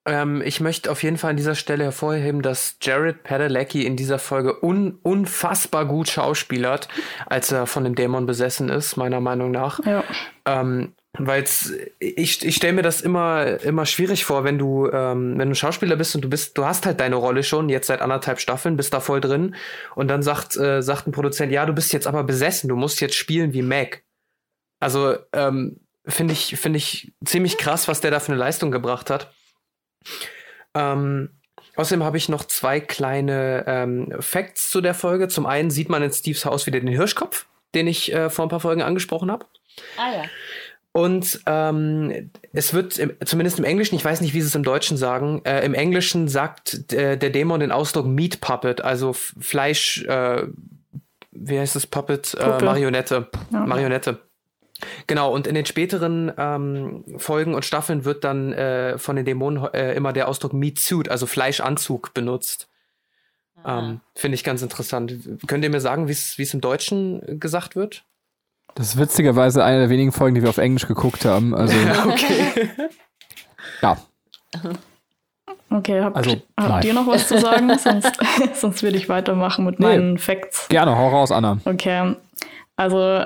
Ähm, 0.07 0.41
ich 0.43 0.61
möchte 0.61 0.91
auf 0.91 1.03
jeden 1.03 1.19
Fall 1.19 1.33
an 1.33 1.37
dieser 1.37 1.55
Stelle 1.55 1.85
hervorheben, 1.85 2.41
dass 2.41 2.79
Jared 2.81 3.23
Padalecki 3.23 3.85
in 3.85 3.95
dieser 3.95 4.19
Folge 4.19 4.65
un 4.65 4.99
unfassbar 5.03 5.85
gut 5.85 6.09
schauspielert, 6.09 6.89
als 7.27 7.53
er 7.53 7.67
von 7.67 7.85
dem 7.85 7.95
Dämon 7.95 8.25
besessen 8.25 8.71
ist, 8.71 8.97
meiner 8.97 9.21
Meinung 9.21 9.51
nach. 9.51 9.85
Ja. 9.85 10.03
Ähm, 10.47 10.95
weil 11.19 11.45
ich, 11.99 12.43
ich 12.43 12.57
stelle 12.57 12.73
mir 12.73 12.83
das 12.83 13.03
immer, 13.03 13.61
immer 13.61 13.85
schwierig 13.85 14.25
vor, 14.25 14.45
wenn 14.45 14.57
du, 14.57 14.89
ähm, 14.91 15.35
wenn 15.37 15.51
du 15.51 15.55
Schauspieler 15.55 15.97
bist 15.97 16.15
und 16.15 16.23
du 16.23 16.31
bist, 16.31 16.57
du 16.57 16.65
hast 16.65 16.87
halt 16.87 17.01
deine 17.01 17.17
Rolle 17.17 17.43
schon, 17.43 17.69
jetzt 17.69 17.89
seit 17.89 18.01
anderthalb 18.01 18.41
Staffeln, 18.41 18.79
bist 18.79 18.95
da 18.95 19.01
voll 19.01 19.21
drin 19.21 19.57
und 19.95 20.09
dann 20.09 20.23
sagt, 20.23 20.57
äh, 20.57 20.81
sagt 20.81 21.07
ein 21.07 21.13
Produzent, 21.13 21.53
ja, 21.53 21.67
du 21.67 21.75
bist 21.75 21.93
jetzt 21.93 22.07
aber 22.07 22.25
besessen, 22.25 22.69
du 22.69 22.77
musst 22.77 23.03
jetzt 23.03 23.17
spielen 23.17 23.53
wie 23.53 23.61
Mac. 23.61 24.05
Also, 24.81 25.17
ähm, 25.35 25.81
finde 26.09 26.33
ich, 26.33 26.57
finde 26.57 26.79
ich 26.79 27.13
ziemlich 27.25 27.59
krass, 27.59 27.89
was 27.89 28.01
der 28.01 28.11
da 28.11 28.21
für 28.21 28.33
eine 28.33 28.41
Leistung 28.41 28.71
gebracht 28.71 29.11
hat. 29.11 29.33
Ähm, 30.75 31.31
außerdem 31.77 32.05
habe 32.05 32.17
ich 32.17 32.29
noch 32.29 32.45
zwei 32.45 32.81
kleine 32.81 33.65
ähm, 33.67 34.15
Facts 34.21 34.71
zu 34.71 34.81
der 34.81 34.95
Folge. 34.95 35.29
Zum 35.29 35.47
einen 35.47 35.71
sieht 35.71 35.89
man 35.89 36.03
in 36.03 36.13
Steves 36.13 36.45
Haus 36.45 36.67
wieder 36.67 36.81
den 36.81 36.89
Hirschkopf, 36.89 37.47
den 37.75 37.87
ich 37.87 38.13
äh, 38.13 38.31
vor 38.31 38.47
ein 38.47 38.49
paar 38.49 38.61
Folgen 38.61 38.83
angesprochen 38.83 39.31
habe. 39.31 39.47
Ah 39.97 40.13
ja. 40.13 40.25
Und 40.93 41.41
ähm, 41.47 42.31
es 42.53 42.75
wird 42.75 42.99
im, 42.99 43.13
zumindest 43.25 43.59
im 43.59 43.65
Englischen, 43.65 43.95
ich 43.95 44.05
weiß 44.05 44.21
nicht, 44.21 44.35
wie 44.35 44.41
sie 44.41 44.49
es 44.49 44.55
im 44.55 44.65
Deutschen 44.65 44.97
sagen, 44.97 45.43
äh, 45.45 45.65
im 45.65 45.75
Englischen 45.75 46.27
sagt 46.27 46.93
äh, 46.93 47.17
der 47.17 47.31
Dämon 47.31 47.61
den 47.61 47.71
Ausdruck 47.71 48.07
Meat 48.07 48.41
Puppet, 48.41 48.81
also 48.81 49.13
Fleisch, 49.13 50.05
äh, 50.05 50.47
wie 51.31 51.59
heißt 51.59 51.77
das 51.77 51.87
Puppet? 51.87 52.35
Äh, 52.35 52.65
Marionette. 52.65 53.29
Ja. 53.53 53.67
Marionette. 53.67 54.19
Genau, 55.07 55.33
und 55.33 55.47
in 55.47 55.55
den 55.55 55.67
späteren 55.67 56.33
ähm, 56.39 57.05
Folgen 57.19 57.55
und 57.55 57.65
Staffeln 57.65 58.05
wird 58.05 58.25
dann 58.25 58.53
äh, 58.53 58.99
von 58.99 59.17
den 59.17 59.25
Dämonen 59.25 59.65
äh, 59.73 59.95
immer 59.95 60.13
der 60.13 60.29
Ausdruck 60.29 60.53
Meat 60.53 60.79
Suit, 60.79 61.09
also 61.09 61.27
Fleischanzug, 61.27 62.15
benutzt. 62.15 62.69
Ähm, 63.67 64.01
Finde 64.15 64.37
ich 64.37 64.45
ganz 64.45 64.63
interessant. 64.63 65.15
Könnt 65.49 65.65
ihr 65.65 65.71
mir 65.71 65.81
sagen, 65.81 66.07
wie 66.07 66.13
es 66.13 66.55
im 66.55 66.61
Deutschen 66.61 67.41
gesagt 67.41 67.75
wird? 67.75 68.05
Das 68.77 68.89
ist 68.91 68.99
witzigerweise 68.99 69.65
eine 69.65 69.81
der 69.81 69.91
wenigen 69.91 70.13
Folgen, 70.13 70.37
die 70.37 70.43
wir 70.43 70.49
auf 70.51 70.59
Englisch 70.59 70.87
geguckt 70.87 71.25
haben. 71.25 71.55
Also, 71.55 71.77
okay. 72.09 72.71
ja. 73.83 73.97
Okay, 75.71 76.01
habt, 76.01 76.17
Also, 76.17 76.37
habt 76.59 76.85
ihr 76.85 76.95
noch 76.95 77.07
was 77.07 77.29
zu 77.29 77.39
sagen? 77.39 77.77
sonst, 77.83 78.13
sonst 78.55 78.83
würde 78.83 78.97
ich 78.97 79.09
weitermachen 79.09 79.65
mit 79.65 79.81
Nee. 79.81 79.87
meinen 79.87 80.19
Facts. 80.19 80.69
Gerne, 80.69 80.97
hau 80.97 81.09
raus, 81.09 81.31
Anna. 81.33 81.59
Okay, 81.65 82.15
also 82.77 83.25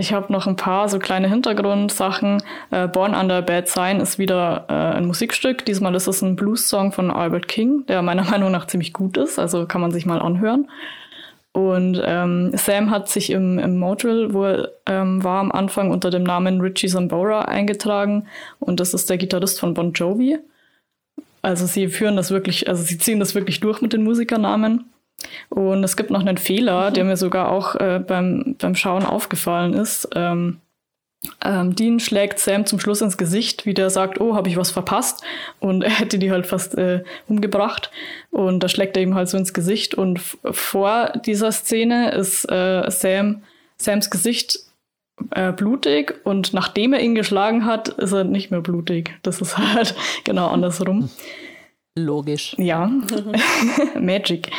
ich 0.00 0.12
habe 0.12 0.32
noch 0.32 0.46
ein 0.46 0.56
paar 0.56 0.88
so 0.88 0.98
kleine 0.98 1.28
Hintergrundsachen. 1.28 2.42
Äh, 2.70 2.88
Born 2.88 3.14
Under 3.14 3.36
a 3.36 3.40
Bad 3.42 3.68
Sign 3.68 4.00
ist 4.00 4.18
wieder 4.18 4.64
äh, 4.68 4.96
ein 4.96 5.06
Musikstück. 5.06 5.64
Diesmal 5.64 5.94
ist 5.94 6.08
es 6.08 6.22
ein 6.22 6.36
Blues-Song 6.36 6.92
von 6.92 7.10
Albert 7.10 7.46
King, 7.46 7.84
der 7.86 8.02
meiner 8.02 8.24
Meinung 8.30 8.50
nach 8.50 8.66
ziemlich 8.66 8.92
gut 8.92 9.16
ist. 9.16 9.38
Also 9.38 9.66
kann 9.66 9.80
man 9.80 9.92
sich 9.92 10.06
mal 10.06 10.20
anhören. 10.20 10.68
Und 11.52 12.00
ähm, 12.04 12.52
Sam 12.54 12.90
hat 12.90 13.08
sich 13.08 13.30
im, 13.30 13.58
im 13.58 13.78
Motel, 13.78 14.32
wo 14.32 14.44
er 14.44 14.70
ähm, 14.86 15.22
war 15.22 15.40
am 15.40 15.52
Anfang, 15.52 15.90
unter 15.90 16.10
dem 16.10 16.22
Namen 16.22 16.60
Richie 16.60 16.88
Zambora 16.88 17.42
eingetragen. 17.42 18.26
Und 18.60 18.80
das 18.80 18.94
ist 18.94 19.10
der 19.10 19.18
Gitarrist 19.18 19.60
von 19.60 19.74
Bon 19.74 19.92
Jovi. 19.92 20.38
Also 21.42 21.66
sie 21.66 21.88
führen 21.88 22.16
das 22.16 22.30
wirklich, 22.30 22.68
also 22.68 22.82
sie 22.82 22.98
ziehen 22.98 23.18
das 23.18 23.34
wirklich 23.34 23.60
durch 23.60 23.80
mit 23.80 23.92
den 23.92 24.04
Musikernamen. 24.04 24.90
Und 25.48 25.84
es 25.84 25.96
gibt 25.96 26.10
noch 26.10 26.20
einen 26.20 26.38
Fehler, 26.38 26.90
der 26.90 27.04
mir 27.04 27.16
sogar 27.16 27.50
auch 27.50 27.74
äh, 27.76 28.02
beim, 28.06 28.56
beim 28.58 28.74
Schauen 28.74 29.04
aufgefallen 29.04 29.74
ist. 29.74 30.08
Ähm, 30.14 30.60
ähm, 31.44 31.74
Dean 31.74 32.00
schlägt 32.00 32.38
Sam 32.38 32.64
zum 32.64 32.80
Schluss 32.80 33.02
ins 33.02 33.18
Gesicht, 33.18 33.66
wie 33.66 33.74
der 33.74 33.90
sagt, 33.90 34.20
oh, 34.20 34.34
habe 34.34 34.48
ich 34.48 34.56
was 34.56 34.70
verpasst? 34.70 35.22
Und 35.58 35.82
er 35.82 35.90
hätte 35.90 36.18
die 36.18 36.30
halt 36.30 36.46
fast 36.46 36.78
äh, 36.78 37.04
umgebracht. 37.28 37.90
Und 38.30 38.62
da 38.62 38.68
schlägt 38.68 38.96
er 38.96 39.02
ihm 39.02 39.14
halt 39.14 39.28
so 39.28 39.36
ins 39.36 39.52
Gesicht. 39.52 39.94
Und 39.94 40.20
vor 40.50 41.12
dieser 41.26 41.52
Szene 41.52 42.12
ist 42.12 42.50
äh, 42.50 42.90
Sam, 42.90 43.42
Sams 43.76 44.10
Gesicht 44.10 44.60
äh, 45.34 45.52
blutig 45.52 46.14
und 46.24 46.54
nachdem 46.54 46.92
er 46.92 47.00
ihn 47.00 47.14
geschlagen 47.14 47.66
hat, 47.66 47.88
ist 47.88 48.12
er 48.12 48.24
nicht 48.24 48.50
mehr 48.50 48.60
blutig. 48.60 49.10
Das 49.22 49.40
ist 49.40 49.58
halt 49.58 49.94
genau 50.24 50.48
andersrum. 50.48 51.10
Logisch. 51.96 52.54
Ja, 52.58 52.90
Magic. 54.00 54.50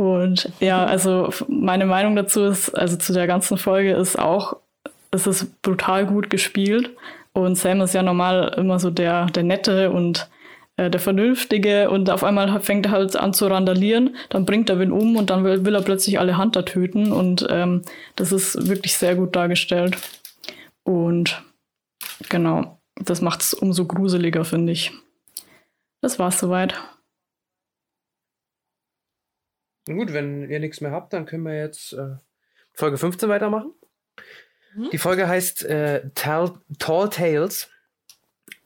Und 0.00 0.50
ja, 0.60 0.82
also 0.86 1.28
meine 1.46 1.84
Meinung 1.84 2.16
dazu 2.16 2.44
ist, 2.44 2.70
also 2.70 2.96
zu 2.96 3.12
der 3.12 3.26
ganzen 3.26 3.58
Folge 3.58 3.92
ist 3.92 4.18
auch, 4.18 4.56
es 5.10 5.26
ist 5.26 5.60
brutal 5.60 6.06
gut 6.06 6.30
gespielt. 6.30 6.96
Und 7.34 7.56
Sam 7.56 7.82
ist 7.82 7.92
ja 7.92 8.02
normal 8.02 8.54
immer 8.56 8.78
so 8.78 8.88
der, 8.88 9.26
der 9.26 9.42
Nette 9.42 9.90
und 9.90 10.30
äh, 10.78 10.88
der 10.88 11.00
Vernünftige 11.00 11.90
und 11.90 12.08
auf 12.08 12.24
einmal 12.24 12.62
fängt 12.62 12.86
er 12.86 12.92
halt 12.92 13.14
an 13.14 13.34
zu 13.34 13.46
randalieren, 13.46 14.16
dann 14.30 14.46
bringt 14.46 14.70
er 14.70 14.78
wen 14.78 14.90
um 14.90 15.16
und 15.16 15.28
dann 15.28 15.44
will, 15.44 15.66
will 15.66 15.74
er 15.74 15.82
plötzlich 15.82 16.18
alle 16.18 16.38
Hunter 16.38 16.64
töten 16.64 17.12
und 17.12 17.46
ähm, 17.50 17.82
das 18.16 18.32
ist 18.32 18.68
wirklich 18.68 18.96
sehr 18.96 19.16
gut 19.16 19.36
dargestellt. 19.36 19.98
Und 20.82 21.42
genau, 22.30 22.80
das 22.96 23.20
macht 23.20 23.42
es 23.42 23.52
umso 23.52 23.84
gruseliger, 23.84 24.46
finde 24.46 24.72
ich. 24.72 24.92
Das 26.00 26.18
war's 26.18 26.40
soweit. 26.40 26.74
Gut, 29.86 30.12
wenn 30.12 30.48
ihr 30.48 30.60
nichts 30.60 30.80
mehr 30.80 30.90
habt, 30.90 31.12
dann 31.12 31.26
können 31.26 31.44
wir 31.44 31.56
jetzt 31.56 31.92
äh, 31.92 32.16
Folge 32.74 32.98
15 32.98 33.28
weitermachen. 33.28 33.72
Die 34.92 34.98
Folge 34.98 35.26
heißt 35.26 35.64
äh, 35.64 36.10
Tall, 36.14 36.52
Tall 36.78 37.10
Tales. 37.10 37.68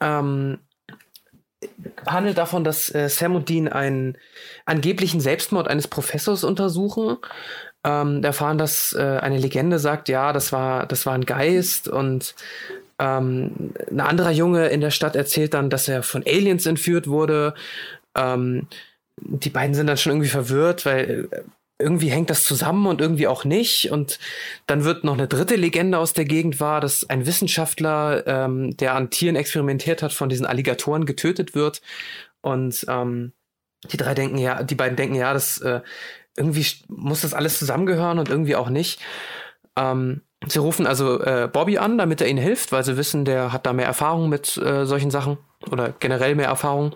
Ähm, 0.00 0.58
handelt 2.06 2.36
davon, 2.36 2.62
dass 2.64 2.94
äh, 2.94 3.08
Sam 3.08 3.36
und 3.36 3.48
Dean 3.48 3.68
einen 3.68 4.18
angeblichen 4.66 5.20
Selbstmord 5.20 5.68
eines 5.68 5.88
Professors 5.88 6.44
untersuchen. 6.44 7.16
Ähm, 7.84 8.22
erfahren, 8.22 8.58
dass 8.58 8.94
äh, 8.94 9.02
eine 9.02 9.38
Legende 9.38 9.78
sagt, 9.78 10.08
ja, 10.08 10.32
das 10.32 10.52
war, 10.52 10.86
das 10.86 11.04
war 11.04 11.14
ein 11.14 11.26
Geist 11.26 11.86
und 11.86 12.34
ähm, 12.98 13.74
ein 13.90 14.00
anderer 14.00 14.30
Junge 14.30 14.68
in 14.68 14.80
der 14.80 14.90
Stadt 14.90 15.16
erzählt 15.16 15.52
dann, 15.52 15.68
dass 15.68 15.88
er 15.88 16.02
von 16.02 16.22
Aliens 16.26 16.64
entführt 16.64 17.08
wurde. 17.08 17.54
Ähm, 18.14 18.68
die 19.20 19.50
beiden 19.50 19.74
sind 19.74 19.86
dann 19.86 19.96
schon 19.96 20.12
irgendwie 20.12 20.28
verwirrt, 20.28 20.86
weil 20.86 21.28
äh, 21.30 21.40
irgendwie 21.78 22.10
hängt 22.10 22.30
das 22.30 22.44
zusammen 22.44 22.86
und 22.86 23.00
irgendwie 23.00 23.26
auch 23.26 23.44
nicht. 23.44 23.90
Und 23.90 24.18
dann 24.66 24.84
wird 24.84 25.04
noch 25.04 25.14
eine 25.14 25.26
dritte 25.26 25.56
Legende 25.56 25.98
aus 25.98 26.12
der 26.12 26.24
Gegend 26.24 26.60
wahr, 26.60 26.80
dass 26.80 27.08
ein 27.10 27.26
Wissenschaftler, 27.26 28.26
ähm, 28.26 28.76
der 28.76 28.94
an 28.94 29.10
Tieren 29.10 29.36
experimentiert 29.36 30.02
hat, 30.02 30.12
von 30.12 30.28
diesen 30.28 30.46
Alligatoren 30.46 31.04
getötet 31.04 31.54
wird. 31.54 31.82
Und 32.42 32.86
ähm, 32.88 33.32
die 33.90 33.96
drei 33.96 34.14
denken 34.14 34.38
ja, 34.38 34.62
die 34.62 34.74
beiden 34.74 34.96
denken 34.96 35.16
ja, 35.16 35.32
das 35.32 35.58
äh, 35.58 35.80
irgendwie 36.36 36.66
muss 36.88 37.22
das 37.22 37.34
alles 37.34 37.58
zusammengehören 37.58 38.18
und 38.18 38.28
irgendwie 38.28 38.56
auch 38.56 38.70
nicht. 38.70 39.00
Ähm, 39.76 40.22
sie 40.46 40.58
rufen 40.58 40.86
also 40.86 41.20
äh, 41.20 41.48
Bobby 41.52 41.78
an, 41.78 41.98
damit 41.98 42.20
er 42.20 42.28
ihnen 42.28 42.42
hilft, 42.42 42.72
weil 42.72 42.84
sie 42.84 42.96
wissen, 42.96 43.24
der 43.24 43.52
hat 43.52 43.66
da 43.66 43.72
mehr 43.72 43.86
Erfahrung 43.86 44.28
mit 44.28 44.56
äh, 44.56 44.86
solchen 44.86 45.10
Sachen 45.10 45.38
oder 45.70 45.92
generell 45.98 46.34
mehr 46.34 46.48
Erfahrung. 46.48 46.94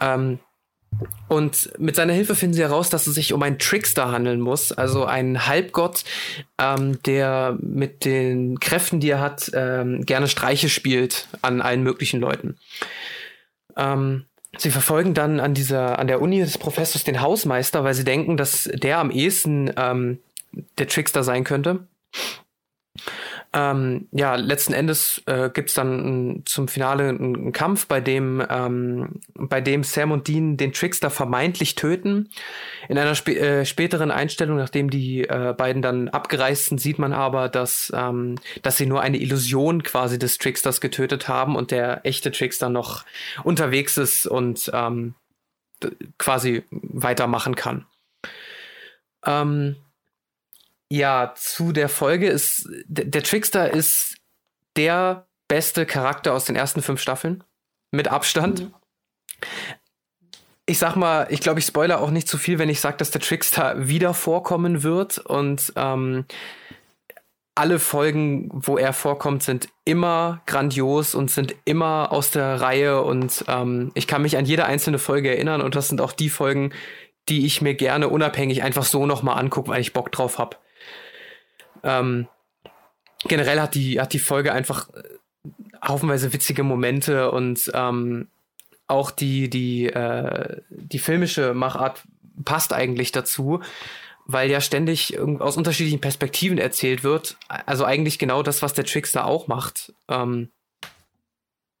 Ähm, 0.00 0.38
und 1.28 1.72
mit 1.78 1.96
seiner 1.96 2.12
Hilfe 2.12 2.34
finden 2.34 2.54
sie 2.54 2.62
heraus, 2.62 2.90
dass 2.90 3.06
es 3.06 3.14
sich 3.14 3.32
um 3.32 3.42
einen 3.42 3.58
Trickster 3.58 4.10
handeln 4.12 4.40
muss, 4.40 4.72
also 4.72 5.04
einen 5.04 5.46
Halbgott, 5.46 6.04
ähm, 6.58 7.02
der 7.02 7.58
mit 7.60 8.04
den 8.04 8.60
Kräften, 8.60 9.00
die 9.00 9.10
er 9.10 9.20
hat, 9.20 9.50
ähm, 9.54 10.04
gerne 10.06 10.28
Streiche 10.28 10.68
spielt 10.68 11.28
an 11.42 11.60
allen 11.60 11.82
möglichen 11.82 12.20
Leuten. 12.20 12.56
Ähm, 13.76 14.26
sie 14.56 14.70
verfolgen 14.70 15.14
dann 15.14 15.40
an 15.40 15.54
dieser, 15.54 15.98
an 15.98 16.06
der 16.06 16.20
Uni 16.20 16.40
des 16.40 16.58
Professors 16.58 17.04
den 17.04 17.20
Hausmeister, 17.20 17.84
weil 17.84 17.94
sie 17.94 18.04
denken, 18.04 18.36
dass 18.36 18.70
der 18.72 18.98
am 18.98 19.10
ehesten 19.10 19.72
ähm, 19.76 20.18
der 20.78 20.88
Trickster 20.88 21.24
sein 21.24 21.44
könnte. 21.44 21.86
Ähm, 23.56 24.08
ja, 24.10 24.34
letzten 24.34 24.72
Endes 24.72 25.22
äh, 25.26 25.48
gibt's 25.48 25.74
dann 25.74 26.42
zum 26.44 26.66
Finale 26.66 27.08
einen 27.08 27.52
Kampf, 27.52 27.86
bei 27.86 28.00
dem, 28.00 28.44
ähm, 28.50 29.20
bei 29.34 29.60
dem 29.60 29.84
Sam 29.84 30.10
und 30.10 30.26
Dean 30.26 30.56
den 30.56 30.72
Trickster 30.72 31.08
vermeintlich 31.08 31.76
töten. 31.76 32.30
In 32.88 32.98
einer 32.98 33.14
spä 33.14 33.36
äh, 33.36 33.64
späteren 33.64 34.10
Einstellung, 34.10 34.56
nachdem 34.56 34.90
die 34.90 35.22
äh, 35.22 35.54
beiden 35.56 35.82
dann 35.82 36.08
abgereist 36.08 36.66
sind, 36.66 36.80
sieht 36.80 36.98
man 36.98 37.12
aber, 37.12 37.48
dass, 37.48 37.92
ähm, 37.94 38.40
dass 38.62 38.76
sie 38.76 38.86
nur 38.86 39.02
eine 39.02 39.18
Illusion 39.18 39.84
quasi 39.84 40.18
des 40.18 40.38
Tricksters 40.38 40.80
getötet 40.80 41.28
haben 41.28 41.54
und 41.54 41.70
der 41.70 42.04
echte 42.04 42.32
Trickster 42.32 42.70
noch 42.70 43.04
unterwegs 43.44 43.96
ist 43.98 44.26
und 44.26 44.68
ähm, 44.74 45.14
quasi 46.18 46.64
weitermachen 46.70 47.54
kann. 47.54 47.86
Ähm, 49.24 49.76
ja, 50.90 51.34
zu 51.36 51.72
der 51.72 51.88
Folge 51.88 52.28
ist, 52.28 52.68
der, 52.86 53.22
Trickster 53.22 53.70
ist 53.72 54.16
der 54.76 55.26
beste 55.48 55.86
Charakter 55.86 56.32
aus 56.32 56.44
den 56.44 56.56
ersten 56.56 56.82
fünf 56.82 57.00
Staffeln. 57.00 57.44
Mit 57.90 58.08
Abstand. 58.08 58.70
Ich 60.66 60.78
sag 60.78 60.96
mal, 60.96 61.26
ich 61.30 61.40
glaube, 61.40 61.60
ich 61.60 61.66
spoiler 61.66 62.00
auch 62.00 62.10
nicht 62.10 62.28
zu 62.28 62.38
viel, 62.38 62.58
wenn 62.58 62.68
ich 62.68 62.80
sage, 62.80 62.96
dass 62.96 63.10
der 63.10 63.20
Trickster 63.20 63.88
wieder 63.88 64.14
vorkommen 64.14 64.82
wird. 64.82 65.18
Und 65.18 65.72
ähm, 65.76 66.24
alle 67.54 67.78
Folgen, 67.78 68.50
wo 68.52 68.76
er 68.76 68.92
vorkommt, 68.92 69.42
sind 69.42 69.68
immer 69.84 70.42
grandios 70.46 71.14
und 71.14 71.30
sind 71.30 71.54
immer 71.64 72.10
aus 72.10 72.30
der 72.30 72.60
Reihe. 72.60 73.02
Und 73.02 73.44
ähm, 73.46 73.92
ich 73.94 74.06
kann 74.08 74.22
mich 74.22 74.36
an 74.36 74.46
jede 74.46 74.64
einzelne 74.64 74.98
Folge 74.98 75.30
erinnern. 75.30 75.60
Und 75.60 75.76
das 75.76 75.88
sind 75.88 76.00
auch 76.00 76.12
die 76.12 76.30
Folgen, 76.30 76.72
die 77.28 77.46
ich 77.46 77.62
mir 77.62 77.74
gerne 77.74 78.08
unabhängig 78.08 78.62
einfach 78.62 78.84
so 78.84 79.06
nochmal 79.06 79.38
angucke, 79.38 79.68
weil 79.68 79.80
ich 79.80 79.92
Bock 79.92 80.10
drauf 80.10 80.38
habe. 80.38 80.56
Ähm, 81.84 82.28
generell 83.24 83.60
hat 83.60 83.74
die, 83.74 84.00
hat 84.00 84.12
die 84.12 84.18
Folge 84.18 84.52
einfach 84.52 84.88
äh, 84.90 85.02
haufenweise 85.86 86.32
witzige 86.32 86.62
Momente 86.62 87.30
und 87.30 87.70
ähm, 87.74 88.28
auch 88.86 89.10
die, 89.10 89.48
die, 89.48 89.86
äh, 89.86 90.60
die 90.68 90.98
filmische 90.98 91.54
Machart 91.54 92.02
passt 92.44 92.72
eigentlich 92.72 93.12
dazu, 93.12 93.60
weil 94.26 94.50
ja 94.50 94.60
ständig 94.60 95.18
aus 95.18 95.56
unterschiedlichen 95.56 96.00
Perspektiven 96.00 96.58
erzählt 96.58 97.04
wird. 97.04 97.36
Also 97.48 97.84
eigentlich 97.84 98.18
genau 98.18 98.42
das, 98.42 98.62
was 98.62 98.72
der 98.72 98.84
Trickster 98.84 99.26
auch 99.26 99.46
macht. 99.46 99.92
Ähm, 100.08 100.50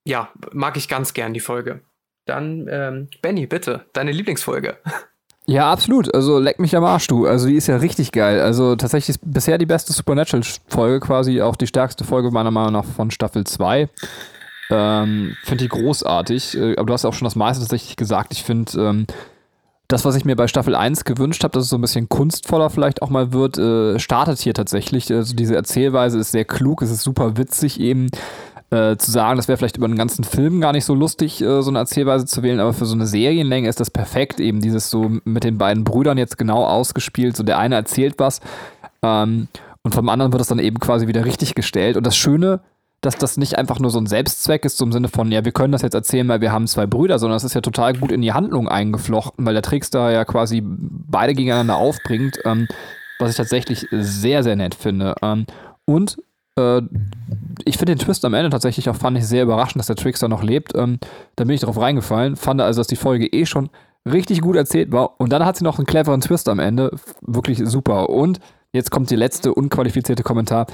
ja, 0.04 0.30
mag 0.52 0.76
ich 0.76 0.88
ganz 0.88 1.14
gern 1.14 1.32
die 1.32 1.40
Folge. 1.40 1.80
Dann, 2.26 2.68
ähm, 2.70 3.08
Benny, 3.22 3.46
bitte, 3.46 3.86
deine 3.92 4.12
Lieblingsfolge. 4.12 4.78
Ja, 5.46 5.70
absolut. 5.70 6.14
Also 6.14 6.38
leck 6.38 6.58
mich 6.58 6.74
am 6.76 6.84
Arsch, 6.84 7.06
du. 7.06 7.26
Also 7.26 7.48
die 7.48 7.56
ist 7.56 7.66
ja 7.66 7.76
richtig 7.76 8.12
geil. 8.12 8.40
Also 8.40 8.76
tatsächlich 8.76 9.16
ist 9.16 9.20
bisher 9.22 9.58
die 9.58 9.66
beste 9.66 9.92
Supernatural-Folge, 9.92 11.00
quasi 11.00 11.42
auch 11.42 11.56
die 11.56 11.66
stärkste 11.66 12.04
Folge 12.04 12.30
meiner 12.30 12.50
Meinung 12.50 12.72
nach 12.72 12.84
von 12.84 13.10
Staffel 13.10 13.44
2. 13.44 13.88
Ähm, 14.70 15.36
finde 15.44 15.64
die 15.64 15.68
großartig. 15.68 16.56
Äh, 16.56 16.76
Aber 16.76 16.86
du 16.86 16.92
hast 16.94 17.04
auch 17.04 17.12
schon 17.12 17.26
das 17.26 17.36
meiste 17.36 17.62
tatsächlich 17.62 17.96
gesagt. 17.96 18.32
Ich 18.32 18.42
finde, 18.42 18.72
ähm, 18.80 19.06
das, 19.88 20.06
was 20.06 20.16
ich 20.16 20.24
mir 20.24 20.34
bei 20.34 20.48
Staffel 20.48 20.74
1 20.74 21.04
gewünscht 21.04 21.44
habe, 21.44 21.52
dass 21.52 21.64
es 21.64 21.68
so 21.70 21.76
ein 21.76 21.82
bisschen 21.82 22.08
kunstvoller 22.08 22.70
vielleicht 22.70 23.02
auch 23.02 23.10
mal 23.10 23.34
wird, 23.34 23.58
äh, 23.58 23.98
startet 23.98 24.38
hier 24.38 24.54
tatsächlich. 24.54 25.12
Also 25.12 25.34
diese 25.36 25.54
Erzählweise 25.54 26.18
ist 26.18 26.32
sehr 26.32 26.46
klug, 26.46 26.80
es 26.80 26.90
ist 26.90 27.02
super 27.02 27.36
witzig 27.36 27.78
eben. 27.80 28.08
Äh, 28.74 28.96
zu 28.96 29.12
sagen, 29.12 29.36
das 29.36 29.46
wäre 29.46 29.56
vielleicht 29.56 29.76
über 29.76 29.86
einen 29.86 29.96
ganzen 29.96 30.24
Film 30.24 30.60
gar 30.60 30.72
nicht 30.72 30.84
so 30.84 30.94
lustig, 30.94 31.40
äh, 31.40 31.62
so 31.62 31.70
eine 31.70 31.78
Erzählweise 31.78 32.26
zu 32.26 32.42
wählen, 32.42 32.58
aber 32.58 32.72
für 32.72 32.86
so 32.86 32.94
eine 32.94 33.06
Serienlänge 33.06 33.68
ist 33.68 33.78
das 33.78 33.88
perfekt, 33.88 34.40
eben 34.40 34.60
dieses 34.60 34.90
so 34.90 35.12
mit 35.24 35.44
den 35.44 35.58
beiden 35.58 35.84
Brüdern 35.84 36.18
jetzt 36.18 36.38
genau 36.38 36.64
ausgespielt. 36.64 37.36
So 37.36 37.44
der 37.44 37.58
eine 37.58 37.76
erzählt 37.76 38.14
was 38.18 38.40
ähm, 39.02 39.46
und 39.84 39.94
vom 39.94 40.08
anderen 40.08 40.32
wird 40.32 40.42
es 40.42 40.48
dann 40.48 40.58
eben 40.58 40.80
quasi 40.80 41.06
wieder 41.06 41.24
richtig 41.24 41.54
gestellt. 41.54 41.96
Und 41.96 42.04
das 42.04 42.16
Schöne 42.16 42.60
dass 43.00 43.16
das 43.16 43.36
nicht 43.36 43.58
einfach 43.58 43.78
nur 43.78 43.90
so 43.90 43.98
ein 43.98 44.06
Selbstzweck 44.06 44.64
ist, 44.64 44.78
zum 44.78 44.90
Sinne 44.90 45.08
von, 45.08 45.30
ja, 45.30 45.44
wir 45.44 45.52
können 45.52 45.72
das 45.72 45.82
jetzt 45.82 45.94
erzählen, 45.94 46.26
weil 46.26 46.40
wir 46.40 46.52
haben 46.52 46.66
zwei 46.66 46.86
Brüder, 46.86 47.18
sondern 47.18 47.36
es 47.36 47.44
ist 47.44 47.54
ja 47.54 47.60
total 47.60 47.92
gut 47.92 48.10
in 48.10 48.22
die 48.22 48.32
Handlung 48.32 48.66
eingeflochten, 48.66 49.44
weil 49.44 49.52
der 49.52 49.62
Trickster 49.62 50.10
ja 50.10 50.24
quasi 50.24 50.62
beide 50.64 51.34
gegeneinander 51.34 51.76
aufbringt, 51.76 52.38
ähm, 52.46 52.66
was 53.18 53.30
ich 53.30 53.36
tatsächlich 53.36 53.86
sehr, 53.90 54.42
sehr 54.42 54.56
nett 54.56 54.74
finde. 54.74 55.14
Ähm, 55.22 55.44
und 55.84 56.16
äh, 56.56 56.82
ich 57.64 57.78
finde 57.78 57.94
den 57.94 57.98
Twist 57.98 58.24
am 58.24 58.34
Ende 58.34 58.50
tatsächlich 58.50 58.88
auch, 58.88 58.96
fand 58.96 59.18
ich 59.18 59.26
sehr 59.26 59.44
überraschend, 59.44 59.78
dass 59.80 59.86
der 59.86 59.96
Trickster 59.96 60.28
noch 60.28 60.42
lebt. 60.42 60.74
Ähm, 60.74 60.98
da 61.36 61.44
bin 61.44 61.54
ich 61.54 61.60
drauf 61.60 61.78
reingefallen, 61.78 62.36
fand 62.36 62.60
also, 62.60 62.80
dass 62.80 62.86
die 62.86 62.96
Folge 62.96 63.26
eh 63.26 63.46
schon 63.46 63.70
richtig 64.10 64.40
gut 64.40 64.56
erzählt 64.56 64.92
war. 64.92 65.18
Und 65.20 65.32
dann 65.32 65.44
hat 65.44 65.56
sie 65.56 65.64
noch 65.64 65.78
einen 65.78 65.86
cleveren 65.86 66.20
Twist 66.20 66.48
am 66.48 66.58
Ende. 66.58 66.90
Wirklich 67.22 67.60
super. 67.64 68.10
Und 68.10 68.40
jetzt 68.72 68.90
kommt 68.90 69.10
die 69.10 69.16
letzte 69.16 69.54
unqualifizierte 69.54 70.22
Kommentar. 70.22 70.66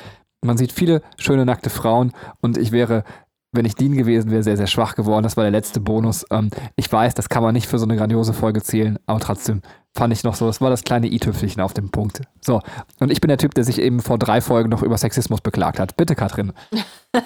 Man 0.45 0.57
sieht 0.57 0.73
viele 0.73 1.03
schöne 1.17 1.45
nackte 1.45 1.71
Frauen 1.71 2.13
und 2.41 2.57
ich 2.57 2.73
wäre, 2.73 3.05
wenn 3.53 3.67
ich 3.67 3.75
Dean 3.75 3.97
gewesen 3.97 4.31
wäre, 4.31 4.43
sehr, 4.43 4.57
sehr 4.57 4.67
schwach 4.67 4.95
geworden. 4.95 5.23
Das 5.23 5.37
war 5.37 5.45
der 5.45 5.51
letzte 5.51 5.81
Bonus. 5.81 6.25
Ähm, 6.31 6.51
ich 6.77 6.91
weiß, 6.91 7.15
das 7.15 7.29
kann 7.29 7.43
man 7.43 7.53
nicht 7.53 7.67
für 7.67 7.79
so 7.79 7.85
eine 7.85 7.97
grandiose 7.97 8.33
Folge 8.33 8.63
zählen, 8.63 8.99
aber 9.07 9.21
trotzdem 9.21 9.61
fand 9.95 10.13
ich 10.13 10.23
noch 10.23 10.35
so, 10.35 10.47
das 10.47 10.61
war 10.61 10.71
das 10.71 10.85
kleine 10.85 11.09
i-Tüpfelchen 11.09 11.61
auf 11.61 11.75
dem 11.75 11.91
Punkt. 11.91 12.23
So, 12.41 12.61
und 13.01 13.11
ich 13.11 13.21
bin 13.21 13.29
der 13.29 13.39
Typ, 13.39 13.55
der 13.55 13.65
sich 13.65 13.81
eben 13.81 14.01
vor 14.01 14.19
drei 14.19 14.41
Folgen 14.41 14.71
noch 14.71 14.83
über 14.83 14.97
Sexismus 14.97 15.41
beklagt 15.41 15.79
hat. 15.79 15.97
Bitte, 15.97 16.15
Katrin. 16.15 16.53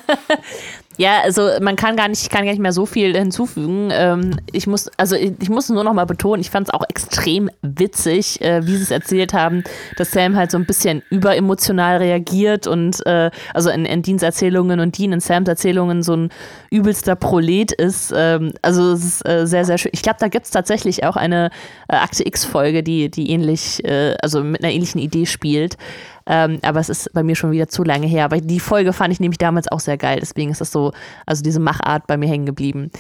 Ja, 0.97 1.23
also 1.25 1.49
man 1.61 1.75
kann 1.75 1.97
gar 1.97 2.09
nicht, 2.09 2.31
kann 2.31 2.45
gar 2.45 2.53
nicht 2.53 2.61
mehr 2.61 2.73
so 2.73 2.87
viel 2.87 3.17
hinzufügen. 3.17 3.89
Ähm, 3.91 4.39
ich 4.53 4.67
muss, 4.67 4.89
also 4.97 5.17
ich, 5.17 5.33
ich 5.41 5.49
muss 5.49 5.69
nur 5.69 5.83
noch 5.83 5.93
mal 5.93 6.05
betonen, 6.05 6.41
ich 6.41 6.51
fand 6.51 6.69
es 6.69 6.75
auch 6.75 6.85
extrem 6.89 7.51
witzig, 7.63 8.41
äh, 8.41 8.65
wie 8.65 8.77
sie 8.77 8.83
es 8.85 8.91
erzählt 8.93 9.35
haben, 9.35 9.65
dass 9.97 10.13
Sam 10.13 10.37
halt 10.37 10.53
so 10.53 10.59
ein 10.59 10.67
bisschen 10.67 11.03
überemotional 11.11 11.97
reagiert 11.97 12.69
und 12.69 13.05
äh, 13.07 13.31
also 13.55 13.71
in, 13.71 13.87
in 13.87 14.03
Deans 14.03 14.23
Erzählungen 14.23 14.79
und 14.79 14.97
Dean 14.97 15.13
in 15.13 15.21
Sams 15.21 15.49
Erzählungen 15.49 16.05
so 16.05 16.15
ein 16.15 16.29
übelster 16.71 17.17
Prolet 17.17 17.73
ist. 17.73 18.13
Ähm, 18.17 18.53
also 18.63 18.93
es 18.93 19.05
ist 19.05 19.29
äh, 19.29 19.47
sehr, 19.47 19.65
sehr 19.65 19.79
schön. 19.79 19.91
Ich 19.95 20.03
glaube, 20.03 20.19
da 20.21 20.29
gibt 20.29 20.47
es 20.47 20.53
tatsächlich 20.53 21.05
auch 21.05 21.17
eine 21.17 21.51
äh, 21.89 21.97
Akte 21.97 22.25
X-Folge, 22.55 22.83
die, 22.83 23.11
die 23.11 23.31
ähnlich, 23.31 23.85
äh, 23.85 24.15
also 24.23 24.43
mit 24.45 24.63
einer 24.63 24.73
ähnlichen 24.73 25.01
Idee 25.01 25.27
spielt. 25.27 25.77
Ähm, 26.27 26.59
aber 26.63 26.81
es 26.81 26.89
ist 26.89 27.13
bei 27.13 27.23
mir 27.23 27.37
schon 27.37 27.51
wieder 27.51 27.69
zu 27.69 27.83
lange 27.83 28.07
her. 28.07 28.25
Aber 28.25 28.41
die 28.41 28.61
Folge 28.61 28.95
fand 28.95 29.13
ich 29.13 29.21
nämlich 29.21 29.37
damals 29.37 29.71
auch 29.71 29.81
sehr 29.81 29.99
geil. 29.99 30.19
Deswegen 30.21 30.51
ist 30.51 30.61
das 30.61 30.73
so, 30.73 30.93
also 31.27 31.43
diese 31.43 31.61
Machart 31.61 32.07
bei 32.07 32.17
mir 32.17 32.29
hängen 32.29 32.47
geblieben. 32.47 32.91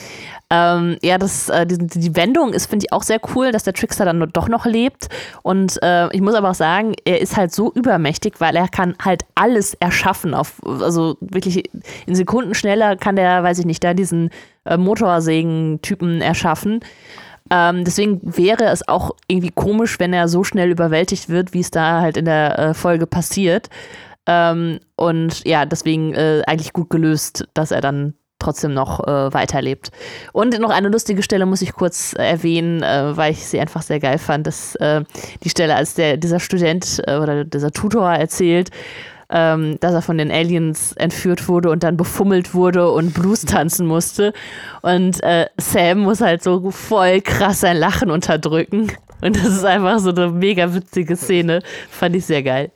Ähm, 0.50 0.98
ja, 1.02 1.16
das, 1.16 1.48
äh, 1.48 1.66
die, 1.66 1.78
die, 1.78 2.16
Wendung 2.16 2.52
ist, 2.52 2.66
finde 2.66 2.84
ich, 2.84 2.92
auch 2.92 3.02
sehr 3.02 3.20
cool, 3.34 3.50
dass 3.50 3.62
der 3.62 3.72
Trickster 3.72 4.04
dann 4.04 4.28
doch 4.32 4.48
noch 4.48 4.66
lebt. 4.66 5.08
Und 5.42 5.82
äh, 5.82 6.14
ich 6.14 6.20
muss 6.20 6.34
aber 6.34 6.50
auch 6.50 6.54
sagen, 6.54 6.94
er 7.04 7.20
ist 7.20 7.36
halt 7.36 7.54
so 7.54 7.72
übermächtig, 7.72 8.34
weil 8.40 8.56
er 8.56 8.68
kann 8.68 8.94
halt 9.02 9.24
alles 9.36 9.74
erschaffen. 9.74 10.34
Auf, 10.34 10.60
also 10.66 11.16
wirklich 11.20 11.70
in 12.06 12.14
Sekunden 12.14 12.54
schneller 12.54 12.96
kann 12.96 13.16
der, 13.16 13.42
weiß 13.42 13.58
ich 13.60 13.64
nicht, 13.64 13.82
da 13.84 13.94
diesen 13.94 14.30
äh, 14.66 14.76
Motorsägen-Typen 14.76 16.20
erschaffen. 16.20 16.80
Ähm, 17.50 17.84
deswegen 17.84 18.20
wäre 18.22 18.64
es 18.64 18.86
auch 18.88 19.12
irgendwie 19.28 19.50
komisch, 19.50 20.00
wenn 20.00 20.12
er 20.12 20.28
so 20.28 20.44
schnell 20.44 20.70
überwältigt 20.70 21.28
wird, 21.28 21.52
wie 21.52 21.60
es 21.60 21.70
da 21.70 22.00
halt 22.00 22.16
in 22.16 22.24
der 22.24 22.58
äh, 22.58 22.74
Folge 22.74 23.06
passiert. 23.06 23.68
Ähm, 24.26 24.80
und 24.96 25.46
ja, 25.46 25.66
deswegen 25.66 26.14
äh, 26.14 26.42
eigentlich 26.46 26.72
gut 26.72 26.88
gelöst, 26.90 27.46
dass 27.52 27.70
er 27.70 27.80
dann 27.80 28.14
trotzdem 28.38 28.74
noch 28.74 29.00
äh, 29.06 29.32
weiterlebt. 29.32 29.90
Und 30.32 30.58
noch 30.58 30.70
eine 30.70 30.88
lustige 30.88 31.22
Stelle 31.22 31.46
muss 31.46 31.62
ich 31.62 31.72
kurz 31.72 32.14
erwähnen, 32.14 32.82
äh, 32.82 33.16
weil 33.16 33.32
ich 33.32 33.46
sie 33.46 33.60
einfach 33.60 33.82
sehr 33.82 34.00
geil 34.00 34.18
fand, 34.18 34.46
dass 34.46 34.74
äh, 34.76 35.02
die 35.42 35.50
Stelle, 35.50 35.74
als 35.74 35.94
der, 35.94 36.16
dieser 36.16 36.40
Student 36.40 37.02
äh, 37.06 37.16
oder 37.16 37.44
dieser 37.44 37.70
Tutor 37.70 38.10
erzählt, 38.10 38.70
ähm, 39.30 39.78
dass 39.80 39.94
er 39.94 40.02
von 40.02 40.18
den 40.18 40.30
Aliens 40.30 40.92
entführt 40.92 41.48
wurde 41.48 41.70
und 41.70 41.82
dann 41.82 41.96
befummelt 41.96 42.54
wurde 42.54 42.90
und 42.90 43.14
Blues 43.14 43.42
tanzen 43.42 43.86
musste. 43.86 44.32
Und 44.82 45.22
äh, 45.22 45.46
Sam 45.58 46.00
muss 46.00 46.20
halt 46.20 46.42
so 46.42 46.70
voll 46.70 47.20
krass 47.20 47.60
sein 47.60 47.76
Lachen 47.76 48.10
unterdrücken. 48.10 48.92
Und 49.20 49.36
das 49.36 49.46
ist 49.46 49.64
einfach 49.64 49.98
so 50.00 50.10
eine 50.10 50.30
mega 50.30 50.74
witzige 50.74 51.16
Szene. 51.16 51.62
Fand 51.88 52.14
ich 52.16 52.26
sehr 52.26 52.42
geil. 52.42 52.70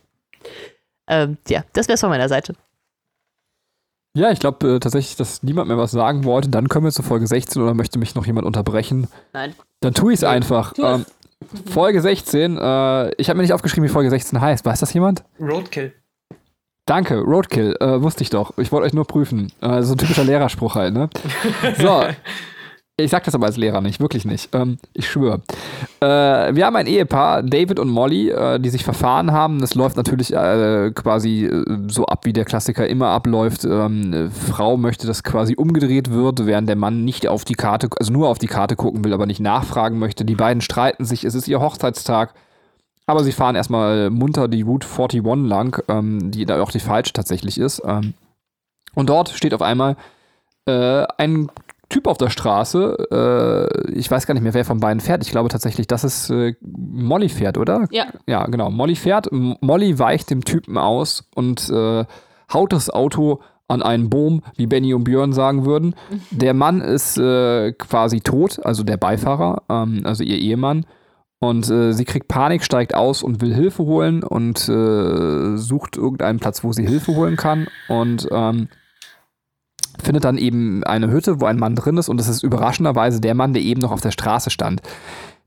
Ähm, 1.07 1.37
ja, 1.49 1.65
das 1.73 1.89
wär's 1.89 2.01
von 2.01 2.11
meiner 2.11 2.29
Seite. 2.29 2.55
Ja, 4.15 4.31
ich 4.31 4.41
glaube 4.41 4.77
äh, 4.77 4.81
tatsächlich, 4.81 5.17
dass 5.17 5.43
niemand 5.43 5.69
mehr 5.69 5.79
was 5.79 5.91
sagen 5.91 6.25
wollte. 6.25 6.49
Dann 6.49 6.69
kommen 6.69 6.87
wir 6.87 6.93
zur 6.93 7.05
Folge 7.05 7.27
16 7.27 7.63
oder 7.63 7.75
möchte 7.75 7.99
mich 7.99 8.15
noch 8.15 8.27
jemand 8.27 8.47
unterbrechen? 8.47 9.07
Nein. 9.33 9.55
Dann 9.81 9.95
tue 9.95 10.13
ich 10.13 10.21
es 10.21 10.25
einfach. 10.25 10.73
Ähm, 10.79 11.05
Folge 11.71 12.01
16, 12.01 12.59
äh, 12.59 13.11
ich 13.15 13.29
habe 13.29 13.37
mir 13.37 13.43
nicht 13.43 13.53
aufgeschrieben, 13.53 13.89
wie 13.89 13.93
Folge 13.93 14.11
16 14.11 14.41
heißt. 14.41 14.65
Weiß 14.65 14.81
das 14.81 14.93
jemand? 14.93 15.23
Roadkill. 15.41 15.93
Danke, 16.89 17.19
Roadkill, 17.21 17.77
äh, 17.81 18.01
wusste 18.01 18.23
ich 18.23 18.31
doch. 18.31 18.57
Ich 18.57 18.73
wollte 18.73 18.87
euch 18.87 18.95
nur 18.95 19.05
prüfen. 19.05 19.53
Äh, 19.61 19.83
so 19.83 19.93
ein 19.93 19.99
typischer 19.99 20.25
Lehrerspruch 20.25 20.75
halt, 20.75 20.95
ne? 20.95 21.11
So. 21.79 22.03
Ich 22.97 23.11
sag 23.11 23.25
das 23.25 23.35
aber 23.35 23.45
als 23.45 23.59
Lehrer 23.59 23.83
nicht, 23.83 24.01
wirklich 24.01 24.25
nicht. 24.25 24.49
Ähm, 24.55 24.79
ich 24.95 25.09
schwöre. 25.09 25.43
Äh, 26.01 26.55
wir 26.55 26.65
haben 26.65 26.77
ein 26.77 26.87
Ehepaar, 26.87 27.43
David 27.43 27.79
und 27.79 27.91
Molly, 27.91 28.31
äh, 28.31 28.59
die 28.59 28.71
sich 28.71 28.85
verfahren 28.85 29.33
haben. 29.33 29.61
Das 29.61 29.75
läuft 29.75 29.99
natürlich 29.99 30.33
äh, 30.33 30.91
quasi 30.95 31.45
äh, 31.45 31.65
so 31.89 32.07
ab, 32.07 32.25
wie 32.25 32.33
der 32.33 32.47
Klassiker 32.47 32.89
immer 32.89 33.09
abläuft. 33.09 33.67
Ähm, 33.67 34.31
Frau 34.33 34.79
möchte, 34.79 35.07
dass 35.07 35.23
quasi 35.23 35.57
umgedreht 35.57 36.11
wird, 36.11 36.47
während 36.47 36.71
der 36.71 36.77
Mann 36.77 37.05
nicht 37.05 37.29
auf 37.29 37.45
die 37.45 37.55
Karte, 37.55 37.91
also 38.01 38.15
nur 38.15 38.31
auf 38.31 38.39
die 38.39 38.47
Karte 38.47 38.77
gucken 38.77 39.05
will, 39.05 39.13
aber 39.13 39.27
nicht 39.27 39.41
nachfragen 39.41 39.99
möchte. 39.99 40.25
Die 40.25 40.37
beiden 40.37 40.63
streiten 40.63 41.05
sich. 41.05 41.25
Es 41.25 41.35
ist 41.35 41.49
ihr 41.49 41.61
Hochzeitstag. 41.61 42.33
Aber 43.09 43.25
sie 43.25 43.33
fahren 43.33 43.57
erstmal 43.57 44.11
munter 44.11 44.49
die 44.49 44.61
Route 44.61 44.87
41 44.87 45.23
lang, 45.49 45.83
ähm, 45.89 46.31
die 46.31 46.45
da 46.45 46.63
auch 46.63 46.71
die 46.71 46.79
falsche 46.79 47.15
tatsächlich 47.15 47.57
ist. 47.57 47.81
Ähm, 47.83 48.13
und 48.95 49.09
dort 49.09 49.31
steht 49.31 49.55
auf 49.55 49.63
einmal 49.63 49.97
äh, 50.67 51.07
ein 51.17 51.51
Typ 51.89 52.07
auf 52.07 52.19
der 52.19 52.29
Straße. 52.29 53.09
Äh, 53.11 53.93
ich 53.93 54.11
weiß 54.11 54.27
gar 54.27 54.35
nicht 54.35 54.43
mehr, 54.43 54.53
wer 54.53 54.67
von 54.67 54.81
beiden 54.81 55.01
fährt. 55.01 55.25
Ich 55.25 55.31
glaube 55.31 55.49
tatsächlich, 55.49 55.87
dass 55.87 56.05
es 56.05 56.29
äh, 56.29 56.55
Molly 56.61 57.31
fährt, 57.31 57.57
oder? 57.57 57.87
Ja. 57.91 58.09
Ja, 58.27 58.45
genau. 58.45 58.71
Molly 58.71 58.95
fährt. 58.95 59.31
Molly 59.33 59.99
weicht 59.99 60.29
dem 60.29 60.45
Typen 60.45 60.77
aus 60.77 61.31
und 61.35 61.71
äh, 61.71 62.05
haut 62.53 62.75
das 62.75 62.91
Auto 62.91 63.41
an 63.69 63.83
einen 63.83 64.11
Boom, 64.11 64.43
wie 64.57 64.67
Benny 64.67 64.93
und 64.93 65.05
Björn 65.05 65.33
sagen 65.33 65.65
würden. 65.65 65.95
Mhm. 66.11 66.21
Der 66.39 66.53
Mann 66.53 66.83
ist 66.83 67.17
äh, 67.17 67.73
quasi 67.73 68.21
tot, 68.21 68.61
also 68.63 68.83
der 68.83 68.99
Beifahrer, 68.99 69.63
ähm, 69.71 70.03
also 70.05 70.23
ihr 70.25 70.37
Ehemann. 70.37 70.85
Und 71.41 71.71
äh, 71.71 71.93
sie 71.93 72.05
kriegt 72.05 72.27
Panik, 72.27 72.65
steigt 72.65 72.95
aus 72.95 73.23
und 73.23 73.41
will 73.41 73.55
Hilfe 73.55 73.85
holen 73.85 74.25
und 74.25 74.69
äh, 74.69 75.57
sucht 75.57 75.97
irgendeinen 75.97 76.41
Platz, 76.41 76.65
wo 76.65 76.73
sie 76.73 76.87
Hilfe 76.87 77.15
holen 77.15 77.37
kann. 77.37 77.69
Und 77.89 78.29
ähm, 78.33 78.69
findet 80.03 80.25
dann 80.25 80.39
eben 80.39 80.83
eine 80.85 81.11
Hütte, 81.11 81.41
wo 81.41 81.47
ein 81.47 81.59
Mann 81.59 81.77
drin 81.77 81.97
ist. 81.97 82.09
Und 82.09 82.19
das 82.19 82.29
ist 82.29 82.43
überraschenderweise 82.43 83.21
der 83.21 83.35
Mann, 83.35 83.53
der 83.53 83.63
eben 83.63 83.81
noch 83.81 83.93
auf 83.93 84.01
der 84.01 84.11
Straße 84.11 84.51
stand. 84.51 84.83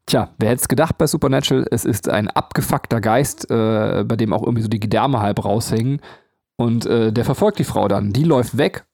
Tja, 0.06 0.30
wer 0.40 0.50
hätte 0.50 0.62
es 0.62 0.68
gedacht 0.68 0.98
bei 0.98 1.08
Supernatural? 1.08 1.68
Es 1.72 1.86
ist 1.86 2.10
ein 2.10 2.30
abgefuckter 2.30 3.02
Geist, 3.02 3.50
äh, 3.52 4.04
bei 4.08 4.16
dem 4.16 4.34
auch 4.34 4.44
irgendwie 4.44 4.64
so 4.64 4.70
die 4.70 4.80
Gedärme 4.80 5.20
halb 5.20 5.44
raushängen. 5.44 6.02
Und 6.56 6.86
äh, 6.86 7.12
der 7.12 7.26
verfolgt 7.26 7.60
die 7.60 7.64
Frau 7.66 7.88
dann. 7.88 8.14
Die 8.14 8.24
läuft 8.24 8.58
weg 8.58 8.86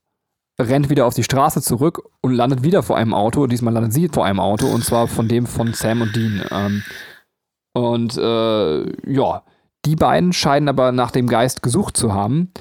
rennt 0.60 0.90
wieder 0.90 1.06
auf 1.06 1.14
die 1.14 1.24
Straße 1.24 1.62
zurück 1.62 2.02
und 2.22 2.34
landet 2.34 2.64
wieder 2.64 2.84
vor 2.84 2.98
einem 2.98 3.14
Auto. 3.14 3.48
Diesmal 3.48 3.74
landet 3.74 3.94
sie 3.94 4.08
vor 4.08 4.26
einem 4.26 4.40
Auto 4.40 4.68
und 4.68 4.84
zwar 4.84 5.08
von 5.08 5.28
dem 5.28 5.46
von 5.46 5.74
Sam 5.74 6.02
und 6.02 6.16
Dean. 6.16 6.44
Ähm, 6.52 6.84
und 7.74 8.18
äh, 8.18 9.12
ja, 9.12 9.44
die 9.86 9.96
beiden 9.96 10.34
scheinen 10.34 10.68
aber 10.68 10.92
nach 10.92 11.12
dem 11.12 11.28
Geist 11.28 11.62
gesucht 11.62 11.96
zu 11.96 12.14
haben 12.14 12.52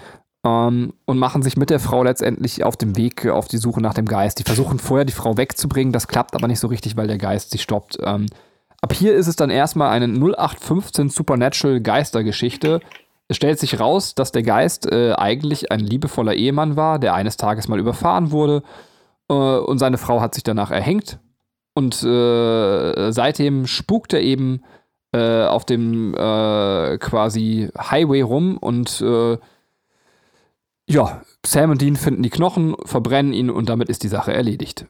ähm, 0.45 0.93
und 1.07 1.19
machen 1.19 1.43
sich 1.43 1.57
mit 1.57 1.71
der 1.71 1.81
Frau 1.81 2.03
letztendlich 2.03 2.65
auf 2.65 2.77
dem 2.77 2.97
Weg 2.97 3.27
auf 3.27 3.49
die 3.49 3.57
Suche 3.57 3.81
nach 3.81 3.95
dem 3.95 4.07
Geist. 4.07 4.39
Die 4.39 4.45
versuchen 4.45 4.79
vorher 4.79 5.07
die 5.07 5.13
Frau 5.13 5.39
wegzubringen, 5.39 5.93
das 5.93 6.07
klappt 6.07 6.35
aber 6.35 6.49
nicht 6.49 6.61
so 6.61 6.69
richtig, 6.69 6.97
weil 6.97 7.07
der 7.07 7.19
Geist 7.19 7.51
sie 7.51 7.59
stoppt. 7.59 7.99
Ähm, 8.03 8.27
ab 8.83 8.93
hier 8.93 9.15
ist 9.15 9.27
es 9.27 9.37
dann 9.37 9.49
erstmal 9.49 9.91
eine 9.91 10.07
0815 10.07 11.09
Supernatural 11.09 11.81
Geistergeschichte 11.81 12.81
es 13.29 13.37
stellt 13.37 13.59
sich 13.59 13.81
raus, 13.81 14.15
dass 14.15 14.33
der 14.33 14.43
Geist 14.43 14.91
äh, 14.91 15.13
eigentlich 15.13 15.73
ein 15.73 15.81
liebevoller 15.81 16.35
Ehemann 16.35 16.77
war, 16.77 16.99
der 16.99 17.15
eines 17.15 17.37
Tages 17.37 17.69
mal 17.69 17.79
überfahren 17.79 18.31
wurde 18.31 18.63
äh, 19.29 19.35
und 19.35 19.79
seine 19.79 19.99
Frau 19.99 20.21
hat 20.21 20.35
sich 20.35 20.45
danach 20.45 20.71
erhängt. 20.71 21.19
Und 21.75 22.03
äh, 22.03 23.13
seitdem 23.13 23.67
spukt 23.67 24.15
er 24.15 24.23
eben 24.23 24.63
äh, 25.13 25.45
auf 25.45 25.65
dem 25.65 26.15
äh, 26.15 26.99
quasi 26.99 27.71
Highway 27.77 28.23
rum 28.23 28.57
und 28.57 29.01
äh, 29.03 29.37
ja, 30.89 31.23
Sam 31.45 31.71
und 31.71 31.83
Dean 31.83 31.97
finden 31.97 32.23
die 32.23 32.31
Knochen, 32.31 32.77
verbrennen 32.85 33.33
ihn 33.33 33.51
und 33.51 33.69
damit 33.69 33.89
ist 33.89 34.05
die 34.05 34.09
Sache 34.09 34.33
erledigt. 34.33 34.87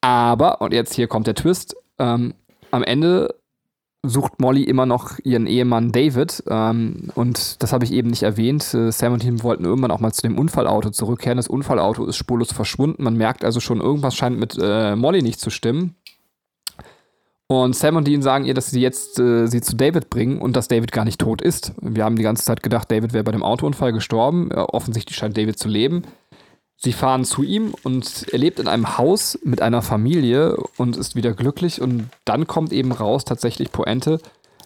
Aber, 0.00 0.60
und 0.60 0.74
jetzt 0.74 0.94
hier 0.94 1.06
kommt 1.06 1.28
der 1.28 1.36
Twist, 1.36 1.76
ähm, 1.98 2.34
am 2.72 2.82
Ende 2.82 3.34
sucht 4.04 4.40
Molly 4.40 4.64
immer 4.64 4.84
noch 4.84 5.18
ihren 5.22 5.46
Ehemann 5.46 5.92
David. 5.92 6.42
Ähm, 6.48 7.10
und 7.14 7.62
das 7.62 7.72
habe 7.72 7.84
ich 7.84 7.92
eben 7.92 8.10
nicht 8.10 8.24
erwähnt. 8.24 8.74
Äh, 8.74 8.90
Sam 8.90 9.12
und 9.12 9.20
Tim 9.20 9.42
wollten 9.42 9.64
irgendwann 9.64 9.90
auch 9.90 10.00
mal 10.00 10.12
zu 10.12 10.22
dem 10.22 10.38
Unfallauto 10.38 10.90
zurückkehren. 10.90 11.36
Das 11.36 11.48
Unfallauto 11.48 12.04
ist 12.06 12.16
spurlos 12.16 12.52
verschwunden. 12.52 13.02
Man 13.04 13.16
merkt 13.16 13.44
also 13.44 13.60
schon, 13.60 13.80
irgendwas 13.80 14.16
scheint 14.16 14.38
mit 14.38 14.58
äh, 14.60 14.96
Molly 14.96 15.22
nicht 15.22 15.40
zu 15.40 15.50
stimmen. 15.50 15.94
Und 17.46 17.76
Sam 17.76 17.96
und 17.96 18.06
Dean 18.06 18.22
sagen 18.22 18.44
ihr, 18.46 18.54
dass 18.54 18.70
sie 18.70 18.80
jetzt 18.80 19.20
äh, 19.20 19.46
sie 19.46 19.60
zu 19.60 19.76
David 19.76 20.08
bringen 20.10 20.38
und 20.38 20.56
dass 20.56 20.68
David 20.68 20.90
gar 20.90 21.04
nicht 21.04 21.20
tot 21.20 21.42
ist. 21.42 21.72
Wir 21.80 22.04
haben 22.04 22.16
die 22.16 22.22
ganze 22.22 22.44
Zeit 22.44 22.62
gedacht, 22.62 22.90
David 22.90 23.12
wäre 23.12 23.24
bei 23.24 23.32
dem 23.32 23.42
Autounfall 23.42 23.92
gestorben. 23.92 24.50
Äh, 24.50 24.54
offensichtlich 24.54 25.16
scheint 25.16 25.36
David 25.36 25.58
zu 25.58 25.68
leben. 25.68 26.02
Sie 26.76 26.92
fahren 26.92 27.24
zu 27.24 27.42
ihm 27.42 27.74
und 27.84 28.26
er 28.32 28.38
lebt 28.38 28.58
in 28.58 28.66
einem 28.66 28.98
Haus 28.98 29.38
mit 29.44 29.62
einer 29.62 29.82
Familie 29.82 30.56
und 30.76 30.96
ist 30.96 31.14
wieder 31.14 31.32
glücklich. 31.32 31.80
Und 31.80 32.08
dann 32.24 32.46
kommt 32.46 32.72
eben 32.72 32.90
raus, 32.90 33.24
tatsächlich 33.24 33.70
Poente. 33.70 34.18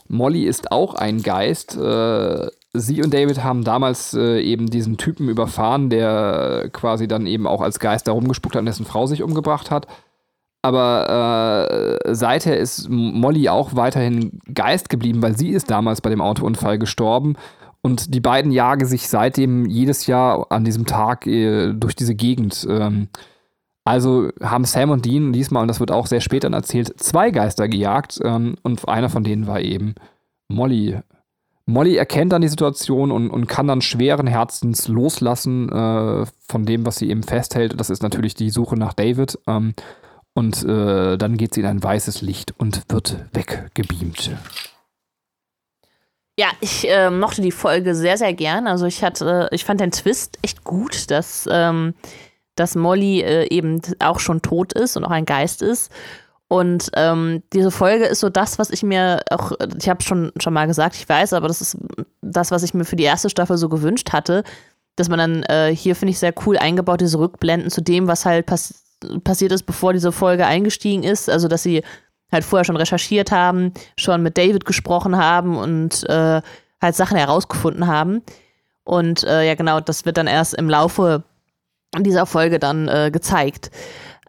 Molly 0.09 0.45
ist 0.45 0.73
auch 0.73 0.95
ein 0.95 1.23
Geist. 1.23 1.77
Äh, 1.77 2.49
sie 2.73 3.03
und 3.03 3.13
David 3.13 3.43
haben 3.43 3.65
damals 3.65 4.15
äh, 4.15 4.41
eben 4.41 4.71
diesen 4.71 4.97
Typen 4.97 5.29
überfahren, 5.29 5.91
der 5.91 6.71
quasi 6.73 7.07
dann 7.09 7.27
eben 7.27 7.47
auch 7.47 7.61
als 7.61 7.79
Geist 7.79 8.09
da 8.09 8.13
rumgespuckt 8.13 8.55
hat 8.55 8.61
und 8.61 8.67
dessen 8.67 8.87
Frau 8.87 9.07
sich 9.07 9.23
umgebracht 9.23 9.71
hat. 9.71 9.87
Aber 10.63 12.01
äh, 12.05 12.15
seither 12.15 12.59
ist 12.59 12.89
Molly 12.89 13.49
auch 13.49 13.77
weiterhin 13.77 14.41
Geist 14.53 14.89
geblieben, 14.89 15.23
weil 15.23 15.37
sie 15.37 15.51
ist 15.51 15.71
damals 15.71 16.01
bei 16.01 16.11
dem 16.11 16.21
Autounfall 16.21 16.79
gestorben. 16.79 17.37
Und 17.87 18.13
die 18.13 18.21
beiden 18.21 18.51
jagen 18.51 18.85
sich 18.85 19.09
seitdem 19.09 19.65
jedes 19.67 20.09
Jahr 20.09 20.51
an 20.51 20.65
diesem 20.65 20.87
Tag 20.87 21.25
äh, 21.29 21.73
durch 21.73 21.95
diese 21.95 22.17
Gegend. 22.17 22.67
Ähm, 22.69 23.07
also 23.85 24.31
haben 24.43 24.65
Sam 24.65 24.91
und 24.91 25.05
Dean 25.05 25.33
diesmal, 25.33 25.63
und 25.63 25.69
das 25.69 25.79
wird 25.79 25.93
auch 25.93 26.09
sehr 26.09 26.21
spät 26.21 26.43
dann 26.43 26.53
erzählt, 26.53 26.99
zwei 26.99 27.31
Geister 27.31 27.69
gejagt. 27.69 28.19
Ähm, 28.25 28.57
und 28.65 28.89
einer 28.89 29.09
von 29.09 29.23
denen 29.23 29.47
war 29.47 29.61
eben 29.61 29.95
Molly. 30.49 30.99
Molly 31.67 31.95
erkennt 31.95 32.33
dann 32.33 32.43
die 32.43 32.49
Situation 32.49 33.13
und, 33.13 33.31
und 33.31 33.47
kann 33.47 33.69
dann 33.69 33.83
schweren 33.83 34.27
Herzens 34.27 34.89
loslassen 34.89 35.69
äh, 35.69 36.27
von 36.49 36.67
dem, 36.67 36.85
was 36.85 36.97
sie 36.97 37.09
eben 37.09 37.23
festhält. 37.23 37.79
Das 37.79 37.89
ist 37.89 38.03
natürlich 38.03 38.35
die 38.35 38.51
Suche 38.51 38.77
nach 38.77 38.95
David. 38.95 39.39
Ähm, 39.47 39.75
und 40.35 40.65
äh, 40.65 41.17
dann 41.17 41.37
geht 41.37 41.55
sie 41.55 41.61
in 41.61 41.67
ein 41.67 41.85
weißes 41.85 42.21
Licht 42.21 42.53
und 42.59 42.83
wird 42.89 43.27
weggebeamt. 43.33 44.33
Ja, 46.39 46.49
ich 46.61 46.89
äh, 46.89 47.11
mochte 47.11 47.41
die 47.41 47.53
Folge 47.53 47.95
sehr, 47.95 48.19
sehr 48.19 48.35
gern. 48.35 48.67
Also 48.67 48.85
ich 48.87 49.03
hatte, 49.03 49.49
ich 49.53 49.65
fand 49.65 49.81
den 49.81 49.91
Twist 49.91 50.39
echt 50.43 50.65
gut, 50.65 51.11
dass, 51.11 51.49
ähm, 51.51 51.95
dass 52.57 52.75
Molly 52.75 53.23
äh, 53.23 53.49
eben 53.49 53.81
auch 54.01 54.21
schon 54.21 54.43
tot 54.43 54.75
ist 54.75 54.97
und 54.97 55.05
auch 55.05 55.11
ein 55.11 55.25
Geist 55.25 55.63
ist. 55.63 55.91
Und 56.49 56.91
ähm, 56.95 57.43
diese 57.53 57.71
Folge 57.71 58.05
ist 58.05 58.21
so 58.21 58.29
das, 58.29 58.59
was 58.59 58.71
ich 58.71 58.83
mir 58.83 59.23
auch, 59.31 59.53
ich 59.79 59.89
habe 59.89 60.03
schon 60.03 60.31
schon 60.39 60.53
mal 60.53 60.67
gesagt, 60.67 60.95
ich 60.95 61.09
weiß, 61.09 61.33
aber 61.33 61.49
das 61.49 61.61
ist 61.61 61.77
das, 62.21 62.51
was 62.51 62.63
ich 62.63 62.73
mir 62.73 62.85
für 62.85 62.97
die 62.97 63.05
erste 63.05 63.31
Staffel 63.31 63.57
so 63.57 63.69
gewünscht 63.69 64.13
hatte, 64.13 64.45
dass 64.95 65.09
man 65.09 65.19
dann 65.19 65.43
äh, 65.45 65.75
hier 65.75 65.97
finde 65.97 66.13
ich 66.13 66.21
sehr 66.21 66.35
cool 66.47 66.57
eingebaut 66.57 67.01
diese 67.01 67.19
Rückblenden 67.19 67.71
zu 67.71 67.81
dem, 67.81 68.07
was 68.07 68.27
halt 68.27 68.47
passiert 68.47 68.81
passiert 69.25 69.53
ist, 69.53 69.65
bevor 69.65 69.93
diese 69.93 70.13
Folge 70.13 70.47
eingestiegen 70.47 71.03
ist. 71.03 71.29
Also, 71.29 71.49
dass 71.49 71.63
sie 71.63 71.83
halt 72.33 72.45
vorher 72.45 72.65
schon 72.65 72.77
recherchiert 72.77 73.31
haben, 73.31 73.73
schon 73.99 74.23
mit 74.23 74.37
David 74.37 74.65
gesprochen 74.65 75.17
haben 75.17 75.57
und 75.57 76.09
äh, 76.09 76.41
halt 76.81 76.95
Sachen 76.95 77.17
herausgefunden 77.17 77.87
haben. 77.87 78.23
Und 78.85 79.25
äh, 79.25 79.47
ja, 79.47 79.55
genau, 79.55 79.81
das 79.81 80.05
wird 80.05 80.17
dann 80.17 80.27
erst 80.27 80.55
im 80.55 80.69
Laufe 80.69 81.25
dieser 81.99 82.27
Folge 82.27 82.59
dann 82.59 82.89
äh, 82.89 83.11
gezeigt. 83.13 83.71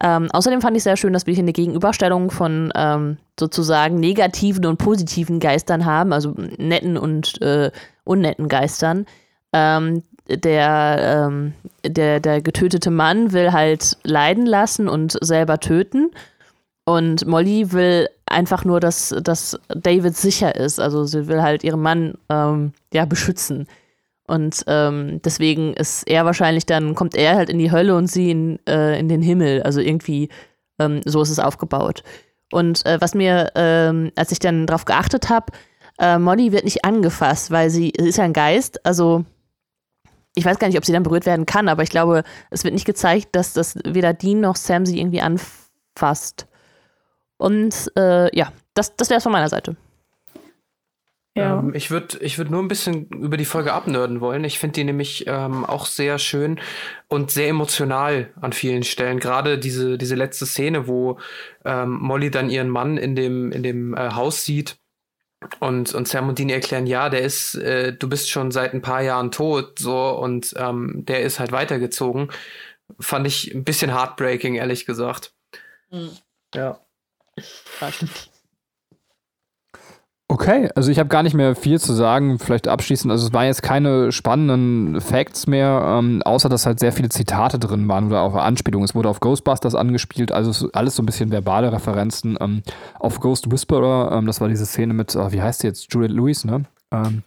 Ähm, 0.00 0.28
außerdem 0.32 0.60
fand 0.60 0.76
ich 0.76 0.84
sehr 0.84 0.96
schön, 0.96 1.12
dass 1.12 1.26
wir 1.26 1.34
hier 1.34 1.42
eine 1.42 1.52
Gegenüberstellung 1.52 2.30
von 2.30 2.72
ähm, 2.76 3.18
sozusagen 3.38 3.96
negativen 3.96 4.66
und 4.66 4.78
positiven 4.78 5.40
Geistern 5.40 5.84
haben, 5.84 6.12
also 6.12 6.34
netten 6.56 6.96
und 6.96 7.42
äh, 7.42 7.70
unnetten 8.04 8.48
Geistern. 8.48 9.06
Ähm, 9.52 10.02
der, 10.28 11.26
ähm, 11.28 11.54
der, 11.84 12.20
der 12.20 12.42
getötete 12.42 12.90
Mann 12.90 13.32
will 13.32 13.52
halt 13.52 13.96
leiden 14.04 14.46
lassen 14.46 14.88
und 14.88 15.16
selber 15.20 15.58
töten. 15.58 16.10
Und 16.88 17.26
Molly 17.26 17.70
will 17.72 18.08
einfach 18.24 18.64
nur, 18.64 18.80
dass, 18.80 19.14
dass 19.22 19.60
David 19.68 20.16
sicher 20.16 20.56
ist. 20.56 20.80
Also 20.80 21.04
sie 21.04 21.26
will 21.26 21.42
halt 21.42 21.62
ihren 21.62 21.82
Mann 21.82 22.14
ähm, 22.30 22.72
ja, 22.94 23.04
beschützen. 23.04 23.66
Und 24.26 24.64
ähm, 24.66 25.20
deswegen 25.22 25.74
ist 25.74 26.04
er 26.08 26.24
wahrscheinlich 26.24 26.64
dann, 26.64 26.94
kommt 26.94 27.14
er 27.14 27.34
halt 27.34 27.50
in 27.50 27.58
die 27.58 27.70
Hölle 27.70 27.94
und 27.94 28.06
sie 28.06 28.30
in, 28.30 28.58
äh, 28.66 28.98
in 28.98 29.10
den 29.10 29.20
Himmel. 29.20 29.62
Also 29.64 29.82
irgendwie, 29.82 30.30
ähm, 30.78 31.02
so 31.04 31.20
ist 31.20 31.28
es 31.28 31.38
aufgebaut. 31.38 32.04
Und 32.52 32.86
äh, 32.86 32.98
was 33.02 33.14
mir, 33.14 33.52
ähm, 33.54 34.10
als 34.16 34.32
ich 34.32 34.38
dann 34.38 34.66
drauf 34.66 34.86
geachtet 34.86 35.28
habe, 35.28 35.52
äh, 35.98 36.16
Molly 36.16 36.52
wird 36.52 36.64
nicht 36.64 36.86
angefasst, 36.86 37.50
weil 37.50 37.68
sie, 37.68 37.92
sie 38.00 38.08
ist 38.08 38.16
ja 38.16 38.24
ein 38.24 38.32
Geist, 38.32 38.86
also 38.86 39.26
ich 40.34 40.46
weiß 40.46 40.58
gar 40.58 40.68
nicht, 40.68 40.78
ob 40.78 40.86
sie 40.86 40.92
dann 40.92 41.02
berührt 41.02 41.26
werden 41.26 41.44
kann, 41.44 41.68
aber 41.68 41.82
ich 41.82 41.90
glaube, 41.90 42.22
es 42.48 42.64
wird 42.64 42.72
nicht 42.72 42.86
gezeigt, 42.86 43.28
dass 43.32 43.52
das 43.52 43.76
weder 43.84 44.14
Dean 44.14 44.40
noch 44.40 44.56
Sam 44.56 44.86
sie 44.86 44.98
irgendwie 44.98 45.20
anfasst. 45.20 46.47
Und 47.38 47.90
äh, 47.96 48.36
ja, 48.36 48.52
das, 48.74 48.94
das 48.96 49.08
wäre 49.08 49.18
es 49.18 49.22
von 49.22 49.32
meiner 49.32 49.48
Seite. 49.48 49.76
Ja. 51.38 51.60
Ähm, 51.60 51.72
ich 51.74 51.90
würde 51.90 52.18
ich 52.20 52.36
würd 52.36 52.50
nur 52.50 52.60
ein 52.60 52.68
bisschen 52.68 53.06
über 53.08 53.36
die 53.36 53.44
Folge 53.44 53.72
abnörden 53.72 54.20
wollen. 54.20 54.44
Ich 54.44 54.58
finde 54.58 54.74
die 54.74 54.84
nämlich 54.84 55.26
ähm, 55.26 55.64
auch 55.64 55.86
sehr 55.86 56.18
schön 56.18 56.60
und 57.06 57.30
sehr 57.30 57.48
emotional 57.48 58.30
an 58.40 58.52
vielen 58.52 58.82
Stellen. 58.82 59.20
Gerade 59.20 59.58
diese, 59.58 59.98
diese 59.98 60.16
letzte 60.16 60.46
Szene, 60.46 60.88
wo 60.88 61.18
ähm, 61.64 61.98
Molly 62.00 62.30
dann 62.30 62.50
ihren 62.50 62.68
Mann 62.68 62.98
in 62.98 63.14
dem, 63.14 63.52
in 63.52 63.62
dem 63.62 63.94
äh, 63.94 64.10
Haus 64.14 64.44
sieht 64.44 64.78
und, 65.60 65.94
und 65.94 66.08
Sam 66.08 66.28
und 66.28 66.38
Dean 66.38 66.48
erklären, 66.48 66.86
ja, 66.86 67.08
der 67.08 67.20
ist, 67.20 67.54
äh, 67.54 67.92
du 67.92 68.08
bist 68.08 68.30
schon 68.30 68.50
seit 68.50 68.74
ein 68.74 68.82
paar 68.82 69.02
Jahren 69.02 69.30
tot, 69.30 69.78
so, 69.78 70.10
und 70.10 70.54
ähm, 70.56 71.04
der 71.06 71.22
ist 71.22 71.38
halt 71.38 71.52
weitergezogen. 71.52 72.30
Fand 72.98 73.26
ich 73.26 73.54
ein 73.54 73.64
bisschen 73.64 73.92
heartbreaking, 73.92 74.56
ehrlich 74.56 74.86
gesagt. 74.86 75.32
Mhm. 75.90 76.10
Ja. 76.54 76.80
Okay, 80.30 80.68
also 80.74 80.90
ich 80.90 80.98
habe 80.98 81.08
gar 81.08 81.22
nicht 81.22 81.32
mehr 81.32 81.56
viel 81.56 81.80
zu 81.80 81.94
sagen, 81.94 82.38
vielleicht 82.38 82.68
abschließend. 82.68 83.10
Also 83.10 83.26
es 83.26 83.32
waren 83.32 83.46
jetzt 83.46 83.62
keine 83.62 84.12
spannenden 84.12 85.00
Facts 85.00 85.46
mehr, 85.46 85.82
ähm, 85.86 86.22
außer 86.22 86.50
dass 86.50 86.66
halt 86.66 86.80
sehr 86.80 86.92
viele 86.92 87.08
Zitate 87.08 87.58
drin 87.58 87.88
waren 87.88 88.08
oder 88.08 88.20
auch 88.20 88.34
Anspielungen. 88.34 88.84
Es 88.84 88.94
wurde 88.94 89.08
auf 89.08 89.20
Ghostbusters 89.20 89.74
angespielt, 89.74 90.30
also 90.30 90.68
alles 90.74 90.96
so 90.96 91.02
ein 91.02 91.06
bisschen 91.06 91.30
verbale 91.30 91.72
Referenzen. 91.72 92.36
Ähm, 92.42 92.62
auf 93.00 93.20
Ghost 93.20 93.50
Whisperer, 93.50 94.12
ähm, 94.12 94.26
das 94.26 94.42
war 94.42 94.48
diese 94.48 94.66
Szene 94.66 94.92
mit, 94.92 95.16
oh, 95.16 95.32
wie 95.32 95.40
heißt 95.40 95.60
sie 95.60 95.68
jetzt? 95.68 95.90
Juliette 95.94 96.14
Lewis, 96.14 96.44
ne? 96.44 96.64
Ähm, 96.92 97.22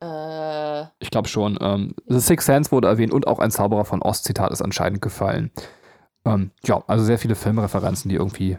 äh. 0.00 0.82
Ich 1.00 1.10
glaube 1.10 1.26
schon. 1.26 1.58
Ähm, 1.60 1.94
The 2.06 2.20
Sixth 2.20 2.46
Sense 2.46 2.70
wurde 2.70 2.86
erwähnt 2.86 3.12
und 3.12 3.26
auch 3.26 3.40
ein 3.40 3.50
Zauberer 3.50 3.84
von 3.84 4.02
Ost 4.02 4.24
Zitat 4.24 4.52
ist 4.52 4.62
anscheinend 4.62 5.02
gefallen. 5.02 5.50
Ähm, 6.24 6.52
ja, 6.64 6.82
also 6.86 7.04
sehr 7.04 7.18
viele 7.18 7.34
Filmreferenzen, 7.34 8.08
die 8.08 8.14
irgendwie 8.14 8.58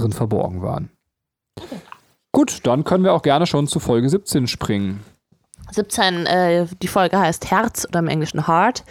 drin 0.00 0.12
verborgen 0.12 0.62
waren. 0.62 0.90
Gut, 2.32 2.60
dann 2.64 2.84
können 2.84 3.04
wir 3.04 3.12
auch 3.12 3.22
gerne 3.22 3.46
schon 3.46 3.66
zu 3.66 3.80
Folge 3.80 4.08
17 4.08 4.46
springen. 4.46 5.00
17, 5.72 6.26
äh, 6.26 6.66
die 6.82 6.88
Folge 6.88 7.18
heißt 7.18 7.50
Herz 7.50 7.86
oder 7.88 8.00
im 8.00 8.08
Englischen 8.08 8.46
Heart. 8.46 8.84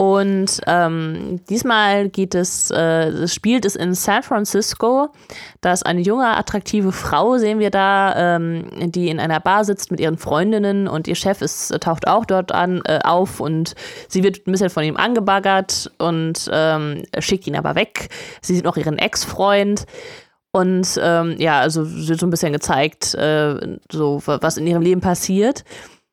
Und 0.00 0.62
ähm, 0.66 1.42
diesmal 1.50 2.08
geht 2.08 2.34
es, 2.34 2.70
äh, 2.70 3.28
spielt 3.28 3.66
es 3.66 3.76
in 3.76 3.92
San 3.92 4.22
Francisco. 4.22 5.10
Da 5.60 5.74
ist 5.74 5.84
eine 5.84 6.00
junge, 6.00 6.26
attraktive 6.38 6.90
Frau, 6.90 7.36
sehen 7.36 7.58
wir 7.58 7.68
da, 7.68 8.36
ähm, 8.36 8.64
die 8.92 9.10
in 9.10 9.20
einer 9.20 9.40
Bar 9.40 9.66
sitzt 9.66 9.90
mit 9.90 10.00
ihren 10.00 10.16
Freundinnen 10.16 10.88
und 10.88 11.06
ihr 11.06 11.16
Chef 11.16 11.42
ist, 11.42 11.78
taucht 11.82 12.08
auch 12.08 12.24
dort 12.24 12.50
an, 12.50 12.80
äh, 12.86 13.00
auf 13.04 13.40
und 13.40 13.74
sie 14.08 14.22
wird 14.22 14.46
ein 14.46 14.52
bisschen 14.52 14.70
von 14.70 14.84
ihm 14.84 14.96
angebaggert 14.96 15.92
und 15.98 16.48
ähm, 16.50 17.02
schickt 17.18 17.46
ihn 17.46 17.56
aber 17.56 17.74
weg. 17.74 18.08
Sie 18.40 18.54
sieht 18.54 18.64
noch 18.64 18.78
ihren 18.78 18.96
Ex-Freund 18.96 19.84
und 20.50 20.98
ähm, 21.02 21.34
ja, 21.36 21.60
also 21.60 21.82
wird 21.86 22.20
so 22.20 22.26
ein 22.26 22.30
bisschen 22.30 22.54
gezeigt, 22.54 23.14
äh, 23.16 23.76
so 23.92 24.22
was 24.24 24.56
in 24.56 24.66
ihrem 24.66 24.80
Leben 24.80 25.02
passiert. 25.02 25.62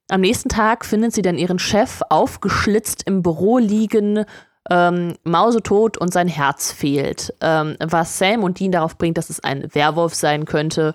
Am 0.10 0.22
nächsten 0.22 0.50
Tag 0.50 0.86
findet 0.86 1.14
sie 1.14 1.22
dann 1.22 1.38
ihren 1.38 1.60
Chef 1.60 2.02
aufgeschlitzt 2.10 3.04
im 3.06 3.22
Büro 3.22 3.58
liegen, 3.58 4.26
ähm, 4.70 5.16
mausetot 5.24 5.98
und 5.98 6.14
sein 6.14 6.28
Herz 6.28 6.72
fehlt. 6.72 7.34
Ähm, 7.42 7.76
was 7.80 8.18
Sam 8.18 8.44
und 8.44 8.60
Dean 8.60 8.72
darauf 8.72 8.98
bringt, 8.98 9.18
dass 9.18 9.30
es 9.30 9.42
ein 9.42 9.68
Werwolf 9.74 10.16
sein 10.16 10.46
könnte. 10.46 10.94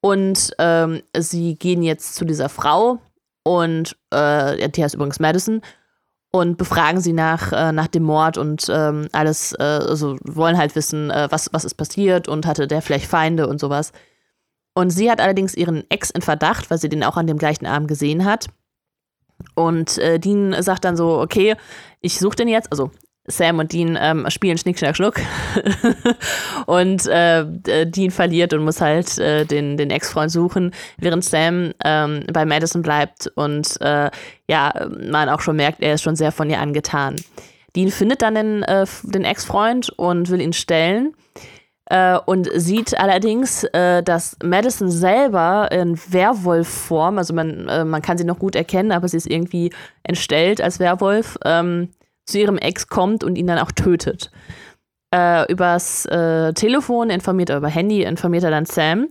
Und 0.00 0.52
ähm, 0.58 1.02
sie 1.16 1.54
gehen 1.54 1.82
jetzt 1.82 2.14
zu 2.14 2.24
dieser 2.24 2.48
Frau 2.48 2.98
und 3.44 3.96
äh, 4.10 4.68
die 4.68 4.82
heißt 4.82 4.94
übrigens 4.94 5.20
Madison 5.20 5.60
und 6.32 6.56
befragen 6.56 7.00
sie 7.00 7.12
nach, 7.12 7.52
äh, 7.52 7.72
nach 7.72 7.86
dem 7.86 8.02
Mord 8.02 8.38
und 8.38 8.66
ähm, 8.68 9.08
alles, 9.12 9.52
äh, 9.58 9.62
also 9.62 10.16
wollen 10.24 10.56
halt 10.56 10.74
wissen, 10.74 11.10
äh, 11.10 11.28
was, 11.30 11.50
was 11.52 11.64
ist 11.64 11.74
passiert 11.74 12.26
und 12.26 12.46
hatte 12.46 12.66
der 12.66 12.82
vielleicht 12.82 13.06
Feinde 13.06 13.46
und 13.46 13.60
sowas. 13.60 13.92
Und 14.74 14.90
sie 14.90 15.10
hat 15.10 15.20
allerdings 15.20 15.54
ihren 15.54 15.84
Ex 15.90 16.10
in 16.10 16.22
Verdacht, 16.22 16.70
weil 16.70 16.78
sie 16.78 16.88
den 16.88 17.04
auch 17.04 17.16
an 17.16 17.26
dem 17.26 17.38
gleichen 17.38 17.66
Abend 17.66 17.88
gesehen 17.88 18.24
hat. 18.24 18.48
Und 19.54 19.98
äh, 19.98 20.18
Dean 20.18 20.54
sagt 20.62 20.84
dann 20.84 20.96
so, 20.96 21.20
okay, 21.20 21.56
ich 22.00 22.18
suche 22.18 22.36
den 22.36 22.48
jetzt, 22.48 22.70
also 22.70 22.90
Sam 23.26 23.60
und 23.60 23.72
Dean 23.72 23.96
ähm, 24.00 24.26
spielen 24.30 24.58
Schnick, 24.58 24.78
Schnack, 24.78 24.96
Schnuck. 24.96 25.20
und 26.66 27.06
äh, 27.06 27.44
Dean 27.86 28.10
verliert 28.10 28.52
und 28.52 28.64
muss 28.64 28.80
halt 28.80 29.18
äh, 29.18 29.44
den, 29.44 29.76
den 29.76 29.90
Ex-Freund 29.90 30.30
suchen, 30.30 30.72
während 30.98 31.24
Sam 31.24 31.72
ähm, 31.84 32.24
bei 32.32 32.44
Madison 32.44 32.82
bleibt 32.82 33.28
und 33.36 33.80
äh, 33.80 34.10
ja, 34.48 34.88
man 34.88 35.28
auch 35.28 35.40
schon 35.40 35.56
merkt, 35.56 35.80
er 35.82 35.94
ist 35.94 36.02
schon 36.02 36.16
sehr 36.16 36.32
von 36.32 36.50
ihr 36.50 36.60
angetan. 36.60 37.16
Dean 37.76 37.90
findet 37.90 38.22
dann 38.22 38.34
den, 38.34 38.62
äh, 38.64 38.86
den 39.04 39.24
Ex-Freund 39.24 39.90
und 39.90 40.28
will 40.28 40.40
ihn 40.40 40.52
stellen 40.52 41.14
äh, 41.92 42.18
und 42.24 42.48
sieht 42.54 42.98
allerdings, 42.98 43.64
äh, 43.64 44.02
dass 44.02 44.36
Madison 44.42 44.90
selber 44.90 45.70
in 45.70 45.98
Werwolf-Form, 45.98 47.18
also 47.18 47.34
man, 47.34 47.66
man 47.66 48.02
kann 48.02 48.16
sie 48.18 48.24
noch 48.24 48.38
gut 48.38 48.56
erkennen, 48.56 48.92
aber 48.92 49.08
sie 49.08 49.18
ist 49.18 49.30
irgendwie 49.30 49.72
entstellt 50.02 50.60
als 50.60 50.80
Werwolf, 50.80 51.38
ähm, 51.44 51.90
zu 52.24 52.38
ihrem 52.38 52.58
Ex 52.58 52.86
kommt 52.86 53.24
und 53.24 53.36
ihn 53.36 53.46
dann 53.46 53.58
auch 53.58 53.72
tötet. 53.72 54.30
Äh, 55.14 55.50
übers 55.52 56.06
äh, 56.06 56.54
Telefon 56.54 57.10
informiert 57.10 57.50
er, 57.50 57.58
über 57.58 57.68
Handy 57.68 58.02
informiert 58.02 58.44
er 58.44 58.50
dann 58.50 58.64
Sam. 58.64 59.08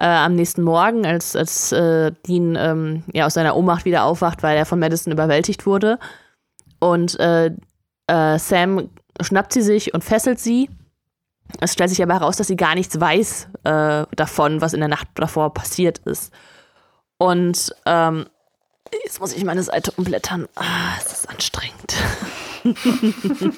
Äh, 0.00 0.06
am 0.06 0.36
nächsten 0.36 0.62
Morgen, 0.62 1.04
als, 1.04 1.34
als 1.34 1.72
äh, 1.72 2.12
Dean 2.26 2.56
ähm, 2.56 3.02
ja, 3.12 3.26
aus 3.26 3.34
seiner 3.34 3.56
Ohnmacht 3.56 3.84
wieder 3.84 4.04
aufwacht, 4.04 4.42
weil 4.42 4.56
er 4.56 4.66
von 4.66 4.78
Madison 4.78 5.12
überwältigt 5.12 5.66
wurde. 5.66 5.98
Und 6.78 7.18
äh, 7.18 7.50
äh, 8.06 8.38
Sam 8.38 8.90
schnappt 9.20 9.52
sie 9.52 9.62
sich 9.62 9.94
und 9.94 10.04
fesselt 10.04 10.38
sie. 10.38 10.68
Es 11.60 11.72
stellt 11.72 11.90
sich 11.90 12.02
aber 12.02 12.14
heraus, 12.14 12.36
dass 12.36 12.48
sie 12.48 12.56
gar 12.56 12.74
nichts 12.74 12.98
weiß 12.98 13.48
davon, 13.64 14.60
was 14.60 14.72
in 14.72 14.80
der 14.80 14.88
Nacht 14.88 15.08
davor 15.14 15.54
passiert 15.54 15.98
ist. 15.98 16.32
Und 17.18 17.72
ähm, 17.86 18.26
jetzt 19.04 19.20
muss 19.20 19.32
ich 19.32 19.44
meine 19.44 19.62
Seite 19.62 19.92
umblättern. 19.92 20.48
Ah, 20.56 20.96
es 20.98 21.12
ist 21.12 21.30
anstrengend. 21.30 21.94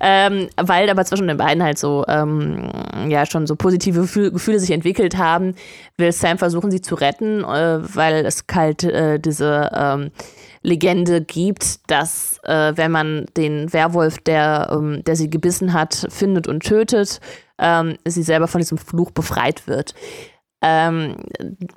ähm, 0.00 0.48
weil 0.56 0.90
aber 0.90 1.04
zwischen 1.04 1.28
den 1.28 1.36
beiden 1.36 1.62
halt 1.62 1.78
so, 1.78 2.04
ähm, 2.08 2.70
ja, 3.08 3.26
schon 3.26 3.46
so 3.46 3.56
positive 3.56 4.00
Gefühle, 4.00 4.58
sich 4.58 4.70
entwickelt 4.70 5.16
haben, 5.16 5.54
will 5.96 6.12
Sam 6.12 6.38
versuchen, 6.38 6.70
sie 6.70 6.80
zu 6.80 6.94
retten, 6.94 7.44
äh, 7.44 7.78
weil 7.94 8.24
es 8.26 8.44
halt 8.52 8.84
äh, 8.84 9.18
diese 9.18 9.70
ähm, 9.74 10.10
Legende 10.62 11.20
gibt, 11.20 11.90
dass 11.90 12.38
äh, 12.44 12.72
wenn 12.76 12.90
man 12.90 13.26
den 13.36 13.72
Werwolf, 13.72 14.18
der, 14.18 14.70
ähm, 14.72 15.02
der 15.04 15.16
sie 15.16 15.28
gebissen 15.28 15.72
hat, 15.72 16.06
findet 16.10 16.46
und 16.46 16.62
tötet, 16.62 17.20
ähm, 17.58 17.96
sie 18.04 18.22
selber 18.22 18.48
von 18.48 18.60
diesem 18.60 18.78
Fluch 18.78 19.10
befreit 19.10 19.66
wird. 19.66 19.94
Ähm, 20.62 21.16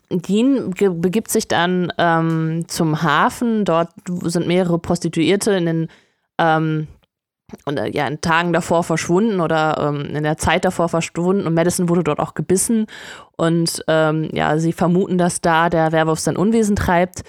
Dean 0.10 0.72
begibt 0.72 1.32
sich 1.32 1.48
dann 1.48 1.92
ähm, 1.98 2.66
zum 2.68 3.02
Hafen. 3.02 3.66
Dort 3.66 3.90
sind 4.24 4.48
mehrere 4.48 4.78
Prostituierte 4.78 5.52
in 5.54 5.66
den 5.66 5.88
ähm, 6.38 6.88
und, 7.66 7.78
äh, 7.78 7.90
ja, 7.90 8.08
in 8.08 8.22
Tagen 8.22 8.54
davor 8.54 8.84
verschwunden 8.84 9.40
oder 9.40 9.78
ähm, 9.80 10.16
in 10.16 10.24
der 10.24 10.38
Zeit 10.38 10.66
davor 10.66 10.90
verschwunden 10.90 11.46
und 11.46 11.54
Madison 11.54 11.90
wurde 11.90 12.04
dort 12.04 12.20
auch 12.20 12.34
gebissen 12.34 12.88
und 13.38 13.84
ähm, 13.88 14.30
ja, 14.34 14.58
sie 14.58 14.74
vermuten, 14.74 15.18
dass 15.18 15.42
da 15.42 15.70
der 15.70 15.92
Werwolf 15.92 16.20
sein 16.20 16.38
Unwesen 16.38 16.76
treibt. 16.76 17.24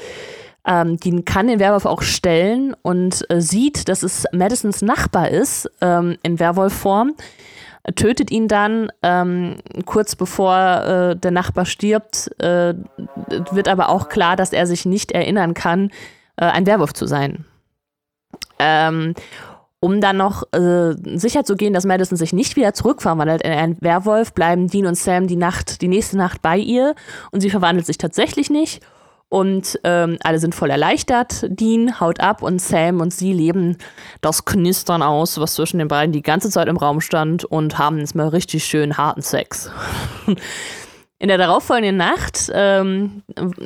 Ähm, 0.67 0.99
Dean 0.99 1.25
kann 1.25 1.47
den 1.47 1.61
Werwolf 1.61 1.87
auch 1.87 2.03
stellen 2.03 2.75
und 2.83 3.25
äh, 3.31 3.41
sieht, 3.41 3.89
dass 3.89 4.03
es 4.03 4.25
Madisons 4.33 4.83
Nachbar 4.83 5.31
ist 5.31 5.71
ähm, 5.81 6.17
in 6.25 6.41
Werwolfform, 6.41 7.15
tötet 7.95 8.33
ihn 8.33 8.49
dann 8.49 8.91
ähm, 9.03 9.59
kurz 9.85 10.17
bevor 10.17 10.57
äh, 10.57 11.17
der 11.17 11.31
Nachbar 11.31 11.67
stirbt, 11.67 12.31
äh, 12.41 12.75
wird 13.53 13.69
aber 13.69 13.89
auch 13.91 14.09
klar, 14.09 14.35
dass 14.35 14.53
er 14.53 14.67
sich 14.67 14.87
nicht 14.87 15.13
erinnern 15.13 15.55
kann, 15.55 15.91
äh, 16.37 16.47
ein 16.47 16.67
Werwolf 16.67 16.95
zu 16.95 17.07
sein. 17.07 17.45
Ähm, 18.59 19.15
um 19.79 20.01
dann 20.01 20.17
noch 20.17 20.43
äh, 20.53 20.95
sicher 21.17 21.45
zu 21.45 21.55
gehen, 21.55 21.75
dass 21.75 21.85
Madison 21.85 22.17
sich 22.17 22.33
nicht 22.33 22.57
wieder 22.57 22.75
zurückverwandelt 22.75 23.43
in 23.43 23.53
einen 23.53 23.81
Werwolf, 23.83 24.33
bleiben 24.33 24.67
Dean 24.67 24.87
und 24.87 24.97
Sam 24.97 25.29
die 25.29 25.37
Nacht, 25.37 25.81
die 25.81 25.87
nächste 25.87 26.17
Nacht 26.17 26.43
bei 26.43 26.57
ihr 26.57 26.97
und 27.31 27.41
sie 27.41 27.51
verwandelt 27.51 27.87
sich 27.87 27.99
tatsächlich 27.99 28.51
nicht. 28.51 28.83
Und 29.29 29.81
ähm, 29.83 30.19
alle 30.23 30.39
sind 30.39 30.55
voll 30.55 30.71
erleichtert. 30.71 31.47
Dean 31.49 31.99
haut 31.99 32.21
ab 32.21 32.43
und 32.43 32.61
Sam 32.61 33.01
und 33.01 33.13
sie 33.13 33.33
leben 33.33 33.77
das 34.21 34.45
Knistern 34.45 35.03
aus, 35.03 35.41
was 35.41 35.55
zwischen 35.55 35.79
den 35.79 35.89
beiden 35.89 36.13
die 36.13 36.23
ganze 36.23 36.49
Zeit 36.49 36.69
im 36.69 36.77
Raum 36.77 37.01
stand 37.01 37.45
und 37.45 37.77
haben 37.79 37.99
jetzt 37.99 38.15
mal 38.15 38.29
richtig 38.29 38.65
schön 38.65 38.97
harten 38.97 39.23
Sex. 39.23 39.71
In 41.19 41.29
der 41.29 41.39
darauffolgenden 41.39 41.97
Nacht, 41.97 42.51
ähm, 42.53 43.23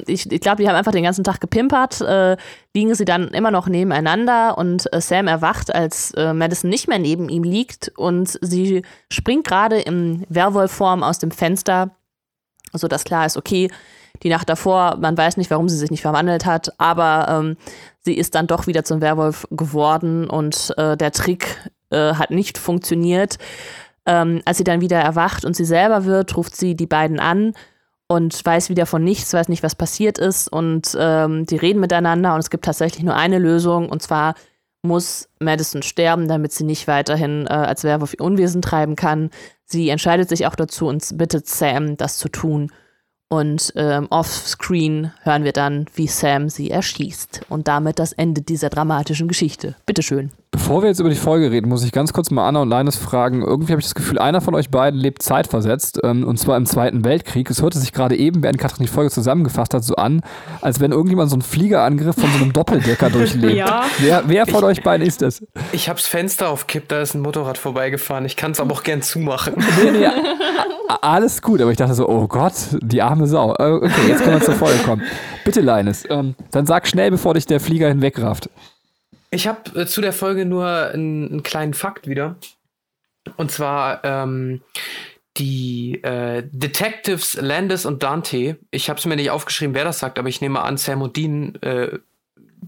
ich, 0.06 0.30
ich 0.30 0.40
glaube, 0.40 0.62
die 0.62 0.68
haben 0.68 0.76
einfach 0.76 0.92
den 0.92 1.02
ganzen 1.02 1.24
Tag 1.24 1.40
gepimpert, 1.40 2.00
äh, 2.00 2.36
liegen 2.76 2.94
sie 2.94 3.04
dann 3.04 3.26
immer 3.28 3.50
noch 3.50 3.66
nebeneinander 3.66 4.56
und 4.56 4.90
äh, 4.92 5.00
Sam 5.00 5.26
erwacht, 5.26 5.74
als 5.74 6.12
äh, 6.12 6.32
Madison 6.32 6.70
nicht 6.70 6.86
mehr 6.86 7.00
neben 7.00 7.28
ihm 7.28 7.42
liegt 7.42 7.90
und 7.96 8.38
sie 8.40 8.82
springt 9.10 9.48
gerade 9.48 9.80
in 9.80 10.24
Werwolfform 10.28 11.02
aus 11.02 11.18
dem 11.18 11.32
Fenster, 11.32 11.90
sodass 12.72 13.02
klar 13.02 13.26
ist, 13.26 13.36
okay, 13.36 13.68
die 14.22 14.28
Nacht 14.28 14.48
davor, 14.48 14.96
man 15.00 15.16
weiß 15.16 15.36
nicht, 15.36 15.50
warum 15.50 15.68
sie 15.68 15.76
sich 15.76 15.90
nicht 15.90 16.02
verwandelt 16.02 16.46
hat, 16.46 16.72
aber 16.78 17.26
ähm, 17.28 17.56
sie 18.00 18.14
ist 18.14 18.34
dann 18.34 18.46
doch 18.46 18.66
wieder 18.66 18.84
zum 18.84 19.00
Werwolf 19.00 19.46
geworden 19.50 20.28
und 20.28 20.74
äh, 20.76 20.96
der 20.96 21.12
Trick 21.12 21.56
äh, 21.90 22.14
hat 22.14 22.30
nicht 22.30 22.58
funktioniert. 22.58 23.38
Ähm, 24.06 24.40
als 24.44 24.58
sie 24.58 24.64
dann 24.64 24.80
wieder 24.80 24.98
erwacht 24.98 25.44
und 25.44 25.54
sie 25.54 25.64
selber 25.64 26.04
wird, 26.04 26.36
ruft 26.36 26.56
sie 26.56 26.74
die 26.74 26.86
beiden 26.86 27.20
an 27.20 27.52
und 28.08 28.44
weiß 28.44 28.70
wieder 28.70 28.86
von 28.86 29.04
nichts, 29.04 29.32
weiß 29.32 29.48
nicht, 29.48 29.62
was 29.62 29.76
passiert 29.76 30.18
ist. 30.18 30.48
Und 30.48 30.96
ähm, 30.98 31.46
die 31.46 31.56
reden 31.56 31.80
miteinander 31.80 32.34
und 32.34 32.40
es 32.40 32.50
gibt 32.50 32.64
tatsächlich 32.64 33.04
nur 33.04 33.14
eine 33.14 33.38
Lösung. 33.38 33.88
Und 33.88 34.02
zwar 34.02 34.34
muss 34.82 35.28
Madison 35.38 35.82
sterben, 35.82 36.26
damit 36.26 36.52
sie 36.52 36.64
nicht 36.64 36.88
weiterhin 36.88 37.46
äh, 37.46 37.50
als 37.50 37.84
Werwolf 37.84 38.14
ihr 38.14 38.24
Unwesen 38.24 38.62
treiben 38.62 38.96
kann. 38.96 39.30
Sie 39.64 39.90
entscheidet 39.90 40.28
sich 40.28 40.46
auch 40.46 40.56
dazu 40.56 40.88
und 40.88 41.06
bittet 41.18 41.46
Sam, 41.46 41.96
das 41.96 42.16
zu 42.16 42.28
tun. 42.28 42.72
Und 43.32 43.72
ähm, 43.76 44.08
off-screen 44.10 45.12
hören 45.22 45.44
wir 45.44 45.52
dann, 45.52 45.86
wie 45.94 46.08
Sam 46.08 46.48
sie 46.48 46.68
erschießt. 46.68 47.42
Und 47.48 47.68
damit 47.68 48.00
das 48.00 48.12
Ende 48.12 48.42
dieser 48.42 48.70
dramatischen 48.70 49.28
Geschichte. 49.28 49.76
Bitteschön. 49.86 50.32
Bevor 50.50 50.82
wir 50.82 50.88
jetzt 50.88 50.98
über 50.98 51.10
die 51.10 51.14
Folge 51.14 51.52
reden, 51.52 51.68
muss 51.68 51.84
ich 51.84 51.92
ganz 51.92 52.12
kurz 52.12 52.32
mal 52.32 52.48
Anna 52.48 52.62
und 52.62 52.70
Linus 52.70 52.96
fragen. 52.96 53.42
Irgendwie 53.42 53.70
habe 53.72 53.78
ich 53.78 53.86
das 53.86 53.94
Gefühl, 53.94 54.18
einer 54.18 54.40
von 54.40 54.56
euch 54.56 54.68
beiden 54.68 54.98
lebt 54.98 55.22
zeitversetzt, 55.22 56.00
ähm, 56.02 56.26
und 56.26 56.38
zwar 56.38 56.56
im 56.56 56.66
Zweiten 56.66 57.04
Weltkrieg. 57.04 57.48
Es 57.48 57.62
hörte 57.62 57.78
sich 57.78 57.92
gerade 57.92 58.16
eben, 58.16 58.42
während 58.42 58.58
Katrin 58.58 58.84
die 58.84 58.90
Folge 58.92 59.12
zusammengefasst 59.12 59.74
hat, 59.74 59.84
so 59.84 59.94
an, 59.94 60.22
als 60.60 60.80
wenn 60.80 60.90
irgendjemand 60.90 61.30
so 61.30 61.36
einen 61.36 61.42
Fliegerangriff 61.42 62.16
von 62.16 62.32
so 62.32 62.42
einem 62.42 62.52
Doppeldecker 62.52 63.10
durchlebt. 63.10 63.54
ja. 63.54 63.84
Wer, 63.98 64.24
wer 64.26 64.46
von 64.46 64.58
ich, 64.58 64.64
euch 64.64 64.82
beiden 64.82 65.06
ist 65.06 65.22
das? 65.22 65.40
Ich 65.70 65.88
habe 65.88 66.00
das 66.00 66.08
Fenster 66.08 66.48
aufkippt, 66.48 66.90
da 66.90 67.00
ist 67.00 67.14
ein 67.14 67.20
Motorrad 67.20 67.56
vorbeigefahren. 67.56 68.24
Ich 68.24 68.34
kann 68.34 68.50
es 68.50 68.58
aber 68.58 68.72
auch 68.72 68.82
gern 68.82 69.02
zumachen. 69.02 69.54
nee, 69.84 69.92
nee, 69.92 70.08
alles 70.96 71.42
gut, 71.42 71.60
aber 71.60 71.70
ich 71.70 71.76
dachte 71.76 71.94
so, 71.94 72.08
oh 72.08 72.26
Gott, 72.26 72.54
die 72.80 73.02
arme 73.02 73.26
Sau. 73.26 73.54
Äh, 73.54 73.72
okay, 73.72 74.08
jetzt 74.08 74.22
können 74.22 74.38
wir 74.38 74.44
zur 74.44 74.54
Folge 74.54 74.78
kommen. 74.82 75.02
Bitte, 75.44 75.60
Linus, 75.60 76.04
ähm, 76.08 76.34
dann 76.50 76.66
sag 76.66 76.86
schnell, 76.86 77.10
bevor 77.10 77.34
dich 77.34 77.46
der 77.46 77.60
Flieger 77.60 77.88
hinwegrafft. 77.88 78.50
Ich 79.30 79.46
habe 79.46 79.80
äh, 79.80 79.86
zu 79.86 80.00
der 80.00 80.12
Folge 80.12 80.44
nur 80.44 80.66
einen, 80.66 81.30
einen, 81.30 81.42
kleinen 81.42 81.74
Fakt 81.74 82.08
wieder. 82.08 82.36
Und 83.36 83.50
zwar 83.50 84.04
ähm, 84.04 84.62
die 85.36 86.02
äh, 86.02 86.42
Detectives 86.50 87.34
Landis 87.40 87.86
und 87.86 88.02
Dante. 88.02 88.58
Ich 88.70 88.88
habe 88.90 88.98
es 88.98 89.06
mir 89.06 89.16
nicht 89.16 89.30
aufgeschrieben, 89.30 89.74
wer 89.74 89.84
das 89.84 90.00
sagt, 90.00 90.18
aber 90.18 90.28
ich 90.28 90.40
nehme 90.40 90.60
an, 90.62 90.76
Sam 90.76 91.02
und 91.02 91.16
Dean 91.16 91.54
äh, 91.62 91.98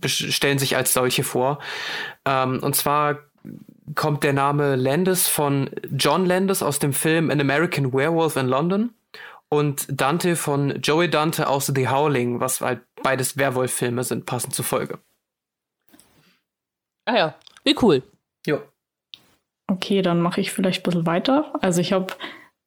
stellen 0.07 0.59
sich 0.59 0.77
als 0.77 0.93
solche 0.93 1.25
vor. 1.25 1.59
Ähm, 2.25 2.61
und 2.63 2.77
zwar 2.77 3.19
kommt 3.95 4.25
der 4.25 4.33
Name 4.33 4.77
Landis 4.77 5.29
von 5.29 5.71
John 5.91 6.27
Landis 6.27 6.63
aus 6.63 6.79
dem 6.79 6.93
Film 6.93 7.31
An 7.31 7.41
American 7.41 7.93
Werewolf 7.93 8.37
in 8.37 8.49
London 8.49 8.95
und 9.49 9.87
Dante 9.89 10.37
von 10.37 10.81
Joey 10.81 11.11
Dante 11.11 11.49
aus 11.49 11.67
The 11.75 11.89
Howling, 11.89 12.41
was 12.41 12.61
halt 12.61 12.81
beides 13.03 13.37
Werwolf-Filme 13.37 14.05
sind, 14.05 14.25
passend 14.27 14.55
zur 14.55 14.65
Folge. 14.65 14.99
Ah 17.05 17.17
ja, 17.17 17.35
wie 17.65 17.77
cool. 17.83 18.03
Jo. 18.47 18.61
Okay, 19.67 20.03
dann 20.03 20.21
mache 20.21 20.41
ich 20.41 20.53
vielleicht 20.53 20.81
ein 20.81 20.83
bisschen 20.85 21.07
weiter. 21.07 21.53
Also 21.61 21.81
ich 21.81 21.93
habe 21.93 22.15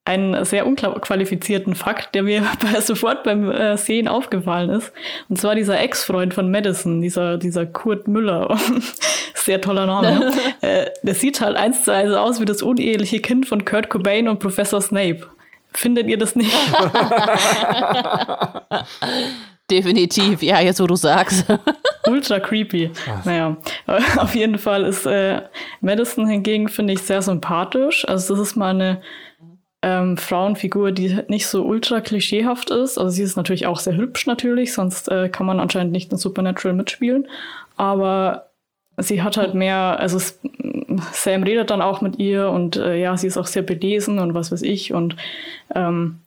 einen 0.06 0.45
sehr 0.45 0.67
unqualifizierten 0.67 1.74
Fakt, 1.74 2.14
der 2.14 2.24
mir 2.24 2.43
sofort 2.80 3.24
beim 3.24 3.50
äh, 3.50 3.75
Sehen 3.75 4.08
aufgefallen 4.08 4.69
ist. 4.69 4.93
Und 5.30 5.40
zwar 5.40 5.56
dieser 5.56 5.80
Ex-Freund 5.80 6.34
von 6.34 6.51
Madison, 6.51 7.01
dieser, 7.01 7.38
dieser 7.38 7.66
Kurt 7.66 8.08
Müller. 8.08 8.56
sehr 9.34 9.59
toller 9.61 9.88
Name. 9.88 10.32
äh, 10.61 10.85
der 11.01 11.16
sieht 11.16 11.42
halt 11.42 11.58
eins 11.58 11.84
zu 11.84 11.92
eins 11.92 12.14
aus 12.14 12.40
wie 12.40 12.45
das 12.45 12.61
uneheliche 12.61 13.19
Kind 13.19 13.48
von 13.48 13.66
Kurt 13.66 13.90
Cobain 13.90 14.27
und 14.27 14.40
Professor 14.40 14.80
Snape. 14.80 15.27
Findet 15.74 16.08
ihr 16.08 16.17
das 16.17 16.35
nicht? 16.35 16.56
Definitiv, 19.69 20.42
ja, 20.42 20.61
jetzt 20.61 20.80
wo 20.80 20.88
du 20.88 20.95
sagst. 20.95 21.45
Ultra 22.08 22.40
creepy. 22.40 22.92
Ach. 23.09 23.25
Naja, 23.25 23.58
auf 24.17 24.35
jeden 24.35 24.58
Fall 24.58 24.85
ist 24.85 25.06
äh, 25.06 25.42
Madison 25.82 26.27
hingegen, 26.27 26.69
finde 26.69 26.93
ich, 26.93 27.01
sehr 27.01 27.22
sympathisch. 27.22 28.08
Also, 28.08 28.35
das 28.35 28.50
ist 28.50 28.56
mal 28.56 28.69
eine 28.69 29.01
ähm, 29.86 30.18
Frauenfigur, 30.18 30.92
die 30.92 31.20
nicht 31.28 31.46
so 31.46 31.64
ultra 31.64 32.02
klischeehaft 32.02 32.72
ist. 32.72 32.98
Also, 32.98 33.12
sie 33.12 33.22
ist 33.22 33.38
natürlich 33.38 33.68
auch 33.68 33.80
sehr 33.80 33.96
hübsch, 33.96 34.26
natürlich, 34.26 34.74
sonst 34.74 35.10
äh, 35.10 35.30
kann 35.30 35.46
man 35.46 35.60
anscheinend 35.60 35.92
nicht 35.92 36.12
in 36.12 36.18
Supernatural 36.18 36.76
mitspielen. 36.76 37.28
Aber 37.78 38.50
sie 38.98 39.22
hat 39.22 39.38
halt 39.38 39.54
mehr, 39.54 40.00
also 40.00 40.20
Sam 41.12 41.44
redet 41.44 41.70
dann 41.70 41.84
auch 41.84 42.02
mit 42.02 42.18
ihr 42.18 42.50
und 42.50 42.78
äh, 42.78 43.00
ja, 43.00 43.16
sie 43.16 43.28
ist 43.28 43.38
auch 43.38 43.46
sehr 43.46 43.62
belesen 43.62 44.18
und 44.18 44.34
was 44.34 44.52
weiß 44.52 44.64
ich. 44.64 44.92
Und 44.92 45.16
ähm, 45.76 46.22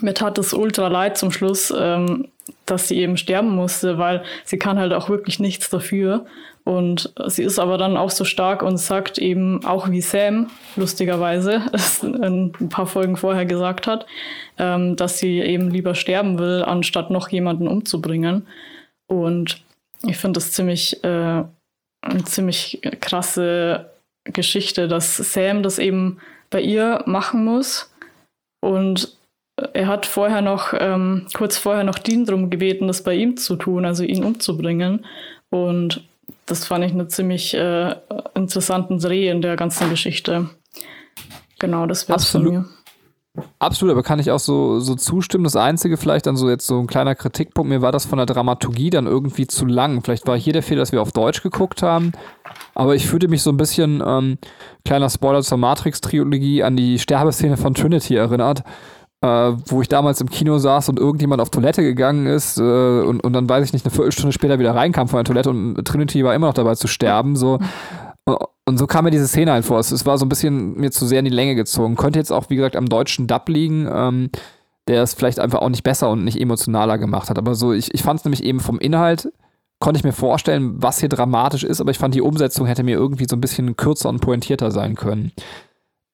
mir 0.00 0.14
tat 0.14 0.36
es 0.38 0.52
ultra 0.52 0.88
leid 0.88 1.16
zum 1.16 1.30
Schluss, 1.30 1.72
ähm, 1.78 2.28
dass 2.66 2.88
sie 2.88 2.98
eben 2.98 3.16
sterben 3.16 3.50
musste, 3.50 3.98
weil 3.98 4.24
sie 4.44 4.58
kann 4.58 4.78
halt 4.78 4.92
auch 4.92 5.08
wirklich 5.08 5.38
nichts 5.38 5.70
dafür. 5.70 6.26
Und 6.68 7.14
sie 7.28 7.44
ist 7.44 7.58
aber 7.58 7.78
dann 7.78 7.96
auch 7.96 8.10
so 8.10 8.26
stark 8.26 8.62
und 8.62 8.76
sagt 8.76 9.16
eben 9.16 9.64
auch 9.64 9.88
wie 9.88 10.02
Sam, 10.02 10.50
lustigerweise, 10.76 11.62
es 11.72 12.02
ein 12.02 12.52
paar 12.68 12.86
Folgen 12.86 13.16
vorher 13.16 13.46
gesagt 13.46 13.86
hat, 13.86 14.04
ähm, 14.58 14.94
dass 14.94 15.18
sie 15.18 15.40
eben 15.40 15.70
lieber 15.70 15.94
sterben 15.94 16.38
will, 16.38 16.62
anstatt 16.62 17.08
noch 17.08 17.30
jemanden 17.30 17.68
umzubringen. 17.68 18.46
Und 19.06 19.64
ich 20.02 20.18
finde 20.18 20.40
das 20.40 20.52
ziemlich, 20.52 21.02
äh, 21.04 21.44
eine 22.02 22.24
ziemlich 22.24 22.82
krasse 23.00 23.86
Geschichte, 24.24 24.88
dass 24.88 25.16
Sam 25.16 25.62
das 25.62 25.78
eben 25.78 26.18
bei 26.50 26.60
ihr 26.60 27.02
machen 27.06 27.46
muss. 27.46 27.90
Und 28.60 29.16
er 29.72 29.86
hat 29.86 30.04
vorher 30.04 30.42
noch, 30.42 30.74
ähm, 30.78 31.28
kurz 31.32 31.56
vorher 31.56 31.84
noch 31.84 31.98
Dean 31.98 32.26
darum 32.26 32.50
gebeten, 32.50 32.88
das 32.88 33.02
bei 33.02 33.14
ihm 33.14 33.38
zu 33.38 33.56
tun, 33.56 33.86
also 33.86 34.04
ihn 34.04 34.22
umzubringen. 34.22 35.06
Und 35.48 36.06
das 36.48 36.66
fand 36.66 36.84
ich 36.84 36.92
einen 36.92 37.08
ziemlich 37.08 37.54
äh, 37.54 37.94
interessanten 38.34 38.98
Dreh 38.98 39.28
in 39.28 39.42
der 39.42 39.56
ganzen 39.56 39.90
Geschichte. 39.90 40.50
Genau, 41.58 41.86
das 41.86 42.08
wäre 42.08 42.18
von 42.20 42.42
mir. 42.42 42.64
Absolut, 43.58 43.92
aber 43.92 44.02
kann 44.02 44.18
ich 44.18 44.30
auch 44.30 44.38
so, 44.38 44.80
so 44.80 44.94
zustimmen. 44.94 45.44
Das 45.44 45.56
Einzige 45.56 45.96
vielleicht 45.96 46.26
dann 46.26 46.36
so 46.36 46.48
jetzt 46.48 46.66
so 46.66 46.78
ein 46.78 46.86
kleiner 46.86 47.14
Kritikpunkt, 47.14 47.68
mir 47.68 47.82
war 47.82 47.92
das 47.92 48.06
von 48.06 48.18
der 48.18 48.26
Dramaturgie 48.26 48.90
dann 48.90 49.06
irgendwie 49.06 49.46
zu 49.46 49.66
lang. 49.66 50.02
Vielleicht 50.02 50.26
war 50.26 50.36
hier 50.36 50.52
der 50.52 50.62
Fehler, 50.62 50.80
dass 50.80 50.92
wir 50.92 51.02
auf 51.02 51.12
Deutsch 51.12 51.42
geguckt 51.42 51.82
haben, 51.82 52.12
aber 52.74 52.94
ich 52.94 53.06
fühlte 53.06 53.28
mich 53.28 53.42
so 53.42 53.50
ein 53.50 53.56
bisschen, 53.56 54.02
ähm, 54.04 54.38
kleiner 54.84 55.10
Spoiler 55.10 55.42
zur 55.42 55.58
Matrix-Trilogie, 55.58 56.62
an 56.62 56.76
die 56.76 56.98
Sterbeszene 56.98 57.56
von 57.56 57.74
Trinity 57.74 58.16
erinnert. 58.16 58.62
Äh, 59.20 59.26
wo 59.66 59.82
ich 59.82 59.88
damals 59.88 60.20
im 60.20 60.30
Kino 60.30 60.58
saß 60.58 60.90
und 60.90 61.00
irgendjemand 61.00 61.42
auf 61.42 61.50
Toilette 61.50 61.82
gegangen 61.82 62.26
ist 62.26 62.58
äh, 62.58 62.62
und, 62.62 63.20
und 63.20 63.32
dann 63.32 63.48
weiß 63.48 63.64
ich 63.64 63.72
nicht, 63.72 63.84
eine 63.84 63.92
Viertelstunde 63.92 64.32
später 64.32 64.60
wieder 64.60 64.76
reinkam 64.76 65.08
von 65.08 65.18
der 65.18 65.24
Toilette 65.24 65.50
und 65.50 65.84
Trinity 65.84 66.22
war 66.22 66.36
immer 66.36 66.46
noch 66.46 66.54
dabei 66.54 66.76
zu 66.76 66.86
sterben. 66.86 67.34
So. 67.34 67.58
Und 68.64 68.78
so 68.78 68.86
kam 68.86 69.06
mir 69.06 69.10
diese 69.10 69.26
Szene 69.26 69.50
halt 69.52 69.64
vor. 69.64 69.80
Es, 69.80 70.06
war 70.06 70.18
so 70.18 70.26
ein 70.26 70.28
bisschen 70.28 70.76
mir 70.76 70.92
zu 70.92 71.04
sehr 71.04 71.18
in 71.18 71.24
die 71.24 71.32
Länge 71.32 71.56
gezogen. 71.56 71.96
Könnte 71.96 72.18
jetzt 72.18 72.30
auch, 72.30 72.48
wie 72.48 72.56
gesagt, 72.56 72.76
am 72.76 72.88
deutschen 72.88 73.26
Dub 73.26 73.48
liegen, 73.48 73.88
ähm, 73.92 74.30
der 74.86 75.02
es 75.02 75.14
vielleicht 75.14 75.40
einfach 75.40 75.62
auch 75.62 75.68
nicht 75.68 75.82
besser 75.82 76.10
und 76.10 76.24
nicht 76.24 76.40
emotionaler 76.40 76.98
gemacht 76.98 77.28
hat. 77.28 77.38
Aber 77.38 77.54
so, 77.54 77.72
ich, 77.72 77.92
ich 77.94 78.02
fand 78.02 78.20
es 78.20 78.24
nämlich 78.24 78.44
eben 78.44 78.60
vom 78.60 78.78
Inhalt, 78.78 79.32
konnte 79.80 79.98
ich 79.98 80.04
mir 80.04 80.12
vorstellen, 80.12 80.82
was 80.82 81.00
hier 81.00 81.08
dramatisch 81.08 81.64
ist, 81.64 81.80
aber 81.80 81.90
ich 81.90 81.98
fand, 81.98 82.14
die 82.14 82.20
Umsetzung 82.20 82.66
hätte 82.66 82.82
mir 82.82 82.96
irgendwie 82.96 83.26
so 83.28 83.36
ein 83.36 83.40
bisschen 83.40 83.76
kürzer 83.76 84.08
und 84.08 84.20
pointierter 84.20 84.70
sein 84.70 84.94
können. 84.94 85.32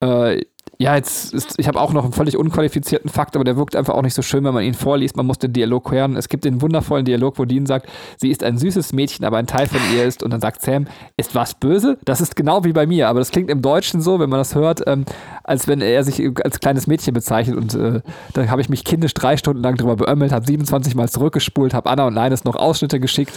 Äh, 0.01 0.43
ja, 0.79 0.97
jetzt 0.97 1.33
ist, 1.33 1.55
ich 1.59 1.69
habe 1.69 1.81
auch 1.81 1.93
noch 1.93 2.05
einen 2.05 2.13
völlig 2.13 2.37
unqualifizierten 2.37 3.11
Fakt, 3.11 3.37
aber 3.37 3.45
der 3.45 3.57
wirkt 3.57 3.77
einfach 3.77 3.95
auch 3.95 4.03
nicht 4.03 4.15
so 4.15 4.23
schön, 4.23 4.45
wenn 4.45 4.55
man 4.55 4.65
ihn 4.65 4.75
vorliest. 4.75 5.17
Man 5.17 5.27
muss 5.27 5.39
den 5.39 5.53
Dialog 5.53 5.91
hören. 5.93 6.17
Es 6.17 6.29
gibt 6.29 6.45
den 6.45 6.61
wundervollen 6.63 7.05
Dialog, 7.05 7.39
wo 7.39 7.45
Dean 7.45 7.67
sagt, 7.67 7.89
sie 8.17 8.31
ist 8.31 8.43
ein 8.43 8.59
süßes 8.59 8.93
Mädchen, 8.93 9.25
aber 9.25 9.37
ein 9.37 9.47
Teil 9.47 9.67
von 9.67 9.81
ihr 9.95 10.05
ist. 10.05 10.23
Und 10.23 10.33
dann 10.33 10.41
sagt 10.41 10.63
Sam, 10.63 10.87
ist 11.17 11.35
was 11.35 11.55
böse? 11.55 11.99
Das 12.05 12.21
ist 12.21 12.35
genau 12.35 12.65
wie 12.65 12.73
bei 12.73 12.87
mir, 12.87 13.09
aber 13.09 13.21
das 13.21 13.31
klingt 13.31 13.51
im 13.51 13.63
Deutschen 13.63 14.01
so, 14.01 14.19
wenn 14.19 14.31
man 14.31 14.41
das 14.41 14.55
hört, 14.55 14.83
ähm, 14.87 15.05
als 15.45 15.69
wenn 15.69 15.81
er 15.81 16.03
sich 16.03 16.23
als 16.43 16.61
kleines 16.61 16.87
Mädchen 16.87 17.15
bezeichnet. 17.15 17.57
Und 17.57 17.75
äh, 17.75 18.01
da 18.33 18.49
habe 18.49 18.61
ich 18.61 18.69
mich 18.69 18.85
kindisch 18.85 19.15
drei 19.15 19.37
Stunden 19.37 19.63
lang 19.63 19.77
drüber 19.77 19.97
beömmelt, 19.97 20.33
habe 20.33 20.47
27 20.47 20.95
Mal 20.95 21.09
zurückgespult, 21.09 21.75
habe 21.75 21.89
Anna 21.89 22.07
und 22.07 22.15
Linus 22.15 22.45
noch 22.45 22.57
Ausschnitte 22.57 22.99
geschickt. 23.01 23.33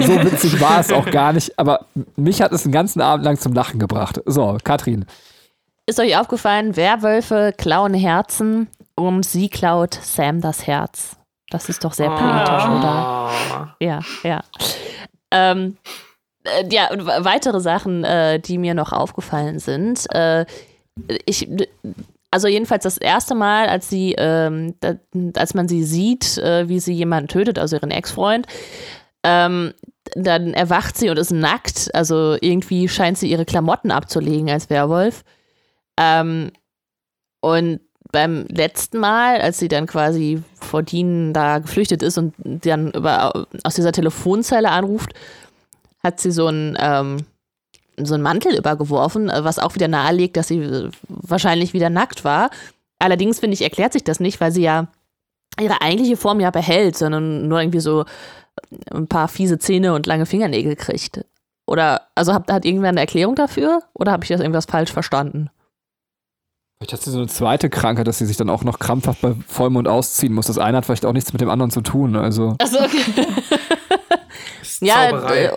So 0.00 0.22
witzig 0.24 0.60
war 0.60 0.80
es 0.80 0.92
auch 0.92 1.10
gar 1.10 1.32
nicht, 1.32 1.58
aber 1.58 1.86
mich 2.16 2.42
hat 2.42 2.52
es 2.52 2.64
den 2.64 2.72
ganzen 2.72 3.00
Abend 3.00 3.24
lang 3.24 3.38
zum 3.38 3.52
Lachen 3.52 3.78
gebracht. 3.78 4.20
So, 4.26 4.58
Katrin. 4.64 5.04
Ist 5.92 6.00
euch 6.00 6.16
aufgefallen, 6.16 6.74
Werwölfe 6.74 7.52
klauen 7.54 7.92
Herzen 7.92 8.68
und 8.94 9.26
sie 9.26 9.50
klaut 9.50 9.92
Sam 9.92 10.40
das 10.40 10.66
Herz. 10.66 11.18
Das 11.50 11.68
ist 11.68 11.84
doch 11.84 11.92
sehr 11.92 12.10
ah. 12.10 12.16
poetisch, 12.16 12.64
oh. 12.66 12.78
oder? 12.78 13.76
Ja, 13.78 14.00
ja. 14.22 14.42
Ähm, 15.30 15.76
äh, 16.44 16.64
ja, 16.70 16.88
weitere 17.22 17.60
Sachen, 17.60 18.04
äh, 18.04 18.40
die 18.40 18.56
mir 18.56 18.72
noch 18.72 18.94
aufgefallen 18.94 19.58
sind. 19.58 20.10
Äh, 20.14 20.46
ich, 21.26 21.46
also 22.30 22.48
jedenfalls 22.48 22.84
das 22.84 22.96
erste 22.96 23.34
Mal, 23.34 23.66
als 23.66 23.90
sie, 23.90 24.14
ähm, 24.16 24.74
da, 24.80 24.94
als 25.36 25.52
man 25.52 25.68
sie 25.68 25.84
sieht, 25.84 26.38
äh, 26.38 26.70
wie 26.70 26.80
sie 26.80 26.94
jemanden 26.94 27.28
tötet, 27.28 27.58
also 27.58 27.76
ihren 27.76 27.90
Ex-Freund, 27.90 28.46
ähm, 29.24 29.74
dann 30.14 30.54
erwacht 30.54 30.96
sie 30.96 31.10
und 31.10 31.18
ist 31.18 31.32
nackt. 31.32 31.94
Also 31.94 32.38
irgendwie 32.40 32.88
scheint 32.88 33.18
sie 33.18 33.30
ihre 33.30 33.44
Klamotten 33.44 33.90
abzulegen 33.90 34.48
als 34.48 34.70
Werwolf. 34.70 35.22
Ähm, 35.98 36.52
und 37.40 37.80
beim 38.12 38.46
letzten 38.48 38.98
Mal, 38.98 39.40
als 39.40 39.58
sie 39.58 39.68
dann 39.68 39.86
quasi 39.86 40.42
vor 40.54 40.82
Dean 40.82 41.32
da 41.32 41.58
geflüchtet 41.58 42.02
ist 42.02 42.18
und 42.18 42.34
dann 42.38 42.92
über, 42.92 43.46
aus 43.64 43.74
dieser 43.74 43.92
Telefonzelle 43.92 44.70
anruft, 44.70 45.14
hat 46.02 46.20
sie 46.20 46.30
so 46.30 46.46
einen, 46.46 46.76
ähm, 46.78 47.18
so 47.96 48.14
einen 48.14 48.22
Mantel 48.22 48.56
übergeworfen, 48.56 49.28
was 49.28 49.58
auch 49.58 49.74
wieder 49.74 49.88
nahelegt, 49.88 50.36
dass 50.36 50.48
sie 50.48 50.90
wahrscheinlich 51.08 51.72
wieder 51.72 51.90
nackt 51.90 52.24
war. 52.24 52.50
Allerdings, 52.98 53.40
finde 53.40 53.54
ich, 53.54 53.62
erklärt 53.62 53.92
sich 53.92 54.04
das 54.04 54.20
nicht, 54.20 54.40
weil 54.40 54.52
sie 54.52 54.62
ja 54.62 54.88
ihre 55.60 55.80
eigentliche 55.80 56.16
Form 56.16 56.40
ja 56.40 56.50
behält, 56.50 56.96
sondern 56.96 57.48
nur 57.48 57.60
irgendwie 57.60 57.80
so 57.80 58.04
ein 58.90 59.06
paar 59.06 59.28
fiese 59.28 59.58
Zähne 59.58 59.94
und 59.94 60.06
lange 60.06 60.26
Fingernägel 60.26 60.76
kriegt. 60.76 61.24
Oder, 61.66 62.02
also 62.14 62.34
hat, 62.34 62.50
hat 62.50 62.64
irgendwer 62.64 62.90
eine 62.90 63.00
Erklärung 63.00 63.34
dafür? 63.34 63.82
Oder 63.94 64.12
habe 64.12 64.24
ich 64.24 64.28
das 64.28 64.40
irgendwas 64.40 64.66
falsch 64.66 64.92
verstanden? 64.92 65.50
Vielleicht 66.82 66.94
hat 66.94 67.02
sie 67.02 67.12
so 67.12 67.18
eine 67.18 67.28
zweite 67.28 67.70
Krankheit, 67.70 68.08
dass 68.08 68.18
sie 68.18 68.26
sich 68.26 68.36
dann 68.36 68.50
auch 68.50 68.64
noch 68.64 68.80
krampfhaft 68.80 69.20
bei 69.20 69.36
Vollmond 69.46 69.86
ausziehen 69.86 70.32
muss. 70.32 70.48
Das 70.48 70.58
eine 70.58 70.78
hat 70.78 70.84
vielleicht 70.84 71.06
auch 71.06 71.12
nichts 71.12 71.32
mit 71.32 71.40
dem 71.40 71.48
anderen 71.48 71.70
zu 71.70 71.80
tun. 71.80 72.16
Also. 72.16 72.56
Achso, 72.58 72.80
okay. 72.82 73.04
ja, 74.80 75.10
Zauberei. 75.10 75.44
Äh, 75.44 75.52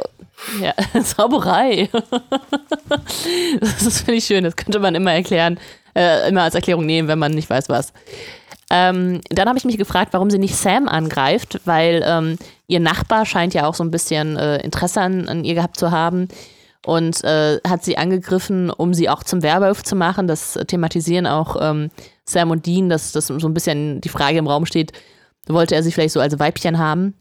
ja, 0.62 0.74
Zauberei. 1.04 1.90
das 3.60 4.02
finde 4.02 4.14
ich 4.20 4.26
schön. 4.26 4.44
Das 4.44 4.56
könnte 4.56 4.78
man 4.78 4.94
immer 4.94 5.14
erklären, 5.14 5.60
äh, 5.96 6.30
immer 6.30 6.44
als 6.44 6.54
Erklärung 6.54 6.86
nehmen, 6.86 7.08
wenn 7.08 7.18
man 7.18 7.32
nicht 7.32 7.50
weiß, 7.50 7.70
was. 7.70 7.92
Ähm, 8.70 9.22
dann 9.30 9.48
habe 9.48 9.58
ich 9.58 9.66
mich 9.66 9.80
gefragt, 9.80 10.14
warum 10.14 10.30
sie 10.30 10.38
nicht 10.38 10.56
Sam 10.56 10.88
angreift, 10.88 11.60
weil 11.66 12.04
ähm, 12.06 12.38
ihr 12.68 12.80
Nachbar 12.80 13.26
scheint 13.26 13.56
ja 13.56 13.66
auch 13.66 13.74
so 13.74 13.84
ein 13.84 13.90
bisschen 13.90 14.38
äh, 14.38 14.58
Interesse 14.58 15.02
an, 15.02 15.28
an 15.28 15.44
ihr 15.44 15.56
gehabt 15.56 15.78
zu 15.78 15.90
haben 15.90 16.28
und 16.86 17.24
äh, 17.24 17.60
hat 17.68 17.84
sie 17.84 17.98
angegriffen, 17.98 18.70
um 18.70 18.94
sie 18.94 19.10
auch 19.10 19.24
zum 19.24 19.42
Werwolf 19.42 19.84
zu 19.84 19.96
machen. 19.96 20.28
Das 20.28 20.60
thematisieren 20.68 21.26
auch 21.26 21.58
ähm, 21.60 21.90
Sam 22.26 22.52
und 22.52 22.68
Dean, 22.68 22.90
dass 22.90 23.12
das 23.12 23.28
so 23.28 23.48
ein 23.48 23.54
bisschen 23.54 24.02
die 24.02 24.10
Frage 24.10 24.38
im 24.38 24.48
Raum 24.48 24.68
steht, 24.68 24.92
wollte 25.48 25.76
er 25.76 25.82
sie 25.82 25.92
vielleicht 25.92 26.14
so 26.14 26.20
als 26.20 26.38
Weibchen 26.38 26.78
haben? 26.78 27.16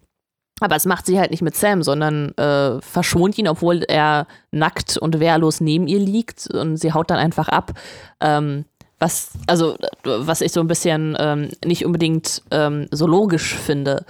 Aber 0.60 0.76
es 0.76 0.84
macht 0.84 1.06
sie 1.06 1.18
halt 1.18 1.30
nicht 1.30 1.42
mit 1.42 1.56
Sam, 1.56 1.82
sondern 1.82 2.30
äh, 2.36 2.80
verschont 2.80 3.38
ihn, 3.38 3.48
obwohl 3.48 3.82
er 3.88 4.26
nackt 4.52 4.98
und 4.98 5.18
wehrlos 5.18 5.60
neben 5.60 5.88
ihr 5.88 5.98
liegt 5.98 6.46
und 6.52 6.76
sie 6.76 6.92
haut 6.92 7.10
dann 7.10 7.18
einfach 7.18 7.48
ab. 7.48 7.72
Ähm, 8.20 8.66
was, 8.98 9.32
also, 9.46 9.76
was 10.04 10.40
ich 10.40 10.52
so 10.52 10.60
ein 10.60 10.68
bisschen 10.68 11.16
ähm, 11.18 11.48
nicht 11.64 11.84
unbedingt 11.84 12.42
ähm, 12.50 12.86
so 12.90 13.06
logisch 13.06 13.54
finde. 13.54 14.04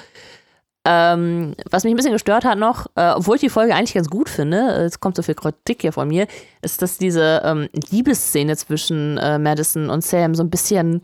Ähm, 0.86 1.54
was 1.70 1.84
mich 1.84 1.94
ein 1.94 1.96
bisschen 1.96 2.12
gestört 2.12 2.44
hat 2.44 2.58
noch, 2.58 2.86
äh, 2.94 3.12
obwohl 3.12 3.36
ich 3.36 3.40
die 3.40 3.48
Folge 3.48 3.74
eigentlich 3.74 3.94
ganz 3.94 4.10
gut 4.10 4.28
finde, 4.28 4.58
es 4.84 5.00
kommt 5.00 5.16
so 5.16 5.22
viel 5.22 5.34
Kritik 5.34 5.80
hier 5.80 5.92
von 5.92 6.08
mir, 6.08 6.26
ist, 6.60 6.82
dass 6.82 6.98
diese 6.98 7.40
ähm, 7.42 7.68
Liebesszene 7.90 8.54
zwischen 8.56 9.16
äh, 9.16 9.38
Madison 9.38 9.88
und 9.88 10.04
Sam 10.04 10.34
so 10.34 10.42
ein 10.42 10.50
bisschen 10.50 11.00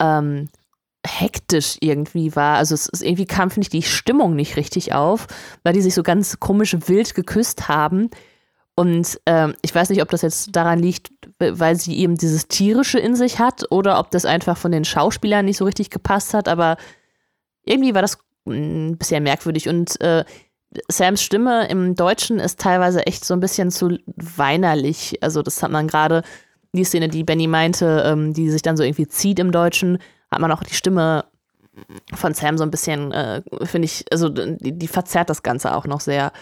ähm, 0.00 0.48
hektisch 1.04 1.78
irgendwie 1.80 2.36
war. 2.36 2.58
Also 2.58 2.74
es, 2.74 2.88
es 2.92 3.02
irgendwie 3.02 3.26
kam, 3.26 3.50
finde 3.50 3.64
ich, 3.64 3.70
die 3.70 3.82
Stimmung 3.82 4.36
nicht 4.36 4.56
richtig 4.56 4.94
auf, 4.94 5.26
weil 5.64 5.72
die 5.72 5.82
sich 5.82 5.94
so 5.94 6.04
ganz 6.04 6.38
komisch 6.38 6.76
wild 6.86 7.14
geküsst 7.16 7.68
haben. 7.68 8.08
Und 8.76 9.20
ähm, 9.26 9.54
ich 9.62 9.74
weiß 9.74 9.90
nicht, 9.90 10.00
ob 10.00 10.10
das 10.10 10.22
jetzt 10.22 10.54
daran 10.54 10.78
liegt, 10.78 11.10
weil 11.38 11.74
sie 11.76 11.98
eben 11.98 12.16
dieses 12.16 12.46
Tierische 12.46 13.00
in 13.00 13.16
sich 13.16 13.40
hat 13.40 13.64
oder 13.70 13.98
ob 13.98 14.12
das 14.12 14.24
einfach 14.24 14.56
von 14.56 14.70
den 14.70 14.84
Schauspielern 14.84 15.44
nicht 15.44 15.58
so 15.58 15.64
richtig 15.64 15.90
gepasst 15.90 16.34
hat, 16.34 16.48
aber 16.48 16.76
irgendwie 17.64 17.94
war 17.94 18.02
das 18.02 18.18
ein 18.46 18.96
bisschen 18.96 19.22
merkwürdig. 19.22 19.68
Und 19.68 20.00
äh, 20.00 20.24
Sams 20.88 21.22
Stimme 21.22 21.68
im 21.68 21.94
Deutschen 21.94 22.38
ist 22.38 22.60
teilweise 22.60 23.06
echt 23.06 23.24
so 23.24 23.34
ein 23.34 23.40
bisschen 23.40 23.70
zu 23.70 23.98
weinerlich. 24.16 25.18
Also, 25.22 25.42
das 25.42 25.62
hat 25.62 25.70
man 25.70 25.86
gerade, 25.86 26.22
die 26.72 26.84
Szene, 26.84 27.08
die 27.08 27.24
Benny 27.24 27.46
meinte, 27.46 28.02
ähm, 28.06 28.32
die 28.32 28.50
sich 28.50 28.62
dann 28.62 28.76
so 28.76 28.82
irgendwie 28.82 29.08
zieht 29.08 29.38
im 29.38 29.52
Deutschen, 29.52 29.98
hat 30.30 30.40
man 30.40 30.50
auch 30.50 30.62
die 30.62 30.74
Stimme 30.74 31.24
von 32.14 32.34
Sam 32.34 32.58
so 32.58 32.64
ein 32.64 32.70
bisschen, 32.70 33.12
äh, 33.12 33.42
finde 33.64 33.86
ich, 33.86 34.04
also 34.10 34.28
die, 34.28 34.72
die, 34.78 34.88
verzerrt 34.88 35.30
das 35.30 35.42
Ganze 35.42 35.74
auch 35.74 35.86
noch 35.86 36.00
sehr. 36.00 36.32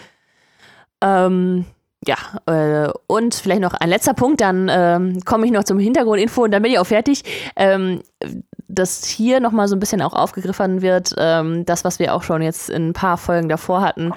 Ähm, 1.01 1.65
ja, 2.05 2.17
äh, 2.47 2.91
und 3.07 3.35
vielleicht 3.35 3.61
noch 3.61 3.73
ein 3.73 3.89
letzter 3.89 4.15
Punkt, 4.15 4.41
dann 4.41 4.69
ähm, 4.71 5.19
komme 5.23 5.45
ich 5.45 5.51
noch 5.51 5.63
zum 5.63 5.77
Hintergrundinfo 5.77 6.43
und 6.43 6.51
dann 6.51 6.63
bin 6.63 6.71
ich 6.71 6.79
auch 6.79 6.87
fertig. 6.87 7.23
Ähm, 7.55 8.01
dass 8.67 9.05
hier 9.05 9.39
nochmal 9.39 9.67
so 9.67 9.75
ein 9.75 9.79
bisschen 9.79 10.01
auch 10.01 10.13
aufgegriffen 10.13 10.81
wird, 10.81 11.13
ähm, 11.17 11.65
das, 11.65 11.83
was 11.83 11.99
wir 11.99 12.15
auch 12.15 12.23
schon 12.23 12.41
jetzt 12.41 12.69
in 12.69 12.89
ein 12.89 12.93
paar 12.93 13.17
Folgen 13.17 13.49
davor 13.49 13.81
hatten, 13.81 14.13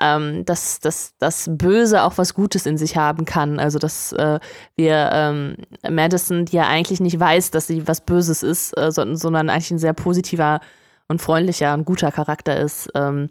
ähm, 0.00 0.44
dass, 0.44 0.80
dass 0.80 1.14
das 1.18 1.50
Böse 1.50 2.02
auch 2.02 2.16
was 2.16 2.34
Gutes 2.34 2.66
in 2.66 2.78
sich 2.78 2.96
haben 2.96 3.24
kann. 3.24 3.58
Also 3.58 3.78
dass 3.78 4.12
äh, 4.12 4.38
wir 4.76 5.10
ähm, 5.12 5.56
Madison, 5.88 6.44
die 6.44 6.56
ja 6.56 6.68
eigentlich 6.68 7.00
nicht 7.00 7.18
weiß, 7.18 7.50
dass 7.50 7.66
sie 7.66 7.86
was 7.88 8.00
Böses 8.00 8.42
ist, 8.42 8.76
äh, 8.78 8.90
sondern, 8.92 9.16
sondern 9.16 9.50
eigentlich 9.50 9.72
ein 9.72 9.78
sehr 9.78 9.94
positiver 9.94 10.60
und 11.08 11.20
freundlicher 11.20 11.74
und 11.74 11.84
guter 11.84 12.12
Charakter 12.12 12.56
ist, 12.58 12.88
ähm, 12.94 13.30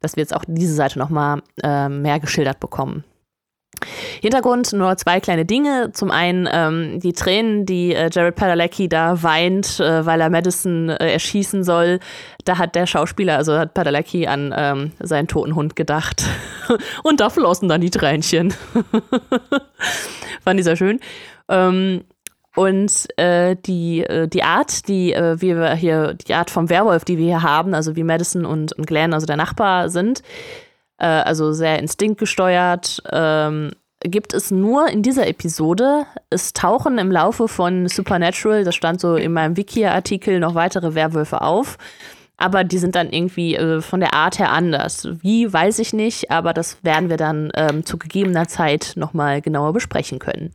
dass 0.00 0.16
wir 0.16 0.22
jetzt 0.22 0.34
auch 0.34 0.44
diese 0.46 0.74
Seite 0.74 0.98
nochmal 0.98 1.42
äh, 1.62 1.88
mehr 1.88 2.20
geschildert 2.20 2.60
bekommen. 2.60 3.04
Hintergrund 4.20 4.72
nur 4.72 4.96
zwei 4.96 5.20
kleine 5.20 5.44
Dinge. 5.44 5.90
Zum 5.92 6.10
einen 6.10 6.48
ähm, 6.50 7.00
die 7.00 7.12
Tränen, 7.12 7.66
die 7.66 7.94
äh, 7.94 8.10
Jared 8.12 8.34
Padalecki 8.34 8.88
da 8.88 9.22
weint, 9.22 9.80
äh, 9.80 10.04
weil 10.06 10.20
er 10.20 10.30
Madison 10.30 10.88
äh, 10.88 11.12
erschießen 11.12 11.64
soll. 11.64 12.00
Da 12.44 12.58
hat 12.58 12.74
der 12.74 12.86
Schauspieler, 12.86 13.36
also 13.36 13.58
hat 13.58 13.74
Padalecki 13.74 14.26
an 14.26 14.54
ähm, 14.56 14.92
seinen 15.00 15.28
toten 15.28 15.54
Hund 15.54 15.76
gedacht. 15.76 16.24
Und 17.02 17.20
da 17.20 17.30
flossen 17.30 17.68
dann 17.68 17.80
die 17.80 17.90
Tränchen. 17.90 18.54
Fand 20.44 20.60
ich 20.60 20.64
sehr 20.64 20.76
schön. 20.76 21.00
Ähm, 21.48 22.04
und 22.56 23.06
äh, 23.18 23.54
die, 23.54 24.02
äh, 24.02 24.26
die 24.26 24.42
Art, 24.42 24.88
die 24.88 25.12
äh, 25.12 25.40
wir 25.40 25.74
hier, 25.74 26.14
die 26.14 26.32
Art 26.32 26.48
vom 26.50 26.70
Werwolf, 26.70 27.04
die 27.04 27.18
wir 27.18 27.26
hier 27.26 27.42
haben, 27.42 27.74
also 27.74 27.96
wie 27.96 28.02
Madison 28.02 28.46
und, 28.46 28.72
und 28.72 28.86
Glenn, 28.86 29.12
also 29.12 29.26
der 29.26 29.36
Nachbar 29.36 29.90
sind, 29.90 30.22
äh, 30.98 31.06
also 31.06 31.52
sehr 31.52 31.78
instinktgesteuert, 31.78 33.02
ähm, 33.10 33.72
gibt 34.00 34.34
es 34.34 34.50
nur 34.50 34.88
in 34.88 35.02
dieser 35.02 35.26
Episode. 35.26 36.06
Es 36.30 36.52
tauchen 36.52 36.98
im 36.98 37.10
Laufe 37.10 37.48
von 37.48 37.88
Supernatural, 37.88 38.64
das 38.64 38.74
stand 38.74 39.00
so 39.00 39.16
in 39.16 39.32
meinem 39.32 39.56
Wiki-Artikel, 39.56 40.38
noch 40.38 40.54
weitere 40.54 40.94
Werwölfe 40.94 41.40
auf. 41.40 41.78
Aber 42.38 42.64
die 42.64 42.78
sind 42.78 42.94
dann 42.94 43.10
irgendwie 43.10 43.56
äh, 43.56 43.80
von 43.80 44.00
der 44.00 44.12
Art 44.12 44.38
her 44.38 44.50
anders. 44.50 45.08
Wie, 45.22 45.50
weiß 45.50 45.78
ich 45.78 45.94
nicht, 45.94 46.30
aber 46.30 46.52
das 46.52 46.84
werden 46.84 47.08
wir 47.08 47.16
dann 47.16 47.50
ähm, 47.54 47.86
zu 47.86 47.96
gegebener 47.96 48.46
Zeit 48.46 48.92
nochmal 48.96 49.40
genauer 49.40 49.72
besprechen 49.72 50.18
können. 50.18 50.52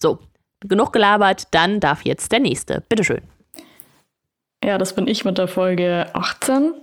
So, 0.00 0.18
genug 0.60 0.92
gelabert, 0.92 1.44
dann 1.52 1.78
darf 1.78 2.02
jetzt 2.02 2.32
der 2.32 2.40
nächste. 2.40 2.82
Bitteschön. 2.88 3.22
Ja, 4.64 4.76
das 4.76 4.94
bin 4.94 5.06
ich 5.06 5.24
mit 5.24 5.38
der 5.38 5.48
Folge 5.48 6.06
18. 6.12 6.74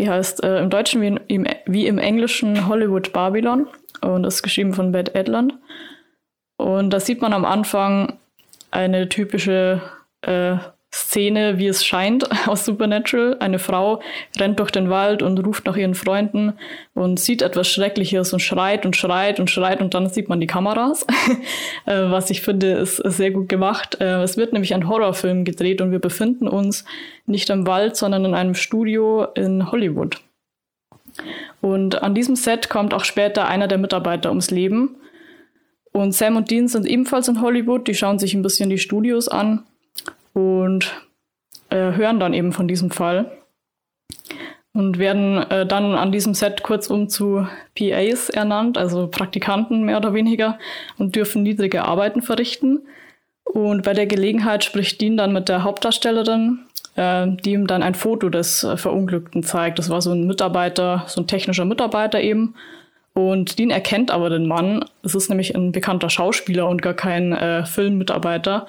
Die 0.00 0.08
heißt 0.08 0.42
äh, 0.42 0.62
im 0.62 0.70
Deutschen 0.70 1.02
wie 1.02 1.34
im, 1.34 1.46
wie 1.66 1.86
im 1.86 1.98
Englischen 1.98 2.66
Hollywood 2.66 3.12
Babylon 3.12 3.68
und 4.00 4.24
ist 4.24 4.42
geschrieben 4.42 4.72
von 4.72 4.92
Beth 4.92 5.14
Edlund. 5.14 5.52
Und 6.56 6.88
da 6.90 7.00
sieht 7.00 7.20
man 7.20 7.34
am 7.34 7.44
Anfang 7.44 8.18
eine 8.70 9.10
typische 9.10 9.82
äh, 10.22 10.56
Szene, 10.92 11.58
wie 11.58 11.68
es 11.68 11.84
scheint, 11.84 12.28
aus 12.48 12.64
Supernatural. 12.64 13.36
Eine 13.38 13.58
Frau 13.58 14.00
rennt 14.38 14.58
durch 14.58 14.70
den 14.70 14.90
Wald 14.90 15.22
und 15.22 15.38
ruft 15.44 15.66
nach 15.66 15.76
ihren 15.76 15.94
Freunden 15.94 16.54
und 16.94 17.20
sieht 17.20 17.42
etwas 17.42 17.68
Schreckliches 17.68 18.32
und 18.32 18.40
schreit 18.40 18.84
und 18.84 18.96
schreit 18.96 19.38
und 19.38 19.50
schreit 19.50 19.80
und 19.80 19.94
dann 19.94 20.08
sieht 20.08 20.28
man 20.28 20.40
die 20.40 20.46
Kameras. 20.46 21.06
Äh, 21.86 22.10
was 22.10 22.30
ich 22.30 22.42
finde, 22.42 22.72
ist, 22.72 22.96
sehr 22.96 23.30
gut 23.30 23.48
gemacht. 23.48 23.96
Äh, 24.00 24.22
es 24.22 24.36
wird 24.36 24.52
nämlich 24.52 24.74
ein 24.74 24.88
Horrorfilm 24.88 25.44
gedreht 25.44 25.80
und 25.80 25.92
wir 25.92 25.98
befinden 25.98 26.46
uns 26.46 26.84
nicht 27.26 27.48
im 27.48 27.66
Wald, 27.66 27.96
sondern 27.96 28.24
in 28.24 28.34
einem 28.34 28.54
Studio 28.54 29.24
in 29.34 29.70
Hollywood. 29.70 30.20
Und 31.60 32.02
an 32.02 32.14
diesem 32.14 32.36
Set 32.36 32.68
kommt 32.68 32.92
auch 32.92 33.04
später 33.04 33.48
einer 33.48 33.66
der 33.66 33.78
Mitarbeiter 33.78 34.28
ums 34.28 34.50
Leben. 34.50 34.96
Und 35.92 36.12
Sam 36.12 36.36
und 36.36 36.50
Dean 36.50 36.68
sind 36.68 36.86
ebenfalls 36.86 37.28
in 37.28 37.40
Hollywood. 37.40 37.88
Die 37.88 37.94
schauen 37.94 38.18
sich 38.18 38.34
ein 38.34 38.42
bisschen 38.42 38.68
die 38.68 38.78
Studios 38.78 39.28
an 39.28 39.64
und 40.32 40.92
äh, 41.70 41.92
hören 41.92 42.20
dann 42.20 42.34
eben 42.34 42.52
von 42.52 42.68
diesem 42.68 42.90
Fall 42.90 43.30
und 44.72 44.98
werden 44.98 45.38
äh, 45.50 45.66
dann 45.66 45.94
an 45.94 46.12
diesem 46.12 46.34
Set 46.34 46.62
kurzum 46.62 47.08
zu 47.08 47.46
PAs 47.76 48.28
ernannt, 48.30 48.78
also 48.78 49.08
Praktikanten 49.08 49.84
mehr 49.84 49.96
oder 49.96 50.14
weniger, 50.14 50.58
und 50.98 51.16
dürfen 51.16 51.42
niedrige 51.42 51.84
Arbeiten 51.84 52.22
verrichten. 52.22 52.82
Und 53.44 53.82
bei 53.82 53.94
der 53.94 54.06
Gelegenheit 54.06 54.62
spricht 54.62 55.00
Dean 55.00 55.16
dann 55.16 55.32
mit 55.32 55.48
der 55.48 55.64
Hauptdarstellerin, 55.64 56.60
äh, 56.94 57.26
die 57.44 57.52
ihm 57.52 57.66
dann 57.66 57.82
ein 57.82 57.96
Foto 57.96 58.28
des 58.28 58.62
äh, 58.62 58.76
Verunglückten 58.76 59.42
zeigt. 59.42 59.80
Das 59.80 59.90
war 59.90 60.00
so 60.00 60.12
ein 60.12 60.26
Mitarbeiter, 60.26 61.04
so 61.08 61.20
ein 61.20 61.26
technischer 61.26 61.64
Mitarbeiter 61.64 62.20
eben. 62.20 62.54
Und 63.12 63.58
Dean 63.58 63.70
erkennt 63.70 64.12
aber 64.12 64.30
den 64.30 64.46
Mann. 64.46 64.84
Es 65.02 65.16
ist 65.16 65.28
nämlich 65.28 65.56
ein 65.56 65.72
bekannter 65.72 66.10
Schauspieler 66.10 66.68
und 66.68 66.80
gar 66.80 66.94
kein 66.94 67.32
äh, 67.32 67.66
Filmmitarbeiter. 67.66 68.68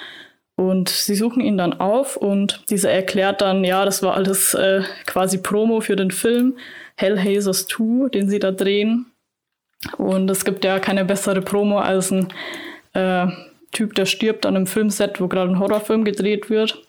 Und 0.56 0.90
sie 0.90 1.16
suchen 1.16 1.42
ihn 1.42 1.58
dann 1.58 1.80
auf 1.80 2.18
und 2.18 2.64
dieser 2.70 2.92
erklärt 2.92 3.42
dann, 3.42 3.64
ja, 3.64 3.84
das 3.86 4.04
war 4.04 4.14
alles 4.14 4.54
äh, 4.54 4.82
quasi 5.06 5.40
Promo 5.40 5.82
für 5.82 5.96
den 5.96 6.12
Film 6.12 6.58
Hellhazers 6.98 7.68
2, 7.68 8.10
den 8.10 8.30
sie 8.30 8.40
da 8.40 8.52
drehen. 8.52 9.08
Und 9.98 10.30
es 10.30 10.46
gibt 10.46 10.64
ja 10.64 10.80
keine 10.80 11.06
bessere 11.06 11.42
Promo 11.42 11.80
als 11.80 12.12
ein 12.12 12.28
äh, 12.94 13.28
Typ, 13.72 13.96
der 13.96 14.06
stirbt 14.06 14.46
an 14.46 14.56
einem 14.56 14.68
Filmset, 14.68 15.20
wo 15.20 15.28
gerade 15.28 15.52
ein 15.52 15.60
Horrorfilm 15.60 16.04
gedreht 16.04 16.50
wird. 16.50 16.84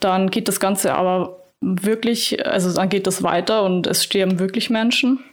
Dann 0.00 0.30
geht 0.30 0.48
das 0.48 0.60
Ganze 0.60 0.94
aber 0.94 1.40
wirklich, 1.60 2.46
also 2.46 2.72
dann 2.74 2.90
geht 2.90 3.06
das 3.06 3.22
weiter 3.22 3.64
und 3.64 3.86
es 3.86 4.04
sterben 4.04 4.38
wirklich 4.38 4.70
Menschen. 4.70 5.24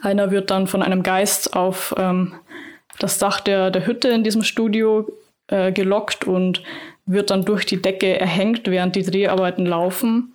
Einer 0.00 0.30
wird 0.30 0.50
dann 0.50 0.66
von 0.66 0.82
einem 0.82 1.02
Geist 1.02 1.54
auf 1.54 1.94
ähm, 1.98 2.34
das 2.98 3.18
Dach 3.18 3.40
der, 3.40 3.70
der 3.70 3.86
Hütte 3.86 4.08
in 4.08 4.24
diesem 4.24 4.42
Studio 4.42 5.06
äh, 5.48 5.72
gelockt 5.72 6.26
und 6.26 6.62
wird 7.06 7.30
dann 7.30 7.44
durch 7.44 7.66
die 7.66 7.82
Decke 7.82 8.18
erhängt, 8.18 8.62
während 8.66 8.96
die 8.96 9.02
Dreharbeiten 9.02 9.66
laufen. 9.66 10.34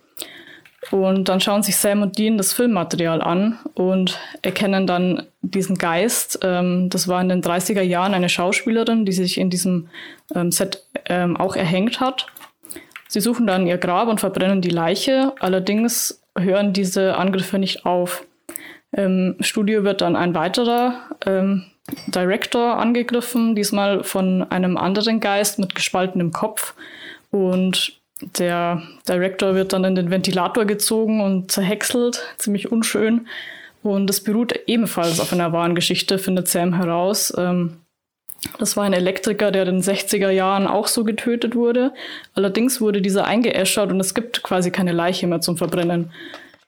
Und 0.90 1.28
dann 1.28 1.40
schauen 1.40 1.62
sich 1.62 1.76
Sam 1.76 2.02
und 2.02 2.16
Dean 2.16 2.38
das 2.38 2.54
Filmmaterial 2.54 3.20
an 3.20 3.58
und 3.74 4.18
erkennen 4.40 4.86
dann 4.86 5.26
diesen 5.42 5.76
Geist. 5.76 6.38
Ähm, 6.42 6.88
das 6.88 7.06
war 7.06 7.20
in 7.20 7.28
den 7.28 7.42
30er 7.42 7.82
Jahren 7.82 8.14
eine 8.14 8.30
Schauspielerin, 8.30 9.04
die 9.04 9.12
sich 9.12 9.38
in 9.38 9.50
diesem 9.50 9.88
ähm, 10.34 10.50
Set 10.50 10.84
ähm, 11.06 11.36
auch 11.36 11.54
erhängt 11.54 12.00
hat. 12.00 12.26
Sie 13.08 13.20
suchen 13.20 13.46
dann 13.46 13.66
ihr 13.66 13.76
Grab 13.76 14.08
und 14.08 14.20
verbrennen 14.20 14.62
die 14.62 14.70
Leiche. 14.70 15.34
Allerdings 15.40 16.22
hören 16.38 16.72
diese 16.72 17.16
Angriffe 17.16 17.58
nicht 17.58 17.84
auf. 17.84 18.24
Im 18.92 19.36
Studio 19.40 19.84
wird 19.84 20.00
dann 20.00 20.16
ein 20.16 20.34
weiterer 20.34 20.94
ähm, 21.26 21.66
Director 22.06 22.78
angegriffen, 22.78 23.54
diesmal 23.54 24.04
von 24.04 24.42
einem 24.50 24.76
anderen 24.76 25.20
Geist 25.20 25.58
mit 25.58 25.74
gespaltenem 25.74 26.32
Kopf. 26.32 26.74
Und 27.30 28.00
der 28.38 28.82
Director 29.08 29.54
wird 29.54 29.72
dann 29.72 29.84
in 29.84 29.94
den 29.94 30.10
Ventilator 30.10 30.64
gezogen 30.64 31.20
und 31.20 31.50
zerhäckselt, 31.50 32.22
ziemlich 32.38 32.70
unschön. 32.70 33.26
Und 33.82 34.10
es 34.10 34.22
beruht 34.22 34.54
ebenfalls 34.66 35.20
auf 35.20 35.32
einer 35.32 35.52
wahren 35.52 35.74
Geschichte, 35.74 36.18
findet 36.18 36.48
Sam 36.48 36.74
heraus. 36.74 37.32
Ähm, 37.36 37.78
das 38.58 38.76
war 38.76 38.84
ein 38.84 38.92
Elektriker, 38.92 39.50
der 39.50 39.66
in 39.66 39.76
den 39.76 39.82
60er 39.82 40.30
Jahren 40.30 40.66
auch 40.66 40.86
so 40.86 41.04
getötet 41.04 41.54
wurde. 41.54 41.92
Allerdings 42.34 42.80
wurde 42.80 43.02
dieser 43.02 43.24
eingeäschert 43.24 43.90
und 43.90 44.00
es 44.00 44.14
gibt 44.14 44.42
quasi 44.42 44.70
keine 44.70 44.92
Leiche 44.92 45.26
mehr 45.26 45.40
zum 45.40 45.56
Verbrennen. 45.56 46.10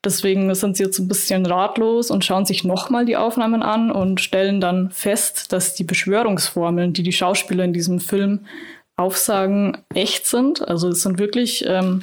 Deswegen 0.04 0.52
sind 0.54 0.76
sie 0.76 0.82
jetzt 0.82 0.98
ein 0.98 1.06
bisschen 1.06 1.46
ratlos 1.46 2.10
und 2.10 2.24
schauen 2.24 2.44
sich 2.44 2.64
nochmal 2.64 3.04
die 3.04 3.16
Aufnahmen 3.16 3.62
an 3.62 3.92
und 3.92 4.20
stellen 4.20 4.60
dann 4.60 4.90
fest, 4.90 5.52
dass 5.52 5.74
die 5.74 5.84
Beschwörungsformeln, 5.84 6.92
die 6.92 7.04
die 7.04 7.12
Schauspieler 7.12 7.64
in 7.64 7.72
diesem 7.72 8.00
Film 8.00 8.40
aufsagen, 8.96 9.78
echt 9.94 10.26
sind. 10.26 10.66
Also 10.66 10.88
es 10.88 11.02
sind 11.02 11.18
wirklich 11.18 11.64
ähm, 11.68 12.02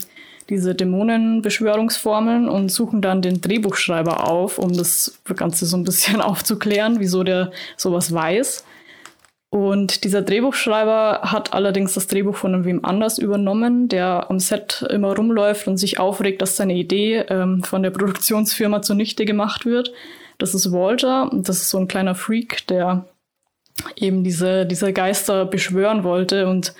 diese 0.49 0.75
Dämonenbeschwörungsformeln 0.75 2.47
und 2.47 2.71
suchen 2.71 3.01
dann 3.01 3.21
den 3.21 3.41
Drehbuchschreiber 3.41 4.27
auf, 4.27 4.57
um 4.59 4.75
das 4.75 5.19
Ganze 5.35 5.65
so 5.65 5.75
ein 5.75 5.83
bisschen 5.83 6.21
aufzuklären, 6.21 6.99
wieso 6.99 7.23
der 7.23 7.51
sowas 7.75 8.13
weiß. 8.13 8.63
Und 9.51 10.03
dieser 10.03 10.21
Drehbuchschreiber 10.21 11.21
hat 11.23 11.53
allerdings 11.53 11.95
das 11.95 12.05
Drehbuch 12.05 12.35
von 12.35 12.65
wem 12.65 12.85
anders 12.85 13.17
übernommen, 13.17 13.87
der 13.87 14.29
am 14.29 14.39
Set 14.39 14.85
immer 14.89 15.15
rumläuft 15.15 15.67
und 15.67 15.77
sich 15.77 15.99
aufregt, 15.99 16.41
dass 16.41 16.55
seine 16.55 16.75
Idee 16.75 17.25
ähm, 17.29 17.63
von 17.63 17.81
der 17.81 17.89
Produktionsfirma 17.89 18.83
zunichte 18.83 19.25
gemacht 19.25 19.65
wird. 19.65 19.91
Das 20.37 20.53
ist 20.53 20.71
Walter. 20.71 21.31
Das 21.33 21.57
ist 21.57 21.69
so 21.69 21.79
ein 21.79 21.87
kleiner 21.87 22.13
Freak, 22.13 22.67
der 22.67 23.05
eben 23.95 24.23
diese, 24.23 24.67
diese 24.67 24.93
Geister 24.93 25.45
beschwören 25.45 26.03
wollte 26.03 26.47
und 26.47 26.75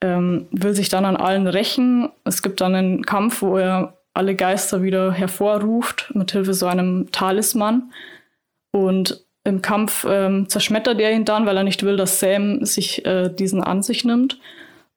ähm, 0.00 0.46
will 0.52 0.74
sich 0.74 0.88
dann 0.88 1.04
an 1.04 1.16
allen 1.16 1.48
rächen. 1.48 2.10
Es 2.24 2.42
gibt 2.42 2.60
dann 2.60 2.76
einen 2.76 3.04
Kampf, 3.04 3.42
wo 3.42 3.56
er 3.56 3.98
alle 4.14 4.36
Geister 4.36 4.82
wieder 4.82 5.12
hervorruft, 5.12 6.12
mithilfe 6.14 6.54
so 6.54 6.66
einem 6.66 7.10
Talisman. 7.10 7.92
Und 8.70 9.24
im 9.48 9.62
Kampf 9.62 10.06
ähm, 10.08 10.48
zerschmettert 10.48 11.00
er 11.00 11.10
ihn 11.12 11.24
dann, 11.24 11.46
weil 11.46 11.56
er 11.56 11.64
nicht 11.64 11.82
will, 11.82 11.96
dass 11.96 12.20
Sam 12.20 12.64
sich 12.64 13.04
äh, 13.04 13.30
diesen 13.30 13.62
an 13.62 13.82
sich 13.82 14.04
nimmt. 14.04 14.38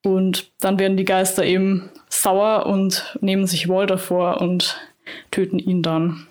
Und 0.03 0.51
dann 0.59 0.77
werden 0.77 0.97
die 0.97 1.05
Geister 1.05 1.45
eben 1.45 1.89
sauer 2.09 2.65
und 2.65 3.17
nehmen 3.21 3.47
sich 3.47 3.69
Walter 3.69 3.97
vor 3.97 4.41
und 4.41 4.77
töten 5.31 5.57
ihn 5.57 5.81
dann. 5.81 6.27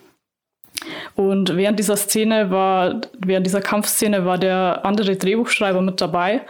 Und 1.15 1.55
während 1.55 1.79
dieser 1.79 1.95
Szene 1.97 2.51
war, 2.51 3.01
während 3.17 3.45
dieser 3.45 3.61
Kampfszene 3.61 4.25
war 4.25 4.37
der 4.37 4.81
andere 4.83 5.15
Drehbuchschreiber 5.15 5.81
mit 5.81 6.01
dabei. 6.01 6.41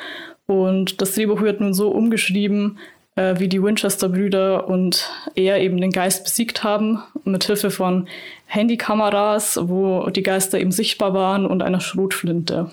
Und 0.47 1.01
das 1.01 1.15
Drehbuch 1.15 1.41
wird 1.41 1.61
nun 1.61 1.73
so 1.73 1.89
umgeschrieben, 1.89 2.79
äh, 3.15 3.39
wie 3.39 3.47
die 3.47 3.61
Winchester-Brüder 3.61 4.67
und 4.67 5.09
er 5.35 5.59
eben 5.59 5.79
den 5.79 5.91
Geist 5.91 6.23
besiegt 6.23 6.63
haben, 6.63 7.03
mit 7.23 7.43
Hilfe 7.43 7.71
von 7.71 8.07
Handykameras, 8.45 9.59
wo 9.63 10.09
die 10.09 10.23
Geister 10.23 10.59
eben 10.59 10.71
sichtbar 10.71 11.13
waren 11.13 11.45
und 11.45 11.61
einer 11.61 11.81
Schrotflinte. 11.81 12.71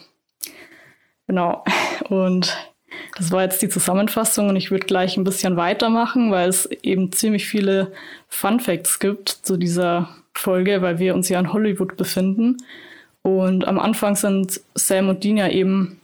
Genau. 1.27 1.65
Und 2.09 2.57
das 3.17 3.33
war 3.33 3.43
jetzt 3.43 3.61
die 3.63 3.69
Zusammenfassung 3.69 4.49
und 4.49 4.57
ich 4.57 4.71
würde 4.71 4.87
gleich 4.87 5.17
ein 5.17 5.25
bisschen 5.25 5.57
weitermachen, 5.57 6.31
weil 6.31 6.49
es 6.49 6.67
eben 6.83 7.13
ziemlich 7.13 7.47
viele 7.47 7.93
Fun 8.29 8.61
Facts 8.61 8.99
gibt 8.99 9.29
zu 9.29 9.57
dieser 9.57 10.09
Folge, 10.35 10.83
weil 10.83 10.99
wir 10.99 11.15
uns 11.15 11.29
ja 11.29 11.39
in 11.39 11.53
Hollywood 11.53 11.97
befinden. 11.97 12.57
Und 13.23 13.67
am 13.67 13.79
Anfang 13.79 14.15
sind 14.15 14.61
Sam 14.75 15.09
und 15.09 15.25
Dean 15.25 15.37
ja 15.37 15.49
eben 15.49 16.01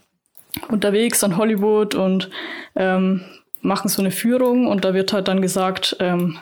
unterwegs 0.69 1.23
in 1.23 1.37
Hollywood 1.37 1.95
und 1.95 2.29
ähm, 2.75 3.21
machen 3.65 3.89
so 3.89 4.01
eine 4.01 4.11
Führung 4.11 4.67
und 4.67 4.85
da 4.85 4.93
wird 4.93 5.13
halt 5.13 5.27
dann 5.27 5.41
gesagt, 5.41 5.97
ähm, 5.99 6.37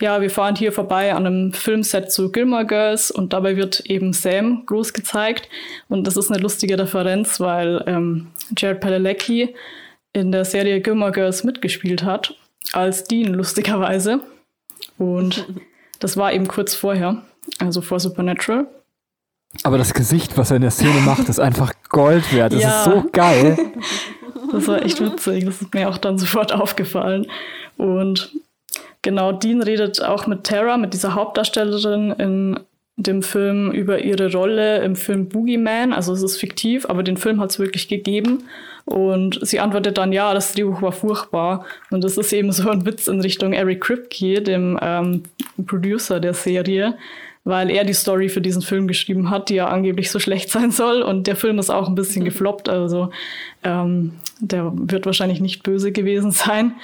ja, 0.00 0.20
wir 0.20 0.30
fahren 0.30 0.56
hier 0.56 0.72
vorbei 0.72 1.14
an 1.14 1.26
einem 1.26 1.52
Filmset 1.52 2.12
zu 2.12 2.30
Gilmore 2.30 2.66
Girls 2.66 3.10
und 3.10 3.32
dabei 3.32 3.56
wird 3.56 3.80
eben 3.80 4.12
Sam 4.12 4.64
groß 4.66 4.92
gezeigt 4.92 5.48
und 5.88 6.06
das 6.06 6.16
ist 6.16 6.30
eine 6.30 6.42
lustige 6.42 6.78
Referenz, 6.78 7.40
weil 7.40 7.82
ähm, 7.86 8.28
Jared 8.56 8.80
Padalecki 8.80 9.54
in 10.12 10.32
der 10.32 10.44
Serie 10.44 10.80
Gilmore 10.80 11.12
Girls 11.12 11.44
mitgespielt 11.44 12.02
hat, 12.02 12.34
als 12.72 13.04
Dean 13.04 13.32
lustigerweise 13.34 14.20
und 14.98 15.46
das 16.00 16.16
war 16.16 16.32
eben 16.32 16.48
kurz 16.48 16.74
vorher, 16.74 17.22
also 17.58 17.80
vor 17.80 18.00
Supernatural. 18.00 18.66
Aber 19.64 19.78
das 19.78 19.92
Gesicht, 19.92 20.38
was 20.38 20.50
er 20.50 20.56
in 20.56 20.62
der 20.62 20.70
Szene 20.70 21.00
macht, 21.04 21.28
ist 21.28 21.38
einfach 21.38 21.74
Gold 21.90 22.32
wert. 22.34 22.54
Das 22.54 22.62
ja. 22.62 22.78
ist 22.78 22.84
so 22.84 23.04
geil. 23.12 23.58
Das 24.52 24.68
war 24.68 24.82
echt 24.82 25.00
witzig. 25.00 25.44
Das 25.44 25.62
ist 25.62 25.74
mir 25.74 25.88
auch 25.88 25.98
dann 25.98 26.18
sofort 26.18 26.52
aufgefallen. 26.52 27.26
Und 27.76 28.32
genau, 29.00 29.32
Dean 29.32 29.62
redet 29.62 30.02
auch 30.02 30.26
mit 30.26 30.44
Tara, 30.44 30.76
mit 30.76 30.92
dieser 30.94 31.14
Hauptdarstellerin 31.14 32.12
in 32.12 32.60
dem 32.96 33.22
Film 33.22 33.72
über 33.72 34.00
ihre 34.00 34.30
Rolle 34.30 34.82
im 34.82 34.96
Film 34.96 35.28
Boogeyman. 35.28 35.92
Also 35.92 36.12
es 36.12 36.22
ist 36.22 36.38
fiktiv, 36.38 36.86
aber 36.88 37.02
den 37.02 37.16
Film 37.16 37.40
hat 37.40 37.50
es 37.50 37.58
wirklich 37.58 37.88
gegeben. 37.88 38.44
Und 38.84 39.38
sie 39.42 39.60
antwortet 39.60 39.96
dann, 39.98 40.12
ja, 40.12 40.34
das 40.34 40.52
Drehbuch 40.52 40.82
war 40.82 40.92
furchtbar. 40.92 41.64
Und 41.90 42.04
das 42.04 42.18
ist 42.18 42.32
eben 42.32 42.52
so 42.52 42.68
ein 42.68 42.84
Witz 42.84 43.08
in 43.08 43.20
Richtung 43.20 43.52
Eric 43.52 43.80
Kripke, 43.80 44.42
dem 44.42 44.78
ähm, 44.82 45.22
Producer 45.66 46.20
der 46.20 46.34
Serie, 46.34 46.96
weil 47.44 47.70
er 47.70 47.84
die 47.84 47.92
Story 47.92 48.28
für 48.28 48.40
diesen 48.40 48.62
Film 48.62 48.86
geschrieben 48.86 49.30
hat, 49.30 49.48
die 49.48 49.56
ja 49.56 49.66
angeblich 49.66 50.10
so 50.10 50.18
schlecht 50.18 50.50
sein 50.50 50.70
soll. 50.70 51.02
Und 51.02 51.26
der 51.26 51.36
Film 51.36 51.58
ist 51.58 51.70
auch 51.70 51.88
ein 51.88 51.94
bisschen 51.94 52.24
gefloppt, 52.24 52.68
also 52.68 53.10
ähm, 53.62 54.14
der 54.40 54.72
wird 54.74 55.06
wahrscheinlich 55.06 55.40
nicht 55.40 55.62
böse 55.62 55.92
gewesen 55.92 56.30
sein. 56.32 56.74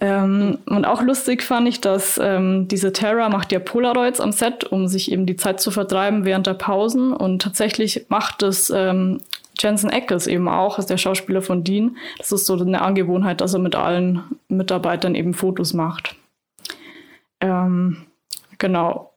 Ähm, 0.00 0.58
und 0.66 0.84
auch 0.84 1.02
lustig 1.02 1.42
fand 1.42 1.66
ich, 1.66 1.80
dass 1.80 2.20
ähm, 2.22 2.68
diese 2.68 2.92
Terra 2.92 3.28
macht 3.28 3.50
ja 3.50 3.58
Polaroids 3.58 4.20
am 4.20 4.30
Set, 4.30 4.62
um 4.62 4.86
sich 4.86 5.10
eben 5.10 5.26
die 5.26 5.34
Zeit 5.34 5.60
zu 5.60 5.72
vertreiben 5.72 6.24
während 6.24 6.46
der 6.46 6.54
Pausen. 6.54 7.12
Und 7.12 7.42
tatsächlich 7.42 8.06
macht 8.08 8.44
es 8.44 8.70
ähm, 8.70 9.20
Jensen 9.58 9.90
Ackles 9.90 10.28
eben 10.28 10.48
auch, 10.48 10.78
ist 10.78 10.88
der 10.88 10.98
Schauspieler 10.98 11.42
von 11.42 11.64
Dean. 11.64 11.96
Das 12.18 12.30
ist 12.30 12.46
so 12.46 12.56
eine 12.56 12.80
Angewohnheit, 12.80 13.40
dass 13.40 13.54
er 13.54 13.58
mit 13.58 13.74
allen 13.74 14.22
Mitarbeitern 14.46 15.16
eben 15.16 15.34
Fotos 15.34 15.74
macht. 15.74 16.14
Ähm, 17.40 18.06
genau 18.58 19.12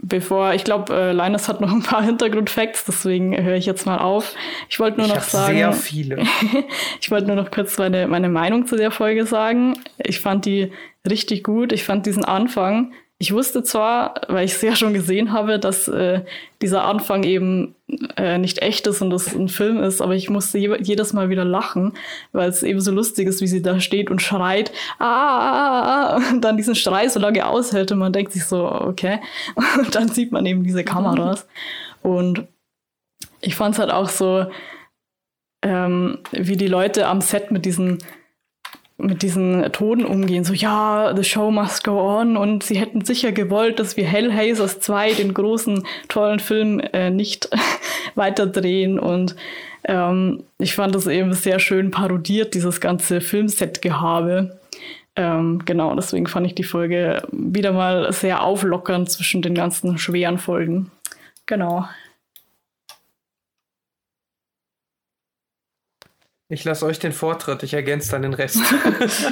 bevor, 0.00 0.54
ich 0.54 0.64
glaube, 0.64 0.94
äh, 0.94 1.12
Linus 1.12 1.48
hat 1.48 1.60
noch 1.60 1.72
ein 1.72 1.82
paar 1.82 2.02
Hintergrundfacts, 2.04 2.84
deswegen 2.84 3.36
höre 3.42 3.56
ich 3.56 3.66
jetzt 3.66 3.86
mal 3.86 3.98
auf. 3.98 4.34
Ich 4.68 4.78
wollte 4.80 4.98
nur 4.98 5.06
ich 5.06 5.14
noch 5.14 5.22
sagen. 5.22 5.56
Sehr 5.56 5.72
viele. 5.72 6.22
ich 7.00 7.10
wollte 7.10 7.26
nur 7.26 7.36
noch 7.36 7.50
kurz 7.50 7.78
meine, 7.78 8.06
meine 8.06 8.28
Meinung 8.28 8.66
zu 8.66 8.76
der 8.76 8.90
Folge 8.90 9.26
sagen. 9.26 9.74
Ich 9.98 10.20
fand 10.20 10.44
die 10.44 10.72
richtig 11.08 11.44
gut. 11.44 11.72
Ich 11.72 11.84
fand 11.84 12.06
diesen 12.06 12.24
Anfang 12.24 12.92
ich 13.20 13.32
wusste 13.32 13.64
zwar, 13.64 14.14
weil 14.28 14.44
ich 14.44 14.52
es 14.52 14.62
ja 14.62 14.76
schon 14.76 14.94
gesehen 14.94 15.32
habe, 15.32 15.58
dass 15.58 15.88
äh, 15.88 16.22
dieser 16.62 16.84
Anfang 16.84 17.24
eben 17.24 17.74
äh, 18.16 18.38
nicht 18.38 18.62
echt 18.62 18.86
ist 18.86 19.02
und 19.02 19.10
das 19.10 19.34
ein 19.34 19.48
Film 19.48 19.82
ist, 19.82 20.00
aber 20.00 20.14
ich 20.14 20.30
musste 20.30 20.58
je 20.58 20.76
jedes 20.80 21.12
Mal 21.12 21.28
wieder 21.28 21.44
lachen, 21.44 21.94
weil 22.30 22.48
es 22.48 22.62
eben 22.62 22.80
so 22.80 22.92
lustig 22.92 23.26
ist, 23.26 23.40
wie 23.40 23.48
sie 23.48 23.60
da 23.60 23.80
steht 23.80 24.08
und 24.08 24.22
schreit, 24.22 24.70
ah, 25.00 26.20
und 26.30 26.42
dann 26.42 26.56
diesen 26.56 26.76
Schrei 26.76 27.08
so 27.08 27.18
lange 27.18 27.44
aushält 27.44 27.90
und 27.90 27.98
man 27.98 28.12
denkt 28.12 28.32
sich 28.32 28.44
so, 28.44 28.70
okay. 28.70 29.20
Und 29.78 29.94
dann 29.94 30.08
sieht 30.08 30.32
man 30.32 30.46
eben 30.46 30.62
diese 30.62 30.84
Kameras. 30.84 31.46
Und 32.02 32.46
ich 33.40 33.56
fand 33.56 33.74
es 33.74 33.78
halt 33.80 33.90
auch 33.90 34.08
so, 34.08 34.46
ähm, 35.62 36.18
wie 36.32 36.56
die 36.56 36.68
Leute 36.68 37.06
am 37.06 37.20
Set 37.20 37.50
mit 37.50 37.64
diesen 37.64 37.98
mit 38.98 39.22
diesen 39.22 39.72
Toten 39.72 40.04
umgehen. 40.04 40.44
So, 40.44 40.52
ja, 40.52 41.14
the 41.16 41.22
show 41.22 41.50
must 41.50 41.84
go 41.84 42.00
on. 42.00 42.36
Und 42.36 42.64
sie 42.64 42.78
hätten 42.78 43.04
sicher 43.04 43.30
gewollt, 43.32 43.78
dass 43.78 43.96
wir 43.96 44.04
Hellhazers 44.04 44.80
2, 44.80 45.14
den 45.14 45.34
großen, 45.34 45.84
tollen 46.08 46.40
Film, 46.40 46.80
äh, 46.92 47.10
nicht 47.10 47.48
weiterdrehen. 48.16 48.98
Und 48.98 49.36
ähm, 49.84 50.42
ich 50.58 50.74
fand 50.74 50.94
das 50.96 51.06
eben 51.06 51.32
sehr 51.32 51.60
schön 51.60 51.92
parodiert, 51.92 52.54
dieses 52.54 52.80
ganze 52.80 53.20
Filmset-Gehabe. 53.20 54.58
Ähm, 55.14 55.62
genau, 55.64 55.94
deswegen 55.94 56.26
fand 56.26 56.46
ich 56.46 56.54
die 56.56 56.64
Folge 56.64 57.22
wieder 57.32 57.72
mal 57.72 58.12
sehr 58.12 58.42
auflockernd 58.42 59.10
zwischen 59.10 59.42
den 59.42 59.54
ganzen 59.54 59.96
schweren 59.98 60.38
Folgen. 60.38 60.90
Genau. 61.46 61.86
Ich 66.50 66.64
lasse 66.64 66.86
euch 66.86 66.98
den 66.98 67.12
Vortritt, 67.12 67.62
ich 67.62 67.74
ergänze 67.74 68.10
dann 68.12 68.22
den 68.22 68.32
Rest. 68.32 68.58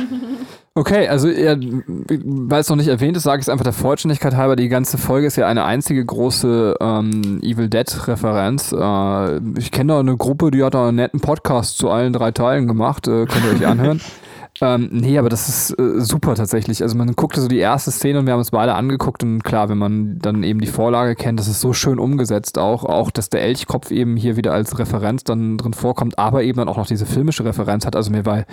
okay, 0.74 1.08
also 1.08 1.28
weil 1.28 2.60
es 2.60 2.68
noch 2.68 2.76
nicht 2.76 2.88
erwähnt 2.88 3.16
ist, 3.16 3.22
sage 3.22 3.40
ich 3.40 3.46
es 3.46 3.48
einfach 3.48 3.64
der 3.64 3.72
Vollständigkeit 3.72 4.34
halber. 4.34 4.54
Die 4.54 4.68
ganze 4.68 4.98
Folge 4.98 5.26
ist 5.26 5.36
ja 5.36 5.46
eine 5.46 5.64
einzige 5.64 6.04
große 6.04 6.76
ähm, 6.78 7.40
Evil 7.42 7.70
Dead-Referenz. 7.70 8.72
Äh, 8.72 9.38
ich 9.58 9.70
kenne 9.70 9.94
da 9.94 10.00
eine 10.00 10.14
Gruppe, 10.18 10.50
die 10.50 10.62
hat 10.62 10.74
da 10.74 10.88
einen 10.88 10.96
netten 10.96 11.20
Podcast 11.20 11.78
zu 11.78 11.88
allen 11.88 12.12
drei 12.12 12.32
Teilen 12.32 12.68
gemacht. 12.68 13.08
Äh, 13.08 13.24
könnt 13.24 13.46
ihr 13.46 13.52
euch 13.52 13.66
anhören. 13.66 14.02
Ähm, 14.62 14.88
nee, 14.90 15.18
aber 15.18 15.28
das 15.28 15.48
ist 15.48 15.78
äh, 15.78 16.00
super 16.00 16.34
tatsächlich. 16.34 16.82
Also 16.82 16.96
man 16.96 17.12
guckte 17.12 17.40
so 17.40 17.48
die 17.48 17.58
erste 17.58 17.90
Szene 17.90 18.20
und 18.20 18.26
wir 18.26 18.32
haben 18.32 18.38
uns 18.38 18.52
beide 18.52 18.74
angeguckt 18.74 19.22
und 19.22 19.44
klar, 19.44 19.68
wenn 19.68 19.76
man 19.76 20.18
dann 20.18 20.42
eben 20.42 20.60
die 20.60 20.66
Vorlage 20.66 21.14
kennt, 21.14 21.38
das 21.38 21.48
ist 21.48 21.60
so 21.60 21.74
schön 21.74 21.98
umgesetzt 21.98 22.58
auch. 22.58 22.84
Auch, 22.84 23.10
dass 23.10 23.28
der 23.28 23.42
Elchkopf 23.42 23.90
eben 23.90 24.16
hier 24.16 24.36
wieder 24.36 24.52
als 24.52 24.78
Referenz 24.78 25.24
dann 25.24 25.58
drin 25.58 25.74
vorkommt, 25.74 26.18
aber 26.18 26.42
eben 26.42 26.58
dann 26.58 26.68
auch 26.68 26.78
noch 26.78 26.86
diese 26.86 27.04
filmische 27.04 27.44
Referenz 27.44 27.84
hat. 27.84 27.96
Also 27.96 28.10
mir 28.10 28.24
war 28.24 28.44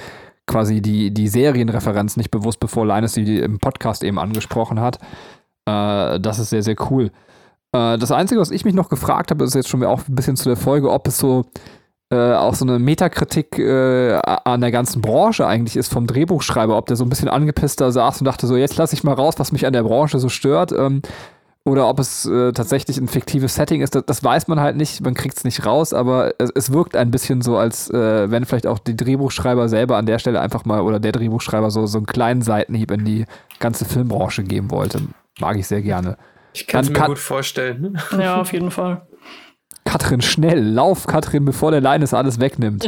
quasi 0.45 0.81
die, 0.81 1.13
die 1.13 1.29
Serienreferenz 1.29 2.17
nicht 2.17 2.31
bewusst, 2.31 2.59
bevor 2.59 2.85
Linus 2.85 3.13
die 3.13 3.39
im 3.39 3.59
Podcast 3.59 4.03
eben 4.03 4.19
angesprochen 4.19 4.81
hat. 4.81 4.97
Äh, 5.65 6.19
das 6.19 6.39
ist 6.39 6.49
sehr, 6.49 6.63
sehr 6.63 6.75
cool. 6.89 7.11
Äh, 7.71 7.97
das 7.97 8.11
Einzige, 8.11 8.41
was 8.41 8.51
ich 8.51 8.65
mich 8.65 8.73
noch 8.73 8.89
gefragt 8.89 9.31
habe, 9.31 9.45
ist 9.45 9.55
jetzt 9.55 9.69
schon 9.69 9.83
auch 9.85 10.07
ein 10.07 10.15
bisschen 10.15 10.35
zu 10.35 10.49
der 10.49 10.57
Folge, 10.57 10.91
ob 10.91 11.07
es 11.07 11.17
so 11.17 11.45
äh, 12.13 12.35
auch 12.35 12.55
so 12.55 12.65
eine 12.65 12.79
Metakritik 12.79 13.57
äh, 13.57 14.13
an 14.13 14.61
der 14.61 14.71
ganzen 14.71 15.01
Branche 15.01 15.45
eigentlich 15.47 15.75
ist 15.75 15.91
vom 15.91 16.07
Drehbuchschreiber, 16.07 16.77
ob 16.77 16.85
der 16.85 16.95
so 16.95 17.03
ein 17.03 17.09
bisschen 17.09 17.29
angepisst 17.29 17.81
da 17.81 17.91
saß 17.91 18.21
und 18.21 18.25
dachte 18.25 18.47
so, 18.47 18.55
jetzt 18.55 18.77
lasse 18.77 18.95
ich 18.95 19.03
mal 19.03 19.13
raus, 19.13 19.35
was 19.37 19.51
mich 19.51 19.65
an 19.65 19.73
der 19.73 19.83
Branche 19.83 20.19
so 20.19 20.29
stört. 20.29 20.71
Ähm, 20.71 21.01
oder 21.65 21.87
ob 21.87 21.99
es 21.99 22.25
äh, 22.25 22.51
tatsächlich 22.51 22.97
ein 22.97 23.07
fiktives 23.07 23.55
Setting 23.55 23.81
ist, 23.81 23.95
das, 23.95 24.03
das 24.05 24.23
weiß 24.23 24.49
man 24.49 24.59
halt 24.59 24.75
nicht, 24.75 25.01
man 25.01 25.13
kriegt 25.13 25.37
es 25.37 25.45
nicht 25.45 25.65
raus, 25.65 25.93
aber 25.93 26.33
es, 26.37 26.51
es, 26.53 26.73
wirkt 26.73 26.95
ein 26.95 27.09
bisschen 27.09 27.41
so, 27.41 27.55
als 27.55 27.89
äh, 27.89 28.29
wenn 28.29 28.45
vielleicht 28.45 28.67
auch 28.67 28.79
die 28.79 28.97
Drehbuchschreiber 28.97 29.69
selber 29.69 29.95
an 29.95 30.05
der 30.05 30.19
Stelle 30.19 30.41
einfach 30.41 30.65
mal 30.65 30.81
oder 30.81 30.99
der 30.99 31.13
Drehbuchschreiber 31.13 31.71
so, 31.71 31.85
so 31.85 31.99
einen 31.99 32.05
kleinen 32.05 32.41
Seitenhieb 32.41 32.91
in 32.91 33.05
die 33.05 33.25
ganze 33.59 33.85
Filmbranche 33.85 34.43
geben 34.43 34.71
wollte. 34.71 35.01
Mag 35.39 35.57
ich 35.57 35.67
sehr 35.67 35.81
gerne. 35.81 36.17
Ich 36.53 36.67
kann 36.67 36.83
es 36.83 36.89
mir 36.89 36.95
kann, 36.95 37.07
gut 37.07 37.19
vorstellen. 37.19 37.97
Ja, 38.17 38.35
auf 38.41 38.51
jeden 38.51 38.69
Fall. 38.69 39.01
Katrin, 39.85 40.21
schnell, 40.21 40.59
lauf, 40.59 41.07
Katrin, 41.07 41.45
bevor 41.45 41.71
der 41.71 41.81
Leines 41.81 42.13
alles 42.13 42.39
wegnimmt. 42.39 42.87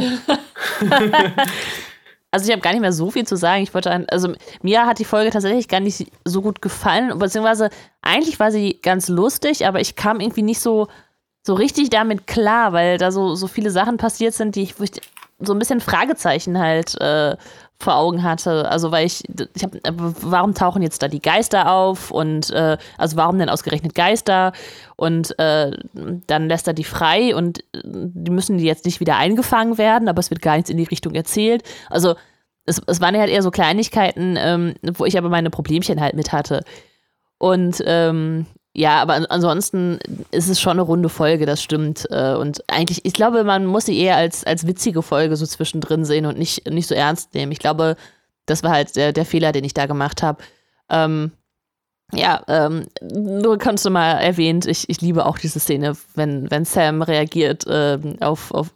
also 2.30 2.46
ich 2.46 2.52
habe 2.52 2.62
gar 2.62 2.72
nicht 2.72 2.80
mehr 2.80 2.92
so 2.92 3.10
viel 3.10 3.26
zu 3.26 3.36
sagen. 3.36 3.62
Ich 3.62 3.74
wollte, 3.74 4.06
also 4.10 4.32
mir 4.62 4.86
hat 4.86 4.98
die 4.98 5.04
Folge 5.04 5.30
tatsächlich 5.30 5.68
gar 5.68 5.80
nicht 5.80 6.10
so 6.24 6.42
gut 6.42 6.62
gefallen, 6.62 7.18
beziehungsweise 7.18 7.70
eigentlich 8.02 8.40
war 8.40 8.50
sie 8.50 8.80
ganz 8.82 9.08
lustig, 9.08 9.66
aber 9.66 9.80
ich 9.80 9.96
kam 9.96 10.20
irgendwie 10.20 10.42
nicht 10.42 10.60
so 10.60 10.88
so 11.42 11.54
richtig 11.54 11.90
damit 11.90 12.26
klar, 12.26 12.72
weil 12.72 12.98
da 12.98 13.12
so 13.12 13.36
so 13.36 13.46
viele 13.46 13.70
Sachen 13.70 13.98
passiert 13.98 14.34
sind, 14.34 14.56
die 14.56 14.64
ich, 14.64 14.80
ich 14.80 15.00
so 15.38 15.52
ein 15.52 15.58
bisschen 15.58 15.80
Fragezeichen 15.80 16.58
halt 16.58 17.00
äh, 17.00 17.36
vor 17.78 17.96
Augen 17.96 18.22
hatte. 18.22 18.68
Also 18.70 18.90
weil 18.90 19.06
ich, 19.06 19.22
ich 19.54 19.62
habe, 19.62 19.80
warum 20.22 20.54
tauchen 20.54 20.82
jetzt 20.82 21.02
da 21.02 21.08
die 21.08 21.20
Geister 21.20 21.70
auf 21.70 22.10
und 22.10 22.50
äh, 22.50 22.78
also 22.96 23.16
warum 23.16 23.38
denn 23.38 23.48
ausgerechnet 23.48 23.94
Geister? 23.94 24.52
Und 24.96 25.38
äh, 25.38 25.72
dann 26.26 26.48
lässt 26.48 26.66
er 26.66 26.74
die 26.74 26.84
frei 26.84 27.34
und 27.34 27.60
äh, 27.74 27.80
die 27.84 28.30
müssen 28.30 28.58
jetzt 28.58 28.86
nicht 28.86 29.00
wieder 29.00 29.16
eingefangen 29.16 29.78
werden, 29.78 30.08
aber 30.08 30.20
es 30.20 30.30
wird 30.30 30.42
gar 30.42 30.56
nichts 30.56 30.70
in 30.70 30.78
die 30.78 30.84
Richtung 30.84 31.14
erzählt. 31.14 31.62
Also 31.90 32.14
es, 32.64 32.80
es 32.86 33.00
waren 33.00 33.16
halt 33.16 33.30
eher 33.30 33.42
so 33.42 33.50
Kleinigkeiten, 33.50 34.36
ähm, 34.38 34.74
wo 34.82 35.04
ich 35.04 35.18
aber 35.18 35.28
meine 35.28 35.50
Problemchen 35.50 36.00
halt 36.00 36.14
mit 36.14 36.32
hatte. 36.32 36.62
Und 37.38 37.82
ähm, 37.86 38.46
ja, 38.78 39.00
aber 39.00 39.30
ansonsten 39.30 39.98
ist 40.32 40.50
es 40.50 40.60
schon 40.60 40.72
eine 40.72 40.82
runde 40.82 41.08
Folge, 41.08 41.46
das 41.46 41.62
stimmt. 41.62 42.06
Äh, 42.10 42.34
und 42.34 42.62
eigentlich, 42.68 43.06
ich 43.06 43.14
glaube, 43.14 43.42
man 43.42 43.64
muss 43.64 43.86
sie 43.86 43.98
eher 43.98 44.16
als, 44.16 44.44
als 44.44 44.66
witzige 44.66 45.00
Folge 45.00 45.36
so 45.36 45.46
zwischendrin 45.46 46.04
sehen 46.04 46.26
und 46.26 46.38
nicht, 46.38 46.68
nicht 46.70 46.86
so 46.86 46.94
ernst 46.94 47.32
nehmen. 47.32 47.52
Ich 47.52 47.58
glaube, 47.58 47.96
das 48.44 48.62
war 48.62 48.72
halt 48.72 48.94
der, 48.94 49.14
der 49.14 49.24
Fehler, 49.24 49.52
den 49.52 49.64
ich 49.64 49.72
da 49.72 49.86
gemacht 49.86 50.22
habe. 50.22 50.44
Ähm, 50.90 51.32
ja, 52.12 52.42
ähm, 52.48 52.86
nur 53.00 53.56
kannst 53.56 53.86
du 53.86 53.90
mal 53.90 54.12
erwähnt, 54.18 54.66
ich, 54.66 54.90
ich 54.90 55.00
liebe 55.00 55.24
auch 55.24 55.38
diese 55.38 55.58
Szene, 55.58 55.96
wenn, 56.14 56.50
wenn 56.50 56.66
Sam 56.66 57.00
reagiert 57.00 57.64
ähm, 57.66 58.16
auf, 58.20 58.52
auf 58.52 58.74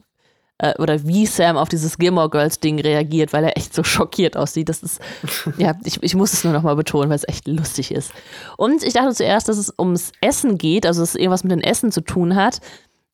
äh, 0.61 0.75
oder 0.79 1.07
wie 1.07 1.27
Sam 1.27 1.57
auf 1.57 1.69
dieses 1.69 1.99
Gilmore 1.99 2.31
Girls 2.31 2.61
Ding 2.61 2.81
reagiert, 2.81 3.33
weil 3.33 3.45
er 3.45 3.57
echt 3.57 3.75
so 3.75 3.83
schockiert 3.83 4.37
aussieht. 4.37 4.69
Das 4.69 4.83
ist, 4.83 5.01
ja, 5.57 5.75
ich, 5.85 6.03
ich 6.03 6.15
muss 6.15 6.33
es 6.33 6.45
nur 6.45 6.53
noch 6.53 6.63
mal 6.63 6.77
betonen, 6.77 7.09
weil 7.09 7.17
es 7.17 7.29
echt 7.29 7.49
lustig 7.49 7.93
ist. 7.93 8.13
Und 8.57 8.83
ich 8.83 8.93
dachte 8.93 9.15
zuerst, 9.15 9.49
dass 9.49 9.57
es 9.57 9.73
ums 9.79 10.13
Essen 10.21 10.59
geht, 10.59 10.87
also 10.87 11.01
dass 11.01 11.11
es 11.11 11.15
irgendwas 11.17 11.45
mit 11.45 11.53
dem 11.53 11.61
Essen 11.61 11.91
zu 11.93 12.03
tun 12.03 12.37
hat 12.37 12.61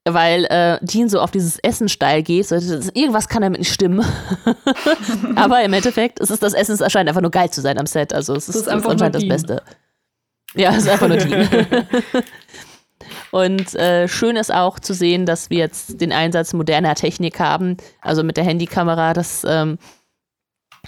weil 0.09 0.45
äh, 0.45 0.79
Dean 0.83 1.09
so 1.09 1.19
auf 1.21 1.33
dieses 1.33 1.59
Essen 1.59 1.89
steil 1.89 2.23
geht. 2.23 2.47
So, 2.47 2.55
irgendwas 2.55 3.29
kann 3.29 3.43
damit 3.43 3.59
nicht 3.59 3.73
stimmen. 3.73 4.07
Aber 5.35 5.65
im 5.65 5.73
Endeffekt 5.73 6.21
ist 6.21 6.31
es 6.31 6.39
das 6.39 6.53
Essen, 6.55 6.73
es 6.73 6.81
erscheint 6.81 7.09
einfach 7.09 7.23
nur 7.23 7.33
geil 7.33 7.51
zu 7.51 7.61
sein 7.61 7.77
am 7.77 7.87
Set. 7.87 8.15
Also 8.15 8.37
es 8.37 8.49
ist, 8.49 8.55
ist, 8.55 8.63
ist 8.63 8.69
anscheinend 8.69 9.17
das 9.17 9.27
Beste. 9.27 9.63
Ja, 10.55 10.71
es 10.71 10.85
ist 10.85 10.89
einfach 10.89 11.09
nur 11.09 11.17
Dean. 11.17 11.49
Und 13.31 13.75
äh, 13.75 14.09
schön 14.09 14.37
ist 14.37 14.53
auch 14.53 14.79
zu 14.79 14.95
sehen, 14.95 15.27
dass 15.27 15.51
wir 15.51 15.59
jetzt 15.59 16.01
den 16.01 16.13
Einsatz 16.13 16.53
moderner 16.53 16.95
Technik 16.95 17.41
haben, 17.41 17.77
also 18.01 18.23
mit 18.23 18.37
der 18.37 18.45
Handykamera. 18.45 19.13
Das 19.13 19.45
ähm, 19.49 19.79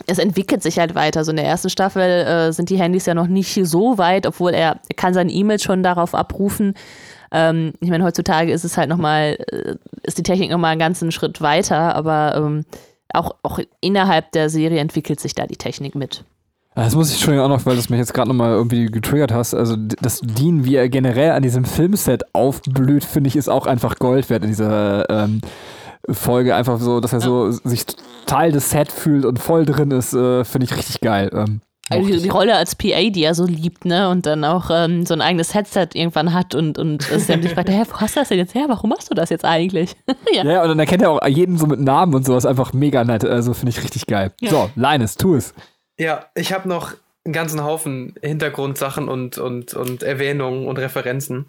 es 0.07 0.19
entwickelt 0.19 0.63
sich 0.63 0.79
halt 0.79 0.95
weiter. 0.95 1.25
So 1.25 1.31
in 1.31 1.37
der 1.37 1.47
ersten 1.47 1.71
Staffel 1.71 2.03
äh, 2.03 2.53
sind 2.53 2.71
die 2.71 2.79
Handys 2.79 3.07
ja 3.07 3.15
noch 3.15 3.27
nicht 3.27 3.59
so 3.65 3.99
weit, 3.99 4.27
obwohl 4.27 4.55
er, 4.55 4.81
er 4.89 4.97
kann 4.97 5.15
seine 5.15 5.33
E-Mails 5.33 5.63
schon 5.63 5.83
darauf 5.83 6.15
abrufen. 6.15 6.75
Ähm, 7.33 7.73
ich 7.81 7.91
meine, 7.91 8.05
heutzutage 8.05 8.53
ist 8.53 8.65
es 8.65 8.77
halt 8.77 8.89
nochmal, 8.89 9.37
äh, 9.51 9.77
ist 10.03 10.19
die 10.19 10.23
Technik 10.23 10.51
nochmal 10.51 10.73
einen 10.73 10.81
ganzen 10.81 11.13
Schritt 11.13 11.41
weiter, 11.41 11.95
aber 11.95 12.35
ähm, 12.37 12.65
auch, 13.13 13.37
auch 13.43 13.59
innerhalb 13.81 14.33
der 14.33 14.51
Serie 14.51 14.81
entwickelt 14.81 15.21
sich 15.21 15.35
da 15.35 15.47
die 15.47 15.57
Technik 15.57 15.95
mit. 15.95 16.25
Das 16.85 16.95
muss 16.95 17.13
ich 17.13 17.19
schon 17.19 17.39
auch 17.39 17.49
noch, 17.49 17.67
weil 17.67 17.77
du 17.77 17.83
mich 17.91 17.99
jetzt 17.99 18.15
gerade 18.15 18.29
nochmal 18.29 18.53
irgendwie 18.53 18.87
getriggert 18.87 19.33
hast. 19.33 19.53
Also 19.55 19.77
das 19.77 20.21
Dean, 20.21 20.65
wie 20.65 20.77
er 20.77 20.89
generell 20.89 21.33
an 21.33 21.43
diesem 21.43 21.65
Filmset 21.65 22.35
aufblüht, 22.35 23.05
finde 23.05 23.29
ich, 23.29 23.37
ist 23.37 23.49
auch 23.49 23.67
einfach 23.67 23.97
Gold 23.99 24.31
wert 24.31 24.45
in 24.45 24.51
dieser 24.51 25.09
ähm, 25.11 25.41
Folge. 26.09 26.55
Einfach 26.55 26.79
so, 26.79 27.01
dass 27.01 27.13
er 27.13 27.21
so 27.21 27.51
sich 27.51 27.85
Teil 28.27 28.53
des 28.53 28.71
Set 28.71 28.93
fühlt 28.93 29.25
und 29.25 29.41
voll 29.41 29.65
drin 29.65 29.91
ist, 29.91 30.15
äh, 30.15 30.45
finde 30.45 30.67
ich 30.67 30.77
richtig 30.77 31.01
geil. 31.01 31.31
Ähm, 31.35 31.61
also 31.91 32.07
die, 32.07 32.23
die, 32.23 32.29
Rolle 32.29 32.55
als 32.55 32.77
PA, 32.77 33.11
die 33.11 33.25
er 33.25 33.35
so 33.35 33.45
liebt, 33.47 33.85
ne? 33.85 34.09
Und 34.11 34.27
dann 34.27 34.45
auch 34.45 34.71
ähm, 34.71 35.05
so 35.05 35.15
ein 35.15 35.21
eigenes 35.21 35.55
Headset 35.55 35.89
irgendwann 35.95 36.35
hat 36.35 36.55
und, 36.55 36.79
und 36.79 37.03
Sam 37.03 37.43
sich 37.43 37.55
fragt, 37.55 37.71
hä, 37.71 37.83
wo 37.91 37.97
hast 37.97 38.15
du 38.15 38.21
das 38.21 38.29
denn 38.29 38.39
jetzt 38.39 38.55
her? 38.55 38.67
Warum 38.69 38.91
machst 38.91 39.11
du 39.11 39.15
das 39.15 39.31
jetzt 39.31 39.45
eigentlich? 39.45 39.97
ja. 40.33 40.45
ja, 40.45 40.63
und 40.63 40.69
dann 40.69 40.79
erkennt 40.79 41.03
er 41.03 41.11
auch 41.11 41.27
jeden 41.27 41.57
so 41.59 41.67
mit 41.67 41.81
Namen 41.81 42.15
und 42.15 42.25
sowas 42.25 42.47
einfach 42.47 42.73
mega 42.73 43.03
nett. 43.05 43.25
Also 43.25 43.55
finde 43.55 43.71
ich 43.71 43.83
richtig 43.83 44.07
geil. 44.07 44.33
Ja. 44.41 44.51
So, 44.51 44.71
Linus, 44.77 45.17
tu 45.17 45.35
es. 45.35 45.55
Ja, 45.99 46.31
ich 46.35 46.53
habe 46.53 46.69
noch 46.69 46.95
einen 47.25 47.33
ganzen 47.33 47.63
Haufen 47.63 48.15
Hintergrundsachen 48.23 49.09
und, 49.09 49.39
und, 49.39 49.75
und 49.75 50.03
Erwähnungen 50.03 50.67
und 50.67 50.79
Referenzen. 50.79 51.47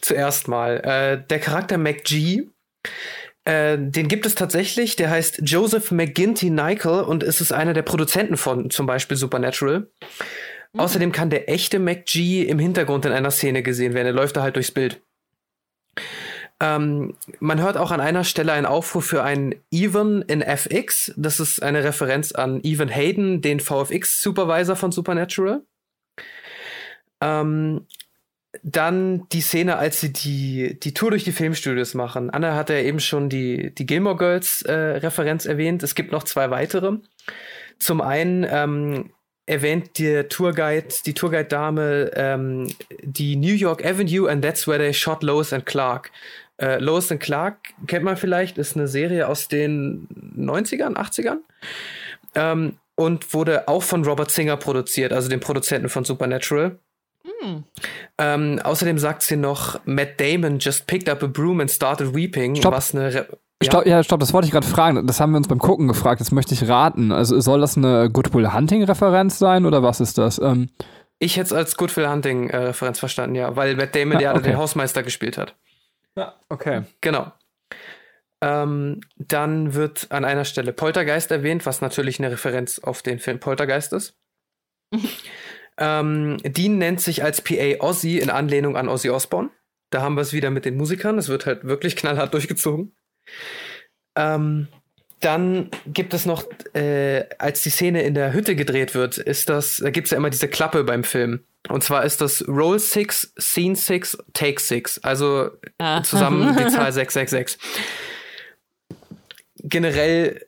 Zuerst 0.00 0.48
mal, 0.48 0.78
äh, 0.78 1.26
der 1.28 1.38
Charakter 1.38 1.78
MacG 1.78 2.48
äh, 3.44 3.76
den 3.76 4.08
gibt 4.08 4.24
es 4.24 4.34
tatsächlich, 4.34 4.96
der 4.96 5.10
heißt 5.10 5.42
Joseph 5.44 5.90
McGinty 5.90 6.50
Nichol 6.50 7.02
und 7.02 7.22
ist 7.22 7.40
es 7.40 7.50
einer 7.50 7.74
der 7.74 7.82
Produzenten 7.82 8.36
von 8.36 8.70
zum 8.70 8.86
Beispiel 8.86 9.16
Supernatural. 9.16 9.88
Mhm. 10.72 10.80
Außerdem 10.80 11.12
kann 11.12 11.30
der 11.30 11.48
echte 11.48 11.78
McG 11.78 12.44
im 12.44 12.58
Hintergrund 12.58 13.04
in 13.04 13.12
einer 13.12 13.30
Szene 13.30 13.62
gesehen 13.62 13.94
werden. 13.94 14.06
Er 14.06 14.12
läuft 14.12 14.36
da 14.36 14.42
halt 14.42 14.56
durchs 14.56 14.70
Bild. 14.70 15.00
Ähm, 16.62 17.16
man 17.40 17.60
hört 17.60 17.76
auch 17.76 17.90
an 17.90 18.00
einer 18.00 18.22
Stelle 18.22 18.52
einen 18.52 18.66
Aufruf 18.66 19.04
für 19.04 19.24
einen 19.24 19.56
Even 19.72 20.22
in 20.22 20.42
FX. 20.42 21.12
Das 21.16 21.40
ist 21.40 21.60
eine 21.60 21.82
Referenz 21.82 22.30
an 22.30 22.62
Even 22.62 22.88
Hayden, 22.88 23.42
den 23.42 23.58
VFX-Supervisor 23.58 24.76
von 24.76 24.92
Supernatural. 24.92 25.62
Ähm, 27.20 27.84
dann 28.62 29.28
die 29.30 29.40
Szene, 29.40 29.76
als 29.76 30.00
sie 30.00 30.12
die, 30.12 30.78
die 30.78 30.94
Tour 30.94 31.10
durch 31.10 31.24
die 31.24 31.32
Filmstudios 31.32 31.94
machen. 31.94 32.30
Anna 32.30 32.54
hatte 32.54 32.74
ja 32.74 32.80
eben 32.82 33.00
schon 33.00 33.28
die, 33.28 33.74
die 33.74 33.86
Gilmore 33.86 34.16
Girls 34.16 34.62
äh, 34.62 35.00
erwähnt. 35.00 35.82
Es 35.82 35.96
gibt 35.96 36.12
noch 36.12 36.22
zwei 36.22 36.50
weitere. 36.50 36.98
Zum 37.80 38.00
einen 38.00 38.46
ähm, 38.48 39.10
erwähnt 39.46 39.98
der 39.98 40.28
Tourguide, 40.28 40.88
die 41.04 41.14
Tourguide-Dame, 41.14 42.12
ähm, 42.14 42.68
die 43.02 43.36
New 43.36 43.54
York 43.54 43.84
Avenue 43.84 44.28
and 44.28 44.44
that's 44.44 44.68
where 44.68 44.78
they 44.78 44.94
shot 44.94 45.22
Lois 45.22 45.52
and 45.52 45.66
Clark. 45.66 46.12
Äh, 46.62 46.78
Lois 46.78 47.10
and 47.10 47.20
Clark 47.20 47.74
kennt 47.88 48.04
man 48.04 48.16
vielleicht, 48.16 48.56
ist 48.56 48.76
eine 48.76 48.86
Serie 48.86 49.28
aus 49.28 49.48
den 49.48 50.06
90ern, 50.38 50.94
80ern. 50.94 51.38
Ähm, 52.34 52.78
und 52.94 53.34
wurde 53.34 53.68
auch 53.68 53.82
von 53.82 54.04
Robert 54.04 54.30
Singer 54.30 54.56
produziert, 54.56 55.12
also 55.12 55.28
dem 55.28 55.40
Produzenten 55.40 55.88
von 55.88 56.04
Supernatural. 56.04 56.78
Hm. 57.24 57.64
Ähm, 58.18 58.60
außerdem 58.62 58.98
sagt 58.98 59.22
sie 59.22 59.36
noch, 59.36 59.80
Matt 59.86 60.20
Damon 60.20 60.58
just 60.60 60.86
picked 60.86 61.08
up 61.08 61.22
a 61.22 61.26
broom 61.26 61.60
and 61.60 61.70
started 61.70 62.14
weeping. 62.14 62.54
Stopp. 62.54 62.74
Was 62.74 62.94
eine 62.94 63.12
Re 63.12 63.26
ja. 63.62 63.70
Stopp, 63.70 63.86
ja, 63.86 64.02
stopp, 64.02 64.20
das 64.20 64.32
wollte 64.32 64.46
ich 64.46 64.52
gerade 64.52 64.66
fragen. 64.66 65.06
Das 65.06 65.20
haben 65.20 65.32
wir 65.32 65.36
uns 65.38 65.48
beim 65.48 65.60
Gucken 65.60 65.86
gefragt. 65.88 66.20
Jetzt 66.20 66.32
möchte 66.32 66.52
ich 66.54 66.68
raten. 66.68 67.12
Also 67.12 67.40
soll 67.40 67.60
das 67.60 67.76
eine 67.76 68.10
Goodwill 68.10 68.52
Hunting-Referenz 68.52 69.38
sein 69.38 69.66
oder 69.66 69.82
was 69.82 70.00
ist 70.00 70.18
das? 70.18 70.40
Ähm 70.40 70.68
ich 71.18 71.36
hätte 71.36 71.46
es 71.46 71.52
als 71.52 71.76
Goodwill 71.76 72.08
Hunting-Referenz 72.08 72.98
äh, 72.98 73.00
verstanden, 73.00 73.36
ja, 73.36 73.54
weil 73.54 73.76
Matt 73.76 73.94
Damon 73.94 74.18
ja, 74.18 74.32
okay. 74.32 74.42
den 74.42 74.56
Hausmeister 74.56 75.04
gespielt 75.04 75.38
hat. 75.38 75.54
Ja, 76.16 76.38
okay. 76.48 76.84
Genau. 77.00 77.32
Ähm, 78.40 79.00
dann 79.16 79.74
wird 79.74 80.08
an 80.10 80.24
einer 80.24 80.44
Stelle 80.44 80.72
Poltergeist 80.72 81.30
erwähnt, 81.30 81.64
was 81.64 81.80
natürlich 81.80 82.18
eine 82.18 82.32
Referenz 82.32 82.80
auf 82.80 83.02
den 83.02 83.18
Film 83.18 83.40
Poltergeist 83.40 83.92
ist. 83.92 84.16
Ähm, 85.78 86.36
Dean 86.44 86.76
nennt 86.76 87.00
sich 87.00 87.24
als 87.24 87.40
PA 87.40 87.80
Ozzy 87.80 88.18
in 88.18 88.28
Anlehnung 88.28 88.76
an 88.76 88.88
Ozzy 88.88 89.08
Osbourne. 89.08 89.50
Da 89.90 90.02
haben 90.02 90.16
wir 90.16 90.20
es 90.20 90.34
wieder 90.34 90.50
mit 90.50 90.66
den 90.66 90.76
Musikern. 90.76 91.18
Es 91.18 91.28
wird 91.28 91.46
halt 91.46 91.64
wirklich 91.64 91.96
knallhart 91.96 92.34
durchgezogen. 92.34 92.94
Ähm, 94.14 94.68
dann 95.20 95.70
gibt 95.86 96.14
es 96.14 96.26
noch, 96.26 96.44
äh, 96.74 97.24
als 97.38 97.62
die 97.62 97.70
Szene 97.70 98.02
in 98.02 98.14
der 98.14 98.32
Hütte 98.32 98.56
gedreht 98.56 98.94
wird, 98.94 99.18
ist 99.18 99.48
das, 99.48 99.78
da 99.78 99.90
gibt 99.90 100.08
es 100.08 100.10
ja 100.10 100.18
immer 100.18 100.30
diese 100.30 100.48
Klappe 100.48 100.84
beim 100.84 101.04
Film. 101.04 101.44
Und 101.68 101.84
zwar 101.84 102.04
ist 102.04 102.20
das 102.20 102.46
Roll 102.48 102.78
6, 102.78 103.34
Scene 103.38 103.76
6, 103.76 104.18
Take 104.32 104.60
6. 104.60 104.98
Also 104.98 105.50
ah. 105.78 106.02
zusammen 106.02 106.56
die 106.58 106.68
Zahl 106.68 106.92
666. 106.92 107.58
Generell 109.58 110.46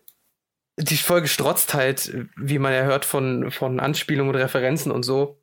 die 0.76 0.96
Folge 0.96 1.28
strotzt 1.28 1.74
halt, 1.74 2.12
wie 2.36 2.58
man 2.58 2.72
ja 2.72 2.82
hört, 2.82 3.04
von, 3.04 3.50
von 3.50 3.78
Anspielungen 3.78 4.34
und 4.34 4.40
Referenzen 4.40 4.90
und 4.90 5.04
so. 5.04 5.40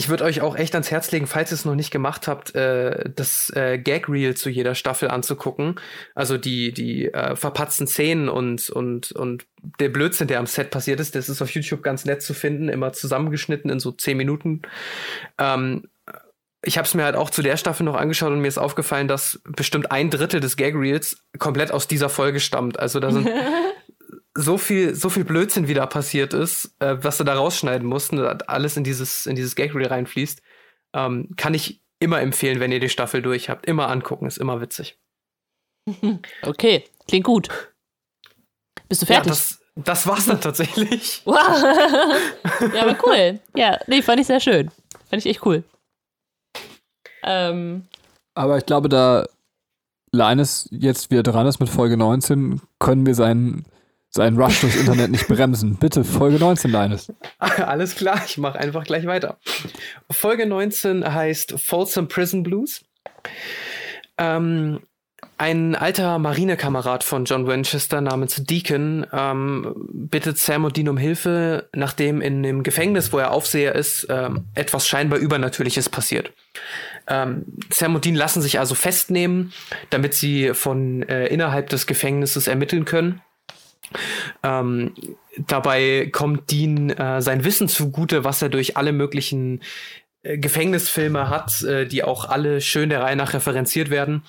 Ich 0.00 0.08
würde 0.08 0.24
euch 0.24 0.40
auch 0.40 0.56
echt 0.56 0.74
ans 0.74 0.90
Herz 0.90 1.10
legen, 1.10 1.26
falls 1.26 1.52
ihr 1.52 1.56
es 1.56 1.66
noch 1.66 1.74
nicht 1.74 1.90
gemacht 1.90 2.26
habt, 2.26 2.54
äh, 2.54 3.10
das 3.14 3.50
äh, 3.54 3.76
Gag-Reel 3.76 4.34
zu 4.34 4.48
jeder 4.48 4.74
Staffel 4.74 5.10
anzugucken. 5.10 5.74
Also 6.14 6.38
die, 6.38 6.72
die 6.72 7.12
äh, 7.12 7.36
verpatzten 7.36 7.86
Szenen 7.86 8.30
und, 8.30 8.70
und, 8.70 9.12
und 9.12 9.46
der 9.78 9.90
Blödsinn, 9.90 10.26
der 10.26 10.38
am 10.38 10.46
Set 10.46 10.70
passiert 10.70 11.00
ist, 11.00 11.16
das 11.16 11.28
ist 11.28 11.42
auf 11.42 11.50
YouTube 11.50 11.82
ganz 11.82 12.06
nett 12.06 12.22
zu 12.22 12.32
finden, 12.32 12.70
immer 12.70 12.94
zusammengeschnitten 12.94 13.70
in 13.70 13.78
so 13.78 13.92
zehn 13.92 14.16
Minuten. 14.16 14.62
Ähm, 15.36 15.90
ich 16.64 16.78
habe 16.78 16.86
es 16.86 16.94
mir 16.94 17.04
halt 17.04 17.16
auch 17.16 17.28
zu 17.28 17.42
der 17.42 17.58
Staffel 17.58 17.84
noch 17.84 17.94
angeschaut 17.94 18.32
und 18.32 18.40
mir 18.40 18.48
ist 18.48 18.56
aufgefallen, 18.56 19.06
dass 19.06 19.42
bestimmt 19.44 19.92
ein 19.92 20.08
Drittel 20.08 20.40
des 20.40 20.56
Gag-Reels 20.56 21.24
komplett 21.38 21.72
aus 21.72 21.88
dieser 21.88 22.08
Folge 22.08 22.40
stammt. 22.40 22.80
Also 22.80 23.00
da 23.00 23.10
sind 23.10 23.28
so 24.36 24.58
viel, 24.58 24.94
so 24.94 25.08
viel 25.08 25.24
Blödsinn 25.24 25.68
wieder 25.68 25.86
passiert 25.86 26.34
ist, 26.34 26.74
äh, 26.78 26.96
was 27.02 27.18
sie 27.18 27.24
da 27.24 27.34
rausschneiden 27.34 27.86
mussten, 27.86 28.18
alles 28.20 28.76
in 28.76 28.84
dieses, 28.84 29.26
in 29.26 29.34
dieses 29.36 29.56
Gag 29.56 29.74
Reel 29.74 29.88
reinfließt, 29.88 30.40
ähm, 30.94 31.30
kann 31.36 31.54
ich 31.54 31.82
immer 31.98 32.20
empfehlen, 32.20 32.60
wenn 32.60 32.72
ihr 32.72 32.80
die 32.80 32.88
Staffel 32.88 33.22
durch 33.22 33.50
habt. 33.50 33.66
Immer 33.66 33.88
angucken, 33.88 34.26
ist 34.26 34.38
immer 34.38 34.60
witzig. 34.60 34.98
Okay, 36.42 36.84
klingt 37.08 37.26
gut. 37.26 37.48
Bist 38.88 39.02
du 39.02 39.06
fertig? 39.06 39.26
Ja, 39.26 39.30
das, 39.30 39.60
das 39.76 40.06
war's 40.06 40.26
dann 40.26 40.40
tatsächlich. 40.40 41.22
Wow. 41.26 41.36
ja, 42.74 42.82
aber 42.82 42.96
cool. 43.04 43.40
Ja, 43.54 43.78
nee, 43.86 44.02
fand 44.02 44.20
ich 44.20 44.26
sehr 44.26 44.40
schön. 44.40 44.70
Fand 45.08 45.24
ich 45.24 45.26
echt 45.26 45.44
cool. 45.44 45.64
Ähm. 47.22 47.86
Aber 48.34 48.58
ich 48.58 48.66
glaube, 48.66 48.88
da 48.88 49.26
Linus 50.12 50.68
jetzt 50.70 51.10
wieder 51.10 51.22
dran 51.22 51.46
ist 51.46 51.60
mit 51.60 51.68
Folge 51.68 51.96
19, 51.96 52.60
können 52.78 53.06
wir 53.06 53.14
seinen 53.14 53.64
seinen 54.10 54.40
Rush 54.40 54.60
durchs 54.60 54.76
Internet 54.76 55.10
nicht 55.10 55.28
bremsen. 55.28 55.76
Bitte, 55.76 56.04
Folge 56.04 56.38
19, 56.38 56.70
Linus. 56.70 57.12
Alles 57.38 57.94
klar, 57.94 58.20
ich 58.26 58.38
mache 58.38 58.58
einfach 58.58 58.84
gleich 58.84 59.06
weiter. 59.06 59.38
Folge 60.10 60.46
19 60.46 61.12
heißt 61.12 61.54
Folsom 61.58 62.08
Prison 62.08 62.42
Blues. 62.42 62.84
Ähm, 64.18 64.80
ein 65.38 65.74
alter 65.74 66.18
Marinekamerad 66.18 67.02
von 67.02 67.24
John 67.24 67.46
Winchester 67.46 68.02
namens 68.02 68.36
Deacon 68.44 69.06
ähm, 69.10 69.74
bittet 69.88 70.36
Sam 70.36 70.66
und 70.66 70.76
Dean 70.76 70.88
um 70.90 70.98
Hilfe, 70.98 71.70
nachdem 71.74 72.20
in 72.20 72.42
dem 72.42 72.62
Gefängnis, 72.62 73.10
wo 73.12 73.18
er 73.18 73.30
Aufseher 73.30 73.74
ist, 73.74 74.06
ähm, 74.10 74.44
etwas 74.54 74.86
scheinbar 74.86 75.18
Übernatürliches 75.18 75.88
passiert. 75.88 76.32
Ähm, 77.06 77.46
Sam 77.70 77.94
und 77.94 78.04
Dean 78.04 78.16
lassen 78.16 78.42
sich 78.42 78.58
also 78.58 78.74
festnehmen, 78.74 79.54
damit 79.88 80.12
sie 80.12 80.52
von 80.52 81.02
äh, 81.04 81.28
innerhalb 81.28 81.70
des 81.70 81.86
Gefängnisses 81.86 82.46
ermitteln 82.46 82.84
können. 82.84 83.22
Ähm, 84.42 84.94
dabei 85.36 86.08
kommt 86.12 86.50
Dean 86.50 86.90
äh, 86.90 87.20
sein 87.20 87.44
Wissen 87.44 87.68
zugute, 87.68 88.24
was 88.24 88.42
er 88.42 88.48
durch 88.48 88.76
alle 88.76 88.92
möglichen 88.92 89.62
äh, 90.22 90.38
Gefängnisfilme 90.38 91.28
hat, 91.28 91.62
äh, 91.62 91.86
die 91.86 92.02
auch 92.02 92.26
alle 92.26 92.60
schön 92.60 92.90
der 92.90 93.02
Reihe 93.02 93.16
nach 93.16 93.34
referenziert 93.34 93.90
werden. 93.90 94.22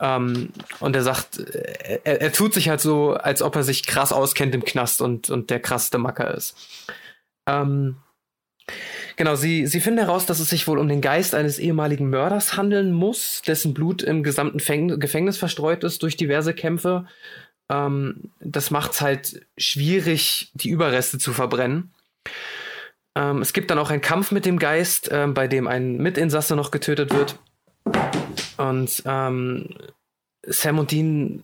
Ähm, 0.00 0.50
und 0.80 0.94
er 0.94 1.02
sagt, 1.02 1.38
äh, 1.38 2.00
er, 2.04 2.20
er, 2.20 2.32
tut 2.32 2.54
sich 2.54 2.68
halt 2.68 2.80
so, 2.80 3.14
als 3.14 3.42
ob 3.42 3.56
er 3.56 3.64
sich 3.64 3.84
krass 3.84 4.12
auskennt 4.12 4.54
im 4.54 4.64
Knast 4.64 5.00
und, 5.00 5.28
und 5.28 5.50
der 5.50 5.60
krasseste 5.60 5.98
Macker 5.98 6.32
ist. 6.34 6.56
Ähm, 7.48 7.96
genau, 9.16 9.34
sie, 9.34 9.66
sie 9.66 9.80
finden 9.80 9.98
heraus, 9.98 10.26
dass 10.26 10.38
es 10.38 10.50
sich 10.50 10.68
wohl 10.68 10.78
um 10.78 10.88
den 10.88 11.00
Geist 11.00 11.34
eines 11.34 11.58
ehemaligen 11.58 12.10
Mörders 12.10 12.56
handeln 12.56 12.92
muss, 12.92 13.42
dessen 13.42 13.74
Blut 13.74 14.02
im 14.02 14.22
gesamten 14.22 14.60
Fäng 14.60 15.00
Gefängnis 15.00 15.36
verstreut 15.36 15.82
ist 15.82 16.02
durch 16.04 16.16
diverse 16.16 16.54
Kämpfe. 16.54 17.06
Ähm, 17.68 18.30
das 18.40 18.70
macht 18.70 18.92
es 18.92 19.00
halt 19.00 19.46
schwierig, 19.56 20.50
die 20.54 20.70
Überreste 20.70 21.18
zu 21.18 21.32
verbrennen. 21.32 21.92
Ähm, 23.14 23.42
es 23.42 23.52
gibt 23.52 23.70
dann 23.70 23.78
auch 23.78 23.90
einen 23.90 24.00
Kampf 24.00 24.30
mit 24.30 24.46
dem 24.46 24.58
Geist, 24.58 25.10
äh, 25.10 25.26
bei 25.26 25.48
dem 25.48 25.66
ein 25.66 25.96
Mitinsasse 25.96 26.56
noch 26.56 26.70
getötet 26.70 27.12
wird. 27.12 27.38
Und 28.56 29.02
ähm, 29.06 29.68
Sam 30.46 30.78
und 30.78 30.90
Dean 30.90 31.42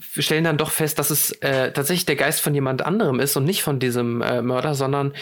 stellen 0.00 0.44
dann 0.44 0.58
doch 0.58 0.70
fest, 0.70 0.98
dass 0.98 1.10
es 1.10 1.32
äh, 1.40 1.72
tatsächlich 1.72 2.06
der 2.06 2.16
Geist 2.16 2.40
von 2.40 2.54
jemand 2.54 2.82
anderem 2.82 3.20
ist 3.20 3.36
und 3.36 3.44
nicht 3.44 3.62
von 3.62 3.80
diesem 3.80 4.20
äh, 4.20 4.42
Mörder, 4.42 4.74
sondern 4.74 5.14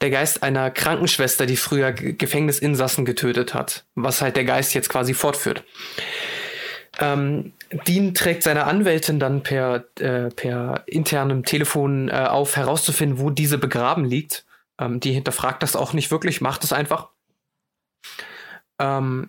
der 0.00 0.10
Geist 0.10 0.42
einer 0.42 0.70
Krankenschwester, 0.70 1.46
die 1.46 1.56
früher 1.56 1.92
G 1.92 2.12
Gefängnisinsassen 2.12 3.04
getötet 3.04 3.54
hat, 3.54 3.86
was 3.94 4.20
halt 4.20 4.36
der 4.36 4.44
Geist 4.44 4.74
jetzt 4.74 4.90
quasi 4.90 5.14
fortführt. 5.14 5.64
Ähm, 7.00 7.52
Dean 7.86 8.14
trägt 8.14 8.42
seine 8.42 8.64
Anwältin 8.64 9.18
dann 9.18 9.42
per, 9.42 9.84
äh, 9.98 10.28
per 10.28 10.84
internem 10.86 11.44
Telefon 11.44 12.08
äh, 12.08 12.26
auf, 12.28 12.56
herauszufinden, 12.56 13.18
wo 13.18 13.30
diese 13.30 13.58
begraben 13.58 14.04
liegt. 14.04 14.44
Ähm, 14.78 15.00
die 15.00 15.12
hinterfragt 15.12 15.62
das 15.62 15.76
auch 15.76 15.94
nicht 15.94 16.10
wirklich, 16.10 16.40
macht 16.40 16.62
es 16.62 16.72
einfach. 16.72 17.08
Ähm, 18.78 19.28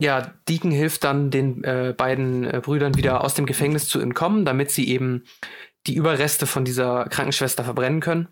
ja, 0.00 0.32
Deacon 0.48 0.70
hilft 0.70 1.04
dann 1.04 1.30
den 1.30 1.62
äh, 1.62 1.94
beiden 1.96 2.44
äh, 2.44 2.60
Brüdern 2.62 2.96
wieder 2.96 3.22
aus 3.22 3.34
dem 3.34 3.44
Gefängnis 3.44 3.86
zu 3.86 4.00
entkommen, 4.00 4.46
damit 4.46 4.70
sie 4.70 4.88
eben 4.88 5.24
die 5.86 5.94
Überreste 5.94 6.46
von 6.46 6.64
dieser 6.64 7.04
Krankenschwester 7.04 7.64
verbrennen 7.64 8.00
können. 8.00 8.28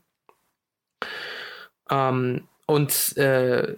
Ähm, 1.90 2.48
und 2.66 3.16
äh, 3.18 3.74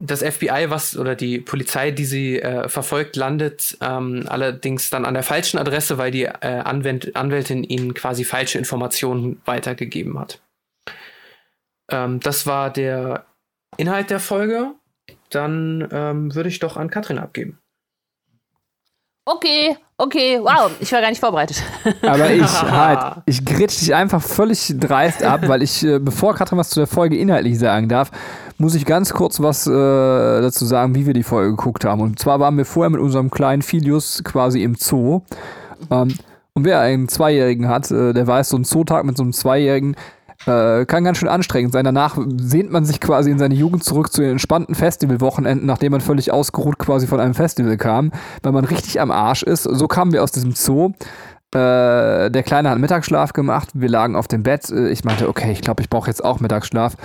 das 0.00 0.22
FBI, 0.22 0.66
was 0.68 0.96
oder 0.96 1.14
die 1.14 1.38
Polizei, 1.38 1.90
die 1.90 2.04
sie 2.04 2.40
äh, 2.40 2.68
verfolgt, 2.68 3.16
landet 3.16 3.76
ähm, 3.80 4.24
allerdings 4.28 4.90
dann 4.90 5.04
an 5.04 5.14
der 5.14 5.22
falschen 5.22 5.58
Adresse, 5.58 5.98
weil 5.98 6.10
die 6.10 6.24
äh, 6.24 6.30
Anwält 6.40 7.14
Anwältin 7.14 7.62
ihnen 7.62 7.94
quasi 7.94 8.24
falsche 8.24 8.58
Informationen 8.58 9.40
weitergegeben 9.44 10.18
hat. 10.18 10.40
Ähm, 11.90 12.20
das 12.20 12.46
war 12.46 12.70
der 12.70 13.26
Inhalt 13.76 14.10
der 14.10 14.20
Folge 14.20 14.74
dann 15.30 15.88
ähm, 15.92 16.34
würde 16.34 16.48
ich 16.48 16.58
doch 16.58 16.76
an 16.76 16.90
Katrin 16.90 17.18
abgeben. 17.18 17.58
Okay, 19.26 19.76
okay, 19.96 20.40
wow, 20.40 20.70
ich 20.80 20.90
war 20.92 21.00
gar 21.00 21.10
nicht 21.10 21.20
vorbereitet. 21.20 21.62
Aber 22.02 22.30
ich 22.30 22.42
halt, 22.62 23.22
ich 23.26 23.44
grätsch 23.44 23.78
dich 23.78 23.94
einfach 23.94 24.22
völlig 24.22 24.74
dreist 24.78 25.22
ab, 25.22 25.46
weil 25.46 25.62
ich, 25.62 25.84
äh, 25.84 25.98
bevor 25.98 26.34
Katrin 26.34 26.58
was 26.58 26.70
zu 26.70 26.80
der 26.80 26.86
Folge 26.86 27.16
inhaltlich 27.16 27.58
sagen 27.58 27.88
darf, 27.88 28.10
muss 28.60 28.74
ich 28.74 28.84
ganz 28.84 29.12
kurz 29.12 29.40
was 29.40 29.66
äh, 29.66 29.70
dazu 29.70 30.66
sagen, 30.66 30.94
wie 30.94 31.06
wir 31.06 31.14
die 31.14 31.22
Folge 31.22 31.50
geguckt 31.50 31.84
haben. 31.84 32.02
Und 32.02 32.18
zwar 32.18 32.40
waren 32.40 32.56
wir 32.58 32.66
vorher 32.66 32.90
mit 32.90 33.00
unserem 33.00 33.30
kleinen 33.30 33.62
Filius 33.62 34.22
quasi 34.22 34.62
im 34.62 34.74
Zoo. 34.74 35.22
Ähm, 35.90 36.14
und 36.52 36.64
wer 36.64 36.80
einen 36.80 37.08
Zweijährigen 37.08 37.68
hat, 37.68 37.90
äh, 37.90 38.12
der 38.12 38.26
weiß, 38.26 38.50
so 38.50 38.58
ein 38.58 38.64
Zootag 38.64 39.04
mit 39.04 39.16
so 39.16 39.22
einem 39.22 39.32
Zweijährigen, 39.32 39.96
äh, 40.46 40.84
kann 40.84 41.04
ganz 41.04 41.18
schön 41.18 41.28
anstrengend 41.28 41.72
sein. 41.72 41.84
Danach 41.84 42.18
sehnt 42.36 42.70
man 42.70 42.84
sich 42.84 43.00
quasi 43.00 43.30
in 43.30 43.38
seine 43.38 43.54
Jugend 43.54 43.82
zurück 43.82 44.12
zu 44.12 44.20
den 44.20 44.32
entspannten 44.32 44.74
Festivalwochenenden, 44.74 45.66
nachdem 45.66 45.92
man 45.92 46.02
völlig 46.02 46.30
ausgeruht 46.30 46.78
quasi 46.78 47.06
von 47.06 47.18
einem 47.18 47.34
Festival 47.34 47.76
kam, 47.78 48.12
weil 48.42 48.52
man 48.52 48.64
richtig 48.64 49.00
am 49.00 49.10
Arsch 49.10 49.42
ist. 49.42 49.64
So 49.64 49.88
kamen 49.88 50.12
wir 50.12 50.22
aus 50.22 50.32
diesem 50.32 50.52
Zoo. 50.52 50.92
Äh, 51.52 52.30
der 52.30 52.42
Kleine 52.42 52.70
hat 52.70 52.78
Mittagsschlaf 52.78 53.32
gemacht. 53.32 53.70
Wir 53.74 53.88
lagen 53.88 54.16
auf 54.16 54.28
dem 54.28 54.42
Bett. 54.42 54.70
Äh, 54.70 54.90
ich 54.90 55.04
meinte, 55.04 55.28
okay, 55.28 55.50
ich 55.52 55.62
glaube, 55.62 55.82
ich 55.82 55.90
brauche 55.90 56.08
jetzt 56.08 56.22
auch 56.22 56.40
Mittagsschlaf. 56.40 56.96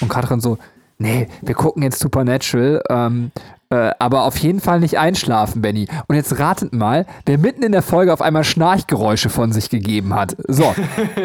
Und 0.00 0.08
Katrin 0.08 0.40
so, 0.40 0.58
nee, 1.02 1.28
wir 1.42 1.54
gucken 1.54 1.82
jetzt 1.82 1.98
Supernatural. 1.98 2.82
Ähm, 2.88 3.32
äh, 3.72 3.92
aber 3.98 4.24
auf 4.24 4.36
jeden 4.36 4.60
Fall 4.60 4.80
nicht 4.80 4.98
einschlafen, 4.98 5.62
Benny. 5.62 5.88
Und 6.06 6.16
jetzt 6.16 6.38
ratet 6.38 6.74
mal, 6.74 7.06
wer 7.24 7.38
mitten 7.38 7.62
in 7.62 7.72
der 7.72 7.80
Folge 7.80 8.12
auf 8.12 8.20
einmal 8.20 8.44
Schnarchgeräusche 8.44 9.30
von 9.30 9.50
sich 9.50 9.70
gegeben 9.70 10.14
hat. 10.14 10.36
So. 10.46 10.74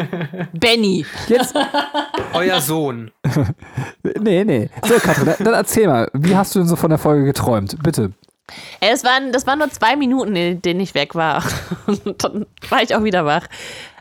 Benny. 0.54 1.04
Jetzt. 1.28 1.54
Euer 2.32 2.60
Sohn. 2.62 3.10
nee, 4.20 4.44
nee. 4.44 4.70
So, 4.86 4.94
Katrin, 4.94 5.34
dann 5.38 5.54
erzähl 5.54 5.88
mal, 5.88 6.08
wie 6.14 6.34
hast 6.34 6.54
du 6.54 6.60
denn 6.60 6.68
so 6.68 6.76
von 6.76 6.88
der 6.88 6.98
Folge 6.98 7.24
geträumt? 7.24 7.76
Bitte. 7.82 8.12
Es 8.80 9.04
waren, 9.04 9.30
das 9.30 9.46
waren 9.46 9.58
nur 9.58 9.70
zwei 9.70 9.96
Minuten, 9.96 10.34
in 10.34 10.62
denen 10.62 10.80
ich 10.80 10.94
weg 10.94 11.14
war. 11.14 11.44
Und 11.86 12.24
dann 12.24 12.46
war 12.70 12.82
ich 12.82 12.94
auch 12.94 13.04
wieder 13.04 13.26
wach. 13.26 13.46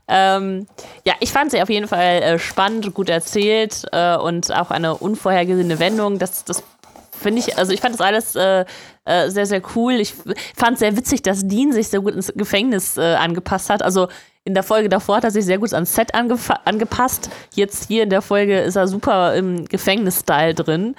Ähm, 0.07 0.67
ja, 1.03 1.13
ich 1.19 1.31
fand 1.31 1.51
sie 1.51 1.61
auf 1.61 1.69
jeden 1.69 1.87
Fall 1.87 2.21
äh, 2.21 2.39
spannend, 2.39 2.93
gut 2.93 3.09
erzählt 3.09 3.83
äh, 3.91 4.15
und 4.15 4.55
auch 4.55 4.71
eine 4.71 4.95
unvorhergesehene 4.95 5.79
Wendung. 5.79 6.17
Das, 6.17 6.45
das 6.45 6.63
finde 7.11 7.39
ich, 7.39 7.57
also 7.57 7.73
ich 7.73 7.81
fand 7.81 7.93
das 7.93 8.01
alles 8.01 8.35
äh, 8.35 8.65
äh, 9.05 9.29
sehr, 9.29 9.45
sehr 9.45 9.61
cool. 9.75 9.93
Ich 9.93 10.13
fand 10.55 10.79
sehr 10.79 10.95
witzig, 10.95 11.23
dass 11.23 11.47
Dean 11.47 11.73
sich 11.73 11.89
sehr 11.89 12.01
gut 12.01 12.13
ins 12.13 12.31
Gefängnis 12.35 12.97
äh, 12.97 13.15
angepasst 13.15 13.69
hat. 13.69 13.81
Also 13.81 14.07
in 14.43 14.53
der 14.53 14.63
Folge 14.63 14.87
davor 14.87 15.17
hat 15.17 15.25
er 15.25 15.31
sich 15.31 15.45
sehr 15.45 15.57
gut 15.57 15.73
ans 15.73 15.93
Set 15.93 16.13
angepasst. 16.15 17.29
Jetzt 17.53 17.87
hier 17.87 18.03
in 18.03 18.09
der 18.09 18.21
Folge 18.21 18.59
ist 18.59 18.77
er 18.77 18.87
super 18.87 19.35
im 19.35 19.65
Gefängnis-Style 19.65 20.53
drin. 20.53 20.95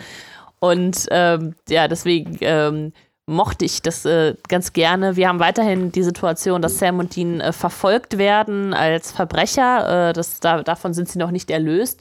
Und 0.60 1.06
ähm, 1.10 1.54
ja, 1.68 1.88
deswegen 1.88 2.36
ähm, 2.40 2.92
mochte 3.28 3.64
ich 3.64 3.82
das 3.82 4.04
äh, 4.04 4.34
ganz 4.48 4.72
gerne. 4.72 5.16
Wir 5.16 5.28
haben 5.28 5.38
weiterhin 5.38 5.92
die 5.92 6.02
Situation, 6.02 6.62
dass 6.62 6.78
Sam 6.78 6.98
und 6.98 7.14
Dean 7.14 7.40
äh, 7.40 7.52
verfolgt 7.52 8.18
werden 8.18 8.74
als 8.74 9.12
Verbrecher. 9.12 10.08
Äh, 10.08 10.12
das, 10.12 10.40
da, 10.40 10.62
davon 10.62 10.94
sind 10.94 11.08
sie 11.08 11.18
noch 11.18 11.30
nicht 11.30 11.50
erlöst 11.50 12.00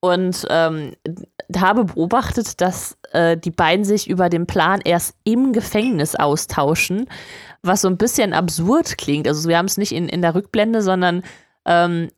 und 0.00 0.46
ähm, 0.50 0.92
habe 1.56 1.84
beobachtet, 1.84 2.60
dass 2.60 2.96
äh, 3.12 3.36
die 3.36 3.50
beiden 3.50 3.84
sich 3.84 4.08
über 4.08 4.28
den 4.28 4.46
Plan 4.46 4.80
erst 4.82 5.14
im 5.24 5.52
Gefängnis 5.52 6.14
austauschen, 6.16 7.06
was 7.62 7.82
so 7.82 7.88
ein 7.88 7.98
bisschen 7.98 8.32
absurd 8.32 8.98
klingt. 8.98 9.28
Also 9.28 9.48
wir 9.48 9.58
haben 9.58 9.66
es 9.66 9.76
nicht 9.76 9.92
in, 9.92 10.08
in 10.08 10.22
der 10.22 10.34
Rückblende, 10.34 10.82
sondern 10.82 11.22
ähm, 11.66 12.08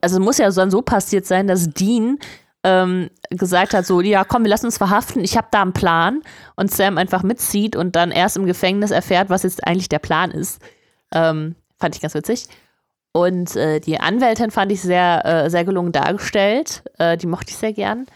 also 0.00 0.20
muss 0.20 0.38
ja 0.38 0.50
dann 0.50 0.70
so 0.70 0.82
passiert 0.82 1.26
sein, 1.26 1.46
dass 1.46 1.68
Dean 1.70 2.18
ähm, 2.62 3.10
gesagt 3.30 3.74
hat, 3.74 3.86
so, 3.86 4.00
ja, 4.00 4.24
komm, 4.24 4.42
wir 4.44 4.50
lassen 4.50 4.66
uns 4.66 4.78
verhaften, 4.78 5.24
ich 5.24 5.36
habe 5.36 5.48
da 5.50 5.62
einen 5.62 5.72
Plan 5.72 6.22
und 6.56 6.70
Sam 6.70 6.98
einfach 6.98 7.22
mitzieht 7.22 7.76
und 7.76 7.96
dann 7.96 8.10
erst 8.10 8.36
im 8.36 8.46
Gefängnis 8.46 8.90
erfährt, 8.90 9.30
was 9.30 9.44
jetzt 9.44 9.66
eigentlich 9.66 9.88
der 9.88 9.98
Plan 9.98 10.30
ist. 10.30 10.60
Ähm, 11.12 11.56
fand 11.78 11.94
ich 11.94 12.02
ganz 12.02 12.14
witzig. 12.14 12.48
Und 13.12 13.56
äh, 13.56 13.80
die 13.80 13.98
Anwältin 13.98 14.50
fand 14.50 14.70
ich 14.70 14.82
sehr, 14.82 15.24
äh, 15.24 15.50
sehr 15.50 15.64
gelungen 15.64 15.92
dargestellt. 15.92 16.84
Äh, 16.98 17.16
die 17.16 17.26
mochte 17.26 17.50
ich 17.50 17.56
sehr 17.56 17.72
gern. 17.72 18.06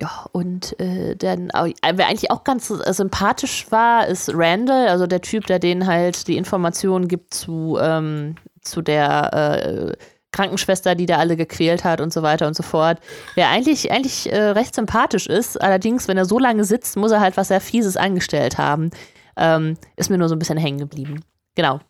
Ja, 0.00 0.26
und 0.32 0.78
äh, 0.80 1.14
dann, 1.16 1.50
wer 1.52 2.08
eigentlich 2.08 2.30
auch 2.30 2.44
ganz 2.44 2.68
sympathisch 2.68 3.70
war, 3.70 4.06
ist 4.08 4.30
Randall, 4.34 4.88
also 4.88 5.06
der 5.06 5.20
Typ, 5.20 5.46
der 5.46 5.58
denen 5.58 5.86
halt 5.86 6.26
die 6.26 6.36
Informationen 6.36 7.06
gibt 7.06 7.32
zu, 7.32 7.78
ähm, 7.80 8.36
zu 8.60 8.82
der 8.82 9.32
äh, 9.32 9.92
Krankenschwester, 10.34 10.94
die 10.94 11.06
da 11.06 11.16
alle 11.16 11.36
gequält 11.36 11.84
hat 11.84 12.00
und 12.00 12.12
so 12.12 12.22
weiter 12.22 12.46
und 12.46 12.54
so 12.54 12.62
fort. 12.62 12.98
Wer 13.34 13.48
eigentlich, 13.48 13.90
eigentlich 13.90 14.30
recht 14.32 14.74
sympathisch 14.74 15.26
ist, 15.26 15.60
allerdings, 15.60 16.08
wenn 16.08 16.18
er 16.18 16.24
so 16.24 16.38
lange 16.38 16.64
sitzt, 16.64 16.96
muss 16.96 17.12
er 17.12 17.20
halt 17.20 17.36
was 17.36 17.48
sehr 17.48 17.60
Fieses 17.60 17.96
angestellt 17.96 18.58
haben. 18.58 18.90
Ähm, 19.36 19.76
ist 19.96 20.10
mir 20.10 20.18
nur 20.18 20.28
so 20.28 20.34
ein 20.34 20.38
bisschen 20.38 20.58
hängen 20.58 20.78
geblieben. 20.78 21.20
Genau. 21.54 21.80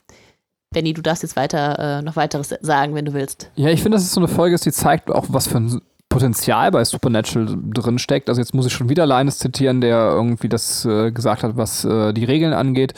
Benny, 0.72 0.92
du 0.92 1.02
darfst 1.02 1.22
jetzt 1.22 1.36
weiter 1.36 1.98
äh, 1.98 2.02
noch 2.02 2.16
weiteres 2.16 2.54
sagen, 2.60 2.94
wenn 2.94 3.04
du 3.04 3.12
willst. 3.12 3.50
Ja, 3.54 3.68
ich 3.68 3.82
finde, 3.82 3.96
das 3.96 4.04
ist 4.04 4.12
so 4.12 4.20
eine 4.20 4.28
Folge, 4.28 4.56
die 4.56 4.72
zeigt 4.72 5.10
auch, 5.10 5.26
was 5.28 5.46
für 5.46 5.58
ein 5.58 5.80
Potenzial 6.08 6.70
bei 6.70 6.84
Supernatural 6.84 7.56
drin 7.72 7.98
steckt. 7.98 8.28
Also 8.28 8.40
jetzt 8.40 8.54
muss 8.54 8.66
ich 8.66 8.72
schon 8.72 8.88
wieder 8.88 9.06
Linus 9.06 9.38
zitieren, 9.38 9.80
der 9.80 10.10
irgendwie 10.12 10.48
das 10.48 10.84
äh, 10.84 11.10
gesagt 11.10 11.42
hat, 11.42 11.56
was 11.56 11.84
äh, 11.84 12.12
die 12.12 12.24
Regeln 12.24 12.52
angeht. 12.52 12.94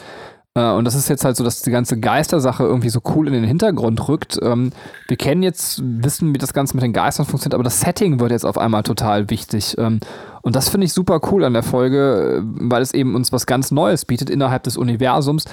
Äh, 0.57 0.73
und 0.73 0.85
das 0.85 0.94
ist 0.94 1.09
jetzt 1.09 1.25
halt 1.25 1.36
so, 1.36 1.44
dass 1.44 1.62
die 1.62 1.70
ganze 1.70 2.01
Geistersache 2.01 2.65
irgendwie 2.65 2.89
so 2.89 3.01
cool 3.15 3.28
in 3.28 3.35
den 3.35 3.44
Hintergrund 3.44 4.09
rückt. 4.09 4.39
Ähm, 4.43 4.73
wir 5.07 5.17
kennen 5.17 5.43
jetzt, 5.43 5.83
wissen, 5.85 6.35
wie 6.35 6.39
das 6.39 6.55
Ganze 6.55 6.75
mit 6.75 6.83
den 6.83 6.94
Geistern 6.94 7.26
funktioniert, 7.26 7.55
aber 7.55 7.65
das 7.65 7.81
Setting 7.81 8.18
wird 8.18 8.31
jetzt 8.33 8.47
auf 8.47 8.59
einmal 8.59 8.83
total 8.83 9.31
wichtig. 9.31 9.76
Ähm, 9.78 10.01
und 10.43 10.57
das 10.57 10.68
finde 10.68 10.86
ich 10.86 10.93
super 10.93 11.20
cool 11.31 11.44
an 11.44 11.52
der 11.52 11.62
Folge, 11.62 12.39
äh, 12.39 12.43
weil 12.43 12.83
es 12.83 12.94
eben 12.94 13.15
uns 13.15 13.33
was 13.33 13.47
ganz 13.47 13.70
Neues 13.70 14.07
bietet 14.07 14.31
innerhalb 14.31 14.62
des 14.62 14.76
Universums, 14.78 15.44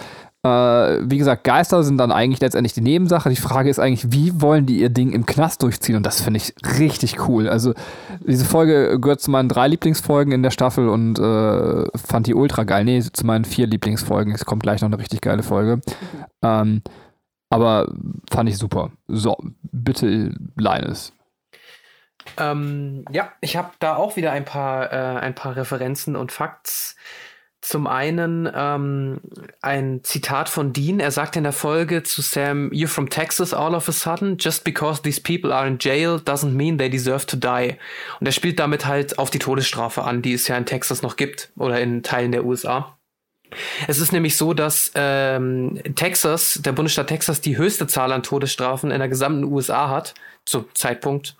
äh, 0.43 0.49
wie 0.49 1.17
gesagt, 1.17 1.45
Geister 1.45 1.83
sind 1.83 1.97
dann 1.97 2.11
eigentlich 2.11 2.41
letztendlich 2.41 2.73
die 2.73 2.81
Nebensache. 2.81 3.29
Die 3.29 3.37
Frage 3.37 3.69
ist 3.69 3.79
eigentlich, 3.79 4.11
wie 4.11 4.41
wollen 4.41 4.65
die 4.65 4.79
ihr 4.79 4.89
Ding 4.89 5.13
im 5.13 5.25
Knast 5.25 5.63
durchziehen? 5.63 5.95
Und 5.95 6.05
das 6.05 6.21
finde 6.21 6.37
ich 6.37 6.53
richtig 6.79 7.27
cool. 7.27 7.47
Also, 7.47 7.73
diese 8.27 8.45
Folge 8.45 8.99
gehört 8.99 9.21
zu 9.21 9.31
meinen 9.31 9.47
drei 9.47 9.67
Lieblingsfolgen 9.69 10.33
in 10.33 10.43
der 10.43 10.51
Staffel 10.51 10.89
und 10.89 11.17
äh, 11.17 11.85
fand 11.97 12.27
die 12.27 12.35
ultra 12.35 12.63
geil. 12.63 12.83
Nee, 12.83 13.01
zu 13.01 13.25
meinen 13.25 13.45
vier 13.45 13.67
Lieblingsfolgen. 13.67 14.33
Es 14.35 14.45
kommt 14.45 14.63
gleich 14.63 14.81
noch 14.81 14.89
eine 14.89 14.99
richtig 14.99 15.21
geile 15.21 15.43
Folge. 15.43 15.77
Mhm. 15.77 15.81
Ähm, 16.41 16.81
Aber 17.49 17.93
fand 18.29 18.49
ich 18.49 18.57
super. 18.57 18.91
So, 19.07 19.37
bitte, 19.71 20.33
Linus. 20.57 21.13
Ähm, 22.37 23.05
ja, 23.11 23.31
ich 23.41 23.55
habe 23.55 23.71
da 23.79 23.95
auch 23.95 24.15
wieder 24.15 24.31
ein 24.31 24.45
paar, 24.45 24.91
äh, 24.91 25.19
ein 25.19 25.35
paar 25.35 25.55
Referenzen 25.55 26.15
und 26.15 26.31
Facts. 26.31 26.95
Zum 27.63 27.87
einen 27.87 28.51
ähm, 28.53 29.21
ein 29.61 30.01
Zitat 30.03 30.49
von 30.49 30.73
Dean. 30.73 30.99
Er 30.99 31.11
sagt 31.11 31.37
in 31.37 31.43
der 31.43 31.53
Folge 31.53 32.03
zu 32.03 32.21
Sam, 32.21 32.69
You're 32.71 32.89
from 32.89 33.09
Texas 33.09 33.53
all 33.53 33.73
of 33.73 33.87
a 33.87 33.93
sudden. 33.93 34.37
Just 34.37 34.65
because 34.65 35.01
these 35.01 35.21
people 35.21 35.55
are 35.55 35.65
in 35.65 35.77
jail 35.79 36.17
doesn't 36.17 36.51
mean 36.51 36.77
they 36.77 36.89
deserve 36.89 37.25
to 37.25 37.37
die. 37.37 37.77
Und 38.19 38.27
er 38.27 38.33
spielt 38.33 38.59
damit 38.59 38.85
halt 38.85 39.17
auf 39.17 39.29
die 39.29 39.39
Todesstrafe 39.39 40.03
an, 40.03 40.21
die 40.21 40.33
es 40.33 40.45
ja 40.49 40.57
in 40.57 40.65
Texas 40.65 41.03
noch 41.03 41.15
gibt 41.15 41.51
oder 41.55 41.79
in 41.79 42.03
Teilen 42.03 42.33
der 42.33 42.43
USA. 42.43 42.97
Es 43.87 43.97
ist 43.97 44.11
nämlich 44.11 44.35
so, 44.35 44.53
dass 44.53 44.91
ähm, 44.95 45.79
Texas, 45.95 46.59
der 46.65 46.73
Bundesstaat 46.73 47.07
Texas, 47.07 47.39
die 47.39 47.55
höchste 47.55 47.87
Zahl 47.87 48.11
an 48.11 48.23
Todesstrafen 48.23 48.91
in 48.91 48.99
der 48.99 49.07
gesamten 49.07 49.45
USA 49.45 49.87
hat, 49.87 50.15
zum 50.43 50.65
Zeitpunkt. 50.73 51.37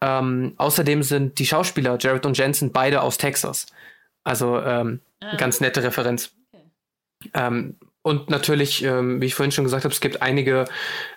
Ähm, 0.00 0.54
außerdem 0.56 1.04
sind 1.04 1.38
die 1.38 1.46
Schauspieler 1.46 1.98
Jared 2.00 2.26
und 2.26 2.36
Jensen 2.36 2.72
beide 2.72 3.00
aus 3.02 3.16
Texas. 3.16 3.66
Also 4.24 4.60
ähm, 4.60 4.98
ah. 5.22 5.36
ganz 5.36 5.60
nette 5.60 5.82
Referenz. 5.82 6.32
Okay. 6.52 7.30
Ähm, 7.34 7.76
und 8.02 8.30
natürlich, 8.30 8.82
ähm, 8.82 9.20
wie 9.20 9.26
ich 9.26 9.34
vorhin 9.34 9.52
schon 9.52 9.64
gesagt 9.64 9.84
habe, 9.84 9.94
es 9.94 10.00
gibt 10.00 10.22
einige 10.22 10.64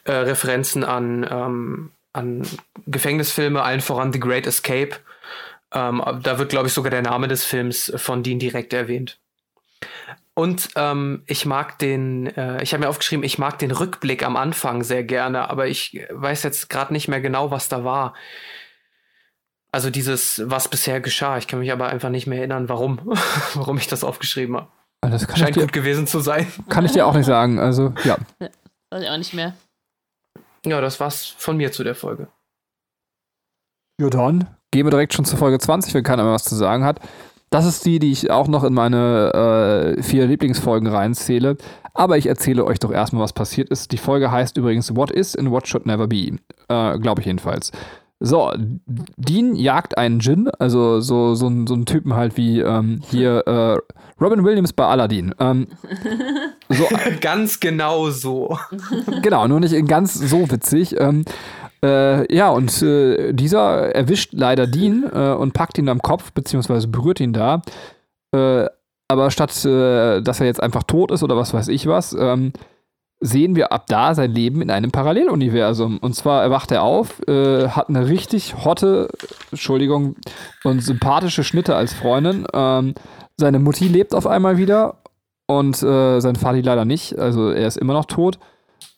äh, 0.03 0.11
Referenzen 0.11 0.83
an, 0.83 1.27
ähm, 1.29 1.91
an 2.13 2.47
Gefängnisfilme, 2.85 3.63
allen 3.63 3.81
voran 3.81 4.13
The 4.13 4.19
Great 4.19 4.45
Escape. 4.45 4.97
Ähm, 5.73 6.03
da 6.21 6.37
wird, 6.37 6.49
glaube 6.49 6.67
ich, 6.67 6.73
sogar 6.73 6.91
der 6.91 7.01
Name 7.01 7.27
des 7.27 7.43
Films 7.43 7.91
von 7.95 8.21
Dean 8.21 8.39
direkt 8.39 8.71
erwähnt. 8.73 9.17
Und 10.35 10.69
ähm, 10.75 11.23
ich 11.27 11.45
mag 11.45 11.79
den, 11.79 12.27
äh, 12.27 12.61
ich 12.61 12.73
habe 12.73 12.83
mir 12.83 12.89
aufgeschrieben, 12.89 13.23
ich 13.23 13.37
mag 13.37 13.57
den 13.57 13.71
Rückblick 13.71 14.21
am 14.23 14.35
Anfang 14.35 14.83
sehr 14.83 15.03
gerne, 15.03 15.49
aber 15.49 15.67
ich 15.67 16.05
weiß 16.09 16.43
jetzt 16.43 16.69
gerade 16.69 16.93
nicht 16.93 17.07
mehr 17.07 17.21
genau, 17.21 17.51
was 17.51 17.69
da 17.69 17.85
war. 17.85 18.13
Also 19.75 19.89
dieses, 19.89 20.41
was 20.45 20.69
bisher 20.69 21.01
geschah. 21.01 21.37
Ich 21.37 21.49
kann 21.49 21.59
mich 21.59 21.69
aber 21.69 21.87
einfach 21.87 22.07
nicht 22.07 22.27
mehr 22.27 22.37
erinnern, 22.37 22.69
warum, 22.69 23.01
warum 23.55 23.75
ich 23.75 23.87
das 23.87 24.05
aufgeschrieben 24.05 24.55
habe. 24.55 24.69
Das 25.01 25.27
Scheint 25.37 25.57
dir, 25.57 25.63
gut 25.63 25.73
gewesen 25.73 26.07
zu 26.07 26.21
sein. 26.21 26.47
Kann 26.69 26.85
ich 26.85 26.93
dir 26.93 27.05
auch 27.05 27.13
nicht 27.13 27.25
sagen. 27.25 27.59
Also, 27.59 27.93
ja. 28.05 28.15
Weiß 28.89 29.03
ich 29.03 29.09
auch 29.09 29.17
nicht 29.17 29.33
mehr. 29.33 29.53
Ja, 30.65 30.79
das 30.79 31.01
war's 31.01 31.25
von 31.25 31.57
mir 31.57 31.73
zu 31.73 31.83
der 31.83 31.93
Folge. 31.93 32.29
Ja, 33.99 34.09
dann 34.09 34.47
gehen 34.71 34.85
wir 34.85 34.91
direkt 34.91 35.13
schon 35.13 35.25
zur 35.25 35.37
Folge 35.37 35.59
20, 35.59 35.93
wenn 35.93 36.05
keiner 36.05 36.23
mehr 36.23 36.31
was 36.31 36.45
zu 36.45 36.55
sagen 36.55 36.85
hat. 36.85 37.01
Das 37.49 37.65
ist 37.65 37.85
die, 37.85 37.99
die 37.99 38.13
ich 38.13 38.31
auch 38.31 38.47
noch 38.47 38.63
in 38.63 38.73
meine 38.73 39.97
äh, 39.97 40.03
vier 40.03 40.25
Lieblingsfolgen 40.25 40.87
reinzähle. 40.87 41.57
Aber 41.93 42.17
ich 42.17 42.27
erzähle 42.27 42.63
euch 42.63 42.79
doch 42.79 42.91
erstmal, 42.91 43.23
was 43.23 43.33
passiert 43.33 43.67
ist. 43.71 43.91
Die 43.91 43.97
Folge 43.97 44.31
heißt 44.31 44.55
übrigens 44.55 44.95
What 44.95 45.11
is 45.11 45.35
and 45.35 45.51
What 45.51 45.67
Should 45.67 45.85
Never 45.85 46.07
Be. 46.07 46.37
Äh, 46.69 46.97
Glaube 46.97 47.19
ich 47.19 47.25
jedenfalls. 47.25 47.73
So, 48.21 48.53
Dean 49.17 49.55
jagt 49.55 49.97
einen 49.97 50.19
Djinn, 50.19 50.49
also 50.57 51.01
so, 51.01 51.35
so, 51.35 51.49
so 51.65 51.73
einen 51.73 51.85
Typen 51.85 52.13
halt 52.13 52.37
wie 52.37 52.61
ähm, 52.61 53.01
hier 53.09 53.45
äh, 53.45 53.77
Robin 54.23 54.43
Williams 54.45 54.71
bei 54.71 54.85
Aladdin. 54.85 55.35
Ähm, 55.39 55.67
so, 56.69 56.87
ganz 57.21 57.59
genau 57.59 58.09
so. 58.09 58.57
genau, 59.21 59.47
nur 59.47 59.59
nicht 59.59 59.87
ganz 59.87 60.13
so 60.13 60.49
witzig. 60.49 60.95
Ähm, 60.97 61.25
äh, 61.83 62.33
ja, 62.33 62.49
und 62.49 62.81
äh, 62.81 63.33
dieser 63.33 63.93
erwischt 63.93 64.31
leider 64.33 64.65
Dean 64.65 65.03
äh, 65.11 65.33
und 65.33 65.53
packt 65.53 65.77
ihn 65.77 65.89
am 65.89 66.01
Kopf, 66.01 66.31
beziehungsweise 66.31 66.87
berührt 66.87 67.19
ihn 67.19 67.33
da. 67.33 67.61
Äh, 68.33 68.67
aber 69.07 69.29
statt, 69.29 69.53
äh, 69.65 70.21
dass 70.21 70.39
er 70.39 70.47
jetzt 70.47 70.63
einfach 70.63 70.83
tot 70.83 71.11
ist 71.11 71.21
oder 71.21 71.35
was 71.35 71.53
weiß 71.53 71.67
ich 71.67 71.85
was, 71.85 72.15
ähm, 72.17 72.53
sehen 73.19 73.55
wir 73.55 73.71
ab 73.71 73.85
da 73.87 74.13
sein 74.13 74.31
Leben 74.31 74.61
in 74.61 74.69
einem 74.69 74.91
Paralleluniversum. 74.91 75.97
Und 75.97 76.15
zwar 76.15 76.43
erwacht 76.43 76.71
er 76.71 76.83
auf, 76.83 77.21
äh, 77.27 77.69
hat 77.69 77.89
eine 77.89 78.07
richtig 78.07 78.65
hotte, 78.65 79.09
Entschuldigung, 79.51 80.15
und 80.63 80.81
sympathische 80.81 81.43
Schnitte 81.43 81.75
als 81.75 81.93
Freundin. 81.93 82.45
Ähm, 82.53 82.93
seine 83.37 83.59
Mutti 83.59 83.87
lebt 83.87 84.13
auf 84.13 84.27
einmal 84.27 84.57
wieder 84.57 84.97
und 85.47 85.81
äh, 85.81 86.19
sein 86.19 86.35
Vati 86.35 86.61
leider 86.61 86.85
nicht. 86.85 87.17
Also 87.17 87.49
er 87.49 87.67
ist 87.67 87.77
immer 87.77 87.93
noch 87.93 88.05
tot. 88.05 88.39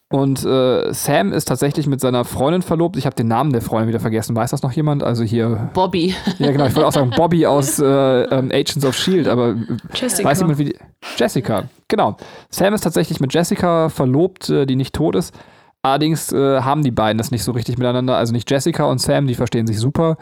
Und 0.09 0.45
äh, 0.45 0.93
Sam 0.93 1.33
ist 1.33 1.45
tatsächlich 1.45 1.85
mit 1.85 1.99
seiner 1.99 2.23
Freundin 2.23 2.61
verlobt. 2.61 2.95
Ich 2.95 3.05
habe 3.05 3.15
den 3.15 3.27
Namen 3.27 3.51
der 3.51 3.61
Freundin 3.61 3.89
wieder 3.89 3.99
vergessen. 3.99 4.35
Weiß 4.37 4.51
das 4.51 4.63
noch 4.63 4.71
jemand? 4.71 5.03
Also 5.03 5.23
hier. 5.23 5.69
Bobby. 5.73 6.15
Ja, 6.39 6.51
genau. 6.51 6.65
Ich 6.65 6.75
wollte 6.75 6.87
auch 6.87 6.93
sagen 6.93 7.09
Bobby 7.09 7.45
aus 7.45 7.77
äh, 7.79 7.85
ähm, 7.85 8.49
Agents 8.51 8.85
of 8.85 8.95
Shield, 8.95 9.27
aber 9.27 9.55
Jessica. 9.93 10.29
weiß 10.29 10.39
jemand 10.39 10.59
wie 10.59 10.65
die. 10.65 10.75
Jessica, 11.17 11.65
genau. 11.89 12.15
Sam 12.49 12.73
ist 12.73 12.81
tatsächlich 12.81 13.19
mit 13.19 13.33
Jessica 13.33 13.89
verlobt, 13.89 14.49
äh, 14.49 14.65
die 14.65 14.77
nicht 14.77 14.95
tot 14.95 15.15
ist. 15.15 15.35
Allerdings 15.81 16.31
äh, 16.31 16.61
haben 16.61 16.83
die 16.83 16.91
beiden 16.91 17.17
das 17.17 17.31
nicht 17.31 17.43
so 17.43 17.51
richtig 17.51 17.77
miteinander. 17.77 18.15
Also 18.15 18.31
nicht 18.31 18.49
Jessica 18.49 18.85
und 18.85 18.99
Sam, 18.99 19.27
die 19.27 19.35
verstehen 19.35 19.67
sich 19.67 19.79
super. 19.79 20.15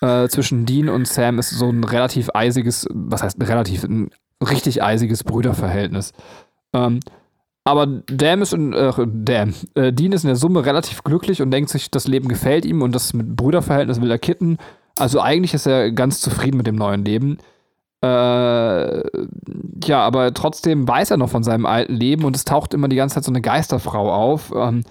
Äh, 0.00 0.28
zwischen 0.28 0.66
Dean 0.66 0.88
und 0.88 1.08
Sam 1.08 1.38
ist 1.40 1.50
so 1.50 1.68
ein 1.68 1.82
relativ 1.82 2.30
eisiges, 2.34 2.86
was 2.92 3.22
heißt 3.22 3.40
relativ, 3.40 3.82
ein 3.84 4.10
richtig 4.40 4.82
eisiges 4.82 5.24
Brüderverhältnis. 5.24 6.12
Ähm, 6.72 7.00
aber 7.64 7.86
Dam 7.86 8.42
ist 8.42 8.52
in, 8.52 8.72
äh, 8.72 8.92
Dam. 9.06 9.54
Äh, 9.74 9.92
Dean 9.92 10.12
ist 10.12 10.24
in 10.24 10.28
der 10.28 10.36
Summe 10.36 10.64
relativ 10.64 11.04
glücklich 11.04 11.42
und 11.42 11.50
denkt 11.50 11.70
sich, 11.70 11.90
das 11.90 12.08
Leben 12.08 12.28
gefällt 12.28 12.64
ihm 12.64 12.82
und 12.82 12.94
das 12.94 13.12
mit 13.14 13.36
Brüderverhältnis 13.36 14.00
will 14.00 14.10
er 14.10 14.18
kitten. 14.18 14.58
Also 14.98 15.20
eigentlich 15.20 15.54
ist 15.54 15.66
er 15.66 15.92
ganz 15.92 16.20
zufrieden 16.20 16.56
mit 16.56 16.66
dem 16.66 16.76
neuen 16.76 17.04
Leben. 17.04 17.38
Äh, 18.02 19.02
ja, 19.84 20.00
aber 20.00 20.34
trotzdem 20.34 20.88
weiß 20.88 21.12
er 21.12 21.16
noch 21.18 21.30
von 21.30 21.44
seinem 21.44 21.66
alten 21.66 21.94
Leben 21.94 22.24
und 22.24 22.34
es 22.34 22.44
taucht 22.44 22.74
immer 22.74 22.88
die 22.88 22.96
ganze 22.96 23.14
Zeit 23.14 23.24
so 23.24 23.30
eine 23.30 23.40
Geisterfrau 23.40 24.12
auf, 24.12 24.52
ähm, 24.56 24.82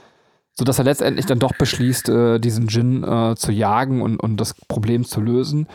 sodass 0.53 0.79
er 0.79 0.85
letztendlich 0.85 1.25
dann 1.25 1.39
doch 1.39 1.51
beschließt, 1.57 2.07
äh, 2.07 2.39
diesen 2.39 2.67
Djinn 2.67 3.03
äh, 3.03 3.35
zu 3.35 3.51
jagen 3.51 4.01
und, 4.01 4.17
und 4.17 4.37
das 4.37 4.53
Problem 4.53 5.03
zu 5.03 5.19
lösen. 5.19 5.67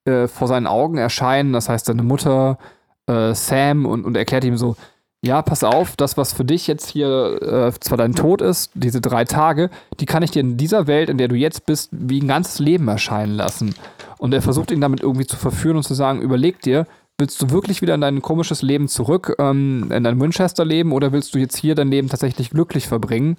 äh, 0.04 0.28
vor 0.28 0.48
seinen 0.48 0.66
Augen 0.66 0.98
erscheinen. 0.98 1.52
Das 1.52 1.68
heißt, 1.68 1.86
seine 1.86 2.02
Mutter, 2.02 2.58
äh, 3.06 3.34
Sam 3.34 3.86
und, 3.86 4.04
und 4.04 4.16
erklärt 4.16 4.44
ihm 4.44 4.58
so, 4.58 4.76
ja, 5.22 5.42
pass 5.42 5.64
auf, 5.64 5.96
das, 5.96 6.16
was 6.16 6.32
für 6.32 6.44
dich 6.44 6.66
jetzt 6.66 6.88
hier 6.88 7.42
äh, 7.42 7.80
zwar 7.80 7.98
dein 7.98 8.14
Tod 8.14 8.40
ist, 8.40 8.70
diese 8.74 9.02
drei 9.02 9.24
Tage, 9.24 9.68
die 9.98 10.06
kann 10.06 10.22
ich 10.22 10.30
dir 10.30 10.40
in 10.40 10.56
dieser 10.56 10.86
Welt, 10.86 11.10
in 11.10 11.18
der 11.18 11.28
du 11.28 11.34
jetzt 11.34 11.66
bist, 11.66 11.90
wie 11.92 12.22
ein 12.22 12.28
ganzes 12.28 12.58
Leben 12.58 12.88
erscheinen 12.88 13.34
lassen. 13.34 13.74
Und 14.18 14.32
er 14.32 14.40
versucht 14.40 14.70
ihn 14.70 14.80
damit 14.80 15.00
irgendwie 15.02 15.26
zu 15.26 15.36
verführen 15.36 15.76
und 15.76 15.82
zu 15.82 15.92
sagen, 15.92 16.22
überleg 16.22 16.62
dir, 16.62 16.86
willst 17.18 17.40
du 17.42 17.50
wirklich 17.50 17.82
wieder 17.82 17.94
in 17.94 18.00
dein 18.00 18.22
komisches 18.22 18.62
Leben 18.62 18.88
zurück, 18.88 19.36
ähm, 19.38 19.90
in 19.92 20.04
dein 20.04 20.18
Winchester-Leben, 20.18 20.92
oder 20.92 21.12
willst 21.12 21.34
du 21.34 21.38
jetzt 21.38 21.56
hier 21.56 21.74
dein 21.74 21.88
Leben 21.88 22.08
tatsächlich 22.08 22.48
glücklich 22.48 22.88
verbringen? 22.88 23.36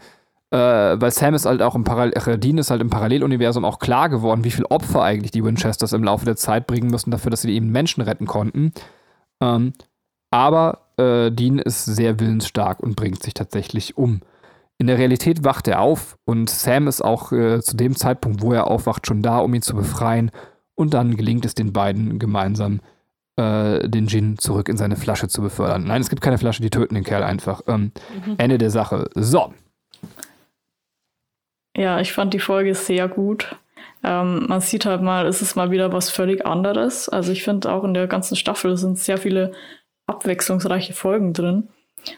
Äh, 0.52 0.58
weil 0.58 1.12
Sam 1.12 1.34
ist 1.34 1.48
halt 1.48 1.64
auch 1.64 1.74
im 1.74 1.84
Parallel, 1.84 2.14
äh, 2.14 2.38
Dean 2.38 2.60
ist 2.60 2.70
halt 2.70 2.82
im 2.82 2.92
Paralleluniversum 2.92 3.66
auch 3.66 3.80
klar 3.80 4.10
geworden, 4.10 4.44
wie 4.44 4.52
viel 4.52 4.66
Opfer 4.66 5.02
eigentlich 5.02 5.32
die 5.32 5.44
Winchesters 5.44 5.94
im 5.94 6.04
Laufe 6.04 6.26
der 6.26 6.36
Zeit 6.36 6.68
bringen 6.68 6.92
müssen 6.92 7.10
dafür, 7.10 7.32
dass 7.32 7.42
sie 7.42 7.56
eben 7.56 7.72
Menschen 7.72 8.02
retten 8.02 8.28
konnten. 8.28 8.72
Ähm, 9.42 9.74
aber 10.32 10.88
äh, 10.98 11.30
Dean 11.32 11.60
ist 11.60 11.86
sehr 11.86 12.20
willensstark 12.20 12.80
und 12.80 12.96
bringt 12.96 13.22
sich 13.22 13.34
tatsächlich 13.34 13.98
um. 13.98 14.22
In 14.78 14.88
der 14.88 14.98
Realität 14.98 15.44
wacht 15.44 15.68
er 15.68 15.82
auf 15.82 16.18
und 16.26 16.50
Sam 16.50 16.88
ist 16.88 17.02
auch 17.02 17.32
äh, 17.32 17.62
zu 17.62 17.78
dem 17.78 17.96
Zeitpunkt, 17.96 18.42
wo 18.42 18.52
er 18.54 18.66
aufwacht, 18.66 19.06
schon 19.06 19.22
da, 19.22 19.38
um 19.38 19.54
ihn 19.54 19.62
zu 19.62 19.76
befreien. 19.76 20.32
Und 20.74 20.96
dann 20.96 21.16
gelingt 21.16 21.46
es 21.46 21.54
den 21.54 21.72
beiden 21.72 22.18
gemeinsam, 22.18 22.80
äh, 23.36 23.88
den 23.88 24.08
Djinn 24.08 24.40
zurück 24.40 24.70
in 24.70 24.78
seine 24.78 24.96
Flasche 24.96 25.28
zu 25.28 25.44
befördern. 25.44 25.84
Nein, 25.84 26.02
es 26.02 26.10
gibt 26.10 26.24
keine 26.24 26.40
Flasche, 26.40 26.64
die 26.64 26.72
töten 26.72 26.96
den 26.96 27.04
Kerl 27.04 27.22
einfach. 27.22 27.62
Ähm, 27.68 27.92
mhm. 28.26 28.36
Ende 28.40 28.58
der 28.58 28.72
Sache. 28.72 29.10
So. 29.14 29.54
Ja, 31.78 32.00
ich 32.00 32.14
fand 32.14 32.34
die 32.34 32.40
Folge 32.40 32.74
sehr 32.74 33.08
gut. 33.08 33.56
Ähm, 34.04 34.48
man 34.48 34.62
sieht 34.62 34.86
halt 34.86 35.02
mal, 35.02 35.28
es 35.28 35.42
ist 35.42 35.56
mal 35.56 35.70
wieder 35.70 35.94
was 35.94 36.10
völlig 36.10 36.46
anderes. 36.46 37.08
Also 37.08 37.32
ich 37.32 37.44
finde 37.44 37.72
auch 37.72 37.84
in 37.84 37.94
der 37.94 38.08
ganzen 38.08 38.36
Staffel 38.36 38.76
sind 38.78 38.98
sehr 38.98 39.18
viele 39.18 39.54
abwechslungsreiche 40.12 40.94
Folgen 40.94 41.34
drin. 41.34 41.70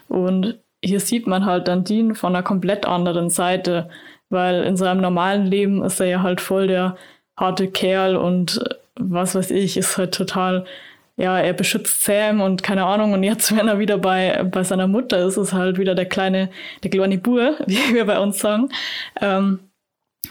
Und 0.08 0.58
hier 0.84 1.00
sieht 1.00 1.26
man 1.26 1.46
halt 1.46 1.68
dann 1.68 1.84
Dean 1.84 2.14
von 2.14 2.34
einer 2.34 2.42
komplett 2.42 2.86
anderen 2.86 3.30
Seite, 3.30 3.88
weil 4.28 4.64
in 4.64 4.76
seinem 4.76 5.00
normalen 5.00 5.46
Leben 5.46 5.82
ist 5.82 6.00
er 6.00 6.06
ja 6.06 6.22
halt 6.22 6.40
voll 6.40 6.66
der 6.66 6.96
harte 7.36 7.68
Kerl 7.68 8.16
und 8.16 8.58
äh, 8.64 8.74
was 8.96 9.34
weiß 9.34 9.50
ich, 9.50 9.76
ist 9.76 9.98
halt 9.98 10.14
total, 10.14 10.66
ja, 11.16 11.38
er 11.38 11.52
beschützt 11.52 12.04
Sam 12.04 12.40
und 12.40 12.62
keine 12.62 12.84
Ahnung. 12.84 13.12
Und 13.12 13.22
jetzt, 13.22 13.56
wenn 13.56 13.68
er 13.68 13.78
wieder 13.78 13.98
bei, 13.98 14.42
bei 14.44 14.62
seiner 14.62 14.86
Mutter 14.86 15.24
ist, 15.26 15.36
ist 15.36 15.52
halt 15.52 15.78
wieder 15.78 15.94
der 15.94 16.06
kleine, 16.06 16.50
der 16.82 16.90
kleine 16.90 17.18
Bur, 17.18 17.56
wie 17.66 17.94
wir 17.94 18.04
bei 18.04 18.18
uns 18.18 18.38
sagen. 18.38 18.68
Ähm, 19.20 19.60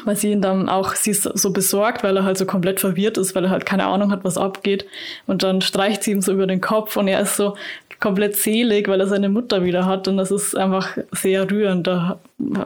weil 0.06 0.16
sie 0.16 0.32
ihn 0.32 0.42
dann 0.42 0.70
auch, 0.70 0.96
sie 0.96 1.14
so 1.14 1.52
besorgt, 1.52 2.04
weil 2.04 2.18
er 2.18 2.24
halt 2.24 2.38
so 2.38 2.46
komplett 2.46 2.80
verwirrt 2.80 3.18
ist, 3.18 3.36
weil 3.36 3.46
er 3.46 3.50
halt 3.50 3.66
keine 3.66 3.86
Ahnung 3.86 4.12
hat, 4.12 4.24
was 4.24 4.38
abgeht. 4.38 4.86
Und 5.28 5.44
dann 5.44 5.62
streicht 5.62 6.04
sie 6.04 6.12
ihm 6.12 6.22
so 6.22 6.34
über 6.34 6.48
den 6.48 6.62
Kopf 6.62 6.98
und 6.98 7.08
er 7.08 7.22
ist 7.22 7.36
so 7.36 7.56
komplett 8.00 8.36
selig, 8.36 8.88
weil 8.88 9.00
er 9.00 9.08
seine 9.08 9.30
Mutter 9.30 9.64
wieder 9.64 9.86
hat. 9.86 10.08
Und 10.08 10.18
das 10.18 10.32
ist 10.32 10.56
einfach 10.56 10.98
sehr 11.12 11.50
rührend. 11.50 11.88
Da 11.88 12.20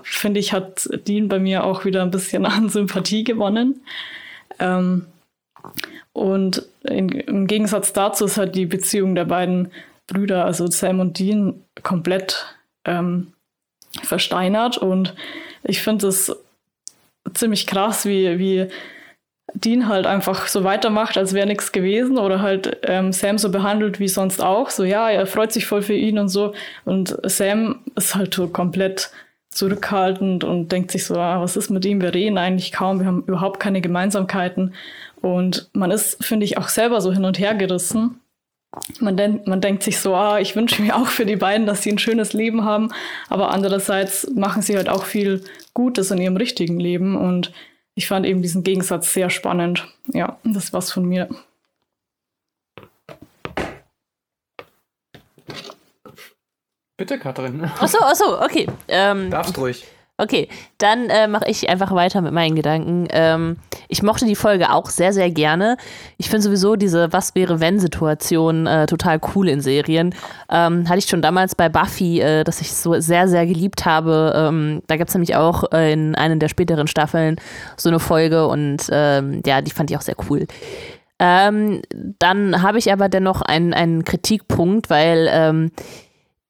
finde 0.04 0.40
ich, 0.40 0.54
hat 0.54 0.90
Dean 1.08 1.28
bei 1.28 1.40
mir 1.40 1.64
auch 1.64 1.86
wieder 1.86 2.02
ein 2.02 2.12
bisschen 2.12 2.46
an 2.48 2.70
Sympathie 2.70 3.24
gewonnen. 3.24 3.82
Ähm, 4.60 5.06
und 6.14 6.64
in, 6.84 7.10
im 7.10 7.48
Gegensatz 7.48 7.94
dazu 7.94 8.26
ist 8.26 8.38
halt 8.38 8.56
die 8.56 8.66
Beziehung 8.66 9.16
der 9.16 9.26
beiden 9.26 9.72
Brüder, 10.08 10.46
also 10.46 10.68
Sam 10.68 11.00
und 11.00 11.20
Dean, 11.20 11.62
komplett 11.84 12.56
ähm, 12.86 13.34
versteinert. 14.02 14.78
Und 14.78 15.14
ich 15.64 15.82
finde 15.82 16.08
es 16.08 16.36
ziemlich 17.34 17.68
krass, 17.68 18.06
wie, 18.06 18.40
wie 18.40 18.68
Dean 19.54 19.88
halt 19.88 20.06
einfach 20.06 20.48
so 20.48 20.64
weitermacht, 20.64 21.18
als 21.18 21.34
wäre 21.34 21.48
nichts 21.48 21.72
gewesen 21.72 22.18
oder 22.18 22.42
halt 22.42 22.80
ähm, 22.84 23.14
Sam 23.14 23.38
so 23.38 23.50
behandelt 23.50 24.00
wie 24.00 24.08
sonst 24.08 24.42
auch. 24.42 24.70
So, 24.70 24.84
ja, 24.84 25.10
er 25.10 25.26
freut 25.26 25.52
sich 25.52 25.66
voll 25.66 25.82
für 25.82 25.94
ihn 25.94 26.20
und 26.20 26.30
so. 26.30 26.54
Und 26.86 27.18
Sam 27.24 27.84
ist 27.96 28.16
halt 28.16 28.34
so 28.34 28.48
komplett 28.48 29.12
zurückhaltend 29.50 30.44
und 30.44 30.72
denkt 30.72 30.92
sich 30.92 31.06
so, 31.06 31.16
ah, 31.16 31.42
was 31.42 31.58
ist 31.58 31.70
mit 31.70 31.86
ihm? 31.86 32.02
Wir 32.02 32.14
reden 32.14 32.38
eigentlich 32.38 32.72
kaum, 32.72 33.00
wir 33.00 33.08
haben 33.08 33.24
überhaupt 33.26 33.60
keine 33.60 33.82
Gemeinsamkeiten. 33.82 34.74
Und 35.22 35.70
man 35.74 35.92
ist, 35.92 36.24
finde 36.24 36.46
ich, 36.46 36.58
auch 36.58 36.68
selber 36.68 37.02
so 37.02 37.12
hin 37.12 37.26
und 37.26 37.40
her 37.40 37.56
gerissen. 37.56 38.20
Man, 39.00 39.18
den, 39.18 39.42
man 39.46 39.62
denkt 39.62 39.84
sich 39.84 40.00
so, 40.00 40.16
ah, 40.16 40.40
ich 40.40 40.56
wünsche 40.56 40.82
mir 40.82 40.96
auch 40.96 41.08
für 41.08 41.26
die 41.26 41.36
beiden, 41.36 41.66
dass 41.66 41.84
sie 41.84 41.92
ein 41.92 42.00
schönes 42.00 42.34
Leben 42.34 42.64
haben. 42.64 42.90
Aber 43.30 43.52
andererseits 43.52 44.30
machen 44.36 44.62
sie 44.62 44.76
halt 44.76 44.90
auch 44.90 45.06
viel 45.06 45.44
Gutes 45.74 46.12
in 46.12 46.20
ihrem 46.20 46.38
richtigen 46.38 46.80
Leben. 46.80 47.16
Und 47.16 47.52
ich 47.96 48.08
fand 48.08 48.26
eben 48.26 48.42
diesen 48.42 48.64
Gegensatz 48.64 49.14
sehr 49.14 49.30
spannend. 49.30 49.88
Ja, 50.14 50.38
das 50.44 50.74
war's 50.74 50.92
von 50.92 51.06
mir. 51.06 51.30
Bitte, 56.98 57.20
Katrin. 57.20 57.64
Achso, 57.80 58.00
achso, 58.00 58.42
okay. 58.44 58.68
Ähm, 58.88 59.30
Darfst 59.30 59.58
ruhig. 59.58 59.86
Okay, 60.20 60.50
dann 60.80 61.12
äh, 61.12 61.28
mache 61.28 61.48
ich 61.48 61.70
einfach 61.70 61.92
weiter 61.94 62.22
mit 62.22 62.34
meinen 62.34 62.56
Gedanken. 62.56 63.08
Ähm, 63.12 63.58
ich 63.88 64.02
mochte 64.02 64.26
die 64.26 64.36
Folge 64.36 64.72
auch 64.72 64.90
sehr, 64.90 65.14
sehr 65.14 65.30
gerne. 65.30 65.78
Ich 66.18 66.30
finde 66.30 66.42
sowieso 66.42 66.76
diese 66.76 67.14
Was 67.14 67.36
wäre 67.36 67.60
wenn 67.60 67.80
Situation 67.80 68.66
äh, 68.66 68.88
total 68.88 69.20
cool 69.36 69.48
in 69.48 69.62
Serien. 69.62 70.16
Ähm, 70.50 70.90
hatte 70.90 70.98
ich 70.98 71.06
schon 71.06 71.22
damals 71.22 71.54
bei 71.54 71.70
Buffy, 71.70 72.20
äh, 72.20 72.44
dass 72.44 72.62
ich 72.62 72.74
so 72.74 73.00
sehr, 73.00 73.28
sehr 73.28 73.46
geliebt 73.46 73.86
habe. 73.86 74.34
Ähm, 74.36 74.82
da 74.88 74.98
gab 74.98 75.08
es 75.08 75.14
nämlich 75.14 75.36
auch 75.36 75.72
äh, 75.72 75.94
in 75.94 76.16
einer 76.16 76.38
der 76.38 76.50
späteren 76.50 76.88
Staffeln 76.88 77.36
so 77.76 77.90
eine 77.90 78.00
Folge 78.00 78.48
und 78.48 78.90
ähm, 78.92 79.44
ja, 79.46 79.62
die 79.62 79.72
fand 79.72 79.92
ich 79.92 79.98
auch 79.98 80.02
sehr 80.02 80.16
cool. 80.30 80.48
Ähm, 81.20 81.82
dann 82.20 82.62
habe 82.62 82.80
ich 82.80 82.92
aber 82.92 83.10
dennoch 83.10 83.42
einen, 83.42 83.74
einen 83.74 84.04
Kritikpunkt, 84.04 84.90
weil 84.90 85.28
ähm, 85.32 85.72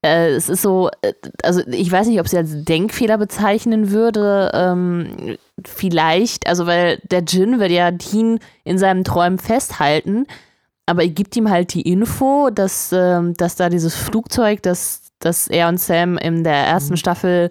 äh, 0.07 0.29
es 0.29 0.49
ist 0.49 0.61
so, 0.61 0.89
äh, 1.01 1.13
also 1.43 1.61
ich 1.67 1.91
weiß 1.91 2.07
nicht, 2.07 2.19
ob 2.19 2.27
sie 2.27 2.37
als 2.37 2.63
Denkfehler 2.63 3.17
bezeichnen 3.17 3.91
würde. 3.91 4.51
Ähm, 4.53 5.37
vielleicht, 5.65 6.47
also 6.47 6.65
weil 6.65 6.99
der 7.11 7.21
Jin 7.21 7.59
wird 7.59 7.71
ja 7.71 7.91
Dean 7.91 8.39
in 8.63 8.77
seinem 8.77 9.03
Träumen 9.03 9.39
festhalten, 9.39 10.25
aber 10.85 11.03
er 11.03 11.09
gibt 11.09 11.35
ihm 11.35 11.49
halt 11.49 11.73
die 11.73 11.81
Info, 11.81 12.49
dass, 12.49 12.91
ähm, 12.93 13.33
dass 13.35 13.55
da 13.55 13.69
dieses 13.69 13.95
Flugzeug, 13.95 14.63
das, 14.63 15.11
das 15.19 15.47
er 15.47 15.67
und 15.67 15.79
Sam 15.79 16.17
in 16.17 16.43
der 16.43 16.53
ersten 16.53 16.93
mhm. 16.93 16.97
Staffel 16.97 17.49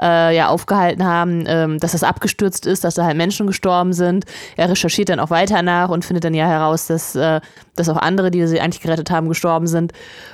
äh, 0.00 0.36
ja 0.36 0.48
aufgehalten 0.48 1.04
haben, 1.04 1.44
ähm, 1.46 1.78
dass 1.78 1.92
das 1.92 2.02
abgestürzt 2.02 2.66
ist, 2.66 2.84
dass 2.84 2.94
da 2.94 3.04
halt 3.04 3.16
Menschen 3.16 3.46
gestorben 3.46 3.92
sind. 3.92 4.24
Er 4.56 4.68
recherchiert 4.68 5.08
dann 5.08 5.20
auch 5.20 5.30
weiter 5.30 5.62
nach 5.62 5.88
und 5.88 6.04
findet 6.04 6.24
dann 6.24 6.34
ja 6.34 6.46
heraus, 6.46 6.86
dass, 6.86 7.14
äh, 7.14 7.40
dass 7.74 7.88
auch 7.88 7.96
andere, 7.96 8.30
die 8.30 8.46
sie 8.46 8.60
eigentlich 8.60 8.82
gerettet 8.82 9.10
haben, 9.10 9.28
gestorben 9.28 9.66
sind. 9.66 9.92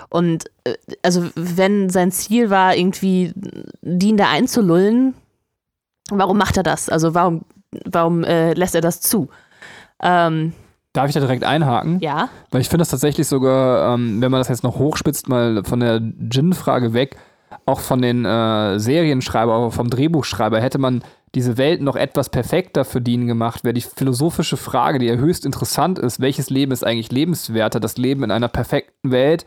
Und 0.09 0.47
äh, 0.65 0.75
also 1.03 1.29
wenn 1.35 1.91
sein 1.91 2.11
Ziel 2.11 2.51
war, 2.51 2.77
irgendwie 2.77 3.33
Dean 3.83 4.17
da 4.17 4.29
einzulullen, 4.31 5.15
warum 6.11 6.39
macht 6.39 6.57
er 6.57 6.63
das? 6.63 6.89
Also 6.89 7.15
warum, 7.15 7.43
warum 7.85 8.25
äh, 8.25 8.55
lässt 8.55 8.75
er 8.75 8.81
das 8.81 9.01
zu? 9.01 9.29
Ähm, 10.03 10.53
Darf 10.93 11.09
ich 11.09 11.15
da 11.15 11.21
direkt 11.21 11.45
einhaken? 11.45 12.01
Ja. 12.01 12.29
Weil 12.51 12.61
ich 12.61 12.69
finde 12.69 12.83
das 12.83 12.91
tatsächlich 12.91 13.27
sogar, 13.27 13.95
ähm, 13.95 14.21
wenn 14.21 14.31
man 14.31 14.41
das 14.41 14.49
jetzt 14.49 14.63
noch 14.63 14.79
hochspitzt, 14.79 15.27
mal 15.29 15.63
von 15.65 15.81
der 15.81 16.03
Gin-Frage 16.29 16.93
weg, 16.93 17.17
auch 17.67 17.81
von 17.81 18.03
den 18.03 18.25
äh, 18.25 18.79
Serienschreiber, 18.79 19.71
vom 19.71 19.91
Drehbuchschreiber, 19.91 20.61
hätte 20.61 20.79
man 20.79 21.03
diese 21.35 21.57
Welt 21.57 21.81
noch 21.81 21.97
etwas 21.97 22.29
perfekter 22.29 22.85
für 22.85 23.01
Dean 23.01 23.27
gemacht, 23.27 23.65
wäre 23.65 23.73
die 23.73 23.81
philosophische 23.81 24.57
Frage, 24.57 24.99
die 24.99 25.07
ja 25.07 25.15
höchst 25.15 25.47
interessant 25.47 25.99
ist, 25.99 26.21
welches 26.21 26.51
Leben 26.51 26.73
ist 26.73 26.85
eigentlich 26.85 27.11
lebenswerter? 27.11 27.81
Das 27.81 27.97
Leben 27.97 28.23
in 28.23 28.31
einer 28.31 28.49
perfekten 28.49 29.11
Welt 29.11 29.47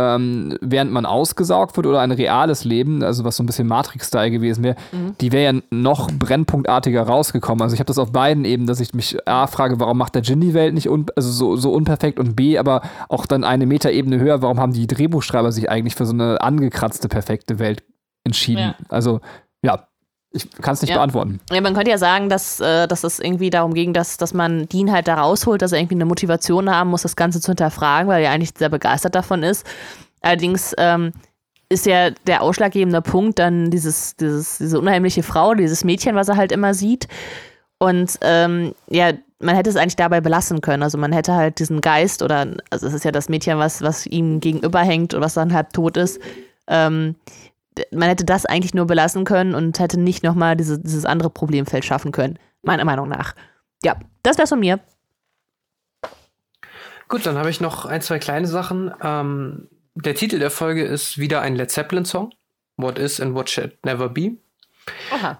ähm, 0.00 0.56
während 0.60 0.92
man 0.92 1.04
ausgesaugt 1.04 1.76
wird 1.76 1.86
oder 1.86 2.00
ein 2.00 2.12
reales 2.12 2.64
Leben, 2.64 3.02
also 3.02 3.24
was 3.24 3.36
so 3.36 3.42
ein 3.42 3.46
bisschen 3.46 3.68
Matrix-Style 3.68 4.30
gewesen 4.30 4.64
wäre, 4.64 4.76
mhm. 4.92 5.14
die 5.20 5.32
wäre 5.32 5.54
ja 5.54 5.60
noch 5.70 6.10
brennpunktartiger 6.10 7.02
rausgekommen. 7.02 7.62
Also 7.62 7.74
ich 7.74 7.80
habe 7.80 7.86
das 7.86 7.98
auf 7.98 8.12
beiden 8.12 8.44
Ebenen, 8.44 8.66
dass 8.66 8.80
ich 8.80 8.94
mich 8.94 9.16
A 9.28 9.46
frage, 9.46 9.78
warum 9.80 9.98
macht 9.98 10.14
der 10.14 10.22
Jin 10.22 10.40
die 10.40 10.54
Welt 10.54 10.74
nicht 10.74 10.88
un 10.88 11.06
also 11.14 11.30
so, 11.30 11.56
so 11.56 11.72
unperfekt 11.72 12.18
und 12.18 12.36
B, 12.36 12.58
aber 12.58 12.82
auch 13.08 13.26
dann 13.26 13.44
eine 13.44 13.66
Metaebene 13.66 14.18
höher, 14.18 14.42
warum 14.42 14.58
haben 14.58 14.72
die 14.72 14.86
Drehbuchschreiber 14.86 15.52
sich 15.52 15.70
eigentlich 15.70 15.94
für 15.94 16.06
so 16.06 16.12
eine 16.12 16.40
angekratzte, 16.40 17.08
perfekte 17.08 17.58
Welt 17.58 17.82
entschieden? 18.24 18.60
Ja. 18.60 18.74
Also 18.88 19.20
ja, 19.62 19.89
ich 20.32 20.48
kann 20.50 20.74
es 20.74 20.82
nicht 20.82 20.90
ja. 20.90 20.96
beantworten. 20.96 21.40
Ja, 21.50 21.60
man 21.60 21.74
könnte 21.74 21.90
ja 21.90 21.98
sagen, 21.98 22.28
dass, 22.28 22.60
äh, 22.60 22.86
dass 22.86 23.02
es 23.02 23.18
irgendwie 23.18 23.50
darum 23.50 23.74
ging, 23.74 23.92
dass, 23.92 24.16
dass 24.16 24.32
man 24.32 24.68
Dean 24.68 24.92
halt 24.92 25.08
da 25.08 25.14
rausholt, 25.16 25.60
dass 25.60 25.72
er 25.72 25.78
irgendwie 25.78 25.96
eine 25.96 26.04
Motivation 26.04 26.70
haben 26.70 26.90
muss, 26.90 27.02
das 27.02 27.16
Ganze 27.16 27.40
zu 27.40 27.50
hinterfragen, 27.50 28.08
weil 28.08 28.22
er 28.22 28.30
eigentlich 28.30 28.52
sehr 28.56 28.68
begeistert 28.68 29.14
davon 29.14 29.42
ist. 29.42 29.66
Allerdings 30.20 30.72
ähm, 30.78 31.12
ist 31.68 31.86
ja 31.86 32.10
der 32.10 32.42
ausschlaggebende 32.42 33.02
Punkt 33.02 33.40
dann 33.40 33.70
dieses, 33.70 34.14
dieses, 34.16 34.58
diese 34.58 34.78
unheimliche 34.78 35.24
Frau, 35.24 35.54
dieses 35.54 35.82
Mädchen, 35.82 36.14
was 36.14 36.28
er 36.28 36.36
halt 36.36 36.52
immer 36.52 36.74
sieht. 36.74 37.08
Und 37.78 38.18
ähm, 38.20 38.74
ja, 38.88 39.12
man 39.40 39.56
hätte 39.56 39.70
es 39.70 39.76
eigentlich 39.76 39.96
dabei 39.96 40.20
belassen 40.20 40.60
können. 40.60 40.82
Also 40.82 40.98
man 40.98 41.12
hätte 41.12 41.34
halt 41.34 41.58
diesen 41.58 41.80
Geist 41.80 42.22
oder, 42.22 42.46
also 42.70 42.86
es 42.86 42.94
ist 42.94 43.04
ja 43.04 43.10
das 43.10 43.28
Mädchen, 43.28 43.58
was, 43.58 43.82
was 43.82 44.06
ihm 44.06 44.38
gegenüber 44.40 44.80
hängt 44.80 45.14
und 45.14 45.22
was 45.22 45.34
dann 45.34 45.54
halb 45.54 45.72
tot 45.72 45.96
ist. 45.96 46.20
Ähm, 46.68 47.16
man 47.92 48.08
hätte 48.08 48.24
das 48.24 48.46
eigentlich 48.46 48.74
nur 48.74 48.86
belassen 48.86 49.24
können 49.24 49.54
und 49.54 49.78
hätte 49.78 49.98
nicht 49.98 50.22
nochmal 50.22 50.56
diese, 50.56 50.78
dieses 50.78 51.04
andere 51.04 51.30
Problemfeld 51.30 51.84
schaffen 51.84 52.12
können. 52.12 52.38
Meiner 52.62 52.84
Meinung 52.84 53.08
nach. 53.08 53.34
Ja, 53.82 53.96
das 54.22 54.38
wär's 54.38 54.50
von 54.50 54.60
mir. 54.60 54.80
Gut, 57.08 57.26
dann 57.26 57.36
habe 57.36 57.50
ich 57.50 57.60
noch 57.60 57.86
ein, 57.86 58.02
zwei 58.02 58.18
kleine 58.18 58.46
Sachen. 58.46 58.92
Ähm, 59.02 59.68
der 59.94 60.14
Titel 60.14 60.38
der 60.38 60.50
Folge 60.50 60.84
ist 60.84 61.18
wieder 61.18 61.40
ein 61.40 61.56
Led 61.56 61.70
Zeppelin-Song. 61.70 62.32
What 62.76 62.98
is 62.98 63.20
and 63.20 63.34
what 63.34 63.50
should 63.50 63.84
never 63.84 64.08
be. 64.08 64.32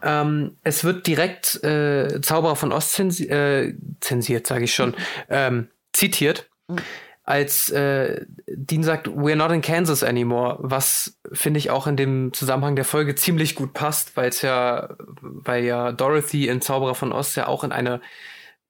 Ähm, 0.02 0.57
es 0.62 0.84
wird 0.84 1.07
direkt 1.07 1.62
äh, 1.65 2.20
Zauberer 2.20 2.57
von 2.57 2.73
Ost 2.73 2.92
zensi 2.92 3.25
äh, 3.25 3.75
zensiert, 4.00 4.47
sage 4.47 4.65
ich 4.65 4.75
schon, 4.75 4.94
ähm, 5.28 5.68
zitiert. 5.92 6.49
Mhm 6.68 6.78
als 7.31 7.70
äh, 7.70 8.26
Dean 8.49 8.83
sagt, 8.83 9.07
we're 9.07 9.36
not 9.36 9.52
in 9.52 9.62
Kansas 9.62 10.02
anymore, 10.02 10.59
was 10.62 11.17
finde 11.33 11.59
ich 11.59 11.70
auch 11.70 11.86
in 11.86 11.97
dem 11.97 12.33
Zusammenhang 12.33 12.75
der 12.75 12.84
Folge 12.84 13.15
ziemlich 13.15 13.55
gut 13.55 13.73
passt, 13.73 14.17
weil 14.17 14.31
es 14.31 14.42
ja, 14.42 14.97
weil 15.20 15.65
ja 15.65 15.92
Dorothy 15.92 16.49
in 16.49 16.60
Zauberer 16.60 16.97
von 16.97 17.12
Ost 17.12 17.36
ja 17.36 17.47
auch 17.47 17.62
in 17.62 17.70
eine 17.70 18.00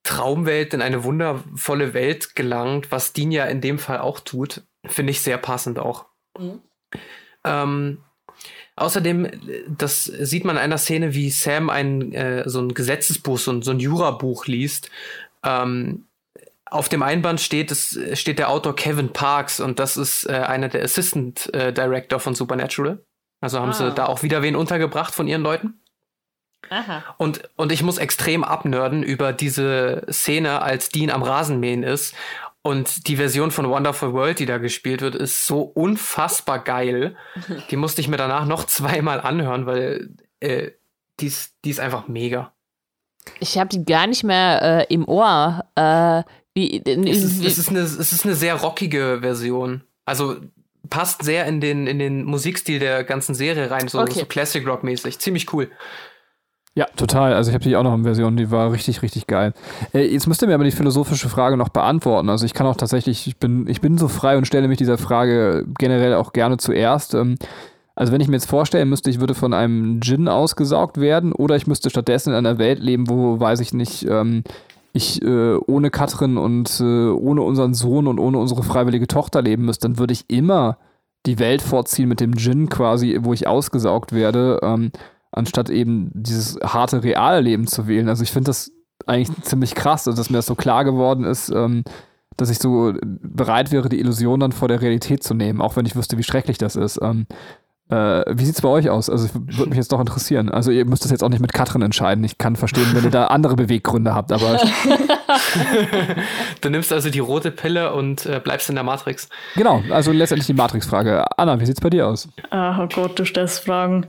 Traumwelt, 0.02 0.74
in 0.74 0.82
eine 0.82 1.04
wundervolle 1.04 1.94
Welt 1.94 2.36
gelangt, 2.36 2.92
was 2.92 3.14
Dean 3.14 3.32
ja 3.32 3.46
in 3.46 3.62
dem 3.62 3.78
Fall 3.78 4.00
auch 4.00 4.20
tut, 4.20 4.62
finde 4.84 5.12
ich 5.12 5.22
sehr 5.22 5.38
passend 5.38 5.78
auch. 5.78 6.04
Mhm. 6.38 6.60
Ähm, 7.44 7.98
Außerdem, 8.76 9.28
das 9.68 10.04
sieht 10.04 10.46
man 10.46 10.56
in 10.56 10.62
einer 10.62 10.78
Szene, 10.78 11.12
wie 11.12 11.28
Sam 11.28 11.68
ein 11.68 12.12
äh, 12.12 12.48
so 12.48 12.60
ein 12.60 12.72
Gesetzesbuch, 12.72 13.38
so 13.38 13.52
ein, 13.52 13.60
so 13.60 13.72
ein 13.72 13.80
Jurabuch 13.80 14.46
liest, 14.46 14.90
ähm, 15.44 16.06
auf 16.70 16.88
dem 16.88 17.02
Einband 17.02 17.40
steht, 17.40 17.70
es 17.70 17.98
steht 18.14 18.38
der 18.38 18.50
Autor 18.50 18.76
Kevin 18.76 19.12
Parks 19.12 19.60
und 19.60 19.78
das 19.78 19.96
ist 19.96 20.28
äh, 20.28 20.32
einer 20.32 20.68
der 20.68 20.84
Assistant 20.84 21.52
äh, 21.54 21.72
Director 21.72 22.20
von 22.20 22.34
Supernatural. 22.34 23.04
Also 23.40 23.60
haben 23.60 23.70
ah. 23.70 23.74
sie 23.74 23.92
da 23.92 24.06
auch 24.06 24.22
wieder 24.22 24.42
wen 24.42 24.56
untergebracht 24.56 25.14
von 25.14 25.26
ihren 25.26 25.42
Leuten. 25.42 25.80
Aha. 26.68 27.02
Und, 27.16 27.48
und 27.56 27.72
ich 27.72 27.82
muss 27.82 27.98
extrem 27.98 28.44
abnörden 28.44 29.02
über 29.02 29.32
diese 29.32 30.04
Szene, 30.10 30.62
als 30.62 30.90
Dean 30.90 31.10
am 31.10 31.22
Rasenmähen 31.22 31.82
ist. 31.82 32.14
Und 32.62 33.08
die 33.08 33.16
Version 33.16 33.50
von 33.50 33.68
Wonderful 33.68 34.12
World, 34.12 34.38
die 34.38 34.46
da 34.46 34.58
gespielt 34.58 35.00
wird, 35.00 35.14
ist 35.14 35.46
so 35.46 35.62
unfassbar 35.62 36.62
geil. 36.62 37.16
Die 37.70 37.76
musste 37.76 38.02
ich 38.02 38.08
mir 38.08 38.18
danach 38.18 38.44
noch 38.44 38.64
zweimal 38.64 39.18
anhören, 39.22 39.64
weil 39.64 40.10
äh, 40.40 40.72
die 41.18 41.28
ist, 41.28 41.54
die 41.64 41.70
ist 41.70 41.80
einfach 41.80 42.06
mega. 42.06 42.52
Ich 43.38 43.58
habe 43.58 43.68
die 43.68 43.84
gar 43.84 44.06
nicht 44.06 44.24
mehr 44.24 44.62
äh, 44.62 44.92
im 44.92 45.08
Ohr. 45.08 45.64
Äh, 45.74 46.22
wie, 46.60 46.82
es, 47.10 47.22
ist, 47.22 47.44
es, 47.44 47.58
ist 47.58 47.68
eine, 47.70 47.80
es 47.80 48.12
ist 48.12 48.24
eine 48.24 48.34
sehr 48.34 48.54
rockige 48.54 49.18
Version. 49.20 49.82
Also 50.04 50.36
passt 50.88 51.22
sehr 51.22 51.46
in 51.46 51.60
den, 51.60 51.86
in 51.86 51.98
den 51.98 52.24
Musikstil 52.24 52.78
der 52.78 53.04
ganzen 53.04 53.34
Serie 53.34 53.70
rein, 53.70 53.88
so, 53.88 54.00
okay. 54.00 54.20
so 54.20 54.24
Classic 54.26 54.66
Rock 54.66 54.82
mäßig. 54.82 55.18
Ziemlich 55.18 55.52
cool. 55.52 55.70
Ja, 56.74 56.86
total. 56.96 57.34
Also 57.34 57.50
ich 57.50 57.54
habe 57.54 57.64
die 57.64 57.74
auch 57.76 57.82
noch 57.82 57.94
in 57.94 58.04
Version, 58.04 58.36
die 58.36 58.50
war 58.50 58.72
richtig, 58.72 59.02
richtig 59.02 59.26
geil. 59.26 59.52
Äh, 59.92 60.06
jetzt 60.06 60.26
müsst 60.26 60.42
ihr 60.42 60.48
mir 60.48 60.54
aber 60.54 60.64
die 60.64 60.70
philosophische 60.70 61.28
Frage 61.28 61.56
noch 61.56 61.68
beantworten. 61.68 62.28
Also 62.28 62.46
ich 62.46 62.54
kann 62.54 62.66
auch 62.66 62.76
tatsächlich, 62.76 63.26
ich 63.26 63.36
bin, 63.38 63.66
ich 63.68 63.80
bin 63.80 63.98
so 63.98 64.08
frei 64.08 64.36
und 64.38 64.46
stelle 64.46 64.68
mich 64.68 64.78
dieser 64.78 64.98
Frage 64.98 65.66
generell 65.78 66.14
auch 66.14 66.32
gerne 66.32 66.58
zuerst. 66.58 67.14
Ähm, 67.14 67.36
also 67.96 68.12
wenn 68.12 68.20
ich 68.20 68.28
mir 68.28 68.36
jetzt 68.36 68.48
vorstellen 68.48 68.88
müsste, 68.88 69.10
ich 69.10 69.20
würde 69.20 69.34
von 69.34 69.52
einem 69.52 70.00
Djinn 70.00 70.28
ausgesaugt 70.28 71.00
werden 71.00 71.32
oder 71.32 71.56
ich 71.56 71.66
müsste 71.66 71.90
stattdessen 71.90 72.30
in 72.30 72.36
einer 72.36 72.58
Welt 72.58 72.78
leben, 72.78 73.08
wo, 73.08 73.38
weiß 73.38 73.60
ich 73.60 73.74
nicht, 73.74 74.06
ähm, 74.08 74.44
ich 74.92 75.22
äh, 75.22 75.56
ohne 75.56 75.90
Katrin 75.90 76.36
und 76.36 76.80
äh, 76.80 77.08
ohne 77.08 77.42
unseren 77.42 77.74
Sohn 77.74 78.06
und 78.06 78.18
ohne 78.18 78.38
unsere 78.38 78.62
freiwillige 78.62 79.06
Tochter 79.06 79.42
leben 79.42 79.64
müsste, 79.64 79.88
dann 79.88 79.98
würde 79.98 80.12
ich 80.12 80.24
immer 80.28 80.78
die 81.26 81.38
Welt 81.38 81.62
vorziehen 81.62 82.08
mit 82.08 82.20
dem 82.20 82.34
Djinn 82.34 82.68
quasi, 82.68 83.18
wo 83.20 83.32
ich 83.32 83.46
ausgesaugt 83.46 84.12
werde, 84.12 84.58
ähm, 84.62 84.90
anstatt 85.32 85.70
eben 85.70 86.10
dieses 86.14 86.58
harte 86.62 87.02
reale 87.04 87.40
Leben 87.40 87.66
zu 87.66 87.86
wählen. 87.86 88.08
Also 88.08 88.22
ich 88.22 88.32
finde 88.32 88.48
das 88.48 88.72
eigentlich 89.06 89.42
ziemlich 89.42 89.74
krass, 89.74 90.08
also 90.08 90.20
dass 90.20 90.30
mir 90.30 90.38
das 90.38 90.46
so 90.46 90.54
klar 90.54 90.84
geworden 90.84 91.24
ist, 91.24 91.50
ähm, 91.50 91.84
dass 92.36 92.50
ich 92.50 92.58
so 92.58 92.94
bereit 93.02 93.70
wäre, 93.70 93.88
die 93.88 94.00
Illusion 94.00 94.40
dann 94.40 94.52
vor 94.52 94.68
der 94.68 94.80
Realität 94.80 95.22
zu 95.22 95.34
nehmen, 95.34 95.60
auch 95.60 95.76
wenn 95.76 95.86
ich 95.86 95.96
wüsste, 95.96 96.16
wie 96.16 96.22
schrecklich 96.22 96.58
das 96.58 96.76
ist. 96.76 96.98
Ähm, 97.02 97.26
äh, 97.90 98.24
wie 98.28 98.44
sieht 98.44 98.54
es 98.54 98.60
bei 98.60 98.68
euch 98.68 98.88
aus? 98.88 99.10
Also 99.10 99.28
würde 99.34 99.70
mich 99.70 99.76
jetzt 99.76 99.90
doch 99.90 99.98
interessieren. 99.98 100.48
Also 100.48 100.70
ihr 100.70 100.84
müsst 100.84 101.04
das 101.04 101.10
jetzt 101.10 101.24
auch 101.24 101.28
nicht 101.28 101.40
mit 101.40 101.52
Katrin 101.52 101.82
entscheiden. 101.82 102.22
Ich 102.22 102.38
kann 102.38 102.54
verstehen, 102.54 102.86
wenn 102.92 103.02
ihr 103.02 103.10
da 103.10 103.26
andere 103.26 103.56
Beweggründe 103.56 104.14
habt, 104.14 104.30
aber. 104.30 104.60
du 106.60 106.70
nimmst 106.70 106.92
also 106.92 107.10
die 107.10 107.18
rote 107.18 107.50
Pille 107.50 107.92
und 107.92 108.26
äh, 108.26 108.40
bleibst 108.42 108.68
in 108.68 108.76
der 108.76 108.84
Matrix. 108.84 109.28
Genau, 109.56 109.82
also 109.90 110.12
letztendlich 110.12 110.46
die 110.46 110.54
Matrix-Frage. 110.54 111.24
Anna, 111.36 111.58
wie 111.60 111.66
sieht 111.66 111.78
es 111.78 111.80
bei 111.80 111.90
dir 111.90 112.06
aus? 112.06 112.28
Ach 112.50 112.78
oh 112.78 112.86
Gott, 112.86 113.18
du 113.18 113.24
stellst 113.24 113.64
Fragen. 113.64 114.06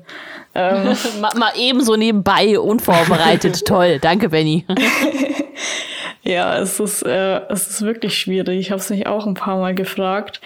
Ähm. 0.53 0.95
mal, 1.21 1.31
mal 1.35 1.51
ebenso 1.55 1.95
nebenbei, 1.95 2.59
unvorbereitet. 2.59 3.65
Toll, 3.65 3.97
danke, 3.99 4.29
Benny. 4.29 4.63
ja, 6.21 6.57
es 6.59 6.79
ist, 6.79 7.01
äh, 7.01 7.41
es 7.49 7.67
ist 7.67 7.81
wirklich 7.81 8.17
schwierig. 8.17 8.59
Ich 8.59 8.69
habe 8.69 8.79
es 8.79 8.91
mich 8.91 9.07
auch 9.07 9.25
ein 9.25 9.33
paar 9.33 9.57
Mal 9.57 9.73
gefragt. 9.73 10.39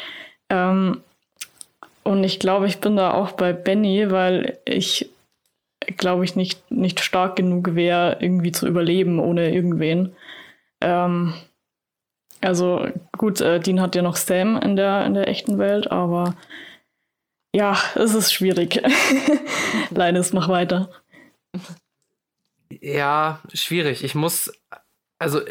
Ähm, 0.50 1.02
und 2.06 2.24
ich 2.24 2.40
glaube, 2.40 2.68
ich 2.68 2.80
bin 2.80 2.96
da 2.96 3.14
auch 3.14 3.34
bei 3.34 3.52
Benny, 3.52 4.10
weil 4.12 4.60
ich 4.64 5.10
glaube 5.98 6.24
ich 6.24 6.36
nicht, 6.36 6.72
nicht 6.72 7.00
stark 7.00 7.36
genug 7.36 7.76
wäre, 7.76 8.18
irgendwie 8.20 8.52
zu 8.52 8.68
überleben 8.68 9.20
ohne 9.20 9.54
irgendwen. 9.54 10.16
Ähm, 10.82 11.34
also 12.42 12.88
gut, 13.18 13.42
äh, 13.42 13.60
Dean 13.60 13.82
hat 13.82 13.96
ja 13.96 14.02
noch 14.02 14.16
Sam 14.16 14.58
in 14.58 14.76
der, 14.76 15.06
in 15.06 15.14
der 15.14 15.28
echten 15.28 15.58
Welt, 15.58 15.92
aber 15.92 16.36
ja, 17.56 17.78
es 17.96 18.14
ist 18.14 18.34
schwierig. 18.34 18.82
Leines, 19.90 20.34
mach 20.34 20.50
weiter. 20.50 20.90
Ja, 22.70 23.42
schwierig. 23.54 24.04
Ich 24.04 24.14
muss, 24.14 24.52
also 25.20 25.42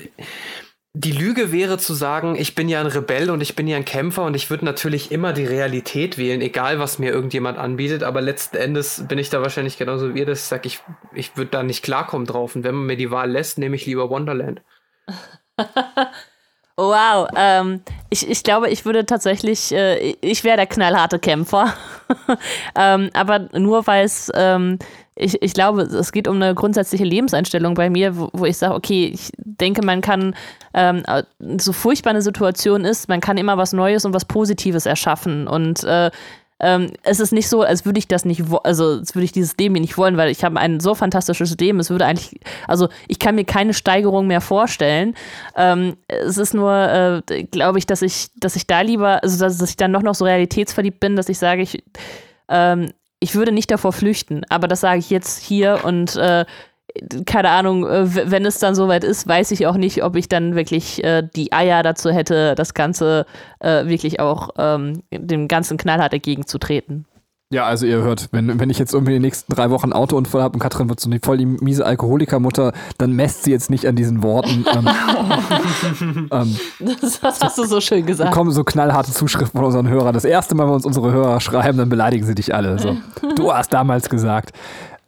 die 0.97 1.11
Lüge 1.11 1.51
wäre 1.51 1.77
zu 1.77 1.93
sagen, 1.93 2.37
ich 2.37 2.55
bin 2.55 2.69
ja 2.69 2.81
ein 2.81 2.87
Rebell 2.87 3.29
und 3.31 3.41
ich 3.41 3.57
bin 3.57 3.67
ja 3.67 3.77
ein 3.77 3.85
Kämpfer 3.85 4.23
und 4.23 4.37
ich 4.37 4.49
würde 4.49 4.65
natürlich 4.65 5.11
immer 5.11 5.33
die 5.33 5.45
Realität 5.45 6.19
wählen, 6.19 6.41
egal 6.41 6.79
was 6.79 7.01
mir 7.01 7.13
irgendjemand 7.13 7.59
anbietet, 7.59 8.05
aber 8.05 8.21
letzten 8.21 8.59
Endes 8.59 9.05
bin 9.09 9.19
ich 9.19 9.29
da 9.29 9.43
wahrscheinlich 9.43 9.77
genauso 9.77 10.15
wie 10.15 10.21
ihr, 10.21 10.27
dass 10.27 10.39
ich 10.39 10.45
sage, 10.45 10.69
ich, 10.69 10.81
ich 11.13 11.37
würde 11.37 11.51
da 11.51 11.63
nicht 11.65 11.83
klarkommen 11.83 12.29
drauf. 12.29 12.55
Und 12.55 12.63
wenn 12.63 12.77
man 12.77 12.87
mir 12.87 12.97
die 12.97 13.11
Wahl 13.11 13.33
lässt, 13.33 13.59
nehme 13.59 13.75
ich 13.75 13.87
lieber 13.87 14.09
Wonderland. 14.09 14.63
wow, 16.77 17.27
ähm, 17.35 17.83
ich, 18.11 18.31
ich 18.31 18.45
glaube, 18.45 18.71
ich 18.71 18.85
würde 18.85 19.05
tatsächlich, 19.05 19.73
äh, 19.73 20.15
ich 20.21 20.45
wäre 20.45 20.59
der 20.59 20.69
knallharte 20.69 21.19
Kämpfer, 21.19 21.75
ähm, 22.79 23.11
aber 23.15 23.49
nur 23.59 23.85
weil 23.89 24.05
es... 24.05 24.31
Ähm, 24.33 24.79
ich, 25.17 25.41
ich 25.43 25.55
glaube, 25.55 25.83
es 25.83 26.13
geht 26.13 26.27
um 26.27 26.37
eine 26.37 26.55
grundsätzliche 26.55 27.05
Lebenseinstellung 27.05 27.75
bei 27.75 27.89
mir, 27.89 28.17
wo, 28.17 28.31
wo 28.33 28.45
ich 28.47 28.57
sage, 28.57 28.75
okay, 28.75 29.11
ich 29.15 29.31
denke, 29.37 29.85
man 29.85 30.01
kann, 30.01 30.35
ähm, 30.75 31.05
so 31.59 31.73
furchtbar 31.73 32.11
eine 32.11 32.23
Situation 32.23 32.85
ist, 32.85 33.09
man 33.09 33.21
kann 33.21 33.37
immer 33.37 33.57
was 33.57 33.73
Neues 33.73 34.05
und 34.05 34.13
was 34.13 34.25
Positives 34.25 34.87
erschaffen. 34.87 35.47
Und 35.47 35.85
äh, 35.85 36.11
ähm, 36.61 36.93
es 37.03 37.21
ist 37.21 37.33
nicht 37.33 37.49
so, 37.49 37.63
als 37.63 37.85
würde 37.85 37.99
ich 37.99 38.09
das 38.09 38.25
nicht, 38.25 38.43
also 38.65 38.85
als 38.99 39.15
würde 39.15 39.25
ich 39.25 39.33
dieses 39.33 39.57
Leben 39.57 39.75
nicht 39.75 39.99
wollen, 39.99 40.17
weil 40.17 40.31
ich 40.31 40.43
habe 40.43 40.59
ein 40.59 40.81
so 40.81 40.95
fantastisches 40.95 41.57
Leben. 41.59 41.79
Es 41.79 41.91
würde 41.91 42.07
eigentlich, 42.07 42.41
also 42.67 42.89
ich 43.07 43.19
kann 43.21 43.37
mir 43.37 43.45
keine 43.45 43.75
Steigerung 43.75 44.27
mehr 44.27 44.41
vorstellen. 44.41 45.15
Ähm, 45.57 45.97
es 46.09 46.39
ist 46.39 46.55
nur, 46.55 47.23
äh, 47.29 47.45
glaube 47.45 47.79
ich, 47.79 47.87
dass 47.87 48.03
ich, 48.03 48.29
dass 48.37 48.57
ich 48.57 48.67
da 48.67 48.81
lieber, 48.81 49.23
also 49.23 49.39
dass, 49.39 49.59
dass 49.59 49.71
ich 49.71 49.77
dann 49.77 49.93
noch 49.93 50.03
noch 50.03 50.15
so 50.15 50.25
realitätsverliebt 50.25 50.99
bin, 50.99 51.15
dass 51.15 51.29
ich 51.29 51.39
sage, 51.39 51.63
ich 51.63 51.85
ähm, 52.49 52.91
ich 53.25 53.35
würde 53.35 53.53
nicht 53.53 53.71
davor 53.71 53.95
flüchten, 53.95 54.43
aber 54.51 54.69
das 54.69 54.81
sage 54.81 54.99
ich 54.99 55.09
jetzt 55.09 55.43
hier 55.43 55.81
und 55.83 56.15
äh, 56.17 56.45
keine 57.25 57.49
Ahnung, 57.49 57.87
äh, 57.87 58.31
wenn 58.31 58.45
es 58.45 58.59
dann 58.59 58.75
soweit 58.75 59.03
ist, 59.03 59.27
weiß 59.27 59.51
ich 59.53 59.67
auch 59.67 59.79
nicht, 59.79 60.05
ob 60.05 60.15
ich 60.15 60.29
dann 60.29 60.55
wirklich 60.55 61.03
äh, 61.03 61.27
die 61.35 61.51
Eier 61.51 61.83
dazu 61.83 62.11
hätte, 62.11 62.55
das 62.55 62.75
Ganze 62.75 63.25
äh, 63.61 63.87
wirklich 63.87 64.21
auch 64.21 64.51
ähm, 64.59 65.03
dem 65.11 65.49
ganzen 65.49 65.79
knallhart 65.79 66.13
entgegenzutreten. 66.13 67.07
Ja, 67.55 67.67
also 67.67 67.87
ihr 67.87 68.03
hört, 68.03 68.31
wenn, 68.33 68.59
wenn 68.59 68.69
ich 68.69 68.81
jetzt 68.81 68.93
irgendwie 68.93 69.13
die 69.13 69.21
nächsten 69.21 69.55
drei 69.55 69.71
Wochen 69.71 69.93
Autounfall 69.93 70.43
habe 70.43 70.55
und 70.55 70.59
Katrin 70.59 70.89
wird 70.89 70.99
so 70.99 71.09
eine 71.09 71.21
voll 71.23 71.37
die 71.37 71.47
miese 71.47 71.87
Alkoholikermutter, 71.87 72.73
dann 72.99 73.13
messt 73.13 73.45
sie 73.45 73.53
jetzt 73.53 73.71
nicht 73.71 73.87
an 73.87 73.95
diesen 73.95 74.25
Worten. 74.25 74.67
Ähm, 74.75 76.29
ähm, 76.31 76.57
das, 77.01 77.21
das, 77.21 77.41
hast 77.41 77.59
du 77.59 77.65
so 77.65 77.81
schön 77.81 78.07
gesagt. 78.07 78.33
Kommen 78.33 78.51
so 78.51 78.65
knallharte 78.65 79.13
Zuschriften 79.13 79.59
von 79.59 79.67
unseren 79.67 79.89
Hörern. 79.89 80.15
Das 80.15 80.25
erste 80.25 80.55
Mal, 80.55 80.67
wenn 80.67 80.75
uns 80.75 80.87
unsere 80.87 81.13
Hörer 81.13 81.41
schreiben, 81.41 81.79
dann 81.79 81.89
beleidigen 81.89 82.25
sie 82.25 82.35
dich 82.35 82.55
alle. 82.55 82.79
So. 82.79 82.97
Du 83.37 83.53
hast 83.53 83.73
damals 83.73 84.09
gesagt. 84.09 84.53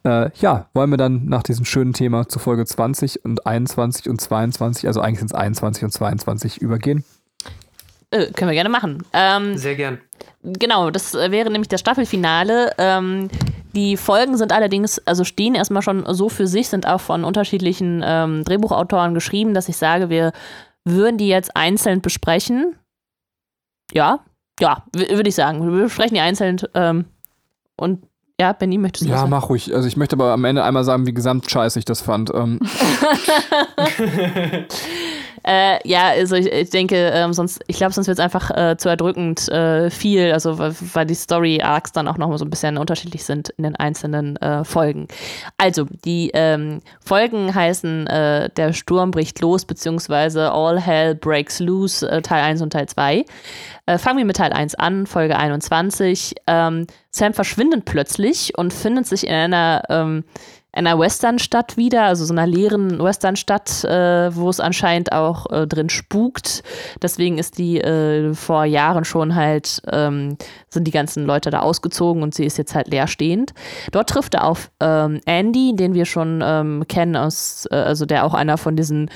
Äh, 0.03 0.29
ja, 0.39 0.67
wollen 0.73 0.89
wir 0.89 0.97
dann 0.97 1.25
nach 1.25 1.43
diesem 1.43 1.65
schönen 1.65 1.93
Thema 1.93 2.27
zu 2.27 2.39
Folge 2.39 2.65
20 2.65 3.25
und 3.25 3.45
21 3.45 4.09
und 4.09 4.21
22, 4.21 4.87
also 4.87 5.01
eigentlich 5.01 5.19
sind 5.19 5.31
es 5.31 5.35
21 5.35 5.83
und 5.83 5.91
22 5.91 6.61
übergehen? 6.61 7.03
Äh, 8.09 8.31
können 8.31 8.49
wir 8.49 8.55
gerne 8.55 8.69
machen. 8.69 9.03
Ähm, 9.11 9.57
Sehr 9.57 9.75
gern. 9.75 9.99
Genau, 10.43 10.91
das 10.91 11.13
wäre 11.13 11.49
nämlich 11.49 11.67
das 11.67 11.81
Staffelfinale. 11.81 12.73
Ähm, 12.77 13.27
die 13.75 13.97
Folgen 13.97 14.37
sind 14.37 14.53
allerdings, 14.53 14.99
also 15.05 15.25
stehen 15.25 15.55
erstmal 15.55 15.81
schon 15.81 16.05
so 16.13 16.29
für 16.29 16.47
sich, 16.47 16.69
sind 16.69 16.87
auch 16.87 17.01
von 17.01 17.25
unterschiedlichen 17.25 18.01
ähm, 18.05 18.43
Drehbuchautoren 18.45 19.13
geschrieben, 19.13 19.53
dass 19.53 19.67
ich 19.67 19.77
sage, 19.77 20.09
wir 20.09 20.31
würden 20.85 21.17
die 21.17 21.27
jetzt 21.27 21.55
einzeln 21.55 22.01
besprechen. 22.01 22.77
Ja, 23.93 24.19
ja, 24.59 24.83
würde 24.93 25.29
ich 25.29 25.35
sagen. 25.35 25.63
Wir 25.63 25.83
besprechen 25.83 26.15
die 26.15 26.21
einzeln. 26.21 26.57
Ähm, 26.73 27.05
und 27.75 28.05
ja, 28.39 28.53
Benny, 28.53 28.77
möchtest 28.77 29.05
du 29.05 29.09
Ja, 29.09 29.27
mach 29.27 29.49
ruhig. 29.49 29.75
Also 29.75 29.87
ich 29.87 29.97
möchte 29.97 30.15
aber 30.15 30.31
am 30.31 30.45
Ende 30.45 30.63
einmal 30.63 30.83
sagen, 30.83 31.05
wie 31.07 31.13
gesamt 31.13 31.49
scheiße 31.51 31.77
ich 31.77 31.85
das 31.85 32.01
fand. 32.01 32.29
Äh, 35.47 35.79
ja, 35.87 36.09
also 36.09 36.35
ich, 36.35 36.51
ich 36.51 36.71
denke, 36.71 36.97
ähm, 37.13 37.31
sonst, 37.31 37.63
ich 37.67 37.77
glaube, 37.77 37.93
sonst 37.93 38.07
wird 38.07 38.19
es 38.19 38.23
einfach 38.23 38.51
äh, 38.51 38.75
zu 38.77 38.89
erdrückend 38.89 39.47
äh, 39.47 39.89
viel, 39.89 40.33
also 40.33 40.59
weil 40.59 41.05
die 41.05 41.15
Story-Arcs 41.15 41.93
dann 41.93 42.09
auch 42.09 42.17
noch 42.17 42.35
so 42.37 42.43
ein 42.43 42.49
bisschen 42.49 42.77
unterschiedlich 42.77 43.23
sind 43.23 43.49
in 43.51 43.63
den 43.63 43.77
einzelnen 43.77 44.35
äh, 44.37 44.65
Folgen. 44.65 45.07
Also, 45.57 45.85
die 46.03 46.31
ähm, 46.33 46.81
Folgen 46.99 47.55
heißen 47.55 48.07
äh, 48.07 48.49
Der 48.57 48.73
Sturm 48.73 49.11
bricht 49.11 49.39
los, 49.39 49.63
beziehungsweise 49.63 50.51
All 50.51 50.81
Hell 50.81 51.15
Breaks 51.15 51.61
Loose, 51.61 52.05
äh, 52.09 52.21
Teil 52.21 52.43
1 52.43 52.61
und 52.61 52.73
Teil 52.73 52.89
2. 52.89 53.23
fangen 53.99 54.17
wir 54.17 54.25
mit 54.25 54.35
Teil 54.35 54.51
1 54.51 54.75
an, 54.75 55.07
Folge 55.07 55.37
21. 55.37 56.35
Ähm, 56.45 56.87
Sam 57.11 57.33
verschwindet 57.33 57.85
plötzlich 57.85 58.57
und 58.57 58.73
findet 58.73 59.07
sich 59.07 59.25
in 59.25 59.33
einer 59.33 59.83
ähm, 59.87 60.25
einer 60.77 60.99
Westernstadt 60.99 61.77
wieder, 61.77 62.03
also 62.03 62.25
so 62.25 62.33
einer 62.33 62.47
leeren 62.47 62.99
Westernstadt, 63.03 63.83
äh, 63.83 64.35
wo 64.35 64.49
es 64.49 64.59
anscheinend 64.59 65.11
auch 65.11 65.51
äh, 65.51 65.67
drin 65.67 65.89
spukt. 65.89 66.63
Deswegen 67.01 67.37
ist 67.37 67.57
die 67.57 67.81
äh, 67.81 68.33
vor 68.33 68.65
Jahren 68.65 69.05
schon 69.05 69.35
halt, 69.35 69.81
ähm, 69.91 70.37
sind 70.69 70.85
die 70.85 70.91
ganzen 70.91 71.25
Leute 71.25 71.49
da 71.49 71.59
ausgezogen 71.59 72.23
und 72.23 72.33
sie 72.33 72.45
ist 72.45 72.57
jetzt 72.57 72.75
halt 72.75 72.87
leerstehend. 72.87 73.53
Dort 73.91 74.09
trifft 74.09 74.35
er 74.35 74.45
auf 74.45 74.71
ähm, 74.79 75.19
Andy, 75.25 75.75
den 75.75 75.93
wir 75.93 76.05
schon 76.05 76.41
ähm, 76.43 76.83
kennen 76.87 77.15
aus, 77.15 77.67
äh, 77.71 77.75
also 77.75 78.05
der 78.05 78.25
auch 78.25 78.33
einer 78.33 78.57
von 78.57 78.75
diesen 78.75 79.09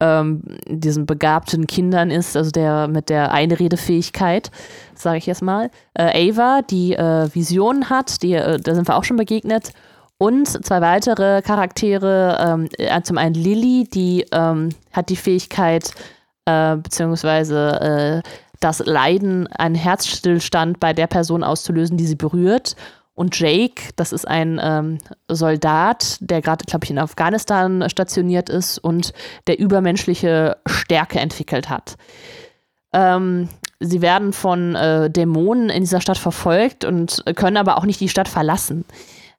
ähm, 0.00 0.42
diesen 0.66 1.06
begabten 1.06 1.66
Kindern 1.66 2.10
ist, 2.10 2.36
also 2.36 2.50
der 2.50 2.88
mit 2.88 3.08
der 3.08 3.32
Einredefähigkeit, 3.32 4.50
sage 4.94 5.18
ich 5.18 5.26
jetzt 5.26 5.42
mal. 5.42 5.70
Äh, 5.94 6.30
Ava, 6.30 6.62
die 6.62 6.94
äh, 6.94 7.28
Visionen 7.34 7.90
hat, 7.90 8.22
die, 8.22 8.34
äh, 8.34 8.60
da 8.60 8.74
sind 8.74 8.86
wir 8.86 8.96
auch 8.96 9.04
schon 9.04 9.16
begegnet. 9.16 9.72
Und 10.18 10.48
zwei 10.64 10.80
weitere 10.80 11.42
Charaktere, 11.42 12.38
ähm, 12.44 12.68
äh, 12.76 13.00
zum 13.02 13.18
einen 13.18 13.36
Lilly, 13.36 13.88
die 13.88 14.26
ähm, 14.32 14.70
hat 14.92 15.10
die 15.10 15.16
Fähigkeit, 15.16 15.92
äh, 16.44 16.76
beziehungsweise 16.76 18.22
äh, 18.24 18.28
das 18.58 18.80
Leiden, 18.84 19.46
einen 19.46 19.76
Herzstillstand 19.76 20.80
bei 20.80 20.92
der 20.92 21.06
Person 21.06 21.44
auszulösen, 21.44 21.96
die 21.96 22.06
sie 22.06 22.16
berührt. 22.16 22.74
Und 23.14 23.38
Jake, 23.38 23.92
das 23.94 24.12
ist 24.12 24.26
ein 24.26 24.60
ähm, 24.60 24.98
Soldat, 25.28 26.18
der 26.20 26.42
gerade, 26.42 26.64
glaube 26.64 26.84
ich, 26.84 26.90
in 26.90 26.98
Afghanistan 26.98 27.88
stationiert 27.88 28.48
ist 28.48 28.78
und 28.78 29.12
der 29.46 29.60
übermenschliche 29.60 30.56
Stärke 30.66 31.20
entwickelt 31.20 31.68
hat. 31.68 31.96
Ähm, 32.92 33.48
sie 33.78 34.02
werden 34.02 34.32
von 34.32 34.74
äh, 34.74 35.10
Dämonen 35.10 35.70
in 35.70 35.82
dieser 35.82 36.00
Stadt 36.00 36.18
verfolgt 36.18 36.84
und 36.84 37.22
können 37.36 37.56
aber 37.56 37.78
auch 37.78 37.84
nicht 37.84 38.00
die 38.00 38.08
Stadt 38.08 38.28
verlassen. 38.28 38.84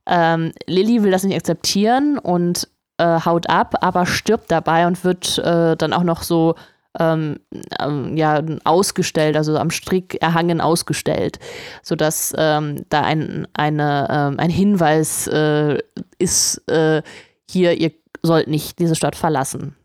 Ähm, 0.10 0.52
Lilly 0.66 1.04
will 1.04 1.12
das 1.12 1.24
nicht 1.24 1.38
akzeptieren 1.38 2.18
und 2.18 2.68
äh, 2.98 3.22
haut 3.24 3.50
ab, 3.50 3.76
aber 3.82 4.06
stirbt 4.06 4.52
dabei 4.52 4.88
und 4.88 5.04
wird 5.04 5.38
äh, 5.38 5.78
dann 5.78 5.94
auch 5.94 6.04
noch 6.04 6.24
so 6.24 6.56
ähm, 7.00 7.40
ähm, 7.80 8.18
ja, 8.18 8.42
ausgestellt, 8.64 9.38
also 9.38 9.58
am 9.58 9.70
Strick 9.70 10.22
erhangen 10.22 10.60
ausgestellt, 10.60 11.40
sodass 11.84 12.34
ähm, 12.38 12.86
da 12.90 13.02
ein, 13.02 13.48
eine, 13.54 14.08
ähm, 14.10 14.40
ein 14.40 14.50
Hinweis 14.50 15.28
äh, 15.28 15.78
ist, 16.18 16.68
äh, 16.68 17.04
hier, 17.50 17.80
ihr 17.80 17.92
sollt 18.24 18.48
nicht 18.48 18.80
diese 18.80 18.96
Stadt 18.96 19.16
verlassen. 19.16 19.76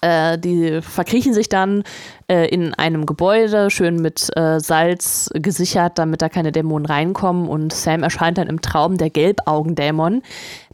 Äh, 0.00 0.38
die 0.38 0.80
verkriechen 0.82 1.34
sich 1.34 1.48
dann 1.48 1.84
äh, 2.28 2.48
in 2.48 2.74
einem 2.74 3.06
Gebäude, 3.06 3.70
schön 3.70 3.96
mit 3.96 4.28
äh, 4.36 4.60
Salz 4.60 5.30
gesichert, 5.34 5.98
damit 5.98 6.22
da 6.22 6.28
keine 6.28 6.52
Dämonen 6.52 6.86
reinkommen. 6.86 7.48
Und 7.48 7.72
Sam 7.72 8.02
erscheint 8.02 8.38
dann 8.38 8.48
im 8.48 8.60
Traum 8.60 8.96
der 8.96 9.10
Gelbaugendämon, 9.10 10.22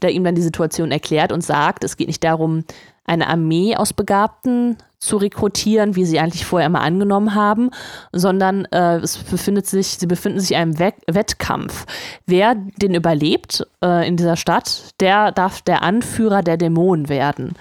der 0.03 0.11
ihm 0.11 0.25
dann 0.25 0.35
die 0.35 0.43
Situation 0.43 0.91
erklärt 0.91 1.33
und 1.33 1.43
sagt, 1.43 1.85
es 1.85 1.97
geht 1.97 2.09
nicht 2.09 2.25
darum, 2.25 2.65
eine 3.05 3.29
Armee 3.29 3.77
aus 3.77 3.93
Begabten 3.93 4.77
zu 4.99 5.19
rekrutieren, 5.19 5.95
wie 5.95 6.05
sie 6.05 6.19
eigentlich 6.19 6.47
vorher 6.47 6.67
immer 6.67 6.81
angenommen 6.81 7.35
haben, 7.35 7.71
sondern 8.13 8.65
äh, 8.67 8.97
es 8.97 9.19
befindet 9.19 9.67
sich, 9.67 9.99
sie 9.99 10.07
befinden 10.07 10.41
sich 10.41 10.53
in 10.53 10.57
einem 10.57 10.79
Wett 10.79 10.97
Wettkampf. 11.07 11.87
Wer 12.27 12.55
den 12.55 12.95
überlebt 12.95 13.67
äh, 13.85 14.07
in 14.09 14.17
dieser 14.17 14.37
Stadt, 14.37 14.95
der 15.01 15.33
darf 15.33 15.63
der 15.63 15.83
Anführer 15.83 16.43
der 16.43 16.57
Dämonen 16.57 17.09
werden. 17.09 17.55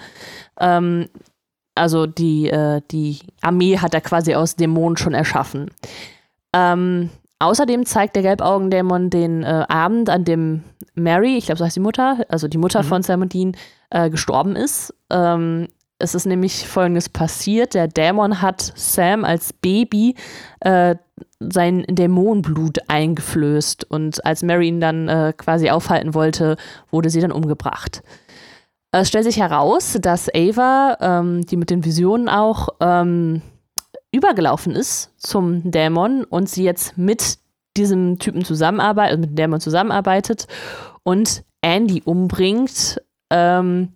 Ähm, 0.58 1.08
also 1.76 2.06
die, 2.06 2.48
äh, 2.48 2.80
die 2.90 3.20
Armee 3.40 3.78
hat 3.78 3.94
er 3.94 4.00
quasi 4.00 4.34
aus 4.34 4.56
Dämonen 4.56 4.96
schon 4.96 5.14
erschaffen. 5.14 5.70
Ähm, 6.52 7.10
außerdem 7.38 7.86
zeigt 7.86 8.16
der 8.16 8.22
Gelbaugendämon 8.22 9.10
den 9.10 9.42
äh, 9.42 9.64
Abend, 9.68 10.10
an 10.10 10.24
dem 10.24 10.64
Mary, 10.94 11.36
ich 11.36 11.46
glaube, 11.46 11.58
so 11.58 11.64
heißt 11.64 11.76
die 11.76 11.80
Mutter, 11.80 12.18
also 12.28 12.48
die 12.48 12.58
Mutter 12.58 12.82
mhm. 12.82 12.86
von 12.86 13.02
Sam 13.02 13.22
und 13.22 13.32
Dean, 13.32 13.56
äh, 13.90 14.10
gestorben 14.10 14.56
ist. 14.56 14.94
Ähm, 15.10 15.68
es 15.98 16.14
ist 16.14 16.26
nämlich 16.26 16.66
folgendes 16.66 17.08
passiert: 17.08 17.74
Der 17.74 17.88
Dämon 17.88 18.42
hat 18.42 18.72
Sam 18.74 19.24
als 19.24 19.52
Baby 19.52 20.14
äh, 20.60 20.96
sein 21.40 21.84
Dämonenblut 21.88 22.78
eingeflößt 22.88 23.90
und 23.90 24.24
als 24.24 24.42
Mary 24.42 24.68
ihn 24.68 24.80
dann 24.80 25.08
äh, 25.08 25.32
quasi 25.36 25.70
aufhalten 25.70 26.14
wollte, 26.14 26.56
wurde 26.90 27.10
sie 27.10 27.20
dann 27.20 27.32
umgebracht. 27.32 28.02
Es 29.00 29.08
stellt 29.08 29.24
sich 29.24 29.38
heraus, 29.38 29.98
dass 30.00 30.30
Ava, 30.34 30.96
ähm, 31.00 31.44
die 31.44 31.58
mit 31.58 31.68
den 31.68 31.84
Visionen 31.84 32.30
auch 32.30 32.68
ähm, 32.80 33.42
übergelaufen 34.10 34.74
ist 34.74 35.12
zum 35.18 35.70
Dämon 35.70 36.24
und 36.24 36.48
sie 36.48 36.64
jetzt 36.64 36.96
mit 36.96 37.38
diesem 37.76 38.18
Typen 38.18 38.42
zusammenarbeitet, 38.42 39.10
also 39.10 39.20
mit 39.20 39.30
dem 39.30 39.36
Dämon 39.36 39.60
zusammenarbeitet 39.60 40.46
und 41.02 41.44
Andy 41.60 42.02
umbringt. 42.04 43.02
Ähm, 43.28 43.92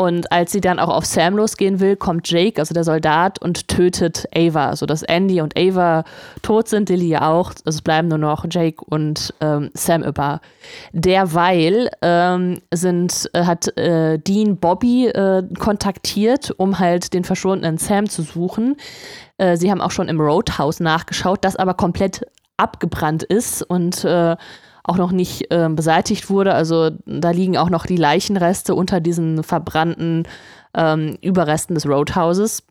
und 0.00 0.32
als 0.32 0.50
sie 0.50 0.62
dann 0.62 0.78
auch 0.78 0.88
auf 0.88 1.04
Sam 1.04 1.36
losgehen 1.36 1.78
will, 1.78 1.94
kommt 1.94 2.30
Jake, 2.30 2.58
also 2.58 2.72
der 2.72 2.84
Soldat, 2.84 3.38
und 3.42 3.68
tötet 3.68 4.26
Ava, 4.34 4.74
sodass 4.74 5.02
Andy 5.02 5.42
und 5.42 5.58
Ava 5.58 6.04
tot 6.40 6.68
sind, 6.68 6.88
Lily 6.88 7.08
ja 7.08 7.28
auch. 7.28 7.52
Es 7.66 7.82
bleiben 7.82 8.08
nur 8.08 8.16
noch 8.16 8.46
Jake 8.48 8.82
und 8.82 9.34
ähm, 9.42 9.68
Sam 9.74 10.02
über. 10.02 10.40
Derweil 10.94 11.90
ähm, 12.00 12.62
sind, 12.72 13.28
äh, 13.34 13.44
hat 13.44 13.76
äh, 13.76 14.16
Dean 14.16 14.56
Bobby 14.56 15.08
äh, 15.08 15.42
kontaktiert, 15.58 16.50
um 16.56 16.78
halt 16.78 17.12
den 17.12 17.24
verschwundenen 17.24 17.76
Sam 17.76 18.08
zu 18.08 18.22
suchen. 18.22 18.76
Äh, 19.36 19.58
sie 19.58 19.70
haben 19.70 19.82
auch 19.82 19.90
schon 19.90 20.08
im 20.08 20.18
Roadhouse 20.18 20.80
nachgeschaut, 20.80 21.44
das 21.44 21.56
aber 21.56 21.74
komplett 21.74 22.22
abgebrannt 22.56 23.22
ist 23.22 23.62
und 23.62 24.02
äh, 24.06 24.34
auch 24.90 24.96
noch 24.96 25.12
nicht 25.12 25.52
äh, 25.52 25.68
beseitigt 25.70 26.30
wurde. 26.30 26.52
Also 26.52 26.90
da 27.06 27.30
liegen 27.30 27.56
auch 27.56 27.70
noch 27.70 27.86
die 27.86 27.96
Leichenreste 27.96 28.74
unter 28.74 29.00
diesen 29.00 29.44
verbrannten 29.44 30.24
ähm, 30.74 31.16
Überresten 31.22 31.74
des 31.74 31.86
Roadhouses. 31.86 32.64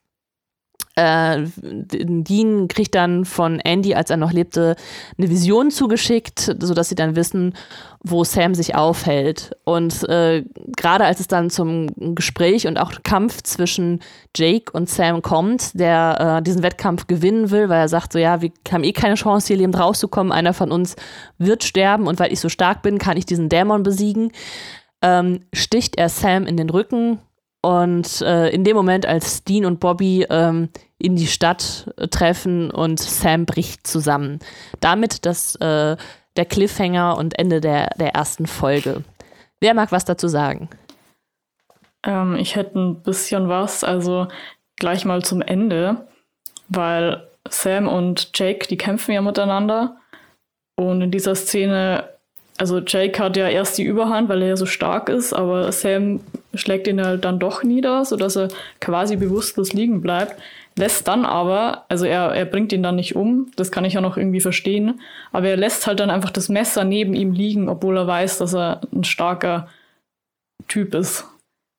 Äh, 0.99 1.47
Dean 1.61 2.67
kriegt 2.67 2.93
dann 2.93 3.23
von 3.23 3.59
Andy, 3.61 3.95
als 3.95 4.09
er 4.09 4.17
noch 4.17 4.33
lebte, 4.33 4.75
eine 5.17 5.29
Vision 5.29 5.71
zugeschickt, 5.71 6.55
sodass 6.59 6.89
sie 6.89 6.95
dann 6.95 7.15
wissen, 7.15 7.53
wo 8.03 8.25
Sam 8.25 8.53
sich 8.53 8.75
aufhält. 8.75 9.55
Und 9.63 10.07
äh, 10.09 10.43
gerade 10.75 11.05
als 11.05 11.21
es 11.21 11.27
dann 11.27 11.49
zum 11.49 11.87
Gespräch 12.15 12.67
und 12.67 12.77
auch 12.77 12.91
Kampf 13.03 13.43
zwischen 13.43 14.01
Jake 14.35 14.71
und 14.73 14.89
Sam 14.89 15.21
kommt, 15.21 15.79
der 15.79 16.39
äh, 16.39 16.43
diesen 16.43 16.63
Wettkampf 16.63 17.07
gewinnen 17.07 17.49
will, 17.49 17.69
weil 17.69 17.79
er 17.79 17.89
sagt 17.89 18.11
so, 18.11 18.19
ja, 18.19 18.41
wir 18.41 18.51
haben 18.69 18.83
eh 18.83 18.93
keine 18.93 19.15
Chance, 19.15 19.47
hier 19.47 19.57
lebend 19.57 19.79
rauszukommen, 19.79 20.33
einer 20.33 20.53
von 20.53 20.71
uns 20.71 20.97
wird 21.37 21.63
sterben 21.63 22.07
und 22.07 22.19
weil 22.19 22.33
ich 22.33 22.41
so 22.41 22.49
stark 22.49 22.81
bin, 22.81 22.97
kann 22.97 23.15
ich 23.15 23.25
diesen 23.25 23.47
Dämon 23.47 23.83
besiegen, 23.83 24.31
ähm, 25.01 25.41
sticht 25.53 25.97
er 25.97 26.09
Sam 26.09 26.45
in 26.45 26.57
den 26.57 26.69
Rücken 26.69 27.19
und 27.61 28.21
äh, 28.21 28.49
in 28.49 28.63
dem 28.63 28.75
Moment, 28.75 29.05
als 29.05 29.43
Dean 29.43 29.65
und 29.65 29.79
Bobby 29.79 30.25
ähm, 30.29 30.69
in 30.99 31.15
die 31.15 31.27
Stadt 31.27 31.91
äh, 31.97 32.07
treffen 32.07 32.69
und 32.69 32.99
Sam 32.99 33.45
bricht 33.45 33.87
zusammen. 33.87 34.39
Damit 34.79 35.25
das 35.25 35.55
äh, 35.55 35.97
der 36.35 36.45
Cliffhanger 36.45 37.17
und 37.17 37.39
Ende 37.39 37.61
der, 37.61 37.89
der 37.97 38.13
ersten 38.13 38.45
Folge. 38.45 39.03
Wer 39.59 39.73
mag 39.73 39.91
was 39.91 40.05
dazu 40.05 40.27
sagen? 40.27 40.69
Ähm, 42.03 42.35
ich 42.35 42.55
hätte 42.55 42.77
ein 42.79 43.01
bisschen 43.01 43.49
was, 43.49 43.83
also 43.83 44.27
gleich 44.75 45.05
mal 45.05 45.23
zum 45.23 45.41
Ende, 45.41 46.07
weil 46.67 47.27
Sam 47.49 47.87
und 47.87 48.31
Jake, 48.37 48.67
die 48.67 48.77
kämpfen 48.77 49.13
ja 49.13 49.21
miteinander. 49.21 49.97
Und 50.75 51.01
in 51.01 51.11
dieser 51.11 51.35
Szene, 51.35 52.07
also 52.57 52.79
Jake 52.79 53.21
hat 53.21 53.35
ja 53.35 53.49
erst 53.49 53.77
die 53.77 53.83
Überhand, 53.83 54.29
weil 54.29 54.41
er 54.41 54.49
ja 54.49 54.57
so 54.57 54.65
stark 54.65 55.09
ist, 55.09 55.33
aber 55.33 55.71
Sam 55.71 56.21
schlägt 56.53 56.87
ihn 56.87 57.03
halt 57.03 57.25
dann 57.25 57.39
doch 57.39 57.63
nieder, 57.63 58.05
sodass 58.05 58.37
er 58.37 58.47
quasi 58.79 59.17
bewusstlos 59.17 59.73
liegen 59.73 60.01
bleibt 60.01 60.35
lässt 60.80 61.08
dann 61.08 61.25
aber, 61.25 61.85
also 61.90 62.06
er, 62.06 62.33
er 62.33 62.45
bringt 62.45 62.72
ihn 62.72 62.82
dann 62.82 62.95
nicht 62.95 63.16
um, 63.16 63.51
das 63.56 63.72
kann 63.72 63.85
ich 63.85 63.93
ja 63.93 64.01
noch 64.01 64.17
irgendwie 64.17 64.40
verstehen, 64.40 65.01
aber 65.32 65.49
er 65.49 65.58
lässt 65.58 65.85
halt 65.85 65.99
dann 65.99 66.09
einfach 66.09 66.32
das 66.32 66.49
Messer 66.49 66.83
neben 66.83 67.14
ihm 67.14 67.33
liegen, 67.33 67.69
obwohl 67.69 67.98
er 67.98 68.08
weiß, 68.08 68.38
dass 68.40 68.56
er 68.56 68.82
ein 68.93 69.03
starker 69.03 69.67
Typ 70.67 70.95
ist. 70.95 71.25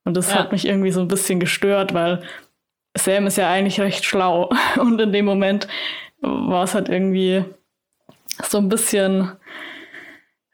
Und 0.05 0.17
das 0.17 0.31
ja. 0.31 0.39
hat 0.39 0.53
mich 0.53 0.67
irgendwie 0.67 0.91
so 0.91 1.01
ein 1.01 1.09
bisschen 1.09 1.41
gestört, 1.41 1.95
weil 1.95 2.23
Sam 2.97 3.27
ist 3.27 3.39
ja 3.39 3.51
eigentlich 3.51 3.81
recht 3.81 4.05
schlau. 4.05 4.51
Und 4.79 5.01
in 5.01 5.13
dem 5.13 5.25
Moment 5.25 5.67
war 6.21 6.65
es 6.65 6.75
halt 6.75 6.89
irgendwie 6.89 7.45
so 8.49 8.59
ein 8.59 8.69
bisschen 8.69 9.33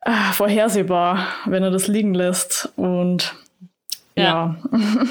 äh, 0.03 0.33
vorhersehbar, 0.33 1.27
wenn 1.47 1.63
er 1.63 1.71
das 1.71 1.89
liegen 1.89 2.15
lässt. 2.15 2.73
Und 2.77 3.35
ja. 4.15 4.23
ja. 4.25 4.57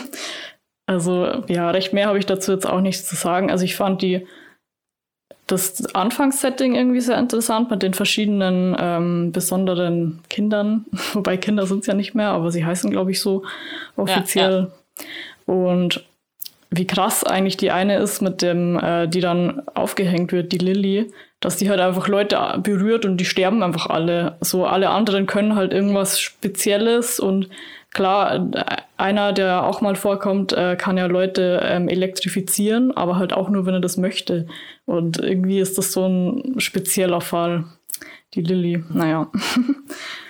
Also 0.88 1.44
ja, 1.48 1.72
recht 1.72 1.94
mehr 1.94 2.08
habe 2.08 2.20
ich 2.20 2.26
dazu 2.26 2.52
jetzt 2.52 2.68
auch 2.68 2.82
nichts 2.82 3.08
zu 3.08 3.16
sagen. 3.16 3.50
Also 3.50 3.66
ich 3.66 3.76
fand 3.76 4.02
die 4.02 4.28
das 5.48 5.94
Anfangssetting 5.94 6.76
irgendwie 6.76 7.02
sehr 7.02 7.20
interessant 7.20 7.70
mit 7.70 7.84
den 7.84 7.94
verschiedenen 7.94 8.76
ähm, 8.80 9.32
besonderen 9.32 10.22
Kindern. 10.30 10.86
Wobei 11.14 11.38
Kinder 11.38 11.68
sind 11.68 11.80
es 11.80 11.88
ja 11.88 11.94
nicht 11.94 12.16
mehr, 12.16 12.30
aber 12.30 12.52
sie 12.52 12.66
heißen, 12.66 12.90
glaube 12.90 13.12
ich, 13.12 13.22
so 13.22 13.44
offiziell. 13.96 14.52
Ja, 14.52 15.06
ja. 15.48 15.54
Und 15.54 16.04
wie 16.72 16.88
krass 16.88 17.24
eigentlich 17.24 17.58
die 17.58 17.72
eine 17.72 17.98
ist, 17.98 18.22
mit 18.22 18.42
dem, 18.42 18.78
äh, 18.80 19.08
die 19.08 19.22
dann 19.22 19.62
aufgehängt 19.76 20.32
wird, 20.32 20.52
die 20.52 20.58
Lilly, 20.58 21.12
dass 21.40 21.58
die 21.58 21.70
halt 21.70 21.80
einfach 21.80 22.08
Leute 22.08 22.60
berührt 22.62 23.06
und 23.06 23.18
die 23.18 23.26
sterben 23.26 23.62
einfach 23.62 23.88
alle. 23.88 24.38
So 24.42 24.66
alle 24.66 24.90
anderen 24.90 25.28
können 25.28 25.56
halt 25.56 25.74
irgendwas 25.74 26.20
Spezielles 26.20 27.20
und 27.20 27.50
klar, 27.96 28.52
einer, 28.98 29.34
der 29.34 29.64
auch 29.64 29.82
mal 29.82 29.96
vorkommt, 29.96 30.54
äh, 30.54 30.76
kann 30.76 30.98
ja 30.98 31.08
Leute 31.08 31.62
ähm, 31.64 31.88
elektrifizieren, 31.88 32.96
aber 32.96 33.18
halt 33.18 33.34
auch 33.34 33.50
nur, 33.50 33.66
wenn 33.66 33.74
er 33.74 33.80
das 33.80 33.98
möchte. 33.98 34.46
Und 34.86 35.18
irgendwie 35.18 35.60
ist 35.60 35.80
das 35.80 35.92
so 35.92 36.06
ein 36.06 36.60
spezieller 36.60 37.22
Fall, 37.22 37.66
die 38.36 38.42
Lilly. 38.42 38.84
Naja. 38.94 39.32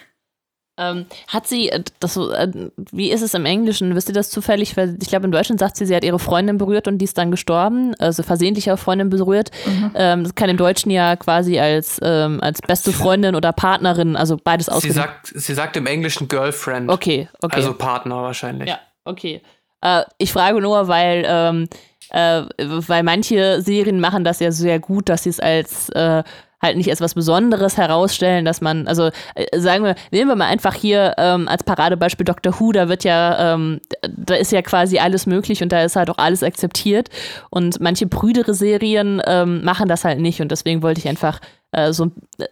Ähm, 0.77 1.05
hat 1.27 1.47
sie, 1.47 1.69
äh, 1.69 1.83
das, 1.99 2.17
äh, 2.17 2.69
wie 2.91 3.09
ist 3.11 3.21
es 3.21 3.33
im 3.33 3.45
Englischen? 3.45 3.95
Wisst 3.95 4.09
ihr 4.09 4.13
das 4.13 4.29
zufällig? 4.29 4.75
Weil 4.75 4.97
ich 5.01 5.07
glaube, 5.07 5.25
in 5.25 5.31
Deutschland 5.31 5.59
sagt 5.59 5.77
sie, 5.77 5.85
sie 5.85 5.95
hat 5.95 6.03
ihre 6.03 6.19
Freundin 6.19 6.57
berührt 6.57 6.87
und 6.89 6.97
die 6.97 7.05
ist 7.05 7.17
dann 7.17 7.31
gestorben, 7.31 7.95
also 7.99 8.23
versehentlich 8.23 8.67
ihre 8.67 8.77
Freundin 8.77 9.09
berührt. 9.09 9.51
Mhm. 9.65 9.91
Ähm, 9.95 10.23
das 10.23 10.35
kann 10.35 10.49
im 10.49 10.57
Deutschen 10.57 10.91
ja 10.91 11.15
quasi 11.15 11.59
als, 11.59 11.99
ähm, 12.03 12.41
als 12.41 12.61
beste 12.61 12.91
Freundin 12.91 13.35
oder 13.35 13.53
Partnerin, 13.53 14.17
also 14.17 14.37
beides 14.41 14.67
ausgedrückt. 14.67 15.27
Sie 15.27 15.33
sagt, 15.33 15.45
sie 15.45 15.53
sagt 15.53 15.77
im 15.77 15.85
Englischen 15.85 16.27
Girlfriend. 16.27 16.89
Okay, 16.89 17.29
okay. 17.41 17.55
Also 17.55 17.73
Partner 17.73 18.23
wahrscheinlich. 18.23 18.67
Ja, 18.67 18.79
okay. 19.05 19.41
Äh, 19.79 20.03
ich 20.17 20.33
frage 20.33 20.59
nur, 20.59 20.89
weil, 20.89 21.23
ähm, 21.25 21.69
äh, 22.09 22.43
weil 22.57 23.03
manche 23.03 23.61
Serien 23.61 24.01
machen 24.01 24.25
das 24.25 24.41
ja 24.41 24.51
sehr 24.51 24.79
gut, 24.79 25.07
dass 25.07 25.23
sie 25.23 25.29
es 25.29 25.39
als 25.39 25.87
äh, 25.89 26.23
halt 26.65 26.77
nicht 26.77 26.89
als 26.89 27.01
was 27.01 27.13
Besonderes 27.13 27.77
herausstellen, 27.77 28.45
dass 28.45 28.61
man, 28.61 28.87
also 28.87 29.09
äh, 29.35 29.59
sagen 29.59 29.83
wir, 29.83 29.95
nehmen 30.11 30.29
wir 30.29 30.35
mal 30.35 30.47
einfach 30.47 30.73
hier 30.73 31.13
ähm, 31.17 31.47
als 31.47 31.63
Paradebeispiel 31.63 32.25
Dr. 32.25 32.59
Who, 32.59 32.71
da 32.71 32.89
wird 32.89 33.03
ja, 33.03 33.53
ähm, 33.53 33.79
da 34.15 34.35
ist 34.35 34.51
ja 34.51 34.61
quasi 34.61 34.99
alles 34.99 35.25
möglich 35.25 35.63
und 35.63 35.71
da 35.71 35.83
ist 35.83 35.95
halt 35.95 36.09
auch 36.09 36.17
alles 36.17 36.43
akzeptiert 36.43 37.09
und 37.49 37.79
manche 37.79 38.07
prüdere 38.07 38.53
Serien 38.53 39.21
ähm, 39.25 39.63
machen 39.63 39.87
das 39.87 40.03
halt 40.03 40.19
nicht 40.19 40.41
und 40.41 40.51
deswegen 40.51 40.81
wollte 40.81 40.99
ich 40.99 41.07
einfach 41.07 41.39
äh, 41.71 41.91
so 41.93 42.11
äh, 42.37 42.45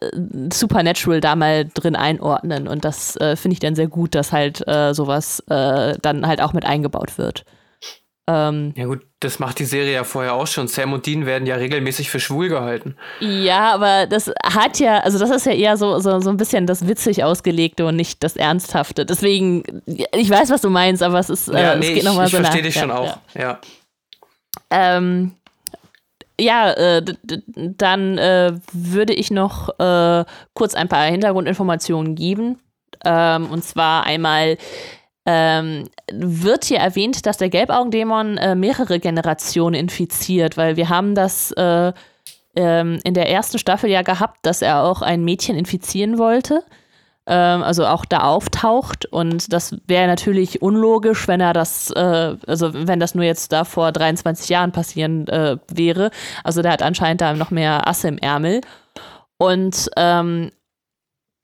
Supernatural 0.52 1.22
da 1.22 1.36
mal 1.36 1.66
drin 1.74 1.96
einordnen 1.96 2.68
und 2.68 2.86
das 2.86 3.16
äh, 3.18 3.36
finde 3.36 3.54
ich 3.54 3.60
dann 3.60 3.76
sehr 3.76 3.88
gut, 3.88 4.16
dass 4.16 4.32
halt 4.32 4.68
äh, 4.68 4.94
sowas 4.94 5.44
dann 5.48 6.28
halt 6.28 6.42
auch 6.42 6.54
mit 6.54 6.66
eingebaut 6.66 7.18
wird. 7.18 7.46
Ähm, 8.28 8.74
ja 8.76 8.86
gut, 8.86 9.06
das 9.24 9.40
macht 9.40 9.60
die 9.60 9.66
Serie 9.66 9.94
ja 9.94 10.04
vorher 10.04 10.34
auch 10.34 10.48
schon. 10.48 10.68
Sam 10.68 10.94
und 10.94 11.06
Dean 11.06 11.26
werden 11.26 11.46
ja 11.46 11.56
regelmäßig 11.56 12.10
für 12.10 12.20
schwul 12.20 12.50
gehalten. 12.50 12.96
Ja, 13.20 13.74
aber 13.74 14.08
das 14.08 14.32
hat 14.44 14.80
ja, 14.80 15.00
also 15.00 15.20
das 15.20 15.30
ist 15.30 15.46
ja 15.46 15.54
eher 15.54 15.78
so, 15.78 16.00
so, 16.00 16.20
so 16.20 16.30
ein 16.30 16.38
bisschen 16.38 16.68
das 16.68 16.88
witzig 16.88 17.24
ausgelegte 17.24 17.86
und 17.86 17.96
nicht 17.96 18.24
das 18.24 18.36
Ernsthafte. 18.36 19.06
Deswegen, 19.06 19.64
ich 19.86 20.30
weiß, 20.30 20.50
was 20.50 20.62
du 20.62 20.70
meinst, 20.70 21.04
aber 21.04 21.20
es 21.20 21.30
ist, 21.30 21.48
äh, 21.48 21.62
ja, 21.62 21.76
nee, 21.76 21.88
es 21.88 21.94
geht 21.96 22.04
nochmal 22.04 22.28
so 22.28 22.38
Ich 22.38 22.44
verstehe 22.44 22.64
dich 22.64 22.76
ja, 22.76 22.82
schon 22.82 22.92
auch, 22.92 23.18
ja. 23.34 23.42
Ja, 23.42 23.60
ähm, 24.70 25.32
ja 26.40 26.72
äh, 26.72 27.04
dann 27.56 28.18
äh, 28.18 28.54
würde 28.72 29.14
ich 29.14 29.32
noch 29.32 29.70
äh, 29.80 30.26
kurz 30.54 30.76
ein 30.76 30.90
paar 30.90 31.06
Hintergrundinformationen 31.06 32.16
geben. 32.16 32.60
Ähm, 33.06 33.50
und 33.50 33.64
zwar 33.64 34.06
einmal 34.06 34.58
ähm, 35.26 35.90
wird 36.12 36.66
hier 36.66 36.80
erwähnt, 36.80 37.26
dass 37.26 37.38
der 37.38 37.50
Gelbaugendämon 37.50 38.38
äh, 38.38 38.56
mehrere 38.56 39.00
Generationen 39.00 39.76
infiziert, 39.76 40.58
weil 40.58 40.76
wir 40.76 40.90
haben 40.90 41.16
das 41.16 41.52
äh, 41.52 41.94
ähm, 42.56 43.00
in 43.04 43.14
der 43.14 43.30
ersten 43.30 43.58
Staffel 43.58 43.90
ja 43.90 44.02
gehabt, 44.02 44.40
dass 44.44 44.62
er 44.62 44.84
auch 44.84 45.02
ein 45.02 45.24
Mädchen 45.24 45.56
infizieren 45.58 46.18
wollte. 46.18 46.64
Ähm, 47.26 47.64
also 47.64 47.86
auch 47.86 48.04
da 48.04 48.24
auftaucht 48.24 49.06
und 49.06 49.54
das 49.54 49.78
wäre 49.88 50.08
natürlich 50.08 50.62
unlogisch, 50.62 51.26
wenn 51.30 51.40
er 51.40 51.54
das, 51.54 51.90
äh, 51.92 52.36
also 52.46 52.72
wenn 52.74 53.00
das 53.00 53.16
nur 53.16 53.24
jetzt 53.24 53.54
da 53.54 53.64
vor 53.64 53.94
23 53.94 54.50
Jahren 54.50 54.74
passieren 54.74 55.28
äh, 55.30 55.58
wäre. 55.72 56.12
Also 56.44 56.62
der 56.62 56.74
hat 56.74 56.82
anscheinend 56.82 57.22
da 57.22 57.34
noch 57.34 57.50
mehr 57.50 57.88
Asse 57.88 58.10
im 58.10 58.18
Ärmel. 58.18 58.60
Und 59.38 59.90
ähm, 59.96 60.50
äh, 60.50 60.63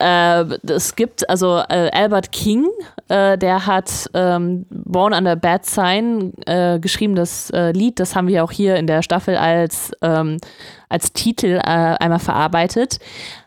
es 0.02 0.96
gibt 0.96 1.28
also 1.28 1.58
äh, 1.68 1.90
Albert 1.92 2.32
King, 2.32 2.66
äh, 3.08 3.36
der 3.36 3.66
hat 3.66 4.08
ähm, 4.14 4.64
Born 4.70 5.12
Under 5.12 5.36
Bad 5.36 5.66
Sign 5.66 6.32
äh, 6.46 6.78
geschrieben, 6.78 7.14
das 7.14 7.50
äh, 7.50 7.72
Lied, 7.72 8.00
das 8.00 8.16
haben 8.16 8.26
wir 8.28 8.42
auch 8.42 8.50
hier 8.50 8.76
in 8.76 8.86
der 8.86 9.02
Staffel 9.02 9.36
als, 9.36 9.92
ähm, 10.00 10.38
als 10.88 11.12
Titel 11.12 11.58
äh, 11.58 11.60
einmal 11.60 12.18
verarbeitet. 12.18 12.98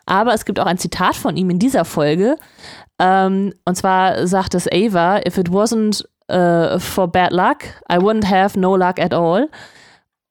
Aber 0.05 0.33
es 0.33 0.45
gibt 0.45 0.59
auch 0.59 0.67
ein 0.67 0.77
Zitat 0.77 1.15
von 1.15 1.37
ihm 1.37 1.49
in 1.49 1.59
dieser 1.59 1.85
Folge. 1.85 2.35
Ähm, 2.99 3.53
und 3.65 3.75
zwar 3.75 4.27
sagt 4.27 4.53
es 4.53 4.67
Ava, 4.71 5.21
if 5.25 5.37
it 5.37 5.49
wasn't 5.49 6.05
for 6.79 7.07
bad 7.07 7.31
luck, 7.31 7.65
I 7.91 7.97
wouldn't 7.97 8.27
have 8.27 8.57
no 8.57 8.75
luck 8.75 8.97
at 8.97 9.13
all. 9.13 9.49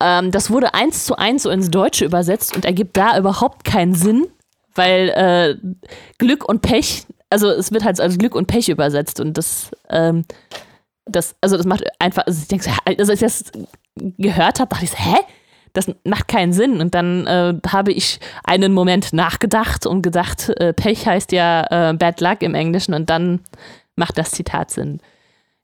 Ähm, 0.03 0.31
das 0.31 0.51
wurde 0.51 0.75
eins 0.75 1.05
zu 1.05 1.17
eins 1.17 1.45
so 1.45 1.51
ins 1.51 1.71
Deutsche 1.71 2.05
übersetzt 2.05 2.57
und 2.57 2.65
ergibt 2.65 2.97
da 2.97 3.17
überhaupt 3.17 3.65
keinen 3.65 3.95
Sinn 3.95 4.27
weil 4.75 5.09
äh, 5.11 5.57
Glück 6.19 6.49
und 6.49 6.63
Pech, 6.63 7.07
also 7.31 7.49
es 7.51 7.73
wird 7.73 7.85
halt 7.85 8.01
als 8.01 8.19
Glück 8.19 8.35
und 8.35 8.47
Pech 8.47 8.69
übersetzt 8.69 9.21
und 9.21 9.39
das, 9.39 9.71
ähm, 9.91 10.25
das, 11.07 11.35
also 11.41 11.57
das 11.57 11.67
macht 11.67 11.85
einfach, 11.99 12.27
also 12.27 12.41
ich 12.41 12.49
denke, 12.49 12.71
also 12.85 13.13
als 13.13 13.23
ich 13.23 13.27
das 13.27 13.45
gehört 14.19 14.61
habe, 14.61 14.69
dachte 14.69 14.85
ich 14.85 14.91
so, 14.91 14.99
hä? 14.99 15.17
Das 15.75 15.91
macht 16.05 16.29
keinen 16.29 16.53
Sinn. 16.53 16.83
Und 16.83 16.95
dann 16.95 17.27
äh, 17.27 17.55
habe 17.67 17.93
ich 17.93 18.21
einen 18.45 18.75
Moment 18.75 19.15
nachgedacht 19.15 19.87
und 19.87 20.03
gedacht, 20.03 20.51
äh, 20.61 20.75
Pech 20.75 21.07
heißt 21.07 21.33
ja 21.33 21.91
äh, 21.91 21.95
Bad 21.95 22.21
Luck 22.21 22.43
im 22.43 22.55
Englischen 22.55 22.93
und 22.93 23.09
dann 23.09 23.41
macht 23.97 24.19
das 24.19 24.33
Zitat 24.33 24.71
Sinn. 24.71 25.01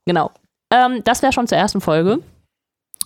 Genau. 0.05 0.31
Ähm, 0.73 1.01
das 1.03 1.21
wäre 1.21 1.31
schon 1.31 1.47
zur 1.47 1.59
ersten 1.59 1.79
Folge. 1.79 2.23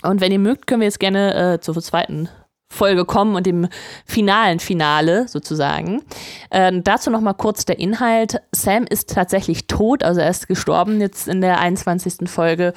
Und 0.02 0.22
wenn 0.22 0.32
ihr 0.32 0.40
mögt, 0.40 0.66
können 0.68 0.82
wir 0.82 0.88
jetzt 0.88 1.00
gerne 1.00 1.56
äh, 1.56 1.60
zur 1.60 1.82
zweiten 1.82 2.30
Folge 2.74 3.06
kommen 3.06 3.36
und 3.36 3.46
dem 3.46 3.68
finalen 4.06 4.60
Finale 4.60 5.28
sozusagen. 5.28 6.02
Äh, 6.50 6.72
dazu 6.84 7.10
noch 7.10 7.22
mal 7.22 7.34
kurz 7.34 7.66
der 7.66 7.80
Inhalt. 7.80 8.42
Sam 8.52 8.86
ist 8.90 9.14
tatsächlich 9.14 9.68
tot, 9.68 10.04
also 10.04 10.20
er 10.20 10.30
ist 10.30 10.48
gestorben 10.48 11.00
jetzt 11.00 11.28
in 11.28 11.42
der 11.42 11.60
21. 11.60 12.30
Folge 12.30 12.74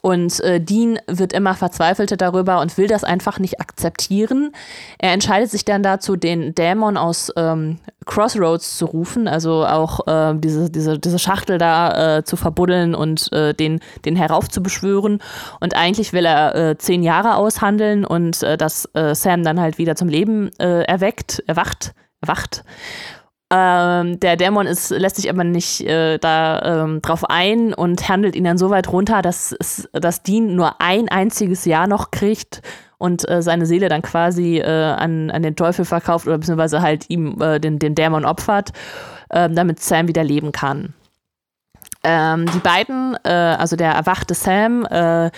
und 0.00 0.40
äh, 0.40 0.60
Dean 0.60 0.98
wird 1.06 1.32
immer 1.32 1.54
verzweifelter 1.54 2.16
darüber 2.16 2.60
und 2.60 2.76
will 2.78 2.86
das 2.86 3.04
einfach 3.04 3.38
nicht 3.38 3.60
akzeptieren. 3.60 4.52
Er 4.98 5.12
entscheidet 5.12 5.50
sich 5.50 5.64
dann 5.64 5.82
dazu, 5.82 6.16
den 6.16 6.54
Dämon 6.54 6.96
aus 6.96 7.32
ähm, 7.36 7.78
Crossroads 8.06 8.78
zu 8.78 8.86
rufen, 8.86 9.28
also 9.28 9.66
auch 9.66 10.06
äh, 10.06 10.34
diese, 10.36 10.70
diese, 10.70 10.98
diese 10.98 11.18
Schachtel 11.18 11.58
da 11.58 12.18
äh, 12.18 12.24
zu 12.24 12.36
verbuddeln 12.36 12.94
und 12.94 13.32
äh, 13.32 13.54
den, 13.54 13.80
den 14.04 14.16
heraufzubeschwören. 14.16 15.20
Und 15.60 15.76
eigentlich 15.76 16.12
will 16.12 16.24
er 16.24 16.54
äh, 16.54 16.78
zehn 16.78 17.02
Jahre 17.02 17.36
aushandeln 17.36 18.04
und 18.04 18.42
äh, 18.42 18.56
dass 18.56 18.88
Sam 19.12 19.42
dann 19.42 19.60
halt 19.60 19.78
wieder 19.78 19.96
zum 19.96 20.08
Leben 20.08 20.50
erweckt, 20.58 21.42
erwacht, 21.46 21.94
erwacht. 22.20 22.64
Ähm, 23.52 24.20
der 24.20 24.36
Dämon 24.36 24.66
ist, 24.66 24.90
lässt 24.90 25.16
sich 25.16 25.28
aber 25.28 25.42
nicht 25.42 25.80
äh, 25.80 26.18
da 26.18 26.84
ähm, 26.84 27.02
drauf 27.02 27.24
ein 27.28 27.74
und 27.74 28.08
handelt 28.08 28.36
ihn 28.36 28.44
dann 28.44 28.58
so 28.58 28.70
weit 28.70 28.92
runter, 28.92 29.22
dass, 29.22 29.56
dass 29.92 30.22
Dean 30.22 30.54
nur 30.54 30.80
ein 30.80 31.08
einziges 31.08 31.64
Jahr 31.64 31.88
noch 31.88 32.12
kriegt 32.12 32.62
und 32.98 33.28
äh, 33.28 33.42
seine 33.42 33.66
Seele 33.66 33.88
dann 33.88 34.02
quasi 34.02 34.58
äh, 34.58 34.92
an, 34.92 35.30
an 35.30 35.42
den 35.42 35.56
Teufel 35.56 35.84
verkauft 35.84 36.28
oder 36.28 36.38
beziehungsweise 36.38 36.80
halt 36.80 37.10
ihm 37.10 37.40
äh, 37.40 37.58
den, 37.58 37.80
den 37.80 37.96
Dämon 37.96 38.24
opfert, 38.24 38.70
ähm, 39.32 39.56
damit 39.56 39.80
Sam 39.80 40.06
wieder 40.06 40.22
leben 40.22 40.52
kann. 40.52 40.94
Ähm, 42.04 42.46
die 42.54 42.58
beiden, 42.58 43.16
äh, 43.24 43.30
also 43.30 43.74
der 43.74 43.92
erwachte 43.92 44.34
Sam, 44.34 44.84
äh, 44.84 45.30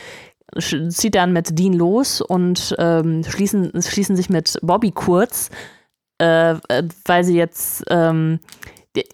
zieht 0.58 1.15
dann 1.15 1.32
mit 1.32 1.58
Dean 1.58 1.73
los 1.73 2.20
und 2.20 2.74
ähm, 2.78 3.24
schließen, 3.24 3.73
schließen 3.81 4.16
sich 4.16 4.28
mit 4.28 4.58
Bobby 4.60 4.91
kurz 4.91 5.49
äh, 6.23 6.83
weil 7.07 7.25
sie 7.25 7.36
jetzt, 7.36 7.84
ähm, 7.91 8.39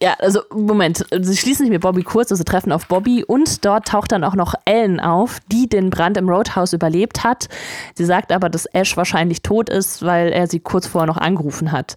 ja, 0.03 0.15
also 0.19 0.41
Moment, 0.53 1.07
sie 1.20 1.37
schließen 1.37 1.65
sich 1.65 1.70
mit 1.70 1.83
Bobby 1.83 2.03
kurz, 2.03 2.33
also 2.33 2.43
treffen 2.43 2.73
auf 2.73 2.89
Bobby 2.89 3.25
und 3.25 3.65
dort 3.65 3.87
taucht 3.87 4.11
dann 4.11 4.25
auch 4.25 4.35
noch 4.35 4.55
Ellen 4.65 4.99
auf, 4.99 5.39
die 5.53 5.69
den 5.69 5.91
Brand 5.91 6.17
im 6.17 6.28
Roadhouse 6.28 6.73
überlebt 6.73 7.23
hat. 7.23 7.49
Sie 7.95 8.05
sagt 8.05 8.33
aber, 8.33 8.51
dass 8.51 8.67
Ash 8.67 8.97
wahrscheinlich 8.97 9.43
tot 9.43 9.70
ist, 9.70 10.05
weil 10.05 10.31
er 10.33 10.49
sie 10.49 10.59
kurz 10.59 10.87
vorher 10.89 11.07
noch 11.07 11.17
angerufen 11.17 11.70
hat. 11.70 11.97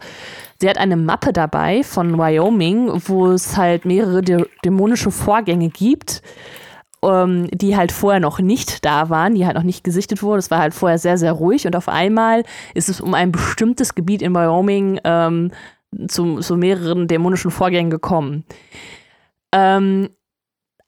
Sie 0.59 0.69
hat 0.69 0.77
eine 0.77 0.95
Mappe 0.95 1.33
dabei 1.33 1.83
von 1.83 2.19
Wyoming, 2.19 3.01
wo 3.07 3.31
es 3.31 3.57
halt 3.57 3.85
mehrere 3.85 4.22
dämonische 4.64 5.09
Vorgänge 5.09 5.69
gibt 5.69 6.22
ähm, 7.03 7.49
die 7.51 7.75
halt 7.75 7.91
vorher 7.91 8.19
noch 8.19 8.39
nicht 8.39 8.85
da 8.85 9.09
waren, 9.09 9.35
die 9.35 9.45
halt 9.45 9.55
noch 9.55 9.63
nicht 9.63 9.83
gesichtet 9.83 10.21
wurden. 10.23 10.39
Es 10.39 10.51
war 10.51 10.59
halt 10.59 10.73
vorher 10.73 10.97
sehr, 10.97 11.17
sehr 11.17 11.31
ruhig 11.31 11.65
und 11.65 11.75
auf 11.75 11.88
einmal 11.88 12.43
ist 12.73 12.89
es 12.89 13.01
um 13.01 13.13
ein 13.13 13.31
bestimmtes 13.31 13.95
Gebiet 13.95 14.21
in 14.21 14.33
Wyoming 14.33 14.99
ähm, 15.03 15.51
zu, 16.07 16.39
zu 16.39 16.57
mehreren 16.57 17.07
dämonischen 17.07 17.51
Vorgängen 17.51 17.91
gekommen. 17.91 18.45
Ähm, 19.51 20.09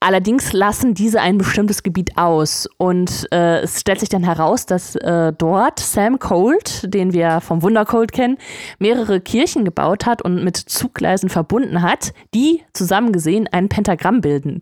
Allerdings 0.06 0.52
lassen 0.52 0.92
diese 0.92 1.22
ein 1.22 1.38
bestimmtes 1.38 1.82
Gebiet 1.82 2.18
aus 2.18 2.68
und 2.76 3.26
äh, 3.32 3.60
es 3.60 3.80
stellt 3.80 4.00
sich 4.00 4.10
dann 4.10 4.22
heraus, 4.22 4.66
dass 4.66 4.96
äh, 4.96 5.32
dort 5.32 5.80
Sam 5.80 6.18
Colt, 6.18 6.92
den 6.92 7.14
wir 7.14 7.40
vom 7.40 7.62
Wunder 7.62 7.86
Colt 7.86 8.12
kennen, 8.12 8.36
mehrere 8.78 9.22
Kirchen 9.22 9.64
gebaut 9.64 10.04
hat 10.04 10.20
und 10.20 10.44
mit 10.44 10.58
Zuggleisen 10.58 11.30
verbunden 11.30 11.80
hat, 11.80 12.12
die 12.34 12.60
zusammen 12.74 13.12
gesehen 13.12 13.48
ein 13.50 13.70
Pentagramm 13.70 14.20
bilden. 14.20 14.60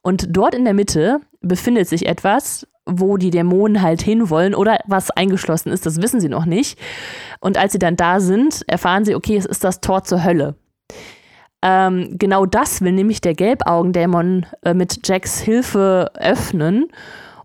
Und 0.00 0.34
dort 0.34 0.54
in 0.54 0.64
der 0.64 0.72
Mitte 0.72 1.20
befindet 1.42 1.86
sich 1.86 2.06
etwas, 2.06 2.66
wo 2.86 3.18
die 3.18 3.28
Dämonen 3.28 3.82
halt 3.82 4.00
hinwollen 4.00 4.54
oder 4.54 4.78
was 4.86 5.10
eingeschlossen 5.10 5.70
ist, 5.70 5.84
das 5.84 6.00
wissen 6.00 6.22
sie 6.22 6.30
noch 6.30 6.46
nicht. 6.46 6.78
Und 7.40 7.58
als 7.58 7.72
sie 7.72 7.78
dann 7.78 7.96
da 7.96 8.20
sind, 8.20 8.64
erfahren 8.66 9.04
sie, 9.04 9.14
okay, 9.14 9.36
es 9.36 9.44
ist 9.44 9.64
das 9.64 9.82
Tor 9.82 10.04
zur 10.04 10.24
Hölle. 10.24 10.56
Ähm, 11.62 12.16
genau 12.18 12.46
das 12.46 12.80
will 12.82 12.92
nämlich 12.92 13.20
der 13.20 13.34
Gelbaugendämon 13.34 14.46
äh, 14.64 14.74
mit 14.74 15.06
Jacks 15.06 15.40
Hilfe 15.40 16.10
öffnen. 16.14 16.88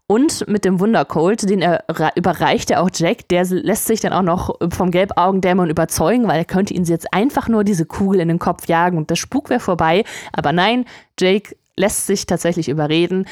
Und 0.05 0.47
mit 0.47 0.65
dem 0.65 0.79
Wundercolt, 0.79 1.49
den 1.49 1.61
er 1.61 1.85
überreicht 2.15 2.69
er 2.69 2.83
auch 2.83 2.89
Jack, 2.93 3.27
der 3.29 3.45
lässt 3.45 3.85
sich 3.85 4.01
dann 4.01 4.11
auch 4.11 4.21
noch 4.21 4.55
vom 4.71 4.91
Gelbaugendämon 4.91 5.69
überzeugen, 5.69 6.27
weil 6.27 6.37
er 6.37 6.45
könnte 6.45 6.73
ihn 6.73 6.83
jetzt 6.83 7.13
einfach 7.13 7.47
nur 7.47 7.63
diese 7.63 7.85
Kugel 7.85 8.19
in 8.19 8.27
den 8.27 8.37
Kopf 8.37 8.67
jagen 8.67 8.97
und 8.97 9.09
der 9.09 9.15
Spuk 9.15 9.49
wäre 9.49 9.61
vorbei. 9.61 10.03
Aber 10.33 10.51
nein, 10.51 10.85
Jake 11.19 11.55
lässt 11.77 12.05
sich 12.05 12.25
tatsächlich 12.25 12.67
überreden, 12.67 13.25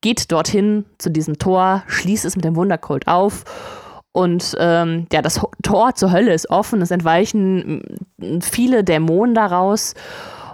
geht 0.00 0.32
dorthin 0.32 0.86
zu 0.98 1.10
diesem 1.10 1.38
Tor, 1.38 1.84
schließt 1.86 2.24
es 2.24 2.36
mit 2.36 2.44
dem 2.44 2.56
Wundercolt 2.56 3.06
auf 3.06 3.44
und 4.14 4.56
ähm, 4.60 5.08
ja, 5.12 5.22
das 5.22 5.40
Tor 5.64 5.96
zur 5.96 6.12
Hölle 6.12 6.32
ist 6.32 6.48
offen, 6.48 6.80
es 6.80 6.92
entweichen 6.92 7.82
viele 8.40 8.84
Dämonen 8.84 9.34
daraus. 9.34 9.94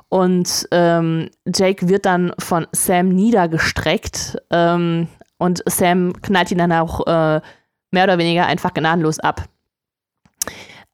Und 0.09 0.67
ähm, 0.71 1.29
Jake 1.47 1.87
wird 1.87 2.07
dann 2.07 2.33
von 2.39 2.67
Sam 2.73 3.11
niedergestreckt. 3.11 4.39
Ähm, 4.51 5.09
und 5.37 5.63
Sam 5.67 6.15
knallt 6.23 6.51
ihn 6.51 6.57
dann 6.57 6.73
auch 6.73 7.07
äh, 7.07 7.43
mehr 7.91 8.05
oder 8.05 8.17
weniger 8.17 8.47
einfach 8.47 8.73
gnadenlos 8.73 9.19
ab. 9.19 9.45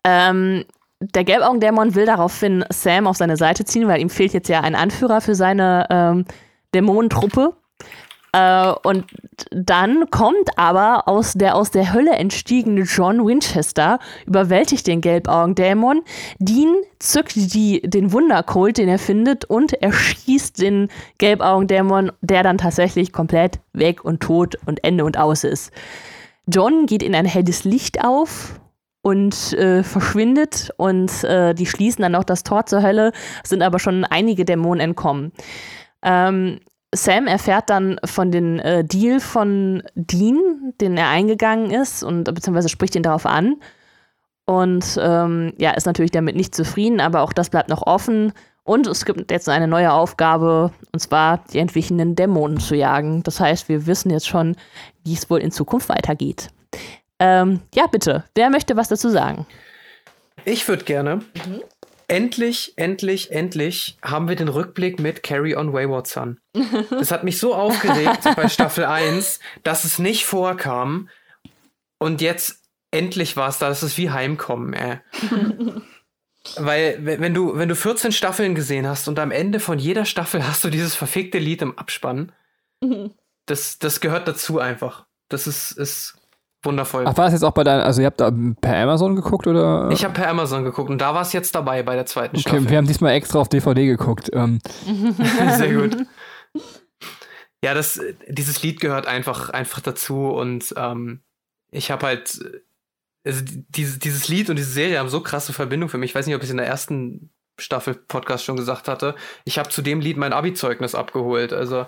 Ähm, 0.03 0.65
der 0.99 1.23
Gelbaugendämon 1.23 1.95
will 1.95 2.07
daraufhin 2.07 2.65
Sam 2.71 3.07
auf 3.07 3.17
seine 3.17 3.37
Seite 3.37 3.65
ziehen, 3.65 3.87
weil 3.87 4.01
ihm 4.01 4.11
fehlt 4.11 4.33
jetzt 4.33 4.49
ja 4.49 4.63
ein 4.63 4.75
Anführer 4.75 5.21
für 5.21 5.37
seine 5.37 5.87
ähm, 5.89 6.25
Dämonentruppe. 6.75 7.55
Äh, 8.37 8.75
und 8.83 9.07
dann 9.51 10.11
kommt 10.11 10.51
aber 10.57 11.09
aus 11.09 11.33
der 11.33 11.55
aus 11.55 11.71
der 11.71 11.95
Hölle 11.95 12.13
entstiegene 12.13 12.83
John 12.83 13.27
Winchester, 13.27 13.99
überwältigt 14.27 14.87
den 14.87 15.01
Gelbaugendämon. 15.01 16.03
Dean 16.39 16.75
zückt 16.99 17.35
die, 17.37 17.81
den 17.83 18.13
Wundercolt, 18.13 18.77
den 18.77 18.89
er 18.89 18.99
findet, 18.99 19.47
und 19.47 19.73
erschießt 19.73 20.61
den 20.61 20.89
Gelbaugendämon, 21.17 22.13
der 22.21 22.43
dann 22.43 22.59
tatsächlich 22.59 23.13
komplett 23.13 23.59
weg 23.73 24.05
und 24.05 24.21
tot 24.21 24.57
und 24.67 24.85
Ende 24.85 25.05
und 25.05 25.17
aus 25.17 25.43
ist. 25.43 25.73
John 26.47 26.85
geht 26.85 27.03
in 27.03 27.15
ein 27.15 27.27
helles 27.27 27.65
Licht 27.65 28.05
auf 28.05 28.61
und 29.01 29.55
äh, 29.55 29.83
verschwindet 29.83 30.71
und 30.77 31.25
äh, 31.25 31.55
die 31.55 31.67
schließen 31.67 32.03
dann 32.03 32.13
noch 32.13 32.25
das 32.25 32.43
Tor 32.43 32.67
zur 32.67 32.83
Hölle, 32.83 33.13
sind 33.45 33.63
aber 33.63 33.79
schon 33.79 34.05
einige 34.05 34.45
Dämonen 34.45 34.81
entkommen. 34.81 35.33
Ähm, 36.03 36.61
Sam 36.97 37.27
erfährt 37.27 37.71
dann 37.71 37.99
von 38.05 38.31
dem 38.31 38.59
äh, 38.59 38.85
Deal 38.85 39.21
von 39.21 39.83
Dean, 39.95 40.75
den 40.81 40.97
er 40.97 41.09
eingegangen 41.09 41.71
ist, 41.71 42.03
und 42.03 42.25
beziehungsweise 42.25 42.69
spricht 42.69 42.97
ihn 42.97 43.03
darauf 43.03 43.27
an. 43.27 43.57
Und 44.45 44.99
ähm, 45.01 45.53
ja, 45.59 45.73
ist 45.73 45.87
natürlich 45.87 46.13
damit 46.13 46.37
nicht 46.37 46.55
zufrieden, 46.55 47.01
aber 47.01 47.23
auch 47.23 47.33
das 47.33 47.51
bleibt 47.51 47.69
noch 47.69 47.83
offen. 47.87 48.33
Und 48.63 48.87
es 48.87 49.05
gibt 49.05 49.31
jetzt 49.31 49.49
eine 49.49 49.69
neue 49.69 49.93
Aufgabe, 49.93 50.73
und 50.93 50.99
zwar 50.99 51.45
die 51.53 51.59
entwichenen 51.59 52.17
Dämonen 52.17 52.59
zu 52.59 52.75
jagen. 52.75 53.23
Das 53.23 53.39
heißt, 53.39 53.69
wir 53.69 53.87
wissen 53.87 54.11
jetzt 54.11 54.27
schon, 54.27 54.57
wie 55.05 55.15
es 55.15 55.31
wohl 55.31 55.41
in 55.41 55.53
Zukunft 55.53 55.89
weitergeht. 55.89 56.49
Ähm, 57.19 57.61
ja, 57.75 57.87
bitte, 57.87 58.25
wer 58.35 58.51
möchte 58.51 58.77
was 58.77 58.89
dazu 58.89 59.09
sagen? 59.09 59.47
Ich 60.45 60.67
würde 60.69 60.85
gerne. 60.85 61.17
Mhm. 61.17 61.63
Endlich, 62.09 62.75
endlich, 62.77 63.33
endlich 63.33 63.99
haben 64.01 64.29
wir 64.29 64.37
den 64.37 64.49
Rückblick 64.49 65.01
mit 65.01 65.25
Carry 65.25 65.57
on 65.57 65.73
Wayward 65.73 66.07
Son. 66.07 66.39
Das 66.91 67.11
hat 67.11 67.25
mich 67.25 67.39
so 67.39 67.55
aufgeregt 67.55 68.23
bei 68.37 68.49
Staffel 68.49 68.85
1, 68.85 69.41
dass 69.65 69.85
es 69.85 69.99
nicht 69.99 70.25
vorkam. 70.25 71.09
Und 71.99 72.21
jetzt 72.21 72.63
endlich 72.91 73.37
war 73.37 73.49
es 73.49 73.59
da. 73.59 73.69
Das 73.69 73.83
ist 73.83 73.99
wie 73.99 74.11
Heimkommen, 74.11 74.73
ey. 74.73 75.01
Weil, 76.57 77.05
wenn 77.05 77.35
du, 77.35 77.59
wenn 77.59 77.69
du 77.69 77.75
14 77.75 78.13
Staffeln 78.13 78.55
gesehen 78.55 78.87
hast 78.87 79.09
und 79.09 79.19
am 79.19 79.33
Ende 79.33 79.59
von 79.59 79.81
jeder 79.81 80.05
Staffel 80.05 80.47
hast 80.47 80.63
du 80.63 80.71
dieses 80.71 80.95
verfickte 80.95 81.39
Lied 81.39 81.61
im 81.61 81.77
Abspann, 81.77 82.31
das, 83.47 83.79
das 83.81 84.01
gehört 84.01 84.29
dazu 84.29 84.61
einfach. 84.61 85.07
Das 85.29 85.49
ist, 85.49 85.73
ist 85.73 86.15
wundervoll. 86.67 87.05
Ach, 87.07 87.17
war 87.17 87.25
das 87.25 87.33
jetzt 87.33 87.45
auch 87.45 87.53
bei 87.53 87.65
deinen, 87.65 87.81
also 87.81 88.03
ihr 88.03 88.07
habt 88.07 88.21
da 88.21 88.31
per 88.61 88.77
Amazon 88.77 89.17
geguckt 89.17 89.47
oder? 89.47 89.89
Ich 89.91 90.05
habe 90.05 90.13
per 90.13 90.29
Amazon 90.29 90.65
geguckt 90.65 90.91
und 90.91 90.99
da 91.01 91.15
war 91.15 91.23
es 91.23 91.33
jetzt 91.33 91.55
dabei 91.55 91.83
bei 91.83 91.95
der 91.95 92.05
zweiten 92.07 92.37
okay, 92.37 92.49
Staffel. 92.49 92.69
wir 92.69 92.77
haben 92.77 92.87
diesmal 92.87 93.13
extra 93.13 93.39
auf 93.39 93.49
DVD 93.49 93.87
geguckt. 93.87 94.31
Ähm. 94.33 94.59
Sehr 95.57 95.75
gut. 95.75 95.97
Ja, 97.65 97.73
das, 97.73 98.01
dieses 98.29 98.63
Lied 98.63 98.81
gehört 98.81 99.07
einfach, 99.07 99.51
einfach 99.51 99.81
dazu 99.81 100.29
und 100.29 100.75
ähm, 100.77 101.23
ich 101.71 101.91
habe 101.91 102.07
halt 102.07 102.39
also 103.27 103.43
dieses, 103.45 103.99
dieses 103.99 104.29
Lied 104.29 104.51
und 104.51 104.57
diese 104.57 104.71
Serie 104.71 105.01
haben 105.01 105.09
so 105.09 105.21
krasse 105.21 105.53
Verbindung 105.53 105.89
für 105.89 105.99
mich. 105.99 106.11
Ich 106.11 106.15
weiß 106.15 106.27
nicht, 106.27 106.37
ob 106.37 106.43
ich 106.43 106.47
es 106.47 106.53
in 106.53 106.59
der 106.59 106.67
ersten 106.67 107.31
Staffel 107.59 107.95
Podcast 107.95 108.45
schon 108.45 108.57
gesagt 108.57 108.87
hatte. 108.87 109.17
Ich 109.45 109.59
habe 109.59 109.69
zu 109.69 109.83
dem 109.83 110.01
Lied 110.01 110.17
mein 110.17 110.33
Abi-Zeugnis 110.33 110.95
abgeholt. 110.95 111.53
Also 111.53 111.87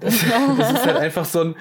das, 0.00 0.20
das, 0.58 0.72
ist 0.72 0.86
halt 0.86 0.96
einfach 0.98 1.24
so 1.24 1.40
ein 1.40 1.56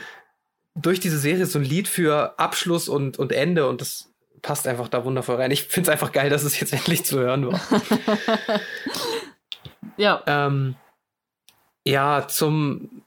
durch 0.75 0.99
diese 0.99 1.19
Serie 1.19 1.45
so 1.45 1.59
ein 1.59 1.65
Lied 1.65 1.87
für 1.87 2.37
Abschluss 2.39 2.89
und, 2.89 3.19
und 3.19 3.31
Ende 3.31 3.67
und 3.67 3.81
das 3.81 4.09
passt 4.41 4.67
einfach 4.67 4.87
da 4.87 5.05
wundervoll 5.05 5.37
rein. 5.37 5.51
Ich 5.51 5.63
finde 5.63 5.89
es 5.89 5.93
einfach 5.93 6.11
geil, 6.11 6.29
dass 6.29 6.43
es 6.43 6.59
jetzt 6.59 6.73
endlich 6.73 7.05
zu 7.05 7.19
hören 7.19 7.47
war. 7.47 7.59
ja. 9.97 10.23
Ähm, 10.27 10.75
ja, 11.85 12.27
zum 12.27 13.03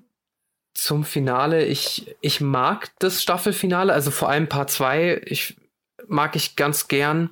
zum 0.77 1.05
Finale. 1.05 1.65
Ich, 1.65 2.17
ich 2.21 2.41
mag 2.41 2.91
das 2.99 3.23
Staffelfinale, 3.23 3.93
also 3.93 4.11
vor 4.11 4.29
allem 4.29 4.49
Part 4.49 4.71
2. 4.71 5.23
Ich 5.25 5.57
mag 6.07 6.37
ich 6.37 6.55
ganz 6.55 6.89
gern, 6.89 7.31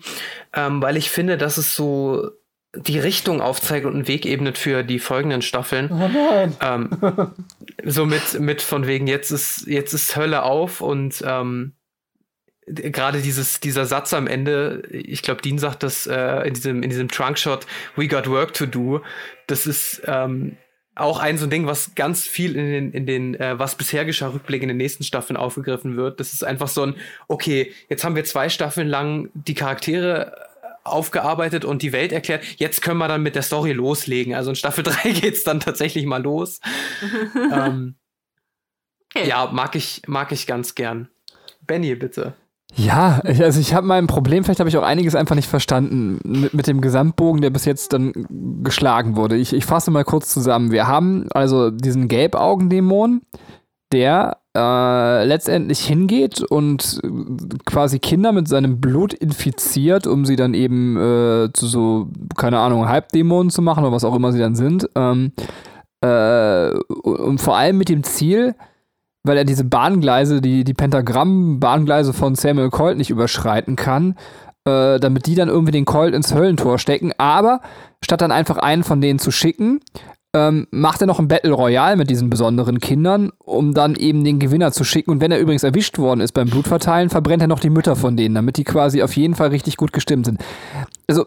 ähm, 0.52 0.82
weil 0.82 0.96
ich 0.96 1.10
finde, 1.10 1.36
dass 1.36 1.58
es 1.58 1.76
so 1.76 2.30
die 2.76 2.98
Richtung 2.98 3.40
aufzeigt 3.40 3.86
und 3.86 3.94
einen 3.94 4.08
Weg 4.08 4.26
ebnet 4.26 4.58
für 4.58 4.82
die 4.82 4.98
folgenden 4.98 5.42
Staffeln. 5.42 5.90
Oh 5.90 6.08
nein. 6.08 6.56
Ähm, 6.60 6.90
so 7.84 8.06
mit, 8.06 8.40
mit 8.40 8.62
von 8.62 8.86
wegen, 8.86 9.06
jetzt 9.06 9.30
ist, 9.30 9.66
jetzt 9.66 9.92
ist 9.92 10.16
Hölle 10.16 10.42
auf 10.42 10.80
und 10.80 11.22
ähm, 11.26 11.72
gerade 12.66 13.20
dieses, 13.20 13.60
dieser 13.60 13.86
Satz 13.86 14.14
am 14.14 14.26
Ende, 14.26 14.82
ich 14.90 15.22
glaube, 15.22 15.42
Dean 15.42 15.58
sagt 15.58 15.82
das 15.82 16.06
äh, 16.06 16.46
in 16.46 16.54
diesem, 16.54 16.82
in 16.82 16.90
diesem 16.90 17.08
Trunkshot, 17.08 17.66
we 17.96 18.08
got 18.08 18.28
work 18.28 18.54
to 18.54 18.66
do. 18.66 19.02
Das 19.46 19.66
ist 19.66 20.02
ähm, 20.06 20.56
auch 20.94 21.18
ein 21.18 21.38
so 21.38 21.46
ein 21.46 21.50
Ding, 21.50 21.66
was 21.66 21.94
ganz 21.94 22.22
viel 22.22 22.56
in 22.56 22.66
den, 22.70 22.92
in 22.92 23.06
den 23.06 23.34
äh, 23.34 23.58
was 23.58 23.74
bisher 23.74 24.04
geschah, 24.04 24.28
Rückblick 24.28 24.62
in 24.62 24.68
den 24.68 24.76
nächsten 24.76 25.04
Staffeln 25.04 25.36
aufgegriffen 25.36 25.96
wird. 25.96 26.20
Das 26.20 26.32
ist 26.32 26.44
einfach 26.44 26.68
so 26.68 26.82
ein, 26.82 26.94
okay, 27.28 27.72
jetzt 27.88 28.04
haben 28.04 28.16
wir 28.16 28.24
zwei 28.24 28.48
Staffeln 28.48 28.88
lang 28.88 29.28
die 29.34 29.54
Charaktere 29.54 30.43
aufgearbeitet 30.84 31.64
und 31.64 31.82
die 31.82 31.92
Welt 31.92 32.12
erklärt. 32.12 32.44
Jetzt 32.58 32.82
können 32.82 32.98
wir 32.98 33.08
dann 33.08 33.22
mit 33.22 33.34
der 33.34 33.42
Story 33.42 33.72
loslegen. 33.72 34.34
Also 34.34 34.50
in 34.50 34.56
Staffel 34.56 34.84
3 34.84 35.10
geht's 35.10 35.44
dann 35.44 35.60
tatsächlich 35.60 36.06
mal 36.06 36.22
los. 36.22 36.60
ähm, 37.52 37.96
okay. 39.14 39.28
Ja, 39.28 39.50
mag 39.52 39.74
ich, 39.74 40.02
mag 40.06 40.32
ich 40.32 40.46
ganz 40.46 40.74
gern. 40.74 41.08
Benny, 41.66 41.94
bitte. 41.94 42.34
Ja, 42.76 43.20
also 43.24 43.60
ich 43.60 43.72
habe 43.72 43.86
mein 43.86 44.08
Problem, 44.08 44.42
vielleicht 44.42 44.58
habe 44.58 44.68
ich 44.68 44.76
auch 44.76 44.82
einiges 44.82 45.14
einfach 45.14 45.36
nicht 45.36 45.48
verstanden 45.48 46.18
mit, 46.24 46.54
mit, 46.54 46.66
dem 46.66 46.80
Gesamtbogen, 46.80 47.40
der 47.40 47.50
bis 47.50 47.66
jetzt 47.66 47.92
dann 47.92 48.12
geschlagen 48.64 49.16
wurde. 49.16 49.36
Ich, 49.36 49.52
ich 49.52 49.64
fasse 49.64 49.92
mal 49.92 50.04
kurz 50.04 50.32
zusammen. 50.32 50.72
Wir 50.72 50.88
haben 50.88 51.28
also 51.32 51.70
diesen 51.70 52.08
Gelbaugendämon, 52.08 53.22
der 53.92 54.38
äh, 54.56 55.24
letztendlich 55.24 55.80
hingeht 55.80 56.40
und 56.40 57.00
quasi 57.66 57.98
Kinder 57.98 58.32
mit 58.32 58.48
seinem 58.48 58.80
Blut 58.80 59.12
infiziert, 59.12 60.06
um 60.06 60.24
sie 60.24 60.36
dann 60.36 60.54
eben 60.54 60.96
äh, 60.96 61.52
zu 61.52 61.66
so, 61.66 62.08
keine 62.36 62.60
Ahnung, 62.60 62.88
Halbdämonen 62.88 63.50
zu 63.50 63.62
machen 63.62 63.84
oder 63.84 63.92
was 63.92 64.04
auch 64.04 64.14
immer 64.14 64.32
sie 64.32 64.38
dann 64.38 64.54
sind. 64.54 64.88
Ähm, 64.94 65.32
äh, 66.00 66.70
und 67.02 67.40
vor 67.40 67.56
allem 67.56 67.78
mit 67.78 67.88
dem 67.88 68.04
Ziel, 68.04 68.54
weil 69.24 69.38
er 69.38 69.44
diese 69.44 69.64
Bahngleise, 69.64 70.40
die, 70.40 70.62
die 70.64 70.74
Pentagramm-Bahngleise 70.74 72.12
von 72.12 72.34
Samuel 72.34 72.70
Colt 72.70 72.98
nicht 72.98 73.10
überschreiten 73.10 73.74
kann, 73.74 74.16
äh, 74.66 75.00
damit 75.00 75.26
die 75.26 75.34
dann 75.34 75.48
irgendwie 75.48 75.72
den 75.72 75.84
Colt 75.84 76.14
ins 76.14 76.34
Höllentor 76.34 76.78
stecken. 76.78 77.12
Aber 77.18 77.60
statt 78.02 78.20
dann 78.20 78.32
einfach 78.32 78.58
einen 78.58 78.84
von 78.84 79.00
denen 79.00 79.18
zu 79.18 79.30
schicken, 79.30 79.80
ähm, 80.34 80.66
macht 80.70 81.00
er 81.00 81.06
noch 81.06 81.20
ein 81.20 81.28
Battle 81.28 81.52
Royale 81.52 81.96
mit 81.96 82.10
diesen 82.10 82.28
besonderen 82.28 82.80
Kindern, 82.80 83.30
um 83.38 83.72
dann 83.72 83.94
eben 83.94 84.24
den 84.24 84.40
Gewinner 84.40 84.72
zu 84.72 84.84
schicken. 84.84 85.12
Und 85.12 85.20
wenn 85.20 85.30
er 85.30 85.38
übrigens 85.38 85.62
erwischt 85.62 85.98
worden 85.98 86.20
ist 86.20 86.32
beim 86.32 86.50
Blutverteilen, 86.50 87.08
verbrennt 87.08 87.42
er 87.42 87.48
noch 87.48 87.60
die 87.60 87.70
Mütter 87.70 87.96
von 87.96 88.16
denen, 88.16 88.34
damit 88.34 88.56
die 88.56 88.64
quasi 88.64 89.02
auf 89.02 89.16
jeden 89.16 89.36
Fall 89.36 89.48
richtig 89.48 89.76
gut 89.76 89.92
gestimmt 89.92 90.26
sind. 90.26 90.40
Also 91.06 91.26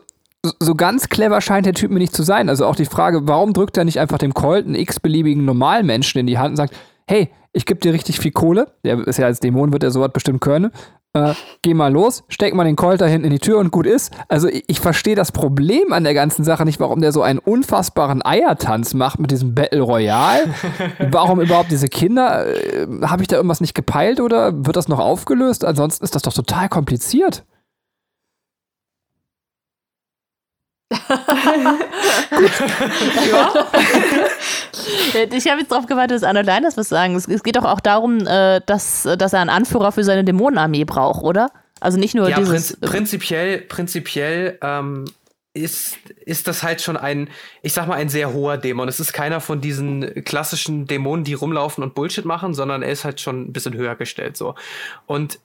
so 0.59 0.75
ganz 0.75 1.09
clever 1.09 1.41
scheint 1.41 1.65
der 1.65 1.73
Typ 1.73 1.89
mir 1.91 1.99
nicht 1.99 2.15
zu 2.15 2.23
sein. 2.23 2.49
Also 2.49 2.65
auch 2.65 2.75
die 2.75 2.85
Frage, 2.85 3.27
warum 3.27 3.53
drückt 3.53 3.77
er 3.77 3.85
nicht 3.85 3.99
einfach 3.99 4.17
dem 4.17 4.33
Colt 4.33 4.65
einen 4.65 4.75
x-beliebigen 4.75 5.45
Normalmenschen 5.45 6.19
in 6.19 6.27
die 6.27 6.37
Hand 6.37 6.51
und 6.51 6.57
sagt, 6.57 6.75
hey, 7.07 7.29
ich 7.53 7.65
gebe 7.65 7.79
dir 7.79 7.93
richtig 7.93 8.19
viel 8.19 8.31
Kohle. 8.31 8.67
Der 8.83 8.99
ist 9.07 9.17
ja 9.17 9.25
als 9.25 9.39
Dämon, 9.39 9.73
wird 9.73 9.83
er 9.83 9.91
sowas 9.91 10.11
bestimmt 10.13 10.41
können. 10.41 10.71
Äh, 11.13 11.33
geh 11.61 11.73
mal 11.73 11.91
los, 11.91 12.23
steck 12.27 12.53
mal 12.53 12.65
den 12.65 12.75
Colt 12.75 13.01
da 13.01 13.05
hinten 13.05 13.25
in 13.25 13.31
die 13.31 13.39
Tür 13.39 13.57
und 13.57 13.71
gut 13.71 13.87
ist. 13.87 14.13
Also 14.27 14.47
ich, 14.47 14.65
ich 14.67 14.79
verstehe 14.79 15.15
das 15.15 15.31
Problem 15.31 15.93
an 15.93 16.03
der 16.03 16.13
ganzen 16.13 16.43
Sache 16.43 16.65
nicht, 16.65 16.79
warum 16.79 17.01
der 17.01 17.11
so 17.11 17.21
einen 17.21 17.39
unfassbaren 17.39 18.23
Eiertanz 18.23 18.93
macht 18.93 19.19
mit 19.19 19.31
diesem 19.31 19.55
Battle 19.55 19.81
Royale. 19.81 20.43
warum 21.11 21.41
überhaupt 21.41 21.71
diese 21.71 21.87
Kinder? 21.87 22.45
Äh, 22.45 22.87
Habe 23.03 23.23
ich 23.23 23.27
da 23.27 23.37
irgendwas 23.37 23.61
nicht 23.61 23.73
gepeilt 23.73 24.19
oder 24.19 24.65
wird 24.65 24.75
das 24.75 24.87
noch 24.87 24.99
aufgelöst? 24.99 25.65
Ansonsten 25.65 26.03
ist 26.03 26.13
das 26.13 26.21
doch 26.21 26.33
total 26.33 26.69
kompliziert. 26.69 27.45
Ja. 30.89 30.99
ich 35.13 35.47
habe 35.47 35.59
jetzt 35.59 35.71
darauf 35.71 35.85
gewartet, 35.85 36.15
dass 36.15 36.23
Arnold 36.23 36.45
Leiners 36.45 36.77
was 36.77 36.87
sagen. 36.89 37.15
Es, 37.15 37.43
geht 37.43 37.57
doch 37.57 37.65
auch 37.65 37.81
darum, 37.81 38.25
äh, 38.25 38.61
dass, 38.65 39.03
dass 39.03 39.33
er 39.33 39.41
einen 39.41 39.49
Anführer 39.49 39.91
für 39.91 40.03
seine 40.03 40.23
Dämonenarmee 40.23 40.85
braucht, 40.85 41.23
oder? 41.23 41.51
Also 41.79 41.99
nicht 41.99 42.15
nur 42.15 42.29
ja, 42.29 42.37
dieses. 42.37 42.77
Prinz, 42.77 42.91
prinzipiell, 42.91 43.59
prinzipiell 43.59 44.57
ähm, 44.61 45.05
ist, 45.53 45.97
ist 46.25 46.47
das 46.47 46.63
halt 46.63 46.81
schon 46.81 46.95
ein, 46.95 47.29
ich 47.61 47.73
sag 47.73 47.87
mal, 47.87 47.95
ein 47.95 48.09
sehr 48.09 48.33
hoher 48.33 48.57
Dämon. 48.57 48.87
Es 48.87 48.99
ist 48.99 49.11
keiner 49.11 49.41
von 49.41 49.59
diesen 49.59 50.23
klassischen 50.23 50.85
Dämonen, 50.85 51.25
die 51.25 51.33
rumlaufen 51.33 51.83
und 51.83 51.95
Bullshit 51.95 52.25
machen, 52.25 52.53
sondern 52.53 52.81
er 52.81 52.91
ist 52.91 53.03
halt 53.03 53.19
schon 53.19 53.41
ein 53.41 53.53
bisschen 53.53 53.73
höher 53.73 53.95
gestellt 53.95 54.37
so. 54.37 54.55
Und 55.05 55.39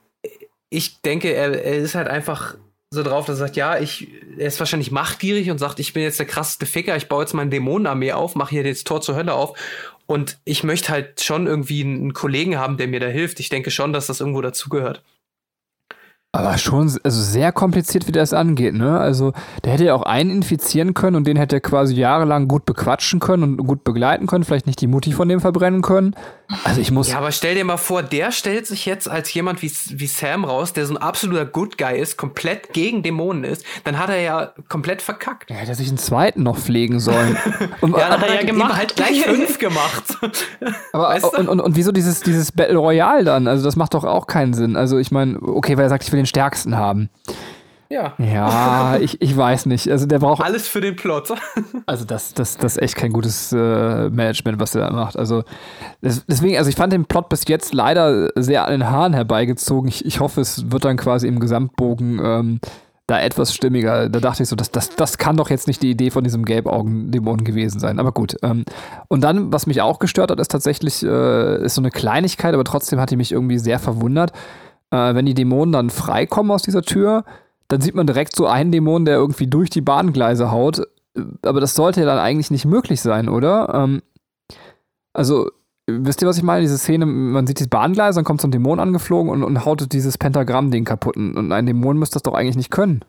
ich 0.71 1.03
denke, 1.03 1.33
er, 1.35 1.65
er 1.65 1.77
ist 1.77 1.95
halt 1.95 2.09
einfach 2.09 2.57
so 2.93 3.03
drauf, 3.03 3.25
dass 3.25 3.37
er 3.37 3.47
sagt, 3.47 3.57
ja, 3.57 3.79
ich, 3.79 4.09
er 4.37 4.47
ist 4.47 4.59
wahrscheinlich 4.59 4.91
machtgierig 4.91 5.51
und 5.51 5.59
sagt, 5.59 5.81
ich 5.81 5.95
bin 5.95 6.03
jetzt 6.03 6.19
der 6.19 6.27
krasseste 6.27 6.67
Ficker, 6.67 6.97
ich 6.97 7.09
baue 7.09 7.23
jetzt 7.23 7.33
meine 7.33 7.51
Dämonenarmee 7.51 8.12
auf, 8.12 8.35
mache 8.35 8.51
hier 8.51 8.65
das 8.65 8.85
Tor 8.85 9.01
zur 9.01 9.17
Hölle 9.17 9.33
auf. 9.33 9.59
Und 10.07 10.39
ich 10.45 10.62
möchte 10.62 10.91
halt 10.91 11.23
schon 11.23 11.47
irgendwie 11.47 11.83
einen 11.83 12.12
Kollegen 12.12 12.59
haben, 12.59 12.77
der 12.77 12.89
mir 12.89 13.01
da 13.01 13.07
hilft. 13.07 13.41
Ich 13.41 13.49
denke 13.49 13.71
schon, 13.71 13.95
dass 13.95 14.09
das 14.09 14.21
irgendwo 14.21 14.43
dazugehört. 14.43 15.03
Aber 16.35 16.57
schon 16.57 16.91
also 17.03 17.23
sehr 17.23 17.53
kompliziert, 17.53 18.09
wie 18.09 18.12
das 18.12 18.33
angeht, 18.33 18.75
ne? 18.75 18.99
Also, 18.99 19.35
der 19.65 19.73
hätte 19.73 19.85
ja 19.85 19.95
auch 19.95 20.03
einen 20.03 20.31
infizieren 20.31 20.95
können 20.95 21.17
und 21.17 21.27
den 21.27 21.37
hätte 21.37 21.57
er 21.57 21.61
quasi 21.61 21.95
jahrelang 21.95 22.49
gut 22.49 22.65
bequatschen 22.65 23.21
können 23.21 23.43
und 23.43 23.67
gut 23.67 23.85
begleiten 23.85 24.27
können, 24.27 24.45
vielleicht 24.45 24.67
nicht 24.67 24.81
die 24.81 24.87
Mutti 24.87 25.12
von 25.12 25.29
dem 25.29 25.41
verbrennen 25.41 25.83
können. 25.83 26.15
Also 26.65 26.81
ich 26.81 26.91
muss. 26.91 27.11
Ja, 27.11 27.19
aber 27.19 27.33
stell 27.33 27.55
dir 27.55 27.65
mal 27.65 27.77
vor, 27.77 28.03
der 28.03 28.33
stellt 28.33 28.67
sich 28.67 28.87
jetzt 28.87 29.09
als 29.09 29.33
jemand 29.35 29.63
wie, 29.63 29.71
wie 29.91 30.07
Sam 30.07 30.45
raus, 30.45 30.73
der 30.73 30.87
so 30.87 30.95
ein 30.95 30.99
absoluter 30.99 31.45
Good 31.47 31.79
Guy 31.79 31.99
ist, 31.99 32.17
komplett 32.17 32.73
gegen 32.73 33.03
Dämonen 33.03 33.45
ist, 33.45 33.65
dann 33.85 33.99
hat 33.99 34.11
er 34.11 34.21
ja 34.21 34.53
komplett 34.69 35.03
verkackt. 35.03 35.51
Ja, 35.51 35.57
hätte 35.57 35.75
sich 35.75 35.89
einen 35.89 35.99
zweiten 35.99 36.43
noch 36.43 36.59
pflegen 36.59 37.01
sollen. 37.01 37.37
Und, 37.81 37.93
ja, 37.93 38.09
dann 38.09 38.21
hat 38.21 38.29
er 38.29 38.35
ja 38.37 38.43
gemacht. 38.43 38.77
halt 38.77 38.97
gleich 38.97 39.23
fünf 39.25 39.59
gemacht. 39.59 40.19
aber 40.93 41.09
weißt 41.09 41.25
du? 41.25 41.39
und, 41.39 41.49
und, 41.49 41.61
und 41.61 41.77
wieso 41.77 41.93
dieses, 41.93 42.21
dieses 42.21 42.53
Battle 42.53 42.77
Royale 42.77 43.25
dann? 43.25 43.47
Also 43.47 43.65
das 43.65 43.77
macht 43.77 43.95
doch 43.95 44.05
auch 44.05 44.27
keinen 44.27 44.55
Sinn. 44.55 44.77
Also 44.77 44.99
ich 44.99 45.11
meine, 45.11 45.41
okay, 45.41 45.77
weil 45.77 45.85
er 45.85 45.89
sagt, 45.89 46.05
ich 46.05 46.13
will 46.13 46.21
den 46.21 46.27
stärksten 46.27 46.77
haben. 46.77 47.11
Ja. 47.93 48.15
Ja, 48.17 48.97
ich, 48.97 49.21
ich 49.21 49.37
weiß 49.37 49.67
nicht. 49.67 49.91
Also 49.91 50.07
der 50.07 50.19
braucht. 50.19 50.43
Alles 50.43 50.67
für 50.67 50.81
den 50.81 50.97
Plot. 50.97 51.35
Also 51.85 52.05
das, 52.05 52.33
das, 52.33 52.57
das 52.57 52.77
ist 52.77 52.83
echt 52.83 52.97
kein 52.97 53.12
gutes 53.12 53.53
äh, 53.53 54.09
Management, 54.09 54.61
was 54.61 54.75
er 54.75 54.83
da 54.83 54.91
macht. 54.93 55.17
Also 55.17 55.43
das, 56.01 56.25
deswegen, 56.27 56.57
also 56.57 56.71
ich 56.71 56.77
fand 56.77 56.93
den 56.93 57.07
Plot 57.07 57.29
bis 57.29 57.43
jetzt 57.49 57.75
leider 57.75 58.31
sehr 58.37 58.65
an 58.65 58.71
den 58.71 58.89
Haaren 58.89 59.12
herbeigezogen. 59.12 59.89
Ich, 59.89 60.05
ich 60.07 60.21
hoffe, 60.21 60.41
es 60.41 60.71
wird 60.71 60.85
dann 60.85 60.97
quasi 60.97 61.27
im 61.27 61.41
Gesamtbogen 61.41 62.21
ähm, 62.23 62.61
da 63.07 63.21
etwas 63.21 63.53
stimmiger. 63.53 64.09
Da 64.09 64.21
dachte 64.21 64.45
ich 64.45 64.49
so, 64.49 64.57
das, 64.57 64.71
das, 64.71 64.91
das 64.91 65.19
kann 65.19 65.37
doch 65.37 65.51
jetzt 65.51 65.67
nicht 65.67 65.83
die 65.83 65.91
Idee 65.91 66.11
von 66.11 66.23
diesem 66.23 66.45
Gelbaugen-Dämon 66.45 67.45
gewesen 67.45 67.81
sein. 67.81 67.99
Aber 67.99 68.12
gut. 68.12 68.37
Ähm, 68.43 68.65
und 69.09 69.23
dann, 69.23 69.53
was 69.53 69.67
mich 69.67 69.83
auch 69.83 69.99
gestört 69.99 70.31
hat, 70.31 70.39
ist 70.39 70.51
tatsächlich, 70.51 71.03
äh, 71.03 71.65
ist 71.65 71.75
so 71.75 71.83
eine 71.83 71.91
Kleinigkeit, 71.91 72.55
aber 72.55 72.65
trotzdem 72.65 73.01
hat 73.01 73.11
die 73.11 73.17
mich 73.17 73.33
irgendwie 73.33 73.59
sehr 73.59 73.81
verwundert 73.81 74.33
äh, 74.93 75.15
wenn 75.15 75.27
die 75.27 75.35
Dämonen 75.35 75.73
dann 75.73 75.91
freikommen 75.91 76.53
aus 76.53 76.62
dieser 76.62 76.83
Tür, 76.83 77.25
dann 77.73 77.81
sieht 77.81 77.94
man 77.94 78.07
direkt 78.07 78.36
so 78.36 78.47
einen 78.47 78.70
Dämon, 78.70 79.07
der 79.07 79.15
irgendwie 79.15 79.47
durch 79.47 79.70
die 79.70 79.81
Bahngleise 79.81 80.51
haut. 80.51 80.83
Aber 81.41 81.59
das 81.59 81.75
sollte 81.75 82.01
ja 82.01 82.07
dann 82.07 82.18
eigentlich 82.18 82.51
nicht 82.51 82.67
möglich 82.67 83.01
sein, 83.01 83.31
oder? 83.31 83.73
Ähm, 83.73 84.02
also, 85.15 85.51
wisst 85.86 86.20
ihr, 86.20 86.28
was 86.28 86.36
ich 86.36 86.42
meine? 86.42 86.60
Diese 86.60 86.76
Szene, 86.76 87.07
man 87.07 87.47
sieht 87.47 87.60
die 87.60 87.67
Bahngleise, 87.67 88.18
dann 88.18 88.25
kommt 88.25 88.42
so 88.42 88.49
ein 88.49 88.51
Dämon 88.51 88.78
angeflogen 88.78 89.33
und, 89.33 89.42
und 89.42 89.65
haut 89.65 89.91
dieses 89.91 90.18
Pentagramm-Ding 90.18 90.84
kaputt. 90.84 91.17
Und 91.17 91.51
ein 91.51 91.65
Dämon 91.65 91.97
müsste 91.97 92.17
das 92.17 92.25
doch 92.25 92.34
eigentlich 92.34 92.57
nicht 92.57 92.70
können. 92.70 93.07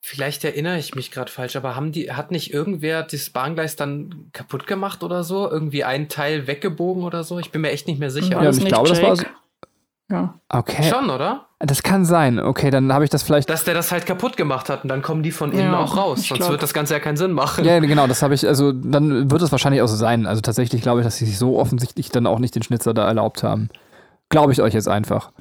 Vielleicht 0.00 0.44
erinnere 0.44 0.78
ich 0.78 0.94
mich 0.94 1.10
gerade 1.10 1.30
falsch, 1.30 1.54
aber 1.54 1.76
haben 1.76 1.92
die, 1.92 2.10
hat 2.10 2.30
nicht 2.30 2.54
irgendwer 2.54 3.02
das 3.02 3.28
Bahngleis 3.28 3.76
dann 3.76 4.30
kaputt 4.32 4.66
gemacht 4.66 5.04
oder 5.04 5.24
so? 5.24 5.48
Irgendwie 5.50 5.84
einen 5.84 6.08
Teil 6.08 6.46
weggebogen 6.46 7.04
oder 7.04 7.22
so? 7.22 7.38
Ich 7.38 7.52
bin 7.52 7.60
mir 7.60 7.70
echt 7.70 7.86
nicht 7.86 8.00
mehr 8.00 8.10
sicher. 8.10 8.42
Ja, 8.42 8.48
ich 8.50 8.64
glaube, 8.64 8.88
Jake? 8.88 9.00
das 9.02 9.20
war 9.20 9.26
ja. 10.12 10.34
Okay. 10.48 10.82
Schon, 10.84 11.10
oder? 11.10 11.46
Das 11.58 11.82
kann 11.82 12.04
sein. 12.04 12.38
Okay, 12.38 12.70
dann 12.70 12.92
habe 12.92 13.04
ich 13.04 13.10
das 13.10 13.22
vielleicht. 13.22 13.48
Dass 13.48 13.64
der 13.64 13.74
das 13.74 13.90
halt 13.92 14.04
kaputt 14.04 14.36
gemacht 14.36 14.68
hat 14.68 14.82
und 14.82 14.88
dann 14.88 15.00
kommen 15.00 15.22
die 15.22 15.30
von 15.30 15.52
innen 15.52 15.72
ja, 15.72 15.78
auch 15.78 15.96
raus. 15.96 16.26
Sonst 16.28 16.40
glaub. 16.40 16.50
wird 16.50 16.62
das 16.62 16.74
Ganze 16.74 16.94
ja 16.94 17.00
keinen 17.00 17.16
Sinn 17.16 17.32
machen. 17.32 17.64
Ja, 17.64 17.78
genau, 17.78 18.06
das 18.06 18.22
habe 18.22 18.34
ich, 18.34 18.46
also 18.46 18.72
dann 18.72 19.30
wird 19.30 19.42
es 19.42 19.50
wahrscheinlich 19.52 19.80
auch 19.80 19.86
so 19.86 19.96
sein. 19.96 20.26
Also 20.26 20.42
tatsächlich 20.42 20.82
glaube 20.82 21.00
ich, 21.00 21.06
dass 21.06 21.16
sie 21.16 21.24
sich 21.24 21.38
so 21.38 21.58
offensichtlich 21.58 22.10
dann 22.10 22.26
auch 22.26 22.38
nicht 22.38 22.54
den 22.54 22.62
Schnitzer 22.62 22.94
da 22.94 23.06
erlaubt 23.06 23.42
haben. 23.42 23.70
Glaube 24.28 24.52
ich 24.52 24.60
euch 24.60 24.74
jetzt 24.74 24.88
einfach. 24.88 25.32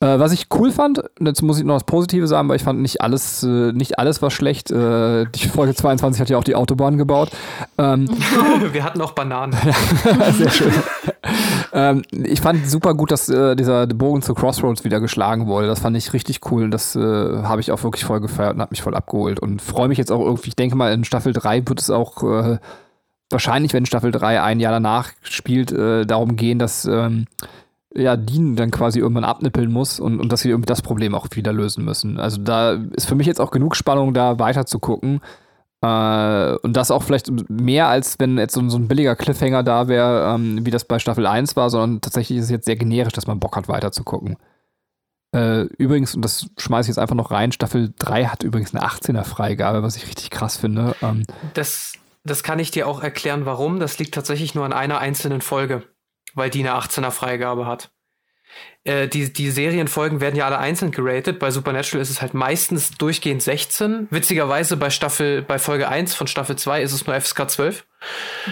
Äh, 0.00 0.18
was 0.18 0.32
ich 0.32 0.48
cool 0.52 0.72
fand, 0.72 1.02
jetzt 1.18 1.40
muss 1.40 1.58
ich 1.58 1.64
noch 1.64 1.74
das 1.74 1.84
Positive 1.84 2.26
sagen, 2.26 2.50
weil 2.50 2.56
ich 2.56 2.64
fand 2.64 2.80
nicht 2.80 3.00
alles, 3.00 3.42
äh, 3.42 3.72
nicht 3.72 3.98
alles 3.98 4.20
war 4.20 4.30
schlecht. 4.30 4.70
Äh, 4.70 5.24
die 5.34 5.48
Folge 5.48 5.74
22 5.74 6.20
hat 6.20 6.28
ja 6.28 6.36
auch 6.36 6.44
die 6.44 6.54
Autobahn 6.54 6.98
gebaut. 6.98 7.30
Ähm, 7.78 8.06
Wir 8.72 8.84
hatten 8.84 9.00
auch 9.00 9.12
Bananen. 9.12 9.56
Sehr 10.32 10.50
schön. 10.50 10.72
ähm, 11.72 12.02
ich 12.10 12.42
fand 12.42 12.68
super 12.68 12.92
gut, 12.92 13.10
dass 13.10 13.30
äh, 13.30 13.56
dieser 13.56 13.86
Bogen 13.86 14.20
zu 14.20 14.34
Crossroads 14.34 14.84
wieder 14.84 15.00
geschlagen 15.00 15.46
wurde. 15.46 15.66
Das 15.66 15.80
fand 15.80 15.96
ich 15.96 16.12
richtig 16.12 16.40
cool. 16.50 16.68
Das 16.68 16.94
äh, 16.94 17.00
habe 17.00 17.62
ich 17.62 17.72
auch 17.72 17.82
wirklich 17.82 18.04
voll 18.04 18.20
gefeiert 18.20 18.54
und 18.54 18.60
habe 18.60 18.72
mich 18.72 18.82
voll 18.82 18.94
abgeholt. 18.94 19.40
Und 19.40 19.62
freue 19.62 19.88
mich 19.88 19.96
jetzt 19.96 20.12
auch 20.12 20.20
irgendwie, 20.20 20.48
ich 20.48 20.56
denke 20.56 20.76
mal, 20.76 20.92
in 20.92 21.04
Staffel 21.04 21.32
3 21.32 21.66
wird 21.68 21.80
es 21.80 21.88
auch 21.88 22.22
äh, 22.22 22.58
wahrscheinlich, 23.30 23.72
wenn 23.72 23.86
Staffel 23.86 24.10
3 24.10 24.42
ein 24.42 24.60
Jahr 24.60 24.72
danach 24.72 25.12
spielt, 25.22 25.72
darum 25.72 26.36
gehen, 26.36 26.58
dass 26.58 26.84
ähm, 26.84 27.24
ja, 27.96 28.16
Dean 28.16 28.56
dann 28.56 28.70
quasi 28.70 28.98
irgendwann 28.98 29.24
abnippeln 29.24 29.72
muss 29.72 29.98
und, 30.00 30.20
und 30.20 30.30
dass 30.30 30.42
sie 30.42 30.50
irgendwie 30.50 30.66
das 30.66 30.82
Problem 30.82 31.14
auch 31.14 31.28
wieder 31.32 31.52
lösen 31.52 31.84
müssen. 31.84 32.18
Also 32.18 32.40
da 32.40 32.72
ist 32.72 33.06
für 33.06 33.14
mich 33.14 33.26
jetzt 33.26 33.40
auch 33.40 33.50
genug 33.50 33.76
Spannung, 33.76 34.14
da 34.14 34.38
weiter 34.38 34.66
zu 34.66 34.78
gucken. 34.78 35.20
Äh, 35.82 36.56
und 36.62 36.76
das 36.76 36.90
auch 36.90 37.02
vielleicht 37.02 37.30
mehr, 37.50 37.88
als 37.88 38.18
wenn 38.18 38.38
jetzt 38.38 38.54
so, 38.54 38.68
so 38.68 38.78
ein 38.78 38.88
billiger 38.88 39.16
Cliffhanger 39.16 39.62
da 39.62 39.88
wäre, 39.88 40.34
ähm, 40.34 40.64
wie 40.64 40.70
das 40.70 40.84
bei 40.84 40.98
Staffel 40.98 41.26
1 41.26 41.56
war, 41.56 41.70
sondern 41.70 42.00
tatsächlich 42.00 42.38
ist 42.38 42.44
es 42.44 42.50
jetzt 42.50 42.66
sehr 42.66 42.76
generisch, 42.76 43.12
dass 43.12 43.26
man 43.26 43.40
Bock 43.40 43.56
hat, 43.56 43.68
weiter 43.68 43.92
zu 43.92 44.04
gucken. 44.04 44.36
Äh, 45.34 45.62
übrigens, 45.78 46.14
und 46.14 46.22
das 46.22 46.48
schmeiße 46.56 46.86
ich 46.86 46.96
jetzt 46.96 46.98
einfach 46.98 47.16
noch 47.16 47.30
rein, 47.30 47.52
Staffel 47.52 47.92
3 47.98 48.26
hat 48.26 48.42
übrigens 48.42 48.74
eine 48.74 48.86
18er 48.86 49.24
Freigabe, 49.24 49.82
was 49.82 49.96
ich 49.96 50.06
richtig 50.06 50.30
krass 50.30 50.56
finde. 50.56 50.94
Ähm, 51.02 51.24
das, 51.54 51.92
das 52.24 52.42
kann 52.42 52.58
ich 52.58 52.70
dir 52.70 52.86
auch 52.88 53.02
erklären, 53.02 53.44
warum. 53.44 53.80
Das 53.80 53.98
liegt 53.98 54.14
tatsächlich 54.14 54.54
nur 54.54 54.64
an 54.64 54.72
einer 54.72 54.98
einzelnen 54.98 55.40
Folge 55.40 55.82
weil 56.36 56.50
die 56.50 56.60
eine 56.60 56.78
18er 56.78 57.10
Freigabe 57.10 57.66
hat. 57.66 57.90
Äh, 58.84 59.08
die, 59.08 59.32
die 59.32 59.50
Serienfolgen 59.50 60.20
werden 60.20 60.36
ja 60.36 60.46
alle 60.46 60.58
einzeln 60.58 60.92
geratet. 60.92 61.40
Bei 61.40 61.50
Supernatural 61.50 62.00
ist 62.00 62.10
es 62.10 62.22
halt 62.22 62.34
meistens 62.34 62.92
durchgehend 62.92 63.42
16. 63.42 64.06
Witzigerweise 64.10 64.76
bei 64.76 64.90
Staffel, 64.90 65.42
bei 65.42 65.58
Folge 65.58 65.88
1 65.88 66.14
von 66.14 66.28
Staffel 66.28 66.56
2 66.56 66.82
ist 66.82 66.92
es 66.92 67.04
nur 67.06 67.20
FSK 67.20 67.50
12. 67.50 67.84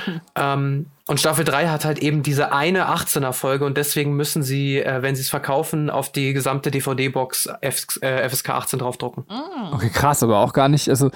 Mhm. 0.06 0.20
Ähm, 0.34 0.86
und 1.06 1.20
Staffel 1.20 1.44
3 1.44 1.68
hat 1.68 1.84
halt 1.84 2.00
eben 2.00 2.24
diese 2.24 2.50
eine 2.50 2.88
18er 2.88 3.32
Folge 3.32 3.64
und 3.64 3.76
deswegen 3.76 4.14
müssen 4.14 4.42
sie, 4.42 4.78
äh, 4.78 5.02
wenn 5.02 5.14
sie 5.14 5.22
es 5.22 5.30
verkaufen, 5.30 5.88
auf 5.88 6.10
die 6.10 6.32
gesamte 6.32 6.72
DVD-Box 6.72 7.50
äh, 7.60 8.28
FSK 8.28 8.50
18 8.50 8.78
draufdrucken. 8.80 9.24
Ah. 9.28 9.70
Okay, 9.72 9.90
krass, 9.90 10.24
aber 10.24 10.40
auch 10.40 10.52
gar 10.52 10.68
nicht. 10.68 10.88
Also 10.88 11.10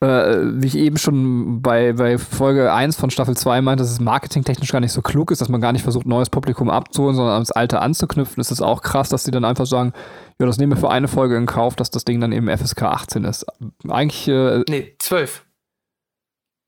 äh, 0.00 0.38
wie 0.54 0.66
ich 0.66 0.76
eben 0.76 0.96
schon 0.96 1.60
bei, 1.60 1.92
bei 1.92 2.16
Folge 2.16 2.72
1 2.72 2.96
von 2.96 3.10
Staffel 3.10 3.36
2 3.36 3.60
meinte, 3.60 3.82
dass 3.82 3.92
es 3.92 4.00
marketingtechnisch 4.00 4.72
gar 4.72 4.80
nicht 4.80 4.92
so 4.92 5.02
klug 5.02 5.30
ist, 5.30 5.40
dass 5.40 5.48
man 5.48 5.60
gar 5.60 5.72
nicht 5.72 5.82
versucht, 5.82 6.06
neues 6.06 6.30
Publikum 6.30 6.70
abzuholen, 6.70 7.14
sondern 7.14 7.34
ans 7.34 7.52
alte 7.52 7.80
anzuknüpfen, 7.80 8.40
ist 8.40 8.50
es 8.50 8.62
auch 8.62 8.82
krass, 8.82 9.10
dass 9.10 9.24
sie 9.24 9.30
dann 9.30 9.44
einfach 9.44 9.66
sagen, 9.66 9.92
ja, 10.38 10.46
das 10.46 10.56
nehmen 10.56 10.72
wir 10.72 10.78
für 10.78 10.90
eine 10.90 11.06
Folge 11.06 11.36
in 11.36 11.44
Kauf, 11.44 11.76
dass 11.76 11.90
das 11.90 12.04
Ding 12.04 12.20
dann 12.20 12.32
eben 12.32 12.48
FSK 12.48 12.82
18 12.84 13.24
ist. 13.24 13.44
Eigentlich. 13.88 14.26
Äh, 14.26 14.62
nee, 14.68 14.96
12. 14.98 15.44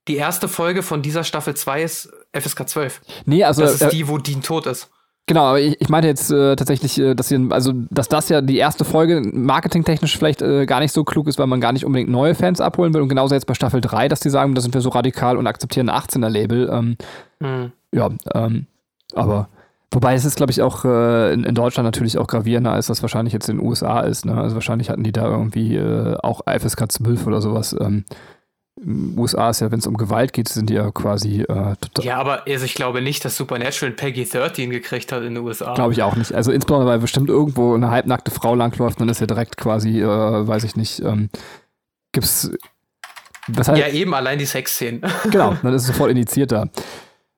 Die 0.07 0.17
erste 0.17 0.47
Folge 0.47 0.83
von 0.83 1.01
dieser 1.01 1.23
Staffel 1.23 1.55
2 1.55 1.81
ist 1.81 2.13
FSK 2.33 2.67
12. 2.67 3.01
Nee, 3.25 3.43
also. 3.43 3.63
Das 3.63 3.75
ist 3.75 3.81
äh, 3.81 3.89
die, 3.89 4.07
wo 4.07 4.17
Dean 4.19 4.43
tot 4.43 4.67
ist. 4.67 4.91
Genau, 5.25 5.43
aber 5.45 5.61
ich, 5.61 5.79
ich 5.79 5.87
meinte 5.87 6.09
jetzt 6.09 6.31
äh, 6.31 6.55
tatsächlich, 6.57 6.99
äh, 6.99 7.15
dass, 7.15 7.29
sie, 7.29 7.47
also, 7.51 7.71
dass 7.89 8.09
das 8.09 8.27
ja 8.27 8.41
die 8.41 8.57
erste 8.57 8.83
Folge 8.83 9.21
marketingtechnisch 9.21 10.17
vielleicht 10.17 10.41
äh, 10.41 10.65
gar 10.65 10.81
nicht 10.81 10.91
so 10.91 11.05
klug 11.05 11.27
ist, 11.27 11.39
weil 11.39 11.47
man 11.47 11.61
gar 11.61 11.71
nicht 11.71 11.85
unbedingt 11.85 12.09
neue 12.09 12.35
Fans 12.35 12.59
abholen 12.59 12.93
will. 12.93 13.01
Und 13.01 13.07
genauso 13.07 13.33
jetzt 13.33 13.47
bei 13.47 13.53
Staffel 13.53 13.79
3, 13.79 14.09
dass 14.09 14.19
die 14.19 14.29
sagen, 14.29 14.53
da 14.53 14.61
sind 14.61 14.73
wir 14.73 14.81
so 14.81 14.89
radikal 14.89 15.37
und 15.37 15.47
akzeptieren 15.47 15.89
ein 15.89 16.01
18er-Label. 16.01 16.69
Ähm, 16.69 16.97
mhm. 17.39 17.71
Ja, 17.93 18.09
ähm, 18.33 18.65
aber 19.15 19.47
wobei 19.91 20.13
es 20.13 20.25
ist, 20.25 20.35
glaube 20.35 20.51
ich, 20.51 20.61
auch 20.61 20.83
äh, 20.83 21.33
in, 21.33 21.45
in, 21.45 21.55
Deutschland 21.55 21.85
natürlich 21.85 22.17
auch 22.17 22.27
gravierender, 22.27 22.73
als 22.73 22.87
das 22.87 23.01
wahrscheinlich 23.01 23.33
jetzt 23.33 23.47
in 23.47 23.59
den 23.59 23.65
USA 23.65 24.01
ist. 24.01 24.25
Ne? 24.25 24.35
Also 24.35 24.55
wahrscheinlich 24.55 24.89
hatten 24.89 25.03
die 25.03 25.13
da 25.13 25.25
irgendwie 25.27 25.77
äh, 25.77 26.17
auch 26.21 26.41
FSK 26.45 26.91
12 26.91 27.27
oder 27.27 27.39
sowas. 27.39 27.73
Ähm, 27.79 28.03
USA 28.81 29.51
ist 29.51 29.61
ja, 29.61 29.71
wenn 29.71 29.79
es 29.79 29.87
um 29.87 29.97
Gewalt 29.97 30.33
geht, 30.33 30.49
sind 30.49 30.69
die 30.69 30.73
ja 30.73 30.89
quasi 30.91 31.41
äh, 31.41 31.75
total. 31.79 32.05
Ja, 32.05 32.17
aber 32.17 32.47
also 32.47 32.65
ich 32.65 32.73
glaube 32.73 33.01
nicht, 33.01 33.23
dass 33.23 33.37
Supernatural 33.37 33.93
Peggy 33.93 34.25
13 34.25 34.71
gekriegt 34.71 35.11
hat 35.11 35.23
in 35.23 35.35
den 35.35 35.43
USA. 35.43 35.73
Glaube 35.75 35.93
ich 35.93 36.01
auch 36.01 36.15
nicht. 36.15 36.33
Also 36.33 36.51
insbesondere, 36.51 36.89
weil 36.89 36.99
bestimmt 36.99 37.29
irgendwo 37.29 37.75
eine 37.75 37.91
halbnackte 37.91 38.31
Frau 38.31 38.55
langläuft, 38.55 38.99
dann 38.99 39.09
ist 39.09 39.21
ja 39.21 39.27
direkt 39.27 39.57
quasi, 39.57 40.01
äh, 40.01 40.07
weiß 40.47 40.63
ich 40.63 40.75
nicht, 40.75 41.01
ähm, 41.01 41.29
gibt's. 42.11 42.51
Weshalb, 43.47 43.77
ja, 43.77 43.89
eben 43.89 44.13
allein 44.13 44.39
die 44.39 44.45
Sexszenen. 44.45 45.01
genau, 45.31 45.55
dann 45.61 45.73
ist 45.73 45.83
es 45.83 45.87
sofort 45.87 46.09
initiiert 46.09 46.51
da. 46.51 46.67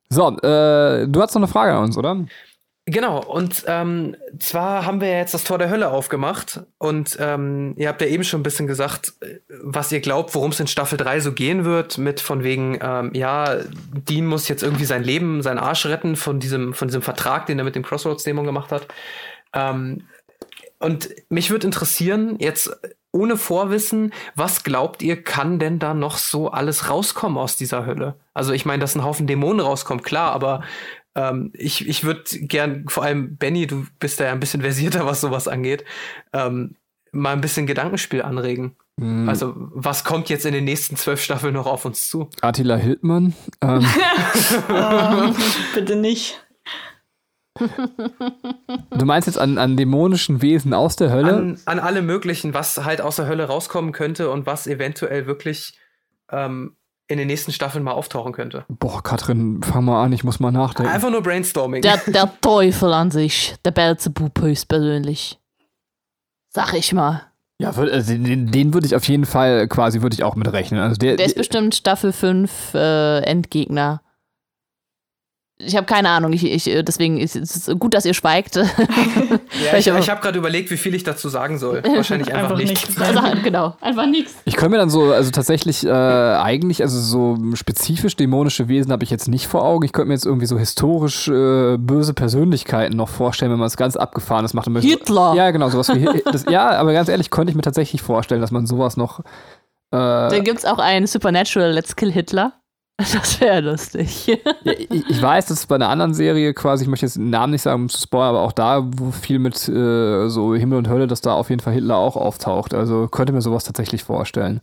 So, 0.10 0.30
äh, 0.38 1.08
du 1.08 1.22
hast 1.22 1.34
noch 1.34 1.42
eine 1.42 1.48
Frage 1.48 1.74
an 1.74 1.84
uns, 1.86 1.98
oder? 1.98 2.26
Genau, 2.88 3.20
und 3.20 3.64
ähm, 3.66 4.16
zwar 4.40 4.86
haben 4.86 5.02
wir 5.02 5.10
jetzt 5.10 5.34
das 5.34 5.44
Tor 5.44 5.58
der 5.58 5.72
Hölle 5.72 5.90
aufgemacht 5.90 6.62
und 6.78 7.18
ähm, 7.20 7.74
ihr 7.78 7.88
habt 7.88 8.00
ja 8.00 8.06
eben 8.06 8.24
schon 8.24 8.42
ein 8.42 8.44
bisschen 8.44 8.68
gesagt, 8.68 9.14
was 9.50 9.92
ihr 9.92 10.02
glaubt, 10.02 10.36
worum 10.36 10.52
es 10.52 10.60
in 10.60 10.68
Staffel 10.68 10.96
3 10.96 11.20
so 11.20 11.32
gehen 11.32 11.66
wird, 11.66 11.98
mit 11.98 12.20
von 12.22 12.44
wegen, 12.44 12.78
ähm, 12.80 13.10
ja, 13.16 13.58
Dean 13.92 14.28
muss 14.28 14.48
jetzt 14.50 14.62
irgendwie 14.62 14.86
sein 14.86 15.04
Leben, 15.04 15.42
seinen 15.42 15.58
Arsch 15.58 15.88
retten 15.88 16.16
von 16.16 16.40
diesem, 16.40 16.76
von 16.76 16.88
diesem 16.88 17.02
Vertrag, 17.02 17.48
den 17.48 17.58
er 17.58 17.66
mit 17.66 17.74
dem 17.74 17.82
Crossroads-Dämon 17.82 18.46
gemacht 18.46 18.72
hat. 18.72 18.88
Ähm, 19.54 20.04
und 20.78 21.10
mich 21.30 21.50
würde 21.50 21.66
interessieren, 21.66 22.36
jetzt 22.38 22.70
ohne 23.12 23.38
Vorwissen, 23.38 24.14
was 24.36 24.64
glaubt 24.64 25.02
ihr, 25.02 25.24
kann 25.24 25.58
denn 25.58 25.80
da 25.80 25.96
noch 25.96 26.18
so 26.18 26.52
alles 26.52 26.88
rauskommen 26.88 27.40
aus 27.40 27.56
dieser 27.56 27.88
Hölle? 27.88 28.14
Also 28.36 28.54
ich 28.54 28.66
meine, 28.66 28.82
dass 28.82 28.94
ein 28.94 29.04
Haufen 29.04 29.26
Dämonen 29.26 29.62
rauskommt, 29.62 30.04
klar, 30.04 30.34
aber 30.34 30.62
ähm, 31.16 31.52
ich 31.54 31.88
ich 31.88 32.04
würde 32.04 32.24
gern, 32.42 32.86
vor 32.88 33.04
allem 33.04 33.38
Benny, 33.38 33.68
du 33.68 33.86
bist 34.00 34.20
da 34.20 34.26
ja 34.26 34.32
ein 34.32 34.40
bisschen 34.40 34.62
versierter, 34.62 35.06
was 35.06 35.22
sowas 35.22 35.48
angeht, 35.48 35.86
ähm, 36.34 36.76
mal 37.12 37.34
ein 37.34 37.42
bisschen 37.42 37.66
Gedankenspiel 37.66 38.22
anregen. 38.22 38.76
Mhm. 38.98 39.28
Also, 39.28 39.54
was 39.56 40.04
kommt 40.04 40.30
jetzt 40.30 40.46
in 40.46 40.54
den 40.54 40.64
nächsten 40.64 40.96
zwölf 40.96 41.22
Staffeln 41.22 41.54
noch 41.54 41.68
auf 41.68 41.86
uns 41.86 42.08
zu? 42.10 42.30
Attila 42.42 42.76
Hildmann. 42.76 43.34
Ähm. 43.62 43.86
oh, 44.70 45.34
bitte 45.76 45.96
nicht. 45.96 46.42
Du 47.58 49.06
meinst 49.06 49.28
jetzt 49.28 49.38
an, 49.38 49.58
an 49.58 49.78
dämonischen 49.78 50.42
Wesen 50.42 50.74
aus 50.74 50.98
der 50.98 51.12
Hölle? 51.12 51.34
An, 51.34 51.60
an 51.66 51.80
alle 51.80 52.02
möglichen, 52.02 52.54
was 52.54 52.84
halt 52.84 53.00
aus 53.00 53.16
der 53.16 53.28
Hölle 53.28 53.46
rauskommen 53.46 53.94
könnte 53.94 54.30
und 54.30 54.46
was 54.46 54.68
eventuell 54.68 55.26
wirklich 55.26 55.78
ähm, 56.30 56.76
in 57.08 57.18
den 57.18 57.28
nächsten 57.28 57.52
Staffeln 57.52 57.84
mal 57.84 57.92
auftauchen 57.92 58.34
könnte. 58.34 58.66
Boah, 58.68 59.04
Katrin, 59.04 59.62
fang 59.62 59.86
mal 59.86 60.04
an, 60.04 60.14
ich 60.14 60.24
muss 60.24 60.40
mal 60.40 60.52
nachdenken. 60.52 60.92
Einfach 60.92 61.12
nur 61.12 61.22
Brainstorming. 61.22 61.82
Der, 61.82 61.98
der 62.08 62.32
Teufel 62.42 62.94
an 62.94 63.12
sich, 63.12 63.56
der 63.64 63.72
Belzebub 63.72 64.40
höchstpersönlich. 64.40 65.40
Sag 66.50 66.74
ich 66.74 66.94
mal. 66.94 67.22
Ja, 67.60 67.70
also 67.70 68.14
den, 68.14 68.52
den 68.52 68.74
würde 68.74 68.88
ich 68.88 68.96
auf 68.96 69.08
jeden 69.08 69.26
Fall 69.26 69.68
quasi, 69.68 70.02
würde 70.02 70.14
ich 70.14 70.24
auch 70.24 70.36
mit 70.36 70.52
rechnen. 70.52 70.82
Also 70.82 70.96
der, 70.98 71.16
Der 71.16 71.26
ist 71.26 71.38
bestimmt 71.38 71.76
Staffel 71.76 72.12
5 72.12 72.74
äh, 72.74 73.20
Endgegner. 73.20 74.02
Ich 75.58 75.78
habe 75.78 75.86
keine 75.86 76.10
Ahnung, 76.10 76.34
ich, 76.34 76.44
ich, 76.46 76.70
äh, 76.70 76.84
deswegen 76.84 77.18
ist 77.18 77.36
es 77.38 77.72
gut, 77.80 77.94
dass 77.94 78.04
ihr 78.06 78.14
schweigt. 78.14 78.56
ja, 78.58 79.78
ich 79.78 79.88
ich 79.88 80.10
habe 80.10 80.20
gerade 80.22 80.38
überlegt, 80.38 80.70
wie 80.70 80.76
viel 80.76 80.94
ich 80.94 81.04
dazu 81.06 81.30
sagen 81.30 81.58
soll. 81.58 81.82
Wahrscheinlich 81.96 82.28
einfach, 82.34 82.52
Einfach 82.52 82.58
nichts. 82.58 82.88
nichts. 82.90 83.02
Also, 83.02 83.22
genau, 83.42 83.74
einfach 83.80 84.06
nichts. 84.06 84.34
Ich 84.44 84.58
könnte 84.58 84.72
mir 84.72 84.78
dann 84.80 84.90
so, 84.90 85.14
also 85.14 85.32
tatsächlich 85.32 85.86
äh, 85.86 85.90
eigentlich, 85.90 86.82
also 86.82 87.00
so 87.00 87.38
spezifisch 87.56 88.18
dämonische 88.18 88.68
Wesen 88.68 88.92
habe 88.92 89.06
ich 89.06 89.10
jetzt 89.10 89.30
nicht 89.30 89.48
vor 89.48 89.64
Augen. 89.64 89.86
Ich 89.86 89.94
könnte 89.94 90.10
mir 90.10 90.16
jetzt 90.16 90.26
irgendwie 90.26 90.46
so 90.46 90.60
historisch 90.60 91.30
äh, 91.30 91.78
böse 91.78 92.14
Persönlichkeiten 92.14 92.98
noch 92.98 93.08
vorstellen, 93.08 93.52
wenn 93.52 93.60
man 93.60 93.68
es 93.68 93.78
ganz 93.78 93.96
abgefahrenes 93.96 94.54
macht. 94.54 94.68
und 94.68 94.74
möchte- 94.74 94.90
Hitler. 94.90 95.36
Ja, 95.36 95.52
genau, 95.52 95.70
sowas 95.70 95.88
wie 95.96 96.06
das, 96.32 96.46
Ja, 96.50 96.72
aber 96.72 96.92
ganz 96.92 97.08
ehrlich, 97.08 97.30
könnte 97.32 97.52
ich 97.52 97.56
mir 97.56 97.62
tatsächlich 97.62 98.02
vorstellen, 98.02 98.42
dass 98.42 98.52
man 98.52 98.66
sowas 98.66 98.98
noch. 98.98 99.22
Äh, 99.22 99.24
Dann 99.92 100.44
gibt 100.44 100.60
es 100.60 100.66
auch 100.66 100.80
ein 100.80 101.08
Supernatural 101.08 101.72
Let's 101.72 101.96
Kill 101.96 102.12
Hitler. 102.12 102.54
Das 103.14 103.42
wäre 103.42 103.60
lustig. 103.60 104.28
ja, 104.28 104.38
ich, 104.64 105.10
ich 105.10 105.22
weiß, 105.22 105.48
dass 105.48 105.60
es 105.60 105.68
bei 105.68 105.76
einer 105.76 105.90
anderen 105.90 106.14
Serie 106.14 106.54
quasi, 106.54 106.86
ich 106.86 106.90
möchte 106.90 107.06
jetzt 107.06 107.18
den 107.18 107.30
Namen 107.30 107.52
nicht 107.52 107.62
sagen, 107.62 107.84
um 107.84 107.90
zu 107.90 108.00
spoilern, 108.00 108.30
aber 108.30 108.42
auch 108.42 108.54
da 108.54 108.84
wo 108.86 109.12
viel 109.12 109.40
mit 109.40 109.68
äh, 109.68 110.30
so 110.30 110.56
Himmel 110.56 110.78
und 110.78 110.90
Hölle, 110.90 111.08
dass 111.08 111.22
da 111.22 111.34
auf 111.34 111.50
jeden 111.50 111.62
Fall 111.62 111.74
Hitler 111.74 111.98
auch 111.98 112.16
auftaucht. 112.16 112.74
Also 112.74 113.08
könnte 113.08 113.34
mir 113.34 113.42
sowas 113.42 113.66
tatsächlich 113.66 114.04
vorstellen. 114.04 114.62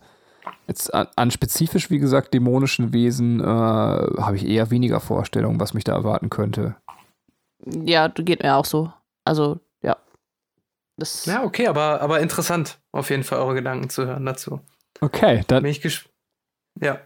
Jetzt 0.67 0.93
an, 0.93 1.07
an 1.15 1.31
spezifisch, 1.31 1.89
wie 1.89 1.99
gesagt, 1.99 2.33
dämonischen 2.33 2.91
Wesen 2.93 3.39
äh, 3.39 3.43
habe 3.43 4.35
ich 4.35 4.47
eher 4.47 4.71
weniger 4.71 4.99
Vorstellungen, 4.99 5.59
was 5.59 5.73
mich 5.73 5.83
da 5.83 5.93
erwarten 5.93 6.29
könnte. 6.29 6.75
ja, 7.65 8.07
geht 8.07 8.41
mir 8.41 8.55
auch 8.55 8.65
so. 8.65 8.91
Also, 9.25 9.59
ja. 9.83 9.97
Das, 10.97 11.25
Ja, 11.25 11.43
okay, 11.43 11.67
aber, 11.67 12.01
aber 12.01 12.19
interessant, 12.19 12.79
auf 12.91 13.09
jeden 13.09 13.23
Fall 13.23 13.39
eure 13.39 13.55
Gedanken 13.55 13.89
zu 13.89 14.05
hören 14.05 14.25
dazu. 14.25 14.59
Okay, 15.01 15.43
dann. 15.47 15.63
Bin 15.63 15.71
ich 15.71 16.01
Ja. 16.81 16.99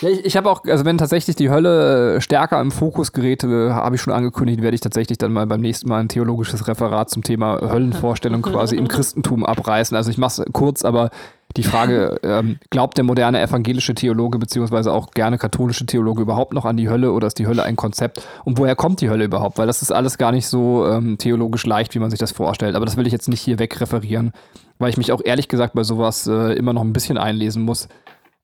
Ja, 0.00 0.08
ich 0.08 0.24
ich 0.24 0.36
habe 0.36 0.50
auch, 0.50 0.64
also 0.64 0.84
wenn 0.84 0.98
tatsächlich 0.98 1.36
die 1.36 1.50
Hölle 1.50 2.20
stärker 2.20 2.60
im 2.60 2.72
Fokus 2.72 3.12
gerät, 3.12 3.44
äh, 3.44 3.70
habe 3.70 3.94
ich 3.94 4.02
schon 4.02 4.12
angekündigt, 4.12 4.60
werde 4.60 4.74
ich 4.74 4.80
tatsächlich 4.80 5.18
dann 5.18 5.32
mal 5.32 5.46
beim 5.46 5.60
nächsten 5.60 5.88
Mal 5.88 6.00
ein 6.00 6.08
theologisches 6.08 6.66
Referat 6.66 7.10
zum 7.10 7.22
Thema 7.22 7.60
Höllenvorstellung 7.60 8.42
quasi 8.42 8.76
im 8.76 8.88
Christentum 8.88 9.46
abreißen. 9.46 9.96
Also 9.96 10.10
ich 10.10 10.18
mache 10.18 10.42
es 10.42 10.52
kurz, 10.52 10.84
aber 10.84 11.10
die 11.56 11.62
Frage, 11.62 12.20
ähm, 12.24 12.58
glaubt 12.70 12.98
der 12.98 13.04
moderne 13.04 13.40
evangelische 13.40 13.94
Theologe 13.94 14.38
beziehungsweise 14.38 14.92
auch 14.92 15.12
gerne 15.12 15.38
katholische 15.38 15.86
Theologe 15.86 16.22
überhaupt 16.22 16.52
noch 16.52 16.64
an 16.64 16.76
die 16.76 16.88
Hölle 16.88 17.12
oder 17.12 17.28
ist 17.28 17.38
die 17.38 17.46
Hölle 17.46 17.62
ein 17.62 17.76
Konzept? 17.76 18.26
Und 18.44 18.58
woher 18.58 18.76
kommt 18.76 19.00
die 19.00 19.08
Hölle 19.08 19.24
überhaupt? 19.24 19.58
Weil 19.58 19.66
das 19.66 19.80
ist 19.80 19.92
alles 19.92 20.18
gar 20.18 20.32
nicht 20.32 20.46
so 20.46 20.86
ähm, 20.86 21.18
theologisch 21.18 21.64
leicht, 21.64 21.94
wie 21.94 22.00
man 22.00 22.10
sich 22.10 22.18
das 22.18 22.32
vorstellt. 22.32 22.74
Aber 22.76 22.84
das 22.84 22.96
will 22.96 23.06
ich 23.06 23.12
jetzt 23.12 23.28
nicht 23.28 23.40
hier 23.40 23.58
wegreferieren, 23.58 24.32
weil 24.78 24.90
ich 24.90 24.98
mich 24.98 25.10
auch 25.12 25.22
ehrlich 25.24 25.48
gesagt 25.48 25.74
bei 25.74 25.84
sowas 25.84 26.26
äh, 26.26 26.52
immer 26.52 26.72
noch 26.72 26.82
ein 26.82 26.92
bisschen 26.92 27.16
einlesen 27.16 27.62
muss. 27.62 27.88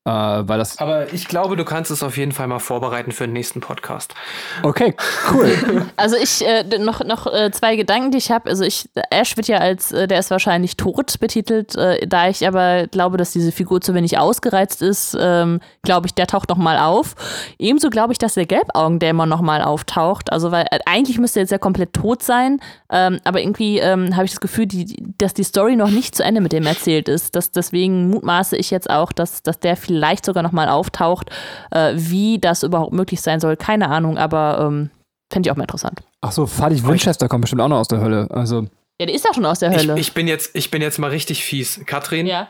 Äh, 0.07 0.10
weil 0.10 0.58
das 0.58 0.78
Aber 0.78 1.15
ich 1.15 1.28
glaube, 1.28 1.57
du 1.57 1.65
kannst 1.65 1.91
es 1.91 2.02
auf 2.02 2.18
jeden 2.18 2.33
Fall 2.33 2.47
mal 2.47 2.58
vorbereiten 2.58 3.10
für 3.10 3.24
den 3.24 3.33
nächsten 3.33 3.60
Podcast. 3.60 4.15
Okay, 4.62 4.94
cool. 5.33 5.86
Also 5.97 6.16
ich 6.16 6.44
äh, 6.47 6.65
noch 6.78 7.02
noch 7.05 7.26
äh, 7.26 7.50
zwei 7.52 7.76
Gedanken, 7.76 8.10
die 8.10 8.18
ich 8.18 8.31
habe. 8.31 8.50
Also 8.50 8.65
ich 8.65 8.89
Ash 9.10 9.36
wird 9.36 9.49
ja 9.49 9.58
als 9.58 9.92
äh, 9.92 10.07
der 10.07 10.18
ist 10.18 10.31
wahrscheinlich 10.31 10.76
tot 10.76 11.18
betitelt, 11.20 11.74
äh, 11.76 12.07
da 12.07 12.28
ich 12.28 12.47
aber 12.47 12.86
glaube, 12.89 13.16
dass 13.16 13.31
diese 13.31 13.52
Figur 13.52 13.81
zu 13.81 13.94
wenig 13.94 14.18
ausgereizt 14.18 14.83
ist, 14.83 15.16
ähm, 15.18 15.60
glaube 15.83 16.07
ich, 16.07 16.15
der 16.15 16.26
taucht 16.26 16.50
noch 16.50 16.58
mal 16.58 16.78
auf. 16.78 17.15
Ebenso 17.58 17.89
glaube 17.89 18.12
ich, 18.12 18.18
dass 18.18 18.34
der 18.34 18.47
Gelbaugendämon 18.47 19.28
noch 19.28 19.41
mal 19.41 19.62
auftaucht. 19.62 20.31
Also 20.33 20.50
weil 20.50 20.66
äh, 20.70 20.81
eigentlich 20.84 21.18
müsste 21.18 21.41
er 21.41 21.44
jetzt 21.44 21.52
ja 21.52 21.58
komplett 21.58 21.94
tot 21.94 22.23
sein, 22.23 22.60
ähm, 22.91 23.20
aber 23.24 23.41
irgendwie 23.41 23.78
ähm, 23.78 24.15
habe 24.16 24.26
ich 24.26 24.33
das 24.33 24.41
Gefühl, 24.41 24.66
die, 24.66 25.02
dass 25.16 25.33
die 25.33 25.44
Story 25.44 25.76
noch 25.76 25.91
nicht 25.91 26.15
zu 26.15 26.24
Ende 26.24 26.42
mit 26.42 26.52
dem 26.52 26.66
erzählt 26.66 27.08
ist. 27.08 27.34
Das, 27.36 27.52
deswegen 27.52 28.10
mutmaße 28.10 28.57
ich 28.57 28.70
jetzt 28.70 28.91
auch, 28.91 29.12
dass, 29.12 29.42
dass 29.42 29.60
der 29.60 29.76
vielleicht 29.76 29.93
sogar 30.24 30.42
noch 30.42 30.52
mal 30.52 30.68
auftaucht. 30.68 31.31
Äh, 31.70 31.92
wie 31.97 32.39
das 32.39 32.62
überhaupt 32.62 32.92
möglich 32.92 33.20
sein 33.20 33.40
soll, 33.40 33.56
keine 33.56 33.89
Ahnung, 33.89 34.18
aber 34.18 34.58
ähm, 34.60 34.90
Fände 35.32 35.48
ich 35.48 35.50
auch 35.50 35.56
mal 35.56 35.64
interessant. 35.64 36.02
Ach 36.20 36.32
so, 36.32 36.47
Fadi 36.47 36.84
Winchester 36.86 37.28
kommt 37.28 37.42
bestimmt 37.42 37.60
auch 37.62 37.68
noch 37.68 37.78
aus 37.78 37.89
der 37.89 38.00
Hölle. 38.00 38.28
Also, 38.31 38.66
Ja, 39.00 39.06
der 39.06 39.14
ist 39.14 39.24
ja 39.24 39.34
schon 39.34 39.44
aus 39.44 39.58
der 39.58 39.70
Ich, 39.73 39.78
Hölle. 39.78 39.98
ich, 39.98 40.12
bin 40.14 40.28
jetzt, 40.28 40.55
ich 40.55 40.70
bin 40.70 40.81
jetzt 40.82 40.98
mal 40.98 41.10
richtig 41.10 41.44
fies. 41.44 41.81
Katrin, 41.86 42.26
ja. 42.26 42.48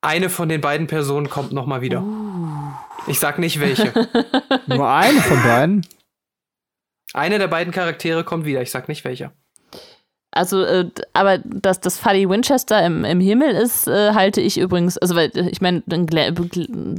eine 0.00 0.30
von 0.30 0.48
den 0.48 0.60
beiden 0.60 0.86
Personen 0.86 1.28
kommt 1.28 1.52
noch 1.52 1.66
mal 1.66 1.82
wieder. 1.82 2.02
Ich 3.06 3.18
sag 3.20 3.38
nicht 3.38 3.60
welche. 3.60 3.92
nur 4.66 4.88
eine 4.88 5.20
von 5.20 5.42
beiden. 5.42 5.86
Eine 7.12 7.38
der 7.38 7.48
beiden 7.48 7.72
Charaktere 7.72 8.24
kommt 8.24 8.44
wieder. 8.44 8.62
Ich 8.62 8.70
sag 8.70 8.88
nicht 8.88 9.04
welche. 9.04 9.32
Also, 10.32 10.62
äh, 10.62 10.88
aber 11.12 11.38
dass 11.38 11.80
das 11.80 11.98
Fuddy 11.98 12.28
Winchester 12.28 12.84
im, 12.84 13.04
im 13.04 13.20
Himmel 13.20 13.50
ist, 13.50 13.88
äh, 13.88 14.12
halte 14.14 14.40
ich 14.40 14.58
übrigens, 14.58 14.96
also 14.96 15.16
weil 15.16 15.30
äh, 15.34 15.48
ich 15.50 15.60
meine, 15.60 15.82
ein 15.90 16.06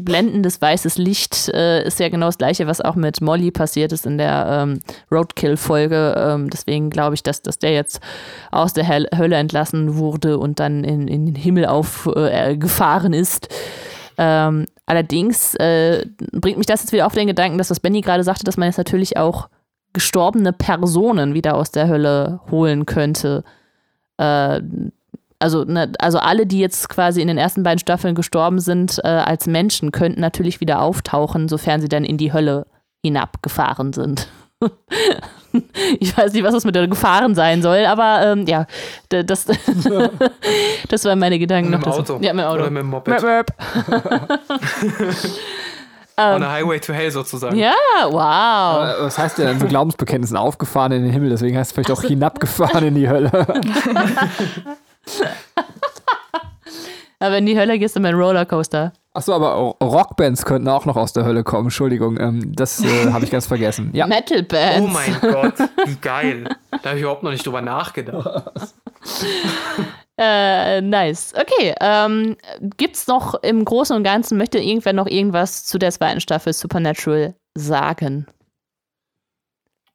blendendes 0.04 0.62
weißes 0.62 0.98
Licht 0.98 1.48
äh, 1.50 1.86
ist 1.86 2.00
ja 2.02 2.10
genau 2.10 2.26
das 2.26 2.38
gleiche, 2.38 2.68
was 2.68 2.82
auch 2.82 2.96
mit 2.96 3.22
Molly 3.22 3.52
passiert 3.52 3.94
ist 3.94 4.06
in 4.06 4.18
der 4.18 4.48
ähm, 4.50 4.80
Roadkill-Folge. 5.10 6.14
Ähm, 6.18 6.50
deswegen 6.50 6.90
glaube 6.90 7.16
ich, 7.16 7.24
dass, 7.24 7.42
dass 7.42 7.58
der 7.58 7.72
jetzt 7.72 8.02
aus 8.52 8.74
der 8.74 8.84
Hell 8.84 9.08
Hölle 9.18 9.38
entlassen 9.38 9.96
wurde 9.96 10.38
und 10.38 10.60
dann 10.60 10.84
in, 10.84 11.08
in 11.08 11.26
den 11.26 11.36
Himmel 11.36 11.66
aufgefahren 11.68 13.14
äh, 13.14 13.20
ist. 13.20 13.48
Ähm, 14.18 14.66
allerdings 14.86 15.56
äh, 15.56 16.06
bringt 16.34 16.58
mich 16.58 16.68
das 16.68 16.82
jetzt 16.82 16.92
wieder 16.92 17.08
auf 17.08 17.14
den 17.14 17.28
Gedanken, 17.28 17.58
dass 17.58 17.70
was 17.70 17.80
Benny 17.80 18.02
gerade 18.02 18.26
sagte, 18.26 18.44
dass 18.44 18.58
man 18.58 18.68
jetzt 18.68 18.78
natürlich 18.78 19.16
auch 19.16 19.48
gestorbene 19.94 20.54
Personen 20.54 21.34
wieder 21.34 21.56
aus 21.56 21.72
der 21.72 21.88
Hölle 21.88 22.40
holen 22.50 22.86
könnte. 22.86 23.44
Äh, 24.18 24.62
also, 25.40 25.64
ne, 25.64 25.92
also 26.00 26.20
alle, 26.20 26.46
die 26.46 26.60
jetzt 26.60 26.88
quasi 26.90 27.22
in 27.22 27.28
den 27.28 27.38
ersten 27.38 27.64
beiden 27.64 27.80
Staffeln 27.80 28.16
gestorben 28.16 28.60
sind, 28.60 29.00
äh, 29.04 29.08
als 29.08 29.48
Menschen, 29.48 29.92
könnten 29.92 30.22
natürlich 30.22 30.62
wieder 30.62 30.82
auftauchen, 30.82 31.50
sofern 31.50 31.82
sie 31.82 31.90
dann 31.90 32.04
in 32.04 32.18
die 32.18 32.32
Hölle 32.32 32.68
hinabgefahren 33.04 33.94
sind. 33.94 34.28
ich 36.00 36.16
weiß 36.16 36.34
nicht, 36.34 36.44
was 36.44 36.54
das 36.54 36.66
mit 36.66 36.76
der 36.76 36.88
Gefahren 36.88 37.34
sein 37.34 37.64
soll, 37.64 37.86
aber 37.86 38.22
ähm, 38.24 38.46
ja, 38.46 38.68
das, 39.10 39.46
das 40.90 41.06
waren 41.06 41.20
meine 41.20 41.40
Gedanken 41.40 41.72
Mit 41.72 41.86
noch. 41.86 41.96
dem. 41.96 42.02
Auto. 42.02 42.20
Ja, 42.22 42.34
mit 42.34 42.44
dem 42.44 42.48
Auto. 42.48 42.62
Oder 42.62 42.70
mit 42.70 42.82
dem 42.82 42.90
Moped. 42.90 43.22
Möp, 43.22 43.52
On 46.18 46.44
a 46.44 46.52
highway 46.52 46.80
to 46.80 46.94
hell 46.94 47.10
sozusagen. 47.10 47.56
Ja, 47.58 47.74
wow. 48.04 49.00
Äh, 49.00 49.04
Was 49.06 49.18
heißt 49.18 49.38
denn 49.38 49.60
so 49.60 49.66
Glaubensbekenntnissen 49.66 50.38
aufgefahren 50.38 50.92
in 50.92 51.04
den 51.04 51.12
Himmel? 51.12 51.30
Deswegen 51.30 51.58
heißt 51.58 51.72
es 51.72 51.74
vielleicht 51.74 51.92
auch 51.92 52.04
hinabgefahren 52.04 52.86
in 52.86 52.96
die 52.96 53.10
Hölle. 53.10 53.32
Aber 57.20 57.38
in 57.38 57.46
die 57.46 57.58
Hölle 57.58 57.78
gehst 57.78 57.96
du 57.96 58.00
mit 58.00 58.10
einem 58.10 58.20
Rollercoaster. 58.20 58.94
Achso, 59.14 59.34
aber 59.34 59.76
Rockbands 59.84 60.46
könnten 60.46 60.70
auch 60.70 60.86
noch 60.86 60.96
aus 60.96 61.12
der 61.14 61.26
Hölle 61.26 61.44
kommen. 61.44 61.66
Entschuldigung, 61.66 62.18
ähm, 62.20 62.56
das 62.56 62.82
äh, 62.82 62.88
habe 63.12 63.26
ich 63.26 63.32
ganz 63.32 63.46
vergessen. 63.46 63.92
Ja. 63.94 64.08
Metal-Bands. 64.08 64.82
Oh 64.82 64.88
mein 64.88 65.20
Gott, 65.22 65.54
wie 65.86 65.96
geil. 65.96 66.46
Da 66.72 66.90
habe 66.90 66.96
ich 66.96 67.02
überhaupt 67.04 67.22
noch 67.22 67.32
nicht 67.32 67.46
drüber 67.46 67.62
nachgedacht. 67.62 68.44
Äh, 70.24 70.82
nice. 70.82 71.34
Okay, 71.36 71.74
ähm, 71.82 72.36
gibt's 72.78 73.08
noch 73.08 73.34
im 73.42 73.66
Großen 73.66 73.96
und 73.96 74.04
Ganzen, 74.04 74.38
möchte 74.38 74.60
irgendwer 74.60 74.94
noch 74.94 75.08
irgendwas 75.08 75.66
zu 75.66 75.80
der 75.80 75.92
zweiten 75.92 76.22
Staffel 76.22 76.54
Supernatural 76.54 77.34
sagen? 77.58 78.28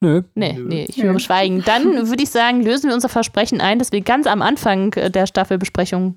Nö. 0.00 0.22
Nee, 0.34 0.54
Nö. 0.54 0.64
nee, 0.66 0.86
ich 0.88 1.02
höre 1.02 1.18
Schweigen. 1.20 1.62
Dann 1.64 2.08
würde 2.10 2.22
ich 2.22 2.30
sagen, 2.30 2.62
lösen 2.62 2.88
wir 2.88 2.94
unser 2.94 3.08
Versprechen 3.08 3.60
ein, 3.60 3.78
das 3.78 3.92
wir 3.92 4.00
ganz 4.02 4.26
am 4.26 4.42
Anfang 4.42 4.90
der 4.90 5.26
Staffelbesprechung 5.26 6.16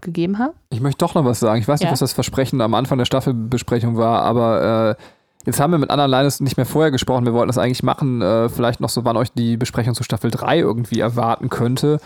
gegeben 0.00 0.38
haben. 0.38 0.54
Ich 0.70 0.80
möchte 0.80 0.98
doch 1.04 1.14
noch 1.14 1.24
was 1.24 1.38
sagen. 1.38 1.60
Ich 1.60 1.68
weiß 1.68 1.80
nicht, 1.80 1.86
Ja. 1.86 1.92
was 1.92 2.00
das 2.00 2.12
Versprechen 2.14 2.60
am 2.60 2.74
Anfang 2.74 2.98
der 2.98 3.04
Staffelbesprechung 3.04 3.96
war, 3.96 4.22
aber 4.22 4.96
äh, 4.98 5.02
jetzt 5.46 5.60
haben 5.60 5.70
wir 5.70 5.78
mit 5.78 5.90
anderen 5.90 6.10
Linus 6.10 6.40
nicht 6.40 6.56
mehr 6.56 6.66
vorher 6.66 6.90
gesprochen. 6.90 7.24
Wir 7.26 7.32
wollten 7.34 7.48
das 7.48 7.58
eigentlich 7.58 7.82
machen. 7.84 8.22
Äh, 8.22 8.48
vielleicht 8.48 8.80
noch 8.80 8.88
so, 8.88 9.04
wann 9.04 9.16
euch 9.16 9.30
die 9.32 9.56
Besprechung 9.56 9.94
zu 9.94 10.02
Staffel 10.02 10.30
3 10.30 10.58
irgendwie 10.58 10.98
erwarten 10.98 11.48
könnte. 11.50 12.00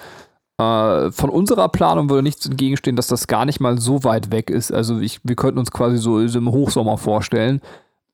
Äh, 0.59 1.10
von 1.10 1.31
unserer 1.31 1.68
Planung 1.68 2.09
würde 2.09 2.23
nichts 2.23 2.47
entgegenstehen, 2.47 2.97
dass 2.97 3.09
das 3.09 3.26
gar 3.26 3.44
nicht 3.44 3.60
mal 3.60 3.78
so 3.78 4.05
weit 4.05 4.31
weg 4.31 4.51
ist. 4.51 4.73
Also 4.73 5.01
ich, 5.01 5.20
wir 5.23 5.36
könnten 5.36 5.59
uns 5.59 5.70
quasi 5.70 5.99
so 5.99 6.18
im 6.18 6.51
Hochsommer 6.51 6.97
vorstellen. 6.99 7.60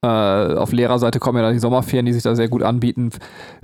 Äh, 0.04 0.08
auf 0.08 0.72
Lehrerseite 0.72 1.20
kommen 1.20 1.38
ja 1.38 1.44
da 1.44 1.52
die 1.52 1.60
Sommerferien, 1.60 2.04
die 2.06 2.12
sich 2.12 2.24
da 2.24 2.34
sehr 2.34 2.48
gut 2.48 2.64
anbieten. 2.64 3.10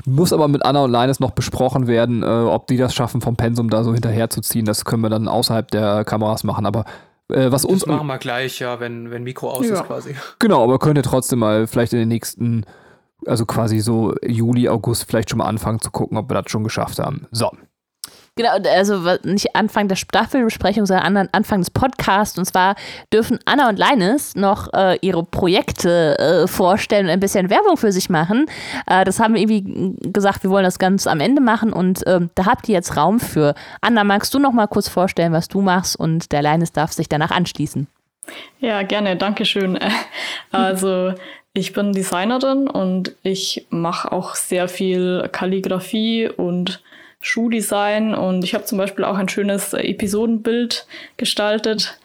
Muss 0.07 0.33
aber 0.33 0.47
mit 0.47 0.65
Anna 0.65 0.85
und 0.85 0.93
Linus 0.93 1.19
noch 1.19 1.33
besprochen 1.33 1.89
werden, 1.89 2.23
äh, 2.23 2.27
ob 2.27 2.69
die 2.69 2.77
das 2.77 2.95
schaffen, 2.95 3.21
vom 3.21 3.35
Pensum 3.35 3.71
da 3.71 3.83
so 3.83 3.93
hinterherzuziehen. 3.93 4.65
Das 4.65 4.85
können 4.85 5.03
wir 5.03 5.11
dann 5.11 5.27
außerhalb 5.27 5.69
der 5.73 6.05
Kameras 6.05 6.45
machen. 6.45 6.65
Aber 6.65 6.85
äh, 7.33 7.51
was 7.51 7.65
uns 7.65 7.81
Das 7.81 7.89
machen 7.89 8.07
wir 8.07 8.19
gleich, 8.19 8.61
ja, 8.61 8.79
wenn, 8.79 9.11
wenn 9.11 9.25
Mikro 9.25 9.51
aus 9.51 9.67
Ja. 9.69 9.75
ist 9.75 9.85
quasi. 9.87 10.15
Genau, 10.39 10.63
aber 10.63 10.79
könnt 10.79 10.97
ihr 10.97 11.03
trotzdem 11.03 11.41
mal 11.41 11.67
vielleicht 11.67 11.93
in 11.93 11.99
den 11.99 12.09
nächsten 12.09 12.65
Also 13.27 13.45
quasi 13.45 13.81
so 13.81 14.15
Juli, 14.25 14.69
August 14.69 15.07
vielleicht 15.09 15.31
schon 15.31 15.39
mal 15.39 15.47
anfangen 15.47 15.81
zu 15.81 15.91
gucken, 15.91 16.17
ob 16.17 16.31
wir 16.31 16.41
das 16.41 16.53
schon 16.53 16.63
geschafft 16.63 17.01
haben. 17.01 17.27
So. 17.33 17.51
Genau, 18.39 18.51
also 18.71 19.01
nicht 19.25 19.57
Anfang 19.57 19.89
der 19.89 19.97
Staffelbesprechung, 19.97 20.87
sondern 20.87 21.29
Anfang 21.33 21.59
des 21.59 21.71
Podcasts. 21.71 22.39
Und 22.39 22.45
zwar 22.45 22.77
dürfen 23.13 23.41
Anna 23.47 23.69
und 23.69 23.81
Leines 23.81 24.37
noch 24.37 24.73
äh, 24.75 24.97
ihre 25.01 25.25
Projekte 25.25 26.17
äh, 26.21 26.47
vorstellen 26.47 27.07
und 27.07 27.11
ein 27.11 27.19
bisschen 27.19 27.51
Werbung 27.51 27.77
für 27.77 27.91
sich 27.91 28.09
machen. 28.09 28.47
Äh, 28.87 29.05
das 29.05 29.19
haben 29.19 29.35
wir 29.35 29.43
irgendwie 29.43 29.97
gesagt, 30.13 30.45
wir 30.45 30.51
wollen 30.51 30.63
das 30.63 30.79
ganz 30.79 31.09
am 31.09 31.19
Ende 31.19 31.43
machen 31.43 31.73
und 31.73 32.05
ähm, 32.07 32.31
da 32.37 32.47
habt 32.47 32.69
ihr 32.69 32.77
jetzt 32.77 32.97
Raum 32.97 33.19
für. 33.19 33.57
Anna, 33.81 34.05
magst 34.05 34.33
du 34.35 34.39
noch 34.39 34.53
mal 34.53 34.69
kurz 34.69 34.89
vorstellen, 34.89 35.33
was 35.33 35.49
du 35.49 35.61
machst 35.61 35.99
und 35.99 36.31
der 36.31 36.41
Leines 36.41 36.71
darf 36.71 36.93
sich 36.93 37.09
danach 37.09 37.33
anschließen? 37.33 37.89
Ja, 38.61 38.83
gerne, 38.85 39.17
danke 39.17 39.45
schön. 39.45 39.81
Also 40.53 41.13
ich 41.55 41.73
bin 41.73 41.93
Designerin 41.93 42.69
und 42.69 43.17
ich 43.23 43.67
mache 43.69 44.13
auch 44.13 44.37
sehr 44.37 44.69
viel 44.69 45.29
Kalligrafie 45.33 46.29
und 46.29 46.81
Schuhdesign 47.21 48.15
und 48.15 48.45
ich 48.45 48.55
habe 48.55 48.65
zum 48.65 48.79
Beispiel 48.79 49.05
auch 49.05 49.17
ein 49.17 49.29
schönes 49.29 49.73
äh, 49.73 49.83
Episodenbild 49.83 50.87
gestaltet. 51.17 51.99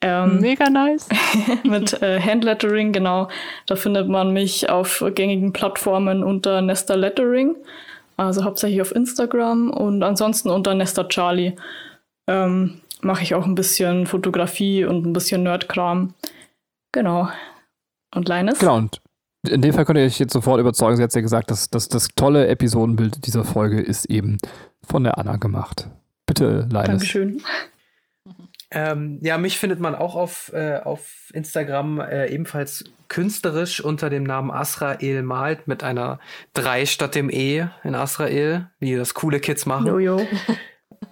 Ähm, 0.00 0.40
Mega 0.40 0.68
nice. 0.68 1.08
mit 1.64 2.02
äh, 2.02 2.20
Handlettering, 2.20 2.92
genau. 2.92 3.28
Da 3.66 3.76
findet 3.76 4.08
man 4.08 4.32
mich 4.32 4.68
auf 4.68 5.04
gängigen 5.14 5.52
Plattformen 5.52 6.22
unter 6.22 6.60
Nesta 6.62 6.94
Lettering, 6.94 7.56
also 8.16 8.44
hauptsächlich 8.44 8.80
auf 8.82 8.94
Instagram 8.94 9.70
und 9.70 10.02
ansonsten 10.02 10.50
unter 10.50 10.74
Nesta 10.74 11.04
Charlie. 11.04 11.54
Ähm, 12.26 12.80
Mache 13.00 13.22
ich 13.22 13.34
auch 13.34 13.44
ein 13.44 13.54
bisschen 13.54 14.06
Fotografie 14.06 14.86
und 14.86 15.04
ein 15.04 15.12
bisschen 15.12 15.42
Nerdkram. 15.42 16.14
Genau. 16.92 17.28
Und 18.14 18.28
Linus? 18.30 18.58
Genau, 18.58 18.76
und 18.76 19.00
in 19.48 19.60
dem 19.60 19.72
Fall 19.72 19.84
könnt 19.84 19.98
ihr 19.98 20.04
euch 20.04 20.18
jetzt 20.18 20.32
sofort 20.32 20.60
überzeugen. 20.60 20.96
Sie 20.96 21.02
hat 21.02 21.14
ja 21.14 21.20
gesagt, 21.20 21.50
dass, 21.50 21.70
dass 21.70 21.88
das 21.88 22.08
tolle 22.16 22.48
Episodenbild 22.48 23.26
dieser 23.26 23.44
Folge 23.44 23.80
ist 23.80 24.06
eben 24.06 24.38
von 24.82 25.04
der 25.04 25.18
Anna 25.18 25.36
gemacht. 25.36 25.88
Bitte, 26.26 26.66
Linus. 26.70 26.86
Dankeschön. 26.86 27.42
Ähm, 28.70 29.20
ja, 29.22 29.38
mich 29.38 29.58
findet 29.58 29.78
man 29.78 29.94
auch 29.94 30.16
auf, 30.16 30.50
äh, 30.52 30.80
auf 30.82 31.30
Instagram 31.32 32.00
äh, 32.00 32.26
ebenfalls 32.26 32.84
künstlerisch 33.08 33.80
unter 33.80 34.10
dem 34.10 34.24
Namen 34.24 34.50
Asrael 34.50 35.22
malt 35.22 35.68
mit 35.68 35.84
einer 35.84 36.18
3 36.54 36.86
statt 36.86 37.14
dem 37.14 37.30
E 37.30 37.68
in 37.84 37.94
Asrael, 37.94 38.68
wie 38.80 38.96
das 38.96 39.14
coole 39.14 39.38
Kids 39.38 39.66
machen. 39.66 39.86
Jojo. 39.86 40.26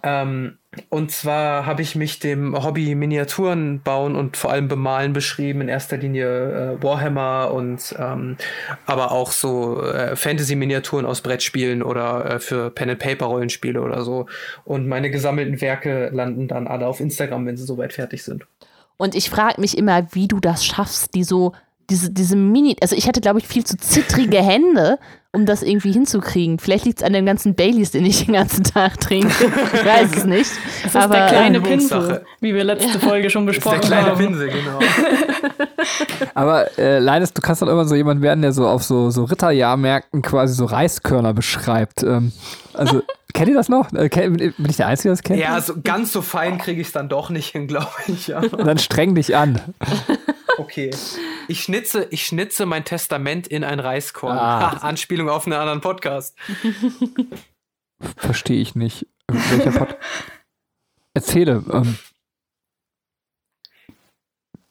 Ähm, 0.01 0.57
und 0.89 1.11
zwar 1.11 1.65
habe 1.65 1.81
ich 1.81 1.95
mich 1.95 2.19
dem 2.19 2.61
Hobby 2.63 2.95
Miniaturen 2.95 3.81
bauen 3.81 4.15
und 4.15 4.37
vor 4.37 4.51
allem 4.51 4.67
bemalen 4.67 5.13
beschrieben, 5.13 5.61
in 5.61 5.67
erster 5.67 5.97
Linie 5.97 6.77
äh, 6.77 6.83
Warhammer 6.83 7.51
und 7.53 7.95
ähm, 7.99 8.37
aber 8.85 9.11
auch 9.11 9.31
so 9.31 9.81
äh, 9.81 10.15
Fantasy-Miniaturen 10.15 11.05
aus 11.05 11.21
Brettspielen 11.21 11.83
oder 11.83 12.35
äh, 12.35 12.39
für 12.39 12.69
Pen-and-Paper-Rollenspiele 12.69 13.81
oder 13.81 14.03
so. 14.03 14.27
Und 14.65 14.87
meine 14.87 15.09
gesammelten 15.09 15.61
Werke 15.61 16.09
landen 16.11 16.47
dann 16.47 16.67
alle 16.67 16.87
auf 16.87 16.99
Instagram, 16.99 17.45
wenn 17.45 17.57
sie 17.57 17.65
soweit 17.65 17.93
fertig 17.93 18.23
sind. 18.23 18.45
Und 18.97 19.15
ich 19.15 19.29
frage 19.29 19.59
mich 19.59 19.77
immer, 19.77 20.07
wie 20.13 20.27
du 20.27 20.39
das 20.39 20.65
schaffst, 20.65 21.15
die 21.15 21.23
so, 21.23 21.53
diese, 21.89 22.11
diese 22.11 22.35
Mini, 22.35 22.75
also 22.81 22.95
ich 22.95 23.07
hätte, 23.07 23.21
glaube 23.21 23.39
ich, 23.39 23.47
viel 23.47 23.63
zu 23.63 23.77
zittrige 23.77 24.41
Hände 24.41 24.99
um 25.35 25.47
das 25.47 25.63
irgendwie 25.63 25.91
hinzukriegen. 25.91 26.59
Vielleicht 26.59 26.85
liegt 26.85 26.99
es 26.99 27.03
an 27.03 27.11
den 27.11 27.25
ganzen 27.25 27.55
Baileys, 27.55 27.89
den 27.89 28.05
ich 28.05 28.25
den 28.25 28.35
ganzen 28.35 28.63
Tag 28.63 29.01
trinke. 29.01 29.51
Ich 29.73 29.85
weiß 29.85 30.15
es 30.15 30.25
nicht. 30.25 30.51
Das 30.83 30.95
ist 30.95 31.01
aber, 31.01 31.15
der 31.15 31.27
kleine 31.27 31.57
ähm, 31.57 31.63
Pinsel, 31.63 32.25
wie 32.41 32.53
wir 32.53 32.63
letzte 32.63 32.99
Folge 32.99 33.29
schon 33.29 33.45
besprochen 33.45 33.77
haben. 33.77 33.89
Der 33.89 34.01
kleine 34.01 34.15
Pinsel, 34.15 34.49
genau. 34.49 34.79
aber 36.35 36.77
äh, 36.77 36.99
Linus, 36.99 37.33
du 37.33 37.41
kannst 37.41 37.61
dann 37.61 37.69
irgendwann 37.69 37.87
so 37.87 37.95
jemand 37.95 38.21
werden, 38.21 38.41
der 38.41 38.51
so 38.51 38.67
auf 38.67 38.83
so, 38.83 39.09
so 39.09 39.23
Ritterjahrmärkten 39.23 40.21
quasi 40.21 40.53
so 40.53 40.65
Reiskörner 40.65 41.33
beschreibt. 41.33 42.03
Ähm, 42.03 42.31
also 42.73 43.01
Kennt 43.33 43.49
ihr 43.49 43.55
das 43.55 43.67
noch? 43.67 43.91
Äh, 43.93 44.09
bin 44.09 44.53
ich 44.69 44.77
der 44.77 44.85
Einzige, 44.85 45.09
der 45.09 45.13
das 45.13 45.23
kennt? 45.23 45.39
Ja, 45.39 45.59
so 45.59 45.73
ganz 45.83 46.11
so 46.13 46.21
fein 46.21 46.59
kriege 46.59 46.79
ich 46.79 46.87
es 46.87 46.93
dann 46.93 47.09
doch 47.09 47.31
nicht 47.31 47.49
hin, 47.49 47.65
glaube 47.65 47.89
ich. 48.05 48.31
Dann 48.55 48.77
streng 48.77 49.15
dich 49.15 49.35
an. 49.35 49.59
Okay. 50.57 50.91
Ich 51.47 51.63
schnitze, 51.63 52.07
ich 52.11 52.25
schnitze 52.25 52.65
mein 52.65 52.85
Testament 52.85 53.47
in 53.47 53.63
ein 53.63 53.79
Reiskorn. 53.79 54.37
Ah. 54.37 54.71
Ha, 54.73 54.77
Anspielung 54.87 55.29
auf 55.29 55.45
einen 55.45 55.53
anderen 55.53 55.81
Podcast. 55.81 56.37
Verstehe 58.17 58.61
ich 58.61 58.75
nicht. 58.75 59.07
Welcher 59.27 59.71
Pod 59.71 59.97
Erzähle. 61.13 61.63
Ähm. 61.71 61.97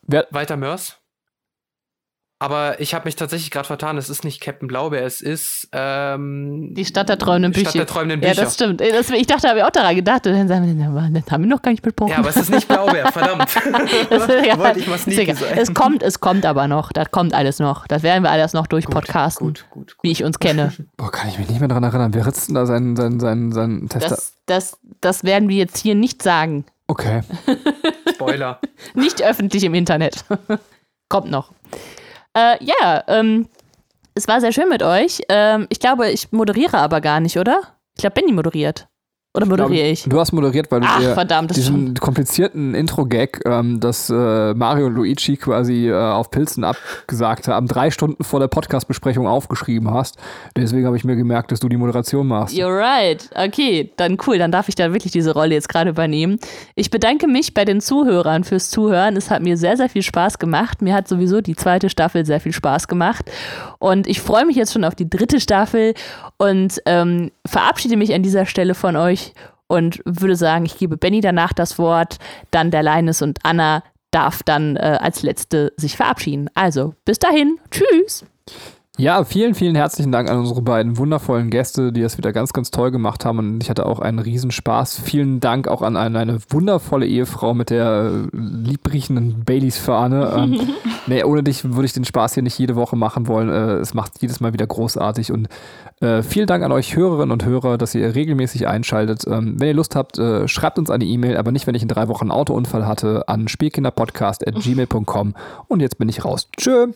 Wer 0.02 0.26
Weiter 0.30 0.56
Mörs? 0.56 1.01
Aber 2.42 2.80
ich 2.80 2.92
habe 2.92 3.04
mich 3.04 3.14
tatsächlich 3.14 3.52
gerade 3.52 3.68
vertan. 3.68 3.96
Es 3.96 4.10
ist 4.10 4.24
nicht 4.24 4.40
Captain 4.40 4.66
Blaubeer, 4.66 5.06
es 5.06 5.20
ist 5.20 5.68
ähm, 5.70 6.74
die 6.74 6.84
Stadt 6.84 7.08
der 7.08 7.16
träumenden 7.16 7.52
Bücher. 7.52 7.70
Stadt 7.70 7.74
der 7.78 7.86
träumenden 7.86 8.18
Bücher. 8.18 8.32
Ja, 8.34 8.42
das 8.42 8.54
stimmt. 8.54 8.80
Das, 8.80 9.10
ich 9.10 9.28
dachte, 9.28 9.48
habe 9.48 9.60
ich 9.60 9.64
auch 9.64 9.70
daran 9.70 9.94
gedacht. 9.94 10.26
Dann 10.26 10.48
sagen 10.48 10.66
wir, 10.66 11.20
das 11.20 11.30
haben 11.30 11.44
wir 11.44 11.48
noch 11.48 11.62
gar 11.62 11.70
nicht 11.70 11.84
besprochen. 11.84 12.10
Ja, 12.10 12.18
aber 12.18 12.30
es 12.30 12.36
ist 12.38 12.50
nicht 12.50 12.66
Blaubeer, 12.66 13.12
verdammt. 13.12 13.44
das 14.10 14.28
ja, 14.44 14.58
wollte 14.58 14.80
ich 14.80 14.88
mal 14.88 14.98
sneaky 14.98 15.36
sein. 15.36 15.56
Es 15.56 15.72
kommt, 15.72 16.02
es 16.02 16.18
kommt 16.18 16.44
aber 16.44 16.66
noch. 16.66 16.90
Das 16.90 17.12
kommt 17.12 17.32
alles 17.32 17.60
noch. 17.60 17.86
Das 17.86 18.02
werden 18.02 18.24
wir 18.24 18.32
alles 18.32 18.54
noch 18.54 18.66
durch 18.66 18.86
gut, 18.86 18.94
podcasten, 18.94 19.46
gut, 19.46 19.66
gut, 19.70 19.96
wie 20.02 20.10
ich 20.10 20.24
uns 20.24 20.40
kenne. 20.40 20.72
Boah, 20.96 21.12
kann 21.12 21.28
ich 21.28 21.38
mich 21.38 21.48
nicht 21.48 21.60
mehr 21.60 21.68
daran 21.68 21.84
erinnern. 21.84 22.12
Wer 22.12 22.26
ritzt 22.26 22.48
denn 22.48 22.56
da 22.56 22.66
seinen, 22.66 22.96
seinen, 22.96 23.20
seinen, 23.20 23.52
seinen 23.52 23.88
Tester? 23.88 24.08
Das, 24.08 24.34
das, 24.46 24.78
das 25.00 25.22
werden 25.22 25.48
wir 25.48 25.58
jetzt 25.58 25.78
hier 25.78 25.94
nicht 25.94 26.24
sagen. 26.24 26.64
Okay. 26.88 27.20
Spoiler. 28.12 28.58
nicht 28.94 29.22
öffentlich 29.22 29.62
im 29.62 29.74
Internet. 29.74 30.24
kommt 31.08 31.30
noch. 31.30 31.52
Äh, 32.34 32.64
ja, 32.64 33.04
ähm, 33.08 33.48
es 34.14 34.28
war 34.28 34.40
sehr 34.40 34.52
schön 34.52 34.68
mit 34.68 34.82
euch. 34.82 35.22
Ähm, 35.28 35.66
ich 35.70 35.80
glaube, 35.80 36.10
ich 36.10 36.32
moderiere 36.32 36.78
aber 36.78 37.00
gar 37.00 37.20
nicht, 37.20 37.38
oder? 37.38 37.60
Ich 37.94 38.00
glaube, 38.00 38.14
Benny 38.14 38.32
moderiert. 38.32 38.88
Oder 39.34 39.46
moderiere 39.46 39.88
ich? 39.88 40.04
Du 40.04 40.20
hast 40.20 40.32
moderiert, 40.32 40.70
weil 40.70 40.80
du 40.80 40.86
Ach, 40.90 41.00
dir 41.00 41.14
verdammt, 41.14 41.56
diesen 41.56 41.94
komplizierten 41.94 42.74
Intro-Gag, 42.74 43.40
ähm, 43.46 43.80
dass 43.80 44.10
äh, 44.10 44.52
Mario 44.52 44.86
und 44.86 44.94
Luigi 44.94 45.38
quasi 45.38 45.88
äh, 45.88 45.94
auf 45.94 46.30
Pilzen 46.30 46.64
abgesagt 46.64 47.48
haben, 47.48 47.66
drei 47.66 47.90
Stunden 47.90 48.24
vor 48.24 48.40
der 48.40 48.48
Podcast-Besprechung 48.48 49.26
aufgeschrieben 49.26 49.90
hast. 49.90 50.18
Deswegen 50.54 50.84
habe 50.84 50.98
ich 50.98 51.04
mir 51.04 51.16
gemerkt, 51.16 51.50
dass 51.50 51.60
du 51.60 51.70
die 51.70 51.78
Moderation 51.78 52.26
machst. 52.26 52.54
You're 52.54 52.78
right. 52.78 53.30
Okay, 53.34 53.90
dann 53.96 54.18
cool. 54.26 54.36
Dann 54.36 54.52
darf 54.52 54.68
ich 54.68 54.74
da 54.74 54.92
wirklich 54.92 55.12
diese 55.12 55.32
Rolle 55.32 55.54
jetzt 55.54 55.70
gerade 55.70 55.88
übernehmen. 55.88 56.38
Ich 56.74 56.90
bedanke 56.90 57.26
mich 57.26 57.54
bei 57.54 57.64
den 57.64 57.80
Zuhörern 57.80 58.44
fürs 58.44 58.68
Zuhören. 58.68 59.16
Es 59.16 59.30
hat 59.30 59.40
mir 59.40 59.56
sehr, 59.56 59.78
sehr 59.78 59.88
viel 59.88 60.02
Spaß 60.02 60.40
gemacht. 60.40 60.82
Mir 60.82 60.92
hat 60.92 61.08
sowieso 61.08 61.40
die 61.40 61.56
zweite 61.56 61.88
Staffel 61.88 62.26
sehr 62.26 62.40
viel 62.40 62.52
Spaß 62.52 62.86
gemacht. 62.86 63.30
Und 63.78 64.06
ich 64.06 64.20
freue 64.20 64.44
mich 64.44 64.56
jetzt 64.56 64.74
schon 64.74 64.84
auf 64.84 64.94
die 64.94 65.08
dritte 65.08 65.40
Staffel 65.40 65.94
und 66.36 66.82
ähm, 66.84 67.30
verabschiede 67.46 67.96
mich 67.96 68.12
an 68.12 68.22
dieser 68.22 68.44
Stelle 68.44 68.74
von 68.74 68.96
euch 68.96 69.21
und 69.66 70.02
würde 70.04 70.36
sagen, 70.36 70.64
ich 70.64 70.76
gebe 70.76 70.96
Benny 70.96 71.20
danach 71.20 71.52
das 71.52 71.78
Wort, 71.78 72.18
dann 72.50 72.70
der 72.70 72.82
Leines 72.82 73.22
und 73.22 73.38
Anna 73.42 73.82
darf 74.10 74.42
dann 74.42 74.76
äh, 74.76 74.98
als 75.00 75.22
letzte 75.22 75.72
sich 75.76 75.96
verabschieden. 75.96 76.50
Also, 76.54 76.94
bis 77.04 77.18
dahin, 77.18 77.58
tschüss. 77.70 78.24
Ja, 78.98 79.24
vielen, 79.24 79.54
vielen 79.54 79.74
herzlichen 79.74 80.12
Dank 80.12 80.28
an 80.28 80.38
unsere 80.38 80.60
beiden 80.60 80.98
wundervollen 80.98 81.48
Gäste, 81.48 81.94
die 81.94 82.02
das 82.02 82.18
wieder 82.18 82.30
ganz, 82.34 82.52
ganz 82.52 82.70
toll 82.70 82.90
gemacht 82.90 83.24
haben. 83.24 83.38
Und 83.38 83.62
ich 83.62 83.70
hatte 83.70 83.86
auch 83.86 84.00
einen 84.00 84.18
Riesenspaß. 84.18 85.00
Vielen 85.00 85.40
Dank 85.40 85.66
auch 85.66 85.80
an 85.80 85.96
eine, 85.96 86.18
eine 86.18 86.38
wundervolle 86.50 87.06
Ehefrau 87.06 87.54
mit 87.54 87.70
der 87.70 88.12
äh, 88.12 88.36
liebriechenden 88.36 89.44
Baileys-Fahne. 89.46 90.34
ähm, 90.36 90.60
nee, 91.06 91.24
ohne 91.24 91.42
dich 91.42 91.64
würde 91.64 91.86
ich 91.86 91.94
den 91.94 92.04
Spaß 92.04 92.34
hier 92.34 92.42
nicht 92.42 92.58
jede 92.58 92.76
Woche 92.76 92.94
machen 92.94 93.28
wollen. 93.28 93.48
Äh, 93.48 93.76
es 93.76 93.94
macht 93.94 94.20
jedes 94.20 94.40
Mal 94.40 94.52
wieder 94.52 94.66
großartig. 94.66 95.32
Und 95.32 95.48
äh, 96.02 96.22
vielen 96.22 96.46
Dank 96.46 96.62
an 96.62 96.70
euch 96.70 96.94
Hörerinnen 96.94 97.32
und 97.32 97.46
Hörer, 97.46 97.78
dass 97.78 97.94
ihr 97.94 98.14
regelmäßig 98.14 98.68
einschaltet. 98.68 99.26
Ähm, 99.26 99.58
wenn 99.58 99.68
ihr 99.68 99.74
Lust 99.74 99.96
habt, 99.96 100.18
äh, 100.18 100.46
schreibt 100.48 100.78
uns 100.78 100.90
eine 100.90 101.06
E-Mail, 101.06 101.38
aber 101.38 101.50
nicht, 101.50 101.66
wenn 101.66 101.74
ich 101.74 101.82
in 101.82 101.88
drei 101.88 102.08
Wochen 102.08 102.24
einen 102.24 102.30
Autounfall 102.30 102.86
hatte, 102.86 103.26
an 103.26 103.48
spielkinderpodcast.gmail.com. 103.48 105.34
Und 105.66 105.80
jetzt 105.80 105.96
bin 105.96 106.10
ich 106.10 106.26
raus. 106.26 106.50
Tschö. 106.58 106.88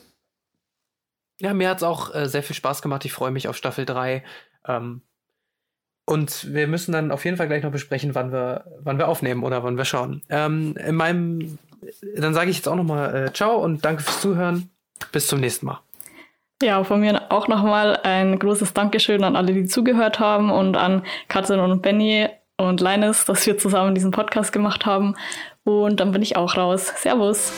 Ja, 1.41 1.53
mir 1.53 1.69
hat 1.69 1.79
es 1.79 1.83
auch 1.83 2.15
äh, 2.15 2.29
sehr 2.29 2.43
viel 2.43 2.57
Spaß 2.57 2.83
gemacht. 2.83 3.05
Ich 3.05 3.13
freue 3.13 3.31
mich 3.31 3.49
auf 3.49 3.57
Staffel 3.57 3.85
3. 3.85 4.25
Ähm, 4.67 5.03
und 6.07 6.55
wir 6.55 6.69
müssen 6.69 6.93
dann 6.93 7.11
auf 7.11 7.25
jeden 7.25 7.37
Fall 7.37 7.49
gleich 7.49 7.65
noch 7.65 7.73
besprechen, 7.73 8.15
wann 8.15 8.33
wir, 8.33 8.65
wann 8.81 8.99
wir 8.99 9.09
aufnehmen 9.09 9.43
oder 9.43 9.65
wann 9.65 9.77
wir 9.77 9.85
schauen. 9.85 10.23
Ähm, 10.29 10.77
in 10.77 10.95
meinem, 10.95 11.59
dann 12.17 12.33
sage 12.33 12.51
ich 12.51 12.57
jetzt 12.57 12.69
auch 12.69 12.77
nochmal 12.77 13.27
äh, 13.27 13.33
Ciao 13.33 13.57
und 13.57 13.85
danke 13.85 14.03
fürs 14.03 14.21
Zuhören. 14.21 14.71
Bis 15.13 15.27
zum 15.27 15.41
nächsten 15.41 15.67
Mal. 15.67 15.81
Ja, 16.63 16.83
von 16.85 17.01
mir 17.01 17.31
auch 17.31 17.49
nochmal 17.49 17.97
ein 18.03 18.39
großes 18.39 18.73
Dankeschön 18.73 19.25
an 19.25 19.37
alle, 19.37 19.53
die 19.53 19.67
zugehört 19.67 20.21
haben 20.21 20.51
und 20.51 20.75
an 20.77 21.03
Katrin 21.29 21.61
und 21.61 21.83
Benny 21.83 22.29
und 22.57 22.81
Linus, 22.81 23.27
dass 23.27 23.47
wir 23.47 23.59
zusammen 23.59 23.95
diesen 23.95 24.11
Podcast 24.11 24.53
gemacht 24.53 24.87
haben. 24.87 25.17
Und 25.65 26.01
dann 26.01 26.13
bin 26.13 26.23
ich 26.23 26.37
auch 26.37 26.57
raus. 26.57 26.93
Servus. 26.97 27.53